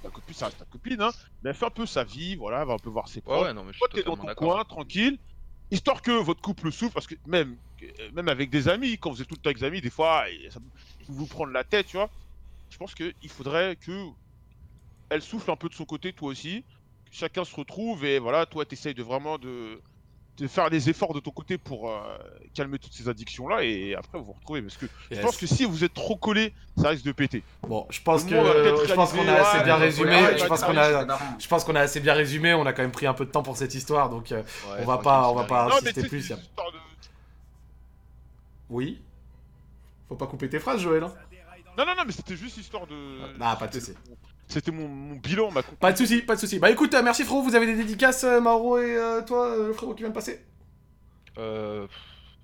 ta 0.01 0.09
copine, 0.09 0.35
ça 0.35 0.45
reste 0.45 0.57
ta 0.59 0.65
copine, 0.65 1.01
hein. 1.01 1.11
Mais 1.41 1.49
elle 1.51 1.55
fait 1.55 1.65
un 1.65 1.69
peu 1.71 1.85
sa 1.85 2.03
vie. 2.03 2.35
Voilà, 2.35 2.61
elle 2.61 2.67
va 2.67 2.73
un 2.73 2.79
peu 2.79 2.89
voir 2.89 3.07
ses 3.07 3.19
Ouais, 3.19 3.23
potes. 3.25 3.43
ouais, 3.43 3.53
non, 3.53 3.63
mais 3.63 3.73
je 3.73 3.79
Toi, 3.79 3.87
suis 3.91 4.03
t'es 4.03 4.09
dans 4.09 4.17
ton 4.17 4.33
coin, 4.35 4.63
tranquille. 4.65 5.17
Histoire 5.71 6.01
que 6.03 6.11
votre 6.11 6.41
couple 6.41 6.71
souffre, 6.71 6.93
parce 6.93 7.07
que 7.07 7.15
même, 7.25 7.57
euh, 7.81 8.11
même 8.13 8.29
avec 8.29 8.51
des 8.51 8.67
amis, 8.67 8.99
quand 8.99 9.09
vous 9.11 9.21
êtes 9.21 9.27
tout 9.27 9.33
le 9.35 9.41
temps 9.41 9.49
avec 9.49 9.57
des 9.59 9.65
amis, 9.65 9.81
des 9.81 9.89
fois, 9.89 10.25
ça 10.51 10.59
peut 10.59 10.69
vous 11.07 11.25
prendre 11.25 11.51
la 11.51 11.63
tête, 11.63 11.87
tu 11.87 11.97
vois. 11.97 12.09
Je 12.69 12.77
pense 12.77 12.93
qu'il 12.93 13.13
faudrait 13.29 13.75
que 13.75 13.91
elle 15.09 15.21
souffle 15.21 15.49
un 15.51 15.55
peu 15.55 15.67
de 15.69 15.73
son 15.73 15.85
côté, 15.85 16.13
toi 16.13 16.29
aussi. 16.29 16.65
Chacun 17.17 17.45
se 17.45 17.55
retrouve 17.55 18.03
et 18.03 18.19
voilà, 18.19 18.45
toi, 18.45 18.65
t'essayes 18.65 18.93
de 18.93 19.01
vraiment 19.01 19.37
de, 19.37 19.79
de 20.37 20.47
faire 20.47 20.69
des 20.69 20.89
efforts 20.89 21.13
de 21.13 21.21
ton 21.21 21.31
côté 21.31 21.57
pour 21.57 21.89
euh, 21.89 22.01
calmer 22.53 22.77
toutes 22.77 22.91
ces 22.91 23.07
addictions-là 23.07 23.63
et 23.63 23.95
après 23.95 24.17
vous 24.19 24.25
vous 24.25 24.33
retrouvez. 24.33 24.61
Parce 24.61 24.75
que 24.75 24.85
je 25.09 25.21
pense 25.21 25.37
que 25.37 25.47
si 25.47 25.63
vous 25.63 25.85
êtes 25.85 25.93
trop 25.93 26.17
collé, 26.17 26.53
ça 26.77 26.89
risque 26.89 27.05
de 27.05 27.13
péter. 27.13 27.41
Bon, 27.63 27.87
je 27.89 28.01
pense 28.01 28.25
que 28.25 28.35
je 28.35 28.93
pense 28.93 29.13
qu'on 29.13 29.25
a 29.29 29.33
assez 29.33 29.63
bien 29.63 29.77
résumé. 29.77 30.37
je 30.37 30.45
pense 30.45 30.61
qu'on 30.61 30.75
a, 30.75 31.07
je 31.39 31.47
pense 31.47 31.63
qu'on 31.63 31.75
a 31.75 31.79
assez 31.81 32.01
bien 32.01 32.13
résumé. 32.15 32.53
On 32.53 32.65
a 32.65 32.73
quand 32.73 32.81
même 32.81 32.91
pris 32.91 33.07
un 33.07 33.13
peu 33.13 33.25
de 33.25 33.31
temps 33.31 33.43
pour 33.43 33.55
cette 33.55 33.73
histoire, 33.75 34.09
donc 34.09 34.33
euh, 34.33 34.41
Ouais, 34.41 34.79
on 34.81 34.85
va 34.85 34.97
pas, 34.97 35.29
on 35.29 35.35
va 35.35 35.45
pas 35.45 35.69
Non, 35.69 35.75
insister 35.77 36.01
tu 36.03 36.09
plus. 36.09 36.31
a- 36.33 36.35
de- 36.35 36.41
Oui. 38.69 39.01
Faut 40.09 40.15
pas 40.15 40.27
couper 40.27 40.49
tes 40.49 40.59
phrases, 40.59 40.81
Joël. 40.81 41.03
hein. 41.03 41.13
Non, 41.77 41.85
non, 41.85 41.95
non, 41.95 42.03
mais 42.05 42.11
c'était 42.11 42.35
juste 42.35 42.57
histoire 42.57 42.87
de. 42.87 42.95
Ah, 43.39 43.55
pas 43.57 43.67
de 43.67 43.79
soucis. 43.79 43.93
C'était 44.47 44.71
mon, 44.71 44.87
mon 44.87 45.15
bilan, 45.15 45.51
ma 45.51 45.63
Pas 45.63 45.91
de 45.91 45.97
soucis, 45.97 46.21
pas 46.21 46.35
de 46.35 46.39
soucis. 46.39 46.59
Bah 46.59 46.69
écoute, 46.69 46.93
euh, 46.93 47.01
merci 47.01 47.23
frérot. 47.23 47.41
Vous 47.41 47.55
avez 47.55 47.65
des 47.65 47.75
dédicaces, 47.75 48.23
euh, 48.23 48.39
Mauro 48.39 48.77
et 48.77 48.95
euh, 48.95 49.21
toi, 49.23 49.55
le 49.57 49.73
frérot 49.73 49.93
qui 49.95 50.01
vient 50.03 50.09
de 50.09 50.13
passer? 50.15 50.45
Euh, 51.37 51.87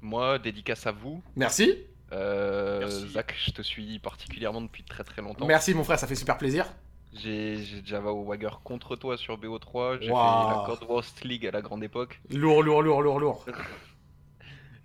moi, 0.02 0.40
dédicace 0.40 0.86
à 0.88 0.91
vous. 0.91 1.22
Merci. 1.36 1.76
Euh, 2.11 2.80
Merci. 2.80 3.10
Zach, 3.10 3.36
je 3.45 3.52
te 3.52 3.61
suis 3.61 3.99
particulièrement 3.99 4.61
depuis 4.61 4.84
très 4.84 5.03
très 5.03 5.22
longtemps. 5.22 5.45
Merci 5.45 5.73
mon 5.73 5.84
frère, 5.84 5.99
ça 5.99 6.07
fait 6.07 6.15
super 6.15 6.38
plaisir. 6.38 6.65
J'ai 7.14 7.57
Java 7.86 8.11
au 8.11 8.23
Wagger 8.23 8.49
contre 8.64 8.95
toi 8.95 9.18
sur 9.18 9.38
BO3. 9.38 9.99
J'ai 10.02 10.07
fait 10.07 10.14
la 10.14 10.64
God 10.68 10.84
Roast 10.84 11.23
League 11.23 11.45
à 11.45 11.52
la 11.52 11.61
grande 11.61 11.84
époque. 11.84 12.19
Lourd, 12.32 12.64
lourd, 12.64 12.82
lourd, 12.82 13.02
lourd, 13.02 13.19
lourd. 13.19 13.45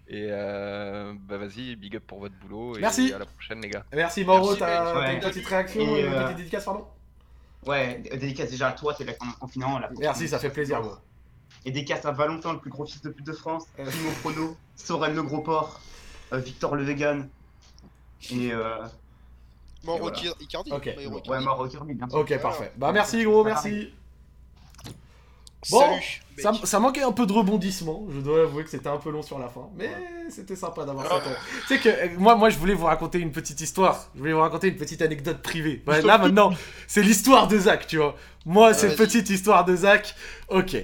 Et 0.08 0.28
euh, 0.30 1.14
bah 1.20 1.36
vas-y, 1.36 1.74
big 1.74 1.96
up 1.96 2.04
pour 2.06 2.20
votre 2.20 2.34
boulot. 2.36 2.76
Et 2.76 2.80
Merci. 2.80 3.12
à 3.12 3.18
la 3.18 3.26
prochaine, 3.26 3.60
les 3.60 3.70
gars. 3.70 3.84
Merci 3.92 4.24
Mauro, 4.24 4.54
t'as 4.54 4.94
Ouais. 5.00 5.14
une 5.14 5.20
petite 5.20 5.46
réaction 5.46 5.80
Et, 5.80 6.00
et 6.00 6.06
une 6.06 6.12
euh, 6.12 6.24
petite 6.26 6.36
dédicace, 6.36 6.64
pardon? 6.64 6.86
Ouais, 7.66 7.98
dé- 7.98 8.10
dédicace 8.16 8.50
déjà 8.50 8.68
à 8.68 8.72
toi, 8.72 8.94
t'es 8.94 9.04
là 9.04 9.12
en 9.20 9.32
confinement. 9.40 9.78
Là, 9.78 9.88
Merci, 9.98 10.28
ça 10.28 10.38
fait 10.38 10.50
plaisir, 10.50 10.80
gros. 10.80 10.94
Et 11.64 11.70
dédicace 11.72 12.04
à 12.04 12.12
Valentin, 12.12 12.52
le 12.52 12.60
plus 12.60 12.70
gros 12.70 12.86
fils 12.86 13.02
de 13.02 13.10
pute 13.10 13.26
de 13.26 13.32
France, 13.32 13.64
Timo 13.76 14.10
Prono, 14.22 14.56
Soren 14.76 15.14
le 15.14 15.22
gros 15.22 15.40
porc, 15.40 15.80
euh, 16.32 16.38
Victor 16.38 16.76
le 16.76 16.84
vegan. 16.84 17.28
Et 18.30 18.52
euh, 18.52 18.78
Mort 19.84 19.98
voilà. 19.98 20.16
Icardi- 20.16 20.42
Icardi. 20.44 20.72
Ok. 20.72 20.84
Ouais, 20.86 21.04
Icardi. 21.04 21.44
Mauro 21.44 21.68
Kirby, 21.68 21.94
bien 21.94 22.08
sûr. 22.08 22.18
Ok, 22.18 22.38
parfait. 22.40 22.72
Bah 22.76 22.92
merci 22.92 23.24
gros, 23.24 23.42
merci. 23.44 23.92
Bon, 25.70 25.80
Salut. 25.80 26.58
Ça, 26.64 26.80
manquait 26.80 27.02
un 27.02 27.12
peu 27.12 27.24
de 27.24 27.32
rebondissement, 27.32 28.06
je 28.14 28.20
dois 28.20 28.42
avouer 28.42 28.62
que 28.62 28.70
c'était 28.70 28.88
un 28.88 28.98
peu 28.98 29.10
long 29.10 29.22
sur 29.22 29.38
la 29.38 29.48
fin, 29.48 29.68
mais 29.74 29.90
c'était 30.28 30.54
sympa 30.56 30.84
d'avoir 30.84 31.06
ça. 31.06 31.22
Tu 31.66 31.74
sais 31.74 31.80
que 31.80 31.88
euh, 31.88 32.08
moi, 32.18 32.36
moi 32.36 32.50
je 32.50 32.58
voulais 32.58 32.74
vous 32.74 32.84
raconter 32.84 33.18
une 33.18 33.32
petite 33.32 33.60
histoire, 33.60 34.10
je 34.14 34.20
voulais 34.20 34.34
vous 34.34 34.40
raconter 34.40 34.68
une 34.68 34.76
petite 34.76 35.00
anecdote 35.00 35.40
privée. 35.40 35.82
Ouais, 35.86 36.02
là 36.02 36.18
maintenant, 36.22 36.52
c'est 36.86 37.02
l'histoire 37.02 37.48
de 37.48 37.58
Zach, 37.58 37.86
tu 37.86 37.96
vois. 37.96 38.16
Moi, 38.44 38.74
cette 38.74 38.90
vas-y. 38.90 39.06
petite 39.06 39.30
histoire 39.30 39.64
de 39.64 39.76
Zach, 39.76 40.14
ok. 40.48 40.76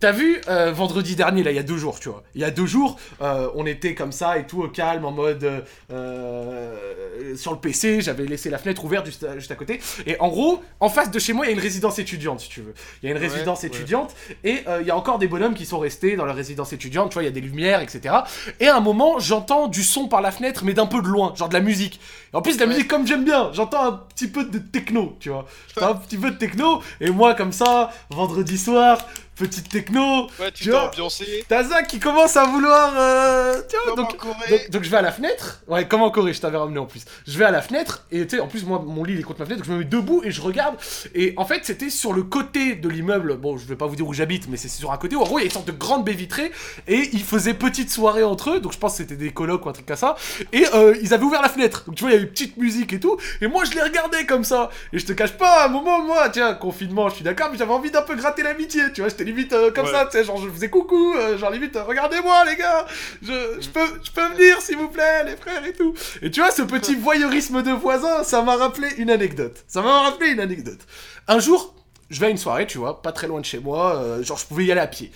T'as 0.00 0.12
vu 0.12 0.40
euh, 0.48 0.70
vendredi 0.70 1.16
dernier, 1.16 1.42
là, 1.42 1.50
il 1.50 1.56
y 1.56 1.58
a 1.58 1.64
deux 1.64 1.76
jours, 1.76 1.98
tu 1.98 2.08
vois. 2.08 2.22
Il 2.36 2.40
y 2.40 2.44
a 2.44 2.52
deux 2.52 2.66
jours, 2.66 2.96
euh, 3.20 3.48
on 3.56 3.66
était 3.66 3.96
comme 3.96 4.12
ça 4.12 4.38
et 4.38 4.46
tout 4.46 4.62
au 4.62 4.68
calme, 4.68 5.04
en 5.04 5.10
mode 5.10 5.64
euh, 5.90 7.34
sur 7.36 7.52
le 7.52 7.58
PC. 7.58 8.00
J'avais 8.00 8.24
laissé 8.24 8.48
la 8.48 8.58
fenêtre 8.58 8.84
ouverte 8.84 9.06
juste 9.06 9.24
à, 9.24 9.36
juste 9.38 9.50
à 9.50 9.56
côté. 9.56 9.80
Et 10.06 10.16
en 10.20 10.28
gros, 10.28 10.62
en 10.78 10.88
face 10.88 11.10
de 11.10 11.18
chez 11.18 11.32
moi, 11.32 11.46
il 11.46 11.48
y 11.48 11.52
a 11.52 11.54
une 11.54 11.60
résidence 11.60 11.98
étudiante, 11.98 12.38
si 12.40 12.48
tu 12.48 12.60
veux. 12.60 12.74
Il 13.02 13.06
y 13.06 13.12
a 13.12 13.16
une 13.16 13.20
Ouais, 13.20 13.26
résidence 13.28 13.62
ouais. 13.62 13.66
étudiante 13.68 14.14
et 14.44 14.62
il 14.80 14.86
y 14.86 14.90
a 14.92 14.96
encore 14.96 15.18
des 15.18 15.26
bonhommes 15.26 15.54
qui 15.54 15.66
sont 15.66 15.80
restés 15.80 16.14
dans 16.14 16.26
la 16.26 16.32
résidence 16.32 16.72
étudiante. 16.72 17.10
Tu 17.10 17.14
vois, 17.14 17.22
il 17.24 17.26
y 17.26 17.28
a 17.28 17.32
des 17.32 17.40
lumières, 17.40 17.80
etc. 17.80 18.14
Et 18.60 18.68
à 18.68 18.76
un 18.76 18.80
moment, 18.80 19.18
j'entends 19.18 19.66
du 19.66 19.82
son 19.82 20.06
par 20.06 20.20
la 20.20 20.30
fenêtre, 20.30 20.62
mais 20.64 20.74
d'un 20.74 20.86
peu 20.86 21.02
de 21.02 21.08
loin, 21.08 21.34
genre 21.34 21.48
de 21.48 21.54
la 21.54 21.60
musique. 21.60 21.98
Et 22.32 22.36
en 22.36 22.42
plus, 22.42 22.54
de 22.56 22.60
la 22.60 22.66
Ouais. 22.66 22.74
musique 22.74 22.88
comme 22.88 23.04
j'aime 23.06 23.24
bien. 23.24 23.50
J'entends 23.52 23.84
un 23.84 23.92
petit 24.14 24.28
peu 24.28 24.44
de 24.44 24.58
techno, 24.60 25.16
tu 25.18 25.30
vois. 25.30 25.46
J'entends 25.74 25.90
un 25.94 25.96
petit 25.96 26.18
peu 26.18 26.30
de 26.30 26.36
techno. 26.36 26.82
Et 27.00 27.10
moi, 27.10 27.34
comme 27.34 27.52
ça, 27.52 27.90
vendredi 28.10 28.58
soir, 28.58 28.98
petite 29.38 29.68
techno. 29.68 30.24
Ouais, 30.38 30.50
tu 30.52 30.58
Tu 30.58 30.64
t'es 30.64 30.70
vois, 30.70 30.88
ambiancé. 30.88 31.44
T'as 31.48 31.64
Zach 31.64 31.86
qui 31.86 31.98
commence 32.00 32.36
à 32.36 32.44
vouloir. 32.44 32.92
euh, 32.98 33.62
tu 33.68 33.76
vois, 33.86 33.96
donc, 33.96 34.16
donc, 34.50 34.70
donc 34.70 34.82
je 34.82 34.90
vais 34.90 34.96
à 34.96 35.02
la 35.02 35.12
fenêtre. 35.12 35.60
Ouais, 35.68 35.86
comme 35.86 36.02
en 36.02 36.10
Corée, 36.10 36.32
je 36.32 36.40
t'avais 36.40 36.56
ramené 36.58 36.78
en 36.78 36.86
plus. 36.86 37.04
Je 37.26 37.38
vais 37.38 37.44
à 37.44 37.50
la 37.50 37.62
fenêtre 37.62 38.04
et 38.10 38.26
tu 38.26 38.36
sais, 38.36 38.42
en 38.42 38.48
plus, 38.48 38.64
moi, 38.64 38.82
mon 38.84 39.04
lit 39.04 39.14
il 39.14 39.20
est 39.20 39.22
contre 39.22 39.40
ma 39.40 39.46
fenêtre, 39.46 39.62
donc 39.62 39.68
je 39.68 39.72
me 39.72 39.78
mets 39.78 39.84
debout 39.84 40.22
et 40.24 40.30
je 40.30 40.40
regarde. 40.40 40.76
Et 41.14 41.34
en 41.36 41.44
fait, 41.44 41.60
c'était 41.64 41.90
sur 41.90 42.12
le 42.12 42.22
côté 42.22 42.74
de 42.74 42.88
l'immeuble. 42.88 43.36
Bon, 43.36 43.56
je 43.56 43.66
vais 43.66 43.76
pas 43.76 43.86
vous 43.86 43.96
dire 43.96 44.06
où 44.06 44.12
j'habite, 44.12 44.48
mais 44.48 44.56
c'est 44.56 44.68
sur 44.68 44.92
un 44.92 44.96
côté 44.98 45.16
où 45.16 45.20
en 45.20 45.24
gros 45.24 45.38
il 45.38 45.42
y 45.42 45.44
a 45.44 45.46
une 45.46 45.52
sorte 45.52 45.66
de 45.68 45.72
grande 45.72 46.04
baie 46.04 46.12
vitrée 46.12 46.50
et 46.86 47.08
ils 47.12 47.22
faisaient 47.22 47.54
petite 47.54 47.90
soirée 47.90 48.24
entre 48.24 48.50
eux. 48.50 48.60
Donc 48.60 48.72
je 48.72 48.78
pense 48.78 48.92
que 48.92 48.98
c'était 48.98 49.16
des 49.16 49.30
colocs 49.30 49.64
ou 49.64 49.68
un 49.68 49.72
truc 49.72 49.86
comme 49.86 49.96
ça. 49.96 50.16
Et 50.52 50.64
euh, 50.74 50.94
ils 51.02 51.14
avaient 51.14 51.24
ouvert 51.24 51.42
la 51.42 51.48
fenêtre. 51.48 51.84
Donc 51.86 51.94
tu 51.96 52.02
vois, 52.02 52.10
il 52.10 52.14
y 52.14 52.16
avait 52.16 52.24
une 52.26 52.30
petite 52.32 52.56
musique 52.56 52.92
et 52.92 53.00
tout. 53.00 53.16
Et 53.40 53.46
moi, 53.46 53.64
je 53.64 53.72
les 53.72 53.82
regardais 53.82 54.26
comme 54.26 54.44
ça. 54.44 54.70
Et 54.92 54.98
je 54.98 55.06
te 55.06 55.12
cache 55.12 55.32
pas, 55.32 55.62
à 55.62 55.66
un 55.66 55.68
moment, 55.68 56.02
moi, 56.02 56.28
tiens, 56.30 56.54
confinement, 56.54 57.08
je 57.08 57.16
suis 57.16 57.24
d'accord, 57.24 57.48
mais 57.52 57.58
j'avais 57.58 57.72
envie 57.72 57.90
d'un 57.90 58.02
peu 58.02 58.14
gratter 58.16 58.42
l'amitié. 58.42 58.82
Tu 58.94 59.00
vois, 59.00 59.08
j'étais 59.10 59.24
limite 59.28 59.52
euh, 59.52 59.70
comme 59.70 59.86
Ouais. 59.86 59.92
ça, 59.92 60.04
tu 60.06 60.12
sais, 60.12 60.24
genre 60.24 60.40
je 60.42 60.48
faisais 60.50 60.68
coucou, 60.70 61.14
euh, 61.16 61.38
genre 61.38 61.50
limite, 61.50 61.76
euh, 61.76 61.84
regardez-moi 61.84 62.44
les 62.46 62.56
gars, 62.56 62.86
je, 63.22 63.58
je 63.60 63.68
peux, 63.68 63.86
je 64.04 64.10
peux 64.10 64.26
venir 64.34 64.60
s'il 64.60 64.76
vous 64.76 64.88
plaît, 64.88 65.24
les 65.24 65.36
frères 65.36 65.64
et 65.64 65.72
tout. 65.72 65.94
Et 66.22 66.30
tu 66.30 66.40
vois, 66.40 66.50
ce 66.50 66.62
petit 66.62 66.94
voyeurisme 67.08 67.62
de 67.62 67.70
voisin, 67.70 68.24
ça 68.24 68.42
m'a 68.42 68.56
rappelé 68.56 68.88
une 68.98 69.10
anecdote. 69.10 69.64
Ça 69.68 69.80
m'a 69.82 70.00
rappelé 70.02 70.30
une 70.30 70.40
anecdote. 70.40 70.80
Un 71.28 71.38
jour, 71.38 71.74
je 72.10 72.18
vais 72.20 72.26
à 72.26 72.30
une 72.30 72.38
soirée, 72.38 72.66
tu 72.66 72.78
vois, 72.78 73.02
pas 73.02 73.12
très 73.12 73.26
loin 73.28 73.40
de 73.40 73.44
chez 73.44 73.58
moi, 73.60 73.96
euh, 73.96 74.22
genre 74.22 74.38
je 74.38 74.46
pouvais 74.46 74.64
y 74.64 74.72
aller 74.72 74.80
à 74.80 74.86
pied. 74.86 75.12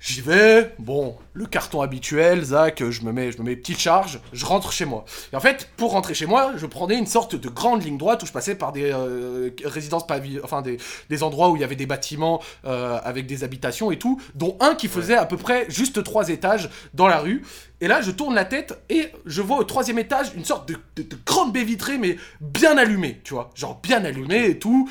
J'y 0.00 0.20
vais, 0.20 0.74
bon, 0.78 1.16
le 1.32 1.44
carton 1.46 1.82
habituel, 1.82 2.44
Zach, 2.44 2.84
je 2.88 3.02
me 3.02 3.10
mets, 3.12 3.32
je 3.32 3.38
me 3.38 3.42
mets 3.42 3.56
petite 3.56 3.80
charge, 3.80 4.20
je 4.32 4.44
rentre 4.46 4.70
chez 4.70 4.84
moi. 4.84 5.04
Et 5.32 5.36
en 5.36 5.40
fait, 5.40 5.70
pour 5.76 5.90
rentrer 5.90 6.14
chez 6.14 6.26
moi, 6.26 6.52
je 6.56 6.66
prenais 6.66 6.96
une 6.96 7.06
sorte 7.06 7.34
de 7.34 7.48
grande 7.48 7.82
ligne 7.82 7.98
droite 7.98 8.22
où 8.22 8.26
je 8.26 8.30
passais 8.30 8.54
par 8.54 8.70
des 8.70 8.92
euh, 8.92 9.50
résidences 9.64 10.06
pavi- 10.06 10.38
enfin 10.44 10.62
des, 10.62 10.76
des 11.10 11.22
endroits 11.24 11.50
où 11.50 11.56
il 11.56 11.62
y 11.62 11.64
avait 11.64 11.74
des 11.74 11.86
bâtiments 11.86 12.40
euh, 12.64 13.00
avec 13.02 13.26
des 13.26 13.42
habitations 13.42 13.90
et 13.90 13.98
tout, 13.98 14.20
dont 14.36 14.56
un 14.60 14.76
qui 14.76 14.86
faisait 14.86 15.16
à 15.16 15.26
peu 15.26 15.36
près 15.36 15.66
juste 15.68 16.04
trois 16.04 16.28
étages 16.28 16.70
dans 16.94 17.08
la 17.08 17.18
rue. 17.18 17.42
Et 17.80 17.88
là, 17.88 18.00
je 18.00 18.12
tourne 18.12 18.36
la 18.36 18.44
tête 18.44 18.78
et 18.88 19.08
je 19.26 19.42
vois 19.42 19.58
au 19.58 19.64
troisième 19.64 19.98
étage 19.98 20.28
une 20.36 20.44
sorte 20.44 20.68
de, 20.68 20.76
de- 20.94 21.02
de 21.02 21.18
grande 21.26 21.52
baie 21.52 21.64
vitrée, 21.64 21.98
mais 21.98 22.18
bien 22.40 22.78
allumée, 22.78 23.20
tu 23.24 23.34
vois, 23.34 23.50
genre 23.56 23.80
bien 23.82 24.04
allumée 24.04 24.46
et 24.46 24.58
tout 24.60 24.88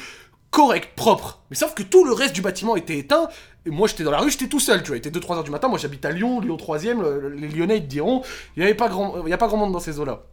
correct, 0.51 0.91
propre. 0.95 1.41
Mais 1.49 1.55
sauf 1.55 1.73
que 1.73 1.83
tout 1.83 2.03
le 2.05 2.13
reste 2.13 2.33
du 2.33 2.41
bâtiment 2.41 2.75
était 2.75 2.97
éteint. 2.97 3.29
Et 3.65 3.69
moi, 3.69 3.87
j'étais 3.87 4.03
dans 4.03 4.11
la 4.11 4.19
rue, 4.19 4.31
j'étais 4.31 4.47
tout 4.47 4.59
seul, 4.61 4.81
tu 4.81 4.87
vois. 4.87 4.95
Il 4.97 4.99
était 4.99 5.09
2-3 5.11 5.35
heures 5.37 5.43
du 5.43 5.51
matin. 5.51 5.67
Moi, 5.67 5.77
j'habite 5.77 6.05
à 6.05 6.11
Lyon, 6.11 6.39
Lyon 6.39 6.55
3ème. 6.57 7.01
le- 7.01 7.29
Les 7.29 7.47
Lyonnais, 7.49 7.77
ils 7.77 7.83
te 7.83 7.87
diront, 7.87 8.23
il 8.55 8.59
n'y 8.59 8.65
avait 8.65 8.73
pas 8.75 8.87
grand, 8.87 9.23
il 9.25 9.29
y 9.29 9.33
a 9.33 9.37
pas 9.37 9.47
grand 9.47 9.57
monde 9.57 9.73
dans 9.73 9.79
ces 9.79 9.99
eaux-là. 9.99 10.23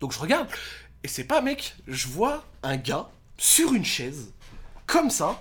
Donc, 0.00 0.12
je 0.12 0.18
regarde. 0.18 0.46
Et 1.02 1.08
c'est 1.08 1.24
pas, 1.24 1.40
mec, 1.40 1.74
je 1.88 2.06
vois 2.08 2.44
un 2.62 2.76
gars 2.76 3.08
sur 3.38 3.72
une 3.74 3.84
chaise, 3.84 4.32
comme 4.86 5.10
ça, 5.10 5.40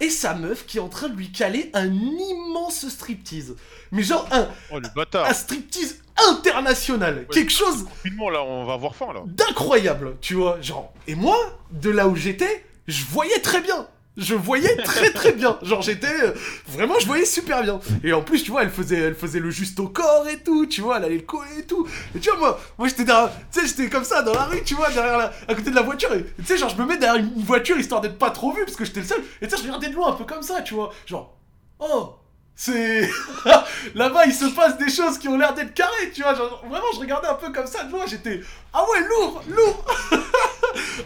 et 0.00 0.10
sa 0.10 0.34
meuf 0.34 0.66
qui 0.66 0.78
est 0.78 0.80
en 0.80 0.88
train 0.88 1.08
de 1.08 1.16
lui 1.16 1.30
caler 1.32 1.70
un 1.74 1.86
immense 1.92 2.88
striptease. 2.88 3.56
Mais 3.92 4.02
genre, 4.02 4.26
un, 4.32 4.48
Oh 4.72 4.78
le 4.80 4.88
bâtard. 4.94 5.26
un 5.26 5.32
striptease 5.34 6.02
international. 6.30 7.26
Quelque 7.32 7.52
chose 7.52 7.84
là, 8.32 8.42
on 8.42 8.64
va 8.64 8.74
avoir 8.74 8.94
faim 8.94 9.12
là. 9.14 9.20
d'incroyable, 9.26 10.16
tu 10.20 10.34
vois, 10.34 10.60
genre. 10.60 10.92
Et 11.06 11.14
moi, 11.14 11.36
de 11.70 11.90
là 11.90 12.08
où 12.08 12.16
j'étais, 12.16 12.64
je 12.86 13.04
voyais 13.04 13.40
très 13.40 13.60
bien. 13.60 13.86
Je 14.16 14.34
voyais 14.34 14.76
très 14.76 15.10
très 15.10 15.32
bien. 15.32 15.58
Genre 15.62 15.82
j'étais 15.82 16.22
euh, 16.22 16.32
vraiment 16.66 16.98
je 16.98 17.06
voyais 17.06 17.26
super 17.26 17.62
bien. 17.62 17.80
Et 18.02 18.14
en 18.14 18.22
plus 18.22 18.42
tu 18.42 18.50
vois 18.50 18.62
elle 18.62 18.70
faisait 18.70 18.96
elle 18.96 19.14
faisait 19.14 19.40
le 19.40 19.50
juste 19.50 19.78
au 19.78 19.88
corps 19.88 20.26
et 20.26 20.38
tout, 20.38 20.64
tu 20.64 20.80
vois, 20.80 20.96
elle 20.96 21.04
allait 21.04 21.16
le 21.16 21.22
coller 21.22 21.58
et 21.58 21.66
tout. 21.66 21.86
Et 22.14 22.18
tu 22.18 22.30
vois 22.30 22.38
moi 22.38 22.60
moi 22.78 22.88
j'étais 22.88 23.04
tu 23.04 23.10
sais 23.50 23.66
j'étais 23.66 23.90
comme 23.90 24.04
ça 24.04 24.22
dans 24.22 24.32
la 24.32 24.44
rue, 24.44 24.62
tu 24.64 24.74
vois, 24.74 24.90
derrière 24.90 25.18
la, 25.18 25.32
à 25.48 25.54
côté 25.54 25.68
de 25.70 25.74
la 25.74 25.82
voiture 25.82 26.12
et 26.14 26.24
tu 26.38 26.44
sais 26.46 26.56
genre 26.56 26.70
je 26.70 26.80
me 26.80 26.86
mets 26.86 26.96
derrière 26.96 27.22
une 27.22 27.42
voiture 27.42 27.78
histoire 27.78 28.00
d'être 28.00 28.18
pas 28.18 28.30
trop 28.30 28.52
vu 28.52 28.64
parce 28.64 28.76
que 28.76 28.86
j'étais 28.86 29.00
le 29.00 29.06
seul. 29.06 29.22
Et 29.42 29.48
tu 29.48 29.54
sais 29.54 29.62
je 29.62 29.66
regardais 29.66 29.90
de 29.90 29.94
loin 29.94 30.12
un 30.12 30.16
peu 30.16 30.24
comme 30.24 30.42
ça, 30.42 30.62
tu 30.62 30.72
vois. 30.72 30.92
Genre 31.04 31.36
oh 31.80 32.14
c'est 32.58 33.10
là-bas 33.94 34.24
il 34.24 34.32
se 34.32 34.46
passe 34.46 34.78
des 34.78 34.88
choses 34.88 35.18
qui 35.18 35.28
ont 35.28 35.36
l'air 35.36 35.52
d'être 35.52 35.74
carrées, 35.74 36.10
tu 36.14 36.22
vois. 36.22 36.34
Genre 36.34 36.64
vraiment 36.66 36.86
je 36.94 37.00
regardais 37.00 37.28
un 37.28 37.34
peu 37.34 37.52
comme 37.52 37.66
ça 37.66 37.84
de 37.84 37.92
loin, 37.92 38.06
j'étais 38.06 38.40
ah 38.72 38.82
ouais 38.90 39.06
lourd, 39.06 39.42
lourd. 39.50 39.84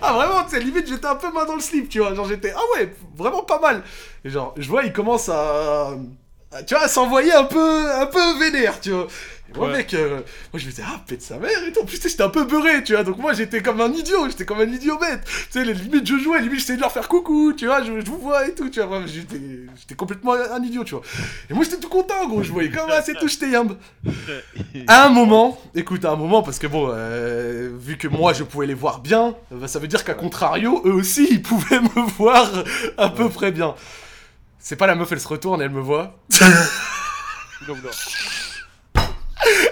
Ah 0.03 0.13
vraiment, 0.13 0.45
tu 0.45 0.51
sais, 0.51 0.61
limite 0.61 0.89
j'étais 0.89 1.07
un 1.07 1.17
peu 1.17 1.31
main 1.33 1.45
dans 1.45 1.55
le 1.55 1.61
slip, 1.61 1.89
tu 1.89 1.99
vois, 2.01 2.15
genre 2.15 2.27
j'étais, 2.27 2.53
ah 2.55 2.61
ouais, 2.75 2.95
vraiment 3.17 3.43
pas 3.43 3.59
mal. 3.61 3.83
Et 4.25 4.31
genre, 4.31 4.55
je 4.57 4.69
vois, 4.69 4.85
il 4.85 4.93
commence 4.93 5.29
à, 5.29 5.91
tu 6.67 6.75
vois, 6.75 6.85
à 6.85 6.89
s'envoyer 6.89 7.33
un 7.33 7.45
peu, 7.45 7.93
un 7.93 8.07
peu 8.07 8.39
vénère, 8.39 8.81
tu 8.81 8.91
vois. 8.91 9.07
Et 9.53 9.59
moi 9.59 9.67
Ouais. 9.69 9.79
mec, 9.79 9.95
euh, 9.95 10.21
moi 10.53 10.61
je 10.61 10.65
me 10.67 10.71
disais, 10.71 10.85
ah 10.87 11.01
pète 11.07 11.23
sa 11.23 11.39
mère 11.39 11.51
et 11.67 11.73
tout, 11.73 11.81
en 11.81 11.85
plus 11.85 11.97
tu 11.97 12.03
sais, 12.03 12.09
j'étais 12.09 12.23
un 12.23 12.29
peu 12.29 12.45
beurré, 12.45 12.85
tu 12.85 12.95
vois, 12.95 13.03
donc 13.03 13.19
moi 13.19 13.33
j'étais 13.33 13.63
comme 13.63 13.81
un 13.81 13.93
idiot, 13.93 14.29
j'étais 14.29 14.45
comme 14.45 14.61
un 14.61 14.69
idiot 14.73 14.97
bête. 14.99 15.23
Tu 15.25 15.33
sais, 15.51 15.65
les- 15.65 15.75
limite 15.75 16.07
je 16.07 16.19
jouais, 16.19 16.41
limite 16.41 16.61
j'essayais 16.61 16.77
de 16.77 16.83
leur 16.83 16.93
faire 16.93 17.09
coucou, 17.09 17.53
tu 17.57 17.67
vois, 17.67 17.83
je, 17.83 18.01
je 18.01 18.07
vous 18.07 18.19
vois 18.19 18.47
et 18.47 18.55
tout, 18.55 18.69
tu 18.71 18.81
vois, 18.81 19.03
j'étais 19.07 19.95
complètement 19.97 20.35
un 20.35 20.63
idiot, 20.63 20.85
tu 20.85 20.95
vois. 20.95 21.03
Et 21.51 21.55
moi 21.55 21.65
j'étais 21.65 21.79
tout 21.79 21.89
content, 21.89 22.29
gros, 22.29 22.43
je 22.45 22.53
voyais 22.53 22.71
comme 22.71 22.89
ah, 22.91 23.03
c'est 23.03 23.15
tout, 23.19 23.27
j'étais 23.29 23.49
yambe. 23.51 23.77
À 24.87 25.07
un 25.07 25.09
moment, 25.11 25.61
écoute, 25.75 26.05
à 26.05 26.11
un 26.13 26.17
moment, 26.17 26.43
parce 26.45 26.59
que 26.61 26.69
bon, 26.69 26.89
euh, 26.93 27.71
vu 27.77 27.97
que 27.97 28.07
moi 28.07 28.33
je 28.33 28.45
pouvais 28.45 28.67
les 28.67 28.75
voir 28.75 29.01
bien, 29.01 29.35
bah, 29.51 29.67
ça 29.67 29.79
veut 29.81 29.89
dire 29.89 30.05
qu'à 30.05 30.15
contrario, 30.15 30.81
eux 30.85 30.93
aussi 30.93 31.27
ils 31.31 31.43
pouvaient 31.43 31.81
me 31.97 32.03
voir 32.17 32.49
à 32.99 33.09
peu 33.11 33.29
près 33.29 33.51
bien. 33.51 33.75
C'est 34.61 34.77
pas 34.77 34.87
la 34.87 34.95
meuf, 34.95 35.11
elle 35.11 35.21
se 35.21 35.27
retourne, 35.29 35.61
elle 35.61 35.71
me 35.71 35.81
voit. 35.81 36.19
Non, 37.69 37.75
non. 37.77 37.91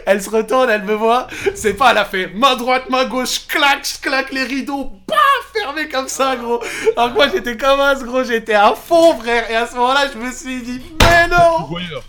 Elle 0.07 0.23
se 0.23 0.31
retourne, 0.31 0.71
elle 0.71 0.85
me 0.85 0.95
voit. 0.95 1.27
C'est 1.55 1.75
pas, 1.75 1.91
elle 1.93 1.99
a 1.99 2.05
fait 2.05 2.29
main 2.35 2.57
droite, 2.57 2.89
main 2.91 3.05
gauche, 3.05 3.47
clac, 3.47 3.87
je 3.87 4.01
claque 4.01 4.33
les 4.33 4.45
rideaux, 4.45 4.91
paf 5.07 5.19
fermé 5.53 5.89
comme 5.89 6.09
ça, 6.09 6.37
gros. 6.37 6.61
Alors 6.97 7.11
que 7.11 7.15
moi, 7.15 7.29
j'étais 7.29 7.57
comme 7.57 7.81
as, 7.81 8.03
gros. 8.03 8.25
J'étais 8.25 8.55
à 8.55 8.75
fond, 8.75 9.19
frère. 9.19 9.51
Et 9.51 9.57
à 9.57 9.67
ce 9.67 9.75
moment-là, 9.77 10.07
je 10.13 10.19
me 10.19 10.33
suis 10.33 10.63
dit, 10.63 10.81
mais 11.01 11.29
non 11.29 11.67
Voyeur. 11.69 12.03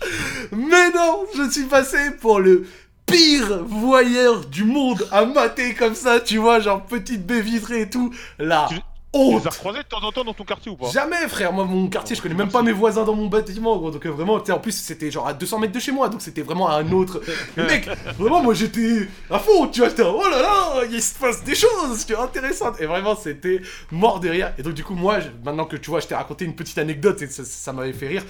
Mais 0.52 0.90
non 0.90 1.24
Je 1.36 1.50
suis 1.50 1.64
passé 1.64 1.98
pour 2.20 2.40
le 2.40 2.66
pire 3.06 3.64
voyeur 3.64 4.44
du 4.46 4.64
monde 4.64 5.06
à 5.10 5.24
mater 5.24 5.74
comme 5.74 5.94
ça, 5.96 6.20
tu 6.20 6.38
vois, 6.38 6.60
genre 6.60 6.82
petite 6.86 7.26
baie 7.26 7.40
vitrée 7.40 7.82
et 7.82 7.90
tout. 7.90 8.12
Tu- 8.68 8.76
Tu 9.12 9.18
honte 9.20 9.40
les 9.42 9.46
as 9.48 9.50
recroisés 9.50 9.78
de 9.80 9.84
temps 9.88 10.02
en 10.02 10.12
temps 10.12 10.24
dans 10.24 10.34
ton 10.34 10.44
quartier 10.44 10.70
ou 10.70 10.76
pas? 10.76 10.88
Jamais, 10.90 11.26
frère. 11.28 11.52
Moi, 11.52 11.64
mon 11.64 11.88
quartier, 11.88 12.14
je 12.14 12.22
connais 12.22 12.34
même 12.34 12.48
pas 12.50 12.62
mes 12.62 12.70
voisins 12.72 13.04
dans 13.04 13.14
mon 13.16 13.26
bâtiment, 13.26 13.76
gros. 13.76 13.90
Donc, 13.90 14.06
euh, 14.06 14.10
vraiment, 14.10 14.38
tu 14.38 14.46
sais, 14.46 14.52
en 14.52 14.60
plus, 14.60 14.72
c'était 14.72 15.10
genre 15.10 15.26
à 15.26 15.34
200 15.34 15.58
mètres 15.58 15.72
de 15.72 15.80
chez 15.80 15.90
moi. 15.90 16.08
Donc, 16.08 16.22
c'était 16.22 16.42
vraiment 16.42 16.70
un 16.70 16.90
autre. 16.92 17.20
Mais 17.56 17.66
mec, 17.66 17.88
vraiment, 18.18 18.40
moi, 18.42 18.54
j'étais 18.54 19.08
à 19.28 19.38
fond, 19.40 19.66
tu 19.66 19.80
vois. 19.80 19.88
J'étais, 19.88 20.02
oh 20.04 20.22
là 20.30 20.40
là, 20.42 20.82
il 20.90 21.02
se 21.02 21.18
passe 21.18 21.42
des 21.42 21.56
choses, 21.56 22.06
tu 22.06 22.14
vois, 22.14 22.24
intéressantes. 22.24 22.80
Et 22.80 22.86
vraiment, 22.86 23.16
c'était 23.16 23.60
mort 23.90 24.20
de 24.20 24.28
rire. 24.28 24.52
Et 24.58 24.62
donc, 24.62 24.74
du 24.74 24.84
coup, 24.84 24.94
moi, 24.94 25.18
maintenant 25.44 25.64
que 25.64 25.76
tu 25.76 25.90
vois, 25.90 25.98
je 26.00 26.06
t'ai 26.06 26.14
raconté 26.14 26.44
une 26.44 26.54
petite 26.54 26.78
anecdote 26.78 27.20
et 27.22 27.26
ça, 27.26 27.44
ça 27.44 27.72
m'avait 27.72 27.92
fait 27.92 28.06
rire. 28.08 28.24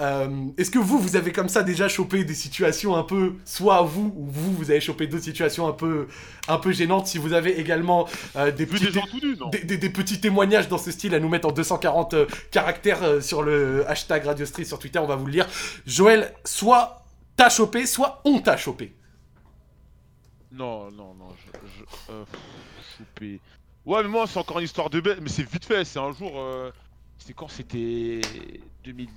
euh, 0.00 0.28
Est-ce 0.56 0.70
que 0.70 0.78
vous, 0.78 0.98
vous 1.00 1.16
avez 1.16 1.32
comme 1.32 1.48
ça 1.48 1.64
déjà 1.64 1.88
chopé 1.88 2.22
des 2.24 2.34
situations 2.34 2.94
un 2.96 3.02
peu, 3.02 3.34
soit 3.44 3.82
vous 3.82 4.12
ou 4.16 4.26
vous, 4.30 4.52
vous 4.52 4.70
avez 4.70 4.80
chopé 4.80 5.08
d'autres 5.08 5.24
situations 5.24 5.66
un 5.66 5.72
peu, 5.72 6.06
un 6.46 6.58
peu 6.58 6.70
gênantes 6.72 7.08
Si 7.08 7.18
vous 7.18 7.32
avez 7.32 7.58
également 7.58 8.06
euh, 8.36 8.52
des 8.52 8.64
Vu 8.64 8.78
petits 8.78 8.92
des 8.92 9.58
des, 9.58 9.64
des- 9.64 9.76
des 9.76 9.88
petits 10.20 10.28
témoignages 10.28 10.68
dans 10.68 10.78
ce 10.78 10.90
style 10.90 11.14
à 11.14 11.20
nous 11.20 11.28
mettre 11.28 11.48
en 11.48 11.52
240 11.52 12.14
euh, 12.14 12.26
caractères 12.50 13.02
euh, 13.02 13.20
sur 13.20 13.42
le 13.42 13.88
hashtag 13.88 14.24
Radio 14.26 14.44
Street 14.46 14.64
sur 14.64 14.78
Twitter, 14.78 14.98
on 14.98 15.06
va 15.06 15.16
vous 15.16 15.26
le 15.26 15.32
lire. 15.32 15.46
Joël, 15.86 16.34
soit 16.44 17.02
t'as 17.36 17.48
chopé, 17.48 17.86
soit 17.86 18.20
on 18.24 18.40
t'a 18.40 18.56
chopé. 18.56 18.94
Non, 20.52 20.90
non, 20.90 21.14
non, 21.14 21.28
je. 21.46 22.12
euh, 22.12 22.24
chopé. 22.98 23.40
Ouais, 23.86 24.02
mais 24.02 24.08
moi, 24.08 24.26
c'est 24.26 24.38
encore 24.38 24.58
une 24.58 24.64
histoire 24.64 24.90
de 24.90 25.00
bête, 25.00 25.18
mais 25.22 25.28
c'est 25.28 25.48
vite 25.48 25.64
fait. 25.64 25.84
C'est 25.84 25.98
un 25.98 26.12
jour. 26.12 26.32
euh, 26.36 26.70
C'était 27.18 27.32
quand 27.32 27.48
C'était 27.48 28.20
2010 28.84 29.08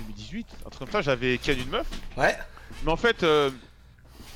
2018 0.00 0.46
Un 0.66 0.70
truc 0.70 0.78
comme 0.78 0.90
ça, 0.92 1.02
j'avais 1.02 1.38
ken 1.38 1.58
une 1.58 1.70
meuf. 1.70 1.86
Ouais, 2.16 2.36
Mais 2.84 2.92
en 2.92 2.96
fait, 2.96 3.22
euh, 3.22 3.50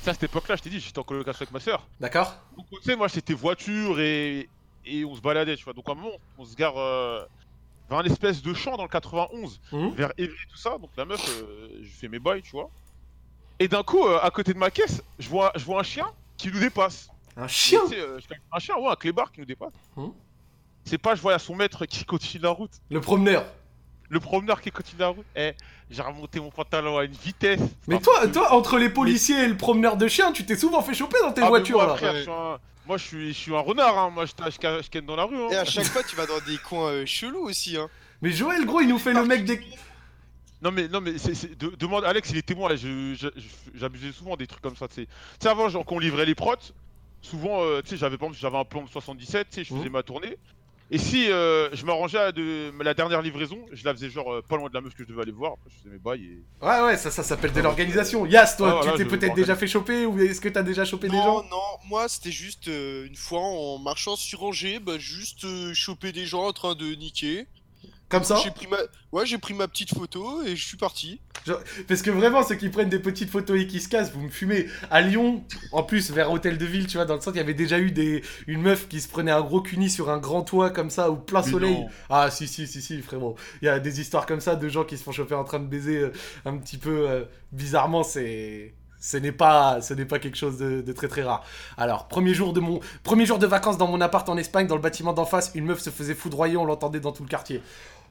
ça, 0.01 0.11
à 0.11 0.13
cette 0.13 0.23
époque-là, 0.23 0.55
je 0.57 0.63
t'ai 0.63 0.69
dit, 0.69 0.79
j'étais 0.79 0.99
en 0.99 1.03
colocation 1.03 1.43
avec 1.43 1.51
ma 1.53 1.59
soeur. 1.59 1.87
d'accord 1.99 2.35
Donc, 2.57 2.65
tu 2.69 2.81
sais, 2.83 2.95
moi, 2.95 3.07
c'était 3.07 3.33
voiture 3.33 3.99
et... 4.01 4.49
et 4.85 5.05
on 5.05 5.15
se 5.15 5.21
baladait, 5.21 5.55
tu 5.55 5.63
vois. 5.63 5.73
Donc, 5.73 5.87
à 5.87 5.91
un 5.91 5.95
moment, 5.95 6.15
on 6.37 6.45
se 6.45 6.55
gare 6.55 6.77
euh, 6.77 7.23
vers 7.89 7.99
un 7.99 8.03
espèce 8.03 8.41
de 8.41 8.53
champ 8.53 8.77
dans 8.77 8.83
le 8.83 8.89
91, 8.89 9.59
Mhm. 9.71 9.89
vers 9.91 10.11
Évry, 10.17 10.35
tout 10.49 10.57
ça. 10.57 10.77
Donc, 10.77 10.89
la 10.97 11.05
meuf, 11.05 11.21
euh, 11.41 11.67
je 11.81 11.89
fais 11.89 12.07
mes 12.07 12.19
bails, 12.19 12.41
tu 12.41 12.51
vois. 12.51 12.69
Et 13.59 13.67
d'un 13.67 13.83
coup, 13.83 14.05
euh, 14.05 14.19
à 14.21 14.31
côté 14.31 14.53
de 14.53 14.57
ma 14.59 14.71
caisse, 14.71 15.03
je 15.19 15.29
vois, 15.29 15.51
je 15.55 15.63
vois 15.65 15.79
un 15.79 15.83
chien 15.83 16.07
qui 16.37 16.49
nous 16.51 16.59
dépasse. 16.59 17.09
Un 17.37 17.47
chien 17.47 17.79
Tu 17.87 17.95
sais, 17.95 18.01
je- 18.01 18.35
un 18.51 18.59
chien, 18.59 18.75
ouais, 18.77 18.89
un 18.89 18.95
clébard 18.95 19.31
qui 19.31 19.39
nous 19.39 19.45
dépasse. 19.45 19.73
Mhm. 19.95 20.11
C'est 20.83 20.97
pas, 20.97 21.13
je 21.15 21.21
vois 21.21 21.37
son 21.37 21.55
maître 21.55 21.85
qui 21.85 22.03
continue 22.05 22.41
la 22.43 22.49
route. 22.49 22.71
Le 22.89 22.99
promeneur. 22.99 23.45
Le 24.09 24.19
promeneur 24.19 24.59
qui 24.61 24.71
continue 24.71 24.99
la 24.99 25.09
route. 25.09 25.25
Eh, 25.35 25.51
j'ai 25.89 26.01
remonté 26.01 26.39
mon 26.39 26.49
pantalon 26.49 26.97
à 26.97 27.05
une 27.05 27.11
vitesse. 27.13 27.61
Mais 27.87 27.95
Enfin, 27.95 28.03
toi, 28.03 28.27
toi, 28.27 28.53
entre 28.53 28.77
les 28.77 28.89
policiers 28.89 29.43
et 29.43 29.47
le 29.47 29.55
promeneur 29.55 29.95
de 29.95 30.07
chiens, 30.07 30.31
tu 30.33 30.43
t'es 30.45 30.57
souvent 30.57 30.81
fait 30.81 30.93
choper 30.95 31.17
dans 31.21 31.31
tes 31.31 31.41
Ah, 31.41 31.45
mais 31.45 31.49
voitures 31.49 31.77
moi, 31.77 31.87
là. 31.87 31.95
frère, 31.95 32.15
je 32.15 32.21
suis 32.23 32.31
un- 32.31 32.59
Moi, 32.87 32.97
je 32.97 33.03
suis, 33.05 33.27
je 33.33 33.37
suis 33.37 33.55
un 33.55 33.59
renard, 33.59 33.97
hein. 33.97 34.09
Moi, 34.09 34.25
je, 34.25 34.31
je, 34.37 34.51
je, 34.51 34.83
je 34.83 34.89
ken 34.89 35.05
dans 35.05 35.15
la 35.15 35.23
rue. 35.25 35.35
Hein. 35.37 35.49
Et 35.51 35.55
à 35.55 35.65
chaque 35.65 35.85
fois, 35.85 36.03
tu 36.03 36.15
vas 36.15 36.25
dans 36.25 36.39
des 36.47 36.57
coins 36.57 36.89
euh, 36.91 37.05
chelous 37.05 37.43
aussi, 37.47 37.77
hein. 37.77 37.89
Mais 38.21 38.31
Joël, 38.31 38.65
gros, 38.65 38.81
il 38.81 38.87
nous 38.87 38.99
fait 38.99 39.13
le 39.13 39.25
mec 39.25 39.45
des. 39.45 39.59
Non 40.63 40.69
mais 40.71 40.87
non 40.87 41.01
mais 41.01 41.17
c'est, 41.17 41.33
c'est- 41.33 41.57
de- 41.57 41.75
demande 41.75 42.05
Alex 42.05 42.29
il 42.29 42.37
est 42.37 42.43
témoin 42.45 42.69
là, 42.69 42.75
je- 42.75 43.15
je- 43.15 43.29
je- 43.35 43.79
j'abusais 43.79 44.11
souvent 44.11 44.35
des 44.37 44.45
trucs 44.45 44.61
comme 44.61 44.75
ça 44.75 44.87
tu 44.87 44.93
sais. 44.93 45.05
Tu 45.07 45.11
sais 45.39 45.49
avant 45.49 45.69
genre 45.69 45.83
qu'on 45.83 45.97
livrait 45.97 46.23
les 46.27 46.35
prots, 46.35 46.53
souvent 47.23 47.63
euh, 47.63 47.81
tu 47.81 47.89
sais 47.89 47.97
j'avais 47.97 48.15
par 48.15 48.27
exemple 48.27 48.39
j'avais 48.43 48.59
un 48.59 48.63
plan 48.63 48.83
de 48.83 48.87
77, 48.87 49.47
tu 49.49 49.55
sais 49.55 49.63
je 49.63 49.69
faisais 49.73 49.85
Mhm. 49.87 49.91
ma 49.93 50.03
tournée. 50.03 50.37
Et 50.93 50.97
si 50.97 51.31
euh, 51.31 51.69
je 51.73 51.85
m'arrangeais 51.85 52.17
à 52.17 52.31
de 52.33 52.69
la 52.83 52.93
dernière 52.93 53.21
livraison, 53.21 53.57
je 53.71 53.85
la 53.85 53.93
faisais 53.93 54.09
genre 54.09 54.29
euh, 54.33 54.41
pas 54.41 54.57
loin 54.57 54.67
de 54.67 54.73
la 54.73 54.81
meuf 54.81 54.93
que 54.93 55.03
je 55.03 55.07
devais 55.07 55.21
aller 55.21 55.31
voir, 55.31 55.53
je 55.69 55.77
faisais 55.77 55.89
mes 55.89 55.97
bails 55.97 56.21
et 56.25 56.65
Ouais, 56.65 56.81
ouais, 56.81 56.97
ça, 56.97 57.09
ça 57.09 57.23
s'appelle 57.23 57.53
de 57.53 57.61
l'organisation. 57.61 58.25
Yas, 58.25 58.55
toi, 58.57 58.67
Ah, 58.71 58.75
voilà, 58.83 58.91
tu 58.91 58.97
t'es 58.97 59.05
peut-être 59.05 59.33
déjà 59.33 59.55
fait 59.55 59.67
choper 59.67 60.05
ou 60.05 60.19
est-ce 60.19 60.41
que 60.41 60.49
t'as 60.49 60.63
déjà 60.63 60.83
chopé 60.83 61.07
des 61.07 61.15
Non, 61.15 61.23
gens 61.23 61.43
non, 61.43 61.61
moi 61.87 62.09
c'était 62.09 62.31
juste 62.31 62.67
euh, 62.67 63.07
une 63.07 63.15
fois 63.15 63.39
en 63.39 63.79
marchant 63.79 64.17
sur 64.17 64.43
Angers, 64.43 64.79
bah 64.79 64.97
juste 64.99 65.45
euh, 65.45 65.73
choper 65.73 66.11
des 66.11 66.25
gens 66.25 66.43
en 66.45 66.51
train 66.53 66.75
de 66.75 66.93
niquer. 66.95 67.47
Comme 68.11 68.23
ça 68.23 68.35
J'ai 68.43 68.51
pris 68.51 68.67
ma... 68.67 68.77
Ouais, 69.11 69.25
j'ai 69.25 69.37
pris 69.37 69.53
ma 69.53 69.67
petite 69.67 69.93
photo 69.95 70.43
et 70.43 70.55
je 70.55 70.65
suis 70.67 70.77
parti. 70.77 71.19
Parce 71.87 72.01
que 72.01 72.11
vraiment, 72.11 72.43
ceux 72.43 72.55
qui 72.55 72.69
prennent 72.69 72.89
des 72.89 72.99
petites 72.99 73.29
photos 73.29 73.59
et 73.59 73.65
qui 73.67 73.79
se 73.79 73.89
cassent, 73.89 74.11
vous 74.11 74.21
me 74.21 74.29
fumez. 74.29 74.67
À 74.91 75.01
Lyon, 75.01 75.43
en 75.71 75.83
plus, 75.83 76.11
vers 76.11 76.31
Hôtel 76.31 76.57
de 76.57 76.65
Ville, 76.65 76.87
tu 76.87 76.97
vois, 76.97 77.05
dans 77.05 77.15
le 77.15 77.21
centre, 77.21 77.37
il 77.37 77.39
y 77.39 77.43
avait 77.43 77.53
déjà 77.53 77.79
eu 77.79 77.91
des... 77.91 78.21
une 78.47 78.61
meuf 78.61 78.87
qui 78.87 79.01
se 79.01 79.07
prenait 79.07 79.31
un 79.31 79.41
gros 79.41 79.61
cuni 79.61 79.89
sur 79.89 80.09
un 80.09 80.17
grand 80.17 80.43
toit 80.43 80.69
comme 80.69 80.89
ça, 80.89 81.09
au 81.09 81.15
plein 81.15 81.41
Mais 81.43 81.51
soleil. 81.51 81.73
non. 81.73 81.87
Ah, 82.09 82.29
si, 82.29 82.47
si, 82.47 82.67
si, 82.67 82.81
si, 82.81 83.01
frérot. 83.01 83.35
Il 83.61 83.65
y 83.65 83.69
a 83.69 83.79
des 83.79 84.01
histoires 84.01 84.25
comme 84.25 84.41
ça 84.41 84.55
de 84.55 84.69
gens 84.69 84.83
qui 84.83 84.97
se 84.97 85.03
font 85.03 85.11
choper 85.11 85.35
en 85.35 85.43
train 85.43 85.59
de 85.59 85.65
baiser 85.67 85.97
euh, 85.97 86.13
un 86.45 86.57
petit 86.57 86.77
peu 86.77 87.09
euh, 87.09 87.23
bizarrement, 87.51 88.03
c'est. 88.03 88.73
Ce 89.03 89.17
n'est 89.17 89.31
pas, 89.31 89.81
ce 89.81 89.95
n'est 89.95 90.05
pas 90.05 90.19
quelque 90.19 90.37
chose 90.37 90.59
de, 90.59 90.81
de 90.81 90.93
très 90.93 91.07
très 91.07 91.23
rare. 91.23 91.43
Alors, 91.75 92.07
premier 92.07 92.35
jour 92.35 92.53
de 92.53 92.59
mon, 92.59 92.81
premier 93.01 93.25
jour 93.25 93.39
de 93.39 93.47
vacances 93.47 93.79
dans 93.79 93.87
mon 93.87 93.99
appart 93.99 94.29
en 94.29 94.37
Espagne, 94.37 94.67
dans 94.67 94.75
le 94.75 94.81
bâtiment 94.81 95.11
d'en 95.11 95.25
face, 95.25 95.49
une 95.55 95.65
meuf 95.65 95.79
se 95.79 95.89
faisait 95.89 96.13
foudroyer, 96.13 96.55
on 96.55 96.65
l'entendait 96.65 96.99
dans 96.99 97.11
tout 97.11 97.23
le 97.23 97.27
quartier. 97.27 97.63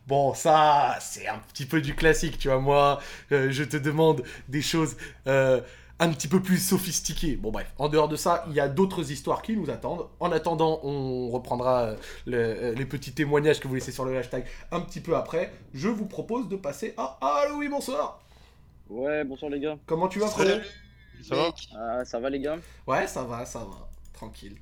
Bon, 0.06 0.34
ça, 0.34 0.98
c'est 1.00 1.28
un 1.28 1.38
petit 1.38 1.66
peu 1.66 1.80
du 1.80 1.94
classique, 1.94 2.38
tu 2.38 2.48
vois. 2.48 2.58
Moi, 2.58 3.00
euh, 3.32 3.48
je 3.50 3.62
te 3.64 3.76
demande 3.76 4.24
des 4.48 4.62
choses 4.62 4.96
euh, 5.28 5.60
un 6.00 6.08
petit 6.10 6.26
peu 6.26 6.40
plus 6.42 6.58
sophistiquées. 6.58 7.36
Bon, 7.36 7.50
bref, 7.52 7.72
en 7.78 7.88
dehors 7.88 8.08
de 8.08 8.16
ça, 8.16 8.44
il 8.48 8.54
y 8.54 8.60
a 8.60 8.68
d'autres 8.68 9.12
histoires 9.12 9.42
qui 9.42 9.56
nous 9.56 9.70
attendent. 9.70 10.06
En 10.18 10.32
attendant, 10.32 10.80
on 10.82 11.28
reprendra 11.30 11.82
euh, 11.82 11.96
le- 12.26 12.36
euh, 12.38 12.74
les 12.74 12.86
petits 12.86 13.12
témoignages 13.12 13.60
que 13.60 13.68
vous 13.68 13.74
laissez 13.74 13.92
sur 13.92 14.04
le 14.04 14.16
hashtag 14.16 14.44
un 14.72 14.80
petit 14.80 15.00
peu 15.00 15.16
après. 15.16 15.52
Je 15.74 15.88
vous 15.88 16.06
propose 16.06 16.48
de 16.48 16.56
passer 16.56 16.94
à 16.96 17.18
Allô, 17.20 17.58
oui, 17.58 17.68
bonsoir. 17.68 18.20
Ouais, 18.88 19.24
bonsoir 19.24 19.50
les 19.50 19.60
gars. 19.60 19.78
Comment 19.86 20.08
tu 20.08 20.18
vas, 20.18 20.26
frérot? 20.28 20.48
Salut, 20.48 20.66
Ça 21.22 21.36
va? 21.36 21.52
Ah, 21.76 22.04
ça 22.04 22.18
va 22.18 22.30
les 22.30 22.40
gars? 22.40 22.58
Ouais, 22.86 23.06
ça 23.06 23.22
va, 23.24 23.44
ça 23.46 23.60
va. 23.60 23.88
Tranquille. 24.12 24.56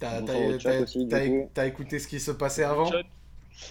T'as 1.55 1.67
écouté 1.67 1.99
ce 1.99 2.07
qui 2.09 2.21
se 2.21 2.31
passait 2.31 2.65
avant? 2.65 2.91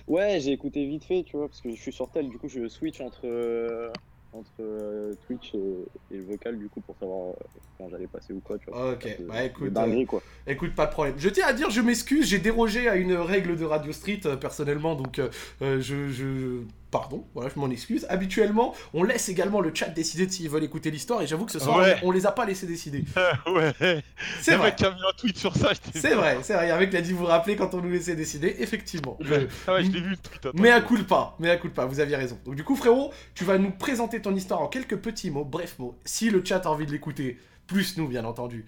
Ouais, 0.08 0.40
j'ai 0.40 0.52
écouté 0.52 0.86
vite 0.86 1.04
fait, 1.06 1.24
tu 1.24 1.38
vois, 1.38 1.48
parce 1.48 1.62
que 1.62 1.70
je 1.70 1.82
suis 1.82 1.94
sur 1.94 2.10
tel, 2.10 2.30
du 2.30 2.38
coup 2.38 2.48
je 2.48 2.68
switch 2.68 3.00
entre, 3.02 3.22
euh, 3.26 3.90
entre 4.34 4.52
euh, 4.60 5.14
Twitch 5.26 5.54
et, 5.56 5.86
et 6.12 6.18
le 6.18 6.24
vocal, 6.26 6.58
du 6.58 6.68
coup, 6.70 6.82
pour 6.82 6.98
savoir 6.98 7.30
euh, 7.30 7.34
quand 7.78 7.90
j'allais 7.90 8.08
passer 8.08 8.34
ou 8.34 8.40
quoi, 8.42 8.58
tu 8.58 8.70
vois. 8.70 8.94
Ok, 8.94 9.18
bah 9.28 9.44
écoute, 9.44 9.74
dinguerie, 9.74 10.06
quoi. 10.06 10.22
Écoute, 10.46 10.76
pas 10.76 10.86
de 10.88 10.92
problème. 10.92 11.16
Je 11.18 11.30
tiens 11.30 11.48
à 11.48 11.54
dire, 11.54 11.70
je 11.70 11.82
m'excuse, 11.82 12.28
j'ai 12.28 12.40
dérogé 12.40 12.88
à 12.90 12.96
une 12.96 13.14
règle 13.14 13.56
de 13.58 13.66
Radio 13.66 13.92
Street 13.94 14.20
euh, 14.26 14.36
personnellement, 14.36 14.96
donc 14.96 15.20
euh, 15.20 15.30
je, 15.62 16.10
je- 16.10 16.62
Pardon, 16.90 17.26
voilà, 17.34 17.50
je 17.54 17.60
m'en 17.60 17.70
excuse. 17.70 18.06
Habituellement, 18.10 18.74
on 18.94 19.04
laisse 19.04 19.28
également 19.28 19.60
le 19.60 19.72
chat 19.76 19.90
décider 19.90 20.26
de 20.26 20.32
s'ils 20.32 20.50
veulent 20.50 20.64
écouter 20.64 20.90
l'histoire, 20.90 21.22
et 21.22 21.28
j'avoue 21.28 21.46
que 21.46 21.52
ce 21.52 21.60
soir, 21.60 21.80
Ouais. 21.80 21.98
on, 22.02 22.08
on 22.08 22.12
les 22.12 22.26
a 22.26 22.32
pas 22.32 22.46
laissés 22.46 22.66
décider. 22.66 23.04
ouais. 23.48 24.04
C'est 24.42 24.56
vrai. 24.56 24.70
mec 24.72 24.82
a 24.84 24.92
mis 24.92 24.96
un 25.02 25.14
tweet 25.18 25.38
sur 25.38 25.54
ça, 25.56 25.72
j'étais 25.74 26.00
C'est 26.00 26.16
vrai, 26.16 26.38
c'est 26.44 26.54
vrai. 26.54 26.72
Avec 26.72 26.94
l'a 26.94 27.02
dit 27.02 27.12
vous 27.12 27.26
rappeler 27.26 27.58
quand 27.58 27.74
on 27.74 27.82
nous 27.82 27.90
laissait 27.90 28.16
décider, 28.16 28.56
effectivement. 28.60 29.18
Je- 29.20 29.34
Ah 29.68 29.74
ouais, 29.74 29.84
je 29.84 29.92
l'ai 29.92 30.00
vu 30.00 30.12
le 30.12 30.18
tweet. 30.18 30.46
attends. 30.46 30.52
Mais 30.62 30.72
à 30.72 30.80
coup 30.80 30.98
pas, 31.04 31.36
mais 31.40 31.50
à 31.50 31.58
coup 31.58 31.70
pas, 31.70 31.86
vous 31.86 32.00
aviez 32.00 32.16
raison. 32.16 32.40
Donc 32.46 32.56
du 32.56 32.64
coup 32.64 32.78
frérot, 32.78 33.12
tu 33.36 33.44
vas 33.44 33.58
nous 33.58 33.72
présenter 33.72 34.22
ton 34.22 34.34
histoire 34.34 34.62
en 34.62 34.68
quelques 34.68 34.96
petits 34.98 35.30
mots, 35.30 35.44
brefs 35.44 35.80
mots. 35.80 35.98
Si 36.06 36.30
le 36.30 36.42
chat 36.46 36.66
a 36.66 36.70
envie 36.70 36.86
de 36.86 36.92
l'écouter, 36.94 37.38
plus 37.68 37.98
nous 37.98 38.08
bien 38.08 38.24
entendu, 38.24 38.66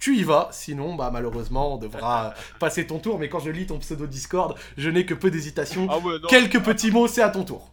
tu 0.00 0.16
y 0.16 0.24
vas. 0.24 0.48
Sinon, 0.50 0.94
bah 0.96 1.10
malheureusement, 1.12 1.74
on 1.74 1.78
devra 1.78 2.34
passer 2.58 2.86
ton 2.86 2.98
tour. 2.98 3.18
Mais 3.20 3.28
quand 3.28 3.38
je 3.38 3.50
lis 3.50 3.66
ton 3.66 3.78
pseudo 3.78 4.06
Discord, 4.06 4.56
je 4.76 4.90
n'ai 4.90 5.06
que 5.06 5.14
peu 5.14 5.30
d'hésitation. 5.30 5.86
Ah 5.88 5.98
ouais, 5.98 6.18
non. 6.20 6.26
Quelques 6.28 6.60
petits 6.62 6.90
mots, 6.90 7.06
c'est 7.06 7.22
à 7.22 7.28
ton 7.30 7.44
tour. 7.44 7.70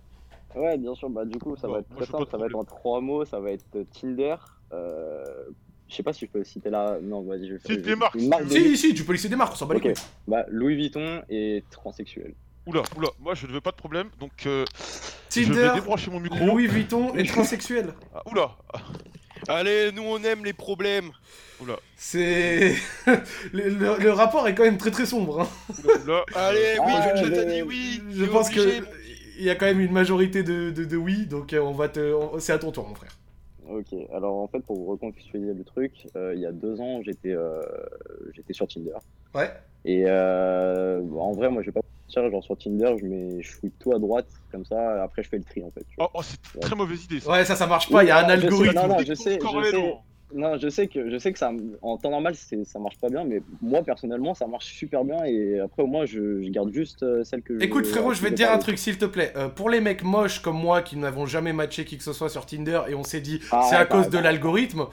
Ouais, 0.55 0.77
bien 0.77 0.93
sûr, 0.95 1.09
bah 1.09 1.23
du 1.25 1.37
coup, 1.39 1.55
ça 1.55 1.67
Bon, 1.67 1.73
va 1.73 1.79
être 1.79 1.89
très 1.95 2.05
je 2.05 2.11
simple, 2.11 2.25
ça 2.31 2.37
va 2.37 2.45
être 2.47 2.55
en 2.55 2.63
trois 2.65 2.99
mots, 3.01 3.25
ça 3.25 3.39
va 3.39 3.51
être 3.51 3.65
Tinder. 3.99 4.35
Euh... 4.73 5.23
Je 5.89 5.95
sais 5.95 6.03
pas 6.03 6.11
si 6.11 6.25
je 6.25 6.31
peux 6.31 6.43
citer 6.43 6.69
là. 6.69 6.97
Non, 7.01 7.21
vas-y, 7.21 7.47
je 7.47 7.53
vais 7.53 7.59
faire. 7.59 7.75
Cite 7.75 7.85
je- 7.85 7.89
les 7.91 7.95
marques, 7.95 8.17
de 8.17 8.49
Si, 8.49 8.75
si, 8.77 8.93
tu 8.93 9.05
peux 9.05 9.13
laisser 9.13 9.29
des 9.29 9.35
marques, 9.37 9.53
on 9.53 9.55
s'en 9.55 9.65
bat 9.67 9.75
les 9.75 9.79
couilles. 9.79 9.93
bah 10.27 10.43
Louis 10.49 10.75
Vuitton 10.75 11.21
et 11.29 11.63
transsexuel. 11.69 12.33
Oula, 12.65 12.81
oula, 12.97 13.07
moi 13.21 13.33
je 13.35 13.47
ne 13.47 13.53
veux 13.53 13.61
pas 13.61 13.71
de 13.71 13.77
problème, 13.77 14.09
donc 14.19 14.31
euh, 14.45 14.65
je 15.31 15.43
Tinder, 15.45 15.53
vais 15.53 15.73
débrancher 15.75 16.11
mon 16.11 16.19
micro. 16.19 16.45
Louis 16.45 16.67
Vuitton 16.67 17.13
et 17.15 17.23
transsexuel. 17.25 17.93
Ah, 18.13 18.21
oula, 18.29 18.57
Allez, 19.47 19.91
nous 19.91 20.03
on 20.03 20.21
aime 20.23 20.43
les 20.45 20.53
problèmes. 20.53 21.11
oula, 21.61 21.77
C'est... 21.95 22.73
le, 23.53 23.69
le- 23.69 23.97
le 24.03 24.11
rapport 24.11 24.47
est 24.47 24.55
quand 24.55 24.63
même 24.63 24.77
très 24.77 24.91
très 24.91 25.05
sombre. 25.05 25.41
hein. 25.41 25.47
oula. 26.03 26.23
Allez, 26.35 26.77
oui, 26.85 26.91
Ah, 26.95 27.15
je 27.15 27.25
t'ai 27.27 27.45
dit 27.45 27.61
oui. 27.61 28.01
Je 28.11 28.25
pense 28.25 28.47
obligé. 28.49 28.79
que 28.81 28.85
il 29.39 29.43
y 29.45 29.49
a 29.51 29.55
quand 29.55 29.67
même 29.67 29.79
une 29.79 29.91
majorité 29.91 30.41
de, 30.41 30.71
de, 30.71 30.83
de 30.83 30.97
oui, 30.97 31.27
donc 31.27 31.53
euh, 31.53 31.59
on 31.61 31.71
va 31.73 31.89
te, 31.89 32.15
c'est 32.39 32.53
à 32.53 32.57
ton 32.57 32.71
tour, 32.71 32.87
mon 32.87 32.95
frère. 32.95 33.15
Ok, 33.69 33.93
alors 34.13 34.35
en 34.37 34.47
fait, 34.47 34.61
pour 34.61 34.77
vous 34.77 34.85
recontextualiser 34.85 35.53
le 35.53 35.63
truc, 35.63 35.91
euh, 36.15 36.33
il 36.33 36.41
y 36.41 36.45
a 36.45 36.51
deux 36.51 36.79
ans, 36.81 37.01
j'étais 37.03 37.33
euh, 37.33 37.61
j'étais 38.33 38.53
sur 38.53 38.67
Tinder. 38.67 38.93
Ouais. 39.35 39.51
Et 39.85 40.05
euh, 40.07 41.01
bon, 41.03 41.21
en 41.21 41.31
vrai, 41.33 41.49
moi, 41.49 41.61
je 41.61 41.67
vais 41.67 41.73
pas 41.73 41.81
mentir, 42.07 42.31
genre 42.31 42.43
sur 42.43 42.57
Tinder, 42.57 42.93
je 42.99 43.05
mets, 43.05 43.41
je 43.41 43.51
fouille 43.51 43.71
tout 43.79 43.93
à 43.93 43.99
droite, 43.99 44.27
comme 44.51 44.65
ça, 44.65 45.03
après 45.03 45.23
je 45.23 45.29
fais 45.29 45.37
le 45.37 45.43
tri 45.43 45.63
en 45.63 45.71
fait. 45.71 45.85
Oh, 45.97 46.07
oh, 46.13 46.21
c'est 46.23 46.37
une 46.55 46.61
très 46.61 46.75
mauvaise 46.75 47.03
idée 47.05 47.19
ça. 47.19 47.31
Ouais, 47.31 47.45
ça, 47.45 47.55
ça 47.55 47.67
marche 47.67 47.89
pas. 47.89 48.03
Il 48.03 48.07
y 48.07 48.11
a 48.11 48.25
un 48.25 48.29
algorithme. 48.29 48.75
non, 48.75 48.87
non, 48.87 48.97
je 49.05 49.13
sais, 49.13 49.33
je 49.35 49.39
Corrélé, 49.39 49.71
sais. 49.71 49.77
non. 49.77 50.57
Je 50.57 50.67
sais 50.69 50.87
que 50.87 51.09
je 51.09 51.17
sais 51.17 51.31
que 51.31 51.39
ça, 51.39 51.51
en 51.81 51.97
temps 51.97 52.09
normal, 52.11 52.35
ça 52.35 52.79
marche 52.79 52.97
pas 52.97 53.09
bien, 53.09 53.23
mais 53.23 53.41
moi 53.61 53.81
personnellement, 53.83 54.33
ça 54.33 54.45
marche 54.45 54.65
super 54.65 55.05
bien 55.05 55.23
et 55.23 55.59
après 55.59 55.83
au 55.83 55.87
moins 55.87 56.05
je, 56.05 56.41
je 56.41 56.49
garde 56.49 56.71
juste 56.73 57.03
euh, 57.03 57.23
celle 57.23 57.41
que. 57.41 57.61
Écoute 57.63 57.85
je, 57.85 57.91
frérot, 57.91 58.13
je 58.13 58.21
vais 58.21 58.31
te 58.31 58.35
dire 58.35 58.51
un 58.51 58.57
truc 58.57 58.77
s'il 58.77 58.97
te 58.97 59.05
plaît. 59.05 59.31
Euh, 59.37 59.47
pour 59.47 59.69
les 59.69 59.79
mecs 59.79 60.03
moches 60.03 60.39
comme 60.41 60.57
moi 60.59 60.81
qui 60.81 60.97
n'avons 60.97 61.25
jamais 61.25 61.53
matché 61.53 61.85
qui 61.85 61.97
que 61.97 62.03
ce 62.03 62.11
soit 62.13 62.29
sur 62.29 62.45
Tinder 62.45 62.81
et 62.89 62.95
on 62.95 63.03
s'est 63.03 63.21
dit 63.21 63.39
Ah, 63.51 63.65
c'est 63.69 63.75
à 63.75 63.85
bah, 63.85 63.85
cause 63.85 64.07
de 64.07 64.17
bah. 64.17 64.23
l'algorithme, 64.23 64.87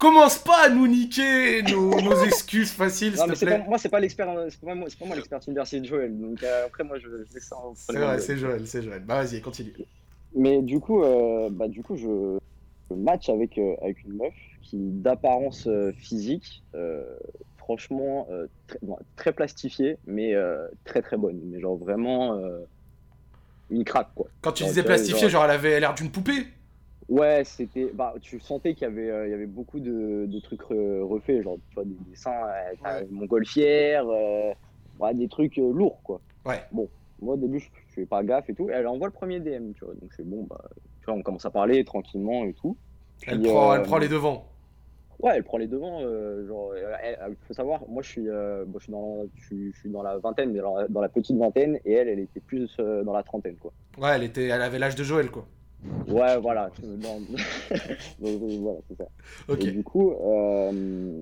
commence 0.00 0.38
pas 0.38 0.64
à 0.66 0.68
nous 0.70 0.88
niquer 0.88 1.62
nos, 1.62 2.00
nos 2.00 2.24
excuses 2.24 2.72
faciles 2.72 3.16
s'il 3.16 3.22
te 3.34 3.44
pas, 3.44 3.46
plaît. 3.46 3.64
moi 3.68 3.78
c'est 3.78 3.88
pas 3.88 4.00
l'expert, 4.00 4.26
c'est 4.48 4.60
pas 4.60 4.74
moi, 4.74 4.86
c'est 4.88 4.98
pas 4.98 5.04
moi 5.06 5.14
l'expert 5.14 5.38
Tinder, 5.40 5.62
c'est 5.66 5.84
Joël. 5.84 6.18
Donc 6.18 6.42
euh, 6.42 6.66
après 6.66 6.82
moi 6.82 6.98
je, 6.98 7.06
je 7.08 7.34
laisse 7.34 7.44
ça. 7.44 7.56
entre 7.56 7.76
C'est 7.78 7.96
vrai, 7.96 8.18
c'est 8.18 8.36
Joël, 8.36 8.66
c'est 8.66 8.82
Joël. 8.82 9.02
Bah 9.06 9.22
vas-y, 9.22 9.40
continue. 9.40 9.74
Mais 10.34 10.62
du 10.62 10.80
coup, 10.80 11.02
euh, 11.02 11.48
bah, 11.50 11.66
du 11.68 11.82
coup, 11.82 11.96
je, 11.96 12.38
je 12.88 12.94
match 12.94 13.28
avec, 13.28 13.58
euh, 13.58 13.74
avec 13.82 14.02
une 14.04 14.16
meuf 14.16 14.34
qui, 14.62 14.76
d'apparence 14.78 15.66
euh, 15.66 15.92
physique, 15.92 16.62
euh, 16.76 17.02
franchement, 17.58 18.28
euh, 18.30 18.46
très, 18.68 18.78
bon, 18.82 18.96
très 19.16 19.32
plastifiée, 19.32 19.98
mais 20.06 20.34
euh, 20.34 20.66
très 20.84 21.02
très 21.02 21.16
bonne. 21.16 21.40
Mais 21.44 21.60
genre 21.60 21.76
vraiment 21.76 22.34
euh, 22.36 22.60
une 23.70 23.84
craque, 23.84 24.10
quoi. 24.14 24.28
Quand 24.40 24.52
tu 24.52 24.60
Genre, 24.62 24.68
disais 24.70 24.82
tu 24.82 24.86
vois, 24.86 24.94
plastifié, 24.96 25.28
genre 25.28 25.44
elle 25.44 25.50
avait 25.50 25.80
l'air 25.80 25.94
d'une 25.94 26.10
poupée 26.12 26.46
Ouais, 27.10 27.42
c'était. 27.44 27.90
Bah, 27.92 28.14
tu 28.22 28.38
sentais 28.40 28.74
qu'il 28.74 28.86
y 28.86 28.90
avait, 28.90 29.10
euh, 29.10 29.26
il 29.26 29.30
y 29.30 29.34
avait 29.34 29.46
beaucoup 29.46 29.80
de, 29.80 30.26
de 30.26 30.40
trucs 30.40 30.62
re- 30.62 31.02
refaits, 31.02 31.42
genre 31.42 31.58
tu 31.68 31.74
vois, 31.74 31.84
des 31.84 31.96
dessins 32.08 32.46
euh, 32.86 33.04
une 33.10 33.16
montgolfière, 33.16 34.04
euh, 34.08 34.52
ouais, 35.00 35.14
des 35.14 35.28
trucs 35.28 35.58
euh, 35.58 35.72
lourds, 35.72 36.00
quoi. 36.04 36.20
Ouais. 36.46 36.62
Bon, 36.70 36.88
moi 37.20 37.34
au 37.34 37.36
début, 37.36 37.58
je, 37.58 37.66
je 37.88 37.94
fais 37.94 38.06
pas 38.06 38.22
gaffe 38.22 38.48
et 38.48 38.54
tout. 38.54 38.70
et 38.70 38.72
elle 38.74 38.86
envoie 38.86 39.08
le 39.08 39.12
premier 39.12 39.40
DM, 39.40 39.72
tu 39.72 39.84
vois. 39.84 39.94
Donc 39.94 40.10
je 40.10 40.16
fais 40.16 40.22
bon, 40.22 40.44
bah, 40.44 40.60
tu 41.00 41.06
vois, 41.06 41.14
on 41.14 41.22
commence 41.22 41.44
à 41.44 41.50
parler 41.50 41.84
tranquillement 41.84 42.44
et 42.44 42.54
tout. 42.54 42.76
Elle 43.26 43.42
prend, 43.42 43.72
euh, 43.72 43.76
elle 43.76 43.82
prend 43.82 43.98
les 43.98 44.08
devants. 44.08 44.46
Ouais, 45.18 45.32
elle 45.34 45.44
prend 45.44 45.58
les 45.58 45.66
devants. 45.66 46.00
euh, 46.02 46.46
genre, 46.46 46.72
il 46.76 47.36
faut 47.46 47.52
savoir, 47.54 47.86
moi 47.88 48.02
je 48.02 48.08
suis, 48.08 48.28
euh, 48.28 48.64
bon, 48.66 48.78
je 48.78 48.84
suis 48.84 48.92
dans, 48.92 49.24
je 49.34 49.44
suis, 49.44 49.72
je 49.72 49.78
suis 49.80 49.90
dans 49.90 50.02
la 50.02 50.16
vingtaine, 50.18 50.52
mais 50.52 50.60
dans 50.60 50.76
la, 50.76 50.88
dans 50.88 51.00
la 51.02 51.08
petite 51.10 51.36
vingtaine, 51.36 51.78
et 51.84 51.92
elle, 51.92 52.08
elle 52.08 52.20
était 52.20 52.40
plus 52.40 52.74
euh, 52.80 53.02
dans 53.04 53.12
la 53.12 53.22
trentaine, 53.22 53.56
quoi. 53.56 53.72
Ouais, 53.98 54.10
elle, 54.14 54.22
était, 54.22 54.44
elle 54.46 54.62
avait 54.62 54.78
l'âge 54.78 54.94
de 54.94 55.04
Joël 55.04 55.30
quoi. 55.30 55.46
Ouais, 56.08 56.38
voilà. 56.38 56.70
Donc, 56.82 57.22
voilà, 58.18 58.78
c'est 58.88 58.96
ça. 58.96 59.08
Ok. 59.48 59.64
Et 59.64 59.70
du 59.70 59.82
coup, 59.82 60.12
euh, 60.12 61.20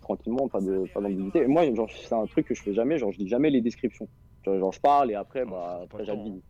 tranquillement, 0.00 0.48
pas 0.48 0.60
de 0.60 0.84
pas 0.92 1.00
d'ambiguïté. 1.00 1.46
Moi, 1.46 1.72
genre, 1.74 1.90
c'est 1.90 2.14
un 2.14 2.26
truc 2.26 2.46
que 2.46 2.54
je 2.54 2.62
fais 2.62 2.74
jamais. 2.74 2.98
Genre, 2.98 3.12
je 3.12 3.18
dis 3.18 3.28
jamais 3.28 3.50
les 3.50 3.60
descriptions. 3.60 4.08
Genre, 4.44 4.58
genre, 4.58 4.72
je 4.72 4.80
parle 4.80 5.10
et 5.10 5.14
après, 5.14 5.44
bah, 5.44 5.80
après 5.84 6.04
j'advise. 6.04 6.40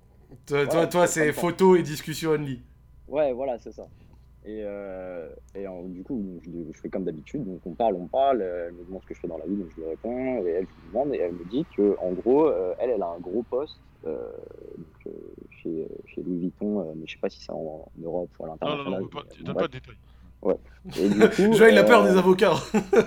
Toi, 0.47 0.67
toi, 0.67 0.81
Ouais, 0.81 0.89
toi, 0.89 1.07
c'est 1.07 1.33
photo 1.33 1.77
et 1.77 1.83
discussion 1.83 2.31
only. 2.31 2.63
Ouais, 3.09 3.33
voilà, 3.33 3.59
c'est 3.59 3.73
ça. 3.73 3.87
Et, 4.47 4.61
euh, 4.63 5.29
et 5.55 5.65
du 5.87 6.03
coup, 6.03 6.23
je, 6.43 6.51
je 6.73 6.79
fais 6.79 6.89
comme 6.89 7.05
d'habitude. 7.05 7.45
Donc, 7.45 7.61
on 7.65 7.73
parle, 7.73 7.95
on 7.97 8.07
parle. 8.07 8.43
Elle 8.43 8.75
me 8.75 8.85
demande 8.85 9.03
ce 9.03 9.07
que 9.09 9.15
je 9.15 9.21
fais 9.21 9.29
dans 9.29 9.39
la 9.39 9.47
vie, 9.47 9.57
donc 9.57 9.69
je 9.75 9.81
lui 9.81 9.89
réponds. 9.89 10.45
Et 10.45 10.51
elle, 10.51 10.67
je 10.67 10.83
lui 10.83 10.89
demande, 10.93 11.15
et 11.15 11.19
elle 11.19 11.33
me 11.33 11.45
dit 11.51 11.65
que, 11.77 11.97
en 12.01 12.13
gros, 12.13 12.47
euh, 12.47 12.75
elle, 12.79 12.91
elle 12.91 13.03
a 13.03 13.09
un 13.09 13.21
gros 13.21 13.43
poste 13.43 13.79
euh, 14.07 14.31
donc, 14.77 14.87
euh, 15.07 15.11
chez, 15.63 15.89
chez 16.07 16.23
Louis 16.23 16.39
Vuitton, 16.41 16.81
euh, 16.81 16.93
mais 16.97 17.07
je 17.07 17.13
sais 17.13 17.19
pas 17.19 17.31
si 17.31 17.41
c'est 17.43 17.53
en, 17.53 17.57
en 17.57 17.89
Europe 18.03 18.31
ou 18.39 18.45
à 18.45 18.49
Non, 18.49 18.53
non, 18.55 18.69
l'international. 18.77 19.01
non, 19.03 19.09
pas- 19.09 19.23
mais, 19.39 19.45
donne 19.45 19.55
pas 19.55 19.69
de 19.69 19.73
détails. 19.73 19.97
Ouais. 20.43 20.57
Et 20.99 21.09
du 21.09 21.19
coup, 21.37 21.53
Joël, 21.55 21.75
il 21.75 21.79
a 21.79 21.85
peur 21.85 22.05
euh, 22.05 22.11
des 22.13 22.19
avocats. 22.19 22.55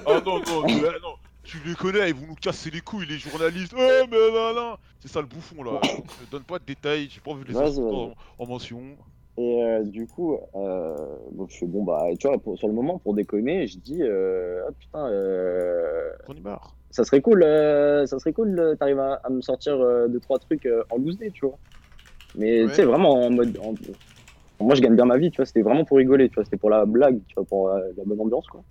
Ah 0.05 0.21
non, 0.25 0.39
non, 0.39 0.61
non. 0.67 1.13
Tu 1.43 1.59
les 1.65 1.75
connais, 1.75 2.09
ils 2.09 2.15
vont 2.15 2.27
nous 2.27 2.35
casser 2.35 2.69
les 2.69 2.81
couilles, 2.81 3.05
les 3.05 3.17
journalistes. 3.19 3.73
Oh, 3.77 4.05
mais 4.11 4.17
là, 4.33 4.51
là. 4.53 4.77
C'est 4.99 5.07
ça 5.07 5.21
le 5.21 5.27
bouffon, 5.27 5.63
là. 5.63 5.79
Ne 6.21 6.25
donne 6.29 6.43
pas 6.43 6.59
de 6.59 6.65
détails, 6.65 7.07
j'ai 7.09 7.21
pas 7.21 7.31
envie 7.31 7.43
de 7.43 7.47
les 7.49 7.53
vas-y. 7.53 7.79
en, 7.79 8.13
en 8.39 8.45
mention. 8.45 8.81
Et 9.37 9.63
euh, 9.63 9.83
du 9.83 10.07
coup, 10.07 10.35
euh, 10.55 10.95
donc 11.31 11.51
je 11.51 11.57
fais 11.59 11.67
bon 11.67 11.83
bah, 11.83 12.07
tu 12.19 12.27
vois, 12.27 12.39
pour- 12.39 12.57
sur 12.57 12.67
le 12.67 12.73
moment 12.73 12.97
pour 12.97 13.13
déconner, 13.13 13.67
je 13.67 13.77
dis 13.77 14.01
euh, 14.01 14.63
ah 14.67 14.71
putain, 14.71 15.07
euh, 15.11 16.11
ça 16.89 17.03
serait 17.03 17.21
cool, 17.21 17.43
euh, 17.43 18.05
ça 18.05 18.19
serait 18.19 18.33
cool, 18.33 18.57
euh, 18.59 18.75
t'arrives 18.75 18.99
à, 18.99 19.19
à 19.23 19.29
me 19.29 19.41
sortir 19.41 19.79
euh, 19.79 20.07
deux 20.07 20.19
trois 20.19 20.39
trucs 20.39 20.67
en 20.89 20.97
loose 20.97 21.17
day, 21.17 21.31
tu 21.31 21.45
vois. 21.45 21.57
Mais 22.35 22.65
tu 22.67 22.73
sais 22.73 22.85
vraiment 22.85 23.25
en 23.25 23.29
mode, 23.29 23.57
en- 23.57 23.77
moi 24.59 24.75
je 24.75 24.81
gagne 24.81 24.95
bien 24.95 25.05
ma 25.05 25.17
vie, 25.17 25.31
tu 25.31 25.37
vois, 25.37 25.45
c'était 25.45 25.61
vraiment 25.61 25.85
pour 25.85 25.97
rigoler, 25.97 26.29
tu 26.29 26.35
vois, 26.35 26.43
c'était 26.45 26.57
pour 26.57 26.69
la 26.69 26.85
blague, 26.85 27.19
tu 27.27 27.35
vois, 27.35 27.45
pour 27.45 27.69
la 27.69 28.03
bonne 28.05 28.21
ambiance 28.21 28.47
quoi. 28.47 28.63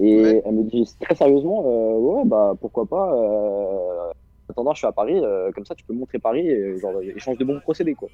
Et 0.00 0.42
elle 0.44 0.54
me 0.54 0.64
dit 0.64 0.88
très 1.00 1.14
sérieusement, 1.14 1.62
euh, 1.66 1.98
ouais 1.98 2.24
bah 2.24 2.54
pourquoi 2.60 2.86
pas. 2.86 3.14
Euh, 3.14 4.08
en 4.08 4.52
attendant, 4.52 4.72
je 4.74 4.78
suis 4.78 4.86
à 4.86 4.92
Paris, 4.92 5.18
euh, 5.22 5.50
comme 5.52 5.64
ça 5.64 5.74
tu 5.74 5.84
peux 5.84 5.94
montrer 5.94 6.18
Paris, 6.18 6.46
et, 6.48 6.78
genre 6.80 7.00
échange 7.02 7.38
de 7.38 7.44
bons 7.44 7.60
procédés 7.60 7.94
quoi. 7.94 8.10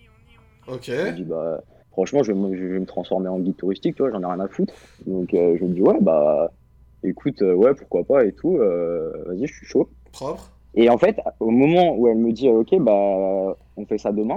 Ok. 0.66 0.84
Je 0.86 0.92
me 0.92 1.12
dis, 1.12 1.24
bah, 1.24 1.62
franchement, 1.90 2.22
je 2.22 2.32
vais, 2.32 2.38
me, 2.38 2.54
je 2.56 2.64
vais 2.64 2.78
me 2.78 2.86
transformer 2.86 3.28
en 3.28 3.38
guide 3.38 3.56
touristique, 3.56 3.96
tu 3.96 4.02
vois, 4.02 4.10
j'en 4.12 4.22
ai 4.22 4.26
rien 4.26 4.40
à 4.40 4.48
foutre. 4.48 4.74
Donc, 5.06 5.30
je 5.32 5.64
me 5.64 5.74
dis, 5.74 5.80
ouais, 5.82 5.98
bah, 6.00 6.52
écoute, 7.02 7.42
euh, 7.42 7.54
ouais, 7.54 7.74
pourquoi 7.74 8.04
pas 8.04 8.24
et 8.24 8.32
tout, 8.32 8.58
euh, 8.58 9.12
vas-y, 9.26 9.46
je 9.46 9.54
suis 9.54 9.66
chaud. 9.66 9.88
Propre. 10.12 10.52
Et 10.74 10.88
en 10.88 10.98
fait, 10.98 11.20
au 11.40 11.50
moment 11.50 11.96
où 11.96 12.08
elle 12.08 12.18
me 12.18 12.32
dit, 12.32 12.48
ok, 12.48 12.78
bah, 12.80 13.56
on 13.76 13.86
fait 13.86 13.98
ça 13.98 14.12
demain, 14.12 14.36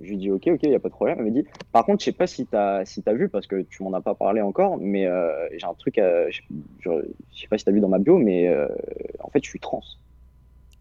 je 0.00 0.10
lui 0.10 0.16
dis, 0.16 0.30
ok, 0.30 0.46
ok, 0.46 0.62
y 0.62 0.74
a 0.74 0.78
pas 0.78 0.88
de 0.88 0.94
problème. 0.94 1.18
Elle 1.18 1.26
me 1.26 1.30
dit, 1.30 1.44
par 1.72 1.84
contre, 1.84 2.00
je 2.00 2.06
sais 2.06 2.12
pas 2.12 2.26
si 2.26 2.46
t'as 2.46 2.84
si 2.84 3.02
t'as 3.02 3.12
vu, 3.12 3.28
parce 3.28 3.46
que 3.46 3.62
tu 3.62 3.82
m'en 3.82 3.92
as 3.92 4.00
pas 4.00 4.14
parlé 4.14 4.40
encore, 4.40 4.78
mais 4.78 5.06
euh, 5.06 5.30
j'ai 5.56 5.66
un 5.66 5.74
truc, 5.74 5.98
à, 5.98 6.30
je, 6.30 6.40
je, 6.80 6.90
je 7.34 7.40
sais 7.40 7.48
pas 7.48 7.58
si 7.58 7.64
t'as 7.64 7.72
vu 7.72 7.80
dans 7.80 7.88
ma 7.88 7.98
bio, 7.98 8.16
mais 8.16 8.48
euh, 8.48 8.68
en 9.20 9.28
fait, 9.30 9.42
je 9.42 9.48
suis 9.50 9.60
trans. 9.60 9.82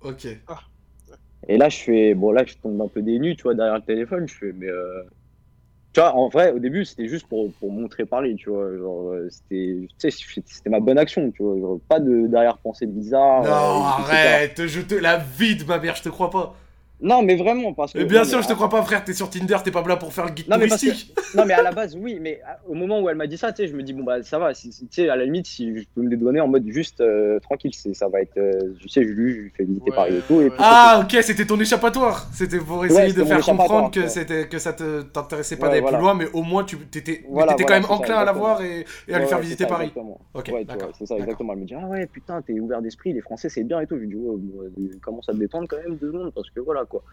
Ok. 0.01 0.27
Et 1.49 1.57
là, 1.57 1.69
je 1.69 1.77
fais, 1.77 2.13
bon, 2.13 2.31
là, 2.31 2.43
je 2.45 2.55
tombe 2.55 2.81
un 2.81 2.87
peu 2.87 3.01
dénu, 3.01 3.35
tu 3.35 3.43
vois, 3.43 3.55
derrière 3.55 3.75
le 3.75 3.81
téléphone, 3.81 4.27
je 4.27 4.35
fais, 4.35 4.53
mais, 4.53 4.67
euh, 4.67 5.03
tu 5.93 5.99
vois, 5.99 6.13
en 6.13 6.27
vrai, 6.29 6.51
au 6.51 6.59
début, 6.59 6.85
c'était 6.85 7.07
juste 7.07 7.27
pour, 7.27 7.51
pour 7.53 7.71
montrer 7.71 8.05
Paris, 8.05 8.35
tu 8.35 8.49
vois, 8.49 8.77
genre, 8.77 9.11
euh, 9.11 9.29
c'était, 9.29 9.87
c'était 10.45 10.69
ma 10.69 10.79
bonne 10.79 10.97
action, 10.97 11.31
tu 11.31 11.41
vois, 11.41 11.57
genre, 11.59 11.79
pas 11.87 11.99
de 11.99 12.27
derrière-pensée 12.27 12.85
bizarre. 12.85 13.43
Non, 13.43 13.49
euh, 13.49 13.83
arrête, 13.83 14.65
je 14.67 14.81
te 14.81 14.95
la 14.95 15.17
vide, 15.17 15.67
ma 15.67 15.79
mère, 15.79 15.95
je 15.95 16.03
te 16.03 16.09
crois 16.09 16.29
pas. 16.29 16.55
Non, 16.99 17.21
mais 17.21 17.35
vraiment, 17.35 17.73
parce 17.73 17.93
que. 17.93 17.99
Et 17.99 18.05
bien 18.05 18.21
non, 18.23 18.25
sûr, 18.25 18.37
mais- 18.37 18.43
je 18.43 18.47
te 18.49 18.53
crois 18.53 18.69
pas, 18.69 18.81
frère, 18.81 19.03
t'es 19.03 19.13
sur 19.13 19.29
Tinder, 19.29 19.57
t'es 19.63 19.69
pas 19.71 19.83
là 19.87 19.97
pour 19.97 20.11
faire 20.11 20.25
le 20.25 20.31
guide 20.31 20.47
Non 20.49 20.57
mais, 20.57 20.67
touristique. 20.67 21.13
que, 21.13 21.37
non, 21.37 21.45
mais 21.45 21.53
à 21.53 21.61
la 21.61 21.71
base, 21.71 21.95
oui, 21.95 22.17
mais 22.19 22.41
à- 22.43 22.59
au 22.67 22.73
moment 22.73 22.99
où 23.01 23.07
elle 23.09 23.15
m'a 23.17 23.27
dit 23.27 23.37
ça, 23.37 23.51
tu 23.53 23.61
sais, 23.61 23.67
je 23.67 23.75
me 23.75 23.83
dis, 23.83 23.93
bon, 23.93 24.03
bah, 24.03 24.23
ça 24.23 24.39
va, 24.39 24.53
tu 24.53 24.69
sais, 24.89 25.07
à 25.07 25.15
la 25.15 25.25
limite, 25.25 25.45
si 25.45 25.77
je 25.77 25.83
peux 25.93 26.01
me 26.01 26.09
dédouaner 26.09 26.39
en 26.41 26.47
mode 26.47 26.65
juste 26.67 26.99
euh, 27.01 27.39
tranquille, 27.39 27.71
c'est, 27.75 27.93
ça 27.93 28.07
va 28.07 28.21
être, 28.21 28.37
euh, 28.37 28.73
je 28.81 28.87
sais, 28.87 29.03
je 29.03 29.09
lui, 29.09 29.31
je 29.35 29.39
lui 29.41 29.51
fais 29.55 29.63
visiter 29.63 29.91
Paris 29.91 30.15
et 30.17 30.21
tout. 30.21 30.41
Et 30.41 30.49
puis, 30.49 30.57
Ah, 30.59 31.01
ok, 31.03 31.17
c'était 31.21 31.45
ton 31.45 31.59
échappatoire. 31.59 32.27
C'était 32.33 32.57
pour 32.57 32.83
essayer 32.83 32.99
Ouais, 33.09 33.13
de 33.13 33.23
faire 33.23 33.41
comprendre 33.41 33.91
que, 33.91 33.99
ouais. 33.99 34.09
c'était, 34.09 34.47
que 34.47 34.57
ça 34.57 34.73
te, 34.73 35.03
t'intéressait 35.03 35.57
pas 35.57 35.63
Ouais, 35.67 35.69
d'aller 35.69 35.81
voilà. 35.81 35.97
plus 35.97 36.03
loin, 36.03 36.13
mais 36.15 36.25
au 36.33 36.41
moins 36.41 36.63
tu 36.63 36.77
t'étais, 36.77 37.19
mais 37.23 37.27
Voilà, 37.29 37.51
t'étais 37.53 37.63
voilà, 37.63 37.75
quand 37.81 37.81
même 37.89 37.89
ça, 37.97 38.03
enclin 38.03 38.17
à 38.17 38.25
la 38.25 38.31
voir 38.31 38.61
et, 38.63 38.85
et 39.07 39.13
à 39.13 39.17
Ouais, 39.17 39.21
lui 39.21 39.27
faire 39.29 39.39
visiter 39.39 39.63
ça, 39.65 39.69
Paris. 39.69 39.83
exactement. 39.85 40.19
Ok, 40.33 40.51
c'est 40.97 41.05
ça, 41.05 41.15
exactement. 41.17 41.53
Elle 41.53 41.59
me 41.59 41.65
dit, 41.65 41.75
ah 41.79 41.85
ouais, 41.85 42.07
putain, 42.07 42.41
t'es 42.41 42.59
ouvert 42.59 42.81
d'esprit, 42.81 43.13
les 43.13 43.21
Français, 43.21 43.49
c'est 43.49 43.63
bien 43.63 43.79
et 43.81 43.85
tout. 43.85 43.95
Je 43.97 44.01
lui 44.01 44.07
dis, 44.07 44.15
ouais, 44.15 44.35
bon, 44.35 44.63
euh, 44.63 44.99
commence 45.03 45.29
à 45.29 45.33
te 45.33 45.37
détendre 45.37 45.67
quand 45.69 45.77
même 45.77 45.95
deux 45.97 46.07
secondes, 46.07 46.31
parce 46.33 46.49
que 46.49 46.59
voilà, 46.59 46.85
quoi. 46.87 47.03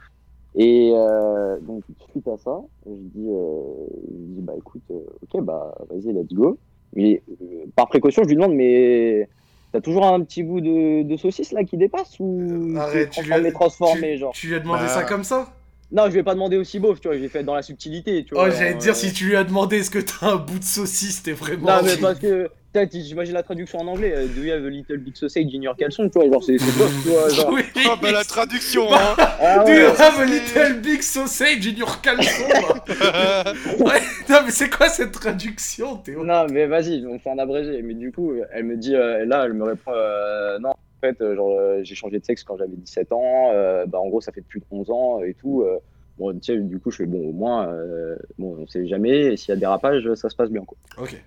Et 0.56 0.92
euh, 0.94 1.58
donc, 1.60 1.84
suite 2.12 2.28
à 2.28 2.36
ça, 2.38 2.60
je 2.86 2.92
dis, 2.92 3.26
euh, 3.28 3.86
je 4.08 4.34
dis 4.36 4.40
bah 4.42 4.54
écoute, 4.56 4.82
euh, 4.90 5.00
ok, 5.22 5.42
bah 5.42 5.74
vas-y, 5.90 6.12
let's 6.12 6.32
go. 6.32 6.58
Mais 6.94 7.22
euh, 7.42 7.64
par 7.74 7.88
précaution, 7.88 8.22
je 8.22 8.28
lui 8.28 8.36
demande, 8.36 8.54
mais 8.54 9.28
t'as 9.72 9.80
toujours 9.80 10.06
un 10.06 10.20
petit 10.22 10.44
bout 10.44 10.60
de, 10.60 11.02
de 11.02 11.16
saucisse 11.16 11.50
là 11.52 11.64
qui 11.64 11.76
dépasse 11.76 12.16
ou 12.20 12.76
Arrête, 12.78 13.10
tu 13.10 13.22
lui 13.22 13.32
as- 13.32 13.52
transformé, 13.52 13.52
transformé, 13.52 14.12
tu- 14.14 14.18
genre 14.20 14.32
tu 14.32 14.46
lui 14.46 14.54
as 14.54 14.60
demandé 14.60 14.88
ça 14.88 15.04
comme 15.04 15.24
ça? 15.24 15.52
Non, 15.90 16.04
je 16.06 16.10
vais 16.10 16.22
pas 16.22 16.34
demander 16.34 16.56
aussi 16.56 16.78
beauf, 16.78 17.00
tu 17.00 17.08
vois, 17.08 17.16
je 17.16 17.22
l'ai 17.22 17.28
fait 17.28 17.44
dans 17.44 17.54
la 17.54 17.62
subtilité, 17.62 18.24
tu 18.24 18.34
vois. 18.34 18.46
Oh, 18.48 18.50
j'allais 18.50 18.74
te 18.74 18.80
dire, 18.80 18.96
si 18.96 19.12
tu 19.12 19.26
lui 19.26 19.36
as 19.36 19.44
demandé 19.44 19.78
est-ce 19.78 19.90
que 19.90 19.98
t'as 19.98 20.32
un 20.32 20.36
bout 20.36 20.58
de 20.58 20.64
saucisse, 20.64 21.22
t'es 21.22 21.32
vraiment. 21.32 21.66
Non, 21.66 21.82
mais 21.84 21.96
parce 21.96 22.18
que, 22.18 22.48
j'imagine 22.92 23.34
la 23.34 23.42
traduction 23.42 23.78
en 23.78 23.86
anglais, 23.86 24.12
euh, 24.16 24.26
Do 24.26 24.42
you 24.42 24.52
have 24.52 24.64
a 24.64 24.68
little 24.68 24.98
big 24.98 25.16
sausage 25.16 25.46
in 25.54 25.62
your 25.62 25.76
caleçon, 25.76 26.08
tu 26.08 26.18
vois, 26.18 26.28
genre, 26.30 26.42
c'est 26.42 26.56
beauf, 26.56 27.02
tu 27.02 27.08
vois, 27.08 27.28
genre. 27.28 27.50
Oui. 27.52 27.62
Ah 27.86 27.96
bah 28.00 28.10
la 28.12 28.24
traduction, 28.24 28.92
hein 28.92 29.14
Ah 29.18 29.64
Do 29.64 29.70
ouais, 29.70 29.80
you 29.82 29.86
have 29.98 30.18
a 30.20 30.24
little 30.24 30.80
big 30.80 31.02
sausage 31.02 31.66
in 31.66 31.76
your 31.76 32.00
caleçon 32.00 32.44
Ouais, 33.84 34.00
non, 34.28 34.38
mais 34.44 34.50
c'est 34.50 34.70
quoi 34.70 34.88
cette 34.88 35.12
traduction, 35.12 35.96
Théo? 35.98 36.24
Non, 36.24 36.46
mais 36.50 36.66
vas-y, 36.66 37.06
on 37.06 37.18
fait 37.18 37.30
un 37.30 37.38
abrégé. 37.38 37.80
Mais 37.82 37.94
du 37.94 38.10
coup, 38.12 38.32
elle 38.52 38.64
me 38.64 38.76
dit, 38.76 38.94
euh, 38.94 39.24
là, 39.24 39.44
elle 39.46 39.54
me 39.54 39.64
répond, 39.64 39.92
euh, 39.92 40.58
non, 40.58 40.70
en 40.70 40.76
fait, 41.00 41.20
euh, 41.20 41.36
genre, 41.36 41.56
euh, 41.58 41.80
j'ai 41.82 41.94
changé 41.94 42.18
de 42.18 42.24
sexe 42.24 42.42
quand 42.44 42.56
j'avais 42.56 42.76
17 42.76 43.12
ans, 43.12 43.50
euh, 43.52 43.86
bah, 43.86 43.98
en 44.00 44.08
gros, 44.08 44.20
ça 44.20 44.32
fait 44.32 44.42
plus 44.42 44.60
de 44.60 44.64
11 44.70 44.90
ans 44.90 45.20
et 45.22 45.34
tout. 45.34 45.62
euh, 45.62 45.78
bon, 46.18 46.32
tu 46.34 46.52
sais, 46.54 46.58
du 46.58 46.78
coup, 46.80 46.90
je 46.90 46.96
fais, 46.98 47.06
bon, 47.06 47.28
au 47.28 47.32
moins, 47.32 47.68
euh, 47.68 48.16
bon, 48.38 48.56
on 48.60 48.66
sait 48.66 48.86
jamais, 48.86 49.32
et 49.32 49.36
s'il 49.36 49.50
y 49.50 49.52
a 49.52 49.56
dérapage, 49.56 50.12
ça 50.14 50.28
se 50.28 50.36
passe 50.36 50.50
bien, 50.50 50.62
quoi. 50.64 50.76
Ok. 50.98 51.22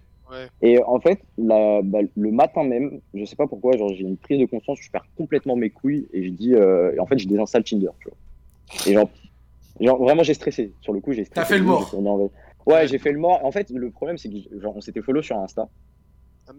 Et 0.62 0.82
en 0.84 1.00
fait, 1.00 1.20
la- 1.38 1.82
bah, 1.84 2.00
le 2.16 2.32
matin 2.32 2.64
même, 2.64 3.00
je 3.14 3.26
sais 3.26 3.36
pas 3.36 3.48
pourquoi, 3.48 3.78
genre 3.78 3.90
j'ai 3.94 4.02
une 4.04 4.18
prise 4.18 4.40
de 4.40 4.46
conscience, 4.46 4.80
je 4.82 4.90
perds 4.92 5.06
complètement 5.18 5.56
mes 5.56 5.70
couilles 5.70 6.08
et 6.14 6.24
je 6.24 6.30
dis, 6.30 6.54
euh, 6.56 6.94
et 6.96 7.00
en 7.00 7.06
fait, 7.06 7.18
je 7.18 7.28
désinstalle 7.28 7.64
Tinder, 7.64 7.90
tu 8.00 8.10
vois. 8.10 8.18
Et 8.86 8.94
genre, 8.94 9.10
genre 9.80 9.98
vraiment, 10.02 10.24
j'ai 10.24 10.34
stressé. 10.34 10.74
Sur 10.82 10.94
le 10.94 11.00
coup, 11.00 11.14
j'ai 11.14 11.26
stressé. 11.26 11.42
T'as 11.42 11.46
fait 11.46 11.58
le 11.60 11.66
mort. 11.66 11.90
Ouais, 12.66 12.88
j'ai 12.88 12.98
fait 12.98 13.12
le 13.14 13.20
mort. 13.20 13.44
En 13.46 13.52
fait, 13.52 13.70
le 13.70 13.90
problème, 13.92 14.18
c'est 14.18 14.30
que 14.30 14.60
genre, 14.60 14.76
on 14.76 14.82
s'était 14.82 15.02
follow 15.02 15.22
sur 15.22 15.38
Insta. 15.38 15.70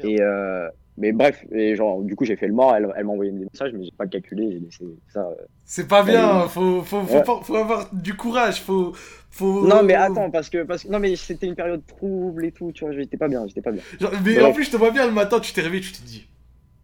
Et 0.03 0.21
euh, 0.21 0.69
mais 0.97 1.13
bref, 1.13 1.45
et 1.53 1.77
genre, 1.77 2.03
du 2.03 2.17
coup, 2.17 2.25
j'ai 2.25 2.37
fait 2.37 2.49
le 2.49 2.55
mort. 2.55 2.75
Elle, 2.75 2.89
elle 2.97 3.05
m'a 3.05 3.13
envoyé 3.13 3.31
des 3.31 3.47
messages, 3.53 3.73
mais 3.73 3.85
j'ai 3.85 3.93
pas 3.97 4.07
calculé. 4.07 4.51
J'ai 4.53 4.59
laissé 4.59 4.85
ça. 5.13 5.21
euh. 5.21 5.35
C'est 5.65 5.87
pas 5.87 6.03
bien, 6.03 6.49
faut, 6.49 6.83
faut, 6.83 7.03
faut, 7.05 7.15
Ouais. 7.15 7.23
pas- 7.23 7.41
faut 7.43 7.57
avoir 7.57 7.95
du 7.95 8.17
courage, 8.17 8.61
faut. 8.63 8.93
faut... 9.31 9.67
Non, 9.67 9.83
mais 9.83 9.95
attends, 9.95 10.31
parce 10.31 10.49
que, 10.51 10.63
parce 10.65 10.83
que 10.85 10.89
non, 10.89 10.99
mais 10.99 11.15
c'était 11.17 11.47
une 11.47 11.55
période 11.55 11.85
trouble 11.87 12.45
et 12.47 12.53
tout. 12.53 12.73
Tu 12.73 12.85
vois, 12.85 12.93
j'étais 12.95 13.17
pas 13.17 13.29
bien. 13.29 13.47
J'étais 13.47 13.63
pas 13.63 13.73
bien. 13.73 13.83
Genre, 14.01 14.13
mais 14.25 14.35
Bref. 14.35 14.45
en 14.47 14.53
plus, 14.53 14.65
je 14.65 14.71
te 14.71 14.77
vois 14.77 14.91
bien 14.91 15.07
le 15.07 15.13
matin, 15.13 15.41
tu 15.41 15.53
t'es 15.53 15.61
réveillé, 15.61 15.83
tu 15.83 15.93
t'es 15.93 16.05
dit. 16.05 16.27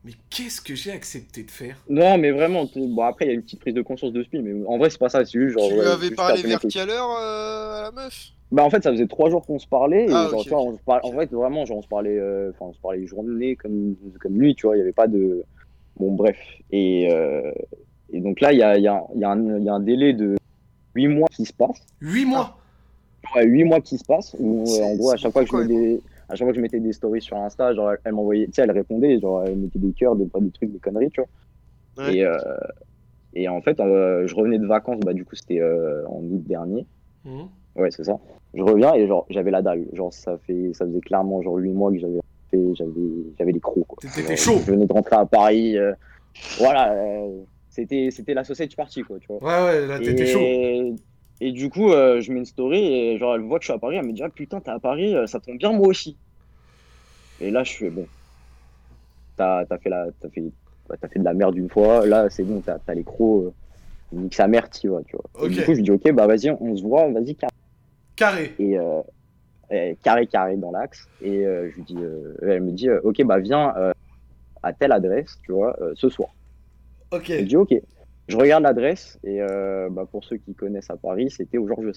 Mais 0.04 0.12
qu'est-ce 0.28 0.60
que 0.60 0.74
j'ai 0.74 0.92
accepté 0.92 1.44
de 1.44 1.50
faire? 1.50 1.76
Non, 1.88 2.18
mais 2.18 2.30
vraiment. 2.30 2.68
Bon, 2.76 3.02
après, 3.02 3.24
il 3.24 3.28
y 3.28 3.30
a 3.30 3.34
une 3.34 3.42
petite 3.42 3.60
prise 3.60 3.72
de 3.72 3.80
conscience 3.80 4.12
de 4.12 4.22
ce 4.22 4.28
mais 4.36 4.52
en 4.66 4.76
vrai, 4.76 4.90
c'est 4.90 4.98
pas 4.98 5.08
ça. 5.08 5.24
C'est 5.24 5.40
juste 5.40 5.54
genre. 5.54 5.68
Tu 5.68 5.74
lui 5.74 5.80
avais 5.80 6.10
parlé 6.10 6.42
vers 6.42 6.60
quelle 6.60 6.90
heure 6.90 7.10
euh, 7.18 7.78
à 7.78 7.82
la 7.84 7.90
meuf? 7.90 8.33
Bah 8.54 8.62
en 8.64 8.70
fait 8.70 8.82
ça 8.84 8.90
faisait 8.92 9.06
trois 9.08 9.30
jours 9.30 9.44
qu'on 9.44 9.58
se 9.58 9.66
parlait 9.66 10.04
et 10.04 10.12
Ah, 10.12 10.28
genre, 10.28 10.40
ok, 10.40 10.44
tu 10.44 10.48
vois, 10.50 10.62
on 10.62 10.76
se 10.76 10.82
parlait- 10.84 11.04
en 11.04 11.12
fait 11.12 11.30
vraiment 11.32 11.64
genre 11.64 11.78
on 11.78 11.82
se 11.82 11.88
parlait 11.88 12.16
euh, 12.18 12.50
enfin 12.50 12.66
on 12.66 12.72
se 12.72 12.78
parlait 12.80 13.04
journée 13.04 13.56
comme 13.56 13.96
comme 14.20 14.34
nuit 14.34 14.54
tu 14.54 14.66
vois 14.66 14.76
il 14.76 14.78
y 14.78 14.82
avait 14.82 14.92
pas 14.92 15.08
de 15.08 15.44
bon 15.96 16.12
bref. 16.12 16.38
Et 16.70 17.10
euh, 17.10 17.50
et 18.10 18.20
donc 18.20 18.40
là 18.40 18.52
il 18.52 18.58
y 18.58 18.62
a 18.62 18.76
il 18.78 18.82
y 18.84 18.88
a 18.88 19.04
il 19.14 19.20
y 19.20 19.24
a 19.24 19.30
un 19.30 19.58
il 19.58 19.64
y 19.64 19.68
a 19.68 19.74
un 19.74 19.80
délai 19.80 20.12
de 20.12 20.36
huit 20.94 21.08
mois 21.08 21.26
qui 21.32 21.44
se 21.44 21.52
passe. 21.52 21.84
8 22.00 22.26
mois? 22.26 22.56
Ouais 23.34 23.44
huit 23.44 23.64
mois 23.64 23.80
qui 23.80 23.98
se 23.98 24.04
passent 24.04 24.36
où 24.38 24.62
euh, 24.72 24.82
en 24.82 24.94
gros 24.94 25.10
à 25.10 25.16
chaque 25.16 25.32
fois 25.32 25.42
que 25.42 25.48
je 25.48 25.56
beaucoup, 25.56 25.68
mets 25.72 25.74
des 25.94 26.02
à 26.28 26.34
chaque 26.36 26.46
fois 26.46 26.52
que 26.52 26.56
je 26.56 26.60
mettais 26.62 26.78
des 26.80 26.92
stories 26.92 27.22
sur 27.22 27.36
Insta 27.38 27.74
genre 27.74 27.90
elle, 27.90 27.98
elle 28.04 28.12
m'envoyait 28.12 28.46
tu 28.46 28.52
sais 28.52 28.62
elle 28.62 28.70
répondait 28.70 29.18
genre 29.18 29.42
elle 29.44 29.56
mettait 29.56 29.78
des 29.80 29.92
cœurs 29.94 30.14
des 30.14 30.26
pas 30.26 30.40
des 30.40 30.52
trucs 30.52 30.70
des 30.70 30.78
conneries 30.78 31.10
tu 31.10 31.20
vois. 31.22 32.04
Ouais. 32.06 32.16
et 32.16 32.24
euh, 32.24 32.38
et 33.32 33.48
en 33.48 33.60
fait 33.62 33.80
euh, 33.80 34.26
je 34.28 34.34
revenais 34.36 34.58
de 34.58 34.66
vacances 34.66 35.00
bah 35.00 35.12
du 35.14 35.24
coup 35.24 35.34
c'était 35.34 35.60
euh, 35.60 36.06
en 36.08 36.18
août 36.22 36.44
dernier. 36.44 36.86
Mhm. 37.24 37.48
Ouais, 37.76 37.90
c'est 37.90 38.04
ça. 38.04 38.18
Je 38.54 38.62
reviens 38.62 38.94
et 38.94 39.06
genre 39.06 39.26
j'avais 39.30 39.50
la 39.50 39.62
dalle. 39.62 39.84
Genre 39.92 40.12
ça 40.12 40.38
fait 40.46 40.72
ça 40.74 40.84
faisait 40.86 41.00
clairement 41.00 41.42
genre 41.42 41.56
8 41.56 41.72
mois 41.72 41.90
que 41.92 41.98
j'avais 41.98 42.20
fait 42.50 42.74
j'avais 42.74 42.90
j'avais 43.38 43.52
les 43.52 43.60
crocs 43.60 43.86
quoi. 43.86 43.98
Chaud. 44.36 44.58
Je 44.64 44.70
venais 44.72 44.86
de 44.86 44.92
rentrer 44.92 45.16
à 45.16 45.26
Paris 45.26 45.76
euh, 45.76 45.92
voilà, 46.58 46.92
euh, 46.92 47.42
c'était 47.68 48.10
c'était 48.10 48.34
la 48.34 48.44
sausage 48.44 48.76
party 48.76 49.02
quoi, 49.02 49.18
tu 49.18 49.26
vois. 49.28 49.38
Ouais, 49.42 49.64
ouais, 49.80 49.86
là, 49.86 49.98
t'étais 49.98 50.22
Et- 50.24 50.26
chaud. 50.26 50.96
Et 51.40 51.50
du 51.50 51.68
coup, 51.68 51.90
euh, 51.90 52.20
je 52.20 52.32
mets 52.32 52.38
une 52.38 52.44
story 52.44 52.78
et 52.78 53.18
genre 53.18 53.34
elle 53.34 53.40
voit 53.40 53.58
que 53.58 53.64
je 53.64 53.70
suis 53.70 53.74
à 53.74 53.78
Paris, 53.78 53.96
elle 53.96 54.06
me 54.06 54.12
dit 54.12 54.22
ah 54.22 54.28
putain, 54.28 54.60
t'es 54.60 54.70
à 54.70 54.78
Paris, 54.78 55.16
ça 55.26 55.40
tombe 55.40 55.58
bien 55.58 55.72
moi 55.72 55.88
aussi. 55.88 56.16
Et 57.40 57.50
là 57.50 57.64
je 57.64 57.72
fais 57.72 57.90
bon. 57.90 58.06
T'as 59.36 59.64
t'as 59.66 59.78
fait 59.78 59.90
la 59.90 60.06
t'as 60.20 60.28
fait 60.28 60.44
t'as 61.00 61.08
fait 61.08 61.18
de 61.18 61.24
la 61.24 61.34
merde 61.34 61.56
une 61.56 61.68
fois, 61.68 62.06
là 62.06 62.30
c'est 62.30 62.44
bon, 62.44 62.60
t'as 62.64 62.78
t'as 62.78 62.94
les 62.94 63.02
crocs, 63.02 63.52
nique 64.12 64.34
sa 64.34 64.46
mère, 64.46 64.70
tu 64.70 64.88
vois, 64.88 65.02
tu 65.02 65.16
vois. 65.16 65.48
Du 65.48 65.60
coup, 65.64 65.74
je 65.74 65.80
dis 65.80 65.90
ok, 65.90 66.12
bah 66.12 66.26
vas-y, 66.28 66.50
on 66.50 66.76
se 66.76 66.82
voit, 66.82 67.10
vas-y, 67.10 67.34
carré. 67.34 67.52
Carré. 68.16 68.54
Et 68.58 68.78
euh, 68.78 69.00
euh, 69.72 69.94
carré 70.02 70.26
carré 70.26 70.56
dans 70.56 70.70
l'axe. 70.70 71.08
Et 71.20 71.46
euh, 71.46 71.70
je 71.70 71.76
lui 71.76 71.82
dis, 71.82 71.96
euh, 71.98 72.34
elle 72.42 72.62
me 72.62 72.72
dit, 72.72 72.88
euh, 72.88 73.00
ok, 73.02 73.22
bah 73.24 73.38
viens 73.38 73.74
euh, 73.76 73.92
à 74.62 74.72
telle 74.72 74.92
adresse, 74.92 75.38
tu 75.44 75.52
vois, 75.52 75.76
euh, 75.80 75.92
ce 75.96 76.08
soir. 76.08 76.30
Ok. 77.12 77.26
Je 77.28 77.42
dis 77.42 77.56
ok. 77.56 77.74
Je 78.28 78.36
regarde 78.36 78.62
l'adresse 78.62 79.18
et 79.22 79.42
euh, 79.42 79.88
bah, 79.90 80.06
pour 80.10 80.24
ceux 80.24 80.36
qui 80.38 80.54
connaissent 80.54 80.90
à 80.90 80.96
Paris, 80.96 81.30
c'était 81.30 81.58
au 81.58 81.66
Georges 81.68 81.84
V. 81.84 81.92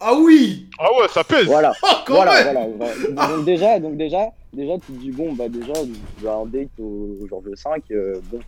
Ah 0.00 0.14
oui 0.14 0.70
Ah 0.78 0.88
ouais, 0.98 1.08
ça 1.08 1.24
pèse 1.24 1.46
Voilà. 1.46 1.72
Oh, 2.10 2.14
voilà, 2.14 2.42
voilà, 2.42 2.66
voilà. 3.14 3.36
Donc 3.36 3.44
déjà, 3.44 3.78
donc 3.78 3.96
déjà, 3.98 4.30
déjà, 4.54 4.78
tu 4.78 4.92
te 4.92 4.98
dis 4.98 5.10
bon, 5.10 5.34
bah 5.34 5.48
déjà, 5.50 5.74
je 5.74 6.22
vais 6.22 6.28
avoir 6.28 6.46
un 6.46 6.46
date 6.46 6.70
au, 6.78 7.18
au 7.20 7.26
Georges 7.28 7.44
V. 7.44 7.54
euh, 7.94 8.18
bon. 8.30 8.38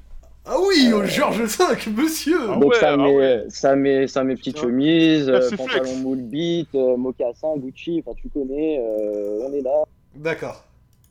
Ah 0.46 0.56
oui, 0.66 0.92
au 0.92 1.04
Georges 1.04 1.42
V, 1.42 1.90
monsieur 1.96 2.36
Ah 2.48 2.56
donc 2.56 2.70
ouais, 2.72 2.76
ça 2.80 2.92
ah 2.94 2.96
met, 2.96 3.16
ouais. 3.16 3.44
ça 3.48 3.76
met, 3.76 4.06
ça 4.08 4.24
met 4.24 4.34
petite 4.36 4.54
Putain. 4.54 4.68
chemise, 4.68 5.28
Ah, 5.28 5.36
euh, 5.36 5.50
pantalon 5.56 5.96
moule 5.96 6.22
beat, 6.22 6.74
euh, 6.74 6.96
mocassin, 6.96 7.56
Gucci, 7.58 8.02
enfin 8.04 8.16
tu 8.16 8.28
connais, 8.30 8.78
euh, 8.80 9.46
on 9.46 9.52
est 9.52 9.60
là 9.60 9.82
D'accord. 10.16 10.64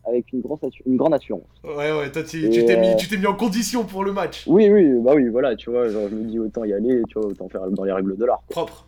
avec 0.03 0.33
une 0.33 0.41
grande, 0.41 0.59
assu- 0.63 0.81
une 0.85 0.97
grande 0.97 1.13
assurance. 1.13 1.43
Ouais, 1.63 1.91
ouais, 1.91 2.11
toi, 2.11 2.23
tu 2.23 2.49
t'es 2.49 2.75
euh, 2.75 2.79
mis, 2.79 2.95
tu 2.97 3.07
t'es 3.07 3.17
mis 3.17 3.27
en 3.27 3.35
condition 3.35 3.83
pour 3.85 4.03
le 4.03 4.13
match. 4.13 4.45
Oui, 4.47 4.67
oui, 4.71 4.91
bah 5.01 5.13
oui, 5.15 5.27
voilà, 5.29 5.55
tu 5.55 5.69
vois, 5.69 5.87
genre 5.89 6.09
je 6.09 6.15
me 6.15 6.23
dis 6.25 6.39
autant 6.39 6.63
y 6.65 6.73
aller, 6.73 7.01
tu 7.07 7.19
vois, 7.19 7.27
autant 7.29 7.47
faire 7.49 7.69
dans 7.69 7.83
les 7.83 7.91
règles 7.93 8.17
de 8.17 8.25
l'art. 8.25 8.41
Propre. 8.49 8.87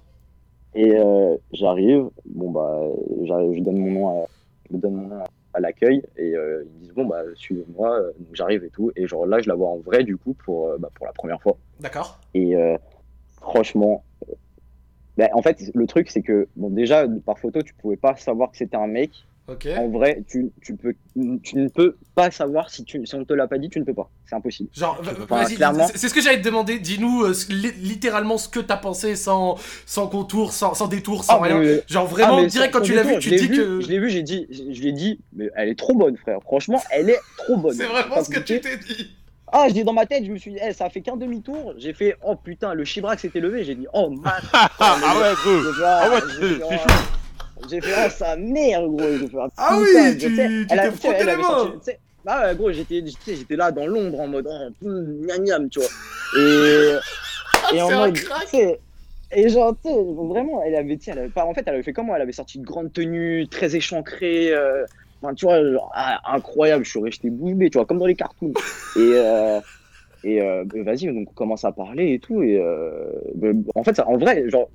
Et 0.73 0.91
euh, 0.95 1.35
j'arrive, 1.53 2.09
bon 2.25 2.49
bah, 2.49 2.79
j'arrive, 3.25 3.53
je 3.57 3.59
donne 3.61 3.77
mon 3.77 3.91
nom 3.91 4.09
à, 4.23 4.25
je 4.71 4.77
donne 4.77 4.93
mon 4.95 5.07
nom 5.07 5.19
à, 5.19 5.25
à 5.53 5.59
l'accueil 5.59 6.03
et 6.17 6.35
euh, 6.35 6.63
ils 6.65 6.73
me 6.73 6.79
disent 6.81 6.93
bon 6.93 7.05
bah 7.05 7.23
suivez-moi, 7.35 7.99
euh, 7.99 8.11
donc 8.19 8.33
j'arrive 8.33 8.63
et 8.63 8.69
tout, 8.69 8.91
et 8.95 9.07
genre 9.07 9.25
là 9.25 9.41
je 9.41 9.49
la 9.49 9.55
vois 9.55 9.69
en 9.69 9.77
vrai 9.77 10.03
du 10.03 10.17
coup 10.17 10.33
pour, 10.33 10.67
euh, 10.67 10.77
bah, 10.77 10.89
pour 10.93 11.05
la 11.05 11.13
première 11.13 11.41
fois. 11.41 11.57
D'accord. 11.79 12.19
Et 12.33 12.55
franchement, 13.41 14.03
bah, 15.17 15.29
en 15.33 15.41
fait 15.41 15.71
le 15.73 15.87
truc 15.87 16.09
c'est 16.09 16.21
que 16.21 16.47
bon 16.55 16.69
déjà 16.69 17.07
par 17.25 17.39
photo 17.39 17.61
tu 17.61 17.73
pouvais 17.73 17.97
pas 17.97 18.15
savoir 18.15 18.51
que 18.51 18.57
c'était 18.57 18.77
un 18.77 18.87
mec. 18.87 19.25
En 19.47 19.89
vrai, 19.89 20.23
tu, 20.29 20.49
tu 20.61 20.75
peux, 20.77 20.93
tu 21.43 21.57
ne 21.57 21.67
peux 21.67 21.97
pas 22.15 22.31
savoir 22.31 22.69
si 22.69 22.85
tu, 22.85 23.05
si 23.05 23.15
on 23.15 23.25
te 23.25 23.33
l'a 23.33 23.47
pas 23.47 23.57
dit, 23.57 23.67
tu 23.69 23.79
ne 23.79 23.83
peux 23.83 23.93
pas. 23.93 24.09
C'est 24.25 24.35
impossible. 24.35 24.69
Genre, 24.73 25.01
Enfin, 25.23 25.43
clairement. 25.43 25.87
c'est 25.93 26.07
ce 26.07 26.13
que 26.13 26.21
j'allais 26.21 26.39
te 26.39 26.45
demander. 26.45 26.79
Dis-nous 26.79 27.23
euh, 27.25 27.33
littéralement 27.49 28.37
ce 28.37 28.47
que 28.47 28.61
t'as 28.61 28.77
pensé 28.77 29.17
sans, 29.17 29.57
sans 29.85 30.07
contour, 30.07 30.53
sans, 30.53 30.73
sans 30.73 30.87
détour, 30.87 31.25
sans 31.25 31.39
Ah, 31.39 31.43
rien. 31.43 31.59
mais- 31.59 31.83
Genre 31.87 32.07
vraiment, 32.07 32.37
Ah, 32.37 32.41
mais 32.41 32.47
direct 32.47 32.73
quand 32.73 32.79
tu 32.81 32.93
l'as 32.93 33.03
vu, 33.03 33.19
tu 33.19 33.29
dis 33.31 33.47
vu, 33.47 33.57
que. 33.57 33.81
Je 33.81 33.87
l'ai 33.89 33.99
vu, 33.99 34.09
j'ai 34.09 34.23
dit, 34.23 34.47
je 34.49 34.79
lui 34.79 34.87
ai 34.87 34.93
dit, 34.93 35.19
mais 35.33 35.49
elle 35.55 35.67
est 35.67 35.77
trop 35.77 35.95
bonne, 35.95 36.15
frère. 36.15 36.39
Franchement, 36.43 36.81
elle 36.91 37.09
est 37.09 37.19
trop 37.37 37.57
bonne. 37.57 37.73
C'est 37.75 37.87
vraiment 37.87 38.23
ce 38.23 38.29
que 38.29 38.39
tu 38.39 38.61
t'es 38.61 38.77
dit. 38.77 39.17
Ah, 39.51 39.65
je 39.67 39.73
dis 39.73 39.83
dans 39.83 39.91
ma 39.91 40.05
tête, 40.05 40.23
je 40.23 40.31
me 40.31 40.37
suis 40.37 40.51
dit, 40.51 40.59
eh, 40.65 40.71
ça 40.71 40.85
a 40.85 40.89
fait 40.89 41.01
qu'un 41.01 41.17
demi-tour. 41.17 41.73
J'ai 41.77 41.93
fait, 41.93 42.15
oh 42.23 42.35
putain, 42.37 42.73
le 42.73 42.85
Chibrac 42.85 43.19
s'était 43.19 43.41
levé. 43.41 43.65
J'ai 43.65 43.75
dit, 43.75 43.87
oh 43.93 44.09
man. 44.09 44.31
Ah 44.53 44.95
ouais, 45.19 45.33
Ah 45.83 46.09
ouais, 46.09 46.21
c'est 46.39 46.77
chaud 46.77 46.95
J'ai 47.69 47.81
fait, 47.81 47.93
oh 48.05 48.09
sa 48.09 48.35
mère, 48.35 48.87
gros. 48.87 49.09
J'ai 49.11 49.27
fait, 49.27 49.37
Ah 49.57 49.77
putain, 49.85 50.11
oui, 50.11 50.17
tu- 50.17 50.35
t'es 50.35 50.91
frotté 50.97 51.23
les 51.23 51.29
avait 51.29 51.37
mains. 51.37 51.43
sorti- 51.43 51.71
tu 51.79 51.91
sais, 51.91 51.99
Ah 52.25 52.47
ouais, 52.47 52.55
gros, 52.55 52.71
j'étais 52.71 53.01
là 53.55 53.71
dans 53.71 53.87
l'ombre 53.87 54.19
en 54.19 54.27
mode, 54.27 54.47
oh, 54.49 54.87
miam 54.87 55.43
miam, 55.43 55.69
tu 55.69 55.79
vois. 55.79 55.89
Et, 56.37 56.91
et 57.75 57.81
en 57.81 57.89
mode, 57.91 58.15
et 59.33 59.49
genre, 59.49 59.75
tu 59.83 59.89
sais, 59.89 59.95
vraiment, 59.95 60.61
elle 60.63 60.75
avait, 60.75 60.97
tu 60.97 61.05
sais, 61.05 61.11
elle 61.11 61.19
avait 61.19 61.29
pas, 61.29 61.45
en 61.45 61.53
fait, 61.53 61.63
elle 61.65 61.73
avait 61.75 61.83
fait 61.83 61.93
comment 61.93 62.15
Elle 62.15 62.21
avait 62.21 62.31
sorti 62.31 62.57
une 62.57 62.65
grande 62.65 62.91
tenue, 62.91 63.47
très 63.47 63.75
échancrée, 63.75 64.53
euh, 64.53 64.85
enfin, 65.21 65.33
tu 65.33 65.45
vois, 65.45 65.63
genre, 65.71 65.89
ah, 65.95 66.19
incroyable, 66.25 66.83
je 66.83 66.89
suis 66.91 67.01
resté 67.01 67.29
bouche 67.29 67.53
bée, 67.53 67.69
tu 67.69 67.77
vois, 67.77 67.85
comme 67.85 67.99
dans 67.99 68.05
les 68.05 68.15
cartoons. 68.15 68.51
Et, 68.97 69.15
euh, 69.15 69.59
et 70.23 70.41
euh, 70.41 70.63
bah, 70.65 70.83
vas-y, 70.83 71.07
donc 71.07 71.29
on 71.29 71.33
commence 71.33 71.63
à 71.65 71.71
parler 71.71 72.13
et 72.13 72.19
tout, 72.19 72.43
et 72.43 72.57
euh, 72.59 73.09
bah, 73.35 73.47
en 73.75 73.83
fait, 73.83 73.95
ça, 73.95 74.07
en 74.07 74.17
vrai, 74.17 74.49
genre, 74.49 74.69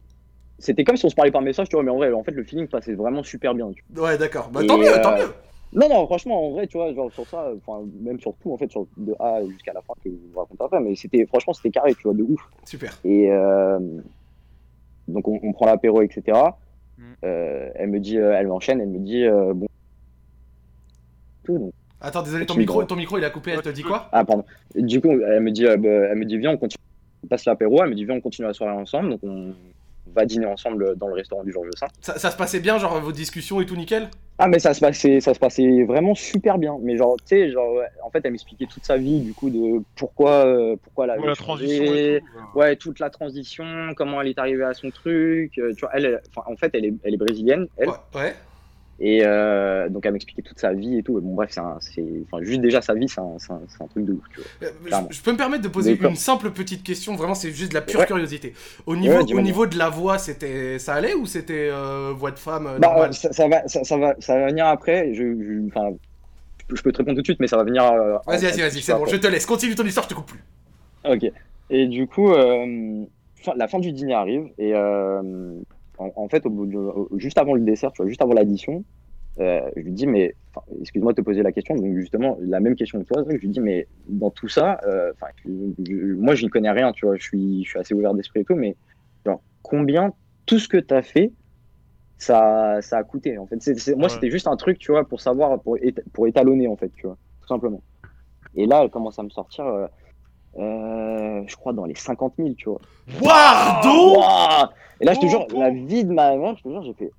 c'était 0.59 0.85
comme 0.85 0.97
si 0.97 1.05
on 1.05 1.11
se 1.11 1.15
parlait 1.15 1.31
par 1.31 1.43
message, 1.43 1.69
tu 1.69 1.77
vois, 1.77 1.83
mais 1.83 1.91
en 1.91 1.97
vrai, 1.97 2.13
en 2.13 2.23
fait, 2.23 2.33
le 2.33 2.45
feeling 2.45 2.69
passait 2.69 2.95
vraiment 2.95 3.23
super 3.23 3.55
bien, 3.55 3.71
tu 3.73 3.85
vois. 3.91 4.09
Ouais, 4.09 4.19
d'accord. 4.19 4.49
Bah 4.51 4.61
tant 4.67 4.79
mieux, 4.79 4.89
euh, 4.89 5.03
tant 5.03 5.17
mieux. 5.17 5.33
Non, 5.73 5.89
non, 5.89 6.07
franchement, 6.07 6.47
en 6.47 6.51
vrai, 6.53 6.67
tu 6.67 6.79
vois, 6.79 6.95
genre 6.95 7.13
sur 7.13 7.27
ça, 7.27 7.51
enfin, 7.57 7.85
même 8.01 8.21
sur 8.21 8.35
tout, 8.37 8.53
en 8.53 8.57
fait, 8.57 8.71
sur, 8.71 8.87
de 8.97 9.15
A 9.19 9.45
jusqu'à 9.47 9.73
la 9.73 9.83
fin, 9.83 9.95
que 10.03 10.11
je 10.11 10.33
vous 10.33 10.39
raconte 10.39 10.61
après, 10.61 10.81
mais 10.81 10.95
c'était, 10.95 11.27
franchement, 11.27 11.53
c'était 11.53 11.71
carré, 11.71 11.95
tu 11.95 12.03
vois, 12.05 12.15
de 12.15 12.23
ouf. 12.23 12.41
Super. 12.65 12.99
Et 13.05 13.31
euh, 13.31 13.79
donc, 15.09 15.29
on, 15.29 15.39
on 15.43 15.53
prend 15.53 15.67
l'apéro, 15.67 16.03
etc. 16.03 16.39
Mm. 16.99 17.03
Euh, 17.25 17.71
elle 17.75 17.91
me 17.91 18.01
dit, 18.01 18.19
euh, 18.19 18.35
elle 18.35 18.47
m'enchaîne, 18.47 18.81
elle 18.81 18.89
me 18.89 18.99
dit, 19.01 19.25
euh, 19.25 19.53
bon. 19.55 19.67
Tout, 21.45 21.59
donc. 21.59 21.73
Attends, 22.01 22.23
désolé, 22.23 22.47
ton 22.47 22.57
micro, 22.57 22.85
ton 22.85 22.95
micro 22.97 23.19
il 23.19 23.25
a 23.25 23.31
coupé, 23.31 23.53
elle 23.53 23.63
te 23.63 23.71
dit 23.71 23.83
quoi? 23.83 24.09
Ah, 24.13 24.25
pardon. 24.25 24.45
Du 24.75 25.01
coup, 25.01 25.11
elle 25.11 25.41
me 25.41 25.51
dit, 25.51 25.67
euh, 25.67 25.77
bah, 25.77 25.89
elle 25.89 26.17
me 26.17 26.25
dit, 26.25 26.37
viens, 26.39 26.53
on 26.53 26.59
continue. 26.59 26.83
On 27.25 27.27
passe 27.27 27.47
l'apéro, 27.47 27.83
elle 27.83 27.91
me 27.91 27.95
dit, 27.95 28.05
viens, 28.05 28.17
on 28.17 28.21
continue 28.21 28.47
la 28.47 28.53
soirée 28.55 28.77
ensemble. 28.77 29.11
Donc, 29.11 29.21
on 29.23 29.55
va 30.17 30.25
dîner 30.27 30.47
ensemble 30.47 30.97
dans 30.97 31.07
le 31.09 31.15
restaurant 31.15 31.45
du 31.45 31.53
Georges 31.53 31.69
V. 31.81 31.87
ça, 32.01 32.19
ça 32.19 32.31
se 32.33 32.37
passait 32.37 32.59
bien, 32.61 32.79
genre 32.79 33.01
vos 33.01 33.13
discussions 33.13 33.61
et 33.61 33.67
tout 33.67 33.77
nickel? 33.77 34.09
Ah 34.39 34.49
mais 34.49 34.59
ça 34.59 34.75
se 34.75 34.81
passait, 34.81 35.21
ça 35.21 35.33
se 35.33 35.39
passait 35.39 35.85
vraiment 35.85 36.15
super 36.15 36.59
bien. 36.59 36.77
Mais 36.83 36.97
genre, 36.99 37.17
tu 37.17 37.37
sais, 37.37 37.51
genre, 37.51 37.81
en 38.03 38.11
fait, 38.11 38.21
elle 38.25 38.33
m'expliquait 38.33 38.67
toute 38.67 38.85
sa 38.85 38.99
vie, 38.99 39.21
du 39.21 39.33
coup, 39.33 39.49
de 39.49 39.83
pourquoi, 39.95 40.45
euh, 40.47 40.77
pourquoi 40.83 41.05
elle 41.05 41.11
avait 41.13 41.21
Ouais, 41.23 41.27
la 41.29 41.35
changé. 41.35 41.65
transition 41.67 41.95
et 41.95 42.21
tout, 42.21 42.59
Ouais, 42.59 42.77
toute 42.77 42.99
la 42.99 43.09
transition, 43.09 43.65
comment 43.97 44.21
elle 44.21 44.29
est 44.29 44.39
arrivée 44.39 44.65
à 44.65 44.75
son 44.75 44.91
truc. 44.91 45.57
euh, 45.59 45.73
tu 45.75 45.81
vois, 45.81 45.91
elle, 45.95 46.21
en 46.37 46.57
fait, 46.57 46.71
elle 46.75 46.85
est, 46.85 46.95
elle 47.05 47.15
est 47.15 47.19
brésilienne, 47.19 47.67
elle. 47.79 47.89
Ouais. 48.15 48.35
Et 48.99 49.21
euh, 49.25 49.91
donc, 49.91 50.07
elle 50.07 50.13
m'expliquait 50.15 50.41
toute 50.41 50.59
sa 50.59 50.73
vie 50.73 50.97
et 50.99 51.03
tout. 51.03 51.21
Bon, 51.21 51.35
bref, 51.35 51.51
c'est, 51.81 52.03
enfin, 52.25 52.43
juste 52.43 52.63
déjà 52.63 52.81
sa 52.81 52.95
vie, 52.95 53.09
c'est 53.09 53.21
un, 53.21 53.87
truc 53.91 54.07
de 54.07 54.15
ouf, 54.15 54.25
tu 54.33 54.41
vois. 54.41 54.69
Euh, 54.69 55.03
je- 55.11 55.21
peux 55.21 55.33
me 55.33 55.37
permettre 55.37 55.63
de 55.65 55.69
poser 55.69 55.99
une 56.01 56.17
simple 56.17 56.51
petite 56.51 56.83
question, 56.83 57.15
vraiment 57.15 57.35
c'est 57.35 57.51
juste 57.51 57.73
de 57.73 57.75
la 57.75 57.83
pure 57.83 58.01
Ouais. 58.01 58.07
curiosité. 58.07 58.55
Au 58.87 58.97
niveau, 58.97 59.17
Ouais, 59.17 59.21
au 59.21 59.27
dis-moi. 59.27 59.43
niveau 59.43 59.67
de 59.67 59.77
la 59.77 59.91
voix, 59.91 60.17
c'était 60.17 60.79
ça 60.79 60.95
allait 60.95 61.13
ou 61.15 61.27
c'était 61.27 61.69
euh, 61.71 62.13
voix 62.17 62.31
de 62.31 62.39
femme 62.39 62.69
Bah, 62.81 63.13
ça, 63.13 63.33
ça 63.35 63.49
va, 63.49 63.69
ça, 63.69 63.85
ça 63.85 63.99
va, 63.99 64.15
ça 64.19 64.39
va 64.39 64.47
venir 64.47 64.67
après. 64.67 65.13
Je, 65.13 65.23
je- 65.43 65.67
enfin, 65.67 65.91
je 66.75 66.81
peux- 66.81 66.91
te 66.91 66.97
répondre 66.99 67.17
tout 67.17 67.23
de 67.23 67.27
suite, 67.27 67.41
mais 67.41 67.49
ça 67.49 67.59
va 67.59 67.65
venir. 67.65 67.85
en- 67.85 67.97
Vas-y, 68.27 68.45
vas-y, 68.45 68.61
vas-y, 68.61 68.81
c'est 68.81 68.93
bon, 68.93 69.01
après. 69.03 69.11
je 69.13 69.17
te 69.19 69.27
laisse. 69.27 69.45
Continue 69.45 69.75
ton 69.75 69.85
histoire, 69.85 70.05
je 70.05 70.15
te 70.15 70.15
coupe 70.15 70.27
plus. 70.33 70.43
Ok. 71.05 71.31
Et 71.69 71.87
du 71.87 72.07
coup, 72.07 72.33
la 72.33 73.69
fin 73.69 73.79
du 73.79 73.93
dîner 73.93 74.15
arrive 74.15 74.47
et 74.59 74.73
en, 75.99 76.11
en 76.17 76.29
fait, 76.29 76.47
au 76.47 76.51
bout 76.51 76.67
de- 76.67 76.77
au- 76.79 77.19
juste 77.19 77.39
avant 77.39 77.55
le 77.55 77.61
dessert, 77.63 77.93
tu 77.93 78.03
vois, 78.03 78.09
juste 78.09 78.23
avant 78.23 78.35
l'addition, 78.35 78.85
euh, 79.41 79.61
je 79.77 79.83
lui 79.83 79.93
dis 79.93 80.07
mais, 80.07 80.37
excuse-moi 80.81 81.13
de 81.13 81.19
te 81.19 81.23
poser 81.23 81.43
la 81.43 81.53
question, 81.53 81.77
donc 81.77 81.95
justement 81.97 82.39
la 82.41 82.61
même 82.61 82.77
question 82.77 83.01
que 83.01 83.07
toi, 83.07 83.25
je 83.29 83.37
lui 83.37 83.49
dis 83.49 83.61
mais 83.61 83.89
dans 84.09 84.31
tout 84.31 84.49
ça, 84.49 84.81
euh, 84.87 85.13
enfin, 85.15 85.29
je- 85.45 85.51
je- 85.85 86.15
moi 86.15 86.35
je 86.35 86.45
n'y 86.45 86.51
connais 86.51 86.71
rien, 86.71 86.93
tu 86.93 87.07
vois, 87.07 87.17
je 87.17 87.23
suis, 87.23 87.65
je 87.65 87.69
suis 87.71 87.79
assez 87.79 87.95
ouvert 87.95 88.15
d'esprit 88.15 88.41
et 88.41 88.45
tout, 88.45 88.55
mais 88.57 88.77
genre 89.27 89.43
combien 89.63 90.15
tout 90.47 90.59
ce 90.59 90.69
que 90.69 90.79
tu 90.79 90.95
as 90.95 91.03
fait 91.03 91.33
ça, 92.19 92.81
ça 92.83 92.99
a 92.99 93.05
coûté. 93.05 93.39
En 93.39 93.47
fait, 93.47 93.57
moi, 93.97 94.05
Ouais. 94.09 94.09
c'était 94.09 94.31
juste 94.31 94.47
un 94.47 94.57
truc, 94.57 94.79
tu 94.79 94.93
vois, 94.93 95.07
pour 95.07 95.21
savoir, 95.21 95.61
pour, 95.63 95.77
pour 96.13 96.27
étalonner, 96.27 96.67
en 96.69 96.77
fait, 96.77 96.91
tu 96.91 97.07
vois, 97.07 97.19
tout 97.41 97.49
simplement. 97.49 97.83
Et 98.55 98.67
là, 98.67 98.83
elle 98.83 98.91
commence 98.91 99.19
à 99.19 99.23
me 99.23 99.31
sortir, 99.31 99.67
euh, 99.67 99.87
euh, 100.59 101.43
je 101.47 101.57
crois, 101.57 101.73
dans 101.73 101.85
les 101.85 101.95
50 101.95 102.35
000, 102.39 102.55
tu 102.57 102.69
vois. 102.69 102.81
Pardon 103.21 104.15
Et 105.01 105.05
là, 105.05 105.13
je 105.15 105.21
te 105.21 105.27
Oh, 105.27 105.29
jure, 105.29 105.47
bon. 105.49 105.61
la 105.61 105.71
vie 105.71 106.05
de 106.05 106.13
ma 106.13 106.37
mère, 106.37 106.57
je 106.57 106.63
te 106.63 106.69
jure, 106.69 106.83
j'ai 106.83 106.95
fait. 106.95 107.13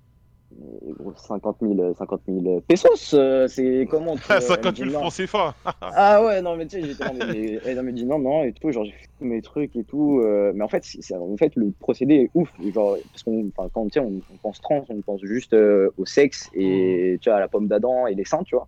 mais 0.51 0.93
gros, 0.93 1.13
50 1.15 1.57
000, 1.61 1.79
euh, 1.79 1.93
50 1.93 2.21
000 2.27 2.61
pesos, 2.61 3.13
euh, 3.13 3.47
c'est 3.47 3.87
comment 3.89 4.15
tu- 4.15 4.21
elle 4.29 4.35
me 4.35 4.41
50 4.41 4.73
dit 4.73 4.81
000 4.89 4.91
non. 4.93 4.99
francs 5.09 5.13
CFA. 5.13 5.55
Ah 5.81 6.23
ouais, 6.23 6.41
non, 6.41 6.55
mais 6.55 6.65
tu 6.67 6.77
sais, 6.81 6.87
j'étais 6.87 7.03
là, 7.03 7.13
mais, 7.13 7.25
mais- 7.25 7.59
elle 7.65 7.81
me 7.81 7.91
dit 7.91 8.05
non, 8.05 8.19
non, 8.19 8.43
et 8.43 8.53
tout, 8.53 8.71
genre, 8.71 8.85
j'ai 8.85 8.91
fait 8.91 9.07
tous 9.19 9.25
mes 9.25 9.41
trucs 9.41 9.75
et 9.75 9.83
tout. 9.83 10.19
euh, 10.21 10.51
mais 10.55 10.63
en 10.63 10.67
fait, 10.67 10.83
c'est, 10.83 11.15
en 11.15 11.37
fait, 11.37 11.55
le 11.55 11.71
procédé 11.79 12.15
est 12.15 12.31
ouf. 12.33 12.49
Genre, 12.73 12.97
parce 13.11 13.23
qu'on, 13.23 13.49
quand 13.55 13.97
on, 13.97 14.21
on 14.29 14.37
pense 14.41 14.59
trans, 14.61 14.83
on 14.89 15.01
pense 15.01 15.21
juste 15.23 15.53
euh, 15.53 15.89
au 15.97 16.05
sexe 16.05 16.49
et 16.53 17.17
tu 17.21 17.29
vois, 17.29 17.37
à 17.37 17.39
la 17.41 17.47
pomme 17.47 17.67
d'Adam 17.67 18.07
et 18.07 18.15
les 18.15 18.25
seins, 18.25 18.43
tu 18.43 18.55
vois. 18.55 18.67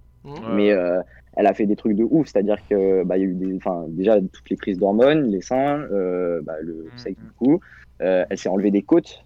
Mais 0.56 0.72
euh, 0.72 1.02
elle 1.38 1.47
a 1.47 1.53
fait 1.53 1.65
des 1.65 1.76
trucs 1.76 1.95
de 1.95 2.03
ouf, 2.03 2.27
c'est-à-dire 2.27 2.57
que 2.69 3.03
bah, 3.03 3.18
il 3.18 3.22
y 3.22 3.26
a 3.26 3.27
eu 3.30 3.35
des, 3.35 3.56
enfin, 3.56 3.85
déjà 3.89 4.19
toutes 4.22 4.49
les 4.49 4.57
prises 4.57 4.77
d'hormones, 4.80 5.27
les 5.31 5.41
seins, 5.41 5.80
euh, 5.91 6.41
bah, 6.43 6.56
le 6.61 6.91
sexe 6.95 7.19
du 7.22 7.31
coup. 7.34 7.60
Euh, 8.01 8.26
elle 8.30 8.38
s'est 8.38 8.49
enlevé 8.49 8.72
des 8.72 8.84
côtes 8.84 9.26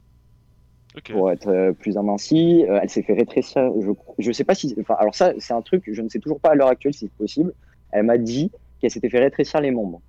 pour 1.09 1.31
être 1.31 1.47
euh, 1.47 1.73
plus 1.73 1.97
amincie. 1.97 2.65
Euh, 2.69 2.79
elle 2.81 2.89
s'est 2.89 3.03
fait 3.03 3.13
rétrécir. 3.13 3.71
Je, 3.81 3.91
je 4.19 4.31
sais 4.31 4.43
pas 4.43 4.55
si, 4.55 4.75
enfin, 4.79 4.95
alors 4.99 5.15
ça, 5.15 5.33
c'est 5.39 5.53
un 5.53 5.61
truc, 5.61 5.83
je 5.87 6.01
ne 6.01 6.09
sais 6.09 6.19
toujours 6.19 6.39
pas 6.39 6.51
à 6.51 6.55
l'heure 6.55 6.67
actuelle 6.67 6.93
si 6.93 7.05
c'est 7.07 7.13
possible. 7.17 7.53
Elle 7.91 8.03
m'a 8.05 8.17
dit 8.17 8.51
qu'elle 8.79 8.91
s'était 8.91 9.09
fait 9.09 9.19
rétrécir 9.19 9.61
les 9.61 9.71
membres. 9.71 10.01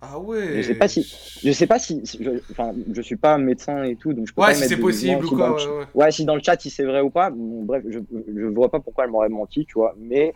Ah 0.00 0.18
ouais. 0.18 0.56
Je 0.56 0.62
sais 0.62 0.74
pas 0.74 0.88
si, 0.88 1.10
je 1.44 1.52
sais 1.52 1.66
pas 1.66 1.78
si, 1.78 2.00
si- 2.06 2.22
je, 2.24 2.30
enfin, 2.50 2.72
je 2.92 3.02
suis 3.02 3.16
pas 3.16 3.36
médecin 3.36 3.82
et 3.82 3.96
tout, 3.96 4.14
donc 4.14 4.26
je 4.26 4.32
peux 4.32 4.40
Ouais, 4.40 4.46
pas 4.46 4.54
si 4.54 4.60
mettre 4.60 4.74
c'est 4.74 4.80
possible 4.80 5.26
ou 5.26 5.30
quoi, 5.30 5.50
ouais, 5.50 5.58
ch- 5.58 5.68
ouais. 5.68 5.86
ouais, 5.94 6.10
si 6.10 6.24
dans 6.24 6.34
le 6.36 6.42
chat 6.42 6.58
si 6.58 6.70
c'est 6.70 6.84
vrai 6.84 7.00
ou 7.02 7.10
pas. 7.10 7.30
Bon, 7.30 7.64
bref, 7.64 7.84
je, 7.88 7.98
je 8.34 8.44
vois 8.46 8.70
pas 8.70 8.80
pourquoi 8.80 9.04
elle 9.04 9.10
m'aurait 9.10 9.28
menti, 9.28 9.66
tu 9.66 9.74
vois. 9.74 9.94
Mais 9.98 10.34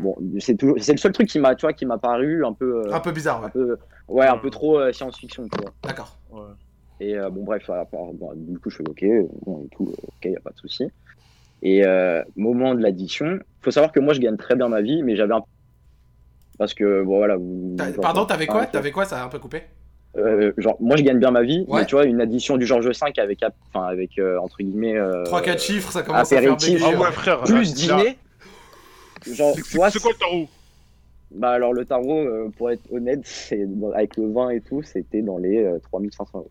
bon, 0.00 0.16
c'est 0.38 0.56
toujours, 0.56 0.76
c'est 0.80 0.92
le 0.92 0.98
seul 0.98 1.12
truc 1.12 1.28
qui 1.28 1.38
m'a, 1.38 1.54
tu 1.54 1.62
vois, 1.66 1.72
qui 1.72 1.86
m'a 1.86 1.98
paru 1.98 2.44
un 2.44 2.52
peu, 2.52 2.82
euh, 2.86 2.92
Un 2.92 3.00
peu 3.00 3.12
bizarre, 3.12 3.40
ouais. 3.40 3.46
un 3.46 3.50
peu, 3.50 3.76
ouais, 4.08 4.26
un 4.26 4.38
peu 4.38 4.50
trop 4.50 4.78
euh, 4.78 4.92
science-fiction, 4.92 5.48
tu 5.52 5.60
vois. 5.62 5.72
D'accord. 5.84 6.18
Et 7.00 7.16
euh, 7.18 7.30
bon, 7.30 7.42
bref, 7.44 7.68
à 7.70 7.84
part- 7.84 8.12
bon, 8.14 8.32
du 8.36 8.58
coup, 8.58 8.70
je 8.70 8.76
fais 8.76 8.88
OK, 8.88 9.04
bon, 9.44 9.64
et 9.64 9.68
tout, 9.74 9.88
euh, 9.90 10.06
OK, 10.08 10.24
y 10.24 10.36
a 10.36 10.40
pas 10.40 10.50
de 10.50 10.58
souci. 10.58 10.84
Et 11.62 11.84
euh, 11.86 12.22
moment 12.36 12.74
de 12.74 12.82
l'addition, 12.82 13.38
faut 13.60 13.70
savoir 13.70 13.92
que 13.92 14.00
moi, 14.00 14.14
je 14.14 14.20
gagne 14.20 14.36
très 14.36 14.54
bien 14.56 14.68
ma 14.68 14.80
vie, 14.82 15.02
mais 15.02 15.14
j'avais 15.16 15.34
un. 15.34 15.42
Parce 16.58 16.74
que, 16.74 17.02
bon, 17.02 17.18
voilà. 17.18 17.36
vous- 17.36 17.74
T'as- 17.76 17.92
genre, 17.92 18.00
Pardon, 18.02 18.24
t'avais 18.26 18.46
quoi? 18.46 18.66
T'avais 18.66 18.90
quoi? 18.92 19.04
Ça 19.04 19.20
a 19.22 19.24
un 19.24 19.28
peu 19.28 19.38
coupé? 19.38 19.62
Euh, 20.16 20.52
genre, 20.58 20.76
moi, 20.80 20.96
je 20.96 21.02
gagne 21.02 21.18
bien 21.18 21.30
ma 21.30 21.42
vie, 21.42 21.64
Ouais. 21.68 21.80
mais 21.80 21.86
tu 21.86 21.94
vois, 21.94 22.04
une 22.04 22.20
addition 22.20 22.56
du 22.58 22.66
Georges 22.66 22.86
V 22.86 22.92
avec, 23.16 23.40
enfin, 23.72 23.86
avec 23.86 24.18
euh, 24.18 24.38
entre 24.38 24.58
guillemets. 24.58 24.96
euh, 24.96 25.24
3-4 25.24 25.58
chiffres, 25.60 25.90
ça 25.90 26.02
commence 26.02 26.20
à 26.20 26.24
faire 26.26 26.38
apéritif, 26.52 26.74
bégayer, 26.74 26.94
Ah 26.96 27.00
ouais, 27.00 27.12
frère. 27.12 27.42
Plus 27.44 27.74
dîner. 27.74 28.18
Genre, 29.30 29.54
vois, 29.74 29.90
C'est 29.90 30.00
quoi 30.00 30.12
le 30.12 30.18
tarot? 30.18 30.48
Bah 31.34 31.50
alors 31.50 31.72
le 31.72 31.84
tarot, 31.86 32.20
euh, 32.20 32.50
pour 32.58 32.70
être 32.70 32.82
honnête, 32.92 33.20
c'est 33.24 33.66
avec 33.94 34.16
le 34.18 34.30
vin 34.32 34.50
et 34.50 34.60
tout, 34.60 34.82
c'était 34.82 35.22
dans 35.22 35.38
les 35.38 35.64
euh, 35.64 35.78
3500 35.90 36.26
euros. 36.34 36.50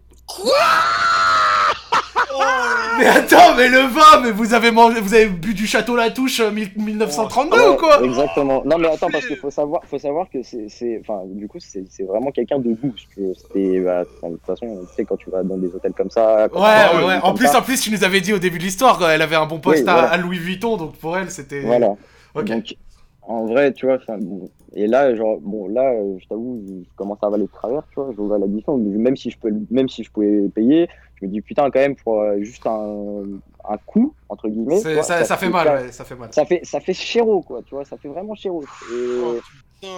Mais 2.98 3.06
attends, 3.07 3.56
mais 3.56 3.68
le 3.69 3.80
vin, 3.80 4.22
mais 4.23 4.31
vous 4.31 4.53
avez 4.53 4.69
mangé, 4.72 4.99
vous 4.99 5.14
avez 5.14 5.27
bu 5.27 5.53
du 5.53 5.65
château 5.65 5.95
La 5.95 6.10
Touche 6.11 6.39
euh, 6.39 6.52
mille- 6.52 6.72
1932 6.76 7.57
Ouais, 7.57 7.68
ou 7.69 7.76
quoi? 7.76 8.03
Exactement. 8.03 8.64
Non 8.65 8.77
mais 8.77 8.88
attends 8.89 9.10
parce 9.11 9.26
qu'il 9.26 9.38
faut 9.38 9.49
savoir, 9.49 9.81
faut 9.85 9.98
savoir 9.98 10.30
que 10.30 10.43
c'est, 10.43 10.68
c'est, 10.69 10.99
enfin 11.02 11.22
du 11.26 11.48
coup 11.48 11.57
c'est, 11.60 11.84
c'est 11.89 12.03
vraiment 12.03 12.31
quelqu'un 12.31 12.60
de 12.60 12.73
goût. 12.73 12.93
C'était, 12.98 13.80
bah, 13.80 14.03
de 14.03 14.30
toute 14.35 14.45
façon, 14.45 14.80
tu 14.89 14.95
sais 14.95 15.06
quand 15.06 15.18
tu 15.18 15.30
vas 15.30 15.43
dans 15.43 15.57
des 15.57 15.68
hôtels 15.68 15.93
comme 15.93 16.10
ça. 16.10 16.48
quand 16.52 16.60
Ouais, 16.61 17.06
ouais, 17.06 17.19
En 17.23 17.34
plus, 17.34 17.48
ça, 17.48 17.60
en 17.60 17.61
plus, 17.61 17.80
tu 17.81 17.91
nous 17.91 18.03
avais 18.03 18.22
dit 18.22 18.34
au 18.34 18.39
début 18.39 18.57
de 18.60 18.64
l'histoire, 18.64 18.98
quoi, 18.98 19.11
elle 19.11 19.22
avait 19.22 19.35
un 19.35 19.45
bon 19.45 19.60
poste 19.60 19.84
Oui, 19.84 19.89
à, 19.89 19.93
voilà. 19.93 20.07
à 20.10 20.18
Louis 20.18 20.38
Vuitton, 20.39 20.77
donc 20.77 20.95
pour 20.98 21.18
elle, 21.18 21.31
c'était. 21.31 21.61
Voilà. 21.61 21.93
Donc 22.39 22.75
en 23.21 23.45
vrai, 23.45 23.73
tu 23.73 23.85
vois, 23.85 23.99
bon. 24.19 24.49
et 24.73 24.87
là 24.87 25.15
genre 25.15 25.39
bon 25.41 25.67
là, 25.67 25.91
euh, 25.93 26.17
je 26.19 26.25
t'avoue, 26.27 26.63
je 26.83 26.89
commence 26.95 27.19
à 27.21 27.27
avaler 27.27 27.45
de 27.45 27.51
travers, 27.51 27.83
tu 27.89 27.99
vois, 27.99 28.11
je 28.11 28.21
vois 28.21 28.39
l'addition, 28.39 28.77
même 28.77 29.15
si 29.15 29.29
je 29.29 29.37
peux, 29.39 29.51
même 29.69 29.89
si 29.89 30.03
je 30.03 30.11
pouvais 30.11 30.49
payer, 30.49 30.87
je 31.21 31.25
me 31.25 31.31
dis 31.31 31.41
putain 31.41 31.69
quand 31.69 31.79
même 31.79 31.95
pour 31.95 32.21
euh, 32.21 32.39
juste 32.41 32.65
un, 32.65 33.23
un 33.65 33.77
coup 33.85 34.15
entre 34.29 34.49
guillemets. 34.49 34.87
Vois, 34.93 35.03
ça- 35.03 35.23
ça 35.25 35.37
fait 35.37 35.49
mal, 35.49 35.67
ouais, 35.69 35.91
ça 35.91 36.03
fait 36.05 36.15
mal. 36.15 36.33
Ça 36.33 36.45
fait, 36.45 36.61
ça 36.63 36.79
fait 36.79 36.93
chéro 36.93 37.43
quoi, 37.43 37.61
tu 37.63 37.75
vois, 37.75 37.85
ça 37.85 37.97
fait 37.97 38.07
vraiment 38.07 38.33
chéro. 38.35 38.63
Et, 38.89 39.41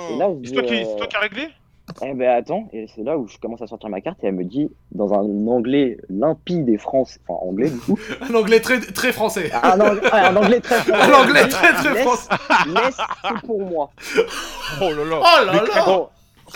et 0.10 0.16
là, 0.16 0.30
je 0.34 0.40
C'est 0.44 0.54
toi, 0.54 0.64
dis, 0.64 0.68
qui... 0.68 0.74
euh, 0.74 0.86
c'est 0.86 0.98
toi 0.98 1.08
qui 1.08 1.16
as 1.18 1.20
réglé? 1.20 1.48
Eh 2.02 2.14
ben 2.14 2.30
attends, 2.30 2.70
et 2.72 2.88
c'est 2.96 3.04
là 3.04 3.18
où 3.18 3.28
je 3.28 3.38
commence 3.38 3.62
à 3.62 3.68
sortir 3.68 3.90
ma 3.90 4.00
carte 4.02 4.24
et 4.24 4.28
elle 4.28 4.36
me 4.36 4.44
dit 4.46 4.70
dans 4.92 5.14
un 5.14 5.48
anglais 5.48 5.98
limpide 6.10 6.70
et 6.70 6.78
français, 6.78 7.20
enfin 7.28 7.40
anglais 7.46 7.70
du 7.70 7.78
coup. 7.78 8.00
Un 8.30 8.34
anglais 8.36 8.60
très, 8.62 8.80
très 8.80 9.12
français. 9.12 9.50
Ah, 9.54 9.76
ah, 10.12 10.28
un 10.30 10.36
anglais 10.38 10.60
très 10.62 10.80
français. 10.80 11.02
Un 11.12 11.14
anglais 11.14 11.48
très, 11.50 11.74
très 11.74 11.94
Laisse- 11.94 12.04
français. 12.04 12.30
Laisse 12.68 12.98
c'est 13.28 13.46
pour 13.46 13.62
moi. 13.62 13.90
Oh 14.82 14.90
là 14.92 15.06
là. 15.06 15.20
Oh 15.22 15.46
là 15.46 15.52
Mais 15.54 15.68
là 15.76 15.84
Bon, 15.86 16.08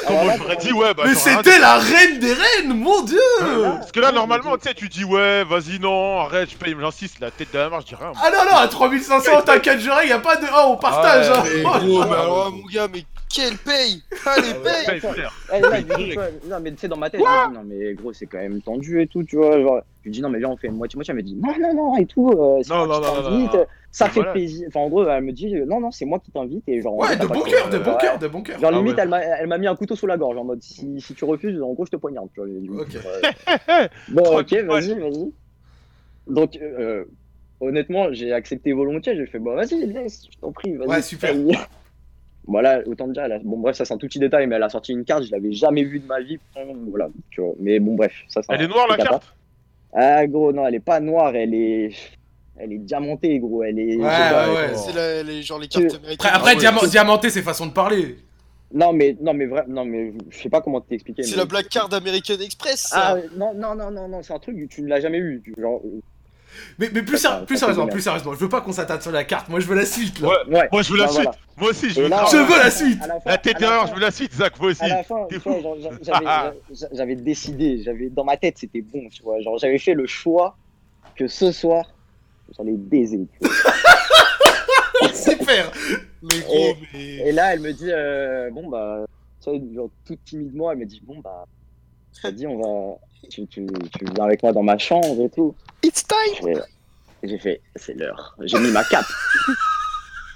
Comment 0.06 0.26
là, 0.26 0.36
j'aurais 0.38 0.58
dit 0.58 0.72
ouais 0.74 0.94
bah 0.94 1.04
Mais 1.06 1.14
j'aurais 1.14 1.38
c'était 1.44 1.60
la 1.60 1.78
reine 1.78 2.20
des 2.20 2.34
reines, 2.34 2.74
mon 2.74 3.02
dieu 3.04 3.20
Parce 3.64 3.92
que 3.92 4.00
là 4.00 4.12
normalement 4.12 4.58
tu 4.58 4.68
sais 4.68 4.74
tu 4.74 4.90
dis 4.90 5.04
ouais 5.04 5.44
vas-y 5.44 5.80
non 5.80 6.20
arrête 6.20 6.50
je 6.52 6.56
paye 6.58 6.76
j'insiste 6.80 7.20
la 7.20 7.32
tête 7.32 7.52
de 7.54 7.58
la 7.58 7.70
marche 7.70 7.86
je 7.86 7.90
dis 7.90 7.96
rien. 7.96 8.12
moi. 8.14 8.22
Ah 8.24 8.30
non, 8.32 8.52
non, 8.52 8.58
à 8.58 8.68
3500, 8.68 9.42
t'inquiète, 9.42 9.80
j'aurais, 9.80 10.08
y 10.08 10.12
a 10.12 10.20
pas 10.20 10.36
de. 10.36 10.46
Oh, 10.54 10.66
on 10.70 10.78
partage 10.78 11.28
Ah 11.34 11.40
hein. 11.40 11.44
Mais 11.46 11.64
Oh, 11.66 11.80
gros, 11.80 12.06
mais 12.06 12.16
alors 12.16 12.52
mon 12.52 12.66
gars, 12.66 12.88
mais 12.94 13.04
quelle 13.34 13.58
paye 13.58 14.02
Allez, 14.26 14.54
paye 14.54 14.86
Paye, 14.86 15.00
frère. 15.00 15.34
Eh, 15.54 15.60
là, 15.60 15.82
du 15.82 15.86
coup, 15.94 16.02
tu 16.04 16.14
vois, 16.14 16.26
non 16.50 16.60
mais 16.62 16.72
tu 16.72 16.78
sais 16.80 16.88
dans 16.88 16.98
ma 16.98 17.10
tête, 17.10 17.22
je 17.22 17.26
me 17.26 17.48
dis, 17.50 17.54
non 17.56 17.64
mais 17.66 17.94
gros 17.94 18.14
c'est 18.14 18.26
quand 18.26 18.38
même 18.38 18.62
tendu 18.62 19.02
et 19.02 19.08
tout, 19.08 19.24
tu 19.24 19.36
vois, 19.38 19.60
genre 19.60 19.82
lui 20.08 20.12
dis 20.14 20.22
non 20.22 20.30
mais 20.30 20.40
viens 20.40 20.50
on 20.50 20.58
fait 20.58 20.68
une 20.68 20.76
moitié 20.76 20.98
moitié, 20.98 21.12
elle 21.12 21.18
me 21.18 21.22
dit 21.24 21.36
non 21.36 21.54
non 21.60 21.74
non 21.74 21.98
et 21.98 22.06
tout, 22.06 22.30
euh, 22.30 22.60
c'est 22.64 22.74
Non, 22.74 22.86
moi 22.86 22.88
non, 22.88 23.02
qui 23.02 23.08
non, 23.08 23.16
non, 23.16 23.22
t'invite, 23.30 23.54
non, 23.54 23.60
non. 23.60 23.66
ça 23.92 24.06
Mais 24.06 24.12
fait 24.12 24.20
voilà. 24.20 24.32
plaisir, 24.34 24.68
enfin 24.70 24.80
en 24.82 24.90
gros 24.90 25.08
elle 25.08 25.24
me 25.24 25.32
dit 25.32 25.54
non 25.68 25.80
non 25.80 25.92
c'est 25.92 26.06
moi 26.06 26.20
qui 26.20 26.32
t'invite 26.32 26.64
et 26.68 26.82
genre 26.82 26.94
en 26.94 26.98
Ouais, 27.00 27.16
de 27.16 27.22
t'as 27.22 27.28
bon 27.28 27.42
pas- 27.42 27.50
cœur, 27.50 27.70
de 27.70 27.78
bon 27.78 27.92
ouais. 27.92 27.98
cœur, 28.00 28.20
de 28.20 28.28
bon 28.28 28.42
cœur. 28.42 28.60
Genre 28.60 28.72
Ah 28.74 28.78
limite 28.78 28.96
ouais. 28.98 29.04
elle 29.04 29.10
m'a 29.10 29.20
elle 29.22 29.48
m'a 29.48 29.58
mis 29.58 29.68
un 29.68 29.76
couteau 29.76 29.96
sous 29.96 30.08
la 30.08 30.18
gorge 30.18 30.38
en 30.38 30.44
mode 30.44 30.62
si, 30.64 31.00
si 31.02 31.14
tu 31.14 31.26
refuses 31.26 31.62
en 31.62 31.74
gros 31.74 31.86
je 31.86 31.92
te 31.92 31.96
poignarde, 31.98 32.30
tu 32.34 32.40
vois. 32.40 32.50
j'ai 32.50 32.60
dit, 32.60 32.70
Ok. 32.70 32.94
ouais. 32.96 33.90
Bon 34.10 34.22
ok 34.24 34.30
Tranquille, 34.48 34.66
vas-y 34.66 35.00
vas-y. 35.00 35.34
Donc 36.28 36.58
euh, 36.62 37.06
honnêtement 37.60 38.12
j'ai 38.14 38.34
accepté 38.34 38.74
volontiers, 38.74 39.16
j'ai 39.16 39.26
fait 39.28 39.40
bah 39.40 39.56
vas-y 39.56 39.86
laisse, 39.86 40.28
je 40.32 40.38
t'en 40.40 40.52
prie, 40.52 40.76
vas-y. 40.76 40.88
Ouais, 40.88 41.02
super. 41.02 41.34
Voilà, 42.50 42.82
autant 42.88 43.10
dire, 43.10 43.24
elle 43.26 43.34
a- 43.34 43.40
bon 43.40 43.58
bref, 43.60 43.76
ça 43.76 43.84
c'est 43.84 43.94
un 43.94 43.98
tout 43.98 44.08
petit 44.08 44.20
détail, 44.20 44.48
mais 44.48 44.56
elle 44.56 44.64
a 44.64 44.70
sorti 44.70 44.94
une 44.94 45.04
carte, 45.04 45.24
je 45.24 45.32
l'avais 45.32 45.52
jamais 45.52 45.84
vue 45.84 46.00
de 46.00 46.06
ma 46.06 46.22
vie, 46.22 46.40
voilà, 46.88 47.10
tu 47.30 47.42
vois. 47.42 47.54
Mais 47.60 47.78
bon 47.82 47.96
bref, 47.96 48.14
ça 48.30 48.42
c'est 48.42 48.54
Elle 48.54 48.62
est 48.62 48.68
noire 48.70 48.88
la 48.88 48.96
carte? 48.96 49.36
Ah 50.00 50.28
gros, 50.28 50.52
non, 50.54 50.68
elle 50.68 50.76
est 50.76 50.80
pas 50.80 51.00
noire, 51.00 51.36
elle 51.36 51.56
est, 51.56 51.90
elle 52.58 52.72
est 52.74 52.78
diamantée, 52.78 53.40
gros, 53.40 53.64
elle 53.64 53.80
est. 53.80 53.96
Ouais, 53.96 54.04
pas, 54.04 54.48
ouais, 54.50 54.56
ouais. 54.70 54.76
C'est 54.76 54.94
la- 54.94 55.24
les, 55.24 55.42
genre 55.42 55.58
les 55.60 55.68
cartes 55.68 55.96
américaines. 55.96 56.18
Après, 56.20 56.30
après 56.30 56.52
Ah 56.52 56.54
ouais. 56.54 56.60
diamant- 56.60 56.86
diamanté, 56.88 57.30
c'est 57.32 57.42
façon 57.42 57.66
de 57.66 57.72
parler. 57.72 58.18
Non 58.74 58.94
mais, 58.94 59.16
non 59.22 59.34
mais 59.34 59.46
vrai, 59.46 59.64
non 59.68 59.86
mais, 59.86 60.14
je 60.30 60.38
sais 60.38 60.50
pas 60.50 60.62
comment 60.62 60.82
t'expliquer. 60.82 61.24
C'est 61.24 61.32
mais- 61.32 61.38
la 61.38 61.46
Black 61.46 61.70
Card 61.70 61.92
American 61.94 62.36
Express, 62.40 62.90
Ah 62.92 63.16
ça 63.16 63.22
non 63.38 63.54
non 63.56 63.74
non 63.76 63.90
non 63.92 64.08
non, 64.08 64.22
c'est 64.22 64.34
un 64.34 64.40
truc 64.40 64.58
tu 64.70 64.82
ne 64.84 64.88
l'as 64.90 65.00
jamais 65.00 65.18
eu, 65.20 65.42
tu- 65.44 65.56
genre. 65.60 65.82
Mais, 66.80 66.90
mais 66.94 67.02
plus, 67.04 67.18
Ça, 67.18 67.44
plus 67.48 67.56
ça 67.56 67.62
sérieusement, 67.62 67.88
plus 67.88 68.02
sérieusement, 68.02 68.34
je 68.34 68.40
veux 68.40 68.50
pas 68.50 68.62
qu'on 68.62 68.72
s'attarde 68.72 69.02
sur 69.02 69.12
la 69.12 69.24
carte, 69.24 69.50
moi 69.50 69.60
je 69.60 69.66
veux 69.68 69.76
la 69.76 69.86
suite 69.86 70.20
là. 70.20 70.28
Ouais. 70.30 70.56
Ouais. 70.56 70.70
Moi 70.72 70.82
je 70.82 70.92
veux 70.94 71.00
la 71.00 71.08
suite. 71.08 71.24
voilà. 71.24 71.38
Moi 71.58 71.70
aussi 71.72 71.90
je 71.90 72.00
Et 72.00 72.04
veux 72.04 72.10
là. 72.10 72.26
Je 72.32 72.38
veux 72.38 72.58
la 72.58 72.72
suite 72.72 73.00
la 73.02 73.08
fin- 73.08 73.20
La 73.26 73.34
à 73.34 73.38
tête 73.38 73.60
fin- 73.60 73.88
je 73.88 73.94
veux 73.94 74.00
la 74.00 74.12
suite 74.12 74.34
Zach 74.34 74.60
moi 74.60 74.70
aussi. 74.70 74.84
à 74.84 74.88
la 74.90 75.04
fin, 75.04 75.28
j'a- 75.32 75.90
j'avais, 76.02 76.26
j'a- 76.74 76.88
j'avais 76.94 77.16
décidé, 77.16 77.82
j'avais 77.84 78.10
dans 78.10 78.24
ma 78.24 78.38
tête 78.38 78.58
c'était 78.58 78.82
bon, 78.82 79.08
tu 79.10 79.24
vois, 79.24 79.40
genre 79.42 79.58
j'avais 79.58 79.80
fait 79.80 79.94
le 79.94 80.06
choix 80.08 80.56
que 81.16 81.28
ce 81.28 81.52
soir 81.52 81.86
j'allais 82.58 82.74
baiser. 82.78 83.26
Tu 83.42 83.48
vois. 83.48 83.56
Super 85.14 85.72
Mais 86.22 86.40
gros, 86.40 86.74
mais. 86.94 87.00
Et 87.28 87.32
là 87.32 87.54
elle 87.54 87.60
me 87.62 87.72
dit 87.74 87.92
euh, 87.92 88.50
bon 88.52 88.70
bah, 88.70 89.06
genre 89.46 89.90
tout 90.06 90.18
timidement 90.26 90.72
elle 90.72 90.78
me 90.80 90.86
dit 90.86 91.02
bon 91.06 91.20
bah, 91.24 91.46
elle 92.24 92.36
dit 92.36 92.48
on 92.48 92.58
va, 92.58 92.98
tu, 93.30 93.46
tu, 93.48 93.66
tu 93.68 94.06
viens 94.16 94.26
avec 94.26 94.44
moi 94.44 94.52
dans 94.54 94.64
ma 94.64 94.78
chambre 94.78 95.22
et 95.24 95.30
tout. 95.30 95.56
It's 95.84 96.04
time 96.06 96.18
J'ai 96.42 96.54
fait, 96.54 96.64
j'ai 97.24 97.38
fait 97.40 97.62
c'est 97.76 97.94
l'heure, 97.94 98.36
j'ai 98.42 98.60
mis 98.60 98.72
ma 98.72 98.84
cape. 98.84 99.06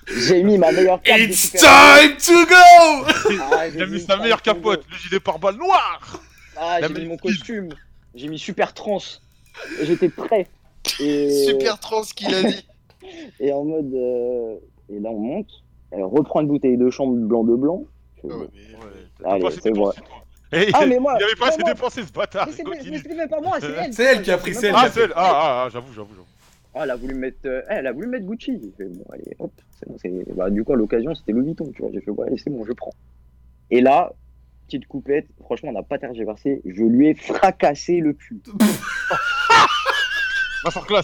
J'ai 0.07 0.43
mis 0.43 0.57
ma 0.57 0.71
meilleure 0.71 1.01
cape. 1.01 1.19
It's 1.19 1.51
time 1.51 2.17
to 2.17 2.45
go 2.45 3.39
Ah, 3.53 3.69
j'ai 3.69 3.85
mis 3.85 3.93
mis 3.93 3.99
sa 4.01 4.17
meilleure 4.17 4.41
capote, 4.41 4.83
le 4.91 4.97
gilet 4.97 5.19
pare-balles 5.19 5.55
noir 5.57 6.01
Ah, 6.57 6.79
j'ai 6.81 6.89
mis 6.93 7.05
mon 7.05 7.17
costume, 7.17 7.69
j'ai 8.15 8.27
mis 8.27 8.39
super 8.39 8.73
trans, 8.73 8.97
j'étais 9.81 10.09
prêt. 10.09 10.47
Et, 10.99 11.45
Super 11.45 11.79
trans 11.79 12.01
qu'il 12.15 12.33
a 12.33 12.43
dit. 12.43 12.65
et 13.39 13.53
en 13.53 13.63
mode. 13.63 13.93
euh, 13.93 14.55
et 14.89 14.99
là, 14.99 15.11
on 15.11 15.19
monte, 15.19 15.49
elle 15.91 16.03
reprend 16.03 16.41
une 16.41 16.47
bouteille 16.47 16.77
de 16.77 16.89
chambre 16.89 17.13
blanc 17.15 17.43
de 17.43 17.55
blanc. 17.55 17.83
Je 18.23 18.29
Ah 18.31 18.35
ouais, 18.37 18.47
mais- 18.53 18.61
T'as 19.19 19.23
pas 19.23 19.31
Allez, 19.33 19.45
assez 19.45 19.59
c'est 19.61 19.71
Ah, 20.73 20.85
mais 20.85 20.99
moi- 20.99 21.15
Il 21.19 21.23
avait 21.23 21.35
pas 21.35 21.45
mais 21.45 21.51
assez 21.53 21.61
moi- 21.61 21.73
dépensé 21.73 22.03
ce 22.03 22.11
bâtard 22.11 22.47
Mais 22.47 22.53
c'est 22.53 22.63
c'est 23.07 23.15
même 23.15 23.29
pas 23.29 23.39
moi, 23.41 23.57
c'est 23.61 23.67
elle. 23.71 23.93
C'est 23.93 24.03
elle 24.03 24.21
qui 24.21 24.31
a 24.31 24.37
pris 24.37 24.53
C'est 24.53 24.59
celle. 24.61 24.73
Ah 24.75 24.81
pas- 24.83 24.91
celle 24.91 25.11
Ah 25.15 25.31
ah 25.33 25.63
ah 25.65 25.69
j'avoue 25.71 25.93
j'avoue 25.93 26.09
j'avoue. 26.13 26.27
Ah, 26.75 26.81
elle 26.83 26.91
a 26.91 26.95
voulu 26.95 27.13
mettre, 27.15 27.37
euh, 27.45 27.61
elle 27.69 27.87
a 27.87 27.91
voulu 27.91 28.07
mettre 28.07 28.25
Gucci. 28.25 28.59
J'ai 28.61 28.71
fait, 28.77 28.89
bon, 28.89 29.03
allez, 29.11 29.35
hop, 29.39 29.51
c'est 29.79 29.89
bon, 29.89 29.97
c'est- 30.01 30.33
bah, 30.35 30.49
du 30.49 30.63
coup, 30.63 30.71
à 30.73 30.75
l'occasion, 30.77 31.13
c'était 31.15 31.33
Louis 31.33 31.45
Vuitton, 31.47 31.69
tu 31.75 31.81
vois. 31.81 31.91
J'ai 31.93 31.99
fait, 32.01 32.11
ouais, 32.11 32.27
allez, 32.27 32.37
c'est 32.37 32.49
bon, 32.49 32.63
je 32.65 32.71
prends. 32.73 32.93
Et 33.69 33.81
là, 33.81 34.11
petite 34.67 34.87
coupette, 34.87 35.27
franchement, 35.43 35.69
on 35.69 35.73
n'a 35.73 35.83
pas 35.83 35.97
tergiversé. 35.97 36.61
Je 36.65 36.83
lui 36.83 37.07
ai 37.09 37.13
fracassé 37.15 37.97
le 37.99 38.13
cul. 38.13 38.39
Masterclass 40.63 41.01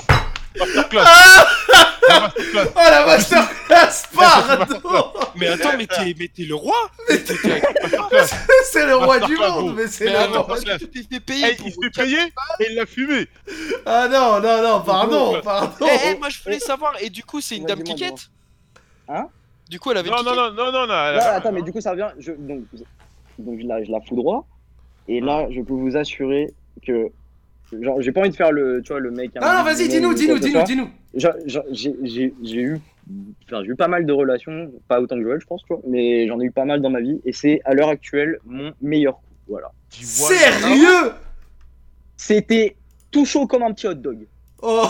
Masterclass. 0.60 1.04
Ah 2.10 2.32
Oh 2.48 2.70
la 2.76 3.06
masterclass, 3.06 3.67
pardon 4.16 4.76
Mais 5.36 5.48
attends, 5.48 5.78
mais 5.78 5.88
t'es 5.88 6.16
mais 6.18 6.28
t'es 6.28 6.44
le 6.44 6.56
roi 6.56 6.76
C'est 8.66 8.86
le 8.86 8.96
roi 8.96 9.20
du 9.20 9.38
monde, 9.38 9.76
mais 9.76 9.88
c'est 9.88 10.10
le 10.10 10.18
roi 10.28 10.48
parce 10.48 10.64
du- 10.64 10.72
que 10.72 10.78
tu 10.78 10.88
t'es 10.90 11.04
fait 11.16 11.20
payer 11.20 11.48
Eh, 11.52 11.56
pour 11.56 11.68
il 11.68 11.72
se 11.74 11.78
fait 11.84 11.90
payer 12.04 12.20
et 12.60 12.68
il 12.70 12.76
l'a 12.76 12.86
fumé. 12.86 13.28
Ah 13.86 14.08
non, 14.10 14.40
non, 14.42 14.62
non, 14.64 14.82
pardon, 14.82 15.42
pardon 15.42 15.86
Eh, 15.90 16.10
eh, 16.12 16.16
moi 16.18 16.30
je 16.30 16.44
voulais 16.44 16.60
savoir, 16.60 16.94
et 17.02 17.10
du 17.10 17.24
coup, 17.24 17.42
c'est 17.42 17.58
une 17.58 17.66
dame 17.66 17.84
quiquette 17.84 18.30
Hein? 19.10 19.28
Du 19.70 19.80
coup, 19.80 19.92
elle 19.92 19.98
avait 19.98 20.10
Non, 20.10 20.24
non, 20.24 20.34
non, 20.36 20.72
non, 20.72 20.88
non, 20.88 20.94
attends, 20.94 21.52
mais 21.52 21.62
du 21.62 21.72
coup, 21.72 21.82
ça 21.82 21.92
revient. 21.92 22.10
Je, 22.20 22.32
donc, 22.34 22.64
donc 23.40 23.60
je, 23.62 23.68
la, 23.68 23.84
je 23.84 23.92
la 23.92 24.02
foudroie. 24.02 24.46
Et 25.08 25.20
là, 25.22 25.48
je 25.52 25.62
peux 25.62 25.74
vous 25.74 25.96
assurer 25.96 26.54
que. 26.86 27.10
Genre, 27.72 28.02
j'ai 28.02 28.12
pas 28.12 28.22
envie 28.22 28.30
de 28.30 28.36
faire 28.36 28.52
le, 28.52 28.82
tu 28.82 28.94
vois, 28.94 29.00
le 29.00 29.12
mec. 29.12 29.36
Non, 29.36 29.42
non, 29.42 29.64
vas-y, 29.64 29.88
dis-nous, 29.88 30.14
dis-nous, 30.14 30.40
dis-nous, 30.40 30.64
dis-nous 30.64 30.90
j'ai 31.14 32.62
eu, 32.62 32.80
enfin, 33.46 33.64
j'ai 33.64 33.72
eu 33.72 33.76
pas 33.76 33.88
mal 33.88 34.06
de 34.06 34.14
relations, 34.14 34.72
pas 34.88 35.02
autant 35.02 35.16
que 35.16 35.24
Joël, 35.24 35.40
je 35.42 35.46
pense, 35.46 35.62
tu 35.64 35.74
vois, 35.74 35.82
mais 35.88 36.28
j'en 36.28 36.40
ai 36.40 36.46
eu 36.46 36.52
pas 36.52 36.66
mal 36.66 36.82
dans 36.82 36.90
ma 36.90 37.02
vie, 37.02 37.20
et 37.26 37.34
c'est 37.34 37.62
à 37.66 37.74
l'heure 37.74 37.90
actuelle 37.90 38.38
mon 38.46 38.72
meilleur 38.82 39.16
coup, 39.16 39.24
voilà. 39.50 39.72
Sérieux? 39.90 41.12
C'était 42.16 42.76
tout 43.12 43.26
chaud 43.26 43.48
comme 43.48 43.64
un 43.64 43.74
petit 43.74 43.88
hot 43.88 43.96
dog. 43.96 44.28
Oh 44.62 44.88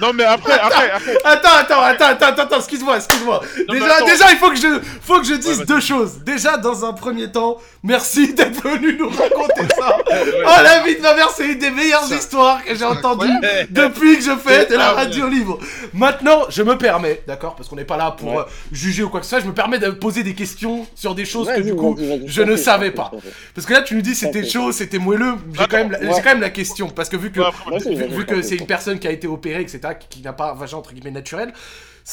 Non, 0.00 0.12
mais 0.12 0.24
après, 0.24 0.54
après, 0.54 0.90
après. 0.90 1.16
Attends, 1.24 1.48
attends, 1.58 1.80
attends, 1.80 2.04
attends, 2.06 2.26
attends, 2.26 2.42
attends, 2.42 2.56
excuse-moi, 2.58 2.96
excuse-moi. 2.96 3.40
Déjà, 3.70 4.00
déjà, 4.04 4.32
il 4.32 4.38
faut 4.38 4.50
que 4.50 4.56
je, 4.56 4.80
faut 5.02 5.20
que 5.20 5.26
je 5.26 5.34
dise 5.34 5.64
deux 5.66 5.80
choses. 5.80 6.18
Déjà, 6.24 6.56
dans 6.56 6.84
un 6.84 6.92
premier 6.92 7.30
temps, 7.30 7.58
merci 7.82 8.34
d'être 8.34 8.60
venu 8.68 8.96
nous 8.98 9.08
raconter 9.08 9.72
ça. 9.76 9.96
Oh, 10.10 10.62
la 10.62 10.80
vie 10.82 10.96
de 10.96 11.00
ma 11.00 11.14
mère, 11.14 11.30
c'est 11.30 11.46
une 11.46 11.58
des 11.58 11.70
meilleures 11.70 12.04
Ça- 12.04 12.16
histoires 12.16 12.64
que 12.64 12.74
j'ai 12.74 12.84
entendues 12.84 13.28
depuis 13.70 14.16
que 14.18 14.24
je 14.24 14.36
fais 14.36 14.66
de 14.66 14.74
la 14.74 14.88
Ah, 14.90 14.92
radio 14.94 15.28
libre. 15.28 15.58
Maintenant, 15.92 16.42
je 16.48 16.62
me 16.62 16.76
permets, 16.76 17.22
d'accord, 17.26 17.54
parce 17.54 17.68
qu'on 17.68 17.76
n'est 17.76 17.84
pas 17.84 17.96
là 17.96 18.10
pour 18.10 18.32
Ouais. 18.32 18.38
euh, 18.38 18.44
juger 18.72 19.02
ou 19.04 19.08
quoi 19.08 19.20
que 19.20 19.26
ce 19.26 19.30
soit, 19.30 19.40
je 19.40 19.46
me 19.46 19.54
permets 19.54 19.78
de 19.78 19.90
poser 19.90 20.22
des 20.22 20.34
questions 20.34 20.86
sur 20.94 21.14
des 21.14 21.24
choses 21.24 21.48
que 21.54 21.60
du 21.60 21.74
coup, 21.74 21.96
je 22.26 22.42
ne 22.42 22.56
savais 22.56 22.90
pas. 22.90 23.10
Parce 23.54 23.66
que 23.66 23.72
là, 23.72 23.82
tu 23.82 23.94
nous 23.94 24.02
dis 24.02 24.14
c'était 24.14 24.44
chaud, 24.48 24.72
c'était 24.72 24.98
moelleux. 24.98 25.34
J'ai 25.52 25.66
quand 25.66 25.76
même, 25.76 25.92
la- 25.92 25.98
Ouais. 26.00 26.06
j'ai 26.16 26.22
quand 26.22 26.30
même 26.30 26.40
la 26.40 26.50
question 26.50 26.88
parce 26.88 27.08
que 27.08 27.16
vu 27.16 27.30
que 27.30 27.40
vu, 27.40 28.42
c'est 28.42 28.56
une 28.56 28.66
personne 28.66 28.98
qui 28.98 29.06
a 29.06 29.10
été 29.12 29.26
opérée, 29.26 29.60
etc., 29.62 29.78
qui, 29.92 30.08
qui 30.08 30.22
n'a 30.22 30.32
pas 30.32 30.52
un 30.52 30.54
vagin 30.54 30.78
entre 30.78 30.94
guillemets 30.94 31.10
naturel, 31.10 31.52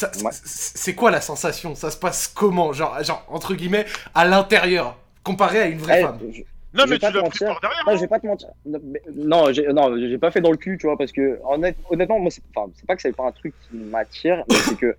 Ouais. 0.01 0.29
c'est 0.31 0.95
quoi 0.95 1.11
la 1.11 1.21
sensation? 1.21 1.75
Ça 1.75 1.91
se 1.91 1.97
passe 1.97 2.27
comment? 2.27 2.73
Genre, 2.73 3.01
genre 3.03 3.25
entre 3.29 3.53
guillemets 3.55 3.85
à 4.13 4.25
l'intérieur 4.25 4.97
comparé 5.23 5.59
à 5.61 5.65
une 5.67 5.77
vraie 5.79 5.99
Eh, 5.99 6.03
femme. 6.03 6.19
je- 6.31 6.41
Non, 6.73 6.85
mais 6.87 6.97
tu 6.97 7.01
l'as 7.03 7.11
pris 7.11 7.21
mentir. 7.21 7.47
par 7.47 7.59
derrière. 7.61 7.83
Non, 7.85 7.91
hein. 7.91 7.95
je 7.97 8.01
vais 8.01 8.07
pas 8.07 8.19
te 8.19 8.25
mentir. 8.27 8.47
Non, 9.15 9.51
j'ai 9.51 9.67
non, 9.67 9.95
j'ai 9.97 10.17
pas 10.17 10.31
fait 10.31 10.39
dans 10.41 10.51
le 10.51 10.57
cul, 10.57 10.77
tu 10.77 10.87
vois, 10.87 10.97
parce 10.97 11.11
que 11.11 11.39
honnête- 11.45 11.75
honnêtement, 11.89 12.19
moi, 12.19 12.31
c'est 12.31 12.41
enfin, 12.55 12.71
c'est 12.75 12.85
pas 12.85 12.95
que 12.95 13.01
c'est 13.01 13.15
pas 13.15 13.25
un 13.27 13.31
truc 13.33 13.53
qui 13.69 13.75
m'attire, 13.77 14.43
mais 14.49 14.55
c'est 14.55 14.77
que 14.77 14.95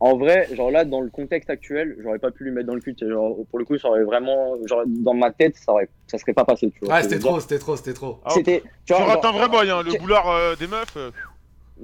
en 0.00 0.16
vrai, 0.16 0.48
genre 0.56 0.70
là, 0.70 0.84
dans 0.86 1.00
le 1.02 1.10
contexte 1.10 1.48
actuel, 1.50 1.96
j'aurais 2.02 2.18
pas 2.18 2.30
pu 2.32 2.42
lui 2.44 2.50
mettre 2.50 2.66
dans 2.66 2.74
le 2.74 2.80
cul. 2.80 2.94
tu 2.94 3.04
sais, 3.04 3.10
Genre, 3.12 3.36
pour 3.50 3.58
le 3.58 3.64
coup, 3.66 3.76
ça 3.78 3.88
aurait 3.88 4.02
vraiment, 4.04 4.54
genre 4.66 4.82
dans 4.86 5.14
ma 5.14 5.30
tête, 5.30 5.54
ça 5.56 5.72
aurait, 5.72 5.88
ça 6.06 6.16
serait 6.16 6.32
pas 6.32 6.44
passé, 6.46 6.72
tu 6.72 6.86
vois. 6.86 6.98
Je 7.00 7.02
c'était 7.04 7.18
trop, 7.18 7.38
c'était 7.38 7.58
trop, 7.58 7.76
c'était 7.76 7.92
trop. 7.92 8.18
Ah. 8.24 8.30
C'était, 8.30 8.62
tu 8.86 8.94
vois, 8.94 9.04
genre- 9.06 9.26
un 9.26 9.32
vrai 9.32 9.48
boy, 9.48 9.70
hein, 9.70 9.82
le 9.84 9.98
boulard 9.98 10.28
euh, 10.30 10.56
des 10.56 10.66
meufs. 10.66 10.96
euh. 10.96 11.10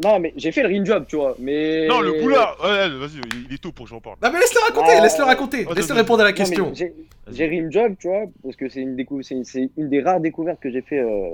Non, 0.02 0.20
mais 0.20 0.32
j'ai 0.36 0.52
fait 0.52 0.62
le 0.62 0.68
ring 0.68 0.86
job, 0.86 1.06
tu 1.08 1.16
vois, 1.16 1.34
mais. 1.40 1.88
Non, 1.88 2.00
le 2.00 2.12
boulard. 2.20 2.56
Ouais, 2.62 2.88
vas-y, 2.88 3.20
il 3.48 3.52
est 3.54 3.58
tôt 3.60 3.72
pour 3.72 3.84
que 3.86 3.90
j'en 3.90 4.00
parle. 4.00 4.16
Non 4.22 4.30
mais 4.32 4.38
laisse-le 4.38 4.60
raconter, 4.64 4.92
Ah, 4.96 5.02
laisse-le 5.02 5.24
raconter, 5.24 5.66
ouais, 5.66 5.74
laisse-le 5.74 5.94
répondre 5.96 6.20
à 6.20 6.24
la 6.24 6.30
Non, 6.30 6.36
question. 6.36 6.70
J'ai 6.74 6.94
j'ai 7.30 7.46
rim 7.46 7.70
job, 7.70 7.94
tu 7.98 8.08
vois, 8.08 8.22
parce 8.42 8.56
que 8.56 8.68
c'est 8.68 8.80
une, 8.80 8.94
décou- 8.96 9.22
c'est 9.22 9.42
c'est 9.44 9.70
une 9.76 9.88
des 9.88 10.00
rares 10.00 10.20
découvertes 10.20 10.60
que 10.60 10.70
j'ai 10.70 10.82
fait, 10.82 11.00
euh, 11.00 11.28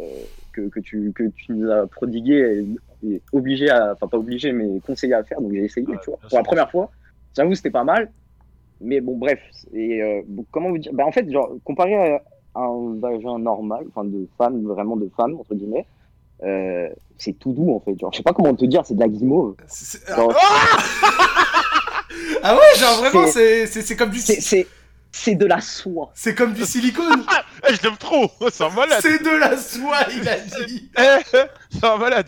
que, 0.52 0.62
que, 0.68 0.80
tu, 0.80 1.12
que 1.14 1.24
tu 1.36 1.52
nous 1.52 1.70
as 1.70 1.86
prodigué 1.86 2.64
et, 3.04 3.08
et 3.14 3.22
obligé 3.32 3.68
à, 3.70 3.92
enfin 3.92 4.08
pas 4.08 4.16
obligé, 4.18 4.50
mais 4.52 4.80
conseillé 4.80 5.12
à 5.14 5.22
faire, 5.24 5.40
donc 5.40 5.52
j'ai 5.52 5.64
essayé, 5.64 5.86
Ouais, 5.86 5.96
tu 6.02 6.10
vois, 6.10 6.18
pour 6.18 6.30
sûr. 6.30 6.38
la 6.38 6.44
première 6.44 6.70
fois. 6.70 6.90
J'avoue, 7.36 7.54
c'était 7.54 7.70
pas 7.70 7.84
mal, 7.84 8.10
mais 8.80 9.00
bon, 9.00 9.16
bref. 9.16 9.40
Et 9.74 10.02
euh, 10.02 10.22
comment 10.50 10.70
vous 10.70 10.78
dire 10.78 10.92
bah, 10.94 11.04
En 11.06 11.12
fait, 11.12 11.30
genre, 11.30 11.52
comparé 11.64 11.94
à 11.94 12.20
un 12.60 12.96
vagin 12.98 13.38
normal, 13.38 13.84
enfin 13.88 14.04
de 14.04 14.26
femme, 14.38 14.64
vraiment 14.64 14.96
de 14.96 15.08
femme, 15.16 15.34
entre 15.38 15.54
guillemets, 15.54 15.86
euh, 16.42 16.88
c'est 17.18 17.32
tout 17.38 17.52
doux 17.52 17.74
en 17.74 17.80
fait. 17.80 17.98
Genre, 17.98 18.12
je 18.12 18.16
sais 18.18 18.22
pas 18.22 18.32
comment 18.32 18.54
te 18.54 18.64
dire, 18.64 18.82
c'est 18.84 18.94
de 18.94 19.00
la 19.00 19.08
guimauve. 19.08 19.54
Genre, 20.08 20.34
Ah 22.42 22.54
ouais, 22.54 22.78
genre 22.78 22.98
vraiment 22.98 23.26
C'est- 23.26 23.66
c'est 23.66 23.66
c'est 23.66 23.82
c'est 23.82 23.96
comme 23.96 24.10
du 24.10 24.20
c'est- 24.20 24.40
c'est 24.40 24.66
c'est 25.10 25.34
de 25.36 25.46
la 25.46 25.60
soie. 25.60 26.10
c'est 26.14 26.34
comme 26.34 26.52
du 26.52 26.64
silicone. 26.64 27.24
Eh, 27.66 27.74
je 27.76 27.82
l'aime 27.82 27.96
trop. 27.96 28.30
C'est 28.52 28.62
un 28.64 28.68
malade. 28.68 28.98
c'est 29.00 29.22
de 29.22 29.30
la 29.38 29.56
soie, 29.56 29.96
il 30.14 30.28
a 30.28 30.36
dit. 30.66 30.90
Eh, 30.98 31.22
c'est 31.70 31.84
un 31.86 31.96
malade. 31.96 32.26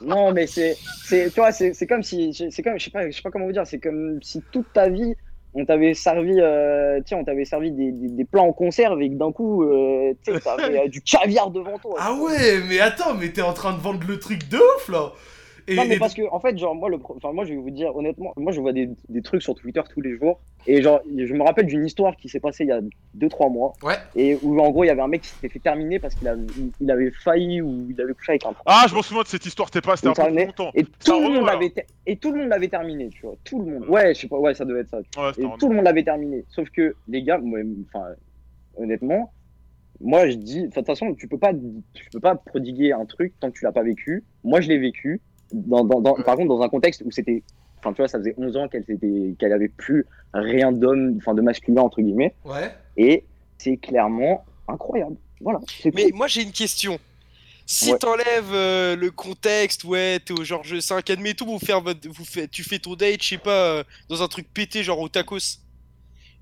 Non, 0.00 0.32
mais 0.32 0.46
c'est, 0.46 0.78
c'est, 1.04 1.28
tu 1.28 1.40
vois, 1.40 1.52
c'est, 1.52 1.74
c'est 1.74 1.86
comme 1.86 2.02
si, 2.02 2.32
c'est 2.50 2.62
comme, 2.62 2.78
je 2.78 2.84
sais 2.84 2.90
pas, 2.90 3.10
je 3.10 3.14
sais 3.14 3.20
pas 3.20 3.30
comment 3.30 3.44
vous 3.44 3.52
dire, 3.52 3.66
c'est 3.66 3.78
comme 3.80 4.18
si 4.22 4.42
toute 4.50 4.72
ta 4.72 4.88
vie, 4.88 5.14
on 5.54 5.64
t'avait 5.64 5.94
servi, 5.94 6.34
euh, 6.38 7.00
on 7.12 7.24
t'avait 7.24 7.44
servi 7.44 7.72
des, 7.72 7.92
des, 7.92 8.08
des 8.08 8.24
plats 8.24 8.42
en 8.42 8.52
conserve 8.52 9.00
et 9.02 9.10
que 9.10 9.14
d'un 9.14 9.32
coup, 9.32 9.64
euh, 9.64 10.14
tu 10.24 10.32
t'avais 10.40 10.80
euh, 10.80 10.88
du 10.88 11.02
caviar 11.02 11.50
devant 11.50 11.78
toi. 11.78 11.96
Ah 11.98 12.14
ouais, 12.14 12.60
mais 12.68 12.80
attends, 12.80 13.14
mais 13.14 13.30
t'es 13.30 13.42
en 13.42 13.52
train 13.52 13.72
de 13.74 13.80
vendre 13.80 14.06
le 14.06 14.18
truc 14.18 14.48
de 14.48 14.56
ouf 14.56 14.88
là. 14.88 15.12
Et, 15.68 15.76
Non, 15.76 15.84
mais 15.86 15.94
et- 15.96 15.98
parce 15.98 16.14
que, 16.14 16.22
en 16.30 16.40
fait, 16.40 16.58
genre, 16.58 16.74
moi, 16.74 16.88
le, 16.90 16.98
pro- 16.98 17.14
enfin, 17.16 17.32
moi, 17.32 17.44
je 17.44 17.50
vais 17.50 17.56
vous 17.60 17.70
dire, 17.70 17.94
honnêtement, 17.94 18.32
moi, 18.36 18.52
je 18.52 18.60
vois 18.60 18.72
des, 18.72 18.88
des 19.08 19.22
trucs 19.22 19.42
sur 19.42 19.54
Twitter 19.54 19.80
tous 19.88 20.00
les 20.00 20.16
jours. 20.16 20.40
Et 20.66 20.82
genre, 20.82 21.00
je 21.16 21.32
me 21.34 21.42
rappelle 21.42 21.66
d'une 21.66 21.84
histoire 21.84 22.16
qui 22.16 22.28
s'est 22.28 22.40
passée 22.40 22.64
il 22.64 22.68
y 22.68 22.72
a 22.72 22.80
2-3 23.14 23.48
mois. 23.50 23.72
Ouais. 23.82 23.94
Et 24.14 24.36
où, 24.42 24.60
en 24.60 24.70
gros, 24.70 24.84
il 24.84 24.88
y 24.88 24.90
avait 24.90 25.00
un 25.02 25.08
mec 25.08 25.22
qui 25.22 25.30
s'était 25.30 25.48
fait 25.48 25.58
terminer 25.60 25.98
parce 25.98 26.14
qu'il 26.14 26.26
avait, 26.28 26.42
il- 26.80 26.90
avait 26.90 27.10
failli 27.10 27.60
ou 27.62 27.88
il 27.90 28.00
avait 28.00 28.12
couché 28.14 28.32
avec 28.32 28.46
un 28.46 28.54
Ah, 28.66 28.86
je 28.88 28.94
m'en 28.94 29.02
souviens 29.02 29.22
de 29.22 29.28
cette 29.28 29.44
histoire. 29.46 29.70
T'es 29.70 29.80
pas, 29.80 29.96
c'était 29.96 30.08
un 30.08 30.12
peu 30.14 30.34
longtemps. 30.46 30.70
Et 30.74 30.84
tout, 30.84 31.20
le 31.20 31.28
monde 31.30 31.46
l'avait 31.46 31.70
ter- 31.70 31.86
et 32.06 32.16
tout 32.16 32.32
le 32.32 32.40
monde 32.40 32.48
l'avait 32.48 32.68
terminé, 32.68 33.08
tu 33.10 33.22
vois. 33.26 33.34
Tout 33.44 33.58
le 33.62 33.72
monde. 33.72 33.88
Ouais, 33.88 34.14
je 34.14 34.20
sais 34.20 34.28
pas, 34.28 34.38
ouais, 34.38 34.54
ça 34.54 34.64
devait 34.64 34.80
être 34.80 34.88
ça. 34.90 34.98
Ouais, 34.98 35.30
Et 35.38 35.46
tout 35.58 35.68
le 35.68 35.76
monde 35.76 35.84
l'avait 35.84 36.04
terminé. 36.04 36.44
Sauf 36.48 36.68
que, 36.70 36.96
les 37.08 37.22
gars, 37.22 37.38
moi, 37.38 37.60
enfin, 37.88 38.06
honnêtement, 38.76 39.32
moi, 40.00 40.28
je 40.28 40.34
dis, 40.36 40.62
de 40.68 40.72
toute 40.72 40.86
façon, 40.86 41.14
tu 41.14 41.28
peux 41.28 41.38
pas, 41.38 41.52
tu 41.94 42.04
peux 42.12 42.20
pas 42.20 42.34
prodiguer 42.34 42.92
un 42.92 43.04
truc 43.04 43.34
tant 43.40 43.50
que 43.50 43.58
tu 43.58 43.64
l'as 43.64 43.72
pas 43.72 43.82
vécu. 43.84 44.24
Moi, 44.42 44.60
je 44.60 44.68
l'ai 44.68 44.78
vécu. 44.78 45.20
Dans, 45.52 45.84
dans, 45.84 46.00
dans- 46.00 46.14
par 46.14 46.36
contre, 46.36 46.48
dans 46.48 46.62
un 46.62 46.68
contexte 46.68 47.02
où 47.04 47.10
c'était, 47.10 47.42
enfin, 47.78 47.92
tu 47.92 47.98
vois, 47.98 48.08
ça 48.08 48.18
faisait 48.18 48.34
11 48.38 48.56
ans 48.56 48.68
qu'elle 48.68 48.84
qu'elle 49.38 49.52
avait 49.52 49.68
plus 49.68 50.06
rien 50.34 50.72
d'homme, 50.72 51.14
enfin, 51.18 51.34
de 51.34 51.42
masculin, 51.42 51.82
entre 51.82 52.00
guillemets. 52.00 52.34
Ouais. 52.44 52.74
Et 52.96 53.24
c'est 53.58 53.76
clairement 53.76 54.44
incroyable. 54.68 55.16
Voilà. 55.40 55.60
Mais 55.94 56.08
moi 56.14 56.26
j'ai 56.28 56.42
une 56.42 56.52
question. 56.52 56.98
Si 57.66 57.92
Ouais. 57.92 57.98
t'enlèves 57.98 58.52
euh, 58.52 58.96
le 58.96 59.10
contexte, 59.10 59.84
ouais, 59.84 60.18
t'es 60.24 60.32
au 60.32 60.42
Georges 60.44 60.74
V, 60.74 60.80
admettons, 61.12 61.46
vous 61.46 61.58
faire 61.58 61.80
votre, 61.80 62.08
vous 62.08 62.24
fait, 62.24 62.48
tu 62.48 62.62
fais 62.64 62.78
ton 62.78 62.94
date, 62.94 63.22
je 63.22 63.28
sais 63.30 63.38
pas, 63.38 63.50
euh, 63.78 63.84
dans 64.08 64.22
un 64.22 64.28
truc 64.28 64.46
pété, 64.52 64.82
genre 64.82 64.98
au 65.00 65.08
tacos. 65.08 65.58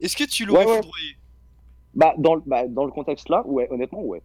Est-ce 0.01 0.17
que 0.17 0.25
tu 0.25 0.45
l'aurais 0.47 0.65
Ouais, 0.65 0.71
ouais. 0.71 0.77
foudroyé 0.79 1.17
Bah 1.95 2.15
dans, 2.19 2.37
le- 2.37 2.43
bah, 2.47 2.65
dans 2.69 2.85
le 2.85 2.93
contexte 2.93 3.29
là, 3.29 3.43
ouais, 3.47 3.67
honnêtement, 3.71 4.01
ouais. 4.03 4.23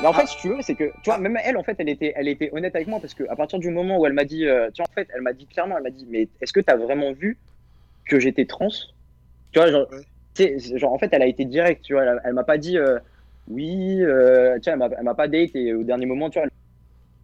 Mais 0.00 0.08
en 0.08 0.12
fait, 0.12 0.26
si 0.26 0.36
tu 0.36 0.48
veux, 0.48 0.60
c'est 0.62 0.74
que, 0.74 0.84
tu 1.02 1.10
vois, 1.10 1.18
même 1.18 1.38
elle, 1.44 1.56
en 1.56 1.62
fait, 1.62 1.76
elle 1.78 1.88
était, 1.88 2.12
elle 2.16 2.26
était 2.26 2.50
honnête 2.52 2.74
avec 2.74 2.88
moi 2.88 2.98
parce 3.00 3.14
que 3.14 3.22
à 3.28 3.36
partir 3.36 3.60
du 3.60 3.70
moment 3.70 3.98
où 3.98 4.06
elle 4.06 4.12
m'a 4.12 4.24
dit, 4.24 4.46
euh, 4.46 4.68
tu 4.72 4.82
vois, 4.82 4.88
en 4.90 4.94
fait, 4.94 5.08
elle 5.14 5.22
m'a 5.22 5.32
dit 5.32 5.46
clairement, 5.46 5.76
elle 5.76 5.84
m'a 5.84 5.90
dit, 5.90 6.06
mais 6.10 6.28
est-ce 6.40 6.52
que 6.52 6.60
t'as 6.60 6.76
vraiment 6.76 7.12
vu 7.12 7.38
que 8.06 8.18
j'étais 8.18 8.46
trans? 8.46 8.68
Tu 9.52 9.60
vois, 9.60 9.70
genre, 9.70 9.86
Ouais. 9.92 9.98
tu 10.34 10.58
sais, 10.58 10.78
genre, 10.78 10.92
en 10.92 10.98
fait, 10.98 11.08
elle 11.12 11.22
a 11.22 11.26
été 11.26 11.44
directe, 11.44 11.82
tu 11.84 11.92
vois, 11.92 12.02
elle, 12.02 12.20
elle 12.24 12.32
m'a 12.34 12.42
pas 12.44 12.58
dit, 12.58 12.76
euh, 12.78 12.98
oui, 13.46 14.02
euh, 14.02 14.58
tu 14.58 14.64
vois, 14.64 14.72
elle 14.72 14.78
m'a- 14.90 14.96
elle 14.98 15.04
m'a 15.04 15.14
pas 15.14 15.28
date 15.28 15.54
et 15.54 15.72
au 15.72 15.84
dernier 15.84 16.06
moment, 16.06 16.30
tu 16.30 16.40
vois, 16.40 16.46
elle 16.46 16.50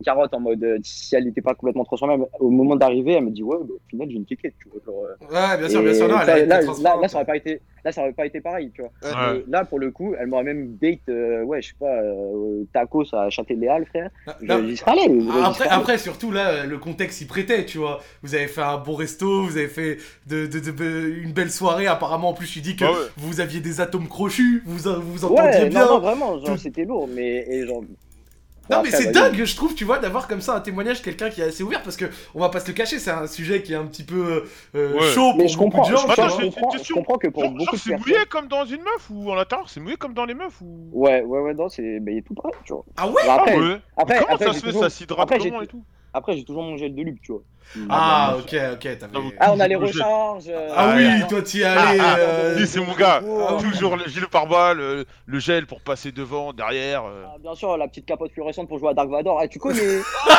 carotte 0.04 0.32
en 0.34 0.40
mode, 0.40 0.62
euh, 0.64 0.78
si 0.82 1.14
elle 1.14 1.24
n'était 1.24 1.40
pas 1.42 1.54
complètement 1.54 1.84
transformée, 1.84 2.16
au 2.38 2.50
moment 2.50 2.76
d'arriver, 2.76 3.12
elle 3.14 3.24
me 3.24 3.30
dit, 3.30 3.42
ouais, 3.42 3.56
bah, 3.60 3.74
au 3.74 3.88
final, 3.88 4.08
j'ai 4.10 4.16
une 4.16 4.24
ticket, 4.24 4.52
tu 4.60 4.68
vois, 4.68 4.80
genre, 4.84 5.04
euh, 5.04 5.26
Ouais, 5.52 5.58
bien 5.58 5.68
sûr, 5.68 5.82
bien 5.82 5.94
sûr, 5.94 6.08
non, 6.08 6.16
elle 6.26 6.48
là, 6.48 6.60
là, 6.62 7.08
ça 7.08 7.16
aurait 7.16 7.24
pas 7.26 7.36
été, 7.36 7.60
là, 7.84 7.92
ça 7.92 8.02
aurait 8.02 8.12
pas 8.12 8.26
été 8.26 8.40
pareil, 8.40 8.70
tu 8.74 8.82
vois. 8.82 8.90
Ouais. 9.02 9.38
Et 9.38 9.44
là, 9.50 9.64
pour 9.64 9.78
le 9.78 9.90
coup, 9.90 10.14
elle 10.18 10.26
m'aurait 10.26 10.44
même 10.44 10.76
date, 10.80 11.00
euh, 11.08 11.42
ouais, 11.44 11.62
je 11.62 11.68
sais 11.68 11.74
pas, 11.78 11.86
euh, 12.02 12.64
tacos 12.72 13.04
à 13.14 13.30
Châtelet-Léal, 13.30 13.86
frère. 13.86 14.10
Je- 14.40 14.46
Non, 14.46 14.66
J'y 14.66 14.76
serais 14.76 14.92
allé. 14.92 15.20
j'y 15.20 15.28
Ah, 15.32 15.46
Après, 15.48 15.68
après, 15.68 15.98
surtout 15.98 16.30
là, 16.30 16.64
le 16.66 16.78
contexte 16.78 17.20
y 17.20 17.24
prêtait, 17.26 17.64
tu 17.64 17.78
vois. 17.78 18.00
Vous 18.22 18.34
avez 18.34 18.46
fait 18.48 18.62
un 18.62 18.78
bon 18.78 18.94
resto, 18.94 19.44
vous 19.44 19.56
avez 19.56 19.68
fait 19.68 19.98
de, 20.26 20.46
de- 20.46 20.58
de- 20.60 21.14
une 21.22 21.32
belle 21.32 21.50
soirée. 21.50 21.86
Apparemment, 21.86 22.30
en 22.30 22.34
plus, 22.34 22.46
tu 22.50 22.60
dis 22.60 22.76
que 22.76 22.84
ouais. 22.84 23.08
vous 23.16 23.40
aviez 23.40 23.60
des 23.60 23.80
atomes 23.80 24.08
crochus, 24.08 24.62
vous 24.66 24.78
vous 24.78 25.00
vous 25.12 25.24
entendiez 25.24 25.42
Ouais, 25.60 25.68
bien. 25.68 25.84
non, 25.86 25.92
non, 25.94 25.98
vraiment, 26.00 26.38
genre, 26.38 26.54
Tout- 26.54 26.56
c'était 26.58 26.84
lourd, 26.84 27.08
mais, 27.14 27.46
et 27.48 27.66
genre. 27.66 27.82
Non 28.70 28.82
mais 28.82 28.90
c'est 28.90 29.12
dingue, 29.12 29.44
je 29.44 29.56
trouve, 29.56 29.74
tu 29.74 29.84
vois, 29.84 29.98
d'avoir 29.98 30.28
comme 30.28 30.40
ça 30.40 30.54
un 30.54 30.60
témoignage, 30.60 31.02
quelqu'un 31.02 31.30
qui 31.30 31.40
est 31.40 31.44
assez 31.44 31.62
ouvert, 31.62 31.82
parce 31.82 31.96
que 31.96 32.06
on 32.34 32.40
va 32.40 32.48
pas 32.48 32.60
se 32.60 32.68
le 32.68 32.72
cacher, 32.74 32.98
c'est 32.98 33.10
un 33.10 33.26
sujet 33.26 33.62
qui 33.62 33.72
est 33.72 33.76
un 33.76 33.86
petit 33.86 34.04
peu 34.04 34.44
euh, 34.74 34.94
Ouais. 34.94 35.00
chaud 35.14 35.32
Mais 35.36 35.44
pour 35.44 35.48
je 35.48 35.56
beaucoup 35.58 35.70
comprends, 35.76 35.90
de 35.90 35.96
gens. 35.96 36.06
je, 36.06 36.12
Attends, 36.12 36.28
comprends, 36.40 36.70
je 36.70 36.76
question. 36.78 36.94
comprends 36.96 37.18
que 37.18 37.28
pour 37.28 37.42
Genre, 37.42 37.50
beaucoup 37.52 37.64
genre, 37.64 37.74
de 37.74 37.78
c'est 37.80 37.90
personnes. 37.90 38.12
mouillé 38.12 38.26
comme 38.26 38.48
dans 38.48 38.64
une 38.64 38.82
meuf 38.82 39.10
ou 39.10 39.30
en 39.30 39.34
l'intérieur 39.34 39.68
c'est 39.68 39.80
mouillé 39.80 39.96
comme 39.96 40.14
dans 40.14 40.24
les 40.24 40.34
meufs 40.34 40.60
ou? 40.60 40.88
Ouais, 40.92 41.22
ouais, 41.22 41.40
ouais, 41.40 41.54
non, 41.54 41.68
c'est 41.68 42.00
bah, 42.00 42.10
il 42.12 42.18
est 42.18 42.22
tout 42.22 42.34
pareil, 42.34 42.54
tu 42.64 42.72
vois. 42.72 42.84
Ah 42.96 43.08
ouais? 43.08 43.14
Bah, 43.26 43.34
après, 43.34 43.54
Ah 43.54 43.58
ouais. 43.58 43.76
après, 43.96 44.18
Comment 44.20 44.34
après, 44.34 44.44
ça 44.46 44.52
j'ai 44.52 44.58
se 44.58 44.64
fait 44.64 44.66
toujours- 44.72 44.82
Ça 44.84 44.90
s'hydrate 44.90 45.28
comment 45.28 45.62
et 45.62 45.66
tout? 45.66 45.84
après, 46.12 46.36
j'ai 46.36 46.44
toujours 46.44 46.62
mon 46.62 46.76
gel 46.76 46.94
de 46.94 47.02
luxe, 47.02 47.20
tu 47.22 47.32
vois. 47.32 47.42
Ah, 47.88 48.34
ok, 48.38 48.56
ok, 48.72 48.98
t'avais. 48.98 49.18
Ah, 49.38 49.52
on 49.52 49.60
a 49.60 49.68
les 49.68 49.76
recharges. 49.76 50.44
euh, 50.48 50.68
Ah 50.76 50.94
oui, 50.96 51.08
toi 51.28 51.40
t'y 51.42 51.62
allais. 51.62 51.98
Ah, 52.00 52.16
euh, 52.18 52.58
lui, 52.58 52.66
c'est 52.66 52.80
mon 52.80 52.94
gars. 52.94 53.20
Oh. 53.24 53.58
Toujours 53.60 53.96
le 53.96 54.04
gilet 54.06 54.26
pare-balles, 54.26 54.76
le, 54.78 55.06
le 55.26 55.38
gel 55.38 55.66
pour 55.66 55.80
passer 55.80 56.10
devant, 56.12 56.52
derrière. 56.52 57.04
euh. 57.04 57.24
Ah, 57.28 57.36
Bien 57.40 57.54
sûr, 57.54 57.76
la 57.76 57.86
petite 57.88 58.06
capote 58.06 58.32
fluorescente 58.32 58.68
pour 58.68 58.78
jouer 58.78 58.90
à 58.90 58.94
Dark 58.94 59.08
Vador. 59.08 59.38
Ah, 59.40 59.46
tu 59.48 59.58
connais 59.58 60.00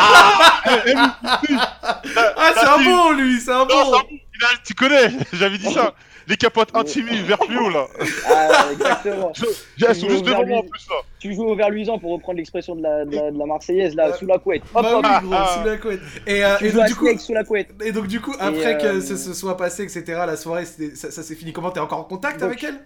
Ah, 0.70 2.52
c'est 2.56 2.68
un 2.68 2.84
bon 2.84 3.12
lui, 3.14 3.40
c'est 3.40 3.52
un 3.52 3.66
Non, 3.66 3.68
c'est 3.70 3.92
bon. 3.92 3.98
un- 3.98 4.58
tu 4.66 4.74
connais, 4.74 5.10
j'avais 5.34 5.58
dit 5.58 5.72
ça. 5.72 5.94
Les 6.32 6.38
capotes 6.38 6.70
intimies 6.74 7.22
vert 7.24 7.44
fluo 7.44 7.70
là. 7.70 7.88
Ah, 8.26 8.70
exactement. 8.72 9.34
Elles 9.36 9.44
Tu 9.76 9.84
sont 9.84 9.94
joues 9.94 10.10
juste 10.12 10.22
au 10.22 10.30
devant 10.30 10.46
moi 10.46 10.58
en 10.60 10.62
plus 10.64 10.88
là. 10.90 10.96
Tu 11.20 11.34
joues 11.34 11.44
au 11.44 11.56
verre 11.56 11.70
luisant 11.70 12.00
pour 12.00 12.12
reprendre 12.14 12.38
l'expression 12.38 12.74
de 12.78 12.82
la, 12.82 13.04
de, 13.04 13.14
la, 13.14 13.32
de 13.32 13.38
la 13.38 13.46
Marseillaise, 13.46 13.96
là, 13.96 14.14
sous 14.14 14.26
la 14.26 14.40
couette. 14.40 14.64
Hop, 14.74 14.82
Bah 14.82 14.98
hop. 14.98 15.06
oui, 15.06 15.28
gros, 15.28 15.46
sous 15.60 15.68
la 15.68 15.78
couette. 15.78 16.00
Et, 16.26 16.44
euh, 16.46 16.56
Tu 16.58 16.66
et 16.66 16.70
joues 16.70 16.76
donc 16.78 16.86
à 16.86 16.88
du 16.88 16.96
coup, 16.96 17.06
Snake 17.08 17.20
sous 17.20 17.34
la 17.34 17.44
couette. 17.44 17.70
et 17.84 17.92
donc 17.92 18.08
du 18.08 18.22
coup, 18.22 18.34
après 18.40 18.78
que 18.78 18.86
euh, 18.88 19.02
ça 19.02 19.18
se 19.18 19.34
soit 19.34 19.58
passé, 19.58 19.84
etc., 19.84 20.04
la 20.26 20.38
soirée, 20.38 20.64
ça, 20.66 21.12
ça 21.12 21.22
s'est 21.22 21.36
fini 21.36 21.52
comment? 21.52 21.70
T'es 21.72 21.82
encore 21.82 22.00
en 22.00 22.04
contact 22.06 22.40
Donc, 22.40 22.48
avec 22.52 22.64
elle? 22.64 22.80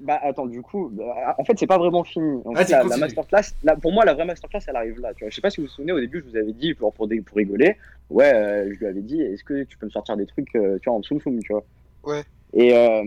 Bah 0.00 0.18
attends, 0.20 0.46
du 0.46 0.60
coup, 0.60 0.90
bah, 0.92 1.36
en 1.38 1.44
fait, 1.44 1.56
c'est 1.56 1.68
pas 1.68 1.78
vraiment 1.78 2.02
fini. 2.02 2.40
En 2.44 2.54
fait, 2.56 2.68
la, 2.68 2.82
la 2.82 2.96
masterclass, 2.96 3.54
la- 3.62 3.76
pour 3.76 3.92
moi, 3.92 4.04
la 4.04 4.14
vraie 4.14 4.24
masterclass, 4.24 4.58
elle 4.66 4.74
arrive 4.74 4.98
là. 4.98 5.14
Tu 5.14 5.22
vois. 5.22 5.30
Je 5.30 5.34
sais 5.36 5.40
pas 5.40 5.50
si 5.50 5.60
vous 5.60 5.68
vous 5.68 5.72
souvenez, 5.72 5.92
au 5.92 6.00
début, 6.00 6.24
je 6.26 6.30
vous 6.32 6.36
avais 6.36 6.52
dit, 6.52 6.74
pour, 6.74 6.92
pour, 6.92 7.08
pour 7.08 7.36
rigoler, 7.36 7.76
ouais, 8.10 8.34
euh, 8.34 8.72
je 8.74 8.78
lui 8.80 8.86
avais 8.86 9.02
dit, 9.02 9.20
est-ce 9.22 9.44
que 9.44 9.62
tu 9.62 9.78
peux 9.78 9.86
me 9.86 9.92
sortir 9.92 10.16
des 10.16 10.26
trucs, 10.26 10.52
euh, 10.56 10.78
tu 10.82 10.88
vois, 10.90 10.98
en 10.98 11.02
soum 11.04 11.20
soum, 11.20 11.38
tu 11.40 11.52
vois. 11.52 11.62
Ouais. 12.02 12.24
Et 12.54 12.76
euh, 12.76 13.02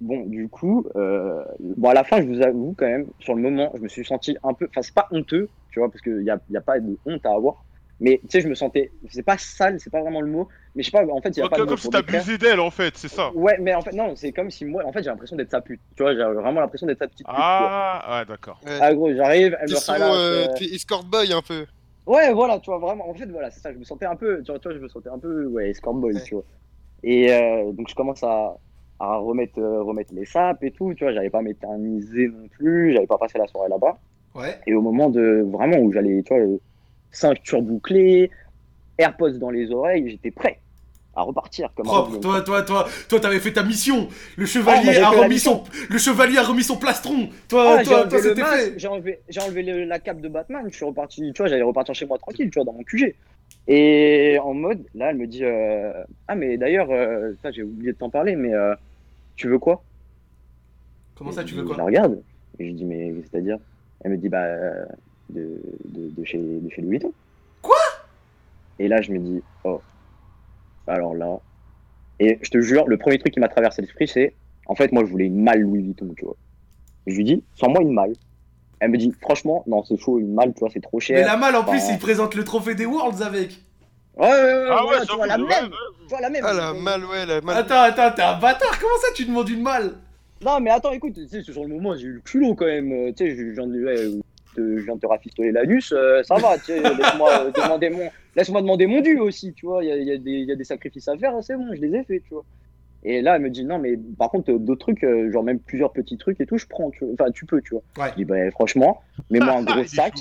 bon, 0.00 0.24
du 0.26 0.48
coup, 0.48 0.86
euh, 0.96 1.44
bon, 1.60 1.88
à 1.88 1.94
la 1.94 2.04
fin, 2.04 2.20
je 2.22 2.26
vous 2.26 2.42
avoue 2.42 2.74
quand 2.78 2.86
même, 2.86 3.06
sur 3.20 3.34
le 3.34 3.42
moment, 3.42 3.72
je 3.74 3.80
me 3.80 3.88
suis 3.88 4.04
senti 4.04 4.36
un 4.42 4.54
peu, 4.54 4.66
enfin, 4.70 4.82
c'est 4.82 4.94
pas 4.94 5.06
honteux, 5.10 5.48
tu 5.70 5.80
vois, 5.80 5.90
parce 5.90 6.00
qu'il 6.00 6.22
y 6.22 6.30
a, 6.30 6.38
y 6.50 6.56
a 6.56 6.60
pas 6.60 6.80
de 6.80 6.98
honte 7.04 7.24
à 7.26 7.32
avoir. 7.32 7.64
Mais 7.98 8.20
tu 8.22 8.28
sais, 8.30 8.40
je 8.42 8.48
me 8.48 8.54
sentais, 8.54 8.92
c'est 9.08 9.22
pas 9.22 9.38
sale, 9.38 9.80
c'est 9.80 9.90
pas 9.90 10.02
vraiment 10.02 10.20
le 10.20 10.30
mot, 10.30 10.48
mais 10.74 10.82
je 10.82 10.90
sais 10.90 10.92
pas, 10.92 11.06
en 11.10 11.20
fait, 11.22 11.30
il 11.30 11.38
y 11.38 11.42
a 11.42 11.48
pas 11.48 11.56
de 11.56 11.64
comme 11.64 11.78
si 11.78 11.88
abusé 11.94 12.36
d'elle 12.36 12.60
en 12.60 12.70
fait, 12.70 12.94
c'est 12.96 13.08
ça. 13.08 13.32
Ouais, 13.34 13.56
mais 13.58 13.74
en 13.74 13.80
fait, 13.80 13.92
non, 13.92 14.14
c'est 14.16 14.32
comme 14.32 14.50
si 14.50 14.66
moi, 14.66 14.84
en 14.84 14.92
fait, 14.92 15.02
j'ai 15.02 15.08
l'impression 15.08 15.36
d'être 15.36 15.50
sa 15.50 15.62
pute. 15.62 15.80
Tu 15.96 16.02
vois, 16.02 16.14
j'ai 16.14 16.22
vraiment 16.22 16.60
l'impression 16.60 16.86
d'être 16.86 16.98
sa 16.98 17.08
petite 17.08 17.26
pute. 17.26 17.34
Ah, 17.34 18.18
ouais, 18.18 18.26
d'accord. 18.26 18.60
Ouais. 18.66 18.78
Ah, 18.80 18.94
gros, 18.94 19.14
j'arrive, 19.14 19.56
elle 19.60 19.70
me 19.70 19.74
son, 19.76 19.94
euh, 19.94 20.46
t'es 20.58 20.66
escort 20.66 21.04
boy 21.04 21.32
un 21.32 21.40
peu. 21.40 21.64
Ouais, 22.06 22.32
voilà, 22.34 22.60
tu 22.60 22.70
vois, 22.70 22.78
vraiment. 22.78 23.08
En 23.08 23.14
fait, 23.14 23.26
voilà, 23.26 23.50
c'est 23.50 23.60
ça. 23.60 23.72
Je 23.72 23.78
me 23.78 23.84
sentais 23.84 24.06
un 24.06 24.16
peu, 24.16 24.42
tu 24.42 24.52
vois, 24.52 24.58
tu 24.58 24.68
vois, 24.68 24.76
je 24.76 24.82
me 24.82 24.88
sentais 24.88 25.08
un 25.08 25.18
peu, 25.18 25.46
ouais, 25.46 25.70
escort 25.70 25.94
boy, 25.94 26.22
tu 26.22 26.34
vois. 26.34 26.44
Et 27.02 27.32
euh, 27.32 27.72
donc, 27.72 27.88
je 27.88 27.94
commence 27.94 28.22
à, 28.22 28.56
à 28.98 29.16
remettre, 29.16 29.58
euh, 29.60 29.82
remettre 29.82 30.14
les 30.14 30.24
sapes 30.24 30.62
et 30.64 30.70
tout, 30.72 30.94
tu 30.94 31.04
vois. 31.04 31.12
J'avais 31.12 31.30
pas 31.30 31.42
m'éterniser 31.42 32.28
non 32.28 32.48
plus, 32.48 32.92
j'avais 32.92 33.06
pas 33.06 33.18
passé 33.18 33.38
la 33.38 33.46
soirée 33.46 33.68
là-bas. 33.68 33.98
Ouais. 34.34 34.58
Et 34.66 34.74
au 34.74 34.82
moment 34.82 35.10
de 35.10 35.44
vraiment 35.50 35.78
où 35.78 35.92
j'allais, 35.92 36.22
tu 36.22 36.34
vois, 36.34 36.44
ceinture 37.10 37.62
bouclée, 37.62 38.30
AirPods 38.98 39.38
dans 39.38 39.50
les 39.50 39.70
oreilles, 39.70 40.08
j'étais 40.10 40.30
prêt 40.30 40.60
à 41.14 41.22
repartir 41.22 41.70
comme 41.74 41.86
Propre, 41.86 42.18
toi, 42.18 42.42
toi, 42.42 42.62
toi, 42.62 42.86
toi, 43.08 43.20
t'avais 43.20 43.40
fait 43.40 43.52
ta 43.52 43.62
mission. 43.62 44.08
Le 44.36 44.44
Ah, 44.44 44.46
chevalier 44.46 44.92
j'ai 44.92 45.00
a 45.00 45.08
remis 45.08 45.38
son, 45.38 45.64
le 45.88 45.98
chevalier 45.98 46.36
a 46.38 46.42
remis 46.42 46.62
son 46.62 46.76
plastron. 46.76 47.28
Toi, 47.48 47.76
Ah, 47.78 47.84
toi, 47.84 48.06
toi, 48.06 48.18
c'était 48.18 48.44
fait. 48.44 48.74
j'ai 48.78 48.88
enlevé, 48.88 49.20
j'ai 49.28 49.40
enlevé 49.40 49.62
le- 49.62 49.84
la 49.84 49.98
cape 49.98 50.20
de 50.20 50.28
Batman, 50.28 50.66
je 50.70 50.76
suis 50.76 50.84
reparti, 50.84 51.32
tu 51.32 51.42
vois, 51.42 51.48
j'allais 51.48 51.62
repartir 51.62 51.94
chez 51.94 52.04
moi 52.06 52.18
tranquille, 52.18 52.50
tu 52.50 52.58
vois, 52.58 52.64
dans 52.64 52.72
mon 52.74 52.82
QG. 52.82 53.14
Et 53.68 54.38
en 54.42 54.52
mode, 54.54 54.86
là, 54.94 55.10
elle 55.10 55.16
me 55.16 55.26
dit, 55.26 55.44
euh, 55.44 55.92
ah, 56.28 56.34
mais 56.34 56.56
d'ailleurs, 56.58 56.90
euh, 56.90 57.32
ça, 57.42 57.50
j'ai 57.50 57.62
oublié 57.62 57.92
de 57.92 57.96
t'en 57.98 58.10
parler, 58.10 58.36
mais 58.36 58.52
euh, 58.54 58.74
tu 59.36 59.48
veux 59.48 59.58
quoi? 59.58 59.82
Comment 61.14 61.32
ça, 61.32 61.44
tu 61.44 61.54
veux 61.54 61.62
Je 61.62 61.68
la 61.68 61.74
quoi 61.74 61.84
regarde, 61.84 62.22
et 62.58 62.68
je 62.68 62.72
dis, 62.74 62.84
mais 62.84 63.14
c'est-à-dire? 63.22 63.58
Elle 64.00 64.12
me 64.12 64.16
dit, 64.18 64.28
bah, 64.28 64.42
euh, 64.42 64.84
de, 65.30 65.60
de, 65.86 66.10
de 66.10 66.24
chez, 66.24 66.38
de 66.38 66.68
chez 66.68 66.82
Louis 66.82 66.92
Vuitton. 66.92 67.12
Quoi? 67.62 67.76
Et 68.78 68.88
là, 68.88 69.00
je 69.00 69.12
me 69.12 69.18
dis, 69.18 69.42
oh, 69.64 69.80
alors 70.86 71.14
là. 71.14 71.40
Et 72.18 72.38
je 72.42 72.50
te 72.50 72.60
jure, 72.60 72.86
le 72.86 72.96
premier 72.98 73.18
truc 73.18 73.32
qui 73.32 73.40
m'a 73.40 73.48
traversé 73.48 73.82
l'esprit, 73.82 74.08
c'est, 74.08 74.34
en 74.66 74.74
fait, 74.74 74.92
moi, 74.92 75.04
je 75.04 75.10
voulais 75.10 75.26
une 75.26 75.42
malle 75.42 75.60
Louis 75.60 75.82
Vuitton, 75.82 76.12
tu 76.16 76.24
vois. 76.24 76.36
Et 77.06 77.12
je 77.12 77.16
lui 77.16 77.24
dis, 77.24 77.42
sans-moi 77.54 77.82
une 77.82 77.92
malle. 77.92 78.12
Elle 78.80 78.90
me 78.90 78.98
dit, 78.98 79.12
franchement, 79.22 79.64
non, 79.66 79.82
c'est 79.84 79.96
chaud, 79.96 80.18
une 80.18 80.34
malle, 80.34 80.52
tu 80.52 80.60
vois, 80.60 80.68
c'est 80.70 80.80
trop 80.80 81.00
cher. 81.00 81.16
Mais 81.16 81.24
la 81.24 81.36
malle, 81.36 81.56
en 81.56 81.64
plus, 81.64 81.82
il 81.90 81.98
présente 81.98 82.34
le 82.34 82.44
trophée 82.44 82.74
des 82.74 82.84
Worlds 82.84 83.22
avec. 83.22 83.60
Ouais, 84.16 84.26
ouais, 84.26 84.32
ouais, 84.32 84.66
Ah 84.70 84.80
voilà, 84.82 85.00
ouais, 85.00 85.06
tu 85.06 85.16
vois, 85.16 85.26
la 85.26 85.38
même. 85.38 85.70
Tu 85.70 86.08
vois, 86.08 86.20
la 86.20 86.30
même. 86.30 86.44
Ah 86.46 86.52
la 86.54 86.72
malle, 86.72 87.04
ouais, 87.04 87.26
la 87.26 87.40
malle. 87.40 87.56
Attends, 87.58 87.82
attends, 87.82 88.14
t'es 88.14 88.22
un 88.22 88.38
bâtard. 88.38 88.78
Comment 88.80 88.96
ça, 89.00 89.08
tu 89.14 89.24
demandes 89.26 89.48
une 89.48 89.62
malle? 89.62 89.94
Non, 90.42 90.60
mais 90.60 90.70
attends, 90.70 90.92
écoute, 90.92 91.14
tu 91.14 91.26
sais, 91.26 91.42
sur 91.42 91.62
le 91.62 91.68
moment, 91.68 91.94
j'ai 91.96 92.06
eu 92.06 92.12
le 92.12 92.20
culot 92.20 92.54
quand 92.54 92.66
même. 92.66 92.92
euh, 92.92 93.12
Tu 93.12 93.24
sais, 93.26 93.36
je 93.36 93.42
viens 93.44 93.66
de, 93.66 93.84
ouais, 93.84 93.96
euh, 93.96 94.20
te- 94.54 94.78
je 94.78 94.84
viens 94.84 94.94
de 94.94 95.00
te 95.00 95.06
rafistoler 95.06 95.52
l'anus, 95.52 95.92
euh, 95.92 96.22
ça 96.22 96.38
va, 96.38 96.58
tu 96.58 96.66
sais, 96.66 96.80
laisse-moi 96.94 97.46
euh, 97.46 97.50
demander 97.52 97.90
mon, 97.90 98.10
laisse-moi 98.34 98.62
demander 98.62 98.86
mon 98.86 99.00
dû 99.00 99.18
aussi, 99.18 99.52
tu 99.54 99.66
vois. 99.66 99.82
Il 99.84 99.88
y 99.88 99.92
a, 99.92 99.96
y 99.96 100.12
a 100.12 100.18
des- 100.18 100.30
il 100.30 100.48
y 100.48 100.52
a 100.52 100.56
des 100.56 100.64
sacrifices 100.64 101.08
à 101.08 101.16
faire, 101.18 101.32
c'est 101.42 101.56
bon, 101.56 101.74
je 101.74 101.80
les 101.80 101.94
ai 101.94 102.04
faits, 102.04 102.22
tu 102.22 102.34
vois. 102.34 102.44
Et 103.02 103.20
là, 103.22 103.36
elle 103.36 103.42
me 103.42 103.50
dit, 103.50 103.64
non, 103.64 103.78
mais 103.78 103.98
par 104.18 104.30
contre, 104.30 104.50
euh, 104.52 104.58
d'autres 104.58 104.80
trucs, 104.92 105.04
genre 105.30 105.42
même 105.44 105.60
plusieurs 105.60 105.92
petits 105.92 106.16
trucs 106.18 106.40
et 106.40 106.46
tout, 106.46 106.56
je 106.58 106.66
prends, 106.66 106.90
tu 106.90 107.04
vois. 107.04 107.14
Enfin, 107.18 107.30
tu 107.30 107.44
peux, 107.46 107.60
tu 107.62 107.74
vois. 107.74 107.82
Ouais. 108.04 108.10
Je 108.12 108.16
dis, 108.16 108.24
bah, 108.24 108.50
franchement, 108.52 109.02
mets-moi 109.30 109.52
un 109.52 109.62
gros 109.62 109.84
sac, 109.84 110.14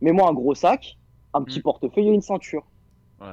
mets-moi 0.00 0.28
un 0.28 0.34
gros 0.34 0.54
sac, 0.54 0.98
un 1.34 1.42
petit 1.42 1.60
Hmm. 1.60 1.62
portefeuille 1.62 2.08
et 2.08 2.12
une 2.12 2.20
ceinture. 2.22 2.66
Ouais. 3.20 3.26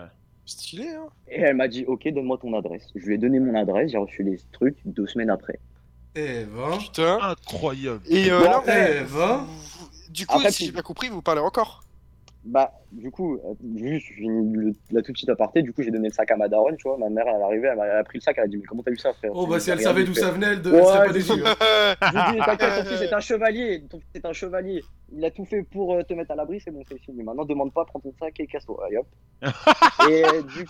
Stylé, 0.45 0.89
hein. 0.89 1.07
Et 1.27 1.39
elle 1.41 1.55
m'a 1.55 1.67
dit, 1.67 1.85
ok, 1.85 2.07
donne-moi 2.09 2.37
ton 2.39 2.53
adresse. 2.57 2.87
Je 2.95 3.05
lui 3.05 3.15
ai 3.15 3.17
donné 3.17 3.39
mon 3.39 3.55
adresse, 3.55 3.91
j'ai 3.91 3.97
reçu 3.97 4.23
les 4.23 4.39
trucs 4.51 4.77
deux 4.85 5.07
semaines 5.07 5.29
après. 5.31 5.59
Eh 6.15 6.45
ben. 6.45 6.77
Putain. 6.77 7.19
Incroyable. 7.21 8.01
Et 8.07 8.31
euh, 8.31 8.39
Bon, 8.39 8.45
là, 8.45 8.63
Eh 8.99 9.03
vous- 9.03 9.17
ben. 9.17 9.37
vous- 9.47 9.89
du 10.11 10.25
coup, 10.27 10.37
Après, 10.37 10.51
si 10.51 10.57
puis- 10.57 10.65
j'ai 10.67 10.71
bien 10.71 10.81
compris, 10.81 11.09
vous 11.09 11.21
parlez 11.21 11.41
encore. 11.41 11.83
Bah, 12.47 12.71
du 12.91 13.09
coup, 13.09 13.35
euh, 13.43 13.53
juste, 13.75 14.11
la 14.91 15.01
toute 15.01 15.15
petite 15.15 15.29
aparté, 15.29 15.63
du 15.63 15.73
coup, 15.73 15.81
j'ai 15.81 15.89
donné 15.89 16.09
le 16.09 16.13
sac 16.13 16.29
à 16.29 16.37
ma 16.37 16.47
daronne, 16.47 16.77
tu 16.77 16.87
vois. 16.87 16.95
Ma 16.97 17.09
mère, 17.09 17.25
elle 17.27 17.41
est 17.41 17.43
arrivée, 17.43 17.69
elle 17.73 17.79
a 17.81 18.03
pris 18.03 18.19
le 18.19 18.21
sac, 18.21 18.35
elle 18.37 18.43
a 18.43 18.47
dit, 18.47 18.57
mais 18.57 18.63
comment 18.63 18.83
t'as 18.83 18.91
eu 18.91 18.97
ça, 18.97 19.13
frère? 19.13 19.31
Oh, 19.33 19.47
bah, 19.47 19.59
si 19.59 19.71
elle 19.71 19.81
savait 19.81 20.03
d'où 20.03 20.13
ça 20.13 20.29
venait, 20.29 20.53
elle 20.53 20.61
de- 20.61 20.71
Ouais, 20.71 20.77
elle 20.77 20.85
serait 20.85 21.05
pas 21.07 21.13
déçue. 21.13 21.31
hein. 21.43 21.55
Je 22.01 22.07
lui 22.33 22.37
dis, 22.39 22.45
t'inquiète, 22.45 22.75
ton 22.75 22.85
fils 22.85 23.01
est 23.09 23.13
un 23.13 23.19
chevalier, 23.19 23.83
ton 23.89 23.99
fils 23.99 24.09
est 24.15 24.25
un 24.25 24.33
chevalier. 24.33 24.83
Il 25.11 25.25
a 25.25 25.31
tout 25.31 25.45
fait 25.45 25.63
pour 25.63 25.93
euh, 25.95 26.03
te 26.03 26.13
mettre 26.13 26.31
à 26.31 26.35
l'abri, 26.35 26.59
c'est 26.59 26.69
bon, 26.71 26.83
c'est 26.87 26.99
fini. 26.99 27.23
Maintenant, 27.23 27.45
demande 27.45 27.73
pas, 27.73 27.83
prends 27.85 27.99
ton 27.99 28.13
sac 28.19 28.39
et 28.39 28.45
casse-toi, 28.45 28.79
allez 28.85 28.97
hop. 28.97 29.07
et, 30.07 30.23
euh, 30.25 30.41
du... 30.43 30.65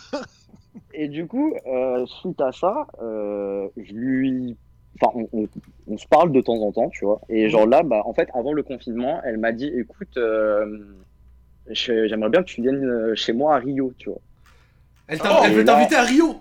et 0.93 1.07
du 1.09 1.27
coup, 1.27 1.53
euh, 1.67 2.05
suite 2.05 2.39
à 2.39 2.51
ça, 2.53 2.87
euh, 3.01 3.67
je 3.77 3.93
lui. 3.93 4.57
Enfin, 5.01 5.11
on, 5.33 5.41
on- 5.41 5.47
on 5.87 5.97
se 5.97 6.07
parle 6.07 6.31
de 6.31 6.39
temps 6.39 6.61
en 6.61 6.71
temps, 6.71 6.89
tu 6.89 7.03
vois. 7.03 7.19
Et 7.27 7.49
genre 7.49 7.67
là, 7.67 7.83
bah, 7.83 8.01
en 8.05 8.13
fait, 8.13 8.29
avant 8.33 8.53
le 8.53 8.63
confinement, 8.63 9.19
elle 9.25 9.37
m'a 9.37 9.51
dit, 9.51 9.67
écoute, 9.67 10.15
euh, 10.17 10.65
j'aimerais 11.69 12.29
bien 12.29 12.41
que 12.41 12.47
tu 12.47 12.61
viennes 12.61 12.83
euh, 12.83 13.15
chez 13.15 13.33
moi 13.33 13.55
à 13.55 13.59
Rio, 13.59 13.93
tu 13.97 14.09
vois. 14.09 14.21
Elle, 15.07 15.17
Et 15.17 15.53
veut 15.53 15.65
t'inviter 15.65 15.95
à 15.95 16.03
Rio. 16.03 16.35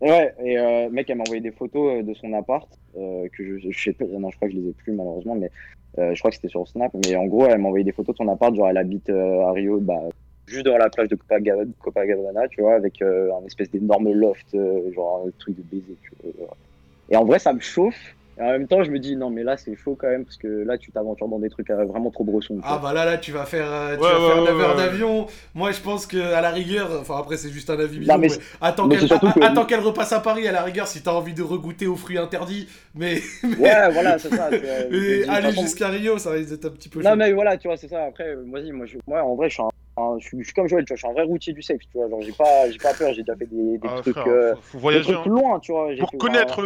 Ouais, 0.00 0.34
et 0.42 0.58
euh, 0.58 0.88
mec, 0.88 1.10
elle 1.10 1.18
m'a 1.18 1.24
envoyé 1.24 1.42
des 1.42 1.50
photos 1.50 1.98
euh, 1.98 2.02
de 2.02 2.14
son 2.14 2.32
appart, 2.32 2.68
euh, 2.96 3.28
que 3.36 3.44
je, 3.58 3.70
je 3.70 3.78
sais 3.82 3.92
pas, 3.92 4.06
non, 4.06 4.30
je 4.30 4.36
crois 4.36 4.48
que 4.48 4.54
je 4.54 4.60
les 4.60 4.68
ai 4.70 4.72
plus 4.72 4.92
malheureusement, 4.92 5.34
mais 5.34 5.50
euh, 5.98 6.14
je 6.14 6.18
crois 6.20 6.30
que 6.30 6.36
c'était 6.36 6.48
sur 6.48 6.66
Snap, 6.66 6.92
mais 6.94 7.16
en 7.16 7.26
gros, 7.26 7.46
elle 7.46 7.58
m'a 7.58 7.68
envoyé 7.68 7.84
des 7.84 7.92
photos 7.92 8.14
de 8.14 8.18
son 8.18 8.28
appart, 8.28 8.54
genre 8.54 8.68
elle 8.70 8.78
habite 8.78 9.10
euh, 9.10 9.42
à 9.42 9.52
Rio, 9.52 9.78
bah, 9.78 10.00
juste 10.46 10.64
devant 10.64 10.78
la 10.78 10.88
plage 10.88 11.08
de 11.08 11.16
Copacabana, 11.16 11.70
Copacabana 11.80 12.48
tu 12.48 12.62
vois, 12.62 12.76
avec 12.76 13.02
euh, 13.02 13.30
un 13.34 13.44
espèce 13.44 13.70
d'énorme 13.70 14.10
loft, 14.12 14.54
euh, 14.54 14.90
genre 14.94 15.26
un 15.26 15.30
truc 15.38 15.56
de 15.56 15.62
baiser, 15.62 15.96
tu 16.02 16.12
vois. 16.38 16.56
Et 17.10 17.16
en 17.16 17.24
vrai, 17.26 17.38
ça 17.38 17.52
me 17.52 17.60
chauffe, 17.60 18.16
et 18.40 18.42
en 18.42 18.50
même 18.52 18.66
temps, 18.66 18.82
je 18.82 18.90
me 18.90 18.98
dis, 18.98 19.16
non, 19.16 19.30
mais 19.30 19.42
là, 19.42 19.56
c'est 19.56 19.76
chaud 19.76 19.96
quand 20.00 20.08
même, 20.08 20.24
parce 20.24 20.36
que 20.38 20.48
là, 20.48 20.78
tu 20.78 20.90
t'aventures 20.92 21.28
dans 21.28 21.38
des 21.38 21.50
trucs 21.50 21.68
euh, 21.70 21.84
vraiment 21.84 22.10
trop 22.10 22.24
brossons. 22.24 22.58
Ah 22.62 22.78
bah 22.82 22.92
là 22.92 23.04
là 23.04 23.18
tu 23.18 23.32
vas 23.32 23.44
faire 23.44 23.66
euh, 23.70 23.96
tu 23.96 24.02
Ouais, 24.02 24.08
vas 24.10 24.20
ouais, 24.20 24.26
faire 24.34 24.42
ouais, 24.42 24.50
9 24.52 24.60
heures 24.60 24.70
ouais. 24.76 24.82
d'avion. 24.82 25.26
Moi 25.54 25.70
je 25.72 25.80
pense 25.80 26.06
que 26.06 26.16
à 26.18 26.40
la 26.40 26.50
rigueur, 26.50 26.88
enfin 27.00 27.18
après 27.18 27.36
c'est 27.36 27.50
juste 27.50 27.70
un 27.70 27.78
avis 27.78 27.98
bidon, 27.98 28.18
mais 28.18 28.28
attends 28.60 28.88
qu'elle 28.88 29.80
que- 29.80 29.84
repasse 29.84 30.12
à 30.12 30.20
Paris 30.20 30.46
à 30.48 30.52
la 30.52 30.62
rigueur 30.62 30.86
si 30.86 31.02
t'as 31.02 31.12
envie 31.12 31.34
de 31.34 31.42
regoûter 31.42 31.86
aux 31.86 31.96
fruits 31.96 32.18
interdits, 32.18 32.66
mais, 32.94 33.20
mais- 33.44 33.56
Ouais, 33.58 33.92
voilà, 33.92 34.18
c'est 34.18 34.30
ça. 34.34 34.50
me 34.50 34.60
mais 34.90 35.28
aller 35.28 35.52
jusqu'à 35.52 35.88
Rio 35.88 36.18
ça 36.18 36.30
risque 36.30 36.50
d'être 36.50 36.64
un 36.66 36.70
petit 36.70 36.88
peu 36.88 37.02
Non 37.02 37.10
chaud. 37.10 37.16
mais 37.16 37.32
voilà, 37.32 37.56
tu 37.56 37.68
vois, 37.68 37.76
c'est 37.76 37.88
ça. 37.88 38.04
Après, 38.04 38.28
euh, 38.28 38.44
vas-y, 38.50 38.72
moi, 38.72 38.86
je, 38.86 38.98
moi, 39.06 39.22
en 39.22 39.34
vrai, 39.34 39.48
je 39.48 39.54
suis, 39.54 39.62
un, 39.62 40.02
un- 40.02 40.18
je, 40.18 40.26
suis, 40.26 40.38
je 40.38 40.44
suis 40.44 40.54
comme 40.54 40.68
Joël, 40.68 40.84
tu 40.84 40.92
vois, 40.92 40.96
je 40.96 41.00
suis 41.00 41.08
un 41.08 41.12
vrai 41.12 41.24
routier 41.24 41.52
du 41.52 41.62
sexe, 41.62 41.84
tu 41.90 41.98
vois. 41.98 42.08
Genre, 42.08 42.20
j'ai 42.22 42.32
pas, 42.32 42.70
j'ai 42.70 42.78
pas 42.78 42.94
peur, 42.94 43.12
j'ai 43.12 43.22
déjà 43.22 43.36
fait 43.36 43.46
des, 43.46 43.78
des 43.78 43.88
Ah, 43.88 43.96
trucs, 44.00 44.16
frère, 44.16 44.32
euh, 44.32 44.54
faut, 44.56 44.60
faut 44.62 44.76
des 44.78 44.82
voyager. 44.82 45.12
trucs 45.12 45.26
hein. 45.26 45.30
loin, 45.30 45.58
tu 45.60 45.72
vois. 45.72 45.88
Pour 45.98 46.10
fait- 46.10 46.16
connaître 46.18 46.60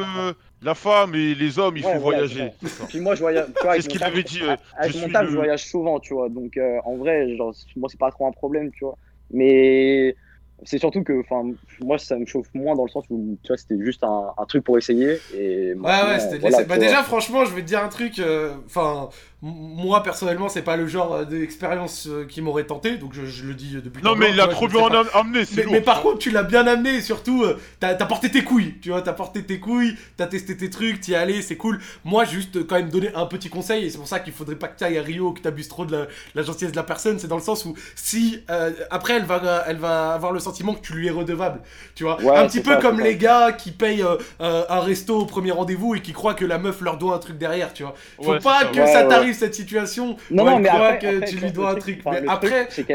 la 0.65 0.75
femme 0.75 1.15
et 1.15 1.35
les 1.35 1.59
hommes, 1.59 1.77
il 1.77 1.85
Ouais, 1.85 1.93
faut 1.95 2.01
voyager. 2.01 2.51
Puis 2.89 3.01
moi, 3.01 3.15
je 3.15 3.21
voyage, 3.21 3.47
tu 3.47 3.53
vois, 3.53 3.61
C'est 3.63 3.69
avec 3.71 3.83
ce 3.83 3.89
qu'il 3.89 4.01
taf- 4.01 4.05
avait 4.07 4.23
dit. 4.23 4.41
euh, 4.43 4.57
avec 4.77 4.93
je 4.93 4.99
mon 4.99 5.05
suis 5.05 5.13
taf, 5.13 5.23
le- 5.25 5.31
je 5.31 5.35
voyage 5.37 5.65
souvent, 5.67 6.01
tu 6.01 6.15
vois. 6.15 6.29
Donc, 6.29 6.57
euh, 6.57 6.79
en 6.85 6.97
vrai, 6.97 7.37
genre, 7.37 7.55
moi, 7.77 7.89
c'est 7.91 8.01
pas 8.01 8.11
trop 8.11 8.27
un 8.27 8.33
problème, 8.33 8.71
tu 8.73 8.85
vois. 8.85 8.97
Mais 9.31 10.17
c'est 10.63 10.79
surtout 10.79 11.03
que, 11.03 11.21
enfin, 11.21 11.43
moi, 11.81 11.99
ça 11.99 12.17
me 12.17 12.25
chauffe 12.27 12.47
moins 12.55 12.75
dans 12.77 12.85
le 12.85 12.89
sens 12.89 13.05
où, 13.11 13.37
tu 13.43 13.49
vois, 13.49 13.57
c'était 13.57 13.79
juste 13.83 14.05
un, 14.05 14.33
un 14.39 14.45
truc 14.47 14.65
pour 14.65 14.79
essayer. 14.79 15.21
Et 15.33 15.75
Ouais, 15.75 15.83
ouais, 15.85 16.19
c'était 16.21 16.37
de 16.37 16.41
voilà. 16.41 16.63
Bah, 16.65 16.79
déjà, 16.79 17.03
franchement, 17.03 17.45
je 17.45 17.55
vais 17.55 17.63
te 17.63 17.67
dire 17.67 17.83
un 17.83 17.89
truc. 17.89 18.19
euh, 18.19 18.55
Enfin, 18.67 19.09
moi 19.51 20.03
personnellement, 20.03 20.49
c'est 20.49 20.63
pas 20.63 20.77
le 20.77 20.87
genre 20.87 21.13
euh, 21.15 21.25
d'expérience 21.25 22.07
euh, 22.09 22.25
qui 22.25 22.41
m'aurait 22.41 22.65
tenté, 22.65 22.97
donc 22.97 23.13
je, 23.13 23.27
je 23.27 23.45
le 23.45 23.55
dis 23.55 23.77
depuis. 23.83 24.03
Non, 24.03 24.15
mais 24.17 24.31
il 24.31 24.41
a 24.41 24.45
tu 24.49 24.55
vois, 24.55 24.55
trop 24.55 24.91
bien 24.91 25.03
amené, 25.13 25.45
c'est 25.45 25.67
Mais, 25.67 25.73
mais 25.73 25.81
par 25.83 26.01
contre, 26.03 26.19
tu 26.19 26.31
l'as 26.31 26.43
bien 26.45 26.67
amené, 26.67 26.95
et 26.97 27.01
surtout, 27.03 27.43
euh, 27.45 27.59
t'as 27.81 27.95
porté 28.07 28.31
tes 28.31 28.43
couilles, 28.43 28.75
tu 28.81 28.89
vois, 28.91 29.03
t'as 29.03 29.13
porté 29.13 29.43
tes 29.45 29.61
couilles, 29.61 29.97
t'as 30.17 30.27
testé 30.27 30.57
tes 30.57 30.71
trucs, 30.71 31.01
t'y 31.01 31.13
es 31.13 31.17
allé, 31.17 31.43
c'est 31.43 31.57
cool. 31.57 31.79
Moi, 32.05 32.25
juste 32.25 32.57
euh, 32.57 32.65
quand 32.67 32.77
même 32.77 32.89
donner 32.89 33.11
un 33.15 33.27
petit 33.27 33.51
conseil, 33.51 33.85
et 33.85 33.91
c'est 33.91 33.99
pour 33.99 34.09
ça 34.09 34.21
qu'il 34.21 34.33
faudrait 34.33 34.57
pas 34.57 34.69
que 34.69 34.79
tu 34.79 34.85
ailles 34.85 34.99
à 34.99 35.03
Rio, 35.03 35.33
que 35.33 35.41
t'abuses 35.41 35.69
trop 35.69 35.85
de 35.85 35.93
la, 35.93 36.07
la 36.35 36.43
gentillesse 36.43 36.73
de 36.73 36.77
la 36.77 36.83
personne, 36.83 37.19
c'est 37.19 37.29
dans 37.29 37.37
le 37.37 37.43
sens 37.43 37.65
où 37.67 37.75
si 37.97 38.41
euh, 38.51 38.71
après 38.91 39.15
elle 39.15 39.25
va, 39.25 39.65
elle 39.67 39.77
va 39.77 40.13
avoir 40.15 40.33
le 40.33 40.41
sentiment 40.41 40.75
que 40.75 40.81
tu 40.81 40.95
lui 40.95 41.09
es 41.09 41.11
redevable, 41.11 41.61
tu 41.95 42.05
vois. 42.05 42.21
Ouais, 42.23 42.37
un 42.37 42.47
petit 42.47 42.61
peu 42.61 42.77
ça, 42.77 42.77
comme 42.79 43.01
les 43.01 43.17
gars 43.17 43.53
qui 43.53 43.73
payent 43.73 44.03
euh, 44.03 44.17
euh, 44.41 44.65
un 44.69 44.81
resto 44.81 45.19
au 45.19 45.27
premier 45.27 45.51
rendez-vous 45.51 45.95
et 45.95 46.01
qui 46.03 46.13
croient 46.13 46.35
que 46.35 46.45
la 46.45 46.59
meuf 46.59 46.81
leur 46.81 46.97
doit 46.99 47.15
un 47.15 47.19
truc 47.19 47.39
derrière, 47.39 47.73
tu 47.75 47.83
vois. 47.83 47.95
Faut 48.23 48.33
Ouais, 48.33 48.39
pas 48.41 48.61
ça. 48.61 48.67
que 48.67 48.81
Ouais, 48.81 48.87
ça 48.87 49.05
ouais. 49.05 49.09
t'arrive 49.09 49.34
cette 49.35 49.55
situation 49.55 50.17
Non, 50.31 50.45
où 50.45 50.47
non, 50.47 50.57
elle 50.57 50.63
mais 50.63 50.69
croit 50.69 50.87
après- 50.87 50.99
que 51.11 51.17
après, 51.19 51.29
tu 51.29 51.37
lui 51.37 51.53
dois 51.53 51.71
un 51.71 51.75
truc. 51.75 52.01
enfin, 52.05 52.21
Mais 52.23 52.29
après, 52.29 52.67
truc, 52.67 52.91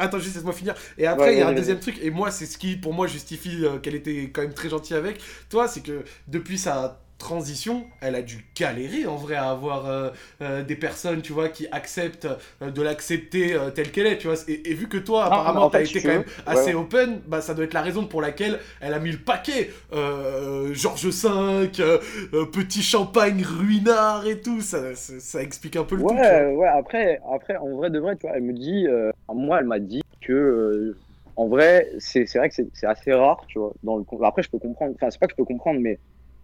attends, 0.00 0.18
juste 0.18 0.34
laisse-moi 0.36 0.52
finir. 0.52 0.74
Et 0.98 1.06
après, 1.06 1.34
il 1.34 1.38
y 1.38 1.42
a 1.42 1.48
un 1.48 1.52
deuxième 1.52 1.78
truc, 1.78 1.96
et 2.02 2.10
moi, 2.10 2.30
c'est 2.30 2.46
ce 2.46 2.58
qui, 2.58 2.76
pour 2.76 2.92
moi, 2.94 3.06
justifie 3.06 3.64
euh, 3.64 3.78
qu'elle 3.78 3.94
était 3.94 4.30
quand 4.32 4.42
même 4.42 4.54
très 4.54 4.68
gentille 4.68 4.96
avec 4.96 5.20
toi, 5.50 5.68
c'est 5.68 5.82
que 5.82 6.02
depuis 6.28 6.58
sa 6.58 7.00
transition, 7.22 7.84
elle 8.00 8.16
a 8.16 8.22
dû 8.22 8.44
galérer 8.58 9.06
en 9.06 9.14
vrai 9.14 9.36
à 9.36 9.50
avoir 9.50 9.88
euh, 9.88 10.10
euh, 10.40 10.64
des 10.64 10.74
personnes, 10.74 11.22
tu 11.22 11.32
vois, 11.32 11.48
qui 11.48 11.68
acceptent 11.70 12.26
euh, 12.60 12.70
de 12.70 12.82
l'accepter 12.82 13.56
telle 13.76 13.92
qu'elle 13.92 14.08
est, 14.08 14.18
tu 14.18 14.26
vois. 14.26 14.36
Et, 14.48 14.70
et 14.70 14.74
vu 14.74 14.88
que 14.88 14.98
toi, 14.98 15.26
apparemment, 15.26 15.66
en 15.66 15.70
t'as 15.70 15.82
été 15.82 16.02
quand 16.02 16.08
même 16.08 16.24
assez 16.46 16.74
ouais. 16.74 16.80
open, 16.80 17.20
bah 17.28 17.40
ça 17.40 17.54
doit 17.54 17.64
être 17.64 17.74
la 17.74 17.82
raison 17.82 18.06
pour 18.06 18.20
laquelle 18.20 18.58
elle 18.80 18.92
a 18.92 18.98
mis 18.98 19.12
le 19.12 19.18
paquet. 19.18 19.70
Georges 20.72 21.06
V, 21.06 21.68
petit 22.52 22.82
champagne 22.82 23.42
ruinard 23.44 24.26
et 24.26 24.40
tout, 24.40 24.60
ça, 24.60 24.94
ça, 24.96 25.14
ça 25.20 25.42
explique 25.42 25.76
un 25.76 25.84
peu 25.84 25.94
le 25.94 26.02
tout. 26.02 26.08
tu 26.08 26.14
vois. 26.14 26.24
Ouais, 26.24 26.54
ouais, 26.54 26.68
après, 26.68 27.20
après, 27.32 27.56
en 27.56 27.76
vrai 27.76 27.90
de 27.90 28.00
vrai, 28.00 28.16
tu 28.16 28.26
vois, 28.26 28.36
elle 28.36 28.42
me 28.42 28.52
dit, 28.52 28.86
moi, 29.32 29.60
elle 29.60 29.66
m'a 29.66 29.78
dit 29.78 30.02
que, 30.20 30.96
en 31.36 31.46
vrai, 31.46 31.88
c'est 31.98 32.26
vrai 32.34 32.48
que 32.48 32.56
c'est 32.72 32.86
assez 32.86 33.12
rare, 33.12 33.44
tu 33.46 33.60
vois. 33.60 33.72
Dans 33.84 33.96
le, 33.96 34.04
après, 34.24 34.42
je 34.42 34.50
peux 34.50 34.58
comprendre, 34.58 34.94
enfin, 34.96 35.08
c'est 35.10 35.20
pas 35.20 35.26
que 35.26 35.32
je 35.32 35.36
peux 35.36 35.44
comprendre, 35.44 35.78
mais 35.80 36.00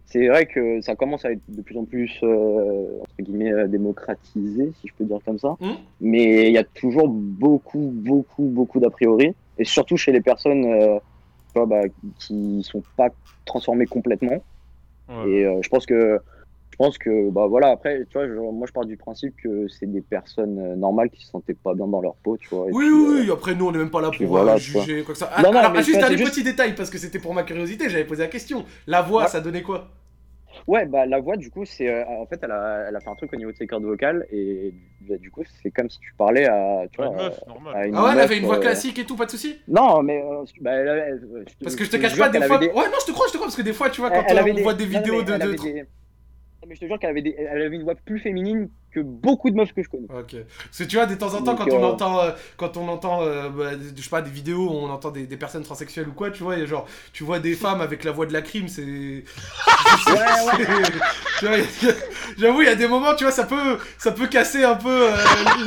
c'est 0.09 0.27
vrai 0.27 0.47
que 0.47 0.81
ça 0.81 0.95
commence 0.95 1.23
à 1.23 1.31
être 1.31 1.41
de 1.47 1.61
plus 1.61 1.77
en 1.77 1.85
plus, 1.85 2.19
euh, 2.23 2.99
entre 3.01 3.21
guillemets, 3.21 3.51
euh, 3.51 3.67
démocratisé, 3.67 4.71
si 4.81 4.87
je 4.87 4.93
peux 4.97 5.05
dire 5.05 5.19
comme 5.23 5.37
ça. 5.37 5.55
Hmm. 5.59 5.75
Mais 6.01 6.47
il 6.47 6.53
y 6.53 6.57
a 6.57 6.63
toujours 6.63 7.07
beaucoup, 7.07 7.91
beaucoup, 7.93 8.43
beaucoup 8.43 8.79
d'a 8.79 8.89
priori, 8.89 9.35
et 9.59 9.65
surtout 9.65 9.97
chez 9.97 10.11
les 10.11 10.21
personnes, 10.21 10.65
euh, 10.65 10.99
bah, 11.65 11.81
qui 12.17 12.61
sont 12.63 12.81
pas 12.97 13.09
transformées 13.45 13.85
complètement. 13.85 14.41
Et 15.25 15.45
euh, 15.45 15.59
je 15.61 15.69
pense 15.69 15.85
que 15.85 16.19
pense 16.79 16.97
que 16.97 17.29
bah 17.29 17.45
voilà 17.47 17.67
après 17.69 18.05
tu 18.09 18.13
vois 18.17 18.27
je- 18.27 18.33
moi 18.33 18.65
je 18.67 18.71
pars 18.73 18.85
du 18.85 18.97
principe 18.97 19.35
que 19.43 19.67
c'est 19.67 19.85
des 19.85 20.01
personnes 20.01 20.57
euh, 20.59 20.75
normales 20.75 21.09
qui 21.11 21.23
se 21.23 21.29
sentaient 21.29 21.53
pas 21.53 21.73
bien 21.75 21.85
dans 21.87 22.01
leur 22.01 22.15
peau 22.15 22.37
tu 22.37 22.47
vois 22.49 22.65
Oui, 22.71 22.71
puis, 22.71 22.89
oui, 22.89 23.17
euh, 23.19 23.21
oui, 23.25 23.31
après 23.31 23.53
nous 23.53 23.67
on 23.67 23.71
n'est 23.71 23.77
même 23.77 23.91
pas 23.91 24.01
là 24.01 24.09
pour 24.09 24.25
voilà, 24.27 24.53
euh, 24.53 24.57
vois. 24.71 24.81
juger 24.83 25.03
quoi 25.03 25.13
que 25.13 25.19
ça. 25.19 25.29
Non, 25.43 25.51
non, 25.51 25.59
Alors, 25.59 25.71
mais 25.73 25.83
juste 25.83 26.01
un 26.01 26.07
juste- 26.09 26.23
petits 26.31 26.43
détails 26.43 26.73
parce 26.75 26.89
que 26.89 26.97
c'était 26.97 27.19
pour 27.19 27.33
ma 27.35 27.43
curiosité, 27.43 27.89
j'avais 27.89 28.05
posé 28.05 28.23
la 28.23 28.29
question. 28.29 28.65
La 28.87 29.01
voix, 29.03 29.27
ça 29.27 29.41
donnait 29.41 29.61
quoi? 29.61 29.89
Ouais 30.67 30.85
bah 30.87 31.05
la 31.05 31.19
voix 31.19 31.37
du 31.37 31.51
coup 31.51 31.63
c'est 31.63 31.87
euh, 31.89 32.03
en 32.07 32.25
fait 32.25 32.39
elle 32.41 32.51
a, 32.51 32.85
elle 32.89 32.95
a 32.95 32.99
fait 32.99 33.09
un 33.09 33.15
truc 33.15 33.31
au 33.31 33.35
niveau 33.35 33.51
de 33.51 33.55
ses 33.57 33.67
cordes 33.67 33.83
vocales 33.83 34.25
et 34.31 34.73
bah, 35.07 35.15
du 35.17 35.29
coup 35.31 35.43
c'est 35.61 35.69
comme 35.71 35.89
si 35.89 35.99
tu 35.99 36.13
parlais 36.17 36.47
à 36.47 36.85
tu 36.91 37.01
À 37.01 37.05
vois 37.05 37.13
une 37.15 37.21
meuf, 37.23 37.39
normal. 37.47 37.75
à 37.75 37.85
une 37.87 37.95
Ah 37.95 38.03
ouais, 38.03 38.09
elle 38.13 38.19
avait 38.19 38.37
une 38.39 38.45
voix 38.45 38.57
euh, 38.57 38.61
classique 38.61 38.97
et 38.99 39.05
tout, 39.05 39.15
pas 39.15 39.25
de 39.25 39.31
soucis 39.31 39.57
non 39.67 40.01
mais 40.01 40.21
euh, 40.21 40.43
bah, 40.59 40.71
elle- 40.71 41.19
elle- 41.37 41.45
te- 41.45 41.63
Parce 41.63 41.75
que 41.75 41.83
je 41.85 41.89
te 41.91 41.97
te 41.97 42.01
cache 42.01 42.17
pas, 42.17 42.29
des 42.29 42.41
fois. 42.41 42.57
des- 42.57 42.67
Ouais, 42.67 42.73
non, 42.87 42.97
je 42.99 43.05
te 43.05 43.11
crois, 43.11 43.27
je 43.27 43.31
te 43.33 43.37
crois, 43.37 43.47
parce 43.47 43.55
que 43.55 43.61
des 43.61 43.73
fois, 43.73 43.89
tu 43.91 44.01
vois, 44.01 44.09
quand 44.09 44.23
on 44.27 44.43
des- 44.53 44.61
voit 44.63 44.73
des 44.73 44.85
vidéos 44.85 45.21
de. 45.23 45.33
elle 45.33 45.39
de- 45.39 45.43
avait 45.45 45.55
des- 45.55 45.73
Non, 45.73 45.85
mais 46.69 46.75
je 46.75 46.81
te 46.81 46.85
jure 46.85 46.99
qu'elle 46.99 47.09
avait 47.09 47.21
des... 47.21 47.35
elle 47.37 47.61
avait 47.63 47.75
une 47.75 47.83
voix 47.83 47.95
plus 47.95 48.19
féminine 48.19 48.69
que 48.91 48.99
beaucoup 49.01 49.49
de 49.51 49.55
meufs 49.55 49.73
que 49.73 49.83
je 49.83 49.89
connais 49.89 50.07
Ok. 50.09 50.35
Parce 50.63 50.77
que 50.77 50.83
tu 50.85 50.95
vois, 50.95 51.05
de 51.05 51.15
temps 51.15 51.33
en 51.33 51.41
temps, 51.43 51.53
Donc, 51.55 51.57
quand 51.57 51.69
on 51.75 51.83
euh, 51.83 51.87
entend, 51.87 52.21
euh, 52.21 52.31
quand 52.57 52.77
on 52.77 52.87
entend, 52.87 53.21
euh, 53.23 53.49
bah, 53.49 53.75
des- 53.75 53.95
je 53.95 54.01
sais 54.01 54.09
pas, 54.09 54.21
des 54.21 54.31
vidéos 54.31 54.67
où 54.69 54.71
on 54.73 54.89
entend 54.89 55.11
des, 55.11 55.27
des 55.27 55.37
personnes 55.37 55.63
transsexuelles 55.63 56.07
ou 56.07 56.13
quoi, 56.13 56.31
tu 56.31 56.43
vois, 56.43 56.57
et 56.57 56.65
genre, 56.67 56.87
tu 57.13 57.23
vois 57.23 57.39
des 57.39 57.55
femmes 57.55 57.81
avec 57.81 58.03
la 58.03 58.11
voix 58.11 58.25
de 58.25 58.33
la 58.33 58.41
crime, 58.41 58.67
c'est. 58.67 58.83
c'est- 58.85 59.23
tu 61.39 61.45
vois, 61.45 61.57
y 61.57 61.61
a- 61.61 61.63
j'avoue, 62.37 62.61
il 62.61 62.65
y 62.67 62.71
a 62.71 62.75
des 62.75 62.87
moments, 62.87 63.15
tu 63.15 63.23
vois, 63.25 63.31
ça 63.33 63.43
peut, 63.43 63.77
ça 63.97 64.11
peut 64.11 64.27
casser 64.27 64.63
un 64.63 64.75
peu 64.75 65.11
euh, 65.11 65.15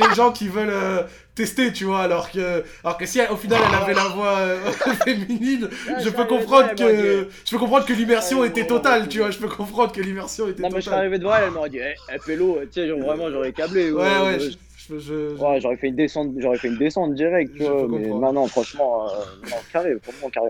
les 0.09 0.15
gens 0.15 0.31
qui 0.31 0.47
veulent 0.47 1.05
tester, 1.35 1.73
tu 1.73 1.85
vois, 1.85 2.01
alors 2.01 2.29
que, 2.31 2.63
alors 2.83 2.97
que 2.97 3.05
si 3.05 3.19
au 3.29 3.35
final 3.37 3.59
elle 3.67 3.75
avait 3.75 3.93
la 3.93 4.07
voix 4.09 4.37
euh, 4.37 4.71
féminine, 5.03 5.69
je 6.01 6.09
peux 6.09 6.25
comprendre 6.25 6.69
ouais, 6.69 6.75
que, 6.75 7.21
moi, 7.21 7.31
je 7.45 7.49
peux 7.51 7.57
comprendre 7.57 7.85
que 7.85 7.93
l'immersion 7.93 8.43
était 8.43 8.67
totale, 8.67 9.07
tu 9.07 9.19
vois, 9.19 9.31
je 9.31 9.37
peux 9.39 9.47
comprendre 9.47 9.91
que 9.91 10.01
l'immersion 10.01 10.47
était 10.47 10.61
non 10.61 10.69
mais 10.69 10.81
je 10.81 10.85
totale. 10.85 10.99
arrivé 10.99 11.17
devant 11.19 11.35
elle 11.35 11.45
elle 11.45 11.51
m'aurait 11.51 11.69
dit 11.69 11.79
eh, 11.79 11.95
eh, 12.13 12.19
pélo 12.19 12.59
tu 12.65 12.73
sais 12.73 12.87
genre, 12.87 12.99
vraiment 12.99 13.31
j'aurais 13.31 13.51
câblé 13.51 13.91
Ouais, 13.91 14.01
ouais, 14.01 14.39
je- 14.39 14.99
je- 14.99 15.35
Ouais, 15.35 15.59
j'aurais 15.61 15.77
fait 15.77 15.87
une 15.87 15.95
descente, 15.95 16.33
j'aurais 16.37 16.57
fait 16.57 16.67
une 16.67 16.77
descente 16.77 17.15
directe, 17.15 17.53
tu 17.55 17.63
vois. 17.63 17.87
Mais 17.87 18.09
non, 18.09 18.45
franchement, 18.47 19.07
euh, 19.09 19.23
non, 19.49 19.55
carré, 19.71 19.93
vraiment 19.95 20.29
carré. 20.29 20.49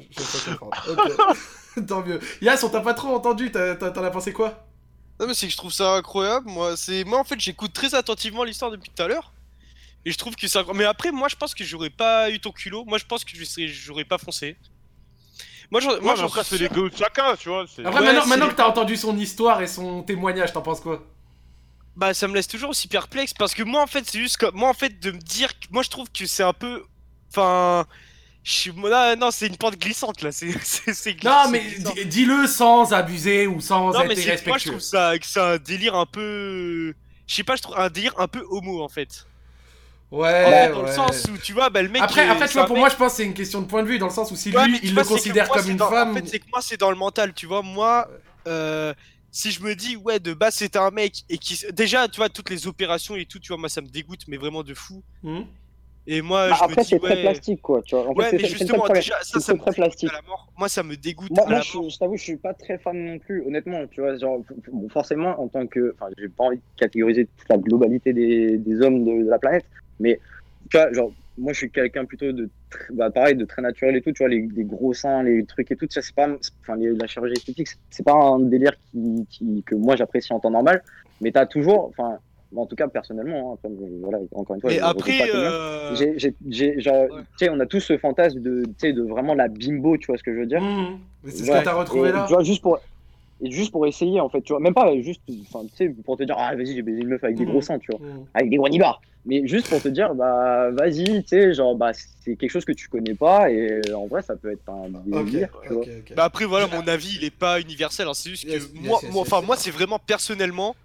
Ok. 0.89 1.85
Tant 1.87 2.03
mieux. 2.03 2.19
Yas, 2.41 2.61
on 2.63 2.69
t'a 2.69 2.81
pas 2.81 2.93
trop 2.93 3.09
entendu, 3.09 3.51
t'as- 3.51 3.75
t'as- 3.75 3.91
t'en 3.91 4.03
as 4.03 4.09
pensé 4.11 4.33
quoi? 4.33 4.65
Non 5.19 5.27
mais 5.27 5.33
c'est 5.35 5.45
que 5.45 5.51
je 5.51 5.57
trouve 5.57 5.71
ça 5.71 5.93
incroyable, 5.93 6.49
moi 6.49 6.75
c'est 6.75 7.03
moi 7.03 7.19
en 7.19 7.23
fait 7.23 7.39
j'écoute 7.39 7.71
très 7.73 7.93
attentivement 7.93 8.43
l'histoire 8.43 8.71
depuis 8.71 8.89
tout 8.89 9.03
à 9.03 9.07
l'heure 9.07 9.31
et 10.05 10.11
je 10.11 10.17
trouve 10.17 10.35
que 10.35 10.47
ça 10.47 10.63
mais 10.73 10.85
après 10.85 11.11
moi 11.11 11.27
je 11.29 11.35
pense 11.35 11.53
que 11.55 11.63
j'aurais 11.63 11.89
pas 11.89 12.29
eu 12.29 12.39
ton 12.39 12.51
culot, 12.51 12.83
moi 12.85 12.97
je 12.97 13.05
pense 13.05 13.23
que 13.25 13.35
je 13.35 13.43
serais 13.45 13.67
j'aurais 13.67 14.05
pas 14.05 14.17
foncé. 14.17 14.57
Moi 15.71 15.81
j'en 15.81 15.91
Ouais, 15.91 15.99
moi 16.01 16.15
j'en 16.15 16.27
après, 16.27 16.43
c'est 16.43 16.57
les 16.57 16.69
goûts 16.69 16.89
de 16.89 16.95
chacun, 16.95 17.35
tu 17.35 17.49
vois. 17.49 17.63
Après, 17.85 18.01
Ouais, 18.01 18.25
maintenant, 18.27 18.49
que 18.49 18.53
t'as 18.53 18.67
entendu 18.67 18.95
son 18.97 19.17
histoire 19.17 19.61
et 19.61 19.67
son 19.67 20.03
témoignage, 20.03 20.53
t'en 20.53 20.61
penses 20.61 20.81
quoi? 20.81 21.03
Bah 21.95 22.13
ça 22.13 22.27
me 22.27 22.33
laisse 22.33 22.47
toujours 22.47 22.71
aussi 22.71 22.87
perplexe 22.87 23.33
parce 23.33 23.53
que 23.53 23.61
moi 23.63 23.81
en 23.81 23.87
fait 23.87 24.03
c'est 24.09 24.19
juste 24.19 24.37
que 24.37 24.51
moi 24.51 24.69
en 24.69 24.73
fait 24.73 24.99
de 24.99 25.11
me 25.11 25.19
dire 25.19 25.57
que 25.59 25.67
moi 25.71 25.83
je 25.83 25.89
trouve 25.89 26.09
que 26.11 26.25
c'est 26.25 26.41
un 26.43 26.53
peu 26.53 26.83
enfin 27.29 27.85
je 28.43 28.51
suis 28.51 28.73
là, 28.83 29.15
non 29.15 29.29
c'est 29.31 29.45
une 29.47 29.57
pente 29.57 29.77
glissante 29.79 30.21
là 30.23 30.31
c'est 30.31 30.51
c'est 30.63 30.93
c'est 30.95 31.13
gli- 31.13 31.25
Non, 31.25 31.49
mais 31.49 31.61
glissant. 31.61 31.93
di- 31.93 32.05
dis-le 32.05 32.47
sans 32.47 32.93
abuser 32.93 33.45
ou 33.47 33.61
sans 33.61 33.93
non 33.93 34.01
être 34.01 34.07
mais 34.07 34.15
c'est 34.15 34.33
que 34.35 34.47
moi 34.47 34.57
je 34.57 34.67
irrespectueux. 34.67 34.69
trouve 34.71 34.79
ça 34.81 35.17
que 35.19 35.25
c'est 35.27 35.39
un 35.39 35.57
délire 35.57 35.95
un 35.95 36.07
peu 36.07 36.95
je 37.27 37.35
sais 37.35 37.43
pas 37.43 37.55
je 37.55 37.61
trouve 37.61 37.77
un 37.77 37.89
délire 37.89 38.13
un 38.19 38.27
peu 38.27 38.43
homo 38.49 38.83
en 38.83 38.89
fait 38.89 39.27
Ouais, 40.13 40.45
fait, 40.45 40.69
dans 40.71 40.81
ouais. 40.83 40.87
le 40.89 40.91
sens 40.93 41.25
où 41.33 41.37
tu 41.39 41.53
vois 41.53 41.69
bah 41.71 41.81
le 41.81 41.89
mec 41.89 42.01
Après, 42.01 42.27
euh, 42.27 42.31
après 42.31 42.47
tu 42.47 42.53
vois, 42.53 42.65
pour 42.65 42.75
mec- 42.75 42.81
moi, 42.81 42.89
je 42.89 42.95
pense 42.95 43.11
que 43.13 43.17
c'est 43.17 43.25
une 43.25 43.33
question 43.33 43.61
de 43.61 43.65
point 43.67 43.81
de 43.81 43.87
vue, 43.87 43.97
dans 43.97 44.07
le 44.07 44.11
sens 44.13 44.29
où 44.31 44.35
si 44.35 44.55
Ouais, 44.55 44.67
lui, 44.67 44.79
il 44.83 44.93
vois, 44.93 45.01
le 45.03 45.07
considère 45.07 45.47
moi, 45.47 45.57
comme 45.57 45.71
une 45.71 45.77
dans- 45.77 45.89
femme. 45.89 46.11
En 46.11 46.13
fait, 46.13 46.27
c'est 46.27 46.39
que 46.39 46.45
moi, 46.51 46.61
c'est 46.61 46.79
dans 46.79 46.91
le 46.91 46.95
mental, 46.97 47.33
tu 47.33 47.47
vois. 47.47 47.63
Moi, 47.63 48.07
euh, 48.47 48.93
si 49.31 49.49
je 49.51 49.63
me 49.63 49.73
dis, 49.73 49.95
ouais, 49.95 50.19
de 50.19 50.33
base, 50.35 50.53
c'était 50.55 50.77
un 50.77 50.91
mec 50.91 51.23
et 51.29 51.37
qui. 51.39 51.59
Déjà, 51.73 52.07
tu 52.07 52.17
vois, 52.17 52.29
toutes 52.29 52.51
les 52.51 52.67
opérations 52.67 53.15
et 53.15 53.25
tout, 53.25 53.39
tu 53.39 53.47
vois, 53.47 53.57
moi, 53.57 53.69
ça 53.69 53.81
me 53.81 53.87
dégoûte, 53.87 54.21
mais 54.27 54.37
vraiment 54.37 54.61
de 54.61 54.75
fou. 54.75 55.01
Hmm. 55.23 55.41
Et 56.05 56.21
moi, 56.21 56.49
Bah, 56.49 56.55
je 56.59 56.63
après, 56.65 56.83
c'est 56.83 56.99
très 56.99 57.15
ouais. 57.15 57.21
plastique, 57.21 57.61
quoi, 57.61 57.81
tu 57.81 57.95
vois. 57.95 58.03
En 58.07 58.13
fait, 58.13 58.19
Ouais, 58.19 58.29
c'est- 58.31 58.37
mais 58.41 58.49
justement, 58.49 58.87
déjà, 58.89 59.15
ça, 59.21 59.23
c'est 59.33 59.39
ça 59.39 59.53
me 59.53 59.59
très 59.59 59.71
plastique. 59.71 60.09
à 60.11 60.13
la 60.17 60.21
mort. 60.27 60.51
Moi, 60.57 60.67
ça 60.69 60.83
me 60.83 60.95
dégoûte 60.97 61.31
Moi, 61.31 61.61
je, 61.61 61.97
t'avoue, 61.97 62.17
je 62.17 62.23
suis 62.23 62.35
pas 62.37 62.53
très 62.53 62.77
fan 62.77 63.03
non 63.05 63.19
plus, 63.19 63.41
honnêtement, 63.47 63.87
tu 63.87 64.01
vois. 64.01 64.15
Genre, 64.17 64.41
bon, 64.71 64.89
forcément, 64.89 65.41
en 65.41 65.47
tant 65.47 65.65
que. 65.65 65.95
Enfin, 65.95 66.11
j'ai 66.19 66.27
pas 66.27 66.43
envie 66.43 66.57
de 66.57 66.61
catégoriser 66.77 67.25
toute 67.37 67.49
la 67.49 67.57
globalité 67.57 68.11
des, 68.13 68.57
des 68.57 68.81
hommes 68.81 69.05
de, 69.05 69.23
de 69.23 69.29
la 69.29 69.39
planète, 69.39 69.65
mais 69.99 70.19
tu 70.69 70.77
vois, 70.77 70.91
genre, 70.93 71.11
moi, 71.37 71.51
je 71.53 71.57
suis 71.57 71.71
quelqu'un 71.71 72.05
plutôt 72.05 72.31
de. 72.31 72.49
Bah, 72.91 73.09
pareil, 73.09 73.35
de 73.35 73.45
très 73.45 73.61
naturel 73.61 73.95
et 73.95 74.01
tout, 74.01 74.11
tu 74.11 74.23
vois, 74.23 74.29
les, 74.29 74.47
les 74.55 74.63
gros 74.63 74.93
seins, 74.93 75.23
les 75.23 75.45
trucs 75.45 75.71
et 75.71 75.75
tout, 75.75 75.87
ça, 75.89 76.01
c'est 76.01 76.13
pas. 76.15 76.27
Enfin, 76.61 76.75
les- 76.75 76.95
la 76.95 77.07
chirurgie 77.07 77.33
esthétique, 77.33 77.69
c'est- 77.89 78.03
pas 78.03 78.13
un 78.13 78.39
délire 78.39 78.73
qui, 78.91 79.25
qui, 79.29 79.63
que 79.65 79.75
moi, 79.75 79.95
j'apprécie 79.95 80.31
en 80.33 80.39
temps 80.39 80.51
normal, 80.51 80.83
mais 81.21 81.31
t'as 81.31 81.45
toujours. 81.45 81.85
Enfin, 81.85 82.17
en 82.55 82.65
tout 82.67 82.75
cas, 82.75 82.87
personnellement, 82.87 83.51
hein, 83.51 83.55
après, 83.55 83.69
voilà, 84.01 84.19
encore 84.33 84.55
une 84.55 84.61
fois, 84.61 84.69
Mais 84.69 84.79
après, 84.79 85.17
euh, 85.33 85.95
J'ai- 86.49 86.79
genre, 86.79 87.07
on 87.49 87.59
a 87.59 87.65
tous 87.65 87.79
ce 87.79 87.97
fantasme 87.97 88.39
de, 88.39 88.63
de 88.91 89.01
vraiment 89.01 89.33
la 89.33 89.47
bimbo, 89.47 89.97
tu 89.97 90.07
vois 90.07 90.17
ce 90.17 90.23
que 90.23 90.33
je 90.33 90.39
veux 90.39 90.45
dire 90.45 90.61
Mmh. 90.61 90.99
Mais 91.23 91.31
c'est 91.31 91.45
ce 91.45 91.51
que 91.51 91.63
t'as 91.63 91.73
retrouvé 91.73 92.09
Et, 92.09 92.11
là 92.11 92.25
Tu 92.27 92.33
vois, 92.33 92.43
juste 92.43 92.61
pour, 92.61 92.79
et 93.43 93.51
juste 93.51 93.71
pour 93.71 93.85
essayer, 93.85 94.19
en 94.19 94.29
fait, 94.29 94.41
tu 94.41 94.53
vois, 94.53 94.59
même 94.61 94.73
pas 94.73 94.99
juste, 95.01 95.21
enfin, 95.51 95.65
tu 95.67 95.75
sais, 95.75 95.89
pour 96.05 96.17
te 96.17 96.23
dire, 96.23 96.35
ah, 96.37 96.55
vas-y, 96.55 96.73
j'ai 96.75 96.81
baisé 96.81 97.01
une 97.01 97.09
meuf 97.09 97.23
avec 97.23 97.37
des 97.37 97.43
Mhm. 97.43 97.51
gros 97.51 97.61
seins, 97.61 97.79
tu 97.79 97.91
vois, 97.91 97.99
Mhm. 98.01 98.25
avec 98.33 98.49
des 98.49 98.57
granny 98.57 98.79
bars. 98.79 99.01
Mais 99.25 99.45
juste 99.47 99.69
pour 99.69 99.81
te 99.81 99.87
dire, 99.87 100.15
bah, 100.15 100.69
vas-y, 100.71 101.21
tu 101.23 101.27
sais, 101.29 101.53
genre, 101.53 101.75
bah, 101.75 101.91
c'est 101.93 102.35
quelque 102.35 102.49
chose 102.51 102.65
que 102.65 102.71
tu 102.73 102.87
connais 102.89 103.15
pas, 103.15 103.49
et 103.51 103.69
euh, 103.71 103.97
en 103.97 104.07
vrai, 104.07 104.21
ça 104.21 104.35
peut 104.35 104.51
être 104.51 104.67
un 104.69 104.89
délire, 105.05 105.49
tu 105.67 105.73
vois. 105.73 105.85
Bah 106.15 106.25
après 106.25 106.45
voilà 106.45 106.67
mon 106.67 106.87
avis 106.87 107.15
il 107.19 107.23
est 107.23 107.31
pas 107.31 107.59
universel 107.59 108.07
hein, 108.07 108.13
c'est 108.13 108.29
juste 108.29 108.45
que 108.45 108.51
Yes, 108.51 108.69
moi 108.75 108.99
yes, 109.01 109.03
yes, 109.03 109.13
moi 109.13 109.21
yes, 109.21 109.21
enfin 109.21 109.37
yes. 109.37 109.47
moi 109.47 109.55
c'est 109.57 109.71
vraiment 109.71 109.99
personnellement 109.99 110.75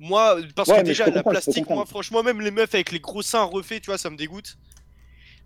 moi 0.00 0.36
parce 0.56 0.70
Ouais, 0.70 0.78
que 0.78 0.82
déjà 0.82 1.08
la 1.10 1.22
plastique 1.22 1.68
moi 1.70 1.84
franchement 1.86 2.22
même 2.22 2.40
les 2.40 2.50
meufs 2.50 2.74
avec 2.74 2.90
les 2.90 2.98
gros 3.00 3.22
seins 3.22 3.44
refaits 3.44 3.80
tu 3.82 3.86
vois 3.90 3.98
ça 3.98 4.10
me 4.10 4.16
dégoûte 4.16 4.56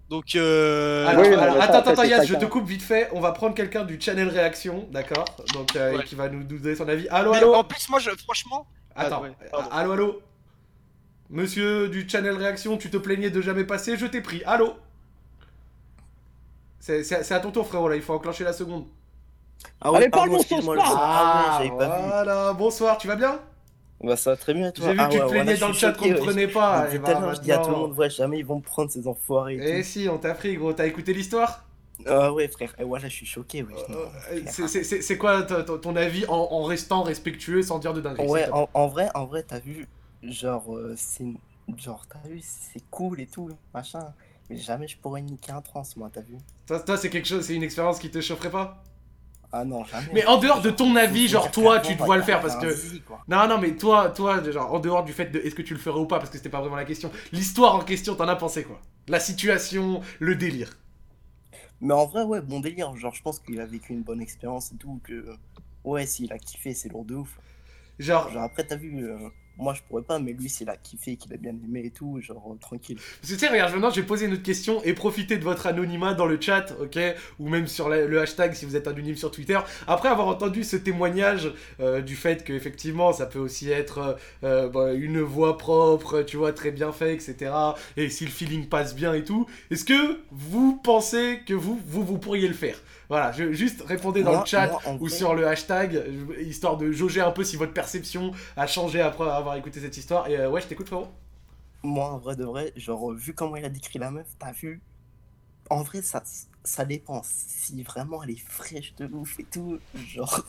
donc 0.09 0.35
euh... 0.37 1.07
Alors, 1.07 1.23
Oui, 1.23 1.35
alors, 1.35 1.55
mais 1.55 1.61
ça, 1.61 1.65
attends, 1.79 1.91
attends, 1.91 2.03
c'est 2.03 2.09
Yas, 2.09 2.25
je 2.25 2.35
te 2.35 2.45
coupe 2.45 2.67
vite 2.67 2.83
fait. 2.83 3.09
On 3.13 3.21
va 3.21 3.33
prendre 3.33 3.55
quelqu'un 3.55 3.85
du 3.85 4.01
channel 4.01 4.29
réaction, 4.29 4.87
d'accord 4.93 5.25
Donc, 5.55 5.75
euh, 5.77 5.97
Ouais. 5.97 6.05
qui 6.05 6.15
va 6.15 6.29
nous, 6.29 6.45
nous 6.49 6.59
donner 6.59 6.77
son 6.77 6.89
avis. 6.89 7.09
Allô, 7.09 7.33
Mais 7.33 7.39
allô 7.39 7.55
en 7.55 7.65
plus 7.65 7.89
moi 7.89 7.99
je 7.99 8.11
franchement 8.11 8.67
Attends, 8.95 9.23
Ah, 9.53 9.59
ouais, 9.59 9.65
allô, 9.73 9.93
allô 9.93 10.21
Monsieur 11.29 11.89
du 11.89 12.09
channel 12.09 12.37
réaction, 12.37 12.77
tu 12.77 12.89
te 12.89 12.97
plaignais 12.97 13.31
de 13.31 13.41
jamais 13.41 13.65
passer, 13.65 13.97
je 13.97 14.07
t'ai 14.07 14.21
pris. 14.21 14.43
Allô 14.45 14.75
C'est 16.79 17.33
à 17.33 17.41
ton 17.41 17.51
tour, 17.51 17.67
frérot, 17.67 17.89
là, 17.89 17.97
il 17.97 18.03
faut 18.03 18.15
enclencher 18.15 18.45
la 18.45 18.53
seconde. 18.53 18.87
Ah 19.81 19.91
oui, 19.91 19.99
Allez, 19.99 20.09
parle, 20.09 20.31
mon 20.31 20.43
parle. 20.43 20.79
Ah, 20.85 21.59
Ah, 21.61 21.63
voilà, 21.81 22.53
bonsoir, 22.53 22.99
tu 22.99 23.09
vas 23.09 23.17
bien 23.17 23.41
Bah 24.03 24.17
ça 24.17 24.31
va 24.31 24.37
très 24.37 24.55
bien 24.55 24.73
toi 24.73 24.87
J'ai 24.87 24.95
vu 24.95 25.07
Ah 25.07 25.09
que 25.09 25.13
tu 25.13 25.21
te 25.23 25.27
ouais, 25.27 25.29
plaignais 25.29 25.57
voilà, 25.57 25.57
dans 25.57 25.67
le 25.69 25.75
chat 25.75 25.93
qu'on 25.93 26.09
te 26.09 26.15
ouais. 26.15 26.21
prenait 26.21 26.47
pas, 26.47 26.89
et 26.93 27.03
tout 27.03 27.03
bah 27.03 27.11
à 27.11 27.15
l'heure, 27.15 27.35
je 27.35 27.41
dis 27.41 27.51
à 27.53 27.59
tout 27.59 27.73
le 27.73 27.77
monde, 27.79 27.93
ouais, 27.99 28.09
jamais 28.11 28.39
ils 28.39 28.47
vont 28.47 28.57
me 28.59 28.63
prendre 28.63 28.91
ces 28.91 29.09
enfoirés 29.09 29.57
et 29.57 29.63
Eh 29.63 29.65
tout. 29.65 29.85
si, 29.85 30.09
on 30.09 30.19
t'a 30.19 30.35
pris, 30.35 30.57
gros. 30.57 30.73
T'as 30.73 30.87
écouté 30.87 31.13
l'histoire? 31.13 31.67
Ah 32.07 32.33
ouais, 32.33 32.49
frère, 32.49 32.75
et 32.79 32.85
voilà, 32.85 33.09
je 33.09 33.15
suis 33.15 33.27
choqué, 33.27 33.63
ouais. 33.63 33.75
non. 33.89 34.11
Euh, 34.31 34.43
c'est- 34.47 34.69
c'est- 34.69 34.85
C'est 34.85 35.03
c'est 35.03 35.19
quoi 35.19 35.43
ton- 35.43 35.97
avis 35.97 36.27
en, 36.27 36.35
en 36.35 36.63
restant 36.65 37.03
respectueux 37.03 37.63
sans 37.63 37.79
dire 37.79 37.95
de 37.95 38.01
dinguerie 38.01 38.29
Ouais, 38.29 38.47
te 38.47 38.51
en, 38.53 38.69
en 38.75 38.87
vrai, 38.89 39.09
en 39.15 39.27
vrai, 39.27 39.43
t'as 39.43 39.59
vu, 39.61 39.89
genre, 40.23 40.75
euh, 40.77 40.95
c'est 40.97 41.27
genre, 41.77 42.07
t'as 42.09 42.21
vu, 42.29 42.41
c'est 42.43 42.85
cool 42.91 43.21
et 43.21 43.27
tout, 43.27 43.51
machin. 43.75 44.15
Mais 44.49 44.57
jamais 44.57 44.89
je 44.89 44.99
pourrais 44.99 45.23
niquer 45.23 45.53
un 45.53 45.63
trans, 45.63 45.83
moi, 45.97 46.11
t'as 46.11 46.21
vu 46.23 46.39
Toi, 46.67 46.79
toi, 46.81 46.97
c'est 46.97 47.11
quelque 47.11 47.27
chose, 47.27 47.45
c'est 47.45 47.57
une 47.57 47.65
expérience 47.65 47.99
qui 47.99 48.09
te 48.11 48.21
chaufferait 48.21 48.51
pas? 48.53 48.85
Ah 49.53 49.65
non, 49.65 49.85
jamais. 49.85 50.09
Mais 50.13 50.27
en 50.27 50.39
dehors 50.39 50.61
de 50.61 50.71
ton 50.71 50.97
avis, 50.97 51.29
genre 51.29 51.51
toi, 51.51 51.81
tu 51.81 51.97
te 51.97 52.03
vois 52.03 52.17
le 52.17 52.23
faire 52.23 52.41
parce 52.41 52.57
que. 52.57 52.75
Non, 53.29 53.47
non, 53.49 53.59
mais 53.59 53.77
toi, 53.77 54.11
toi, 54.11 54.43
genre 54.51 54.73
en 54.75 54.79
dehors 54.81 55.05
du 55.05 55.13
fait 55.13 55.27
de 55.27 55.39
est-ce 55.39 55.55
que 55.55 55.63
tu 55.63 55.75
le 55.75 55.81
ferais 55.81 55.99
ou 55.99 56.07
pas, 56.07 56.19
parce 56.19 56.31
que 56.31 56.37
c'était 56.37 56.49
pas 56.49 56.61
vraiment 56.61 56.77
la 56.77 56.85
question. 56.85 57.11
L'histoire 57.33 57.75
en 57.75 57.81
question, 57.81 58.15
t'en 58.15 58.29
as 58.29 58.37
pensé 58.37 58.65
quoi? 58.65 58.81
La 59.09 59.21
situation, 59.21 60.01
le 60.19 60.35
délire. 60.35 60.77
Mais 61.81 61.95
en 61.95 62.07
vrai, 62.07 62.23
ouais, 62.25 62.41
bon 62.41 62.61
délire. 62.61 62.95
Genre, 62.97 63.15
je 63.15 63.23
pense 63.23 63.39
qu'il 63.39 63.61
a 63.61 63.67
vécu 63.67 63.93
une 63.93 64.03
bonne 64.03 64.21
expérience 64.21 64.73
et 64.73 64.77
tout. 64.77 65.01
Que, 65.05 65.37
ouais, 65.85 66.07
s'il 66.07 66.33
a 66.33 66.39
kiffé, 66.39 66.75
c'est 66.75 66.89
lourd 66.89 67.05
de 67.05 67.15
ouf. 67.15 67.39
Genre, 67.99 68.31
Genre, 68.31 68.43
après, 68.43 68.67
t'as 68.67 68.77
vu, 68.77 69.05
euh, 69.05 69.17
moi 69.57 69.75
je 69.75 69.83
pourrais 69.83 70.03
pas, 70.03 70.19
mais 70.19 70.33
lui, 70.33 70.49
s'il 70.49 70.69
a 70.69 70.77
kiffé, 70.77 71.17
qu'il 71.17 71.33
a 71.33 71.37
bien 71.37 71.53
aimé 71.53 71.83
et 71.87 71.91
tout, 71.91 72.21
genre, 72.21 72.53
euh, 72.53 72.57
tranquille. 72.59 72.99
Parce 73.21 73.33
que 73.33 73.39
tu 73.39 73.41
sais, 73.41 73.49
regarde, 73.49 73.73
maintenant 73.73 73.91
je 73.91 74.01
vais 74.01 74.07
poser 74.07 74.27
une 74.27 74.35
autre 74.35 74.43
question 74.43 74.83
et 74.85 74.93
profiter 74.93 75.37
de 75.37 75.45
votre 75.45 75.67
anonymat 75.67 76.15
dans 76.15 76.27
le 76.27 76.41
chat, 76.41 76.75
ok? 76.81 76.99
Ou 77.39 77.49
même 77.49 77.67
sur 77.67 77.89
le 77.89 78.21
hashtag 78.21 78.55
si 78.55 78.65
vous 78.67 78.77
êtes 78.77 78.87
anonyme 78.87 79.17
sur 79.17 79.31
Twitter. 79.31 79.59
Après 79.87 80.09
avoir 80.09 80.29
entendu 80.29 80.65
ce 80.65 80.77
témoignage 80.77 81.53
euh, 81.81 82.01
du 82.01 82.17
fait 82.17 82.45
que 82.45 82.53
effectivement 82.53 83.13
ça 83.13 83.27
peut 83.27 83.39
aussi 83.39 83.71
être 83.71 84.17
euh, 84.45 84.69
bah, 84.69 84.93
une 84.93 85.21
voix 85.21 85.57
propre, 85.59 86.23
tu 86.23 86.37
vois, 86.37 86.53
très 86.53 86.71
bien 86.71 86.93
fait, 86.93 87.15
etc. 87.15 87.53
Et 87.97 88.11
si 88.11 88.25
le 88.25 88.31
feeling 88.31 88.67
passe 88.67 88.95
bien 88.95 89.15
et 89.15 89.25
tout, 89.25 89.47
est-ce 89.71 89.85
que 89.85 90.19
vous 90.31 90.77
pensez 90.83 91.41
que 91.47 91.55
vous, 91.55 91.81
vous 91.87 92.19
pourriez 92.19 92.49
le 92.49 92.55
faire? 92.55 92.81
Voilà, 93.09 93.33
je, 93.33 93.53
juste 93.53 93.83
répondez 93.87 94.23
dans 94.23 94.33
Moi- 94.33 94.41
le 94.41 94.47
chat 94.47 94.67
moi, 94.69 94.81
ou 95.01 95.09
sur 95.09 95.35
le 95.35 95.47
hashtag, 95.47 96.03
histoire 96.41 96.77
de 96.77 96.91
jauger 96.93 97.21
un 97.21 97.31
peu 97.31 97.45
si 97.45 97.57
votre 97.57 97.73
perception 97.73 98.33
a 98.57 98.67
changé 98.67 99.01
après 99.01 99.29
avoir 99.31 99.57
écouté 99.57 99.81
cette 99.81 99.97
histoire. 99.97 100.29
Et 100.29 100.37
euh, 100.37 100.51
ouais, 100.51 100.61
je 100.61 100.67
t'écoute, 100.67 100.87
frérot. 100.89 101.09
Moi, 101.83 102.09
en 102.11 102.19
vrai 102.19 102.35
de 102.37 102.45
vrai, 102.45 102.73
genre, 102.77 103.13
euh, 103.13 103.15
vu 103.15 103.33
comment 103.33 103.57
il 103.57 103.65
a 103.65 103.69
décrit 103.69 103.99
la 103.99 104.11
meuf, 104.11 104.27
t'as 104.39 104.53
vu 104.53 104.81
En 105.71 105.83
vrai, 105.83 106.03
ça, 106.03 106.23
ça 106.65 106.85
dépend. 106.85 107.23
Si 107.25 107.83
vraiment 107.83 108.23
elle 108.25 108.31
est 108.31 108.41
fraîche 108.41 108.95
de 108.97 109.07
ouf 109.07 109.39
et 109.39 109.45
tout, 109.45 109.79
genre. 110.09 110.41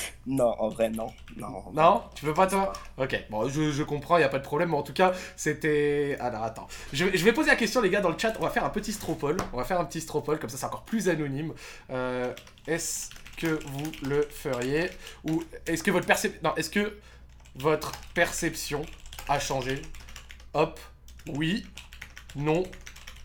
Non, 0.26 0.54
en 0.58 0.68
vrai, 0.68 0.88
non. 0.90 1.12
Non, 1.36 2.04
Tu 2.14 2.26
veux 2.26 2.34
pas 2.34 2.46
toi? 2.46 2.72
Ok, 2.96 3.18
bon, 3.28 3.48
je, 3.48 3.82
comprends, 3.82 4.18
y 4.18 4.22
a 4.22 4.28
pas 4.28 4.38
de 4.38 4.44
problème, 4.44 4.70
mais 4.70 4.76
en 4.76 4.82
tout 4.82 4.92
cas, 4.92 5.12
c'était... 5.36 6.16
Alors, 6.20 6.44
attends. 6.44 6.68
Je, 6.92 7.06
je 7.12 7.24
vais 7.24 7.32
poser 7.32 7.50
la 7.50 7.56
question, 7.56 7.80
les 7.80 7.90
gars, 7.90 8.00
dans 8.00 8.10
le 8.10 8.18
chat, 8.18 8.34
on 8.38 8.42
va 8.42 8.50
faire 8.50 8.64
un 8.64 8.70
petit 8.70 8.92
stropole. 8.92 9.36
On 9.52 9.56
va 9.56 9.64
faire 9.64 9.80
un 9.80 9.84
petit 9.84 10.00
stropole, 10.00 10.38
comme 10.38 10.50
ça 10.50 10.56
c'est 10.56 10.66
encore 10.66 10.84
plus 10.84 11.08
anonyme. 11.08 11.52
Euh, 11.90 12.32
est-ce 12.66 13.10
que 13.36 13.58
vous 13.66 13.90
le 14.02 14.22
feriez? 14.22 14.90
Ou 15.24 15.42
est-ce 15.66 15.82
que 15.82 15.90
votre 15.90 16.06
perception... 16.06 16.40
Non, 16.44 16.54
est-ce 16.56 16.70
que 16.70 16.98
votre 17.56 17.92
perception 18.14 18.82
a 19.28 19.40
changé? 19.40 19.82
Hop, 20.54 20.78
oui, 21.26 21.66
non, 22.36 22.62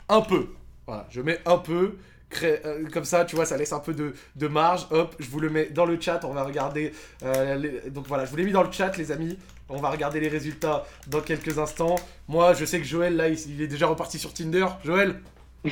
un 0.10 0.22
peu. 0.22 0.50
Voilà, 0.88 1.06
je 1.12 1.22
mets 1.22 1.40
un 1.46 1.58
peu... 1.58 1.98
cré- 2.30 2.62
euh, 2.66 2.86
comme 2.92 3.06
ça, 3.06 3.26
tu 3.26 3.36
vois, 3.36 3.46
ça 3.46 3.58
laisse 3.58 3.74
un 3.74 3.80
peu 3.80 3.94
de, 3.94 4.14
de 4.36 4.48
marge. 4.48 4.88
Hop, 4.92 5.16
je 5.20 5.30
vous 5.30 5.40
le 5.40 5.50
mets 5.50 5.66
dans 5.66 5.86
le 5.86 6.00
chat. 6.00 6.20
On 6.24 6.34
va 6.34 6.44
regarder. 6.44 6.94
euh, 7.24 7.56
les- 7.56 7.90
Donc 7.90 8.08
voilà, 8.08 8.26
je 8.26 8.30
vous 8.32 8.38
l'ai 8.38 8.44
mis 8.46 8.52
dans 8.52 8.64
le 8.64 8.72
chat, 8.72 8.96
les 8.98 9.12
amis. 9.12 9.38
On 9.70 9.78
va 9.82 9.90
regarder 9.90 10.20
les 10.22 10.30
résultats 10.30 10.86
dans 11.08 11.20
quelques 11.22 11.60
instants. 11.60 11.96
Moi, 12.30 12.54
je 12.54 12.64
sais 12.66 12.80
que 12.80 12.86
Joël, 12.86 13.16
là, 13.18 13.28
il, 13.28 13.38
il 13.52 13.62
est 13.62 13.68
déjà 13.68 13.88
reparti 13.88 14.18
sur 14.18 14.34
Tinder. 14.34 14.66
Joël 14.86 15.20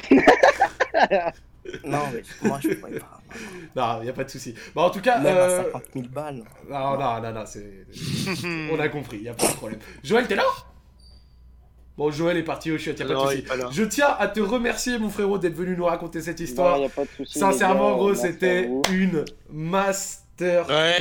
Non, 1.84 2.03
mais 2.14 2.22
moi 2.48 2.60
je 2.61 2.69
pourrais 2.76 2.99
pas. 2.99 3.19
Non, 3.76 4.03
y 4.03 4.10
a 4.10 4.14
pas 4.14 4.23
de 4.23 4.30
souci. 4.30 4.53
Bah, 4.76 4.84
en 4.84 4.90
tout 4.91 5.02
cas. 5.02 5.19
Même 5.19 5.36
euh, 5.36 5.60
à 5.61 5.64
50 5.64 5.84
000 5.95 6.07
balles. 6.10 6.44
Non, 6.69 6.98
non, 6.99 7.22
non, 7.22 7.32
non, 7.34 7.44
c'est. 7.45 7.88
On 8.72 8.80
a 8.80 8.88
compris, 8.90 9.18
y 9.19 9.30
a 9.30 9.34
pas 9.34 9.48
de 9.48 9.53
problème. 9.53 9.80
Joël, 10.03 10.27
t'es 10.27 10.36
là? 10.36 10.44
Bon, 11.98 12.12
Joël 12.12 12.36
est 12.36 12.44
parti 12.44 12.72
au 12.72 12.78
chiottes, 12.78 13.00
y 13.00 13.04
a 13.04 13.06
pas 13.06 13.14
de 13.14 13.18
Non, 13.18 13.30
souci. 13.30 13.44
Je 13.72 13.84
tiens 13.84 14.16
à 14.20 14.28
te 14.28 14.42
remercier, 14.42 15.00
mon 15.00 15.10
frérot, 15.10 15.38
d'être 15.38 15.56
venu 15.56 15.78
nous 15.78 15.86
raconter 15.86 16.22
cette 16.22 16.42
histoire. 16.42 16.76
Non, 16.78 16.84
y 16.84 16.86
a 16.88 16.90
pas 16.90 17.04
de 17.04 17.10
souci, 17.16 17.40
Sincèrement, 17.40 17.92
gars, 17.92 17.96
gros, 17.96 18.08
merci 18.10 18.26
à 18.26 18.32
c'était 18.32 18.70
une 20.40 20.45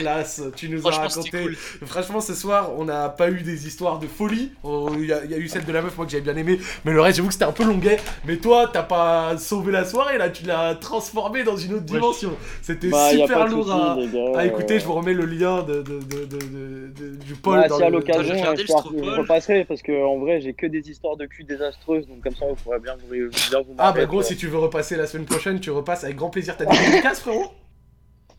masterclass. 0.05 0.51
Tu 0.57 0.69
nous 0.69 0.79
as 0.79 0.93
Franchement, 0.93 1.09
raconté. 1.23 1.43
cool. 1.43 1.57
Franchement, 1.87 2.21
ce 2.21 2.35
soir, 2.35 2.71
on 2.77 2.85
n'a 2.85 3.09
pas 3.09 3.31
eu 3.31 3.43
des 3.43 3.67
histoires 3.67 3.99
de 3.99 4.07
folie. 4.07 4.53
Oh, 4.63 4.91
Il 4.95 5.07
y, 5.07 5.13
a- 5.13 5.25
il 5.25 5.31
y 5.31 5.35
a 5.35 5.39
eu 5.39 5.49
celle 5.49 5.65
de 5.65 5.73
la 5.73 5.83
meuf, 5.83 5.97
moi, 5.97 6.07
que 6.07 6.13
j'avais 6.13 6.23
bien 6.23 6.37
aimé. 6.37 6.59
Mais 6.85 6.93
le 6.93 7.01
reste, 7.01 7.17
j'avoue 7.17 7.29
que 7.29 7.35
c'était 7.35 7.45
un 7.45 7.53
peu 7.53 7.65
longuet. 7.65 7.99
Mais 8.27 8.37
toi, 8.37 8.71
t'as 8.73 8.83
pas 8.83 9.37
sauvé 9.39 9.73
la 9.73 9.85
soirée, 9.85 10.19
là. 10.19 10.31
Tu 10.31 10.45
l'as 10.45 10.75
transformé 10.77 11.43
dans 11.45 11.57
une 11.57 11.75
autre 11.75 11.85
dimension. 11.85 12.33
C'était 12.63 12.89
Bah, 12.89 13.11
super 13.11 13.47
lourd 13.49 13.71
à, 13.73 13.97
à 14.37 14.47
écouter. 14.47 14.75
euh. 14.75 14.79
Je 14.79 14.85
vous 14.85 14.95
remets 14.95 15.15
le 15.15 15.25
lien 15.27 15.63
de, 15.63 15.77
de- 15.77 15.83
de- 15.83 16.25
de- 16.25 16.37
de- 16.37 16.93
de- 16.95 17.17
du 17.17 17.35
Paul. 17.35 17.61
Bah, 17.61 17.69
dans 17.69 17.77
si 17.79 17.83
à 17.83 17.91
l'occasion, 17.91 18.35
je, 18.57 18.63
je 18.67 19.11
repasserai 19.21 19.65
parce 19.65 19.83
que 19.83 20.05
en 20.05 20.19
vrai, 20.19 20.41
j'ai 20.41 20.53
que 20.55 20.67
des 20.67 20.91
histoires 20.91 21.17
de 21.17 21.27
cul 21.27 21.45
désastreuses, 21.45 22.07
donc 22.07 22.21
comme 22.23 22.35
ça, 22.35 22.47
vous 22.49 22.55
pourrez 22.57 22.79
bien 22.81 22.95
vous, 22.97 23.15
bien 23.15 23.61
vous 23.61 23.75
Ah, 23.79 23.93
bah, 23.93 24.05
gros, 24.07 24.23
si 24.23 24.37
tu 24.37 24.47
veux 24.49 24.59
repasser 24.59 24.97
la 24.97 25.07
semaine 25.07 25.27
prochaine, 25.27 25.61
tu 25.61 25.71
repasses 25.71 26.05
avec 26.05 26.17
grand 26.17 26.31
plaisir. 26.31 26.57
T'as 26.57 26.67
des 26.67 26.77
dédicaces, 26.91 27.21
frérot? 27.21 27.51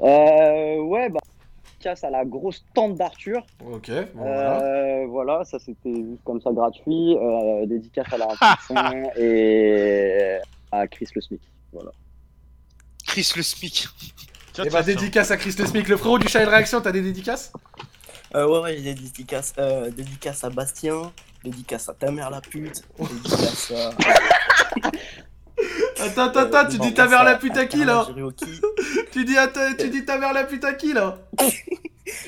Euh, 0.01 0.81
ouais, 0.81 1.09
bah, 1.09 1.19
casse 1.79 2.03
à 2.03 2.09
la 2.09 2.25
grosse 2.25 2.65
tante 2.73 2.95
d'Arthur. 2.95 3.45
Ok, 3.65 3.89
bon, 3.89 4.21
voilà. 4.21 4.61
Euh, 4.61 5.05
voilà, 5.07 5.45
ça 5.45 5.59
c'était 5.59 5.93
juste 5.93 6.23
comme 6.23 6.41
ça 6.41 6.51
gratuit. 6.51 7.15
Euh, 7.15 7.65
dédicace 7.65 8.07
à 8.11 8.17
la 8.17 9.13
et 9.17 10.37
à 10.71 10.87
Chris 10.87 11.07
le 11.15 11.21
Smith. 11.21 11.41
Voilà. 11.71 11.91
Chris 13.05 13.31
le 13.35 13.43
SMIC. 13.43 13.87
Et 14.63 14.69
bah, 14.69 14.83
dédicace 14.83 15.31
à 15.31 15.37
Chris 15.37 15.55
le 15.59 15.65
Smic. 15.65 15.87
Le 15.87 15.97
frérot 15.97 16.17
du 16.17 16.27
Child 16.27 16.47
Réaction, 16.47 16.81
t'as 16.81 16.91
des 16.91 17.01
dédicaces? 17.01 17.51
Euh, 18.35 18.47
ouais, 18.47 18.59
ouais, 18.59 18.77
j'ai 18.77 18.83
des 18.83 18.93
dédicaces. 18.95 19.53
Euh, 19.57 19.91
dédicace 19.91 20.43
à 20.43 20.49
Bastien, 20.49 21.11
dédicace 21.43 21.87
à 21.89 21.93
ta 21.93 22.11
mère 22.11 22.29
la 22.29 22.41
pute, 22.41 22.83
dédicace 22.99 23.71
à. 23.71 23.91
Attends, 25.99 26.23
attends, 26.25 26.39
attends, 26.41 26.69
tu 26.69 26.77
dis 26.77 26.93
ta 26.93 27.07
mère 27.07 27.23
la 27.23 27.35
pute 27.35 27.55
à 27.57 27.65
qui 27.65 27.83
là 27.85 28.05
tu, 29.11 29.23
dis 29.25 29.35
ta- 29.35 29.73
tu 29.77 29.89
dis 29.89 30.03
ta 30.05 30.17
mère 30.17 30.33
la 30.33 30.43
pute 30.43 30.63
à 30.65 30.73
qui 30.73 30.93
là 30.93 31.17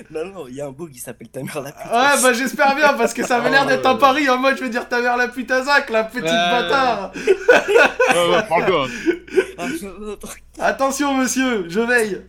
Non, 0.10 0.26
non, 0.26 0.48
il 0.48 0.56
y 0.56 0.62
a 0.62 0.66
un 0.66 0.72
beau 0.72 0.88
qui 0.88 0.98
s'appelle 0.98 1.28
ta 1.30 1.44
mère 1.44 1.62
la 1.62 1.72
pute. 1.72 1.86
Ouais, 1.86 2.22
bah 2.24 2.34
j'espère 2.34 2.76
bien 2.76 2.94
parce 2.94 3.14
que 3.14 3.24
ça 3.26 3.38
avait 3.38 3.49
l'air 3.52 3.66
d'être 3.68 3.86
un 3.86 3.95
pari 3.95 4.28
en 4.30 4.38
mode 4.38 4.58
je 4.58 4.64
vais 4.64 4.70
dire 4.70 4.88
ta 4.90 5.02
mère 5.02 5.18
la 5.18 5.28
pute 5.28 5.52
à 5.52 5.64
Zach, 5.64 5.90
la 5.91 6.04
petite 6.06 6.24
bâtard. 6.24 7.12
Ouais, 7.16 8.30
ouais, 8.32 8.44
parle 8.49 8.66
bien. 8.66 8.86
Attention 10.60 11.14
monsieur, 11.14 11.66
je 11.70 11.80
veille. 11.80 12.22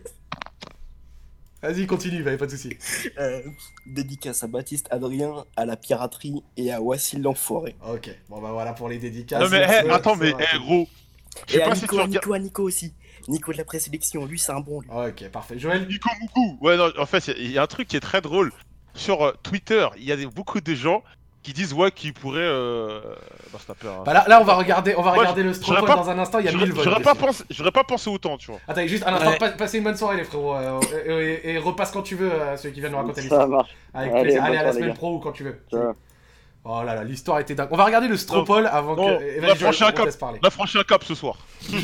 Vas-y, 1.61 1.85
continue, 1.87 2.23
bah, 2.23 2.37
pas 2.37 2.45
de 2.45 2.51
soucis. 2.51 2.77
Euh, 3.17 3.41
dédicace 3.85 4.43
à 4.43 4.47
Baptiste 4.47 4.87
Adrien, 4.91 5.45
à 5.57 5.65
la 5.65 5.75
piraterie 5.75 6.41
et 6.55 6.71
à 6.71 6.81
Wassil 6.81 7.21
l'enfoiré. 7.21 7.75
Ok, 7.85 8.09
bon 8.29 8.41
bah 8.41 8.51
voilà 8.53 8.71
pour 8.73 8.87
les 8.87 8.97
dédicaces. 8.97 9.41
Non 9.41 9.49
mais 9.49 9.65
eh, 9.67 9.89
attends 9.89 10.15
ça 10.15 10.19
mais 10.21 10.33
eh, 10.53 10.57
gros. 10.57 10.87
Et 11.53 11.61
à 11.61 11.67
pas 11.67 11.75
si 11.75 11.81
Nico, 11.81 11.95
tu 11.97 12.01
à. 12.01 12.07
Nico, 12.07 12.33
à 12.33 12.39
Nico 12.39 12.63
aussi. 12.63 12.93
Nico 13.27 13.51
de 13.51 13.57
la 13.57 13.65
présélection, 13.65 14.25
lui 14.25 14.39
c'est 14.39 14.51
un 14.53 14.61
bon 14.61 14.79
lui. 14.81 14.89
Ok, 14.89 15.29
parfait. 15.29 15.59
Joël 15.59 15.85
Nico 15.87 16.09
Moukou. 16.21 16.57
Ouais 16.61 16.77
non, 16.77 16.91
en 16.97 17.05
fait 17.05 17.27
il 17.37 17.51
y 17.51 17.57
a 17.57 17.63
un 17.63 17.67
truc 17.67 17.89
qui 17.89 17.97
est 17.97 18.01
très 18.01 18.21
drôle 18.21 18.51
sur 18.93 19.21
euh, 19.23 19.33
Twitter. 19.43 19.85
Il 19.97 20.03
y 20.05 20.11
a 20.13 20.15
des- 20.15 20.25
beaucoup 20.27 20.61
de 20.61 20.73
gens 20.73 21.03
qui 21.41 21.53
disent 21.53 21.73
ouais 21.73 21.89
qu'ils 21.91 22.13
pourraient. 22.13 22.39
Euh... 22.41 22.99
Bah, 23.53 23.59
hein. 23.69 24.03
Bah 24.05 24.13
là, 24.13 24.25
là 24.27 24.41
on 24.41 24.43
va 24.43 24.55
regarder, 24.55 24.93
on 24.97 25.01
va 25.01 25.11
regarder 25.11 25.41
le 25.43 25.53
stropole 25.53 25.87
pas- 25.87 25.95
dans 25.95 26.09
un 26.09 26.19
instant, 26.19 26.39
il 26.39 26.45
y 26.45 26.47
a 26.47 26.51
j'aurais- 26.51 26.65
1000 26.65 26.73
votes. 26.73 26.83
J'aurais 26.83 27.01
pas 27.01 27.15
pensé, 27.15 27.43
j'aurais 27.49 27.71
pas 27.71 27.83
pensé 27.83 28.09
autant, 28.09 28.37
tu 28.37 28.51
vois. 28.51 28.59
Attends, 28.67 28.85
juste 28.87 29.05
un 29.07 29.13
instant, 29.13 29.29
Ouais. 29.31 29.37
pa- 29.37 29.49
passez 29.51 29.77
une 29.77 29.83
bonne 29.85 29.95
soirée 29.95 30.17
les 30.17 30.25
frérots, 30.25 30.55
euh, 30.55 30.79
et, 31.07 31.49
et- 31.49 31.53
et 31.53 31.57
repasse 31.57 31.91
quand 31.91 32.01
tu 32.01 32.15
veux, 32.15 32.31
euh, 32.31 32.57
celui 32.57 32.73
qui 32.73 32.81
vient 32.81 32.89
nous 32.89 32.97
raconter 32.97 33.15
Ça 33.15 33.21
l'histoire. 33.21 33.47
marche. 33.47 33.69
Avec 33.93 34.13
Allez, 34.13 34.37
allez 34.37 34.57
à 34.57 34.63
la 34.63 34.73
semaine 34.73 34.93
pro 34.93 35.15
ou 35.15 35.19
quand 35.19 35.31
tu 35.31 35.43
veux. 35.43 35.63
Oh 36.65 36.83
là 36.83 36.93
là, 36.93 37.03
l'histoire 37.05 37.39
était 37.39 37.55
dingue. 37.55 37.69
On 37.71 37.77
va 37.77 37.85
regarder 37.85 38.09
le 38.09 38.17
stropole 38.17 38.67
avant 38.67 38.95
Non, 38.97 39.17
que. 39.17 39.39
on 39.39 39.49
a 39.49 39.55
franchi 39.55 39.83
un 39.85 39.91
cap. 39.93 40.09
On 40.21 40.45
a 40.45 40.49
franchi 40.49 40.77
un 40.77 40.83
cap 40.83 41.03
ce 41.05 41.15
soir. 41.15 41.37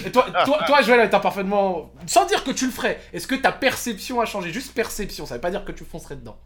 Et 0.06 0.12
toi, 0.12 0.26
toi, 0.46 0.60
toi, 0.68 0.82
Joël, 0.82 1.10
t'as 1.10 1.20
parfaitement. 1.22 1.92
Sans 2.08 2.26
dire 2.26 2.44
que 2.44 2.52
tu 2.52 2.66
le 2.66 2.72
ferais, 2.74 3.00
est-ce 3.14 3.26
que 3.26 3.36
ta 3.36 3.54
perception 3.54 4.20
a 4.20 4.26
changé? 4.26 4.52
Juste 4.52 4.76
perception, 4.76 5.26
ça 5.26 5.36
veut 5.36 5.42
pas 5.42 5.50
dire 5.50 5.64
que 5.64 5.72
tu 5.72 5.86
foncerais 5.86 6.18
dedans. 6.18 6.38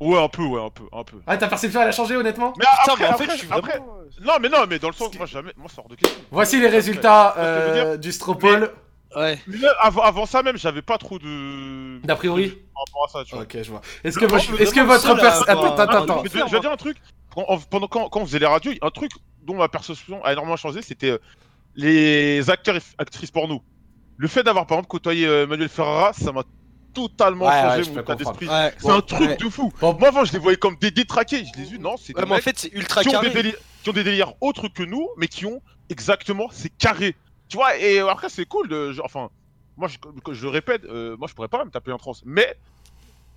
Ouais, 0.00 0.18
un 0.22 0.28
peu, 0.28 0.42
ouais, 0.42 0.60
un 0.64 0.70
peu, 0.70 0.84
un 0.92 1.04
peu. 1.04 1.18
Ah, 1.26 1.36
ta 1.36 1.46
perception 1.46 1.80
elle 1.80 1.88
a 1.88 1.92
changé 1.92 2.16
honnêtement 2.16 2.52
Mais 2.58 2.64
après, 2.88 3.04
après, 3.04 3.26
après- 3.50 3.78
non, 4.20 4.32
mais 4.40 4.48
non, 4.48 4.64
mais 4.68 4.78
dans 4.78 4.88
le 4.88 4.94
sens, 4.94 5.16
moi 5.16 5.26
jamais, 5.26 5.52
moi 5.56 5.68
de 5.88 5.94
question. 5.94 6.20
Voici 6.30 6.60
les 6.60 6.68
résultats 6.68 7.34
je 7.36 7.40
euh, 7.42 7.96
du 7.96 8.10
stropole. 8.12 8.72
Ouais. 9.14 9.38
Mais 9.46 9.58
avant, 9.80 10.02
avant 10.02 10.26
ça 10.26 10.42
même, 10.42 10.56
j'avais 10.56 10.82
pas 10.82 10.98
trop 10.98 11.18
de. 11.18 12.00
D'a 12.04 12.16
priori 12.16 12.48
Par 12.74 12.84
rapport 12.86 13.04
à 13.04 13.08
ça, 13.08 13.24
tu 13.24 13.34
vois. 13.34 13.44
Ok, 13.44 13.58
je 13.62 13.70
vois. 13.70 13.82
Est-ce 14.04 14.18
que, 14.18 14.24
est-ce 14.60 14.74
que 14.74 14.80
votre 14.80 15.10
Attends, 15.48 15.76
attends, 15.76 16.02
attends. 16.02 16.22
Mais 16.22 16.30
je 16.30 16.52
vais 16.52 16.60
dire 16.60 16.72
un 16.72 16.76
truc. 16.76 16.96
Quand- 17.34 17.44
en- 17.48 17.58
pendant 17.58 17.88
quand, 17.88 18.08
quand 18.08 18.20
on 18.20 18.26
faisait 18.26 18.38
les 18.38 18.46
radios, 18.46 18.72
un 18.82 18.90
truc 18.90 19.10
dont 19.42 19.54
ma 19.56 19.68
perception 19.68 20.22
a 20.24 20.32
énormément 20.32 20.56
changé, 20.56 20.82
c'était 20.82 21.12
euh, 21.12 21.18
les 21.74 22.48
acteurs 22.50 22.76
et 22.76 22.80
actrices 22.98 23.30
porno. 23.30 23.62
Le 24.18 24.28
fait 24.28 24.42
d'avoir 24.42 24.66
par 24.66 24.76
exemple 24.78 24.90
côtoyé 24.90 25.26
euh, 25.26 25.46
Manuel 25.46 25.68
Ferrara, 25.68 26.12
ça 26.12 26.32
m'a 26.32 26.42
totalement 26.92 27.46
Ouais, 27.46 27.50
ouais, 27.50 27.62
changé 27.62 27.84
je 27.84 27.90
mon 27.90 28.00
état 28.00 28.14
d'esprit. 28.14 28.48
Ouais. 28.48 28.72
C'est 28.78 28.86
Bon, 28.86 28.94
un 28.94 29.00
truc 29.00 29.20
ouais. 29.28 29.36
de 29.36 29.48
fou. 29.48 29.72
Moi 29.80 30.08
avant 30.08 30.24
je 30.24 30.32
les 30.32 30.38
voyais 30.38 30.58
comme 30.58 30.76
des 30.76 30.90
détraqués, 30.90 31.44
je 31.44 31.60
les 31.60 31.66
ai 31.66 31.70
vus, 31.72 31.78
non, 31.78 31.96
c'est 31.96 32.12
des 32.12 32.20
Ouais, 32.20 32.26
mais 32.28 32.36
en 32.36 32.40
fait, 32.40 32.58
c'est 32.58 32.72
ultra 32.72 33.02
qui 33.02 33.14
ont, 33.14 33.20
des 33.20 33.54
qui 33.82 33.90
ont 33.90 33.92
des 33.92 34.04
délires 34.04 34.34
autres 34.40 34.68
que 34.68 34.82
nous, 34.82 35.08
mais 35.16 35.28
qui 35.28 35.46
ont 35.46 35.60
exactement, 35.88 36.48
c'est 36.50 36.70
carré. 36.70 37.16
Tu 37.48 37.56
vois, 37.56 37.76
et 37.76 38.00
après 38.00 38.28
c'est 38.28 38.46
cool 38.46 38.68
de, 38.68 38.92
genre, 38.92 39.06
enfin, 39.06 39.28
moi 39.76 39.88
je, 39.88 39.98
que 40.24 40.32
je 40.32 40.42
le 40.44 40.50
répète, 40.50 40.84
euh, 40.84 41.16
moi 41.18 41.28
je 41.28 41.34
pourrais 41.34 41.48
pas 41.48 41.64
me 41.64 41.70
taper 41.70 41.92
un 41.92 41.98
trans, 41.98 42.12
mais 42.24 42.56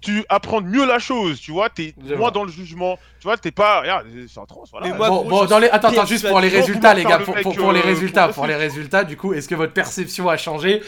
tu 0.02 0.24
apprends 0.30 0.62
mieux 0.62 0.86
la 0.86 1.00
chose, 1.00 1.40
tu 1.40 1.52
vois, 1.52 1.70
t'es 1.70 1.96
moins 2.18 2.32
dans 2.32 2.44
le 2.44 2.52
jugement, 2.52 2.98
tu 3.20 3.24
vois, 3.24 3.38
t'es 3.38 3.52
pas, 3.52 3.82
regarde, 3.82 4.08
c'est 4.28 4.40
un 4.40 4.46
trans, 4.46 4.64
voilà. 4.72 4.88
Mais 4.88 4.94
moi, 4.96 5.10
bon, 5.10 5.22
gros, 5.22 5.30
bon, 5.30 5.44
je 5.44 5.50
dans 5.50 5.60
les... 5.60 5.68
suis 5.68 5.76
attends, 5.76 5.88
attends, 5.90 6.06
juste 6.06 6.28
pour 6.28 6.40
les 6.40 6.50
résultats, 6.50 6.94
les 6.94 7.04
gars, 7.04 7.20
pour, 7.20 7.36
les 7.72 7.80
euh, 7.80 7.84
résultats, 7.84 8.28
pour 8.30 8.46
les 8.46 8.56
résultats, 8.68 9.04
du 9.04 9.18
coup, 9.18 9.34
est-ce 9.34 9.48
que 9.48 9.56
votre 9.56 9.74
perception 9.74 10.30
a 10.30 10.38
changé? 10.38 10.84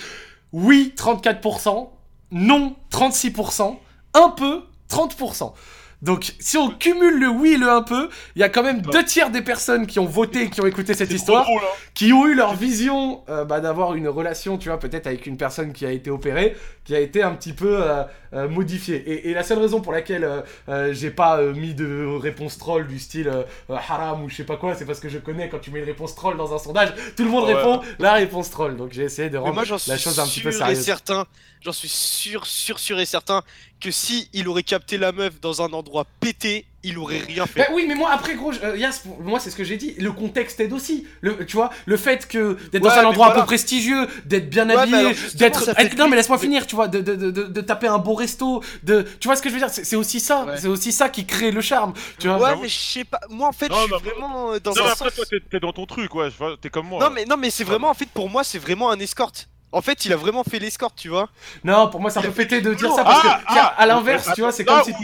Oui, 0.52 0.94
34%, 0.96 1.90
non, 2.32 2.76
36%, 2.92 3.78
un 4.14 4.30
peu, 4.30 4.64
30%. 4.90 5.54
Donc, 6.04 6.34
si 6.40 6.58
on 6.58 6.70
cumule 6.70 7.20
le 7.20 7.28
oui 7.28 7.54
et 7.54 7.58
le 7.58 7.70
un 7.70 7.82
peu, 7.82 8.10
il 8.36 8.40
y 8.40 8.44
a 8.44 8.50
quand 8.50 8.62
même 8.62 8.82
deux 8.82 9.04
tiers 9.04 9.32
des 9.32 9.42
personnes 9.42 9.88
qui 9.88 9.98
ont 10.00 10.06
voté 10.06 10.44
et 10.44 10.50
qui 10.52 10.62
ont 10.62 10.68
écouté 10.68 10.94
cette 10.94 11.12
histoire, 11.12 11.44
drôle, 11.46 11.62
hein. 11.64 11.76
qui 11.96 12.14
ont 12.14 12.28
eu 12.28 12.36
leur 12.36 12.54
vision 12.54 13.24
euh, 13.30 13.46
bah, 13.46 13.60
d'avoir 13.62 13.96
une 13.96 14.08
relation, 14.08 14.58
tu 14.60 14.70
vois, 14.70 14.80
peut-être 14.80 15.08
avec 15.08 15.26
une 15.26 15.38
personne 15.38 15.74
qui 15.74 15.86
a 15.88 15.92
été 15.92 16.12
opérée, 16.12 16.56
qui 16.86 16.96
a 16.96 17.00
été 17.00 17.24
un 17.24 17.32
petit 17.32 17.54
peu 17.54 17.80
euh, 17.82 18.04
euh, 18.34 18.48
modifiée. 18.48 18.98
Et, 18.98 19.30
et 19.32 19.34
la 19.34 19.42
seule 19.42 19.58
raison 19.60 19.82
pour 19.82 19.92
laquelle 19.92 20.24
euh, 20.24 20.42
euh, 20.70 20.94
j'ai 20.94 21.10
pas 21.10 21.40
euh, 21.40 21.54
mis 21.54 21.74
de 21.74 22.06
réponse 22.22 22.60
troll 22.60 22.86
du 22.88 23.00
style 23.00 23.32
haram 23.70 24.24
ou 24.24 24.30
je 24.30 24.36
sais 24.36 24.44
pas 24.44 24.58
quoi, 24.58 24.76
c'est 24.76 24.86
parce 24.86 25.00
que 25.00 25.10
je 25.10 25.18
connais 25.18 25.50
quand 25.50 25.60
tu 25.60 25.72
mets 25.72 25.80
une 25.80 25.86
réponse 25.86 26.14
troll 26.16 26.38
dans 26.38 26.54
un 26.54 26.60
sondage, 26.60 26.94
tout 27.16 27.24
le 27.24 27.30
monde 27.32 27.46
Ouais. 27.48 27.54
répond 27.56 27.82
la 28.00 28.14
réponse 28.14 28.50
troll. 28.52 28.76
Donc 28.78 28.92
j'ai 28.94 29.04
essayé 29.04 29.30
de 29.30 29.38
rendre 29.38 29.54
moi, 29.56 29.64
j'en 29.64 29.78
suis 29.78 29.90
la 29.92 29.98
chose 29.98 30.20
un 30.20 30.26
petit 30.26 30.42
peu 30.42 30.52
sûr 30.52 30.62
et 30.62 30.70
sérieuse. 30.70 30.84
certain, 30.86 31.26
j'en 31.62 31.72
suis 31.72 31.88
sûr, 31.88 32.46
sûr, 32.46 32.78
sûr 32.78 33.00
et 33.00 33.06
certain 33.06 33.42
que 33.80 33.92
si 33.92 34.30
il 34.34 34.48
aurait 34.48 34.64
capté 34.64 34.98
la 34.98 35.12
meuf 35.12 35.40
dans 35.40 35.62
un 35.62 35.72
endroit 35.74 36.06
pété, 36.20 36.66
il 36.84 36.98
aurait 36.98 37.20
rien 37.20 37.46
fait. 37.46 37.60
Bah 37.60 37.66
oui, 37.74 37.86
mais 37.88 37.96
moi 37.96 38.12
après 38.12 38.34
gros, 38.36 38.52
je- 38.52 38.60
euh, 38.62 38.78
Yas, 38.78 39.04
moi 39.20 39.40
c'est 39.40 39.52
ce 39.52 39.56
que 39.56 39.64
j'ai 39.64 39.78
dit. 39.78 39.94
Le 40.00 40.12
contexte 40.12 40.60
aide 40.60 40.74
aussi. 40.74 41.06
Le, 41.22 41.46
tu 41.46 41.56
vois, 41.58 41.70
le 41.86 41.96
fait 41.98 42.28
que 42.28 42.58
d'être 42.72 42.82
dans 42.84 42.90
un 42.90 43.06
endroit 43.06 43.32
un 43.36 43.40
peu 43.40 43.46
prestigieux, 43.46 44.08
d'être 44.26 44.50
bien 44.50 44.68
Ouais, 44.70 44.76
habillé, 44.78 45.14
d'être. 45.36 45.74
fait 45.76 45.96
Non, 45.96 46.08
mais 46.08 46.16
laisse-moi 46.16 46.38
mais- 46.38 46.44
finir. 46.44 46.66
Tu 46.66 46.76
vois, 46.76 46.88
de, 46.88 47.02
de, 47.02 47.16
de, 47.16 47.30
de, 47.32 47.44
de 47.44 47.62
taper 47.62 47.88
un 47.88 47.98
beau 48.00 48.14
resto, 48.16 48.64
de. 48.84 49.06
Tu 49.20 49.28
vois 49.28 49.36
ce 49.36 49.42
que 49.42 49.50
je 49.50 49.54
veux 49.54 49.60
dire? 49.60 49.70
C'est 49.70 49.96
aussi 49.96 50.20
ça. 50.20 50.46
Ouais. 50.46 50.58
C'est 50.58 50.68
aussi 50.68 50.92
ça 50.92 51.10
qui 51.10 51.26
crée 51.26 51.52
le 51.52 51.62
charme. 51.62 51.94
Tu 52.20 52.28
vois. 52.30 52.38
Ouais, 52.40 52.56
mais 52.62 52.70
je 52.70 52.80
sais 52.80 53.04
pas. 53.04 53.20
Moi, 53.30 53.48
en 53.48 53.52
fait, 53.52 53.70
Non, 53.70 53.76
je 53.82 53.96
suis 53.96 54.10
vraiment 54.10 54.54
euh, 54.54 54.60
dans 54.60 54.72
Non, 54.72 54.84
mais 54.86 54.90
après 54.92 55.10
sens. 55.10 55.16
toi 55.16 55.40
t'es- 55.52 55.60
dans 55.60 55.74
ton 55.74 55.86
truc, 55.86 56.16
ouais, 56.16 56.30
t'es 56.62 56.70
comme 56.70 56.88
moi. 56.88 57.04
Non, 57.04 57.12
mais, 57.14 57.26
non, 57.26 57.38
mais 57.38 57.50
c'est 57.52 57.64
vraiment, 57.64 57.90
en 57.90 57.94
fait, 57.94 58.10
pour 58.10 58.30
moi, 58.30 58.44
c'est 58.44 58.60
vraiment 58.60 58.90
un 58.92 59.00
escorte. 59.00 59.50
En 59.72 59.82
fait, 59.82 60.06
il 60.06 60.14
a 60.14 60.16
vraiment 60.16 60.44
fait 60.44 60.60
l'escorte, 60.60 60.96
tu 60.96 61.10
vois. 61.10 61.28
Non, 61.64 61.90
pour 61.90 62.00
moi 62.00 62.10
c'est 62.10 62.20
un 62.20 62.24
peu 62.24 62.32
pété 62.32 62.62
de 62.62 62.74
dire 62.74 62.94
ça 62.94 63.04
parce 63.04 63.20
Ah, 63.26 63.42
que 63.46 63.54
tiens, 63.54 63.62
ah, 63.64 63.76
à 63.78 63.86
l'inverse, 63.86 64.28
attends, 64.28 64.36
tu 64.36 64.42
vois, 64.42 64.52
c'est 64.52 64.64
comme 64.66 64.84
si. 64.84 64.92
où- 64.92 64.96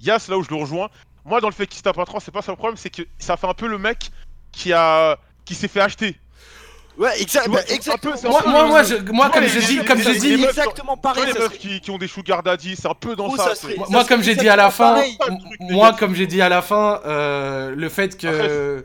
Yas, 0.00 0.26
là 0.28 0.36
où 0.36 0.42
je 0.42 0.50
le 0.50 0.56
rejoins, 0.56 0.88
moi 1.24 1.40
dans 1.40 1.48
le 1.48 1.54
fait 1.54 1.66
qu'il 1.68 1.78
se 1.78 1.82
tape 1.84 1.98
un 1.98 2.04
trans, 2.04 2.18
c'est 2.18 2.32
pas 2.32 2.42
ça 2.42 2.50
le 2.52 2.56
problème, 2.56 2.76
c'est 2.76 2.90
que 2.90 3.02
ça 3.18 3.36
fait 3.36 3.46
un 3.46 3.54
peu 3.54 3.68
le 3.68 3.78
mec 3.78 4.10
qui 4.50 4.72
a 4.72 5.16
qui 5.44 5.54
s'est 5.54 5.68
fait 5.68 5.80
acheter. 5.80 6.18
Ouais, 6.98 7.08
bah, 7.48 7.60
exactement. 7.70 8.12
peu- 8.14 8.28
Moi, 8.28 8.42
moi, 8.46 8.66
moi, 8.66 8.82
je- 8.82 8.96
moi, 9.12 9.30
comme 9.30 9.46
j'ai 9.46 9.60
dit, 9.60 9.78
les- 9.78 9.84
comme 9.84 9.98
j'ai 9.98 10.14
dit, 10.18 10.36
meufs, 10.36 10.50
exactement 10.50 10.96
pareil. 10.98 11.24
les 11.26 11.32
meufs 11.40 11.56
qui, 11.58 11.80
qui 11.80 11.90
ont 11.90 11.96
des 11.96 12.06
sugar 12.06 12.42
daddy, 12.42 12.76
c'est 12.76 12.86
un 12.86 12.92
peu 12.94 13.16
dans 13.16 13.28
Gros, 13.28 13.36
ça. 13.38 13.44
ça 13.44 13.54
c'est- 13.54 13.62
serait- 13.68 13.76
Moi, 13.88 14.02
ça 14.02 14.08
comme 14.08 14.22
j'ai 14.22 14.34
dit 14.34 14.48
à 14.48 14.56
la 14.56 14.70
fin, 14.70 14.94
pareil. 14.96 15.16
Truc, 15.18 15.34
moi, 15.60 15.92
comme 15.98 16.14
j'ai 16.14 16.26
dit 16.26 16.42
à 16.42 16.50
la 16.50 16.60
fin, 16.60 17.00
euh, 17.06 17.74
le 17.74 17.88
fait 17.88 18.18
que, 18.18 18.26
euh, 18.26 18.82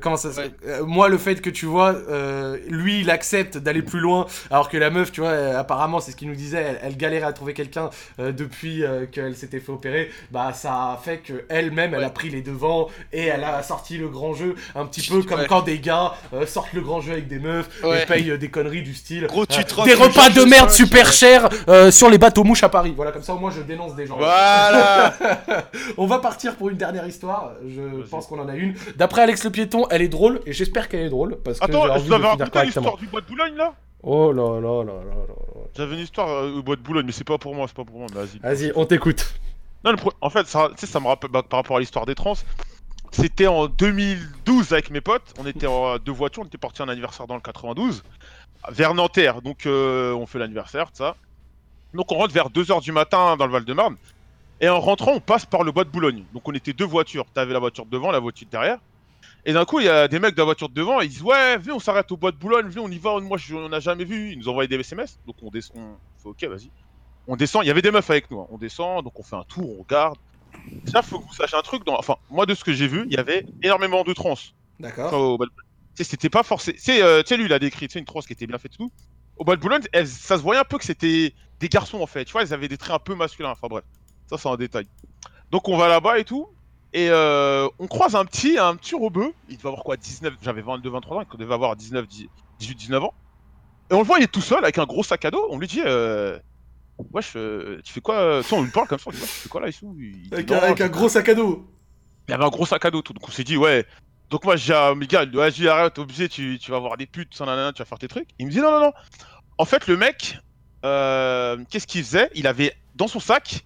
comment 0.00 0.16
ça, 0.16 0.32
se- 0.32 0.40
Ouais. 0.40 0.50
euh, 0.66 0.84
moi, 0.86 1.10
le 1.10 1.18
fait 1.18 1.42
que 1.42 1.50
tu 1.50 1.66
vois, 1.66 1.90
euh, 2.08 2.56
lui, 2.68 3.00
il 3.00 3.10
accepte 3.10 3.58
d'aller 3.58 3.82
plus 3.82 4.00
loin, 4.00 4.26
alors 4.50 4.70
que 4.70 4.78
la 4.78 4.88
meuf, 4.88 5.12
tu 5.12 5.20
vois, 5.20 5.30
euh, 5.30 5.58
apparemment, 5.60 6.00
c'est 6.00 6.12
ce 6.12 6.16
qu'il 6.16 6.28
nous 6.28 6.34
disait, 6.36 6.62
elle, 6.62 6.80
elle 6.82 6.96
galérait 6.96 7.26
à 7.26 7.32
trouver 7.34 7.52
quelqu'un 7.52 7.90
euh, 8.20 8.32
depuis 8.32 8.84
euh, 8.84 9.04
qu'elle 9.04 9.36
s'était 9.36 9.60
fait 9.60 9.70
opérer, 9.72 10.10
bah, 10.30 10.52
ça 10.54 10.72
a 10.92 11.00
fait 11.02 11.18
que 11.18 11.44
elle-même, 11.50 11.92
elle 11.94 12.04
a 12.04 12.10
pris 12.10 12.30
les 12.30 12.40
devants 12.40 12.88
et 13.12 13.26
elle 13.26 13.44
a 13.44 13.62
sorti 13.62 13.98
le 13.98 14.08
grand 14.08 14.32
jeu, 14.32 14.54
un 14.74 14.86
petit 14.86 15.06
peu 15.06 15.22
comme 15.28 15.46
quand 15.46 15.60
des 15.60 15.78
gars 15.78 16.14
sortent 16.46 16.72
le 16.72 16.80
grand 16.80 17.02
jeu 17.02 17.12
avec 17.12 17.28
des 17.28 17.38
meufs 17.38 17.49
Ouais. 17.82 18.02
et 18.02 18.06
payent 18.06 18.30
euh, 18.30 18.38
des 18.38 18.48
conneries 18.48 18.82
du 18.82 18.94
style, 18.94 19.26
Gros, 19.26 19.46
tu 19.46 19.60
euh, 19.60 19.62
te 19.62 19.84
des 19.84 19.94
repas 19.94 20.30
de 20.30 20.42
merde 20.44 20.70
super 20.70 21.06
ouais. 21.06 21.12
chers 21.12 21.48
euh, 21.68 21.90
sur 21.90 22.08
les 22.10 22.18
bateaux 22.18 22.44
mouches 22.44 22.62
à 22.62 22.68
Paris. 22.68 22.92
Voilà, 22.96 23.12
comme 23.12 23.22
ça, 23.22 23.34
au 23.34 23.38
moins, 23.38 23.50
je 23.50 23.60
dénonce 23.62 23.94
des 23.94 24.06
gens. 24.06 24.16
Voilà. 24.16 25.14
On 25.98 26.06
va 26.06 26.18
partir 26.18 26.56
pour 26.56 26.68
une 26.70 26.76
dernière 26.76 27.06
histoire. 27.06 27.52
Je 27.66 27.80
Vas-y. 27.80 28.08
pense 28.08 28.26
qu'on 28.26 28.40
en 28.40 28.48
a 28.48 28.54
une. 28.54 28.74
D'après 28.96 29.22
Alex 29.22 29.44
le 29.44 29.50
piéton, 29.50 29.86
elle 29.90 30.02
est 30.02 30.08
drôle 30.08 30.40
et 30.46 30.52
j'espère 30.52 30.88
qu'elle 30.88 31.00
est 31.06 31.10
drôle 31.10 31.36
parce 31.44 31.58
que 31.58 31.66
j'ai 31.66 31.72
Attends, 31.72 31.82
envie 31.90 32.08
t'avais 32.08 32.22
finir 32.22 32.38
raconté 32.38 32.64
l'histoire 32.66 32.96
du 32.96 33.06
bois 33.06 33.20
de 33.20 33.26
Boulogne 33.26 33.54
là? 33.56 33.72
Oh 34.02 34.32
là 34.32 34.60
là 34.60 34.82
là 34.84 34.94
là 34.94 35.26
là. 35.28 35.34
J'avais 35.76 35.94
une 35.94 36.00
histoire 36.00 36.28
euh, 36.28 36.58
au 36.58 36.62
bois 36.62 36.76
de 36.76 36.80
Boulogne, 36.80 37.04
mais 37.06 37.12
c'est 37.12 37.24
pas 37.24 37.38
pour 37.38 37.54
moi, 37.54 37.66
c'est 37.68 37.76
pas 37.76 37.84
pour 37.84 37.98
moi, 37.98 38.06
mais 38.14 38.20
vas-y. 38.22 38.38
Vas-y, 38.38 38.72
on 38.74 38.84
t'écoute. 38.86 39.34
Non, 39.84 39.90
le 39.92 39.96
pro- 39.96 40.12
en 40.20 40.30
fait, 40.30 40.46
ça, 40.46 40.68
tu 40.74 40.84
sais, 40.86 40.90
ça 40.92 41.00
me 41.00 41.06
rappelle 41.06 41.30
bah, 41.30 41.42
par 41.48 41.58
rapport 41.60 41.76
à 41.76 41.80
l'histoire 41.80 42.06
des 42.06 42.14
trans. 42.14 42.34
C'était 43.12 43.46
en 43.46 43.66
2012 43.66 44.72
avec 44.72 44.90
mes 44.90 45.00
potes. 45.00 45.34
On 45.38 45.46
était 45.46 45.66
en 45.66 45.98
deux 45.98 46.12
voitures, 46.12 46.42
on 46.42 46.46
était 46.46 46.58
parti 46.58 46.82
un 46.82 46.88
anniversaire 46.88 47.26
dans 47.26 47.34
le 47.34 47.40
92, 47.40 48.02
vers 48.70 48.94
Nanterre. 48.94 49.42
Donc, 49.42 49.66
euh, 49.66 50.12
on 50.14 50.26
fait 50.26 50.38
l'anniversaire, 50.38 50.88
ça. 50.92 51.16
Donc, 51.92 52.12
on 52.12 52.16
rentre 52.16 52.32
vers 52.32 52.50
2h 52.50 52.82
du 52.82 52.92
matin 52.92 53.36
dans 53.36 53.46
le 53.46 53.52
Val-de-Marne. 53.52 53.96
Et 54.60 54.68
en 54.68 54.78
rentrant, 54.80 55.12
on 55.12 55.20
passe 55.20 55.44
par 55.46 55.64
le 55.64 55.72
bois 55.72 55.84
de 55.84 55.90
Boulogne. 55.90 56.24
Donc, 56.32 56.46
on 56.48 56.52
était 56.52 56.72
deux 56.72 56.84
voitures. 56.84 57.24
T'avais 57.34 57.52
la 57.52 57.58
voiture 57.58 57.84
de 57.84 57.90
devant, 57.90 58.10
la 58.12 58.20
voiture 58.20 58.46
de 58.46 58.50
derrière. 58.52 58.78
Et 59.44 59.52
d'un 59.52 59.64
coup, 59.64 59.80
il 59.80 59.86
y 59.86 59.88
a 59.88 60.06
des 60.06 60.18
mecs 60.20 60.34
de 60.34 60.40
la 60.40 60.44
voiture 60.44 60.68
de 60.68 60.74
devant, 60.74 61.00
ils 61.00 61.08
disent 61.08 61.22
Ouais, 61.22 61.56
viens, 61.58 61.74
on 61.74 61.78
s'arrête 61.80 62.12
au 62.12 62.16
bois 62.16 62.30
de 62.30 62.36
Boulogne, 62.36 62.68
viens, 62.68 62.82
on 62.82 62.90
y 62.90 62.98
va. 62.98 63.18
Moi, 63.20 63.38
je, 63.38 63.54
on 63.54 63.68
n'a 63.70 63.80
jamais 63.80 64.04
vu. 64.04 64.32
Ils 64.32 64.38
nous 64.38 64.48
envoyaient 64.48 64.68
des 64.68 64.78
SMS. 64.78 65.18
Donc, 65.26 65.36
on 65.42 65.50
descend. 65.50 65.76
On 65.78 66.22
fait 66.22 66.28
Ok, 66.28 66.44
vas-y. 66.44 66.70
On 67.26 67.36
descend, 67.36 67.64
il 67.64 67.68
y 67.68 67.70
avait 67.70 67.82
des 67.82 67.90
meufs 67.90 68.08
avec 68.10 68.30
nous. 68.30 68.40
hein. 68.40 68.46
On 68.50 68.58
descend, 68.58 69.04
donc 69.04 69.18
on 69.18 69.22
fait 69.22 69.36
un 69.36 69.44
tour, 69.44 69.78
on 69.78 69.82
regarde. 69.82 70.16
Déjà, 70.84 71.02
faut 71.02 71.20
que 71.20 71.26
vous 71.26 71.34
sachiez 71.34 71.58
un 71.58 71.62
truc. 71.62 71.84
Dans... 71.84 71.98
Enfin, 71.98 72.16
moi, 72.30 72.46
de 72.46 72.54
ce 72.54 72.64
que 72.64 72.72
j'ai 72.72 72.88
vu, 72.88 73.04
il 73.06 73.14
y 73.14 73.18
avait 73.18 73.46
énormément 73.62 74.04
de 74.04 74.12
trans. 74.12 74.34
D'accord. 74.78 75.12
au 75.12 75.38
c'était 76.04 76.30
pas. 76.30 76.42
Tu 76.42 76.78
sais, 76.78 77.02
euh, 77.02 77.22
tu 77.22 77.28
sais, 77.28 77.36
lui, 77.36 77.44
il 77.44 77.52
a 77.52 77.58
décrit 77.58 77.86
une 77.86 78.04
trans 78.04 78.20
qui 78.20 78.32
était 78.32 78.46
bien 78.46 78.58
faite 78.58 78.74
et 78.74 78.76
tout. 78.76 78.90
Au 79.36 79.44
bal 79.44 79.56
de 79.56 79.62
Boulogne, 79.62 79.82
ça 80.04 80.36
se 80.36 80.42
voyait 80.42 80.60
un 80.60 80.64
peu 80.64 80.78
que 80.78 80.84
c'était 80.84 81.34
des 81.60 81.68
garçons 81.68 82.00
en 82.00 82.06
fait. 82.06 82.24
Tu 82.24 82.32
vois, 82.32 82.42
ils 82.42 82.52
avaient 82.52 82.68
des 82.68 82.78
traits 82.78 82.94
un 82.94 82.98
peu 82.98 83.14
masculins. 83.14 83.50
Enfin 83.50 83.68
bref, 83.68 83.84
ça 84.26 84.36
c'est 84.36 84.48
un 84.48 84.56
détail. 84.56 84.86
Donc 85.50 85.68
on 85.68 85.76
va 85.76 85.88
là-bas 85.88 86.18
et 86.18 86.24
tout. 86.24 86.48
Et 86.92 87.08
euh, 87.08 87.68
on 87.78 87.86
croise 87.86 88.16
un 88.16 88.24
petit, 88.24 88.58
un 88.58 88.76
petit 88.76 88.94
rebeu. 88.94 89.32
Il 89.48 89.56
devait 89.56 89.68
avoir 89.68 89.84
quoi 89.84 89.96
19 89.96 90.34
J'avais 90.42 90.62
22, 90.62 90.90
23 90.90 91.16
ans. 91.16 91.24
Il 91.32 91.38
devait 91.38 91.54
avoir 91.54 91.76
19, 91.76 92.06
18, 92.58 92.74
19 92.74 93.04
ans. 93.04 93.14
Et 93.90 93.94
on 93.94 93.98
le 93.98 94.04
voit, 94.04 94.18
il 94.18 94.24
est 94.24 94.32
tout 94.32 94.40
seul 94.40 94.62
avec 94.62 94.78
un 94.78 94.86
gros 94.86 95.02
sac 95.02 95.24
à 95.24 95.30
dos. 95.30 95.46
On 95.50 95.58
lui 95.58 95.68
dit 95.68 95.82
euh, 95.84 96.38
Wesh, 97.12 97.32
euh, 97.36 97.80
tu 97.84 97.92
fais 97.92 98.00
quoi 98.00 98.16
euh, 98.16 98.42
on 98.52 98.62
lui 98.62 98.70
parle 98.70 98.86
comme 98.88 98.98
ça. 98.98 99.04
On 99.08 99.10
dit 99.12 99.18
Wesh, 99.20 99.28
tu 99.30 99.40
fais 99.42 99.48
quoi 99.48 99.60
là 99.60 99.68
Il 99.68 100.12
dit, 100.12 100.28
Avec, 100.32 100.48
Non, 100.50 100.56
un, 100.56 100.58
avec 100.60 100.80
un 100.80 100.88
gros 100.88 101.08
sac 101.08 101.28
à 101.28 101.34
dos. 101.34 101.66
il 102.28 102.32
y 102.32 102.34
avait 102.34 102.44
un 102.44 102.48
gros 102.48 102.66
sac 102.66 102.84
à 102.84 102.90
dos 102.90 103.02
tout. 103.02 103.12
Donc 103.12 103.28
on 103.28 103.32
s'est 103.32 103.44
dit, 103.44 103.56
ouais. 103.56 103.86
Donc 104.30 104.44
moi, 104.44 104.56
j'ai 104.56 104.74
un 104.74 104.94
gars, 104.96 105.24
il 105.24 105.30
dit, 105.30 105.36
vas-y, 105.36 105.68
arrête, 105.68 105.94
t'es 105.94 106.00
obligé, 106.00 106.28
tu, 106.28 106.58
tu 106.60 106.70
vas 106.70 106.78
voir 106.78 106.96
des 106.96 107.06
putes, 107.06 107.34
ça, 107.34 107.44
nanana, 107.46 107.72
tu 107.72 107.80
vas 107.80 107.84
faire 107.86 107.98
tes 107.98 108.06
trucs. 108.08 108.28
Il 108.38 108.46
me 108.46 108.50
dit, 108.52 108.58
non, 108.60 108.70
non, 108.70 108.80
non. 108.80 108.92
En 109.58 109.64
fait, 109.64 109.86
le 109.88 109.96
mec, 109.96 110.38
euh, 110.84 111.58
qu'est-ce 111.68 111.86
qu'il 111.86 112.04
faisait? 112.04 112.30
Il 112.34 112.46
avait 112.46 112.74
dans 112.94 113.08
son 113.08 113.18
sac, 113.20 113.64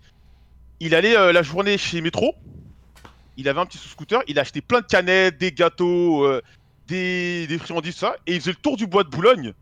il 0.81 0.95
allait 0.95 1.17
euh, 1.17 1.33
la 1.33 1.43
journée 1.43 1.77
chez 1.79 2.01
Métro. 2.01 2.35
Il 3.37 3.49
avait 3.49 3.61
un 3.61 3.67
petit 3.67 3.79
sous-scooter, 3.79 4.23
il 4.27 4.39
achetait 4.39 4.61
plein 4.61 4.81
de 4.81 4.87
canettes, 4.87 5.39
des 5.39 5.53
gâteaux, 5.53 6.25
euh, 6.25 6.41
des, 6.87 7.47
des 7.47 7.59
friandises, 7.59 7.97
ça. 7.97 8.17
Et 8.27 8.35
il 8.35 8.41
faisait 8.41 8.53
le 8.53 8.57
tour 8.57 8.77
du 8.77 8.87
bois 8.87 9.05
de 9.05 9.09
Boulogne. 9.11 9.53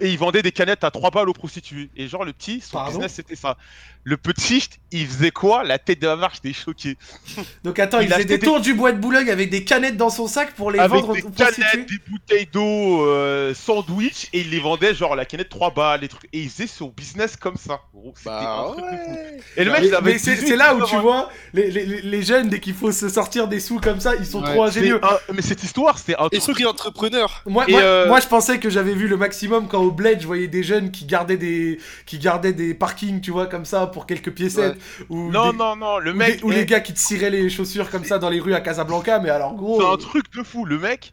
Et 0.00 0.08
il 0.10 0.18
vendait 0.18 0.42
des 0.42 0.52
canettes 0.52 0.84
à 0.84 0.90
3 0.90 1.10
balles 1.10 1.28
aux 1.28 1.32
prostituées. 1.34 1.90
Et 1.96 2.08
genre, 2.08 2.24
le 2.24 2.32
petit, 2.32 2.60
son 2.60 2.72
Pardon 2.78 2.92
business, 2.92 3.12
c'était 3.14 3.36
ça. 3.36 3.56
Le 4.04 4.16
petit, 4.16 4.68
il 4.90 5.06
faisait 5.06 5.30
quoi? 5.30 5.62
La 5.62 5.78
tête 5.78 6.00
de 6.02 6.06
la 6.08 6.16
marche, 6.16 6.40
j'étais 6.42 6.58
choqué. 6.58 6.96
Donc 7.62 7.78
attends, 7.78 8.00
il, 8.00 8.06
Il 8.08 8.12
faisait 8.12 8.24
des 8.24 8.38
des- 8.38 8.44
tours 8.46 8.60
du 8.60 8.74
bois 8.74 8.90
de 8.92 8.98
Boulogne 8.98 9.30
avec 9.30 9.48
des 9.50 9.62
canettes 9.64 9.96
dans 9.96 10.10
son 10.10 10.26
sac 10.26 10.54
pour 10.54 10.72
les 10.72 10.80
avec 10.80 10.90
vendre 11.02 11.14
des 11.14 11.22
aux 11.22 11.30
prostituées. 11.30 11.62
canettes, 11.70 11.88
des 11.88 11.98
bouteilles 12.10 12.48
d'eau, 12.52 13.06
euh, 13.06 13.54
sandwich, 13.54 14.28
et 14.32 14.40
il 14.40 14.50
les 14.50 14.58
vendait 14.58 14.92
genre 14.94 15.14
la 15.14 15.24
canette 15.24 15.50
3 15.50 15.72
balles, 15.72 16.00
les 16.00 16.08
trucs. 16.08 16.24
Et 16.32 16.40
il 16.40 16.48
faisait 16.50 16.66
son 16.66 16.88
business 16.88 17.36
comme 17.36 17.56
ça. 17.56 17.80
gros. 17.94 18.12
Bah 18.24 18.64
un 18.66 18.72
truc 18.72 18.84
de 18.84 18.90
fou. 19.04 19.10
ouais. 19.12 19.40
Et 19.56 19.64
le 19.64 19.70
mec, 19.70 19.80
il 19.84 19.94
avait 19.94 20.12
mais 20.14 20.18
c'est 20.18 20.34
18, 20.34 20.46
c'est 20.48 20.56
là 20.56 20.74
où 20.74 20.78
tu 20.80 20.84
19 20.86 20.98
ans. 20.98 21.02
vois 21.02 21.30
les, 21.54 21.70
les, 21.70 22.00
les- 22.02 22.22
jeunes 22.22 22.48
dès 22.48 22.58
qu'il 22.60 22.74
faut 22.74 22.90
se 22.92 23.08
sortir 23.08 23.46
des 23.46 23.60
sous 23.60 23.78
comme 23.78 24.00
ça, 24.00 24.14
ils 24.16 24.26
sont 24.26 24.42
Ouais. 24.42 24.50
trop 24.50 24.64
ingénieux. 24.64 24.98
un- 25.04 25.18
Mais 25.34 25.42
cette 25.42 25.62
histoire, 25.62 25.98
c'est 25.98 26.14
un 26.16 26.28
truc. 26.28 26.34
Esprit 26.34 26.64
entrepreneur. 26.66 27.42
Moi, 27.46 27.64
Et 27.68 27.72
moi, 27.72 27.80
euh, 27.82 28.08
moi, 28.08 28.18
je 28.20 28.26
pensais 28.26 28.58
que 28.58 28.70
j'avais 28.70 28.94
vu 28.94 29.06
le 29.06 29.16
maximum 29.16 29.68
quand 29.68 29.81
au 29.82 29.90
bled 29.90 30.20
je 30.20 30.26
voyais 30.26 30.48
des 30.48 30.62
jeunes 30.62 30.90
qui 30.90 31.04
gardaient 31.04 31.36
des 31.36 31.78
qui 32.06 32.18
gardaient 32.18 32.52
des 32.52 32.74
parkings 32.74 33.20
tu 33.20 33.30
vois 33.30 33.46
comme 33.46 33.64
ça 33.64 33.86
pour 33.86 34.06
quelques 34.06 34.32
piécettes 34.32 34.76
ou 35.08 35.30
Non, 35.30 35.50
des- 35.52 35.58
non, 35.58 35.76
non, 35.76 35.98
le 35.98 36.12
ou 36.12 36.14
mec. 36.16 36.38
des- 36.38 36.44
ou 36.44 36.52
est- 36.52 36.56
les 36.56 36.66
gars 36.66 36.80
qui 36.80 36.94
te 36.94 36.98
ciraient 36.98 37.30
les 37.30 37.50
chaussures 37.50 37.90
comme 37.90 38.04
ça 38.04 38.18
dans 38.18 38.30
les 38.30 38.40
rues 38.40 38.54
à 38.54 38.60
Casablanca 38.60 39.18
mais 39.18 39.30
alors 39.30 39.54
gros 39.54 39.80
C'est 39.80 39.86
un 39.88 39.96
truc 39.96 40.32
de 40.34 40.42
fou. 40.42 40.64
Le 40.64 40.78
mec, 40.78 41.12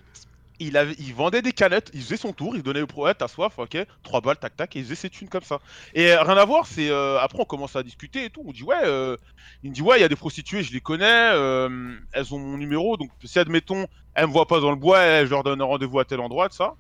il, 0.62 0.76
avait, 0.76 0.96
il 1.00 1.14
vendait 1.14 1.42
des 1.42 1.54
canettes, 1.54 1.90
il 1.94 2.02
faisait 2.02 2.18
son 2.18 2.34
tour, 2.34 2.54
il 2.56 2.62
donnait 2.64 2.82
au 2.82 2.88
pro, 2.88 3.08
t'as 3.14 3.30
soif, 3.30 3.54
ok, 3.58 3.78
3 4.04 4.20
balles, 4.20 4.36
tac 4.38 4.58
tac, 4.58 4.76
et 4.76 4.80
il 4.80 4.84
faisait 4.86 4.96
ses 4.96 5.10
thunes 5.10 5.30
comme 5.30 5.44
ça. 5.44 5.60
Et 5.94 6.12
euh, 6.12 6.22
rien 6.22 6.36
à 6.36 6.44
voir, 6.44 6.68
c'est. 6.68 6.90
euh, 6.90 7.18
après, 7.20 7.40
on 7.40 7.46
commence 7.46 7.78
à 7.78 7.84
discuter 7.84 8.26
et 8.26 8.30
tout. 8.30 8.44
On 8.46 8.52
dit, 8.52 8.64
ouais, 8.64 8.76
euh, 8.84 9.16
il 9.64 9.70
me 9.70 9.76
dit, 9.76 9.82
ouais, 9.82 9.98
il 9.98 10.02
y 10.02 10.04
a 10.04 10.10
des 10.10 10.18
prostituées, 10.18 10.62
je 10.64 10.74
les 10.74 10.82
connais, 10.82 11.06
euh, 11.34 11.70
elles 12.12 12.34
ont 12.34 12.40
mon 12.40 12.58
numéro, 12.58 12.98
donc 12.98 13.10
si 13.24 13.40
admettons, 13.40 13.88
elles 14.16 14.28
me 14.28 14.32
voient 14.34 14.48
pas 14.48 14.60
dans 14.60 14.72
le 14.72 14.76
bois, 14.76 15.24
je 15.24 15.30
leur 15.30 15.44
donne 15.44 15.62
un 15.62 15.66
rendez-vous 15.66 15.98
à 16.00 16.04
tel 16.04 16.20
endroit, 16.20 16.50
de 16.50 16.54
ça. 16.54 16.74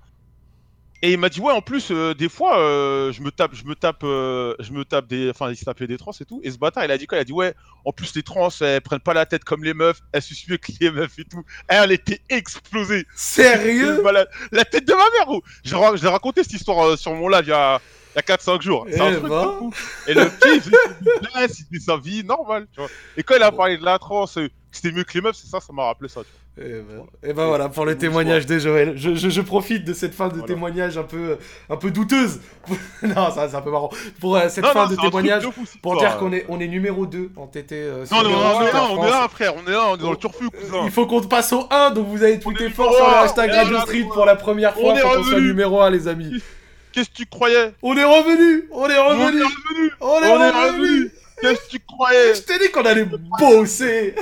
Et 1.01 1.13
il 1.13 1.17
m'a 1.17 1.29
dit 1.29 1.39
ouais 1.39 1.53
en 1.53 1.61
plus 1.61 1.91
euh, 1.91 2.13
des 2.13 2.27
fois 2.27 2.59
euh, 2.59 3.13
je 3.13 3.21
me 3.21 3.31
tape 3.31 3.55
je 3.55 3.63
me 3.63 3.73
tape 3.73 4.03
euh, 4.03 4.53
je 4.59 4.73
me 4.73 4.83
tape 4.83 5.07
des 5.07 5.29
enfin 5.29 5.49
il 5.49 5.55
se 5.55 5.63
tapait 5.63 5.87
des 5.87 5.97
trans 5.97 6.11
et 6.19 6.25
tout. 6.25 6.41
Et 6.43 6.51
ce 6.51 6.57
bâtard 6.57 6.83
il 6.83 6.91
a 6.91 6.97
dit 6.97 7.07
quoi? 7.07 7.17
Il 7.17 7.21
a 7.21 7.23
dit 7.23 7.31
ouais 7.31 7.53
en 7.85 7.93
plus 7.93 8.13
les 8.15 8.23
trans 8.23 8.49
elles 8.59 8.81
prennent 8.81 8.99
pas 8.99 9.13
la 9.13 9.25
tête 9.25 9.45
comme 9.45 9.63
les 9.63 9.73
meufs. 9.73 10.01
Elles 10.11 10.21
se 10.21 10.35
suivent 10.35 10.57
que 10.57 10.71
les 10.81 10.91
meufs 10.91 11.17
et 11.17 11.23
tout. 11.23 11.39
Et 11.71 11.75
elle 11.75 11.93
était 11.93 12.19
explosée. 12.29 13.05
Sérieux? 13.15 14.01
La, 14.11 14.25
la 14.51 14.65
tête 14.65 14.85
de 14.85 14.93
ma 14.93 15.09
mère 15.17 15.25
gros. 15.25 15.41
J'ai 15.63 15.75
ra- 15.77 15.95
j'ai 15.95 16.07
raconté 16.07 16.43
cette 16.43 16.53
histoire 16.53 16.85
euh, 16.85 16.97
sur 16.97 17.13
mon 17.13 17.29
live 17.29 17.43
il 17.45 17.49
y 17.49 17.53
a 17.53 17.79
il 18.15 18.17
y 18.17 18.19
a 18.31 18.35
4-5 18.35 18.61
jours. 18.61 18.85
C'est 18.91 18.99
un 18.99 19.11
Eh 19.11 19.17
truc 19.17 19.29
ben. 19.29 19.45
de 19.45 19.57
fou. 19.59 19.73
et 20.07 20.13
le 20.15 20.25
petit 20.29 21.63
il 21.71 21.79
sa 21.79 21.95
vie 21.95 22.23
normale 22.25 22.67
tu 22.73 22.81
vois. 22.81 22.89
Et 23.15 23.23
quand 23.23 23.35
il 23.35 23.43
a 23.43 23.51
parlé 23.53 23.77
de 23.77 23.85
la 23.85 23.99
trans 23.99 24.25
euh, 24.35 24.47
que 24.47 24.51
c'était 24.71 24.91
mieux 24.91 25.03
que 25.05 25.13
les 25.13 25.21
meufs 25.21 25.35
c'est 25.37 25.47
ça 25.47 25.59
ça 25.61 25.71
m'a 25.71 25.85
rappelé 25.85 26.09
ça 26.09 26.21
tu 26.23 26.27
vois. 26.31 26.39
Et 26.61 26.81
ben, 26.81 27.05
et 27.29 27.33
ben 27.33 27.45
voilà 27.45 27.69
pour 27.69 27.85
le 27.85 27.97
témoignage 27.97 28.45
de 28.45 28.59
Joël. 28.59 28.93
Je, 28.97 29.15
je- 29.15 29.29
je 29.29 29.41
profite 29.41 29.85
de 29.85 29.93
cette 29.93 30.13
fin 30.13 30.27
de 30.27 30.41
témoignage 30.41 30.97
un 30.97 31.03
peu, 31.03 31.37
un 31.69 31.77
peu 31.77 31.89
douteuse. 31.89 32.41
non, 33.01 33.31
ça 33.31 33.47
c'est 33.49 33.55
un 33.55 33.61
peu 33.61 33.71
marrant. 33.71 33.89
Pour 34.19 34.35
euh, 34.35 34.49
cette 34.49 34.65
Non, 34.65 34.71
fin 34.71 34.83
non, 34.85 34.91
de 34.91 34.95
témoignage, 34.97 35.45
de 35.45 35.51
fou, 35.51 35.65
cette 35.65 35.81
pour 35.81 35.97
dire 35.97 36.17
qu'on 36.17 36.33
est, 36.33 36.45
on 36.49 36.59
est 36.59 36.67
numéro 36.67 37.05
2 37.05 37.31
en 37.37 37.47
TT. 37.47 37.75
euh, 37.75 38.05
non 38.11 38.23
non 38.23 38.29
non 38.29 38.35
on 38.57 38.61
est 38.61 38.71
là 38.73 38.83
on 38.91 39.05
est 39.05 39.09
là 39.09 39.27
frère 39.29 39.53
on 39.55 39.67
est 39.69 39.71
là 39.71 39.85
on 39.91 39.95
est 39.95 39.99
dans 39.99 40.11
le 40.11 40.17
turfu 40.17 40.49
cousin 40.49 40.81
Il 40.83 40.91
faut 40.91 41.05
qu'on 41.07 41.21
passe 41.21 41.53
au 41.53 41.65
1, 41.71 41.91
donc 41.91 42.07
vous 42.07 42.23
allez 42.23 42.39
tweeter 42.39 42.69
fort 42.69 42.93
sur 42.93 43.07
le 43.07 43.13
hashtag 43.15 43.51
Radio 43.51 43.79
Street 43.79 44.05
pour 44.13 44.25
la 44.25 44.35
première 44.35 44.73
on 44.77 44.81
fois 44.81 44.97
est 44.97 45.01
pour 45.01 45.11
qu'on 45.15 45.23
soit 45.23 45.35
revenu. 45.35 45.47
numéro 45.47 45.81
1, 45.81 45.89
les 45.91 46.07
amis. 46.09 46.43
qu'est-ce 46.91 47.09
que 47.09 47.15
tu 47.15 47.25
croyais? 47.25 47.73
On 47.81 47.95
est 47.95 48.03
revenu 48.03 48.65
On 48.71 48.85
est 48.89 48.97
revenu 48.97 49.43
revenu 49.43 49.91
On 50.01 50.21
est 50.21 50.31
On 50.31 50.41
est 50.43 50.49
revenu 50.49 50.81
revenu 50.81 51.11
Qu'est-ce 51.41 51.61
que 51.65 51.69
tu 51.71 51.79
croyais 51.79 52.35
Je 52.35 52.41
t'ai 52.41 52.59
dit 52.59 52.69
qu'on 52.71 52.85
allait 52.85 53.05
bosser 53.39 54.15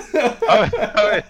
Ah 0.47 0.61
ouais, 0.61 0.69
ah 0.81 1.05
ouais. 1.07 1.23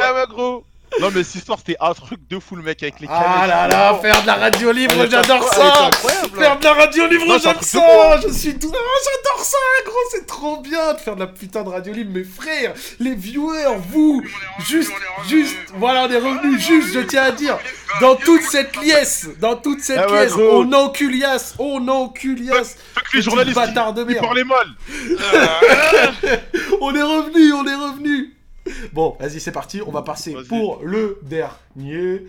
Ah 0.00 0.14
ouais, 0.14 0.26
gros. 0.28 0.64
Non, 1.00 1.10
mais 1.14 1.24
cette 1.24 1.36
histoire, 1.36 1.58
c'était 1.58 1.76
un 1.78 1.92
truc 1.92 2.20
de 2.28 2.38
fou, 2.38 2.56
le 2.56 2.62
mec, 2.62 2.82
avec 2.82 3.00
les 3.00 3.06
Ah 3.10 3.46
là 3.46 3.68
là, 3.68 3.98
faire 4.00 4.22
de 4.22 4.26
la 4.26 4.34
radio 4.34 4.72
libre, 4.72 4.94
j'adore 5.10 5.44
ça. 5.52 5.90
Faire 6.38 6.58
de 6.58 6.64
la 6.64 6.72
radio 6.72 7.06
libre, 7.06 7.34
de 7.34 7.38
ça. 7.38 8.20
Je 8.26 8.32
suis 8.32 8.58
tout... 8.58 8.72
Ah, 8.74 8.78
j'adore 9.04 9.44
ça, 9.44 9.58
gros, 9.84 9.94
c'est 10.10 10.26
trop 10.26 10.60
bien 10.60 10.94
de 10.94 10.98
faire 10.98 11.14
de 11.14 11.20
la 11.20 11.26
putain 11.26 11.64
de 11.64 11.68
radio 11.68 11.92
libre, 11.92 12.12
mes 12.14 12.24
frères, 12.24 12.72
les 12.98 13.14
viewers, 13.14 13.76
vous, 13.90 14.22
juste, 14.66 14.92
juste, 15.28 15.54
voilà, 15.74 16.06
on 16.06 16.10
est 16.10 16.16
revenus, 16.16 16.66
juste, 16.66 16.94
je 16.94 17.00
tiens 17.00 17.24
à 17.24 17.30
dire, 17.30 17.58
dans 18.00 18.16
toute 18.16 18.42
cette 18.42 18.76
liesse, 18.76 19.28
dans 19.40 19.56
toute 19.56 19.80
cette 19.80 19.98
Ah 19.98 20.22
liesse, 20.22 20.34
on 20.34 20.72
enculiasse, 20.72 21.54
on 21.58 21.86
enculiasse 21.88 22.76
les 23.12 23.22
journalistes, 23.22 23.56
bâtard 23.56 23.92
de 23.92 24.02
ils 24.02 24.14
merde. 24.14 24.68
on 26.80 26.94
est 26.94 27.02
revenu, 27.02 27.52
on 27.52 27.66
est 27.66 27.74
revenu. 27.74 28.35
Bon, 28.92 29.16
vas-y, 29.20 29.40
c'est 29.40 29.52
parti. 29.52 29.80
On 29.86 29.90
va 29.90 30.02
passer 30.02 30.34
pour 30.48 30.80
le 30.82 31.18
dernier. 31.22 32.26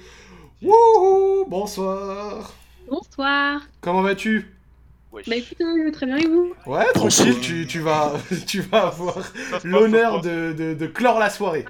Wouhou, 0.62 1.46
bonsoir. 1.48 2.54
Bonsoir. 2.90 3.62
Comment 3.82 4.02
vas-tu? 4.02 4.54
Bah 5.26 5.36
écoute, 5.36 5.58
très 5.94 6.06
bien 6.06 6.18
et 6.18 6.28
vous? 6.28 6.54
Ouais, 6.68 6.86
tranquille, 6.94 7.40
tu, 7.42 7.66
tu 7.66 7.80
vas, 7.80 8.14
tu 8.48 8.62
vas 8.62 8.88
avoir 8.88 9.18
l'honneur 9.64 10.22
de, 10.22 10.54
de, 10.54 10.74
de 10.76 10.88
clore 10.88 11.18
la 11.18 11.30
soirée. 11.30 11.66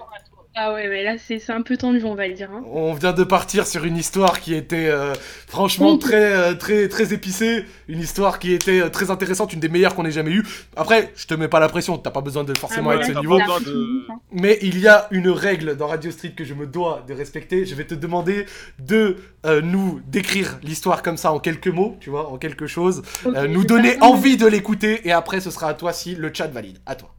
Ah 0.59 0.73
ouais, 0.73 0.87
mais 0.87 1.03
là 1.03 1.17
c'est 1.19 1.37
c'est 1.37 1.51
un 1.51 1.61
peu 1.61 1.77
tendu, 1.77 2.03
on 2.03 2.15
va 2.15 2.27
le 2.27 2.33
dire. 2.33 2.49
Hein. 2.51 2.63
On 2.71 2.93
vient 2.95 3.13
de 3.13 3.23
partir 3.23 3.67
sur 3.67 3.85
une 3.85 3.95
histoire 3.95 4.39
qui 4.39 4.55
était 4.55 4.87
euh, 4.87 5.13
franchement 5.47 5.97
très, 5.99 6.33
euh, 6.33 6.53
très, 6.55 6.87
très 6.87 7.13
épicée, 7.13 7.63
une 7.87 7.99
histoire 7.99 8.39
qui 8.39 8.53
était 8.53 8.79
euh, 8.81 8.89
très 8.89 9.11
intéressante, 9.11 9.53
une 9.53 9.59
des 9.59 9.69
meilleures 9.69 9.93
qu'on 9.93 10.05
ait 10.05 10.11
jamais 10.11 10.31
eues. 10.31 10.43
Après, 10.75 11.11
je 11.15 11.27
te 11.27 11.35
mets 11.35 11.47
pas 11.47 11.59
la 11.59 11.69
pression, 11.69 11.97
t'as 11.99 12.09
pas 12.09 12.21
besoin 12.21 12.43
de 12.43 12.57
forcément 12.57 12.89
Ah, 12.89 12.95
être 12.95 13.05
ce 13.05 13.11
niveau. 13.19 13.37
de- 13.37 14.07
Mais 14.31 14.57
il 14.63 14.79
y 14.79 14.87
a 14.87 15.07
une 15.11 15.29
règle 15.29 15.77
dans 15.77 15.87
Radio 15.87 16.09
Street 16.09 16.31
que 16.35 16.43
je 16.43 16.55
me 16.55 16.65
dois 16.65 17.03
de 17.07 17.13
respecter. 17.13 17.65
Je 17.67 17.75
vais 17.75 17.85
te 17.85 17.93
demander 17.93 18.45
de 18.79 19.17
nous 19.63 20.01
décrire 20.07 20.57
l'histoire 20.63 21.03
comme 21.03 21.17
ça 21.17 21.31
en 21.31 21.39
quelques 21.39 21.67
mots, 21.67 21.97
tu 21.99 22.09
vois, 22.09 22.29
en 22.31 22.37
quelque 22.37 22.65
chose, 22.67 23.03
nous 23.47 23.63
donner 23.63 23.97
envie 24.01 24.37
de 24.37 24.47
l'écouter 24.47 25.07
et 25.07 25.11
après 25.11 25.39
ce 25.39 25.51
sera 25.51 25.69
à 25.69 25.73
toi 25.75 25.93
si 25.93 26.15
le 26.15 26.31
chat 26.33 26.47
valide. 26.47 26.79
À 26.87 26.95
toi. 26.95 27.13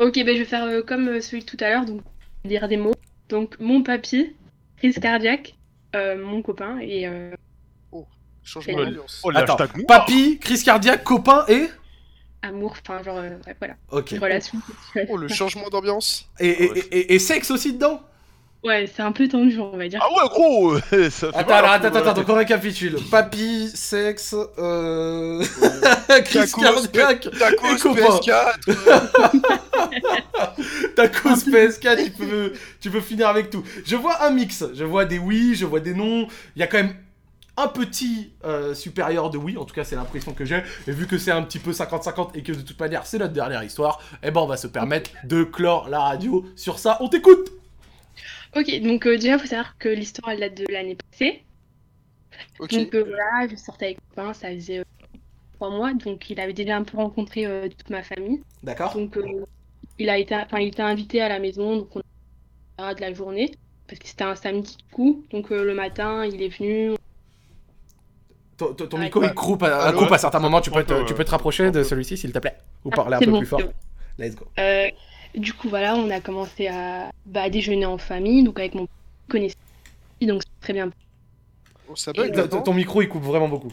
Ok, 0.00 0.14
bah 0.24 0.32
je 0.34 0.38
vais 0.40 0.44
faire 0.44 0.66
comme 0.86 1.20
celui 1.20 1.40
de 1.42 1.46
tout 1.46 1.56
à 1.60 1.68
l'heure, 1.70 1.84
donc 1.84 2.00
dire 2.44 2.68
des 2.68 2.76
mots. 2.76 2.94
Donc 3.28 3.58
mon 3.58 3.82
papy, 3.82 4.34
crise 4.76 4.98
cardiaque, 4.98 5.54
euh, 5.96 6.22
mon 6.22 6.42
copain 6.42 6.78
et. 6.80 7.06
Euh... 7.08 7.30
changement 8.42 8.78
et- 8.78 8.84
d'ambiance. 8.84 9.22
Oh, 9.24 9.30
Attends, 9.34 9.56
papy, 9.88 10.38
crise 10.38 10.62
cardiaque, 10.62 11.02
copain 11.04 11.44
et 11.48 11.68
Amour, 12.42 12.76
enfin 12.78 13.02
genre, 13.02 13.16
euh, 13.16 13.30
ouais, 13.46 13.56
voilà. 13.58 13.74
Ok. 13.90 14.12
Une 14.12 14.18
relation 14.18 14.58
sexuelle. 14.66 15.06
Oh, 15.10 15.16
le 15.16 15.28
changement 15.28 15.70
d'ambiance. 15.70 16.28
et, 16.38 16.48
et, 16.48 16.78
et- 16.98 17.14
et 17.14 17.18
sexe 17.18 17.50
aussi 17.50 17.72
dedans 17.72 18.02
Ouais, 18.64 18.90
c'est 18.94 19.02
un 19.02 19.12
peu 19.12 19.28
tendu, 19.28 19.58
on 19.60 19.76
va 19.76 19.86
dire. 19.88 20.00
Ah 20.02 20.08
ouais, 20.10 20.28
gros 20.30 20.78
ça 20.80 20.88
fait 20.90 21.26
Attends, 21.36 21.48
mal, 21.50 21.64
alors, 21.64 21.70
attends, 21.72 21.90
pour- 21.90 21.98
attends, 21.98 22.12
donc 22.14 22.28
on 22.30 22.34
récapitule. 22.34 22.96
Papy, 23.10 23.68
sexe, 23.74 24.34
euh... 24.58 25.44
crise 26.24 26.52
Tacos, 26.52 26.60
cardiaque 26.62 27.28
Tacos, 27.38 27.74
et 27.74 27.78
copain. 27.78 28.00
PS4. 28.00 28.54
Tacos 30.96 31.28
PS4, 31.50 32.04
tu 32.04 32.10
peux, 32.12 32.52
tu 32.80 32.90
peux 32.90 33.00
finir 33.00 33.28
avec 33.28 33.50
tout. 33.50 33.62
Je 33.84 33.96
vois 33.96 34.24
un 34.24 34.30
mix. 34.30 34.64
Je 34.74 34.84
vois 34.84 35.04
des 35.04 35.18
oui, 35.18 35.54
je 35.54 35.66
vois 35.66 35.80
des 35.80 35.92
non. 35.92 36.26
Il 36.56 36.60
y 36.60 36.62
a 36.62 36.66
quand 36.66 36.78
même 36.78 36.94
un 37.56 37.68
petit 37.68 38.32
euh, 38.46 38.74
supérieur 38.74 39.28
de 39.28 39.36
oui. 39.36 39.58
En 39.58 39.66
tout 39.66 39.74
cas, 39.74 39.84
c'est 39.84 39.96
l'impression 39.96 40.32
que 40.32 40.46
j'ai. 40.46 40.62
Et 40.86 40.92
vu 40.92 41.06
que 41.06 41.18
c'est 41.18 41.30
un 41.32 41.42
petit 41.42 41.58
peu 41.58 41.72
50-50 41.72 42.30
et 42.34 42.42
que 42.42 42.52
de 42.52 42.62
toute 42.62 42.80
manière, 42.80 43.04
c'est 43.04 43.18
notre 43.18 43.34
dernière 43.34 43.62
histoire, 43.62 44.00
eh 44.22 44.30
ben, 44.30 44.40
on 44.40 44.46
va 44.46 44.56
se 44.56 44.66
permettre 44.68 45.10
de 45.24 45.44
clore 45.44 45.88
la 45.90 46.00
radio 46.00 46.44
sur 46.56 46.78
ça. 46.78 46.96
On 47.00 47.08
t'écoute 47.08 47.50
Ok, 48.56 48.80
donc 48.82 49.06
euh, 49.06 49.16
déjà, 49.16 49.38
faut 49.38 49.46
savoir 49.46 49.76
que 49.78 49.88
l'histoire 49.88 50.30
elle 50.30 50.40
date 50.40 50.54
de 50.54 50.72
l'année 50.72 50.96
passée. 51.10 51.42
Ok. 52.58 52.72
Donc 52.72 52.94
euh, 52.94 53.04
voilà, 53.04 53.48
je 53.50 53.56
sortais 53.56 53.86
avec 53.86 53.98
mon 53.98 54.22
copain, 54.22 54.34
ça 54.34 54.48
faisait 54.50 54.78
euh, 54.78 54.84
trois 55.54 55.70
mois, 55.70 55.92
donc 55.94 56.30
il 56.30 56.40
avait 56.40 56.52
déjà 56.52 56.76
un 56.76 56.84
peu 56.84 56.96
rencontré 56.96 57.46
euh, 57.46 57.68
toute 57.68 57.90
ma 57.90 58.02
famille. 58.02 58.42
D'accord. 58.62 58.94
Donc 58.94 59.16
euh, 59.16 59.44
il 59.98 60.08
a 60.08 60.18
été, 60.18 60.34
enfin 60.34 60.58
il 60.58 60.68
était 60.68 60.82
invité 60.82 61.20
à 61.20 61.28
la 61.28 61.38
maison, 61.38 61.76
donc 61.78 61.96
on 61.96 62.02
a 62.78 62.94
de 62.94 63.00
la 63.00 63.12
journée 63.12 63.52
parce 63.86 63.98
que 63.98 64.08
c'était 64.08 64.24
un 64.24 64.34
samedi 64.34 64.76
du 64.76 64.94
coup. 64.94 65.24
Donc 65.30 65.50
euh, 65.52 65.64
le 65.64 65.74
matin, 65.74 66.24
il 66.24 66.42
est 66.42 66.48
venu. 66.48 66.92
Ton, 68.56 68.74
Ah, 68.92 68.98
micro, 68.98 69.22
il 69.24 69.34
coupe 69.34 69.64
à, 69.64 69.92
coupe 69.92 70.12
à 70.12 70.18
certains 70.18 70.38
moments. 70.38 70.60
Tu 70.60 70.70
peux, 70.70 70.84
te, 70.84 70.92
tu 70.92 70.94
ouais. 70.94 71.14
peux 71.14 71.24
te 71.24 71.30
rapprocher 71.30 71.72
de 71.72 71.82
celui-ci, 71.82 72.16
s'il 72.16 72.32
te 72.32 72.38
plaît 72.38 72.56
Ou 72.84 72.90
Ah, 72.92 72.96
parler 72.96 73.16
un 73.16 73.20
peu 73.20 73.38
plus 73.38 73.46
fort. 73.46 73.60
Let's 74.16 74.36
go. 74.36 74.46
Euh, 75.34 75.38
du 75.38 75.52
coup 75.52 75.68
voilà, 75.68 75.96
on 75.96 76.10
a 76.10 76.20
commencé 76.20 76.68
à 76.68 77.10
bah, 77.26 77.50
déjeuner 77.50 77.86
en 77.86 77.98
famille, 77.98 78.42
donc 78.42 78.58
avec 78.58 78.74
mon 78.74 78.88
connaisseur, 79.28 79.58
donc 80.22 80.42
c'est 80.42 80.60
très 80.60 80.72
bien. 80.72 80.90
Oh, 81.88 81.96
ça 81.96 82.12
Et, 82.14 82.30
bug 82.30 82.38
euh, 82.38 82.46
Ton- 82.62 82.72
micro, 82.72 83.02
il 83.02 83.08
coupe 83.08 83.22
vraiment 83.22 83.48
beaucoup. 83.48 83.72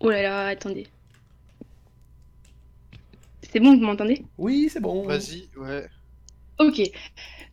Oh 0.00 0.10
là 0.10 0.22
là, 0.22 0.46
attendez. 0.48 0.86
C'est 3.42 3.60
bon, 3.60 3.76
vous 3.76 3.84
m'entendez? 3.84 4.22
Oui, 4.36 4.68
c'est 4.70 4.80
bon. 4.80 5.04
Vas-y, 5.06 5.48
ouais. 5.56 5.86
Ok. 6.58 6.82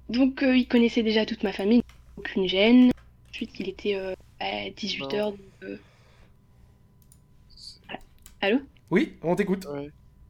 Donc, 0.09 0.43
euh, 0.43 0.57
il 0.57 0.67
connaissait 0.67 1.03
déjà 1.03 1.25
toute 1.25 1.43
ma 1.43 1.53
famille, 1.53 1.83
aucune 2.17 2.47
gêne. 2.47 2.91
Ensuite, 3.29 3.59
il 3.59 3.69
était 3.69 3.95
euh, 3.95 4.13
à 4.39 4.69
18h. 4.69 5.33
Allô? 8.41 8.59
Oui, 8.89 9.13
on 9.21 9.35
t'écoute. 9.35 9.67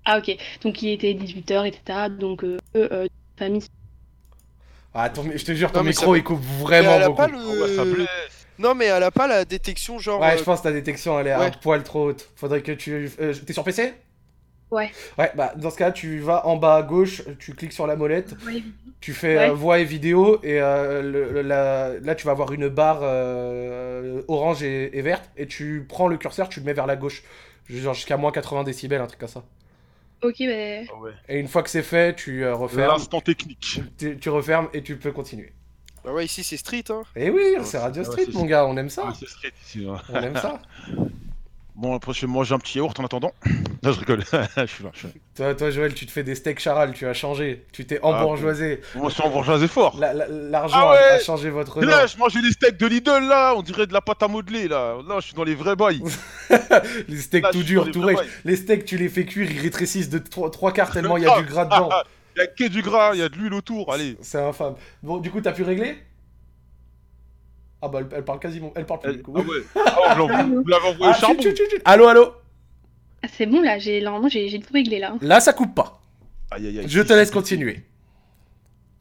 Ah, 0.06 0.18
ok. 0.18 0.36
Donc, 0.64 0.82
il 0.82 0.90
était 0.90 1.14
18h, 1.14 1.66
etc. 1.68 2.10
Donc, 2.10 2.44
euh, 2.44 2.58
eux, 2.76 2.90
euh, 2.92 3.08
famille. 3.38 3.64
Ah, 4.94 5.10
ton- 5.10 5.24
je 5.34 5.46
te 5.46 5.54
jure, 5.54 5.72
ton 5.72 5.80
Non, 5.80 5.84
mais 5.86 5.90
micro, 5.92 6.14
ça- 6.14 6.18
il 6.18 6.24
coupe 6.24 6.42
vraiment 6.60 6.92
elle 6.92 7.04
a 7.04 7.08
beaucoup. 7.08 7.18
pas 7.18 7.28
le... 7.28 8.06
Non, 8.60 8.76
mais 8.76 8.86
elle 8.86 9.04
a 9.04 9.12
pas 9.12 9.26
la 9.28 9.46
détection 9.46 9.98
genre. 10.00 10.20
Ouais, 10.22 10.34
euh, 10.34 10.38
je 10.38 10.44
pense 10.44 10.60
que 10.60 10.64
ta 10.64 10.72
détection, 10.72 11.20
elle 11.20 11.28
est 11.28 11.32
un 11.32 11.50
poil 11.52 11.82
trop 11.84 12.10
haute. 12.10 12.30
Faudrait 12.36 12.62
que 12.62 12.72
tu... 12.74 13.10
euh, 13.20 13.34
T'es 13.34 13.54
sur 13.54 13.64
PC 13.64 13.94
Ouais. 14.70 14.90
Ouais, 15.18 15.32
bah 15.36 15.54
dans 15.58 15.70
ce 15.70 15.78
cas, 15.78 15.92
tu 15.92 16.20
vas 16.20 16.46
en 16.48 16.56
bas 16.58 16.76
à 16.76 16.84
gauche, 16.84 17.24
tu 17.40 17.54
cliques 17.54 17.74
sur 17.74 17.88
la 17.88 17.98
molette, 17.98 18.36
Ouais. 18.46 18.64
tu 19.02 19.12
fais 19.14 19.36
Ouais. 19.38 19.50
euh, 19.50 19.54
voix 19.54 19.80
et 19.80 19.84
vidéo, 19.84 20.40
et 20.44 20.62
euh, 20.62 21.02
le- 21.02 21.30
le- 21.32 21.42
la- 21.42 22.00
là 22.00 22.16
tu 22.16 22.26
vas 22.26 22.32
avoir 22.32 22.54
une 22.54 22.70
barre 22.70 23.00
euh, 23.02 24.22
orange 24.30 24.64
et, 24.64 24.98
et 24.98 25.02
verte, 25.02 25.30
et 25.36 25.46
tu 25.48 25.86
prends 25.90 26.08
le 26.08 26.16
curseur, 26.18 26.48
tu 26.48 26.62
le 26.62 26.66
mets 26.66 26.72
vers 26.74 26.88
la 26.88 26.96
gauche, 26.96 27.24
genre 27.70 27.94
jusqu'à 27.94 28.16
moins 28.16 28.32
80 28.32 28.64
décibels, 28.64 29.02
un 29.02 29.08
truc 29.08 29.20
comme 29.20 29.28
ça. 29.30 29.44
Ok, 30.24 30.36
bah. 30.40 31.14
Et 31.30 31.40
une 31.40 31.48
fois 31.48 31.64
que 31.64 31.70
c'est 31.70 31.84
fait, 31.84 32.16
tu 32.16 32.44
euh, 32.44 32.56
refermes. 32.56 32.94
L'instant 32.94 33.22
technique. 33.22 33.82
Tu, 33.98 34.18
tu 34.20 34.30
refermes 34.30 34.70
et 34.74 34.82
tu 34.84 34.98
peux 34.98 35.12
continuer. 35.12 35.54
Bah 36.04 36.14
ouais, 36.14 36.26
ici 36.26 36.44
c'est 36.44 36.58
street, 36.58 36.86
hein. 36.90 37.04
Et 37.16 37.30
oui, 37.30 37.42
c'est 37.64 37.78
Radio 37.78 38.04
ouais, 38.04 38.10
Street, 38.10 38.26
mon 38.34 38.46
gars, 38.46 38.66
on 38.66 38.76
aime 38.78 38.90
ça. 38.90 39.06
Ouais, 39.06 39.14
c'est 39.20 39.28
street 39.28 39.54
ici. 39.64 39.86
ouais. 39.86 39.98
On 40.10 40.22
aime 40.22 40.36
ça. 40.36 40.60
Bon, 41.76 41.96
après, 41.96 42.14
je 42.14 42.22
vais 42.22 42.28
manger 42.32 42.54
un 42.54 42.60
petit 42.60 42.78
yaourt 42.78 43.00
en 43.00 43.06
attendant. 43.06 43.32
Non, 43.84 43.94
je 43.94 44.00
rigole. 44.00 44.24
je 44.58 44.66
suis 44.68 44.84
là. 44.84 44.92
Je 44.94 44.98
suis 45.00 45.08
là. 45.08 45.14
Toi, 45.36 45.56
toi, 45.56 45.72
Joël, 45.72 45.96
tu 45.96 46.06
te 46.06 46.12
fais 46.12 46.22
des 46.22 46.36
steaks 46.36 46.60
charal, 46.60 46.94
tu 46.94 47.08
as 47.08 47.14
changé, 47.16 47.66
tu 47.72 47.84
t'es 47.88 48.00
embourgeoisé. 48.04 48.82
Moi, 48.94 49.10
je 49.10 49.16
suis 49.16 49.24
embourgeoisé 49.24 49.68
fort. 49.68 49.98
La- 50.00 50.14
la- 50.14 50.28
L'argent 50.28 50.76
Ah 50.80 50.90
a- 50.90 50.92
ouais 50.92 51.12
a 51.14 51.20
changé 51.20 51.50
votre 51.50 51.82
nom. 51.82 51.88
là, 51.88 52.06
je 52.06 52.16
mangeais 52.18 52.44
des 52.44 52.52
steaks 52.52 52.78
de 52.78 52.86
Lidl 52.86 53.28
là, 53.28 53.56
on 53.58 53.64
dirait 53.64 53.88
de 53.88 53.94
la 53.94 54.02
pâte 54.02 54.22
à 54.22 54.28
modeler 54.28 54.68
là. 54.68 54.98
Là, 55.10 55.16
je 55.20 55.26
suis 55.26 55.34
dans 55.34 55.44
les 55.44 55.56
vrais 55.56 55.76
bails. 55.76 56.04
Les 57.08 57.18
steaks 57.18 57.42
Là, 57.44 57.50
tout 57.52 57.64
durs, 57.64 57.90
tout 57.90 58.02
bails. 58.04 58.18
Les 58.46 58.56
steaks, 58.56 58.86
tu 58.86 58.98
les 58.98 59.10
fais 59.10 59.26
cuire, 59.26 59.50
ils 59.52 59.60
rétrécissent 59.62 60.10
de 60.10 60.20
3, 60.20 60.74
quarts 60.74 60.92
tellement 60.92 61.18
il 61.18 61.24
y 61.24 61.28
a 61.28 61.42
du 61.42 61.48
gras 61.48 61.66
dedans. 61.66 61.90
Il 62.38 62.40
y 62.40 62.44
a 62.44 62.48
que 62.48 62.64
du 62.72 62.82
gras, 62.82 63.12
il 63.14 63.20
y 63.20 63.24
a 63.24 63.28
de 63.28 63.36
l'huile 63.36 63.54
autour, 63.54 63.92
allez. 63.92 64.16
C'est 64.22 64.40
infâme. 64.42 64.76
Bon, 65.04 65.18
du 65.18 65.30
coup, 65.30 65.42
t'as 65.42 65.52
pu 65.52 65.64
régler? 65.64 65.98
Ah 67.82 67.88
bah 67.88 68.00
elle, 68.02 68.08
elle 68.16 68.24
parle 68.26 68.40
quasiment, 68.40 68.72
elle 68.76 68.86
parle 68.86 69.00
plus. 69.02 69.16
du 69.18 69.24
coup. 69.24 69.34
Ah 69.36 69.40
ouais. 69.42 69.64
Ah, 69.76 70.16
vous 70.46 70.64
l'avez- 70.68 70.88
envoyé 70.88 71.14
Ah, 71.16 71.20
charbon. 71.20 71.42
chut, 71.42 71.56
chut, 71.58 71.70
chut. 71.70 71.82
Allô, 71.86 72.08
allô. 72.08 72.34
Ah, 73.24 73.28
c'est 73.32 73.46
bon 73.46 73.62
là, 73.62 73.78
j'ai 73.80 74.02
normalement 74.02 74.30
j'ai 74.30 74.60
tout 74.60 74.74
réglé 74.74 75.00
là. 75.00 75.14
Là, 75.22 75.40
ça 75.40 75.54
coupe 75.54 75.74
pas. 75.76 76.00
Aïe, 76.52 76.68
aïe, 76.68 76.80
aïe. 76.80 76.86
Je 76.88 77.02
te 77.02 77.14
laisse 77.14 77.32
continuer. 77.32 77.84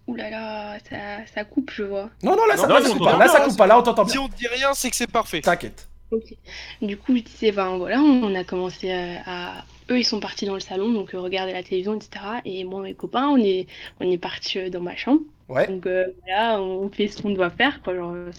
Ouh 0.07 0.15
là 0.15 0.31
là, 0.31 0.79
ça, 0.89 0.97
ça 1.33 1.45
coupe, 1.45 1.71
je 1.73 1.85
vois. 1.85 2.11
Non, 2.23 2.37
non, 2.37 2.47
là, 2.47 2.57
ça, 2.57 2.67
Non, 2.67 2.75
là, 2.75 2.81
non, 2.81 2.87
ça 2.87 2.93
on 2.93 2.99
coupe 2.99 3.05
pas. 3.07 3.19
Là, 3.19 3.29
ça 3.29 3.41
coupe 3.41 3.57
pas. 3.57 3.67
Là, 3.67 3.79
on 3.79 3.83
t'entend 3.83 4.05
Si 4.07 4.13
bien. 4.17 4.23
on 4.23 4.29
te 4.29 4.37
dit 4.37 4.47
rien, 4.49 4.73
c'est 4.75 4.91
que 4.91 4.97
c'est 4.97 5.11
parfait. 5.11 5.41
T'inquiète. 5.41 5.89
Ok. 6.11 6.35
Du 6.83 6.97
coup, 6.97 7.17
je 7.17 7.23
disais, 7.23 7.53
ben 7.53 7.77
voilà, 7.77 8.01
on 8.01 8.35
a 8.35 8.43
commencé 8.45 8.91
euh, 8.91 9.15
à. 9.27 9.65
Eux, 9.91 9.99
ils 9.99 10.05
sont 10.05 10.19
partis 10.21 10.47
dans 10.47 10.55
le 10.55 10.61
salon, 10.61 10.91
donc 10.93 11.15
euh, 11.15 11.21
regarder 11.21 11.53
la 11.53 11.63
télévision, 11.63 11.95
etc. 11.95 12.11
Et 12.45 12.65
moi, 12.65 12.83
mes 12.83 12.95
copains, 12.95 13.29
on 13.29 13.37
est, 13.39 13.67
on 14.01 14.11
est 14.11 14.19
partis 14.19 14.71
dans 14.71 14.81
ma 14.81 14.97
chambre. 14.97 15.21
Ouais. 15.49 15.67
Donc 15.69 15.87
euh, 15.87 16.07
voilà, 16.27 16.61
on 16.61 16.89
fait 16.91 17.07
ce 17.09 17.23
qu'on 17.23 17.31
doit 17.31 17.51
faire. 17.51 17.81
Quoi. 17.83 17.95
Genre, 17.95 18.13
euh, 18.15 18.31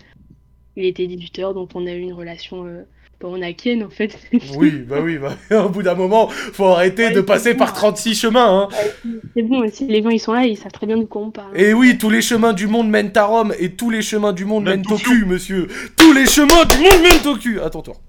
il 0.75 0.85
était 0.85 1.05
18h, 1.07 1.53
donc 1.53 1.69
on 1.75 1.85
a 1.87 1.91
eu 1.93 1.99
une 2.01 2.13
relation. 2.13 2.65
euh, 2.65 2.83
Bon, 3.19 3.37
on 3.37 3.41
a 3.43 3.53
Ken 3.53 3.83
en 3.83 3.89
fait. 3.91 4.17
Oui, 4.57 4.71
bah 4.79 4.99
oui, 4.99 5.19
bah, 5.19 5.37
au 5.65 5.69
bout 5.69 5.83
d'un 5.83 5.93
moment, 5.93 6.27
faut 6.29 6.65
arrêter 6.65 7.11
de 7.11 7.21
passer 7.21 7.53
par 7.53 7.71
36 7.71 8.15
chemins, 8.15 8.67
hein. 8.73 8.91
C'est 9.35 9.43
bon, 9.43 9.63
si 9.71 9.85
les 9.85 10.01
gens 10.01 10.09
ils 10.09 10.19
sont 10.19 10.33
là, 10.33 10.45
ils 10.45 10.57
savent 10.57 10.71
très 10.71 10.87
bien 10.87 10.97
de 10.97 11.03
quoi 11.05 11.21
on 11.21 11.29
parle. 11.29 11.55
Et 11.55 11.71
oui, 11.75 11.99
tous 11.99 12.09
les 12.09 12.23
chemins 12.23 12.51
du 12.53 12.65
monde 12.65 12.89
mènent 12.89 13.11
à 13.15 13.25
Rome, 13.25 13.53
et 13.59 13.73
tous 13.75 13.91
les 13.91 14.01
chemins 14.01 14.33
du 14.33 14.45
monde 14.45 14.63
mènent 14.63 14.83
au 14.89 14.97
cul, 14.97 15.25
monsieur. 15.25 15.67
Tous 15.97 16.13
les 16.13 16.25
chemins 16.25 16.65
du 16.65 16.77
monde 16.77 17.01
mènent 17.03 17.27
au 17.31 17.37
cul. 17.37 17.59
À 17.61 17.69
ton 17.69 17.83
tour. 17.83 18.01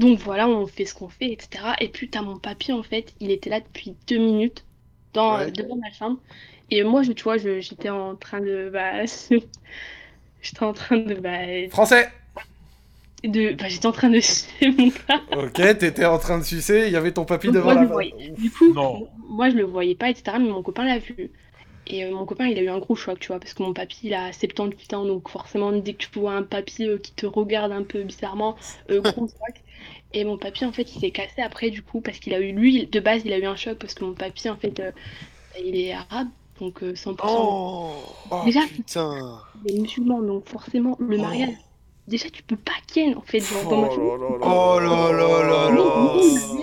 Donc 0.00 0.18
voilà, 0.18 0.48
on 0.48 0.66
fait 0.66 0.84
ce 0.86 0.94
qu'on 0.96 1.08
fait, 1.08 1.30
etc. 1.30 1.66
Et 1.80 1.86
puis 1.88 2.08
t'as 2.10 2.22
mon 2.22 2.36
papy 2.36 2.72
en 2.72 2.82
fait, 2.82 3.14
il 3.20 3.30
était 3.30 3.50
là 3.50 3.60
depuis 3.60 3.94
deux 4.08 4.18
minutes 4.18 4.64
dans, 5.12 5.38
Ouais. 5.38 5.52
devant 5.52 5.76
ma 5.76 5.92
chambre. 5.96 6.18
Et 6.72 6.82
moi, 6.82 7.04
je, 7.04 7.12
tu 7.12 7.22
vois, 7.22 7.36
je- 7.36 7.60
j'étais 7.60 7.90
en 7.90 8.16
train 8.16 8.40
de. 8.40 8.68
Bah, 8.72 9.04
j'étais 10.44 10.62
en 10.62 10.72
train 10.72 10.98
de. 10.98 11.14
Bah, 11.14 11.38
Français. 11.70 12.08
de 13.24 13.52
bah, 13.52 13.68
j'étais 13.68 13.86
en 13.86 13.92
train 13.92 14.10
de 14.10 14.20
sucer 14.20 14.70
mon 14.78 14.88
gars. 14.88 15.22
Ok, 15.32 15.78
t'étais 15.78 16.04
en 16.04 16.18
train 16.18 16.38
de 16.38 16.44
sucer, 16.44 16.84
il 16.86 16.92
y 16.92 16.96
avait 16.96 17.12
ton 17.12 17.24
papy 17.24 17.48
Donc, 17.48 17.56
devant 17.56 17.74
moi, 17.74 17.74
je 17.74 17.78
la 17.78 17.84
le 17.84 17.92
voyais. 17.92 18.30
Du 18.30 18.50
coup, 18.50 18.74
moi 19.28 19.50
je 19.50 19.56
le 19.56 19.64
voyais 19.64 19.94
pas, 19.94 20.10
etc. 20.10 20.36
Mais 20.40 20.50
mon 20.50 20.62
copain 20.62 20.84
l'a 20.84 20.98
vu. 20.98 21.30
Et 21.86 22.04
euh, 22.04 22.14
mon 22.14 22.24
copain, 22.24 22.46
il 22.46 22.58
a 22.58 22.62
eu 22.62 22.68
un 22.68 22.78
gros 22.78 22.96
choc, 22.96 23.18
tu 23.20 23.28
vois, 23.28 23.38
parce 23.38 23.52
que 23.52 23.62
mon 23.62 23.74
papy, 23.74 23.98
il 24.04 24.14
a 24.14 24.32
78 24.32 24.94
ans, 24.94 25.04
donc 25.04 25.28
forcément, 25.28 25.70
dès 25.72 25.92
que 25.92 25.98
tu 25.98 26.18
vois 26.18 26.32
un 26.32 26.42
papy 26.42 26.88
euh, 26.88 26.98
qui 26.98 27.12
te 27.12 27.26
regarde 27.26 27.72
un 27.72 27.82
peu 27.82 28.02
bizarrement, 28.04 28.56
euh, 28.90 29.02
gros 29.02 29.28
choc. 29.28 29.62
Et 30.14 30.24
mon 30.24 30.38
papy, 30.38 30.64
en 30.64 30.72
fait, 30.72 30.94
il 30.94 31.00
s'est 31.00 31.10
cassé 31.10 31.42
après, 31.42 31.70
du 31.70 31.82
coup, 31.82 32.00
parce 32.00 32.18
qu'il 32.18 32.32
a 32.34 32.40
eu, 32.40 32.52
lui, 32.52 32.86
de 32.86 33.00
base, 33.00 33.22
il 33.24 33.32
a 33.32 33.38
eu 33.38 33.44
un 33.44 33.56
choc, 33.56 33.78
parce 33.78 33.94
que 33.94 34.04
mon 34.04 34.14
papy, 34.14 34.48
en 34.48 34.56
fait, 34.56 34.80
euh, 34.80 34.92
il 35.62 35.76
est 35.76 35.92
arabe, 35.92 36.28
donc 36.60 36.82
euh, 36.82 36.92
100%. 36.94 37.16
Oh, 37.26 37.92
oh, 38.30 38.36
Déjà, 38.44 38.60
putain. 38.72 39.38
il 39.66 39.76
est 39.76 39.80
musulman, 39.80 40.20
donc 40.22 40.48
forcément, 40.48 40.96
le 41.00 41.16
mariage. 41.18 41.54
Déjà, 42.06 42.28
tu 42.28 42.42
peux 42.42 42.56
pas 42.56 42.72
ken, 42.92 43.16
en 43.16 43.22
fait, 43.22 43.40
genre, 43.40 43.64
dans 43.70 43.80
ma 43.80 43.88
famille. 43.88 44.10
Oh 44.42 44.78
là 44.78 45.10
là 45.10 45.42
là 45.42 45.70
là. 45.74 46.14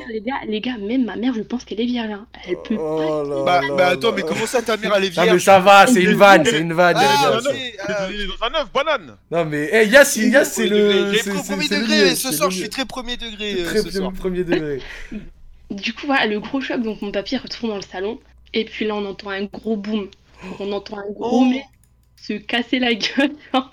les 0.10 0.22
gars, 0.22 0.36
les 0.48 0.62
gars, 0.62 0.78
même 0.78 1.06
ma 1.06 1.16
mère, 1.16 1.34
je 1.34 1.42
pense 1.42 1.66
qu'elle 1.66 1.82
est 1.82 1.86
vierge. 1.86 2.12
hein. 2.12 2.28
Elle 2.48 2.58
peut 2.62 2.76
pas. 2.78 3.24
Bah, 3.44 3.62
bah 3.76 3.88
attends, 3.88 4.12
mais 4.16 4.22
comment 4.22 4.46
ça 4.46 4.62
ta 4.62 4.78
mère 4.78 4.94
elle 4.96 5.06
est 5.06 5.18
Ah 5.18 5.24
vierge? 5.24 5.34
mais 5.34 5.40
ça 5.40 5.60
va, 5.60 5.88
c'est 5.88 6.04
une 6.04 6.14
vanne, 6.14 6.46
c'est 6.46 6.60
une 6.60 6.74
vanne. 6.74 6.96
Ah, 7.00 7.40
les 7.52 7.74
Il 8.14 8.22
est 8.22 8.28
dans 8.28 8.46
un 8.46 8.62
œuf, 8.62 8.72
banane. 8.72 9.18
Non 9.32 9.46
mais, 9.46 9.68
hey, 9.74 9.90
Yass, 9.90 10.16
Yass 10.16 10.54
c'est 10.54 10.68
le... 10.68 11.12
J'ai 11.12 11.20
c'est- 11.24 11.32
pris 11.32 11.42
premier 11.42 11.68
degré, 11.68 12.16
ce 12.16 12.32
soir 12.32 12.52
je 12.52 12.58
suis 12.60 12.70
très 12.70 12.86
premier 12.86 13.18
degré 13.18 13.62
euh, 13.62 13.66
Très 13.66 13.82
soir. 13.92 14.12
premier 14.14 14.44
degré. 14.44 14.80
Du 15.72 15.94
coup, 15.94 16.06
voilà, 16.06 16.28
le 16.28 16.40
gros 16.40 16.62
choc, 16.62 16.82
donc 16.84 17.02
mon 17.02 17.12
papy 17.12 17.38
retourne 17.38 17.70
dans 17.72 17.78
le 17.78 17.82
salon, 17.82 18.20
et 18.54 18.66
puis 18.66 18.86
là, 18.86 18.96
on 18.96 19.06
entend 19.06 19.30
un 19.32 19.46
gros 19.46 19.78
boom. 19.78 20.10
On 20.60 20.72
entend 20.72 20.98
un 21.00 21.12
gros 21.12 21.46
mec 21.46 21.66
se 22.16 22.34
casser 22.34 22.80
la 22.80 22.94
gueule. 22.96 23.36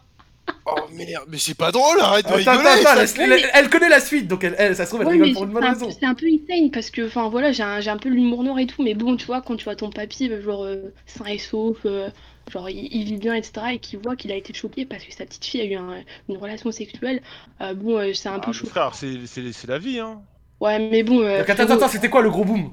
Oh 0.67 0.87
merde, 0.93 1.25
mais 1.29 1.39
c'est 1.39 1.55
pas 1.57 1.73
drôle, 1.73 1.99
arrête 2.01 2.27
de 2.27 2.35
Attends, 2.35 2.53
rigoler. 2.53 2.69
attends, 2.69 2.91
attends, 2.91 3.01
elle, 3.19 3.51
elle 3.55 3.71
connaît 3.71 3.89
la 3.89 4.01
suite, 4.01 4.29
donc 4.29 4.45
elle, 4.45 4.55
elle- 4.59 4.77
ça 4.77 4.85
se 4.85 4.91
trouve, 4.91 5.03
elle 5.03 5.09
Ouais, 5.09 5.13
rigole 5.15 5.31
pour 5.33 5.45
une 5.45 5.53
bonne 5.53 5.65
raison. 5.65 6.01
c'est 6.01 6.05
un 6.07 6.15
peu 6.15 6.27
insane 6.27 6.71
parce 6.73 6.91
que, 6.91 7.07
enfin 7.07 7.29
voilà, 7.29 7.53
j'ai 7.53 7.63
un, 7.63 7.97
peu 7.99 8.09
l'humour 8.09 8.43
noir 8.45 8.59
et 8.59 8.67
tout, 8.67 8.83
mais 8.83 8.95
bon, 8.95 9.17
tu 9.17 9.27
vois, 9.27 9.41
quand 9.43 9.57
tu 9.57 9.65
vois 9.65 9.77
ton 9.77 9.91
papy, 9.91 10.29
euh, 10.31 10.43
genre 10.43 10.65
euh, 10.65 10.93
sain 11.07 11.27
et 11.27 11.39
sauf, 11.39 11.79
euh, 11.87 12.11
genre 12.53 12.69
il, 12.69 12.87
il 12.95 13.05
vit 13.05 13.17
bien, 13.19 13.35
etc., 13.35 13.75
et 13.75 13.79
qu'il 13.79 13.99
voit 14.01 14.17
qu'il 14.17 14.33
a 14.33 14.37
été 14.37 14.53
choqué 14.55 14.85
parce 14.87 15.05
que 15.05 15.13
sa 15.15 15.25
petite 15.25 15.45
fille 15.45 15.61
a 15.61 15.65
eu 15.65 15.75
un- 15.77 16.03
une 16.29 16.37
relation 16.37 16.71
sexuelle, 16.73 17.23
euh, 17.61 17.75
bon, 17.75 17.97
euh, 17.99 18.13
c'est 18.15 18.29
un 18.29 18.41
peu 18.41 18.51
Ah, 18.51 18.53
chaud. 18.53 18.67
mon 18.67 18.71
frère, 18.71 18.95
c'est 18.95 19.67
la 19.67 19.79
vie, 19.79 19.99
hein. 20.01 20.23
Ouais, 20.61 20.79
mais 20.91 21.03
bon. 21.03 21.21
euh, 21.23 21.43
Donc 21.43 21.49
attends, 21.49 21.63
attends, 21.65 21.75
attends, 21.75 21.89
c'était 21.89 22.11
quoi 22.11 22.23
le 22.23 22.31
gros 22.31 22.45
boom? 22.45 22.73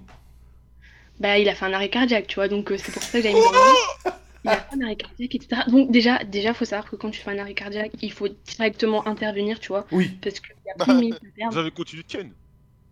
Bah, 1.20 1.38
il 1.40 1.48
a 1.50 1.56
fait 1.56 1.66
un 1.66 1.74
arrêt 1.74 1.90
cardiaque, 1.90 2.28
tu 2.28 2.36
vois, 2.36 2.48
donc 2.48 2.72
euh, 2.72 2.78
c'est 2.78 2.92
pour 2.92 3.02
ça 3.02 3.20
que 3.20 3.24
j'avais 3.24 3.36
mis 3.36 3.42
dans. 3.42 4.12
Il 4.44 4.50
a 4.50 4.58
fait 4.58 4.76
un 4.76 4.82
arrêt 4.82 4.96
cardiaque, 4.96 5.36
etc. 5.36 5.62
Donc, 5.68 5.92
déjà, 5.92 6.20
déjà, 6.24 6.54
faut 6.54 6.66
savoir 6.66 6.90
que 6.90 6.96
quand 6.96 7.10
tu 7.10 7.20
fais 7.22 7.32
un 7.32 7.40
arrêt 7.40 7.54
cardiaque, 7.54 7.92
il 8.02 8.12
faut 8.12 8.28
directement 8.58 9.08
intervenir, 9.08 9.60
tu 9.60 9.70
vois. 9.70 9.86
Oui. 9.92 10.12
Parce 10.22 10.40
qu'il 10.40 10.52
y 10.68 10.70
a 10.70 10.84
plus 10.84 10.94
de 10.94 11.00
minutes 11.00 11.16
à 11.16 11.36
perdre. 11.36 11.54
Vous 11.54 11.60
avez 11.60 11.72
continué 11.72 12.04
de 12.04 12.08
ken. 12.08 12.32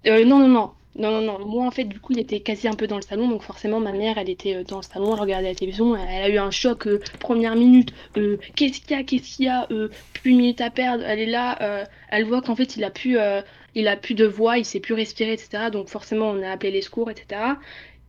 Euh, 0.08 0.26
non, 0.26 0.40
non, 0.40 0.48
non. 0.48 0.72
Non, 0.96 1.10
non, 1.12 1.22
non. 1.40 1.46
Moi, 1.46 1.66
en 1.66 1.72
fait, 1.72 1.86
du 1.86 2.00
coup, 2.00 2.14
il 2.14 2.20
était 2.20 2.40
quasi 2.40 2.68
un 2.68 2.74
peu 2.76 2.88
dans 2.88 2.96
le 2.98 3.02
salon. 3.02 3.28
Donc, 3.28 3.42
forcément, 3.44 3.80
ma 3.80 3.92
mère, 3.92 4.18
elle 4.18 4.30
était 4.30 4.56
euh, 4.56 4.64
dans 4.64 4.78
le 4.78 4.84
salon, 4.84 5.14
elle 5.14 5.20
regardait 5.22 5.50
la 5.50 5.56
télévision. 5.56 5.96
Elle 5.96 6.24
a 6.24 6.30
eu 6.30 6.38
un 6.38 6.52
choc, 6.52 6.88
euh, 6.88 7.00
première 7.20 7.56
minute. 7.56 7.94
Euh, 8.18 8.38
qu'est-ce 8.56 8.80
qu'il 8.82 8.96
y 8.98 9.00
a 9.00 9.04
Qu'est-ce 9.04 9.36
qu'il 9.36 9.46
y 9.46 9.50
a 9.50 9.68
euh, 9.72 9.90
Plus 10.14 10.32
une 10.32 10.38
minute 10.38 10.62
à 10.62 10.70
perdre. 10.70 11.04
Elle 11.06 11.20
est 11.20 11.26
là. 11.26 11.58
euh, 11.62 11.84
elle 12.10 12.26
voit 12.26 12.42
qu'en 12.42 12.56
fait, 12.56 12.78
il 12.78 12.84
a 12.84 12.90
plus, 12.92 13.18
euh, 13.18 13.42
il 13.76 13.88
a 13.88 13.96
plus 13.98 14.14
de 14.14 14.26
voix, 14.26 14.58
il 14.60 14.66
sait 14.66 14.80
plus 14.80 14.94
respirer, 14.94 15.34
etc. 15.34 15.70
Donc, 15.72 15.90
forcément, 15.90 16.30
on 16.30 16.42
a 16.44 16.50
appelé 16.52 16.72
les 16.72 16.82
secours, 16.84 17.10
etc. 17.10 17.42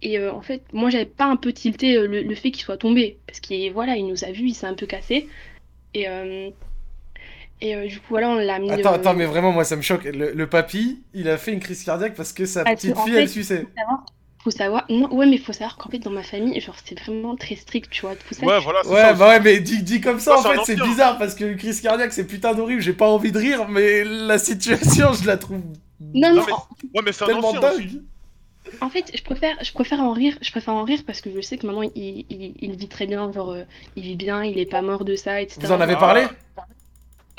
Et 0.05 0.19
euh, 0.19 0.33
en 0.33 0.43
fait, 0.43 0.63
moi, 0.73 0.91
j'avais 0.91 1.07
pas 1.07 1.25
un 1.25 1.37
peu 1.37 1.53
tilté 1.53 1.97
euh, 1.97 2.07
le, 2.07 2.23
le 2.23 2.35
fait 2.37 2.51
qu'il 2.53 2.63
soit 2.63 2.77
tombé. 2.77 3.19
Parce 3.27 3.41
qu'il 3.41 3.73
voilà, 3.73 3.97
il 3.97 4.07
nous 4.07 4.23
a 4.25 4.31
vus, 4.31 4.49
il 4.49 4.55
s'est 4.55 4.67
un 4.67 4.75
peu 4.75 4.87
cassé. 4.87 5.29
Et, 5.95 6.09
euh, 6.09 6.51
et 7.61 7.75
euh, 7.75 7.87
du 7.87 7.99
coup, 7.99 8.07
voilà, 8.11 8.29
on 8.31 8.35
l'a 8.37 8.59
mis. 8.59 8.71
Attends, 8.71 8.93
euh, 8.93 8.97
attends, 8.97 9.15
mais 9.15 9.25
vraiment, 9.27 9.51
moi 9.53 9.65
ça 9.65 9.77
me 9.77 9.83
choque. 9.83 10.05
Le, 10.05 10.33
le 10.33 10.47
papy, 10.47 11.03
il 11.15 11.29
a 11.29 11.39
fait 11.39 11.53
une 11.53 11.61
crise 11.61 11.83
cardiaque 11.85 12.15
parce 12.15 12.33
que 12.33 12.45
sa 12.47 12.65
Parce 12.65 12.83
petite 12.83 12.97
fille, 12.99 13.13
fait, 13.15 13.23
elle 13.23 13.29
suçait. 13.29 13.63
Faut 13.63 13.71
savoir, 13.77 14.07
faut 14.45 14.51
savoir, 14.51 14.85
non, 14.91 15.15
ouais, 15.15 15.25
mais 15.27 15.39
faut 15.39 15.53
savoir 15.55 15.79
qu'en 15.79 15.89
fait, 15.89 16.01
dans 16.01 16.11
ma 16.11 16.23
famille, 16.23 16.61
genre, 16.61 16.77
c'est 16.85 16.99
vraiment 17.01 17.35
très 17.37 17.57
strict, 17.57 17.89
tu 17.91 18.03
vois. 18.03 18.15
Tout 18.17 18.35
ça, 18.35 18.45
Ouais, 18.45 18.61
voilà, 18.61 18.81
c'est 18.83 18.91
Ouais, 18.91 19.01
ça. 19.01 19.13
bah 19.15 19.29
ouais, 19.31 19.41
mais 19.41 19.61
dit, 19.61 19.83
dit 19.83 20.01
comme 20.03 20.21
ça, 20.21 20.39
en 20.39 20.43
fait, 20.43 20.59
c'est 20.67 20.77
bizarre 20.83 21.17
parce 21.17 21.35
que 21.35 21.45
une 21.45 21.57
crise 21.57 21.81
cardiaque, 21.81 22.13
c'est 22.13 22.27
putain 22.27 22.53
d'horrible. 22.53 22.83
J'ai 22.83 22.93
pas 22.93 23.09
envie 23.09 23.33
de 23.33 23.39
rire, 23.39 23.69
mais 23.69 24.05
la 24.05 24.37
situation, 24.39 25.13
je 25.15 25.27
la 25.27 25.39
trouve 25.39 25.63
Non, 26.01 26.35
non, 26.35 26.45
mais- 26.47 26.53
Ouais, 26.95 27.03
mais 27.07 27.13
c'est 27.13 27.25
un 27.25 27.27
tellement 27.29 27.49
ancien 27.49 27.61
dingue. 27.61 27.77
aussi. 27.79 28.03
En 28.81 28.91
fait, 28.91 29.11
je 29.17 29.23
préfère, 29.23 29.57
je 29.63 29.73
préfère 29.73 30.01
en 30.01 30.13
rire, 30.13 30.37
je 30.43 30.51
préfère 30.51 30.75
en 30.75 30.85
rire 30.85 31.01
parce 31.07 31.21
que 31.21 31.31
je 31.31 31.41
sais 31.41 31.59
que 31.59 31.67
maintenant 31.67 31.83
il, 31.83 32.27
il, 32.31 32.55
il 32.61 32.77
vit 32.77 32.89
très 32.89 33.07
bien, 33.07 33.31
genre 33.33 33.51
euh, 33.53 33.65
il 33.97 34.03
vit 34.03 34.17
bien, 34.17 34.45
il 34.45 34.59
est 34.59 34.67
pas 34.67 34.83
mort 34.83 35.05
de 35.05 35.17
ça, 35.17 35.41
etc. 35.41 35.67
Vous 35.67 35.73
en 35.73 35.81
avez 35.81 35.97
parlé? 35.97 36.27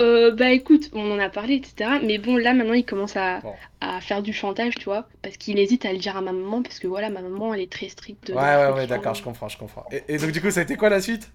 Euh, 0.01 0.31
bah 0.35 0.51
écoute, 0.51 0.89
on 0.93 1.09
en 1.11 1.19
a 1.19 1.29
parlé, 1.29 1.55
etc. 1.55 1.99
Mais 2.03 2.17
bon, 2.17 2.35
là 2.35 2.53
maintenant 2.53 2.73
il 2.73 2.85
commence 2.85 3.15
à, 3.15 3.41
à 3.79 4.01
faire 4.01 4.21
du 4.21 4.33
chantage, 4.33 4.75
tu 4.75 4.85
vois, 4.85 5.07
parce 5.21 5.37
qu'il 5.37 5.57
hésite 5.57 5.85
à 5.85 5.93
le 5.93 5.99
dire 5.99 6.17
à 6.17 6.21
ma 6.21 6.33
maman, 6.33 6.61
parce 6.61 6.79
que 6.79 6.87
voilà, 6.87 7.09
ma 7.09 7.21
maman 7.21 7.53
elle 7.53 7.61
est 7.61 7.71
très 7.71 7.87
stricte. 7.89 8.29
Ouais, 8.29 8.35
ouais, 8.35 8.71
ouais, 8.73 8.87
d'accord, 8.87 9.13
je 9.13 9.23
comprends, 9.23 9.47
je 9.47 9.57
comprends. 9.57 9.85
Et, 9.91 10.03
et 10.09 10.17
donc, 10.17 10.31
du 10.31 10.41
coup, 10.41 10.51
ça 10.51 10.59
a 10.61 10.63
été 10.63 10.75
quoi 10.75 10.89
la 10.89 11.01
suite? 11.01 11.31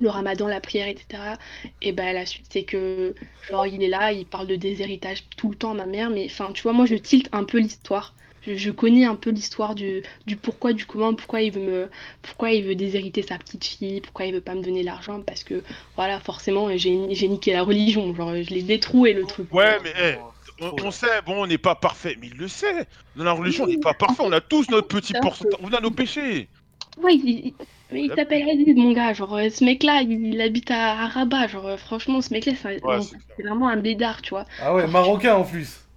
Le 0.00 0.08
ramadan, 0.10 0.46
la 0.46 0.60
prière, 0.60 0.86
etc. 0.88 1.34
Et 1.82 1.92
bah 1.92 2.12
la 2.12 2.24
suite 2.24 2.46
c'est 2.50 2.64
que, 2.64 3.14
genre 3.48 3.66
il 3.66 3.82
est 3.82 3.88
là, 3.88 4.12
il 4.12 4.26
parle 4.26 4.46
de 4.46 4.54
déshéritage 4.56 5.24
tout 5.36 5.50
le 5.50 5.56
temps 5.56 5.72
à 5.72 5.74
ma 5.74 5.86
mère, 5.86 6.10
mais 6.10 6.26
enfin, 6.26 6.52
tu 6.52 6.62
vois, 6.62 6.72
moi 6.72 6.86
je 6.86 6.94
tilte 6.94 7.28
un 7.32 7.44
peu 7.44 7.58
l'histoire. 7.58 8.14
Je, 8.48 8.54
je 8.56 8.70
connais 8.70 9.04
un 9.04 9.14
peu 9.16 9.30
l'histoire 9.30 9.74
du, 9.74 10.02
du 10.26 10.36
pourquoi, 10.36 10.72
du 10.72 10.86
comment, 10.86 11.14
pourquoi 11.14 11.42
il 11.42 11.52
veut 11.52 11.60
me, 11.60 11.90
pourquoi 12.22 12.50
il 12.52 12.64
veut 12.64 12.74
déshériter 12.74 13.22
sa 13.22 13.38
petite 13.38 13.64
fille, 13.64 14.00
pourquoi 14.00 14.26
il 14.26 14.34
veut 14.34 14.40
pas 14.40 14.54
me 14.54 14.62
donner 14.62 14.82
l'argent, 14.82 15.22
parce 15.22 15.44
que 15.44 15.62
voilà, 15.96 16.20
forcément, 16.20 16.68
j'ai 16.76 17.14
j'ai 17.14 17.28
niqué 17.28 17.52
la 17.52 17.62
religion, 17.62 18.14
genre 18.14 18.34
je 18.34 18.50
l'ai 18.50 18.62
détroué 18.62 19.12
le 19.12 19.24
truc. 19.26 19.52
Ouais, 19.52 19.78
mais 19.82 19.92
eh, 19.98 20.14
on, 20.60 20.72
on 20.86 20.90
sait, 20.90 21.22
bon, 21.26 21.42
on 21.42 21.46
n'est 21.46 21.58
pas 21.58 21.74
parfait, 21.74 22.16
mais 22.20 22.28
il 22.28 22.36
le 22.36 22.48
sait. 22.48 22.86
Dans 23.16 23.24
la 23.24 23.32
religion, 23.32 23.64
on 23.64 23.68
n'est 23.68 23.76
pas 23.76 23.94
parfait, 23.94 24.22
on 24.24 24.32
a 24.32 24.40
tous 24.40 24.68
notre 24.70 24.88
petit 24.88 25.14
pourcentage, 25.14 25.58
on 25.62 25.72
a 25.72 25.80
nos 25.80 25.90
péchés. 25.90 26.48
Ouais, 26.96 27.14
il, 27.14 27.28
il- 27.28 27.54
mais 27.90 28.04
il 28.04 28.12
s'appelle 28.14 28.42
Aziz, 28.48 28.74
mon 28.76 28.92
gars. 28.92 29.14
Genre, 29.14 29.38
ce 29.50 29.64
mec-là, 29.64 30.02
il, 30.02 30.34
il 30.34 30.40
habite 30.40 30.70
à, 30.70 31.06
Rabat. 31.06 31.46
Genre, 31.48 31.78
franchement, 31.78 32.20
ce 32.20 32.32
mec-là, 32.34 32.52
Ouais, 32.82 33.00
c'est 33.00 33.42
vraiment 33.42 33.68
un 33.68 33.76
bédard, 33.76 34.20
tu 34.20 34.30
vois. 34.30 34.44
Ah 34.60 34.74
ouais, 34.74 34.86
marocain 34.86 35.36
en 35.36 35.44
plus. 35.44 35.87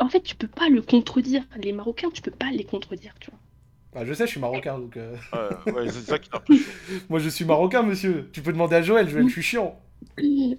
En 0.00 0.08
fait, 0.08 0.20
tu 0.22 0.36
peux 0.36 0.48
pas 0.48 0.68
le 0.68 0.82
contredire. 0.82 1.44
Les 1.56 1.72
Marocains, 1.72 2.10
tu 2.10 2.22
peux 2.22 2.30
pas 2.30 2.50
les 2.50 2.64
contredire, 2.64 3.14
tu 3.20 3.30
vois. 3.30 3.40
Ah, 3.94 4.04
je 4.04 4.12
sais, 4.14 4.24
je 4.26 4.30
suis 4.32 4.40
marocain, 4.40 4.78
donc... 4.78 4.96
euh, 4.96 5.16
Ouais, 5.66 5.72
ouais, 5.72 5.88
c'est 5.90 6.02
ça 6.02 6.18
qui 6.18 6.30
Moi, 7.08 7.18
je 7.20 7.28
suis 7.28 7.44
marocain, 7.44 7.82
monsieur. 7.82 8.30
Tu 8.32 8.42
peux 8.42 8.52
demander 8.52 8.76
à 8.76 8.82
Joël, 8.82 9.08
Joël, 9.08 9.26
je 9.26 9.32
suis 9.32 9.42
chiant. 9.42 9.80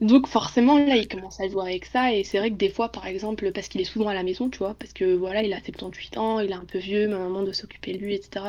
Donc 0.01 0.27
forcément 0.27 0.77
là 0.77 0.95
il 0.97 1.07
commence 1.07 1.39
à 1.39 1.47
jouer 1.47 1.61
avec 1.63 1.85
ça 1.85 2.13
et 2.13 2.23
c'est 2.23 2.37
vrai 2.39 2.49
que 2.51 2.55
des 2.55 2.69
fois 2.69 2.89
par 2.91 3.05
exemple 3.07 3.51
parce 3.51 3.67
qu'il 3.69 3.79
est 3.81 3.85
souvent 3.85 4.07
à 4.09 4.13
la 4.13 4.23
maison 4.23 4.49
tu 4.49 4.57
vois 4.59 4.73
parce 4.75 4.91
que 4.93 5.15
voilà 5.15 5.43
il 5.43 5.53
a 5.53 5.59
78 5.61 6.17
ans 6.17 6.39
il 6.39 6.51
est 6.51 6.53
un 6.53 6.65
peu 6.65 6.77
vieux 6.79 7.07
ma 7.07 7.17
maman 7.19 7.43
doit 7.43 7.53
s'occuper 7.53 7.93
de 7.93 7.97
lui 7.99 8.13
etc 8.15 8.45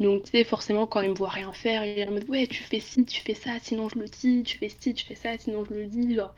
donc 0.00 0.24
tu 0.24 0.30
sais 0.32 0.44
forcément 0.44 0.86
quand 0.86 1.00
il 1.02 1.10
me 1.10 1.14
voit 1.14 1.28
rien 1.30 1.52
faire 1.52 1.84
il 1.84 1.98
est 1.98 2.08
en 2.08 2.12
mode 2.12 2.28
ouais 2.28 2.46
tu 2.46 2.62
fais 2.62 2.80
ci 2.80 3.04
tu 3.04 3.20
fais 3.22 3.34
ça 3.34 3.52
sinon 3.62 3.88
je 3.88 3.98
le 3.98 4.06
dis 4.06 4.42
tu 4.44 4.58
fais 4.58 4.68
ci 4.68 4.94
tu 4.94 5.04
fais 5.06 5.14
ça 5.14 5.36
sinon 5.38 5.64
je 5.68 5.74
le 5.74 5.86
dis 5.86 6.14
genre 6.14 6.34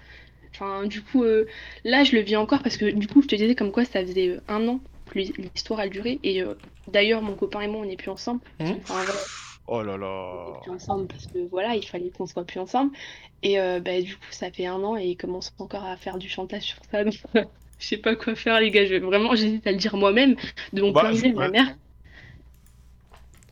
enfin 0.57 0.87
du 0.87 1.03
coup 1.03 1.25
euh, 1.25 1.47
là 1.85 2.05
je 2.05 2.13
le 2.17 2.23
vis 2.23 2.37
encore 2.37 2.63
parce 2.63 2.77
que 2.77 2.87
du 2.91 3.07
coup 3.09 3.23
je 3.23 3.29
te 3.29 3.35
disais 3.37 3.55
comme 3.55 3.73
quoi 3.73 3.85
ça 3.85 4.01
faisait 4.03 4.29
euh, 4.29 4.41
un 4.49 4.67
an 4.69 4.81
que 5.11 5.19
l'hi- 5.19 5.35
l'histoire 5.39 5.81
a 5.81 5.89
duré 5.89 6.21
et 6.23 6.43
euh, 6.43 6.55
d'ailleurs 6.89 7.23
mon 7.23 7.37
copain 7.37 7.61
et 7.61 7.69
moi 7.69 7.81
on 7.81 7.85
n'est 7.87 7.97
plus 7.97 8.11
ensemble 8.11 8.41
Mhm. 8.61 8.79
Enfin, 8.83 9.05
voilà. 9.05 9.21
Oh 9.69 9.83
là 9.83 9.97
là. 9.97 10.61
plus 10.63 10.71
ensemble 10.71 11.07
parce 11.09 11.27
que 11.27 11.39
voilà, 11.49 11.75
il 11.77 11.85
fallait 11.87 12.11
qu'on 12.11 12.27
soit 12.27 12.45
plus 12.45 12.61
ensemble. 12.61 12.97
Et 13.43 13.61
euh, 13.61 13.81
bah, 13.81 14.01
du 14.01 14.15
coup, 14.17 14.27
ça 14.31 14.51
fait 14.51 14.67
un 14.67 14.83
an 14.83 14.97
et 14.97 15.07
il 15.07 15.17
commence 15.17 15.53
encore 15.59 15.85
à 15.85 15.97
faire 15.97 16.19
du 16.19 16.29
chantage 16.29 16.63
sur 16.63 16.79
ça. 16.91 17.05
Donc, 17.05 17.15
je 17.79 17.87
sais 17.87 17.99
pas 17.99 18.17
quoi 18.17 18.35
faire, 18.35 18.61
les 18.61 18.71
gars. 18.71 18.87
Je, 18.87 18.95
vraiment, 18.97 19.35
j'hésite 19.35 19.67
à 19.67 19.73
le 19.73 19.79
dire 19.79 19.97
moi-même, 19.97 20.37
de 20.73 20.83
mon 20.83 20.93
Bah, 20.93 21.03
plein 21.03 21.13
gré, 21.15 21.29
je- 21.31 21.35
ma 21.35 21.49
mère. 21.49 21.77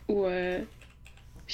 Ou. 0.08 0.24
Euh... 0.24 0.64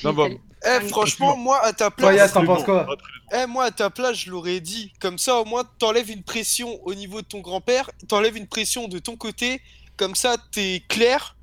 Non, 0.02 0.12
j'hésite 0.12 0.16
bah, 0.16 0.28
Eh, 0.66 0.88
franchement, 0.88 1.36
moi 1.36 1.58
à 1.64 1.72
ta 1.72 1.90
place. 1.90 2.10
Toi, 2.10 2.14
Yas, 2.14 2.28
t'en 2.28 2.44
penses 2.44 2.64
quoi 2.64 2.86
Eh, 3.32 3.46
moi 3.46 3.64
à 3.64 3.70
ta 3.70 3.88
place, 3.90 4.16
je 4.18 4.30
l'aurais 4.30 4.60
dit. 4.60 4.92
Comme 5.00 5.18
ça, 5.18 5.36
au 5.36 5.44
moins, 5.44 5.64
t'enlèves 5.78 6.10
une 6.10 6.22
pression 6.22 6.78
au 6.84 6.94
niveau 6.94 7.22
de 7.22 7.26
ton 7.26 7.40
grand-père, 7.40 7.90
t'enlèves 8.08 8.36
une 8.36 8.46
pression 8.46 8.88
de 8.88 8.98
ton 8.98 9.16
côté. 9.16 9.60
Comme 9.96 10.14
ça, 10.14 10.36
t'es 10.52 10.82
clair. 10.88 11.36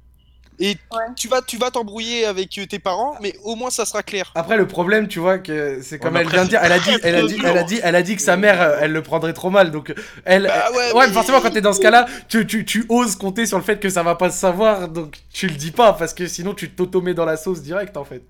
Et 0.60 0.76
tu 1.16 1.28
vas 1.28 1.44
tu 1.44 1.56
vas 1.58 1.70
t'embrouiller 1.70 2.26
avec 2.26 2.58
euh, 2.58 2.66
tes 2.66 2.80
parents, 2.80 3.16
mais 3.22 3.36
au 3.44 3.56
moins 3.56 3.70
ça 3.70 3.86
sera 3.86 4.02
clair. 4.02 4.32
Après, 4.34 4.58
le 4.58 4.68
problème, 4.68 5.08
tu 5.08 5.20
vois, 5.20 5.38
que 5.38 5.82
c'est 5.84 6.00
comme 6.00 6.16
Ouais, 6.16 6.22
elle 6.22 6.30
vient 6.30 6.46
de 6.46 6.50
dire, 6.50 6.60
elle 6.64 6.72
a 6.72 6.80
dit, 6.80 6.90
elle 7.04 7.16
a 7.16 7.22
dit, 7.28 7.38
elle 7.44 7.58
a 7.58 7.64
dit, 7.64 7.80
elle 7.84 7.96
a 7.96 8.02
dit 8.02 8.16
que 8.16 8.22
sa 8.24 8.38
mère, 8.38 8.60
euh, 8.60 8.78
elle 8.82 8.92
le 8.92 9.04
prendrait 9.04 9.34
trop 9.34 9.52
mal. 9.52 9.70
Donc, 9.70 9.94
elle, 10.26 10.48
Bah 10.48 10.66
elle- 10.70 10.76
ouais, 10.76 10.94
ouais, 10.94 11.08
mais- 11.08 11.14
forcément, 11.14 11.42
quand 11.42 11.52
t'es 11.52 11.62
dans 11.62 11.74
ce 11.74 11.80
cas-là, 11.80 12.08
tu, 12.28 12.48
tu, 12.48 12.66
tu 12.66 12.86
oses 12.90 13.16
compter 13.16 13.46
sur 13.46 13.60
le 13.60 13.64
fait 13.64 13.80
que 13.80 13.90
ça 13.90 14.02
va 14.02 14.16
pas 14.16 14.32
se 14.32 14.40
savoir, 14.40 14.88
donc 14.88 15.20
tu 15.32 15.46
le 15.48 15.54
dis 15.54 15.70
pas, 15.72 15.94
parce 15.94 16.16
que 16.16 16.26
sinon 16.26 16.56
tu 16.56 16.72
t'automets 16.72 17.14
dans 17.14 17.26
la 17.26 17.38
sauce 17.38 17.62
direct, 17.62 17.96
en 17.96 18.04
fait. 18.04 18.24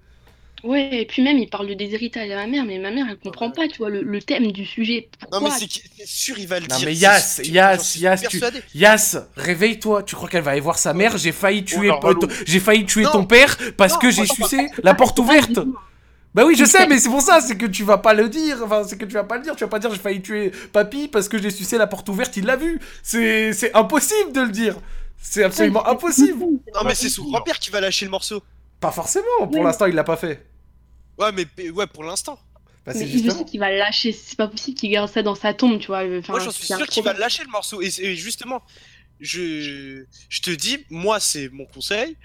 Ouais, 0.63 1.01
et 1.01 1.05
puis 1.05 1.21
même, 1.21 1.37
il 1.37 1.49
parle 1.49 1.67
de 1.67 1.75
déshéritage 1.75 2.31
à 2.31 2.35
ma 2.35 2.47
mère, 2.47 2.65
mais 2.65 2.79
ma 2.79 2.89
mère, 2.89 3.05
elle 3.09 3.17
comprend 3.17 3.51
pas, 3.51 3.67
tu 3.67 3.77
vois, 3.77 3.89
le, 3.91 4.01
le 4.01 4.21
thème 4.21 4.51
du 4.51 4.65
sujet. 4.65 5.07
Non, 5.31 5.39
mais 5.41 5.51
c'est 5.51 5.69
sûr, 6.05 6.37
il 6.39 6.47
va 6.47 6.59
le 6.59 6.65
Non 6.67 6.75
dire. 6.77 6.87
mais 6.87 6.95
Yas, 6.95 7.41
Yas, 7.43 7.95
Yas, 7.97 8.17
tu... 8.27 8.41
Yas, 8.73 9.17
réveille-toi. 9.35 10.01
Tu 10.03 10.15
crois 10.15 10.27
qu'elle 10.29 10.41
va 10.43 10.51
aller 10.51 10.59
voir 10.59 10.79
sa 10.79 10.93
mère? 10.93 11.15
J'ai 11.17 11.31
failli 11.31 11.63
tuer, 11.63 11.89
euh, 11.89 11.93
relou. 11.93 12.21
ton- 12.21 12.27
j'ai 12.45 12.59
failli 12.59 12.85
tuer 12.85 13.03
Non. 13.03 13.11
ton 13.11 13.25
père 13.25 13.55
parce 13.77 13.93
Non, 13.93 13.99
que 13.99 14.09
j'ai 14.11 14.25
sucé 14.25 14.67
la 14.83 14.95
porte 14.95 15.19
ouverte. 15.19 15.59
Bah 16.33 16.43
oui, 16.45 16.55
je 16.57 16.65
sais, 16.65 16.87
mais 16.87 16.99
c'est 16.99 17.09
pour 17.09 17.21
ça, 17.21 17.39
c'est 17.41 17.57
que 17.57 17.65
tu 17.65 17.83
vas 17.83 17.97
pas 17.99 18.13
le 18.13 18.29
dire. 18.29 18.59
Enfin, 18.63 18.83
c'est 18.87 18.97
que 18.97 19.05
tu 19.05 19.13
vas 19.13 19.23
pas 19.23 19.37
le 19.37 19.43
dire. 19.43 19.55
Tu 19.55 19.63
vas 19.63 19.69
pas 19.69 19.79
dire 19.79 19.91
j'ai 19.93 19.99
failli 19.99 20.21
tuer 20.21 20.51
papy 20.73 21.07
parce 21.07 21.29
que 21.29 21.41
j'ai 21.41 21.49
sucé 21.51 21.77
la 21.77 21.87
porte 21.87 22.09
ouverte. 22.09 22.35
Il 22.37 22.45
l'a 22.45 22.55
vu. 22.57 22.79
C'est, 23.03 23.53
c'est 23.53 23.73
impossible 23.75 24.33
de 24.33 24.41
le 24.41 24.49
dire. 24.51 24.75
C'est 25.21 25.43
absolument 25.43 25.87
impossible. 25.87 26.39
Non, 26.75 26.83
mais 26.85 26.95
c'est 26.95 27.09
son 27.09 27.25
grand-père 27.25 27.59
qui 27.59 27.69
va 27.71 27.81
lâcher 27.81 28.05
le 28.05 28.11
morceau. 28.11 28.41
Pas 28.79 28.91
forcément. 28.91 29.47
Pour 29.51 29.63
l'instant, 29.63 29.85
il 29.87 29.95
l'a 29.95 30.03
pas 30.03 30.17
fait. 30.17 30.45
Ouais, 31.17 31.31
mais 31.31 31.69
ouais, 31.71 31.87
pour 31.87 32.03
l'instant. 32.03 32.39
Bah, 32.85 32.93
c'est 32.93 32.99
Mais 32.99 33.07
je 33.07 33.29
sais 33.29 33.43
qu'il 33.45 33.59
va 33.59 33.69
le 33.71 33.77
lâcher, 33.77 34.11
c'est 34.13 34.37
pas 34.37 34.47
possible 34.47 34.77
qu'il 34.77 34.91
garde 34.91 35.09
ça 35.09 35.21
dans 35.23 35.35
sa 35.35 35.53
tombe, 35.53 35.79
tu 35.79 35.87
vois. 35.87 36.03
Enfin, 36.19 36.33
Moi, 36.33 36.39
j'en 36.39 36.51
suis 36.51 36.67
sûr 36.67 36.87
qu'il 36.87 37.03
va 37.03 37.13
lâcher 37.13 37.43
le 37.43 37.49
morceau. 37.49 37.81
Et, 37.81 37.87
et 37.99 38.15
justement, 38.15 38.61
je, 39.19 40.05
je 40.29 40.41
te 40.41 40.51
dis, 40.51 40.85
moi, 40.89 41.19
c'est 41.19 41.49
mon 41.49 41.65
conseil. 41.65 42.15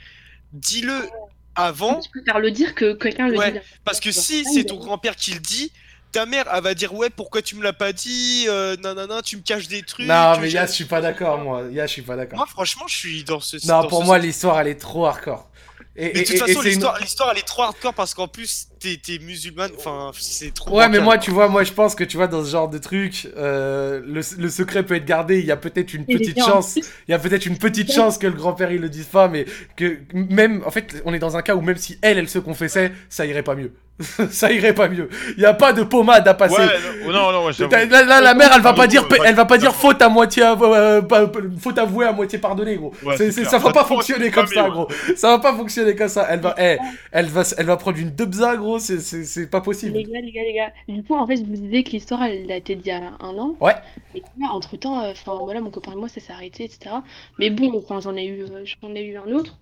Dis-le 0.53 1.09
avant. 1.55 2.01
Je 2.03 2.11
préfère 2.11 2.39
le 2.39 2.51
dire 2.51 2.75
que 2.75 2.93
quelqu'un 2.93 3.29
le 3.29 3.39
Ouais, 3.39 3.53
dise. 3.53 3.61
parce 3.85 3.99
que 4.01 4.11
Tu 4.11 4.13
si 4.13 4.45
Ah, 4.47 4.51
c'est 4.55 4.65
ton 4.65 4.77
grand-père 4.77 5.17
qui 5.17 5.33
le 5.33 5.41
dit, 5.41 5.73
ta 6.13 6.27
mère, 6.27 6.45
elle 6.55 6.63
va 6.63 6.75
dire 6.75 6.95
Ouais, 6.95 7.11
pourquoi 7.11 7.41
tu 7.43 7.57
me 7.57 7.63
l'as 7.63 7.73
pas 7.73 7.93
dit 7.93 8.45
euh, 8.49 8.77
Nanana, 8.77 9.23
tu 9.23 9.39
me 9.39 9.43
caches 9.43 9.69
des 9.69 9.83
trucs. 9.83 10.07
Non, 10.07 10.39
mais 10.39 10.51
Yas, 10.51 10.67
je 10.67 10.73
suis 10.73 10.85
pas 10.85 11.01
d'accord, 11.01 11.39
moi. 11.39 11.65
Yas, 11.73 11.87
je 11.87 11.93
suis 11.93 12.03
pas 12.03 12.17
d'accord. 12.17 12.37
Moi, 12.37 12.47
franchement, 12.47 12.85
je 12.87 12.97
suis 12.97 13.25
dans 13.25 13.41
ce. 13.41 13.57
Non, 13.67 13.83
dans 13.83 13.89
pour 13.89 14.01
ce 14.03 14.05
moi, 14.07 14.19
l'histoire, 14.19 14.61
elle 14.61 14.69
est 14.69 14.81
trop 14.81 15.07
hardcore. 15.07 15.49
Et, 15.97 16.13
Mais 16.15 16.23
de 16.23 16.27
toute 16.27 16.39
façon, 16.39 16.63
une- 16.63 16.69
l'histoire, 16.69 16.99
l'histoire, 17.01 17.31
elle 17.33 17.39
est 17.39 17.47
trop 17.47 17.63
hardcore 17.63 17.95
parce 17.95 18.15
qu'en 18.15 18.29
plus, 18.29 18.69
t'es 18.83 19.01
t'es 19.03 19.19
musulmane. 19.25 19.71
Enfin, 19.79 20.11
c'est 20.19 20.53
trop. 20.53 20.77
Ouais, 20.79 20.89
mais 20.89 20.99
moi, 21.01 21.19
tu 21.19 21.31
vois, 21.31 21.49
moi, 21.49 21.63
je 21.65 21.73
pense 21.73 21.95
que 21.95 22.05
tu 22.05 22.17
vois, 22.17 22.27
dans 22.27 22.45
ce 22.45 22.51
genre 22.51 22.69
de 22.69 22.79
truc, 22.79 23.29
euh, 23.37 24.01
le, 24.05 24.21
le 24.39 24.49
secret 24.51 24.83
peut 24.83 24.95
être 24.95 25.05
gardé. 25.05 25.39
Il 25.41 25.47
y 25.47 25.53
a 25.53 25.57
peut-être 25.57 25.95
une 25.95 26.05
petite 26.05 26.37
chance. 26.45 26.77
Il 26.77 27.11
y 27.11 27.15
a 27.15 27.19
peut-être 27.19 27.47
une 27.47 27.59
petite 27.59 27.93
chance 27.93 28.19
que 28.19 28.27
le 28.27 28.33
grand-père 28.35 28.73
il 28.73 28.81
le 28.81 28.89
dise 28.89 29.07
pas, 29.07 29.29
mais 29.29 29.47
que 29.77 29.99
même, 30.13 30.63
en 30.67 30.71
fait, 30.71 31.03
on 31.05 31.15
est 31.15 31.19
dans 31.19 31.37
un 31.37 31.43
cas 31.43 31.55
où 31.55 31.61
même 31.61 31.77
si 31.77 31.99
elle, 32.03 32.19
elle 32.19 32.29
se 32.29 32.39
confessait, 32.39 32.93
ça 33.09 33.25
irait 33.27 33.43
pas 33.43 33.55
mieux. 33.55 33.73
ça 34.31 34.51
irait 34.51 34.75
pas 34.75 34.89
mieux. 34.89 35.09
Il 35.37 35.43
y 35.43 35.47
a 35.47 35.53
pas 35.55 35.73
de 35.73 35.83
pommade 35.83 36.27
à 36.27 36.35
passer. 36.35 36.57
Ouais, 36.57 36.67
non, 37.07 37.13
non, 37.13 37.33
non, 37.33 37.47
ouais, 37.47 37.53
Là, 37.87 38.03
là, 38.05 38.21
la 38.21 38.35
mère, 38.35 38.51
elle 38.57 38.63
va 38.63 38.73
pas 38.73 38.87
dire, 38.87 39.07
elle 39.25 39.35
va 39.35 39.45
pas 39.45 39.59
dire 39.59 39.75
faute 39.75 40.01
à 40.03 40.09
moitié, 40.09 40.43
euh, 40.45 41.03
pas- 41.03 41.31
faute 41.61 41.79
avouée 41.79 42.07
à 42.07 42.13
moitié 42.13 42.39
pardonnée, 42.39 42.77
gros. 42.77 42.93
Ouais, 43.05 43.17
C'est- 43.17 43.31
c'est 43.31 43.45
ça 43.45 43.59
va 43.59 43.71
pas 43.71 43.85
fonctionner 43.85 44.31
comme 44.31 44.47
ça, 44.47 44.69
gros. 44.71 44.89
Ça 45.15 45.29
va 45.29 45.39
pas 45.39 45.55
fonctionner 45.55 45.95
comme 45.95 46.09
ça. 46.09 46.27
Elle 46.31 46.41
va, 46.41 46.55
eh, 46.59 46.79
elle 47.13 47.27
va, 47.27 47.43
elle 47.57 47.67
va 47.67 47.77
prendre 47.77 47.99
une 47.99 48.11
dubza, 48.11 48.57
gros. 48.57 48.72
C'est, 48.79 49.51
pas 49.51 49.61
possible. 49.61 49.99
Les 49.99 50.05
gars, 50.05 50.21
les 50.21 50.33
gars, 50.33 50.43
les 50.45 50.53
gars. 50.55 50.73
Du 50.89 51.03
coup, 51.03 51.15
en 51.15 51.27
fait, 51.27 51.37
je 51.37 51.45
vous 51.45 51.57
disais 51.57 51.83
que 51.83 51.91
l'histoire, 51.91 52.23
elle 52.25 52.51
a 52.51 52.57
été 52.57 52.75
il 52.75 52.87
y 52.87 52.91
a 52.91 53.17
un 53.21 53.39
an. 53.39 53.57
Ouais. 53.61 53.75
Et 54.15 54.23
entre 54.51 54.77
temps, 54.77 55.05
enfin 55.11 55.37
voilà, 55.43 55.61
mon 55.61 55.71
copain 55.71 55.93
et 55.93 55.97
moi, 55.97 56.09
ça 56.09 56.21
s'est 56.21 56.33
arrêté, 56.33 56.65
etc. 56.65 57.03
Mais 57.39 57.51
bon, 57.51 57.77
enfin, 57.77 58.01
j'en 58.01 58.17
ai 58.17 58.27
eu, 58.27 58.43
euh, 58.45 58.65
j'en 58.65 58.95
ai 58.95 59.03
eu 59.05 59.17
un 59.17 59.29
autre. 59.33 59.59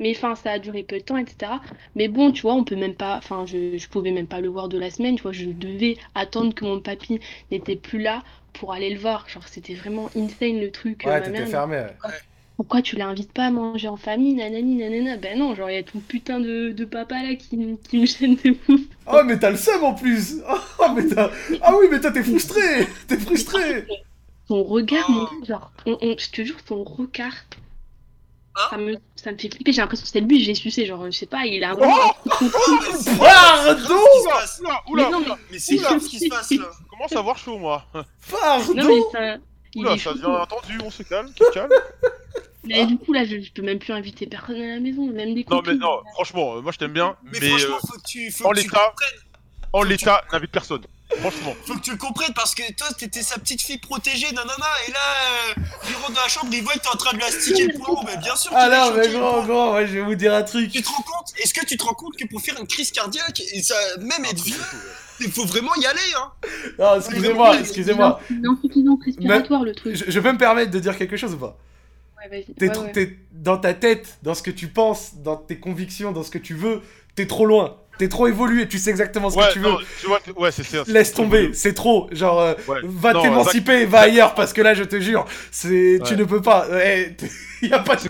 Mais 0.00 0.12
enfin, 0.16 0.34
ça 0.34 0.52
a 0.52 0.58
duré 0.58 0.82
peu 0.82 0.98
de 0.98 1.04
temps, 1.04 1.16
etc. 1.16 1.60
Mais 1.94 2.08
bon, 2.08 2.32
tu 2.32 2.42
vois, 2.42 2.54
on 2.54 2.64
peut 2.64 2.76
même 2.76 2.94
pas, 2.96 3.16
enfin, 3.18 3.46
je, 3.46 3.78
je 3.78 3.88
pouvais 3.88 4.10
même 4.12 4.26
pas 4.26 4.40
le 4.40 4.48
voir 4.48 4.68
de 4.68 4.78
la 4.78 4.90
semaine, 4.90 5.16
tu 5.16 5.22
vois, 5.22 5.32
je 5.32 5.46
devais 5.50 5.96
attendre 6.14 6.54
que 6.54 6.64
mon 6.64 6.80
papy 6.80 7.20
n'était 7.50 7.76
plus 7.76 8.00
là 8.02 8.22
pour 8.52 8.72
aller 8.72 8.90
le 8.90 8.98
voir. 8.98 9.28
Genre, 9.28 9.46
c'était 9.48 9.74
vraiment 9.74 10.10
insane 10.16 10.60
le 10.60 10.70
truc. 10.72 11.06
euh, 11.06 11.10
Ouais, 11.10 11.22
t'étais 11.22 11.46
fermé. 11.46 11.76
ouais. 11.76 12.10
Pourquoi 12.62 12.80
tu 12.80 12.94
l'invites 12.94 13.32
pas 13.32 13.46
à 13.46 13.50
manger 13.50 13.88
en 13.88 13.96
famille, 13.96 14.34
nanani, 14.34 14.76
nanana 14.76 15.16
Ben 15.16 15.36
non, 15.36 15.52
genre, 15.56 15.68
il 15.68 15.74
y 15.74 15.78
a 15.78 15.82
ton 15.82 15.98
putain 15.98 16.38
de, 16.38 16.70
de 16.70 16.84
papa 16.84 17.16
là 17.16 17.34
qui, 17.34 17.56
me 17.56 18.06
gêne 18.06 18.36
de 18.36 18.56
ouf. 18.68 18.80
Oh, 19.12 19.20
mais 19.24 19.36
t'as 19.36 19.50
le 19.50 19.56
seum 19.56 19.82
en 19.82 19.94
plus. 19.94 20.36
Oh, 20.78 20.86
mais 20.94 21.06
t'as... 21.08 21.28
Ah 21.60 21.74
oui, 21.76 21.86
mais 21.90 22.00
toi, 22.00 22.12
t'es 22.12 22.22
frustré. 22.22 22.86
T'es 23.08 23.18
frustré. 23.18 23.86
Son 24.46 24.62
regard, 24.62 25.10
mon 25.10 25.24
gars, 25.24 25.30
genre, 25.48 25.72
on- 25.86 25.98
on- 26.02 26.16
je 26.16 26.30
te 26.30 26.42
jure, 26.44 26.56
son 26.68 26.84
regard. 26.84 27.32
Ça 28.70 28.76
me, 28.76 28.96
ça 29.16 29.32
me 29.32 29.38
fait 29.38 29.48
flipper, 29.52 29.72
j'ai 29.72 29.80
l'impression 29.80 30.04
que 30.04 30.10
c'est 30.10 30.20
lui, 30.20 30.44
j'ai 30.44 30.54
sucé, 30.54 30.86
genre, 30.86 31.04
je 31.06 31.10
sais 31.10 31.26
pas, 31.26 31.44
il 31.46 31.64
a 31.64 31.70
un 31.70 31.74
Pardon 31.74 31.88
Oula, 34.88 35.02
Mais 35.08 35.10
non, 35.10 35.18
oula, 35.18 35.38
mais 35.50 35.58
c'est 35.58 35.74
Oula. 35.78 35.82
grave 35.88 36.00
ce 36.00 36.08
qui 36.08 36.18
se 36.20 36.28
passe 36.28 36.50
là. 36.52 36.66
Commence 36.90 37.12
à 37.12 37.18
avoir 37.18 37.38
chaud, 37.38 37.58
moi. 37.58 37.84
Pardon 38.30 38.74
Non, 38.74 38.86
mais 38.86 39.00
ça. 39.10 39.36
Oula, 39.74 39.98
ça 39.98 40.12
devient 40.12 40.36
attendu, 40.42 40.78
on 40.84 40.90
se 40.90 41.02
calme, 41.02 41.32
qui 41.32 41.42
calme. 41.52 41.70
Mais 42.64 42.86
du 42.86 42.96
coup, 42.96 43.12
là, 43.12 43.24
je, 43.24 43.40
je 43.40 43.50
peux 43.52 43.62
même 43.62 43.78
plus 43.78 43.92
inviter 43.92 44.26
personne 44.26 44.56
à 44.56 44.74
la 44.74 44.80
maison, 44.80 45.06
même 45.06 45.34
des 45.34 45.44
Non, 45.50 45.62
mais 45.66 45.74
non, 45.74 46.00
franchement, 46.14 46.56
euh, 46.56 46.60
moi 46.60 46.70
je 46.72 46.78
t'aime 46.78 46.92
bien, 46.92 47.16
mais, 47.24 47.38
Mais 47.40 47.48
franchement, 47.48 47.76
euh, 47.76 47.86
faut 47.86 47.98
que 47.98 48.06
tu, 48.06 48.30
faut 48.30 48.46
en 48.46 48.50
que 48.50 48.58
tu 48.58 48.62
l'état, 48.64 48.78
comprennes. 48.86 49.20
en 49.72 49.82
l'état, 49.82 50.24
n'invite 50.32 50.50
personne. 50.52 50.82
Franchement. 51.18 51.54
Faut 51.66 51.74
que 51.74 51.80
tu 51.80 51.90
le 51.90 51.98
comprennes 51.98 52.32
parce 52.34 52.54
que 52.54 52.62
toi 52.72 52.86
t'étais 52.96 53.22
sa 53.22 53.38
petite 53.38 53.60
fille 53.60 53.78
protégée, 53.78 54.28
nanana, 54.32 54.66
et 54.88 54.92
là, 54.92 54.98
euh, 55.58 55.62
il 55.90 55.94
rentre 55.96 56.12
dans 56.12 56.22
la 56.22 56.28
chambre, 56.28 56.48
il 56.52 56.62
voit 56.62 56.72
que 56.74 56.78
t'es 56.78 56.88
en 56.88 56.96
train 56.96 57.12
de 57.14 57.18
la 57.20 57.30
sticker 57.30 57.66
le 57.66 57.78
poing, 57.78 58.00
mais 58.06 58.16
bien 58.16 58.34
sûr 58.36 58.54
Alors, 58.54 58.96
est 58.96 59.08
mais 59.08 59.18
gros, 59.18 59.74
ouais, 59.74 59.86
je 59.88 59.92
vais 59.94 60.00
vous 60.02 60.14
dire 60.14 60.32
un 60.32 60.42
truc. 60.42 60.70
Tu 60.70 60.80
te 60.82 60.88
rends 60.88 61.02
compte 61.02 61.26
Est-ce 61.42 61.52
que 61.52 61.66
tu 61.66 61.76
te 61.76 61.84
rends 61.84 61.92
compte 61.94 62.16
que 62.16 62.26
pour 62.28 62.40
faire 62.40 62.58
une 62.58 62.66
crise 62.66 62.90
cardiaque, 62.92 63.42
et 63.52 63.62
ça 63.62 63.74
même 63.98 64.24
être 64.24 64.42
vieux, 64.42 64.56
il 65.20 65.30
faut 65.30 65.44
vraiment 65.44 65.74
y 65.76 65.84
aller, 65.84 66.00
hein 66.16 66.32
Non, 66.78 66.96
excusez-moi, 66.96 67.58
excusez-moi. 67.60 68.20
C'est 68.28 68.34
insuffisance 68.48 68.98
respiratoire, 69.04 69.64
le 69.64 69.74
truc. 69.74 69.94
Je, 69.96 70.10
je 70.10 70.20
peux 70.20 70.32
me 70.32 70.38
permettre 70.38 70.70
de 70.70 70.78
dire 70.78 70.96
quelque 70.96 71.16
chose 71.18 71.34
ou 71.34 71.38
pas? 71.38 71.58
Ouais, 72.30 72.38
vas-y. 72.38 72.54
T'es 72.54 72.66
Ouais, 72.68 72.72
trop- 72.72 72.84
ouais. 72.84 72.92
t'es- 72.92 73.16
dans 73.32 73.56
ta 73.58 73.74
tête, 73.74 74.18
dans 74.22 74.34
ce 74.34 74.42
que 74.42 74.50
tu 74.50 74.68
penses, 74.68 75.16
dans 75.16 75.36
tes 75.36 75.58
convictions, 75.58 76.12
dans 76.12 76.22
ce 76.22 76.30
que 76.30 76.38
tu 76.38 76.54
veux, 76.54 76.80
t'es 77.14 77.26
trop 77.26 77.46
loin. 77.46 77.76
T'es 77.98 78.08
trop 78.08 78.26
évolué, 78.26 78.66
tu 78.66 78.78
sais 78.78 78.88
exactement 78.90 79.28
ce 79.28 79.36
Ouais, 79.36 79.48
que 79.48 79.52
tu 79.52 79.58
veux. 79.58 79.70
tu 80.00 80.06
vois, 80.06 80.18
ouais, 80.36 80.50
c'est 80.50 80.88
Laisse 80.88 81.12
tomber, 81.12 81.52
c'est 81.52 81.74
trop. 81.74 82.08
Genre, 82.10 82.40
euh, 82.40 82.54
Ouais. 82.66 82.78
va 82.84 83.12
t'émanciper, 83.20 83.84
va 83.84 84.00
ailleurs, 84.00 84.34
parce 84.34 84.52
que 84.54 84.62
là, 84.62 84.72
je 84.74 84.82
te 84.82 84.98
jure, 84.98 85.26
c'est, 85.50 85.98
tu 86.06 86.16
ne 86.16 86.24
peux 86.24 86.40
pas. 86.40 86.66
Eh, 86.82 87.12
t- 87.14 87.26
y 87.62 87.72
a 87.72 87.80
pas 87.80 87.96
de, 87.96 88.08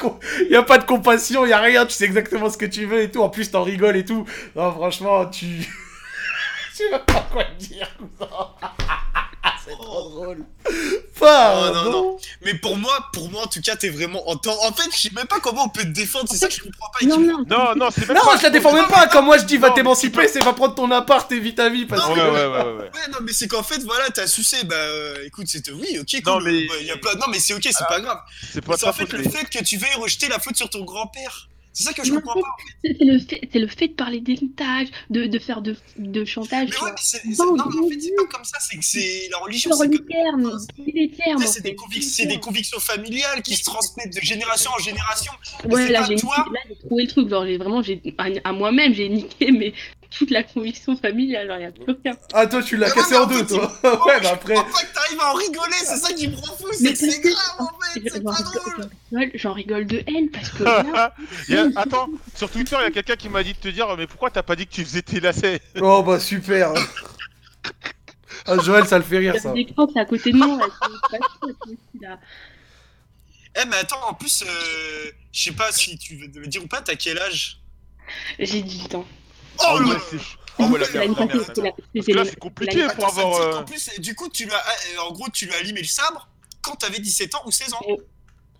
y 0.51 0.55
a 0.57 0.63
pas 0.63 0.79
de 0.79 0.85
compassion, 0.85 1.45
y 1.47 1.53
a 1.53 1.59
rien. 1.61 1.85
Tu 1.85 1.95
sais 1.95 2.05
exactement 2.05 2.49
ce 2.49 2.57
que 2.57 2.65
tu 2.67 2.87
veux 2.87 3.03
et 3.03 3.11
tout. 3.11 3.21
En 3.23 3.29
plus, 3.29 3.51
t'en 3.51 3.65
rigoles 3.65 3.97
et 3.97 4.05
tout. 4.05 4.25
Non, 4.55 4.71
franchement, 4.73 5.27
tu, 5.27 5.47
tu 5.59 5.67
sais 6.75 6.91
pas 6.91 7.27
quoi 7.33 7.45
te 7.45 7.59
dire. 7.65 7.91
c'est 9.65 9.73
trop 9.77 10.09
drôle. 10.11 10.45
Pardon. 11.19 11.73
non, 11.85 11.91
non. 11.91 12.19
Mais 12.43 12.55
pour 12.55 12.77
moi, 12.77 13.09
pour 13.13 13.31
moi 13.31 13.43
en 13.45 13.47
tout 13.47 13.61
cas, 13.61 13.77
t'es 13.77 13.89
vraiment 13.91 14.29
en 14.29 14.37
temps. 14.37 14.57
En 14.65 14.73
fait, 14.73 14.89
je 14.95 14.99
sais 14.99 15.11
même 15.15 15.27
pas 15.27 15.41
comment 15.41 15.65
on 15.65 15.69
peut 15.69 15.83
te 15.83 15.89
défendre, 15.89 16.27
c'est 16.31 16.37
ça 16.39 16.49
que 16.49 16.55
je 16.55 16.63
comprends 16.63 16.91
pas. 16.91 17.07
Non, 17.07 17.19
non, 17.19 17.45
Non, 17.47 17.75
non, 17.77 17.89
c'est 17.91 18.07
même 18.09 18.17
Non, 18.17 18.25
pas. 18.25 18.37
je 18.39 18.43
la 18.43 18.51
défends 18.51 18.73
même 18.73 18.89
pas. 18.89 19.07
Quand 19.09 19.23
moi 19.23 19.39
je 19.39 19.45
dis 19.45 19.57
va 19.57 19.71
t'émanciper, 19.71 20.27
c'est 20.29 20.43
va 20.43 20.53
prendre 20.53 20.75
ton 20.75 20.91
appart 20.91 21.31
et 21.33 21.39
vite 21.41 21.57
ta 21.57 21.69
vie. 21.69 21.87
Parce 21.87 22.07
Ouais, 22.09 22.15
que... 22.15 22.21
ouais, 22.21 22.31
ouais, 22.31 22.47
ouais, 22.47 22.63
ouais. 22.73 22.83
Ouais, 22.85 23.09
non, 23.13 23.19
mais 23.23 23.33
c'est 23.33 23.49
qu'en 23.49 23.63
fait, 23.63 23.83
voilà, 23.85 24.11
t'as 24.11 24.27
sucé, 24.27 24.65
bah 24.65 24.75
euh, 24.77 25.25
écoute, 25.27 25.47
c'est. 25.49 25.71
Oui, 25.71 25.99
ok, 26.01 26.23
cool. 26.23 26.33
Non, 26.33 26.41
mais- 26.41 26.67
bah, 26.67 26.75
y 26.83 26.91
a 26.91 26.97
pas... 26.97 27.15
Non, 27.15 27.27
mais 27.31 27.39
c'est 27.39 27.55
ok, 27.55 27.63
c'est 27.65 27.73
Ah, 27.81 27.85
pas 27.85 28.01
grave. 28.01 28.19
C'est 28.53 28.65
pas 28.65 28.75
en 28.89 28.93
fait 28.93 29.11
le 29.13 29.23
fait 29.25 29.45
que 29.49 29.63
tu 29.63 29.77
veuilles 29.77 29.95
rejeter 30.01 30.29
la 30.29 30.39
faute 30.39 30.57
sur 30.57 30.69
ton 30.71 30.85
grand-père. 30.85 31.49
C'est 31.75 31.85
ça 31.85 31.93
que 31.95 32.05
je 32.05 32.13
Non, 32.13 32.21
comprends 32.21 32.41
pas. 32.41 32.57
C'est 32.85 32.97
le 33.01 33.19
fait, 33.19 33.49
c'est 33.53 33.59
le 33.59 33.67
fait 33.67 33.89
de 33.89 33.93
parler 33.95 34.21
d'héritage, 34.21 34.89
de, 35.11 35.27
de 35.27 35.39
faire 35.39 35.63
de, 35.63 35.75
de 35.97 36.25
chantage. 36.25 36.69
Mais 36.71 36.77
ouais, 36.85 36.91
mais 36.91 36.97
c'est. 37.03 37.25
Non, 37.25 37.55
mais 37.55 37.63
en 37.63 37.89
fait, 37.89 38.01
c'est 38.01 38.15
pas 38.15 38.27
comme 38.31 38.45
ça, 38.45 38.59
c'est 38.61 38.77
que 38.77 38.85
c'est. 38.85 39.29
La 39.31 39.39
religion, 39.39 39.71
c'est 39.73 39.89
comme. 39.89 39.99
c'est 41.47 41.63
des, 41.63 41.75
convic- 41.75 42.03
c'est 42.03 42.27
des 42.27 42.41
convictions 42.41 42.79
familiales 42.81 43.43
qui 43.43 43.57
se 43.57 43.65
transmettent 43.65 44.15
de 44.15 44.21
génération 44.21 44.71
en 44.77 44.83
génération. 44.83 45.33
Ouais, 45.65 45.87
c'est 45.87 45.93
là 45.93 46.05
j'ai 46.07 46.17
toi. 46.17 46.45
trouvé 46.85 47.05
le 47.05 47.09
truc. 47.09 47.29
Genre, 47.29 47.47
j'ai 47.47 47.57
vraiment, 47.57 47.83
j'ai 47.83 48.03
à, 48.19 48.27
à 48.45 48.53
moi-même, 48.53 48.93
j'ai 48.95 49.09
niqué 49.09 49.51
mes, 49.53 49.73
toute 50.19 50.31
la 50.31 50.43
conviction 50.43 50.97
familiale, 50.97 51.49
genre, 51.49 51.59
y 51.59 51.65
a 51.65 51.73
plus 51.73 51.95
rien. 52.05 52.17
Ah, 52.33 52.47
toi, 52.47 52.63
tu 52.63 52.77
l'as 52.77 52.91
cassé 52.91 53.17
en 53.17 53.27
deux, 53.27 53.47
toi. 53.47 53.73
ouais, 54.07 54.21
bah 54.21 54.31
après. 54.33 54.55
Faut 54.57 54.63
pas 54.63 54.81
que 54.83 54.95
t'arrives 54.95 55.21
à 55.21 55.31
en 55.33 55.35
rigoler, 55.35 55.77
c'est 55.79 55.97
ça 55.97 56.13
qui 56.13 56.29
me 56.29 56.37
rend 56.37 56.55
fou, 56.57 56.67
c'est 56.73 56.83
Mais 56.83 56.91
que 56.93 56.97
c'est 56.99 57.21
grave 57.21 57.37
en 57.59 57.67
fait, 57.67 58.01
c'est 58.05 58.17
J'en 58.17 58.23
pas 58.23 58.33
rigole- 58.33 58.53
drôle. 58.55 58.75
j'en 59.11 59.19
rigole- 59.19 59.31
J'en 59.35 59.53
rigole 59.53 59.87
de 59.87 59.99
haine 60.07 60.31
parce 60.31 60.49
que 60.51 60.63
là, 60.93 61.15
Il 61.49 61.55
y 61.55 61.59
a- 61.59 61.69
Attends, 61.77 62.09
sur 62.35 62.51
Twitter, 62.51 62.77
il 62.81 62.85
y 62.85 62.87
a 62.87 62.91
quelqu'un 62.91 63.17
qui 63.17 63.29
m'a 63.29 63.43
dit 63.43 63.53
de 63.55 63.59
te 63.59 63.69
dire 63.69 63.95
Mais 63.97 64.07
pourquoi 64.07 64.31
t'as 64.31 64.43
pas 64.43 64.57
dit 64.57 64.67
que 64.67 64.73
tu 64.73 64.85
faisais 64.85 65.03
tes 65.03 65.21
lacets? 65.21 65.61
Oh, 65.81 66.03
bah 66.03 66.21
super. 66.21 66.73
Ah, 68.47 68.59
Joël, 68.59 68.87
ça 68.87 68.99
le 68.99 69.05
fait 69.05 69.19
rire, 69.19 69.37
ça. 69.41 69.53
des 69.53 69.65
profs 69.67 69.97
à 69.97 70.05
côté 70.05 70.33
de 70.33 70.37
moi, 70.37 70.67
là. 72.01 72.19
Eh 73.55 73.67
mais 73.69 73.77
attends, 73.77 74.09
en 74.09 74.15
plus, 74.15 74.43
euh, 74.47 75.11
je 75.31 75.43
sais 75.45 75.53
pas 75.53 75.71
si 75.73 75.99
tu 75.99 76.17
veux 76.17 76.27
me 76.41 76.47
dire 76.47 76.65
ou 76.65 76.67
pas, 76.67 76.81
t'as 76.81 76.95
quel 76.97 77.19
âge? 77.19 77.61
J'ai 78.39 78.63
18 78.63 78.95
ans. 78.95 79.07
Oh 79.59 79.79
là 79.79 79.87
ouais, 79.87 79.95
là 79.95 80.01
c'est 80.11 80.19
ch- 80.19 80.39
oh 80.59 80.65
ouais, 80.65 80.79
la 80.79 80.89
merde, 80.89 81.17
la 81.19 81.27
merde, 81.27 81.45
Parce 81.47 81.47
c'est 81.95 82.03
que 82.03 82.13
là, 82.17 82.25
c'est 82.25 82.39
compliqué 82.39 82.87
pour 82.95 83.07
Attends, 83.07 83.19
avoir. 83.21 83.41
euh, 83.41 83.53
qu'en 83.53 83.65
plus, 83.65 83.91
du 83.99 84.15
coup, 84.15 84.29
tu 84.29 84.45
lui 84.45 84.53
as, 84.53 84.57
euh, 84.57 85.09
en 85.09 85.13
gros, 85.13 85.29
tu 85.33 85.47
lui 85.47 85.55
as 85.55 85.63
limé 85.63 85.81
le 85.81 85.87
sabre 85.87 86.29
quand 86.63 86.77
t'avais 86.77 86.99
17 86.99 87.35
ans 87.35 87.43
ou 87.47 87.51
16 87.51 87.73
ans. 87.75 87.81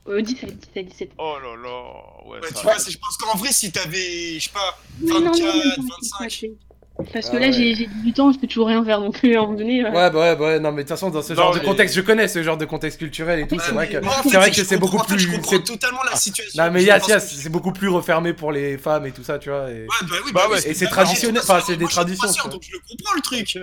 Euh, 0.09 0.21
17, 0.21 0.57
17, 0.59 0.87
17. 0.87 1.11
Oh 1.19 1.37
là 1.43 1.55
là, 1.57 2.29
ouais, 2.29 2.41
Ouais, 2.41 2.49
ça 2.49 2.55
tu 2.55 2.63
vois, 2.63 2.79
c'est- 2.79 2.91
je 2.91 2.99
pense 2.99 3.17
qu'en 3.19 3.37
vrai, 3.37 3.53
si 3.53 3.71
t'avais, 3.71 4.35
je 4.39 4.45
sais 4.45 4.51
pas, 4.51 4.79
Oui, 5.01 5.13
non, 5.13 5.21
non, 5.21 5.31
24, 5.33 5.55
non, 5.79 5.83
non, 5.85 5.89
25. 6.01 6.45
Parce 7.13 7.31
que 7.31 7.37
Ah 7.37 7.41
là, 7.41 7.47
ouais. 7.47 7.53
j'ai 7.53 7.75
18 7.87 8.21
ans, 8.21 8.33
je 8.33 8.39
peux 8.39 8.47
toujours 8.47 8.69
rien 8.69 8.85
faire, 8.85 9.01
donc 9.01 9.17
à 9.25 9.27
un 9.27 9.31
moment 9.41 9.55
donné. 9.55 9.83
euh, 9.85 9.89
Ouais, 9.91 10.11
bah 10.11 10.21
ouais, 10.21 10.37
bah 10.37 10.45
ouais, 10.45 10.61
non, 10.61 10.71
mais 10.73 10.79
de 10.85 10.89
toute 10.89 10.91
façon, 10.91 11.11
dans 11.11 11.23
ce 11.23 11.33
Non, 11.33 11.43
genre 11.43 11.55
de 11.55 11.59
mais- 11.59 11.65
contexte, 11.65 11.97
je 11.97 12.01
connais 12.03 12.29
ce 12.29 12.43
genre 12.43 12.57
de 12.59 12.65
contexte 12.67 12.99
culturel 12.99 13.41
et 13.41 13.47
tout, 13.49 13.59
c'est 13.59 13.73
vrai 13.73 13.89
que, 13.89 13.97
en 13.97 14.23
c'est 14.29 14.37
vrai 14.37 14.51
que 14.51 14.63
c'est 14.63 14.77
beaucoup 14.77 14.97
en 14.99 15.05
fait, 15.05 15.15
plus. 15.15 15.25
je 15.25 15.31
comprends 15.33 15.51
c'est- 15.53 15.65
totalement 15.65 16.03
la 16.09 16.17
situation. 16.17 16.63
Non, 16.63 16.71
mais 16.71 16.85
Yas, 16.85 17.01
Yas, 17.09 17.21
c'est 17.21 17.49
beaucoup 17.49 17.73
plus 17.73 17.89
refermé 17.89 18.35
pour 18.35 18.53
les 18.53 18.77
femmes 18.79 19.07
et 19.07 19.11
tout 19.13 19.25
ça, 19.25 19.39
tu 19.39 19.49
vois. 19.49 19.71
Et, 19.71 19.83
Ouais, 19.83 19.87
bah 20.03 20.07
oui, 20.25 20.33
Bah 20.33 20.41
bah 20.45 20.51
ouais, 20.55 20.61
oui, 20.65 20.71
et 20.71 20.75
c'est 20.75 20.87
traditionnel, 20.87 21.43
enfin, 21.43 21.61
c'est 21.67 21.77
des 21.77 21.87
traditions. 21.87 22.29
Donc 22.51 22.63
je 22.63 22.73
le 22.73 22.79
comprends 22.89 23.15
le 23.15 23.23
truc. 23.23 23.59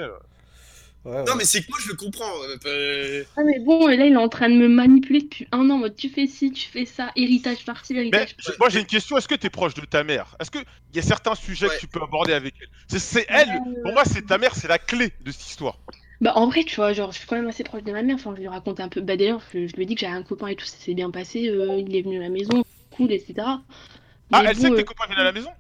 Ouais, 1.06 1.12
ouais. 1.14 1.26
Non, 1.26 1.36
mais 1.36 1.46
c'est 1.46 1.62
que 1.62 1.68
moi, 1.70 1.80
je 1.82 1.90
le 1.90 1.96
comprends. 1.96 2.32
euh, 2.44 2.58
euh, 2.66 3.24
Ah, 3.36 3.42
mais 3.44 3.60
bon, 3.60 3.88
là, 3.88 4.06
il 4.06 4.14
est 4.14 4.16
en 4.18 4.30
train 4.30 4.50
de 4.50 4.56
me 4.56 4.68
manipuler 4.68 5.22
depuis 5.22 5.48
un 5.52 5.70
an. 5.72 5.76
en 5.76 5.78
mode, 5.80 5.96
tu 5.96 6.10
fais 6.10 6.28
ci, 6.28 6.52
tu 6.52 6.68
fais 6.70 6.86
ça, 6.86 7.12
héritage 7.16 7.66
par-ci, 7.66 7.94
Mais 8.12 8.28
héritage 8.28 8.36
moi 8.60 8.70
j'ai 8.70 8.80
une 8.80 8.86
question, 8.86 9.18
est-ce 9.18 9.28
que 9.28 9.36
t'es 9.36 9.50
proche 9.50 9.74
de 9.76 9.82
ta 9.86 10.04
mère? 10.04 10.36
Est-ce 10.40 10.52
qu'il 10.52 10.64
y 10.94 11.00
a 11.00 11.02
certains 11.02 11.36
sujets 11.36 11.68
Ouais. 11.68 11.72
que 11.72 11.78
tu 11.78 11.88
peux 11.88 12.02
aborder 12.02 12.34
avec 12.34 12.56
elle? 12.62 13.00
C'est- 13.00 13.26
elle, 13.30 13.62
pour 13.82 13.94
moi 13.94 14.04
c'est 14.06 14.24
ta 14.26 14.38
mère, 14.38 14.56
c'est 14.56 14.68
la 14.68 14.80
clé 14.80 15.14
de 15.22 15.32
cette 15.32 15.48
histoire. 15.48 15.80
Bah 16.22 16.34
en 16.36 16.48
vrai, 16.48 16.64
tu 16.66 16.76
vois, 16.76 16.92
genre, 16.94 17.12
je 17.12 17.20
suis 17.20 17.28
quand 17.28 17.36
même 17.38 17.48
assez 17.48 17.64
proche 17.64 17.84
de 17.84 17.92
ma 17.92 18.02
mère. 18.04 18.16
Enfin, 18.16 18.34
je 18.36 18.42
lui 18.42 18.48
raconte 18.48 18.80
un 18.82 18.90
peu. 18.90 19.02
Bah 19.02 19.16
d'ailleurs, 19.18 19.42
je, 19.54 19.68
je 19.68 19.76
lui 19.76 19.84
ai 19.84 19.86
dit 19.86 19.96
que 19.96 20.02
j'avais 20.02 20.14
un 20.16 20.24
copain 20.24 20.48
et 20.48 20.56
tout, 20.56 20.66
ça 20.66 20.78
s'est 20.78 20.94
bien 20.94 21.12
passé. 21.12 21.48
euh, 21.50 21.78
il 21.80 21.96
est 21.96 22.02
venu 22.02 22.18
à 22.18 22.22
la 22.24 22.30
maison, 22.30 22.64
cool, 22.92 23.12
etc. 23.12 23.64
Ah, 24.32 24.44
elle 24.46 24.56
bon, 24.56 24.62
sait 24.62 24.70
que 24.70 24.76
euh, 24.76 24.78
tes 24.78 24.84
copains 24.84 25.06
viennent 25.08 25.20
à 25.20 25.24
la 25.24 25.32
maison? 25.32 25.52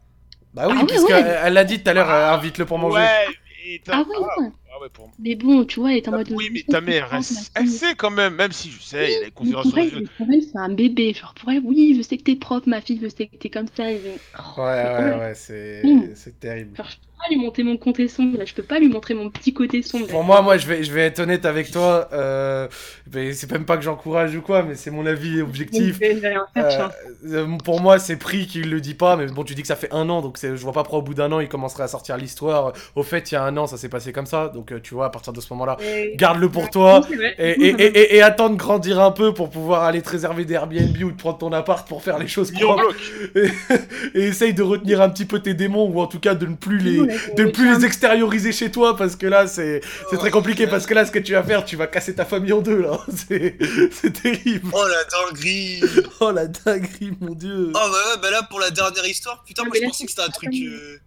Bah 0.53 0.69
oui, 0.69 0.75
Ah 0.77 0.85
ouais, 0.85 0.89
puisqu'elle 0.89 1.25
ouais. 1.25 1.39
elle 1.43 1.53
l'a 1.53 1.63
dit 1.65 1.83
tout 1.83 1.89
à 1.89 1.93
l'heure, 1.93 2.09
invite-le 2.09 2.65
pour 2.65 2.79
manger. 2.79 2.99
Ouais, 2.99 3.27
et 3.65 3.81
Ah 3.91 4.03
ah, 4.15 4.19
ouais. 4.41 4.51
Ah 4.79 4.81
ouais, 4.83 4.89
pour... 4.89 5.11
Mais 5.19 5.35
bon, 5.35 5.65
tu 5.65 5.79
vois, 5.79 5.91
elle 5.91 5.97
est 5.97 6.07
en 6.07 6.11
mode. 6.13 6.31
Oui, 6.31 6.49
mais 6.51 6.63
ta 6.63 6.81
mère, 6.81 7.13
elle, 7.13 7.23
elle 7.55 7.67
sait 7.67 7.95
quand 7.95 8.09
même, 8.09 8.35
même 8.35 8.51
si 8.51 8.71
je 8.71 8.81
sais, 8.81 9.07
il 9.07 9.13
y 9.13 9.15
a 9.15 9.19
des 9.19 9.31
pour 9.63 9.77
elle, 9.79 9.91
elle, 10.33 10.43
c'est 10.43 10.57
un 10.57 10.69
bébé. 10.69 11.13
Genre, 11.13 11.33
pour 11.33 11.49
elle, 11.51 11.61
oui, 11.63 11.95
je 11.97 12.01
sais 12.01 12.17
que 12.17 12.23
t'es 12.23 12.35
propre, 12.35 12.67
ma 12.69 12.81
fille, 12.81 12.99
je 13.01 13.07
sais 13.09 13.27
que 13.27 13.37
t'es 13.37 13.49
comme 13.49 13.67
ça. 13.75 13.91
et- 13.91 14.21
Oh, 14.37 14.61
Ouais, 14.61 14.63
ouais, 14.63 15.13
ouais. 15.13 15.19
ouais, 15.19 15.35
c'est 15.35 16.15
c'est 16.15 16.39
terrible. 16.39 16.77
Genre, 16.77 16.89
pas 17.19 17.29
lui 17.29 17.37
montrer 17.37 17.63
mon 17.63 17.77
côté 17.77 18.07
sombre, 18.07 18.37
là. 18.39 18.45
Je 18.45 18.53
peux 18.53 18.63
pas 18.63 18.79
lui 18.79 18.87
montrer 18.89 19.13
mon 19.13 19.29
petit 19.29 19.53
côté 19.53 19.81
sombre. 19.81 20.05
là. 20.07 20.11
Pour 20.11 20.23
moi, 20.23 20.41
moi, 20.41 20.57
je 20.57 20.65
vais, 20.67 20.83
je 20.83 20.91
vais 20.91 21.01
être 21.01 21.19
honnête 21.19 21.45
avec 21.45 21.71
toi. 21.71 22.09
Euh, 22.13 22.67
c'est 23.13 23.51
même 23.51 23.65
pas 23.65 23.77
que 23.77 23.83
j'encourage 23.83 24.35
ou 24.35 24.41
quoi, 24.41 24.63
mais 24.63 24.75
c'est 24.75 24.91
mon 24.91 25.05
avis 25.05 25.41
objectif. 25.41 25.99
Euh, 26.01 26.87
euh, 27.27 27.57
pour 27.63 27.81
moi, 27.81 27.99
c'est 27.99 28.17
pris 28.17 28.47
qu'il 28.47 28.69
le 28.69 28.79
dit 28.81 28.93
pas, 28.93 29.15
mais 29.15 29.25
bon, 29.27 29.43
tu 29.43 29.55
dis 29.55 29.61
que 29.61 29.67
ça 29.67 29.75
fait 29.75 29.91
un 29.93 30.09
an, 30.09 30.21
donc 30.21 30.37
je 30.41 30.47
vois 30.55 30.73
pas 30.73 30.83
pourquoi 30.83 30.99
au 30.99 31.03
bout 31.03 31.13
d'un 31.13 31.31
an 31.31 31.39
il 31.39 31.47
commencerait 31.49 31.83
à 31.83 31.87
sortir 31.87 32.17
l'histoire. 32.17 32.73
Au 32.95 33.03
fait, 33.03 33.31
il 33.31 33.35
y 33.35 33.37
a 33.37 33.43
un 33.43 33.55
an, 33.57 33.67
ça 33.67 33.77
s'est 33.77 33.89
passé 33.89 34.11
comme 34.13 34.25
ça, 34.25 34.49
donc 34.49 34.73
tu 34.81 34.93
vois, 34.93 35.07
à 35.07 35.09
partir 35.09 35.33
de 35.33 35.41
ce 35.41 35.51
moment-là, 35.53 35.77
Et- 35.83 36.15
garde-le 36.15 36.49
pour 36.49 36.69
toi 36.69 37.01
Oui, 37.09 37.17
et, 37.37 37.49
et, 37.49 37.67
et, 37.69 37.83
et- 37.83 38.15
et 38.17 38.21
attends 38.21 38.49
de 38.49 38.55
grandir 38.55 38.99
un 39.01 39.11
peu 39.11 39.33
pour 39.33 39.49
pouvoir 39.49 39.83
aller 39.83 40.01
te 40.01 40.09
réserver 40.09 40.45
des 40.45 40.53
Airbnb 40.53 40.95
ou 41.03 41.11
de 41.11 41.17
prendre 41.17 41.37
ton 41.39 41.51
appart 41.51 41.87
pour 41.87 42.03
faire 42.03 42.19
les 42.19 42.27
choses 42.27 42.51
propres. 42.51 42.93
et 43.35 44.19
essaye 44.19 44.53
de 44.53 44.63
retenir 44.63 45.01
un 45.01 45.09
petit 45.09 45.25
peu 45.25 45.39
tes 45.39 45.53
démons, 45.53 45.89
ou 45.89 45.99
en 45.99 46.07
tout 46.07 46.19
cas 46.19 46.35
de 46.35 46.45
ne 46.45 46.55
plus 46.55 46.77
les, 46.77 46.99
de 47.35 47.43
ne 47.43 47.51
plus 47.51 47.75
les 47.75 47.85
extérioriser 47.85 48.51
chez 48.51 48.71
toi, 48.71 48.95
parce 48.95 49.15
que 49.15 49.27
là, 49.27 49.47
c'est 49.47 49.81
c'est 50.09 50.17
très 50.17 50.31
compliqué, 50.31 50.67
parce 50.67 50.85
que 50.85 50.93
là, 50.93 51.05
ce 51.05 51.11
que 51.11 51.19
tu 51.19 51.33
vas 51.33 51.43
faire, 51.43 51.65
tu 51.65 51.75
vas 51.75 51.87
casser 51.87 52.15
ta 52.15 52.25
famille 52.25 52.53
en 52.53 52.61
deux, 52.61 52.81
là. 52.81 52.99
C'est 53.27 53.57
c'est 53.91 54.11
terrible. 54.11 54.69
Oh 54.73 54.85
la 54.87 55.03
dinguerie 55.05 55.81
Oh 56.19 56.31
la 56.31 56.47
dinguerie, 56.47 57.11
mon 57.19 57.33
dieu. 57.33 57.69
Oh 57.69 57.73
bah 57.73 57.89
ouais, 57.89 58.21
bah 58.21 58.31
là 58.31 58.43
pour 58.43 58.59
la 58.59 58.71
dernière 58.71 59.05
histoire, 59.05 59.43
putain, 59.43 59.63
Ah, 59.65 59.67
moi 59.67 59.77
je 59.79 59.85
pensais 59.85 60.05
que 60.05 60.11
c'était 60.11 60.23
un 60.23 60.29
truc 60.29 60.53
euh, 60.53 60.97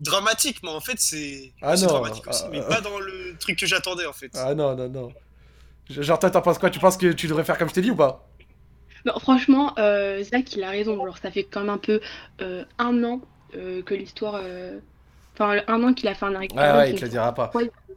dramatique, 0.00 0.58
mais 0.62 0.70
en 0.70 0.80
fait 0.80 0.98
c'est 0.98 1.52
Ah 1.62 1.76
dramatique 1.76 2.26
aussi, 2.28 2.42
ah, 2.44 2.48
mais 2.50 2.60
ah. 2.60 2.68
pas 2.68 2.80
dans 2.80 2.98
le 2.98 3.36
truc 3.38 3.58
que 3.58 3.66
j'attendais 3.66 4.06
en 4.06 4.12
fait. 4.12 4.30
Ah 4.34 4.54
non, 4.54 4.74
non, 4.76 4.88
non. 4.88 5.12
Genre, 5.88 6.18
toi, 6.18 6.30
t'en 6.30 6.42
penses 6.42 6.58
quoi? 6.58 6.70
Tu 6.70 6.78
penses 6.78 6.96
que 6.96 7.12
tu 7.12 7.26
devrais 7.26 7.44
faire 7.44 7.58
comme 7.58 7.68
je 7.68 7.74
t'ai 7.74 7.82
dit 7.82 7.90
ou 7.90 7.96
pas? 7.96 8.26
Non, 9.04 9.18
franchement, 9.18 9.74
euh, 9.78 10.22
Zach, 10.22 10.54
il 10.54 10.62
a 10.62 10.70
raison. 10.70 11.00
Alors, 11.02 11.18
ça 11.18 11.30
fait 11.30 11.44
quand 11.44 11.60
même 11.60 11.70
un 11.70 11.78
peu 11.78 12.00
euh, 12.40 12.64
un 12.78 13.02
an 13.04 13.20
euh, 13.54 13.82
que 13.82 13.94
l'histoire. 13.94 14.40
Euh, 15.42 15.60
Enfin, 15.60 15.74
un 15.74 15.82
an 15.84 15.94
qu'il 15.94 16.08
a 16.08 16.14
fait 16.14 16.26
un 16.26 16.34
arrêt 16.34 16.48
Ouais, 16.54 16.72
ouais, 16.72 16.90
il 16.90 16.96
te 16.98 17.04
le 17.04 17.10
dira 17.10 17.34
pas. 17.34 17.50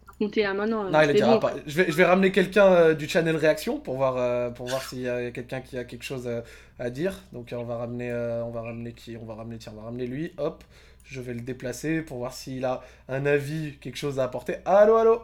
Raconter 0.08 0.44
là 0.44 0.54
maintenant 0.54 0.90
Non, 0.90 1.02
il 1.02 1.08
le 1.08 1.14
dira 1.14 1.34
bon. 1.34 1.40
pas. 1.40 1.54
Je 1.66 1.76
vais, 1.82 1.92
je 1.92 1.98
vais 1.98 2.06
ramener 2.06 2.32
quelqu'un 2.32 2.66
euh, 2.68 2.94
du 2.94 3.08
channel 3.08 3.36
réaction 3.36 3.80
pour 3.80 3.96
voir, 3.98 4.16
euh, 4.18 4.50
pour 4.50 4.68
voir 4.68 4.82
s'il 4.82 5.02
y 5.02 5.10
a 5.10 5.32
quelqu'un 5.32 5.62
qui 5.62 5.78
a 5.78 5.84
quelque 5.84 6.04
chose 6.04 6.26
euh, 6.28 6.42
à 6.80 6.90
dire. 6.90 7.14
Donc 7.34 7.52
euh, 7.52 7.58
on 7.58 7.64
va 7.66 7.78
ramener, 7.78 8.12
euh, 8.12 8.44
on 8.44 8.52
va 8.52 8.62
ramener 8.62 8.94
qui 8.94 9.18
On 9.18 9.26
va 9.26 9.36
ramener, 9.36 9.58
tiens, 9.58 9.74
on 9.76 9.80
va 9.80 9.86
ramener 9.86 10.08
lui. 10.08 10.34
Hop, 10.38 10.64
je 11.04 11.20
vais 11.22 11.34
le 11.34 11.42
déplacer 11.42 12.02
pour 12.02 12.18
voir 12.20 12.34
s'il 12.34 12.64
a 12.66 12.82
un 13.10 13.26
avis, 13.26 13.78
quelque 13.80 13.98
chose 13.98 14.20
à 14.20 14.24
apporter. 14.24 14.58
Allô, 14.66 14.96
allô? 14.96 15.22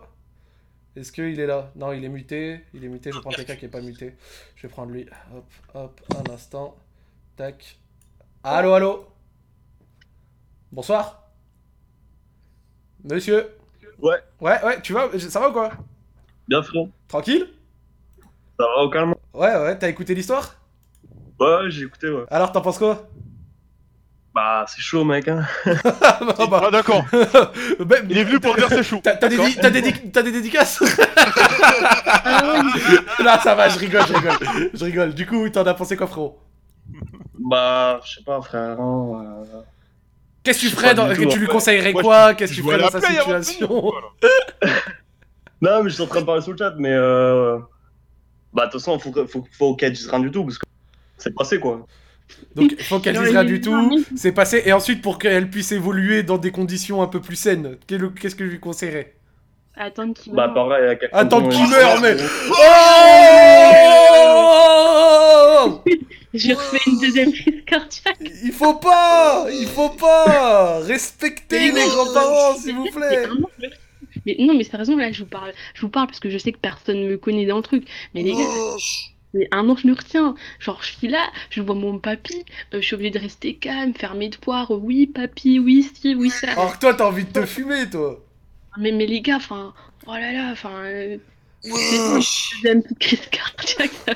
Est-ce 0.97 1.13
qu'il 1.13 1.39
est 1.39 1.45
là? 1.47 1.71
Non, 1.77 1.93
il 1.93 2.03
est 2.03 2.09
muté. 2.09 2.59
Il 2.73 2.83
est 2.83 2.89
muté. 2.89 3.11
Je 3.11 3.15
vais 3.15 3.21
prendre 3.21 3.37
quelqu'un 3.37 3.55
qui 3.55 3.65
est 3.65 3.69
pas 3.69 3.79
muté. 3.81 4.15
Je 4.57 4.63
vais 4.63 4.69
prendre 4.69 4.91
lui. 4.91 5.05
Hop, 5.33 5.45
hop, 5.73 6.01
un 6.27 6.33
instant. 6.33 6.75
Tac. 7.37 7.77
Allô, 8.43 8.73
allô? 8.73 9.05
Bonsoir 10.73 11.20
Monsieur 13.03 13.47
Ouais. 14.01 14.17
Ouais, 14.39 14.63
ouais, 14.63 14.81
tu 14.81 14.93
vas 14.93 15.07
Ça 15.19 15.39
va 15.39 15.49
ou 15.49 15.53
quoi? 15.53 15.71
Bien 16.47 16.63
frérot. 16.63 16.89
Tranquille? 17.07 17.47
Ça 18.59 18.65
va 18.65 18.83
au 18.83 18.89
calme 18.89 19.15
Ouais, 19.33 19.55
ouais, 19.55 19.77
t'as 19.77 19.89
écouté 19.89 20.15
l'histoire? 20.15 20.55
Ouais, 21.39 21.69
j'ai 21.69 21.85
écouté, 21.85 22.09
ouais. 22.09 22.23
Alors, 22.29 22.51
t'en 22.51 22.61
penses 22.61 22.77
quoi? 22.77 23.07
Bah, 24.33 24.65
c'est 24.67 24.81
chaud, 24.81 25.03
mec, 25.03 25.27
hein. 25.27 25.45
Ah 26.01 26.47
bah, 26.49 26.69
d'accord. 26.71 27.03
Il 28.09 28.17
est 28.17 28.23
venu 28.23 28.39
pour 28.39 28.55
dire 28.55 28.69
c'est 28.69 28.83
chaud. 28.83 29.01
T'as 29.03 29.15
t'as 29.17 29.27
des, 29.27 29.37
des, 29.81 29.91
des 29.91 30.31
dédicaces? 30.31 30.81
Là, 33.19 33.39
ça 33.43 33.55
va, 33.55 33.67
je 33.69 33.79
rigole, 33.79 34.03
je 34.07 34.13
rigole. 34.13 34.69
Je 34.73 34.85
rigole. 34.85 35.13
Du 35.13 35.25
coup, 35.25 35.49
t'en 35.49 35.65
as 35.65 35.73
pensé 35.73 35.97
quoi, 35.97 36.07
frérot? 36.07 36.39
Bah, 37.39 37.99
je 38.05 38.15
sais 38.15 38.23
pas, 38.23 38.41
frère. 38.41 38.79
hein, 38.79 39.43
euh, 39.53 39.61
Qu'est-ce 40.43 40.59
que 40.61 40.65
tu 40.69 40.71
ferais 40.75 40.95
dans... 40.95 41.13
tout, 41.13 41.25
Tu 41.27 41.39
lui 41.39 41.47
conseillerais 41.47 41.93
Moi, 41.93 42.01
quoi? 42.01 42.31
je- 42.31 42.35
Qu'est-ce 42.37 42.51
que 42.51 42.57
je 42.57 42.61
tu 42.61 42.67
ferais 42.67 42.79
dans 42.81 42.89
sa 42.89 42.99
de 42.99 43.05
situation? 43.43 43.91
Non, 45.61 45.83
mais 45.83 45.89
je 45.91 45.93
suis 45.95 46.03
en 46.03 46.07
train 46.07 46.21
de 46.21 46.25
parler 46.25 46.41
sur 46.41 46.53
le 46.53 46.57
chat, 46.57 46.73
mais 46.79 46.91
euh... 46.91 47.59
Bah, 48.51 48.65
de 48.65 48.71
toute 48.71 48.81
façon, 48.81 48.97
faut, 48.97 49.13
faut, 49.27 49.45
faut 49.57 49.75
qu'elle 49.75 49.93
dise 49.93 50.07
rien 50.09 50.19
du 50.19 50.31
tout, 50.31 50.43
parce 50.43 50.57
que 50.57 50.65
c'est 51.19 51.35
passé, 51.35 51.59
quoi. 51.59 51.85
Donc, 52.55 52.81
faut 52.81 52.99
qu'elle 52.99 53.15
dise 53.17 53.29
rien 53.29 53.43
du 53.43 53.61
tout. 53.61 54.03
C'est 54.15 54.31
passé. 54.31 54.63
Et 54.65 54.73
ensuite, 54.73 55.01
pour 55.03 55.19
qu'elle 55.19 55.49
puisse 55.51 55.71
évoluer 55.71 56.23
dans 56.23 56.39
des 56.39 56.49
conditions 56.51 57.03
un 57.03 57.07
peu 57.07 57.21
plus 57.21 57.35
saines, 57.35 57.77
qu'est-ce 57.85 58.35
que 58.35 58.45
je 58.45 58.49
lui 58.51 58.59
conseillerais? 58.59 59.13
Attendre 59.75 60.15
qu'il 60.15 60.33
Bah, 60.33 60.47
meure. 60.47 60.55
pareil, 60.55 60.87
à 60.89 60.95
quelqu'un 60.95 61.17
Attends 61.17 61.41
dont- 61.41 61.49
qu'il 61.49 61.69
meure, 61.69 62.01
mais. 62.01 62.15
Oh 65.63 65.81
J'ai 66.33 66.53
refait 66.53 66.79
une 66.87 66.99
deuxième 66.99 67.31
crise 67.31 67.63
cardiaque. 67.65 68.17
Il 68.43 68.51
faut 68.51 68.75
pas 68.75 69.47
Il 69.51 69.67
faut 69.67 69.89
pas 69.89 70.79
Respectez 70.79 71.71
les 71.71 71.85
grands-parents, 71.85 72.55
s'il 72.55 72.75
vous 72.75 72.89
plaît 72.89 73.27
Mais 74.25 74.35
non, 74.39 74.53
mais 74.53 74.63
sérieusement, 74.63 74.97
là, 74.97 75.11
je 75.11 75.23
vous 75.23 75.29
parle, 75.29 75.53
je 75.73 75.81
vous 75.81 75.89
parle 75.89 76.07
parce 76.07 76.19
que 76.19 76.29
je 76.29 76.37
sais 76.37 76.51
que 76.51 76.59
personne 76.59 77.05
me 77.05 77.17
connaît 77.17 77.45
dans 77.45 77.57
le 77.57 77.63
truc. 77.63 77.87
Mais 78.13 78.23
les 78.23 78.33
gars, 78.33 78.45
mais 79.33 79.47
un 79.51 79.69
an, 79.69 79.75
je 79.75 79.87
me 79.87 79.93
retiens. 79.93 80.35
Genre, 80.59 80.81
je 80.81 80.91
suis 80.91 81.07
là, 81.07 81.29
je 81.49 81.61
vois 81.61 81.75
mon 81.75 81.99
papy, 81.99 82.45
euh, 82.73 82.81
je 82.81 82.85
suis 82.85 82.95
obligée 82.95 83.11
de 83.11 83.19
rester 83.19 83.55
calme, 83.55 83.93
faire 83.93 84.15
mes 84.15 84.29
devoirs. 84.29 84.71
Oui, 84.71 85.07
papy, 85.07 85.59
oui, 85.59 85.89
si, 85.93 86.15
oui, 86.15 86.29
ça. 86.29 86.51
Alors 86.51 86.73
que 86.73 86.79
toi, 86.79 86.93
t'as 86.93 87.07
envie 87.07 87.25
de 87.25 87.31
te 87.31 87.45
fumer, 87.45 87.89
toi 87.89 88.23
Mais, 88.77 88.91
mais 88.91 89.05
les 89.05 89.21
gars, 89.21 89.37
enfin, 89.37 89.73
oh 90.07 90.13
là 90.13 90.33
là, 90.33 90.49
enfin. 90.51 90.83
Euh... 90.83 91.17
J'ai 91.63 92.71
une 92.71 92.81
petite 92.83 92.99
crise 92.99 93.27
cardiaque. 93.27 93.91
ça 94.07 94.13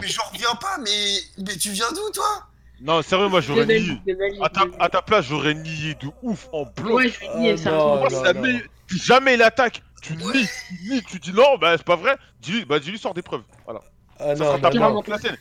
Mais 0.00 0.08
j'en 0.08 0.22
reviens 0.32 0.54
pas, 0.54 0.78
mais 0.78 1.18
mais 1.38 1.56
tu 1.56 1.70
viens 1.70 1.90
d'où 1.92 2.10
toi? 2.12 2.46
Non, 2.80 3.02
sérieux, 3.02 3.28
moi 3.28 3.40
j'aurais 3.40 3.66
nié. 3.66 3.98
À 4.42 4.48
ta, 4.48 4.64
à 4.78 4.88
ta 4.88 5.02
place, 5.02 5.26
j'aurais 5.26 5.54
nié 5.54 5.94
de 5.94 6.08
ouf 6.22 6.48
en 6.52 6.64
bloc. 6.76 6.94
Ouais, 6.94 7.08
je 7.08 7.20
vais 7.20 7.38
nier, 7.38 7.52
Ah, 7.52 7.56
sérieusement. 7.56 7.96
Moi, 7.96 8.10
c'est 8.10 8.22
la 8.22 8.32
meilleure- 8.34 8.62
Si 8.90 8.98
jamais 8.98 9.34
il 9.34 9.42
attaque, 9.42 9.82
tu 10.02 10.14
nies, 10.16 10.46
tu 10.68 10.74
nies, 10.90 11.02
tu 11.02 11.18
dis 11.18 11.32
non, 11.32 11.56
bah 11.58 11.74
c'est 11.78 11.86
pas 11.86 11.96
vrai. 11.96 12.16
Dis-lui, 12.40 12.64
bah 12.66 12.78
dis-lui, 12.78 12.98
sors 12.98 13.14
des 13.14 13.22
preuves. 13.22 13.42
Voilà. 13.64 13.80
Ah 14.20 14.36
Ça 14.36 14.44
non, 14.44 14.58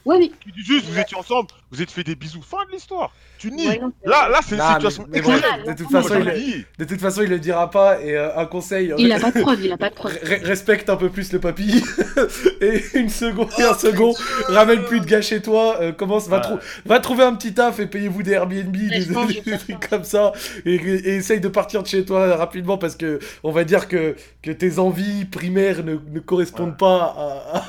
oui. 0.05 0.31
Tu 0.39 0.51
dis 0.51 0.61
juste, 0.63 0.85
vous 0.87 0.99
étiez 0.99 1.17
ensemble, 1.17 1.47
vous 1.71 1.81
êtes 1.81 1.91
fait 1.91 2.03
des 2.03 2.15
bisous, 2.15 2.41
fin 2.41 2.65
de 2.67 2.71
l'histoire. 2.71 3.11
Tu 3.37 3.51
nies. 3.51 3.67
Ouais, 3.67 3.81
là, 4.05 4.29
là, 4.29 4.39
c'est 4.47 4.55
une 4.55 4.61
mais- 4.61 4.73
situation 4.73 5.05
mais 5.09 5.21
bon, 5.21 5.33
de 5.33 5.73
toute 5.75 5.91
façon, 5.91 6.15
il, 6.17 6.25
le 6.25 6.31
dis. 6.33 6.65
de 6.79 6.85
toute 6.85 7.01
façon, 7.01 7.21
il 7.23 7.29
le 7.29 7.39
dira 7.39 7.69
pas. 7.69 8.01
Et 8.01 8.15
euh, 8.17 8.35
un 8.37 8.45
conseil. 8.45 8.93
Il 8.97 9.11
a 9.11 9.19
pas 9.19 9.31
de 9.31 9.41
preuve, 9.41 9.63
il 9.65 9.71
a 9.71 9.77
pas 9.77 9.89
de 9.89 9.95
preuve. 9.95 10.13
Re- 10.23 10.45
respecte 10.45 10.89
un 10.89 10.95
peu 10.95 11.09
plus 11.09 11.33
le 11.33 11.39
papy 11.39 11.83
et 12.61 12.81
une 12.93 13.09
seconde 13.09 13.49
et 13.59 13.63
un 13.63 13.73
second 13.73 14.13
ramène 14.47 14.83
plus 14.83 15.01
de 15.01 15.05
gars 15.05 15.21
chez 15.21 15.41
toi 15.41 15.77
euh, 15.81 15.91
commence 15.91 16.27
va, 16.27 16.39
trou- 16.39 16.57
va 16.85 16.99
trouver 16.99 17.23
un 17.23 17.35
petit 17.35 17.53
taf 17.53 17.79
et 17.79 17.85
payez-vous 17.87 18.23
des 18.23 18.31
Airbnb 18.31 18.71
des, 18.75 19.05
pense 19.13 19.31
trucs 19.65 19.89
comme 19.89 20.03
ça 20.03 20.31
et, 20.65 20.75
et 20.75 21.15
essaye 21.15 21.39
de 21.41 21.47
partir 21.49 21.83
de 21.83 21.87
chez 21.87 22.05
toi 22.05 22.35
rapidement 22.35 22.77
parce 22.77 22.95
que 22.95 23.19
on 23.43 23.51
va 23.51 23.63
dire 23.63 23.87
que, 23.87 24.15
que 24.41 24.51
tes 24.51 24.79
envies 24.79 25.25
primaires 25.25 25.83
ne, 25.83 25.95
ne 26.11 26.19
correspondent 26.19 26.77
pas 26.77 27.13
à, 27.53 27.57
à- 27.57 27.63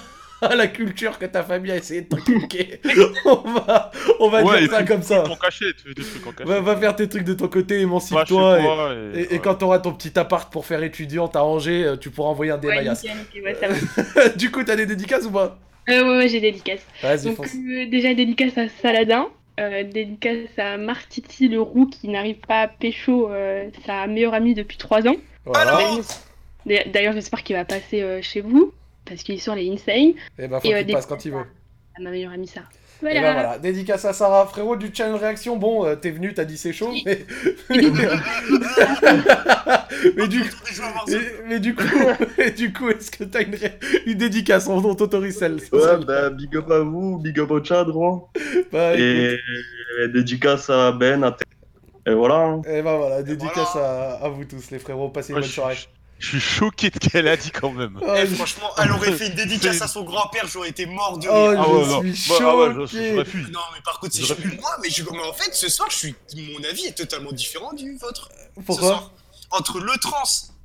à 0.45 0.55
la 0.57 0.67
culture 0.67 1.19
que 1.19 1.27
ta 1.27 1.43
famille 1.43 1.73
a 1.73 1.77
essayé 1.77 2.03
de 2.03 2.09
t'inculquer 2.09 2.81
on 3.25 3.35
va, 3.51 3.91
on 4.21 4.29
va 4.29 4.43
Ouais, 4.45 4.61
dire 4.61 4.71
ça 4.71 4.83
comme 4.85 5.03
ça 5.03 5.25
En 5.25 5.37
cachette, 5.37 5.77
fais 5.85 5.95
des 5.95 6.03
trucs 6.03 6.27
en 6.27 6.33
cachette. 6.33 6.47
Va, 6.47 6.61
va 6.61 6.77
faire 6.77 6.95
tes 6.97 7.09
trucs 7.09 7.25
de 7.25 7.35
ton 7.35 7.49
côté, 7.49 7.81
émancipe-toi. 7.81 8.59
Et, 8.59 8.63
toi 8.63 8.95
et, 9.15 9.21
et- 9.21 9.35
et 9.35 9.39
quand 9.39 9.55
t'auras 9.57 9.79
ton 9.79 9.93
petit 9.93 10.19
appart 10.19 10.53
pour 10.53 10.67
faire 10.67 10.83
étudiante 10.83 11.37
à 11.37 11.45
Angers, 11.45 11.85
euh, 11.85 11.97
tu 11.97 12.11
pourras 12.11 12.29
envoyer 12.31 12.53
un 12.53 12.59
des 12.59 12.69
va. 12.69 14.29
du 14.37 14.51
coup, 14.51 14.63
t'as 14.65 14.77
des 14.77 14.87
dédicaces 14.87 15.25
ou 15.25 15.31
pas? 15.31 15.59
Euh, 15.89 16.03
ouais, 16.03 16.17
ouais, 16.19 16.29
j'ai 16.29 16.41
dédicace. 16.41 16.81
Vas-y, 17.03 17.25
Donc, 17.25 17.39
euh, 17.47 17.87
déjà 17.91 18.15
dédicace 18.15 18.57
à 18.57 18.69
Saladin, 18.81 19.27
euh, 19.61 19.83
dédicace 19.85 20.49
à 20.59 20.77
Martiti 20.79 21.49
le 21.49 21.61
roux 21.61 21.87
qui 21.87 22.09
n'arrive 22.09 22.39
pas 22.47 22.63
à 22.63 22.69
pécho 22.69 23.31
euh, 23.31 23.69
sa 23.87 24.07
meilleure 24.07 24.35
amie 24.35 24.55
depuis 24.55 24.79
3 24.79 25.07
ans. 25.07 25.17
Voilà. 25.45 25.79
D'ailleurs, 26.87 27.13
j'espère 27.13 27.43
qu'il 27.43 27.57
va 27.57 27.65
passer 27.67 28.01
euh, 28.03 28.23
chez 28.23 28.41
vous 28.41 28.73
parce 29.07 29.23
qu'il 29.23 29.35
est 29.35 29.39
sur 29.39 29.55
les 29.55 29.71
Insane. 29.71 30.13
Et 30.39 30.49
bah, 30.49 30.61
faut 30.61 30.69
Et, 30.69 30.75
euh, 30.75 30.83
qu'il 30.83 30.95
passe 30.95 31.07
quand 31.07 31.25
il 31.25 31.33
veut. 31.33 31.45
À 31.99 32.03
ma 32.03 32.11
meilleure 32.11 32.33
amie 32.33 32.47
Sarah. 32.49 32.67
Et 33.03 33.07
Voilà. 33.07 33.21
bah 33.21 33.33
voilà, 33.35 33.59
dédicace 33.59 34.05
à 34.05 34.13
Sarah. 34.13 34.47
Frérot 34.47 34.77
du 34.77 34.91
channel 34.95 35.17
réaction, 35.17 35.57
bon, 35.57 35.85
euh, 35.85 35.95
t'es 35.97 36.11
venu, 36.11 36.33
t'as 36.33 36.45
dit 36.45 36.57
c'est 36.57 36.73
chaud, 36.73 36.93
mais. 37.05 37.25
mais 40.17 40.29
du 40.29 40.41
mais, 41.09 41.19
mais 41.49 41.61
du 41.61 41.75
coup, 41.75 41.85
mais 42.39 42.51
du 42.51 42.73
coup, 42.73 42.89
est-ce 42.91 43.11
que 43.11 43.25
t'as 43.25 43.43
une, 43.43 43.55
ré- 43.55 43.79
une 44.07 44.15
dédicace 44.15 44.67
On 44.69 44.77
on 44.85 44.95
t'autorise 44.95 45.39
celle 45.39 45.57
Ouais, 45.73 45.99
bah, 46.07 46.31
big 46.31 46.57
up 46.57 46.71
à 46.71 46.81
vous, 46.81 47.19
big 47.19 47.39
up 47.41 47.51
au 47.51 47.63
chat, 47.63 47.85
gros. 47.85 48.29
Bah, 48.73 48.97
et 48.97 49.37
dédicace 50.13 50.71
à 50.71 50.93
Ben, 50.93 51.23
à 51.25 51.33
T- 51.33 51.45
Et 52.11 52.15
voilà. 52.15 52.37
hein. 52.37 52.63
Et 52.69 52.83
bah 52.83 52.97
voilà, 52.97 53.23
dédicace 53.23 53.77
à, 53.77 54.15
à 54.25 54.29
vous 54.29 54.45
tous, 54.45 54.71
les 54.71 54.79
frérots. 54.79 55.11
Passez 55.11 55.31
une 55.31 55.35
Moi, 55.35 55.41
bonne 55.43 55.51
soirée. 55.51 55.75
Je 55.75 55.87
suis 56.21 56.41
choqué 56.41 56.91
de 56.91 56.95
ce 57.03 57.09
qu'elle 57.11 57.29
a 57.29 57.37
dit 57.37 57.51
quand 57.51 57.71
même. 57.73 57.99
Oh, 58.01 58.07
Eh, 58.17 58.27
je- 58.27 58.35
franchement, 58.35 58.71
elle 58.79 58.91
aurait 58.93 59.13
fait 59.13 59.27
une 59.29 59.35
dédicace 59.45 59.83
à 59.83 59.89
son 59.89 60.03
grand-père, 60.05 60.47
j'aurais 60.47 60.69
été 60.71 60.87
mort 60.87 61.19
de 61.19 61.29
Oh, 61.29 61.33
rire. 61.33 61.53
je 61.53 61.57
Ah 61.59 61.69
ouais, 61.69 61.87
non. 61.87 62.15
suis 62.15 62.29
Bah, 62.31 62.37
ah 62.41 62.57
ouais, 62.57 62.69
je- 62.75 62.87
choqué. 62.87 63.11
j'aurais 63.13 63.25
fui. 63.25 63.43
Non, 63.51 63.61
mais 63.75 63.81
par 63.85 63.99
contre, 64.01 64.15
c'est 64.15 64.23
J'aurais 64.25 64.43
chaud. 64.43 64.49
Moi, 64.61 64.71
mais, 64.83 64.91
je... 64.91 65.03
mais 65.11 65.19
en 65.29 65.33
fait, 65.33 65.55
ce 65.55 65.69
soir, 65.69 65.89
je 65.91 65.97
suis... 65.97 66.15
mon 66.37 66.65
avis 66.65 66.87
est 66.87 66.97
totalement 66.97 67.33
différent 67.33 67.73
du 67.73 67.97
vôtre. 67.99 68.29
Pourquoi 68.65 68.75
Ce 68.77 68.81
soir. 68.83 69.11
Entre 69.51 69.81
le 69.81 69.93
trans 70.01 70.23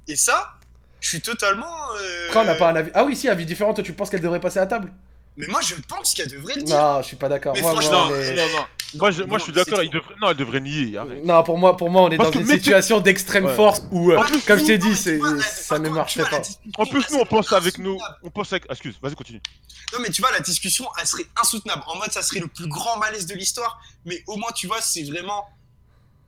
et 0.08 0.16
ça, 0.16 0.54
je 1.02 1.10
suis 1.10 1.22
totalement. 1.22 1.66
euh, 2.00 2.28
Après, 2.28 2.40
on 2.40 2.46
n'a 2.46 2.56
pas 2.56 2.70
un 2.72 2.76
avis. 2.76 2.92
Ah 2.94 3.04
oui, 3.04 3.16
si, 3.16 3.28
avis 3.30 3.46
différent. 3.46 3.74
Toi, 3.74 3.84
tu 3.84 3.94
penses 3.94 4.10
qu'elle 4.10 4.22
devrait 4.22 4.40
passer 4.40 4.60
à 4.60 4.66
table? 4.68 4.92
Mais 5.40 5.48
moi, 5.48 5.62
je 5.62 5.74
pense 5.88 6.14
qu'elle 6.14 6.28
devrait 6.30 6.56
le 6.56 6.64
dire. 6.64 6.76
Non, 6.78 7.02
je 7.02 7.08
suis 7.08 7.16
pas 7.16 7.30
d'accord. 7.30 7.54
Mais 7.56 7.62
Moi, 7.62 7.72
moi, 7.72 7.82
franchement, 7.82 8.08
on 8.12 8.14
est- 8.16 8.36
Non, 8.36 8.58
non. 8.58 8.66
Moi, 8.96 9.12
je, 9.12 9.24
moi, 9.24 9.38
je 9.38 9.44
suis 9.44 9.54
d'accord, 9.54 9.82
il 9.84 9.90
devrait... 9.90 10.16
Non, 10.22 10.32
elle 10.32 10.36
devrait 10.38 10.60
nier. 10.60 10.98
arrête. 10.98 11.24
Non, 11.24 11.44
pour 11.44 11.58
moi, 11.58 11.78
pour 11.78 11.90
moi, 11.90 12.02
on 12.04 12.10
est 12.10 12.18
Parce 12.18 12.32
dans 12.32 12.40
une 12.42 12.48
situation 12.48 13.00
d'extrême 13.00 13.46
Ouais. 13.46 13.56
force 13.56 13.84
où, 13.92 14.12
euh, 14.12 14.18
En 14.18 14.24
plus, 14.24 14.42
comme 14.42 14.60
je 14.60 14.66
t'ai 14.66 14.78
dit, 14.78 14.96
c'est, 14.98 15.18
ça 15.42 15.80
ne 15.80 15.88
vois, 15.88 16.06
pas. 16.06 16.42
En 16.78 16.86
plus, 16.86 17.06
nous, 17.12 17.20
on 17.20 17.26
pense 17.26 17.54
avec 17.54 17.78
nous. 17.78 17.98
On 18.24 18.30
pense 18.30 18.52
avec. 18.52 18.66
Excuse, 18.70 18.96
vas-y, 19.02 19.16
continue. 19.16 19.42
Non, 19.94 20.00
mais 20.02 20.10
tu 20.10 20.22
vois, 20.22 20.32
la 20.32 20.42
discussion, 20.42 20.86
elle 21.00 21.08
serait 21.08 21.26
insoutenable. 21.42 21.84
En 21.88 21.96
mode, 21.98 22.12
ça 22.12 22.22
serait 22.22 22.42
le 22.42 22.48
plus 22.48 22.68
grand 22.68 22.98
malaise 22.98 23.26
de 23.26 23.36
l'histoire. 23.36 23.80
Mais 24.06 24.22
au 24.28 24.36
moins, 24.38 24.52
tu 24.54 24.68
vois, 24.68 24.82
c'est 24.82 25.04
vraiment 25.04 25.48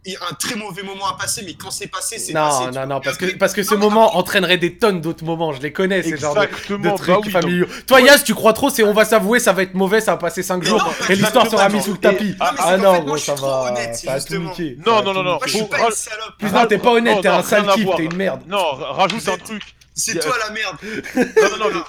un 0.08 0.34
très 0.34 0.56
mauvais 0.56 0.82
moment 0.84 1.08
à 1.08 1.16
passer. 1.18 1.44
Mais 1.46 1.54
quand 1.54 1.70
c'est 1.72 1.88
passé, 1.88 2.18
c'est 2.18 2.34
passé. 2.34 2.56
Non, 2.56 2.60
tu 2.60 2.66
non, 2.66 2.72
vois. 2.72 2.86
non, 2.88 3.02
parce 3.02 3.18
que, 3.18 3.26
parce 3.38 3.54
que 3.54 3.62
ce 3.64 3.76
Non, 3.76 3.82
moment 3.82 4.18
entraînerait 4.18 4.58
des 4.58 4.78
tonnes 4.78 5.00
d'autres 5.02 5.24
moments, 5.24 5.54
je 5.54 5.62
les 5.62 5.72
connais, 5.72 6.02
ces 6.02 6.18
genres 6.18 6.34
de, 6.36 6.42
de 6.78 6.96
trucs 6.96 7.08
bah 7.08 7.20
oui, 7.24 7.32
familiaux. 7.32 7.66
donc- 7.68 7.86
Toi, 7.86 8.02
Yas, 8.02 8.20
tu 8.26 8.34
crois 8.34 8.54
trop, 8.54 8.70
c'est 8.70 8.84
on 8.84 8.94
va 8.94 9.06
s'avouer, 9.06 9.40
ça 9.40 9.54
va 9.54 9.62
être 9.64 9.76
mauvais, 9.76 10.02
ça 10.02 10.12
va 10.14 10.18
passer 10.18 10.42
5 10.44 10.58
Mais 10.64 10.66
jours, 10.66 10.80
non, 10.84 11.06
et 11.10 11.16
l'histoire 11.16 11.48
sera 11.50 11.70
mise 11.70 11.84
sous 11.84 11.92
le 11.92 11.98
et- 11.98 12.02
tapis. 12.02 12.36
Ah, 12.40 12.54
Ah 12.58 12.78
non, 12.78 12.94
fait, 12.94 13.00
gros, 13.00 13.08
moi, 13.10 13.18
je 13.18 13.24
ça 13.26 13.36
va, 13.36 13.72
honnête, 13.72 13.96
ça 13.96 14.08
va 14.08 14.14
tout 14.14 14.20
justement. 14.28 14.50
niquer. 14.50 14.78
Non, 14.86 15.04
non, 15.04 15.14
non, 15.14 15.24
non. 15.24 15.32
Moi, 15.36 15.40
je 15.46 15.52
suis 15.58 15.64
pas 15.66 15.78
une 15.80 15.92
salope. 15.92 16.38
Plus 16.40 16.50
non, 16.52 16.66
t'es 16.66 16.78
pas 16.80 16.92
honnête, 16.94 17.16
Non, 17.18 17.22
t'es 17.22 17.30
non, 17.30 17.36
un 17.36 17.44
sale 17.44 17.68
type, 17.76 17.90
t'es 17.96 18.06
une 18.06 18.16
merde. 18.16 18.42
Non, 18.48 18.72
ra- 18.74 18.94
rajoute 18.94 19.28
un 19.28 19.38
truc. 19.38 19.62
C'est 19.94 20.20
toi 20.20 20.36
la 20.48 20.52
merde. 20.54 20.78
Non, 21.16 21.58
non, 21.68 21.74
non, 21.76 21.84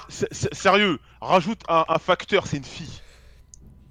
sérieux, 0.51 0.99
rajoute 1.21 1.61
un 1.67 1.83
facteur, 2.05 2.45
c'est 2.47 2.57
une 2.57 2.63
fille. 2.63 2.89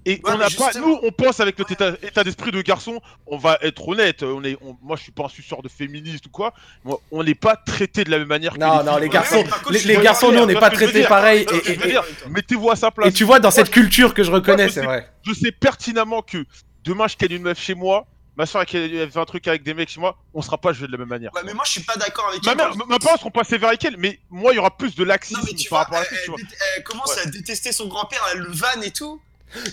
Et 0.05 0.15
Ouais, 0.23 0.31
on 0.33 0.37
n'a 0.37 0.49
pas, 0.49 0.71
nous, 0.79 0.99
on 1.01 1.11
pense 1.11 1.39
avec 1.39 1.57
notre 1.57 1.71
état, 1.71 1.93
état 2.03 2.23
d'esprit 2.25 2.51
de 2.51 2.61
garçon, 2.61 3.01
on 3.25 3.37
va 3.37 3.57
être 3.61 3.87
honnête. 3.87 4.21
On 4.23 4.43
est, 4.43 4.57
on- 4.61 4.77
moi, 4.81 4.97
je 4.97 5.03
suis 5.03 5.11
pas 5.13 5.25
un 5.25 5.29
suceur 5.29 5.61
de 5.61 5.69
féministe 5.69 6.25
ou 6.25 6.29
quoi. 6.29 6.53
Moi, 6.83 6.99
on 7.11 7.23
n'est 7.23 7.35
pas 7.35 7.55
traité 7.55 8.03
de 8.03 8.11
la 8.11 8.19
même 8.19 8.27
manière 8.27 8.53
que 8.55 8.59
Non, 8.59 8.79
les 8.79 8.83
non, 8.85 8.97
les 8.97 9.07
garçons, 9.09 9.43
les, 9.69 9.97
garçons, 9.97 10.31
nous, 10.31 10.39
on 10.39 10.45
n'est 10.45 10.55
tu 10.55 10.59
pas 10.59 10.69
que 10.69 10.75
traités 10.75 11.03
pareil. 11.05 11.45
Que 11.45 11.55
Et, 11.55 11.93
et- 11.93 12.29
Mettez-vous 12.29 12.69
à 12.69 12.75
sa 12.75 12.91
place. 12.91 13.07
et 13.07 13.13
tu 13.13 13.23
vois, 13.23 13.39
dans 13.39 13.51
cette 13.51 13.69
culture 13.69 14.13
que 14.13 14.23
je 14.23 14.31
reconnais, 14.31 14.67
c'est 14.67 14.81
sais- 14.81 14.85
vrai. 14.85 15.09
Je 15.25 15.33
sais 15.33 15.51
pertinemment 15.53 16.21
que 16.21 16.45
demain, 16.83 17.07
je 17.07 17.15
ken 17.15 17.31
une 17.31 17.43
meuf 17.43 17.59
chez 17.59 17.73
moi. 17.75 18.05
Ma 18.35 18.47
soeur, 18.47 18.65
elle 18.73 18.95
elle 18.95 19.11
fait 19.11 19.19
un 19.19 19.25
truc 19.25 19.47
avec 19.47 19.61
des 19.63 19.75
mecs 19.75 19.89
chez 19.89 19.99
moi. 19.99 20.17
On 20.33 20.41
sera 20.41 20.57
pas 20.57 20.73
joué 20.73 20.87
de 20.87 20.91
la 20.91 20.97
même 20.97 21.07
manière. 21.07 21.31
Ouais, 21.35 21.41
mais 21.45 21.53
moi, 21.53 21.63
je 21.67 21.73
suis 21.73 21.83
pas 21.83 21.95
d'accord 21.95 22.27
avec 22.29 22.43
Ma 22.43 22.55
mère, 22.55 22.75
ma 22.75 22.97
parents 22.97 23.15
seront 23.17 23.29
pas 23.29 23.43
sévères 23.43 23.69
avec 23.69 23.85
elle, 23.85 23.95
mais 23.97 24.19
moi, 24.31 24.51
il 24.53 24.55
y 24.55 24.59
aura 24.59 24.75
plus 24.75 24.95
de 24.95 25.03
laxisme 25.03 25.39
par 25.41 25.53
vois, 25.69 25.77
rapport 25.79 25.97
à 25.97 25.99
la 26.01 26.07
elle, 26.09 26.15
fille, 26.17 26.25
tu 26.25 26.31
vois. 26.31 26.39
elle- 26.41 26.57
elle 26.77 26.83
commence 26.83 27.15
Ouais. 27.15 27.21
à 27.21 27.25
détester 27.27 27.71
son 27.71 27.87
grand-père, 27.87 28.19
elle 28.33 28.39
le 28.39 28.51
vanne 28.51 28.83
et 28.83 28.89
tout. 28.91 29.21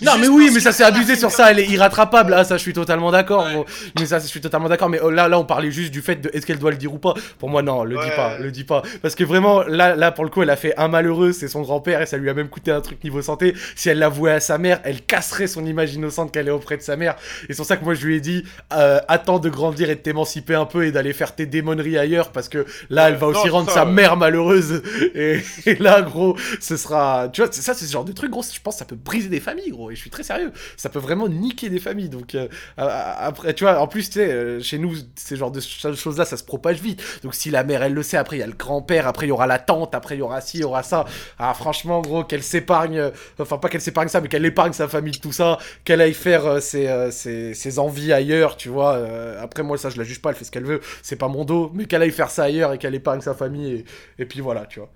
Non, 0.01 0.13
mais 0.19 0.27
oui, 0.27 0.49
mais 0.53 0.59
ça 0.59 0.85
a 0.85 0.87
abusé 0.89 1.15
sur 1.15 1.31
ça, 1.31 1.51
elle 1.51 1.59
est 1.59 1.67
irrattrapable. 1.67 2.33
Ah, 2.33 2.43
ça, 2.43 2.57
je 2.57 2.61
suis 2.61 2.73
totalement 2.73 3.11
d'accord. 3.11 3.45
Ouais. 3.45 3.65
Mais 3.99 4.05
ça, 4.05 4.19
je 4.19 4.25
suis 4.27 4.41
totalement 4.41 4.69
d'accord. 4.69 4.89
Mais 4.89 4.99
oh, 5.01 5.09
là, 5.09 5.27
là, 5.27 5.39
on 5.39 5.45
parlait 5.45 5.71
juste 5.71 5.91
du 5.91 6.01
fait 6.01 6.15
de 6.15 6.29
est-ce 6.33 6.45
qu'elle 6.45 6.59
doit 6.59 6.71
le 6.71 6.77
dire 6.77 6.93
ou 6.93 6.97
pas. 6.99 7.13
Pour 7.39 7.49
moi, 7.49 7.61
non, 7.61 7.83
le 7.83 7.95
dis 7.95 8.01
Ouais. 8.01 8.15
pas, 8.15 8.37
le 8.37 8.51
dis 8.51 8.63
pas. 8.63 8.81
Parce 9.01 9.15
que 9.15 9.23
vraiment, 9.23 9.63
là, 9.63 9.95
là, 9.95 10.11
pour 10.11 10.23
le 10.23 10.29
coup, 10.29 10.41
elle 10.43 10.49
a 10.49 10.55
fait 10.55 10.73
un 10.77 10.87
malheureux, 10.87 11.31
c'est 11.31 11.47
son 11.47 11.61
grand-père 11.61 12.01
et 12.01 12.05
ça 12.05 12.17
lui 12.17 12.29
a 12.29 12.33
même 12.33 12.49
coûté 12.49 12.71
un 12.71 12.81
truc 12.81 13.03
niveau 13.03 13.21
santé. 13.21 13.53
Si 13.75 13.89
elle 13.89 13.99
l'avouait 13.99 14.31
à 14.31 14.39
sa 14.39 14.57
mère, 14.57 14.79
elle 14.83 15.01
casserait 15.01 15.47
son 15.47 15.65
image 15.65 15.93
innocente 15.93 16.31
qu'elle 16.31 16.47
est 16.47 16.51
auprès 16.51 16.77
de 16.77 16.81
sa 16.81 16.95
mère. 16.95 17.15
Et 17.43 17.53
c'est 17.53 17.57
pour 17.57 17.65
ça 17.65 17.77
que 17.77 17.83
moi, 17.83 17.93
je 17.93 18.05
lui 18.05 18.15
ai 18.17 18.19
dit, 18.21 18.43
euh, 18.73 18.99
attends 19.07 19.39
de 19.39 19.49
grandir 19.49 19.89
et 19.89 19.95
de 19.95 19.99
t'émanciper 20.01 20.55
un 20.55 20.65
peu 20.65 20.85
et 20.85 20.91
d'aller 20.91 21.13
faire 21.13 21.35
tes 21.35 21.45
démonneries 21.45 21.97
ailleurs 21.97 22.31
parce 22.31 22.49
que 22.49 22.65
là, 22.89 23.09
elle 23.09 23.15
va 23.15 23.27
aussi 23.27 23.47
non, 23.47 23.53
rendre 23.53 23.69
ça, 23.69 23.75
sa 23.81 23.85
ouais. 23.85 23.91
mère 23.91 24.17
malheureuse. 24.17 24.81
Et, 25.15 25.41
et 25.65 25.75
là, 25.75 26.01
gros, 26.01 26.37
ce 26.59 26.77
sera, 26.77 27.29
tu 27.33 27.41
vois, 27.41 27.49
c'est- 27.51 27.61
ça, 27.61 27.73
c'est 27.73 27.85
ce 27.85 27.91
genre 27.91 28.05
de 28.05 28.11
truc, 28.11 28.31
gros. 28.31 28.41
Je 28.43 28.59
pense 28.61 28.75
que 28.75 28.79
ça 28.79 28.85
peut 28.85 28.95
briser 28.95 29.27
des 29.29 29.39
familles, 29.39 29.70
Et 29.91 29.95
je 29.95 30.01
suis 30.01 30.09
très 30.09 30.23
sérieux 30.23 30.51
ça 30.77 30.89
peut 30.89 30.99
vraiment 30.99 31.27
niquer 31.27 31.69
des 31.69 31.79
familles. 31.79 32.09
Donc 32.09 32.35
euh, 32.35 32.47
après, 32.77 33.53
tu 33.53 33.63
vois, 33.63 33.79
en 33.79 33.87
plus, 33.87 34.09
tu 34.09 34.13
sais, 34.19 34.31
euh, 34.31 34.59
chez 34.61 34.77
nous, 34.77 34.95
ces 35.15 35.35
genres 35.35 35.51
de 35.51 35.59
ch- 35.59 35.95
choses-là, 35.95 36.25
ça 36.25 36.37
se 36.37 36.43
propage 36.43 36.81
vite. 36.81 37.01
Donc 37.23 37.35
si 37.35 37.49
la 37.49 37.63
mère, 37.63 37.83
elle 37.83 37.93
le 37.93 38.03
sait, 38.03 38.17
après 38.17 38.37
il 38.37 38.39
y 38.39 38.43
a 38.43 38.47
le 38.47 38.53
grand-père, 38.53 39.07
après 39.07 39.25
il 39.25 39.29
y 39.29 39.31
aura 39.31 39.47
la 39.47 39.59
tante, 39.59 39.95
après 39.95 40.15
il 40.15 40.19
y 40.19 40.21
aura 40.21 40.41
ci, 40.41 40.57
il 40.57 40.61
y 40.61 40.63
aura 40.63 40.83
ça. 40.83 41.05
Ah 41.39 41.53
franchement, 41.53 42.01
gros, 42.01 42.23
qu'elle 42.23 42.43
s'épargne, 42.43 42.97
euh, 42.99 43.11
enfin 43.39 43.57
pas 43.57 43.69
qu'elle 43.69 43.81
s'épargne 43.81 44.07
ça, 44.07 44.21
mais 44.21 44.27
qu'elle 44.27 44.45
épargne 44.45 44.73
sa 44.73 44.87
famille 44.87 45.13
de 45.13 45.19
tout 45.19 45.31
ça, 45.31 45.57
qu'elle 45.83 46.01
aille 46.01 46.13
faire 46.13 46.61
ses, 46.61 47.09
ses- 47.11 47.53
ses 47.53 47.79
envies 47.79 48.13
ailleurs, 48.13 48.57
tu 48.57 48.69
vois. 48.69 48.97
Après 49.39 49.63
moi, 49.63 49.77
ça, 49.77 49.89
je 49.89 49.97
la 49.97 50.03
juge 50.03 50.21
pas, 50.21 50.29
elle 50.31 50.35
fait 50.35 50.45
ce 50.45 50.51
qu'elle 50.51 50.65
veut, 50.65 50.81
c'est 51.01 51.15
pas 51.15 51.27
mon 51.27 51.45
dos, 51.45 51.71
mais 51.73 51.85
qu'elle 51.85 52.01
aille 52.01 52.11
faire 52.11 52.29
ça 52.29 52.43
ailleurs 52.43 52.73
et 52.73 52.77
qu'elle 52.77 52.95
épargne 52.95 53.21
sa 53.21 53.33
famille 53.33 53.71
et, 53.73 53.85
et 54.19 54.25
puis 54.25 54.41
voilà, 54.41 54.65
tu 54.65 54.79
vois. 54.79 54.89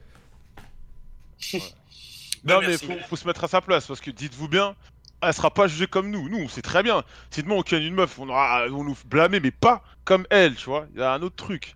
Non, 2.46 2.62
Bah, 2.62 2.62
mais 2.64 2.78
faut, 2.78 3.02
faut 3.04 3.16
se 3.16 3.28
mettre 3.28 3.44
à 3.44 3.48
sa 3.48 3.62
place 3.62 3.88
parce 3.88 4.00
que 4.02 4.12
dites-vous 4.12 4.48
bien, 4.48 4.76
elle 5.22 5.34
sera 5.34 5.52
pas 5.54 5.68
jugée 5.68 5.88
comme 5.88 6.12
nous. 6.12 6.30
Nous, 6.30 6.38
on 6.40 6.48
sait 6.48 6.62
très 6.62 6.84
bien. 6.84 7.04
Si 7.32 7.42
demain 7.44 7.56
on 7.56 7.62
ken 7.64 7.82
une 7.84 7.96
meuf, 7.96 8.20
on 8.20 8.30
aura, 8.30 8.66
on 8.72 8.84
nous 8.84 8.98
blâmer, 9.06 9.40
mais 9.40 9.52
pas 9.52 9.84
comme 10.06 10.26
elle, 10.30 10.56
tu 10.56 10.66
vois. 10.66 10.88
Il 10.94 11.00
y 11.00 11.04
a 11.04 11.14
un 11.14 11.22
autre 11.22 11.36
truc. 11.36 11.76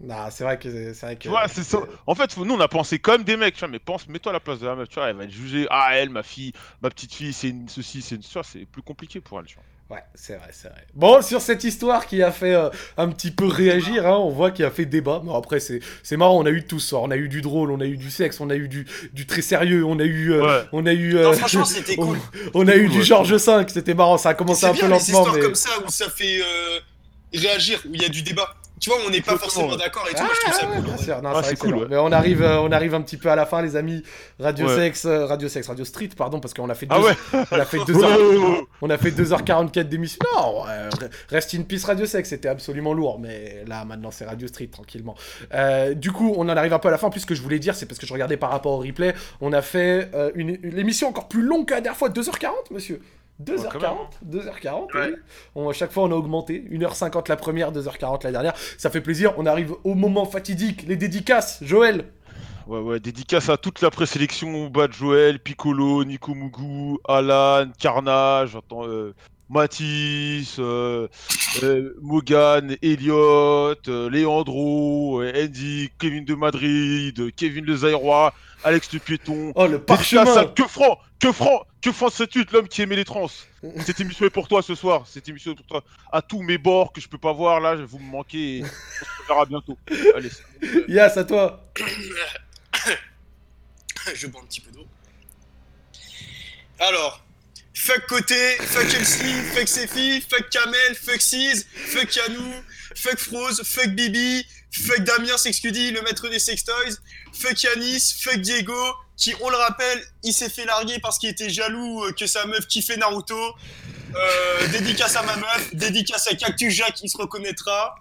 Nah, 0.00 0.30
c'est 0.30 0.44
vrai 0.44 0.58
que 0.58 0.92
c'est 0.92 1.06
vrai 1.06 1.18
que. 1.18 1.28
Tu 1.28 1.30
vois, 1.30 1.48
c'est 1.48 1.64
ça. 1.64 1.78
En 2.06 2.14
fait, 2.14 2.32
faut- 2.32 2.44
nous, 2.44 2.54
on 2.54 2.60
a 2.60 2.68
pensé 2.68 2.98
comme 2.98 3.24
des 3.24 3.36
mecs, 3.36 3.54
tu 3.54 3.60
vois, 3.60 3.68
mais 3.68 3.78
pense, 3.78 4.06
mets-toi 4.08 4.30
à 4.30 4.34
la 4.34 4.40
place 4.40 4.60
de 4.60 4.66
la 4.66 4.74
meuf, 4.76 4.88
tu 4.88 4.96
vois, 4.96 5.08
elle 5.08 5.16
va 5.16 5.24
être 5.24 5.30
jugée. 5.30 5.66
Ah, 5.70 5.90
elle, 5.96 6.10
ma 6.10 6.22
fille, 6.22 6.52
ma 6.82 6.90
petite 6.90 7.14
fille, 7.14 7.32
c'est 7.32 7.48
une 7.48 7.68
ceci, 7.68 8.02
c'est 8.02 8.16
une 8.16 8.22
ça, 8.22 8.42
c'est 8.42 8.66
plus 8.66 8.82
compliqué 8.82 9.20
pour 9.20 9.40
elle, 9.40 9.46
tu 9.46 9.54
vois. 9.56 9.64
Ouais, 9.90 10.02
c'est 10.14 10.36
vrai, 10.36 10.48
c'est 10.50 10.68
vrai. 10.68 10.86
Bon, 10.94 11.20
sur 11.20 11.42
cette 11.42 11.62
histoire 11.62 12.06
qui 12.06 12.22
a 12.22 12.32
fait 12.32 12.54
euh, 12.54 12.70
un 12.96 13.08
petit 13.10 13.30
peu 13.30 13.46
réagir, 13.46 14.06
hein, 14.06 14.16
on 14.16 14.30
voit 14.30 14.50
qu'il 14.50 14.64
a 14.64 14.70
fait 14.70 14.86
débat. 14.86 15.20
Mais 15.22 15.32
après, 15.34 15.60
c'est 15.60 15.80
c'est 16.02 16.16
marrant, 16.16 16.38
on 16.40 16.46
a 16.46 16.50
eu 16.50 16.62
de 16.62 16.66
tout 16.66 16.80
ce 16.80 16.88
soir. 16.88 17.02
On 17.02 17.10
a 17.10 17.16
eu 17.18 17.28
du 17.28 17.42
drôle, 17.42 17.70
on 17.70 17.78
a 17.80 17.84
eu 17.84 17.98
du 17.98 18.10
sexe, 18.10 18.40
on 18.40 18.48
a 18.48 18.56
eu 18.56 18.66
du, 18.66 18.86
du 19.12 19.26
très 19.26 19.42
sérieux, 19.42 19.84
on 19.84 19.98
a 20.00 20.04
eu. 20.04 20.32
euh, 20.32 20.42
Ouais. 20.42 20.64
On 20.72 20.86
a 20.86 20.92
eu. 20.94 21.12
Non, 21.14 21.20
euh, 21.20 21.32
franchement, 21.34 21.64
c'était 21.66 21.94
on- 21.98 22.06
cool. 22.06 22.18
On, 22.54 22.66
a 22.66 22.74
eu 22.76 22.84
cool, 22.84 22.92
du 22.92 22.98
ouais. 23.00 23.04
Georges 23.04 23.34
V, 23.34 23.64
c'était 23.68 23.94
marrant. 23.94 24.16
Ça 24.16 24.30
a 24.30 24.34
commencé 24.34 24.62
C'est 24.62 24.66
un 24.68 24.72
bien 24.72 24.80
peu 24.80 24.86
les 24.86 24.92
lentement, 24.92 25.18
histoires 25.18 25.34
mais. 25.34 25.40
comme 25.42 25.54
ça 25.54 25.70
où 25.86 25.90
ça 25.90 26.08
fait 26.08 26.40
euh, 26.40 26.80
réagir, 27.34 27.80
où 27.86 27.90
il 27.94 28.00
y 28.02 28.06
a 28.06 28.08
du 28.08 28.22
débat. 28.22 28.54
Tu 28.80 28.90
vois, 28.90 28.98
on 29.06 29.10
n'est 29.10 29.20
pas 29.20 29.36
forcément 29.38 29.76
d'accord 29.76 30.06
et 30.10 30.14
tout. 30.14 30.22
moi, 30.22 30.32
je 30.34 30.40
trouve 30.40 30.54
ça 30.60 30.66
cool. 30.66 30.84
Bien 30.84 30.96
sûr, 30.98 31.22
non, 31.22 31.30
Ah, 31.34 31.42
c'est 31.42 31.56
cool, 31.58 31.74
ouais. 31.76 31.86
Mais 31.88 31.96
on 31.96 32.12
arrive, 32.12 32.42
euh, 32.42 32.60
on 32.60 32.70
arrive 32.72 32.94
un 32.94 33.00
petit 33.02 33.16
peu 33.16 33.30
à 33.30 33.36
la 33.36 33.46
fin, 33.46 33.62
les 33.62 33.76
amis. 33.76 34.02
Radio 34.40 34.66
Ouais. 34.66 34.74
Sex, 34.76 35.04
euh, 35.06 35.26
Radio 35.26 35.48
Sex, 35.48 35.66
Radio 35.68 35.84
Street, 35.84 36.10
pardon, 36.16 36.40
parce 36.40 36.52
qu'on 36.54 36.68
a 36.68 36.74
fait 36.74 36.86
deux, 36.86 36.94
Ah 36.96 37.00
ouais 37.00 37.14
on 37.52 37.58
a 37.58 37.64
fait 37.64 37.78
deux 37.86 37.94
heures, 38.04 38.62
on 38.82 38.90
a 38.90 38.98
fait 38.98 39.10
2h44 39.10 39.84
d'émission. 39.88 40.18
Non, 40.36 40.64
euh, 40.68 40.90
reste 41.30 41.54
in 41.54 41.62
peace 41.62 41.84
Radio 41.84 42.04
Sex, 42.06 42.28
c'était 42.28 42.48
absolument 42.48 42.92
lourd, 42.92 43.18
mais 43.20 43.64
là 43.66 43.84
maintenant 43.84 44.10
c'est 44.10 44.24
Radio 44.26 44.48
Street 44.48 44.68
tranquillement. 44.70 45.14
Euh, 45.54 45.94
du 45.94 46.10
coup, 46.12 46.34
on 46.36 46.42
en 46.48 46.56
arrive 46.56 46.72
un 46.74 46.78
peu 46.78 46.88
à 46.88 46.90
la 46.92 46.98
fin. 46.98 47.10
Plus 47.10 47.20
ce 47.20 47.26
que 47.26 47.34
je 47.34 47.42
voulais 47.42 47.58
dire, 47.58 47.74
c'est 47.74 47.86
parce 47.86 47.98
que 47.98 48.06
je 48.06 48.12
regardais 48.12 48.36
par 48.36 48.50
rapport 48.50 48.72
au 48.72 48.78
replay, 48.78 49.14
on 49.40 49.52
a 49.52 49.62
fait 49.62 50.10
euh, 50.14 50.30
une, 50.34 50.58
une 50.62 50.78
émission 50.78 51.08
encore 51.08 51.28
plus 51.28 51.42
longue 51.42 51.66
que 51.66 51.74
la 51.74 51.80
dernière 51.80 51.98
fois, 51.98 52.08
2h40, 52.10 52.48
monsieur. 52.72 53.00
2h40, 53.42 53.96
2h40, 54.30 54.88
oui. 54.94 55.16
On, 55.54 55.68
à 55.68 55.72
chaque 55.72 55.90
fois, 55.90 56.04
on 56.04 56.12
a 56.12 56.14
augmenté. 56.14 56.64
1h50 56.70 57.28
la 57.28 57.36
première, 57.36 57.72
2h40 57.72 58.22
la 58.24 58.30
dernière. 58.30 58.54
Ça 58.78 58.90
fait 58.90 59.00
plaisir. 59.00 59.34
On 59.38 59.46
arrive 59.46 59.74
au 59.82 59.94
moment 59.94 60.24
fatidique, 60.24 60.84
les 60.86 60.96
dédicaces. 60.96 61.58
Joël. 61.62 62.04
Ouais, 62.66 62.78
ouais, 62.78 63.00
dédicace 63.00 63.50
à 63.50 63.56
toute 63.58 63.82
la 63.82 63.90
présélection, 63.90 64.68
Bad 64.68 64.92
Joël, 64.94 65.38
Piccolo, 65.38 66.04
Nico 66.04 66.34
Mugu, 66.34 66.98
Alan, 67.06 67.66
Carnage, 67.78 68.56
attends, 68.56 68.86
euh, 68.86 69.12
Mathis, 69.50 70.56
euh, 70.58 71.06
euh, 71.62 71.94
Morgan, 72.00 72.74
Elliot, 72.82 73.74
euh, 73.88 74.08
Leandro, 74.08 75.20
euh, 75.20 75.44
Andy, 75.44 75.90
Kevin 75.98 76.24
de 76.24 76.34
Madrid, 76.34 77.34
Kevin 77.36 77.66
le 77.66 77.76
Zaïrois, 77.76 78.32
Alex 78.64 78.92
le 78.92 78.98
Piéton. 78.98 79.52
Oh, 79.54 79.66
le 79.66 79.78
parchemin. 79.78 80.46
Que 80.46 80.66
Franc, 80.66 80.98
Que 81.20 81.32
Franc, 81.32 81.64
Que 81.82 81.92
Franc 81.92 82.08
78, 82.08 82.52
l'homme 82.52 82.66
qui 82.66 82.82
aimait 82.82 82.96
les 82.96 83.04
trans? 83.04 83.28
Cette 83.84 84.00
émission 84.00 84.26
est 84.26 84.30
pour 84.30 84.48
toi 84.48 84.62
ce 84.62 84.74
soir, 84.74 85.06
cette 85.06 85.28
émission 85.28 85.52
est 85.52 85.54
pour 85.54 85.66
toi. 85.66 85.84
À 86.10 86.22
tous 86.22 86.42
mes 86.42 86.58
bords 86.58 86.92
que 86.92 87.00
je 87.00 87.08
peux 87.08 87.18
pas 87.18 87.32
voir 87.32 87.60
là, 87.60 87.76
vous 87.76 87.98
me 87.98 88.10
manquez 88.10 88.58
et 88.58 88.62
on 88.62 88.66
se 88.66 89.28
verra 89.28 89.44
bientôt. 89.44 89.78
Allez, 90.16 90.30
Yas, 90.88 91.16
à 91.16 91.24
toi. 91.24 91.64
je 94.14 94.26
bois 94.26 94.42
un 94.42 94.46
petit 94.46 94.60
peu 94.60 94.70
d'eau. 94.70 94.86
Alors, 96.78 97.24
fuck 97.74 98.06
Côté, 98.06 98.56
fuck 98.60 98.94
Elsie, 98.94 99.42
fuck 99.54 99.68
Sefi, 99.68 100.20
fuck 100.22 100.48
Kamel, 100.50 100.94
fuck 100.94 101.20
Siz, 101.20 101.66
fuck 101.74 102.16
Yanou, 102.16 102.54
fuck 102.94 103.18
Froze, 103.18 103.62
fuck 103.62 103.88
Bibi, 103.88 104.46
fuck 104.74 105.00
Damien 105.00 105.36
Sexcudi, 105.36 105.90
le 105.90 106.02
maître 106.02 106.28
des 106.28 106.38
sextoys, 106.38 106.96
fuck 107.32 107.62
Yanis, 107.62 108.14
fuck 108.20 108.36
Diego, 108.36 108.94
qui, 109.16 109.34
on 109.40 109.48
le 109.48 109.56
rappelle, 109.56 110.04
il 110.22 110.32
s'est 110.32 110.48
fait 110.48 110.64
larguer 110.64 110.98
parce 110.98 111.18
qu'il 111.18 111.28
était 111.28 111.50
jaloux 111.50 112.04
euh, 112.04 112.12
que 112.12 112.26
sa 112.26 112.46
meuf 112.46 112.66
kiffait 112.66 112.96
Naruto. 112.96 113.54
Euh, 114.16 114.68
dédicace 114.68 115.16
à 115.16 115.22
ma 115.22 115.36
meuf, 115.36 115.74
dédicace 115.74 116.28
à 116.28 116.34
Cactus 116.34 116.72
Jacques, 116.72 117.00
il 117.02 117.08
se 117.08 117.16
reconnaîtra. 117.16 117.96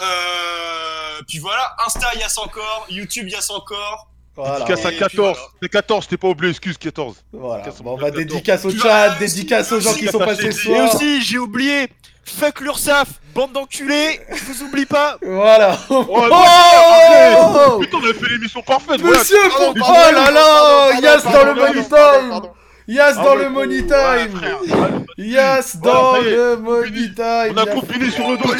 Euh, 0.00 1.22
puis 1.28 1.38
voilà, 1.38 1.76
Insta, 1.86 2.14
Yas 2.14 2.34
encore, 2.38 2.86
YouTube, 2.88 3.28
Yas 3.28 3.50
encore. 3.50 4.08
Voilà. 4.36 4.58
Dédicace 4.64 4.84
à 4.84 4.88
Et 4.88 4.96
puis 4.96 5.00
14. 5.00 5.38
C'est 5.62 5.68
14, 5.68 6.08
t'es 6.08 6.16
pas 6.16 6.28
oublié, 6.28 6.50
excuse 6.50 6.76
14. 6.76 7.16
Voilà. 7.32 7.64
Bon, 7.82 7.96
bah, 7.96 8.10
gars 8.10 8.16
14. 8.16 8.16
dédicace 8.26 8.64
au 8.64 8.70
chat, 8.70 9.10
dédicace 9.18 9.72
aux 9.72 9.80
gens 9.80 9.94
qui 9.94 10.06
sont 10.08 10.18
passés 10.18 10.50
ce 10.50 10.68
Et 10.68 10.80
aussi, 10.80 11.22
j'ai 11.22 11.38
oublié, 11.38 11.88
fuck 12.24 12.60
l'URSAF, 12.60 13.08
bande 13.34 13.52
d'enculés, 13.52 14.20
je 14.34 14.44
vous 14.44 14.62
oublie 14.64 14.86
pas. 14.86 15.18
Voilà. 15.22 15.78
Oh, 15.90 16.04
Oh 16.08 17.72
oh 17.76 17.78
Putain, 17.80 17.98
on 18.02 18.10
a 18.10 18.14
fait 18.14 18.28
l'émission 18.30 18.62
parfaite. 18.62 19.00
voilà. 19.00 19.18
Monsieur, 19.18 19.36
Pardon, 19.50 19.74
pour... 19.74 19.86
pardon, 19.86 20.00
oh 20.10 20.14
là 20.14 20.30
là, 20.30 21.00
Yas 21.00 21.22
dans 21.22 21.44
le 21.44 21.54
money 21.54 21.84
time. 21.84 22.50
Yas 22.86 23.14
Ah 23.16 23.24
dans 23.24 23.34
le 23.36 23.48
money 23.48 23.80
voilà, 23.80 24.26
time. 24.26 24.40
Voilà, 24.66 25.60
dans 25.82 26.20
le 26.20 26.56
money 26.56 27.08
time. 27.14 27.54
On 27.54 27.56
a 27.56 27.66
combiné 27.66 28.10
sur 28.10 28.30
le 28.30 28.36
dos. 28.36 28.54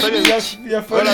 Il 0.64 0.74
a, 0.74 0.80
fallu, 0.80 1.10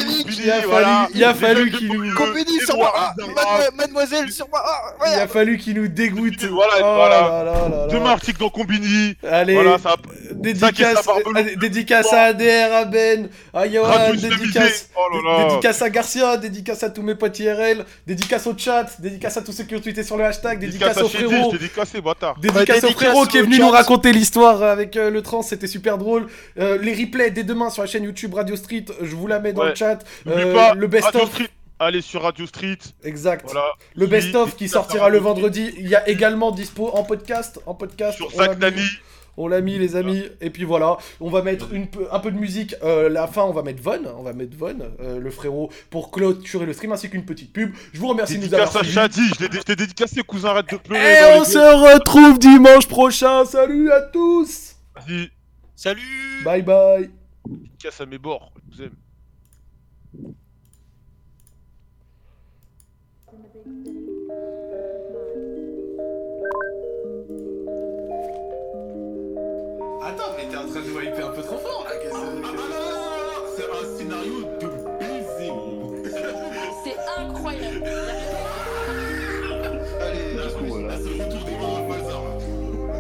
il 1.14 1.24
a 1.24 1.34
fallu, 1.34 1.70
qu'il 1.72 1.88
nous, 1.88 2.60
sur 2.64 2.76
moi, 2.76 2.92
ah, 2.94 3.14
mademe- 3.18 3.74
mademoiselle 3.76 4.30
sur 4.30 4.48
moi, 4.48 4.62
ah, 4.64 5.06
il 5.12 5.18
a 5.20 5.26
fallu 5.26 5.58
qu'il 5.58 5.74
nous 5.74 5.88
dégoûte. 5.88 6.44
Voilà, 6.44 6.74
Oh 6.78 6.94
voilà. 6.94 7.20
là 7.20 7.44
là 7.44 7.44
là 7.44 7.68
là. 7.68 7.86
Demain, 7.88 8.10
article 8.10 8.38
dans 8.38 8.48
Combini. 8.50 9.16
Allez, 9.28 9.56
dédicace, 10.34 11.06
euh, 11.08 11.56
dédicace 11.56 12.12
à 12.12 12.22
ADR, 12.24 12.72
à 12.72 12.84
Ben, 12.84 13.28
à 13.54 13.66
dédicace, 13.66 14.14
islamisée. 14.14 14.72
Oh 14.96 15.16
là 15.24 15.38
là. 15.38 15.48
dédicace 15.48 15.82
à 15.82 15.90
Garcia, 15.90 16.36
dédicace 16.36 16.82
à 16.82 16.90
tous 16.90 17.02
mes 17.02 17.14
potes 17.14 17.38
IRL, 17.38 17.84
dédicace 18.06 18.46
au 18.46 18.56
chat, 18.56 18.86
dédicace 19.00 19.36
à 19.36 19.42
tous 19.42 19.52
ceux 19.52 19.64
qui 19.64 19.74
ont 19.76 19.80
tweeté 19.80 20.02
sur 20.02 20.16
le 20.16 20.24
hashtag, 20.24 20.58
dédicace, 20.60 20.96
au 20.98 21.08
frérot. 21.08 21.52
Dédicace 21.52 21.92
Bah, 21.94 22.34
au 22.36 22.40
dédicace 22.40 22.90
frérot 22.92 23.26
qui 23.26 23.38
est 23.38 23.42
venu 23.42 23.56
chat. 23.56 23.62
nous 23.62 23.70
raconter 23.70 24.12
l'histoire 24.12 24.62
avec 24.62 24.96
euh, 24.96 25.10
le 25.10 25.22
trans, 25.22 25.42
c'était 25.42 25.66
super 25.66 25.98
drôle. 25.98 26.26
Euh, 26.58 26.78
les 26.78 26.94
replays 26.94 27.30
dès 27.30 27.44
demain 27.44 27.70
sur 27.70 27.82
la 27.82 27.88
chaîne 27.88 28.04
YouTube 28.04 28.34
Radio 28.34 28.56
Street, 28.56 28.84
je 29.00 29.14
vous 29.14 29.26
la 29.26 29.40
mets 29.40 29.52
dans 29.52 29.62
Ouais. 29.62 29.70
le 29.70 29.74
chat. 29.74 29.98
Euh, 30.26 30.74
le 30.74 30.86
best 30.86 31.04
Radio 31.06 31.20
of, 31.22 31.30
Street. 31.32 31.48
Allez 31.78 32.02
sur 32.02 32.22
Radio 32.22 32.46
Street. 32.46 32.76
exact. 33.04 33.42
Voilà. 33.46 33.64
Le 33.94 34.04
Qui- 34.04 34.10
best 34.10 34.34
of 34.34 34.54
qui 34.56 34.68
sortira 34.68 35.08
le 35.08 35.18
vendredi. 35.18 35.72
Il 35.78 35.88
y 35.88 35.94
a 35.94 36.06
également 36.08 36.50
dispo 36.50 36.90
en 36.92 37.04
podcast, 37.04 37.58
en 37.66 37.74
podcast. 37.74 38.16
Sur 38.18 38.30
Zach. 38.32 38.58
Nani. 38.58 38.82
On 39.40 39.48
l'a 39.48 39.60
mis 39.60 39.78
les 39.78 39.96
amis, 39.96 40.22
et 40.40 40.50
puis 40.50 40.64
voilà, 40.64 40.98
on 41.20 41.30
va 41.30 41.42
mettre 41.42 41.72
une 41.72 41.88
peu, 41.88 42.06
un 42.10 42.20
peu 42.20 42.30
de 42.30 42.38
musique, 42.38 42.74
euh, 42.82 43.08
la 43.08 43.26
fin 43.26 43.42
on 43.42 43.52
va 43.52 43.62
mettre 43.62 43.82
Von, 43.82 44.02
on 44.16 44.22
va 44.22 44.32
mettre 44.32 44.56
Von, 44.56 44.78
euh, 45.00 45.18
le 45.18 45.30
frérot, 45.30 45.70
pour 45.90 46.10
clôturer 46.10 46.66
le 46.66 46.72
stream, 46.72 46.92
ainsi 46.92 47.08
qu'une 47.08 47.24
petite 47.24 47.52
pub. 47.52 47.72
Je 47.92 47.98
vous 47.98 48.08
remercie 48.08 48.38
de 48.38 48.46
nous 48.46 48.54
avoir 48.54 48.70
suivis. 48.84 48.92
Je 48.92 49.62
t'ai 49.62 49.76
dédicacé, 49.76 50.22
cousin, 50.22 50.50
arrête 50.50 50.70
de 50.70 50.76
pleurer. 50.76 51.02
Et 51.02 51.40
on 51.40 51.44
se 51.44 51.58
retrouve 51.58 52.38
dimanche 52.38 52.86
prochain, 52.86 53.44
salut 53.44 53.90
à 53.90 54.02
tous 54.02 54.76
Vas-y, 54.94 55.30
Salut 55.74 56.42
Bye 56.44 56.62
bye 56.62 57.10
dédicace 57.80 58.00
à 58.00 58.06
mes 58.06 58.18
bords, 58.18 58.52
je 58.70 58.76
vous 58.76 58.82
aime. 58.82 60.34
Attends, 70.02 70.32
mais 70.36 70.48
t'es 70.48 70.56
en 70.56 70.66
train 70.66 70.80
de 70.80 70.90
wiper 70.90 71.22
un 71.22 71.30
peu 71.30 71.42
trop 71.42 71.58
fort 71.58 71.84
là, 71.84 71.94
C'est 73.56 73.64
un 73.64 73.98
scénario 73.98 74.44
de 74.60 74.66
baiser. 74.98 75.52
C'est 76.84 76.96
incroyable. 77.20 77.84
Allez, 80.00 80.34
là, 80.34 80.44
là, 80.44 80.96
c'est 80.96 81.18
le 81.18 81.24
retour 81.24 81.44
des. 81.44 81.60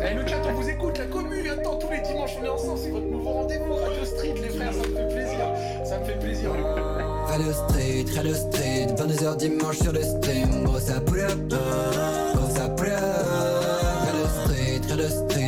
Eh 0.02 0.14
le 0.14 0.26
chat, 0.26 0.40
on 0.48 0.52
vous 0.54 0.68
écoute, 0.68 0.98
la 0.98 1.04
commu, 1.06 1.50
attends, 1.50 1.76
tous 1.76 1.90
les 1.90 2.00
dimanches 2.00 2.30
on 2.40 2.44
est 2.44 2.48
ensemble, 2.48 2.78
c'est 2.78 2.90
votre 2.90 3.06
nouveau 3.06 3.30
rendez-vous, 3.30 3.74
Radio 3.74 4.04
Street 4.04 4.34
les 4.40 4.48
frères, 4.48 4.72
ça 4.72 4.88
me 4.88 4.96
fait 4.96 5.14
plaisir, 5.14 5.40
ça 5.84 5.98
me 5.98 6.04
fait 6.04 6.18
plaisir. 6.18 6.50
Radio 7.26 7.52
Street, 7.52 8.04
Radio 8.16 8.34
Street, 8.34 8.86
22h 8.96 9.36
dimanche 9.36 9.78
sur 9.78 9.92
le 9.92 10.02
stream, 10.02 10.64
gros 10.64 10.80
ça 10.80 11.00
pull 11.00 11.20
up, 11.20 11.38
gros 11.48 12.48
ça 12.56 12.68
pull 12.70 12.86
up. 12.86 13.00
Radio 14.06 14.26
Street, 14.42 14.80
Radio 14.88 15.08
Street, 15.08 15.39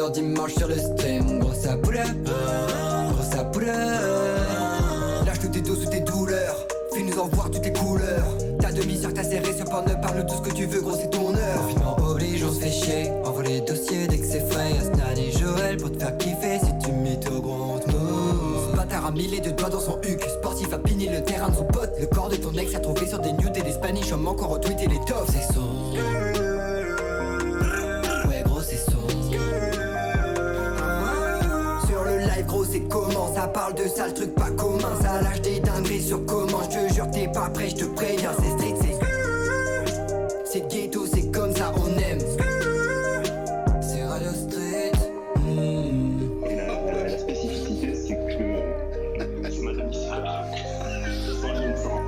22h 0.00 0.12
dimanche 0.12 0.54
sur 0.54 0.68
le 0.68 0.76
stream, 0.76 1.38
gros 1.40 1.52
ça 1.52 1.76
pull 1.76 1.96
up, 1.96 2.06
gros 2.24 3.22
ça 3.30 3.44
pull 3.44 3.68
up. 3.68 5.26
Lâche 5.26 5.38
tous 5.40 5.48
tes 5.48 5.60
dos 5.60 5.74
sous 5.74 5.88
tes 5.90 6.00
douleurs, 6.00 6.66
fais-nous 6.92 7.18
en 7.18 7.28
voir 7.28 7.50
toutes 7.50 7.64
les 7.64 7.72
couleurs. 7.72 8.36
Ta 8.60 8.72
demi-sœur 8.72 9.12
t'a 9.12 9.22
serré 9.22 9.52
sur 9.54 9.66
Pornhub, 9.66 10.00
parle 10.00 10.24
tout 10.26 10.34
ce 10.36 10.48
que 10.48 10.54
tu 10.54 10.66
veux, 10.66 10.80
gros 10.80 10.96
c'est 10.96 11.10
ton 11.10 11.34
heure. 11.34 11.62
Confinement 11.66 11.96
oblige, 12.08 12.44
on 12.44 12.52
se 12.52 12.60
fait 12.60 12.70
chier, 12.70 13.10
envoie 13.24 13.42
les 13.42 13.60
dossiers 13.60 14.06
dès 14.08 14.18
que 14.18 14.26
c'est 14.26 14.50
frais. 14.50 14.72
Asnan 14.80 15.16
et 15.16 15.32
Joël 15.32 15.76
pour 15.76 15.92
te 15.92 15.98
faire 15.98 16.16
kiffer 16.16 16.58
si 16.62 16.86
tu 16.86 16.92
mytho 16.92 17.40
gros 17.40 17.78
on 18.72 18.76
bâtard 18.76 19.06
a 19.06 19.10
mille 19.10 19.34
et 19.34 19.40
deux 19.40 19.52
doigts 19.52 19.70
dans 19.70 19.80
son 19.80 19.98
huc, 20.02 20.22
sportif 20.22 20.72
a 20.72 20.78
pini 20.78 21.08
le 21.08 21.22
terrain 21.22 21.50
de 21.50 21.56
son 21.56 21.64
pote. 21.64 21.92
Le 22.00 22.06
corps 22.06 22.28
de 22.28 22.36
ton 22.36 22.52
ex 22.54 22.74
a 22.74 22.80
trouvé 22.80 23.06
sur 23.06 23.18
des 23.18 23.32
nudes 23.32 23.56
et 23.56 23.62
des 23.62 23.72
spanish, 23.72 24.12
homme 24.12 24.28
encore 24.28 24.50
retweeté 24.50 24.86
les 24.86 25.00
tops. 25.00 25.32
C'est 25.32 25.52
son. 25.52 26.39
Comment 32.90 33.32
Ça 33.34 33.46
parle 33.48 33.74
de 33.74 33.84
sales 33.88 34.12
trucs 34.14 34.34
pas 34.34 34.50
communs. 34.50 34.96
Ça 35.02 35.20
lâche 35.22 35.40
des 35.42 35.60
dingueries 35.60 36.02
sur 36.02 36.24
comment. 36.26 36.60
Je 36.70 36.78
te 36.88 36.94
jure 36.94 37.10
t'es 37.10 37.28
pas 37.28 37.48
prêt 37.50 37.68
je 37.70 37.76
te 37.76 37.84
préviens 37.84 38.32
C'est 38.38 38.50
street 38.50 38.74
c'est 38.82 38.98
C'est 40.44 40.68
ghetto 40.70 41.06
c'est 41.06 41.30
comme 41.30 41.54
ça 41.54 41.72
on 41.76 41.86
aime. 41.98 42.18
C'est 43.80 44.02
Radio 44.04 44.30
Street. 44.32 44.92
Et 46.48 46.56
la, 46.56 46.66
la- 46.66 47.08
la 47.08 47.18
spécificité, 47.18 47.94
c'est 47.94 48.14
que 48.14 48.42
euh, 48.42 49.50
c'est 49.50 49.60
Madame 49.62 49.90
Issa, 49.90 50.16
sans. 51.82 52.00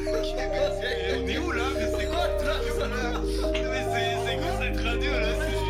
On 0.00 1.26
est 1.28 1.38
où 1.38 1.50
là? 1.52 1.62
Mais 1.76 1.88
c'est 1.98 2.06
quoi 2.06 2.26
Mais 3.52 3.84
c'est 4.24 4.36
quoi 4.38 4.52
cette 4.60 4.80
radio 4.84 5.10
là? 5.12 5.28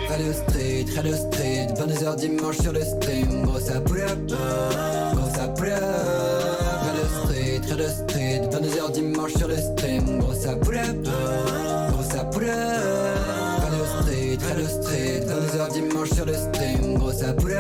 Radio 0.09 0.33
Street, 0.33 0.87
Radio 0.97 1.15
Street, 1.15 1.38
22h 2.09 2.17
dimanche 2.17 2.59
sur 2.59 2.73
le 2.73 2.81
stream, 2.81 3.43
gros 3.43 3.61
ça 3.61 3.81
up, 4.01 4.19
gros 5.15 5.31
ça 5.35 5.49
pull 5.49 5.69
up. 5.69 5.83
Radio 6.83 7.05
Street, 7.23 7.61
Radio 7.69 7.89
Street, 7.89 8.49
22h 8.51 8.93
dimanche 8.93 9.33
sur 9.35 9.49
le 9.49 9.57
stream, 9.57 10.19
gros 10.19 10.33
ça 10.33 10.55
up, 10.79 10.97
gros 11.03 12.03
ça 12.11 12.25
pull 12.25 12.45
up. 12.45 13.61
Radio 13.61 13.85
Street, 14.01 14.39
Radio 14.49 14.67
Street, 14.67 15.21
22h 15.27 15.73
dimanche 15.73 16.11
sur 16.11 16.25
le 16.25 16.35
stream, 16.35 16.95
gros 16.95 17.13
ça 17.13 17.33
pull 17.35 17.53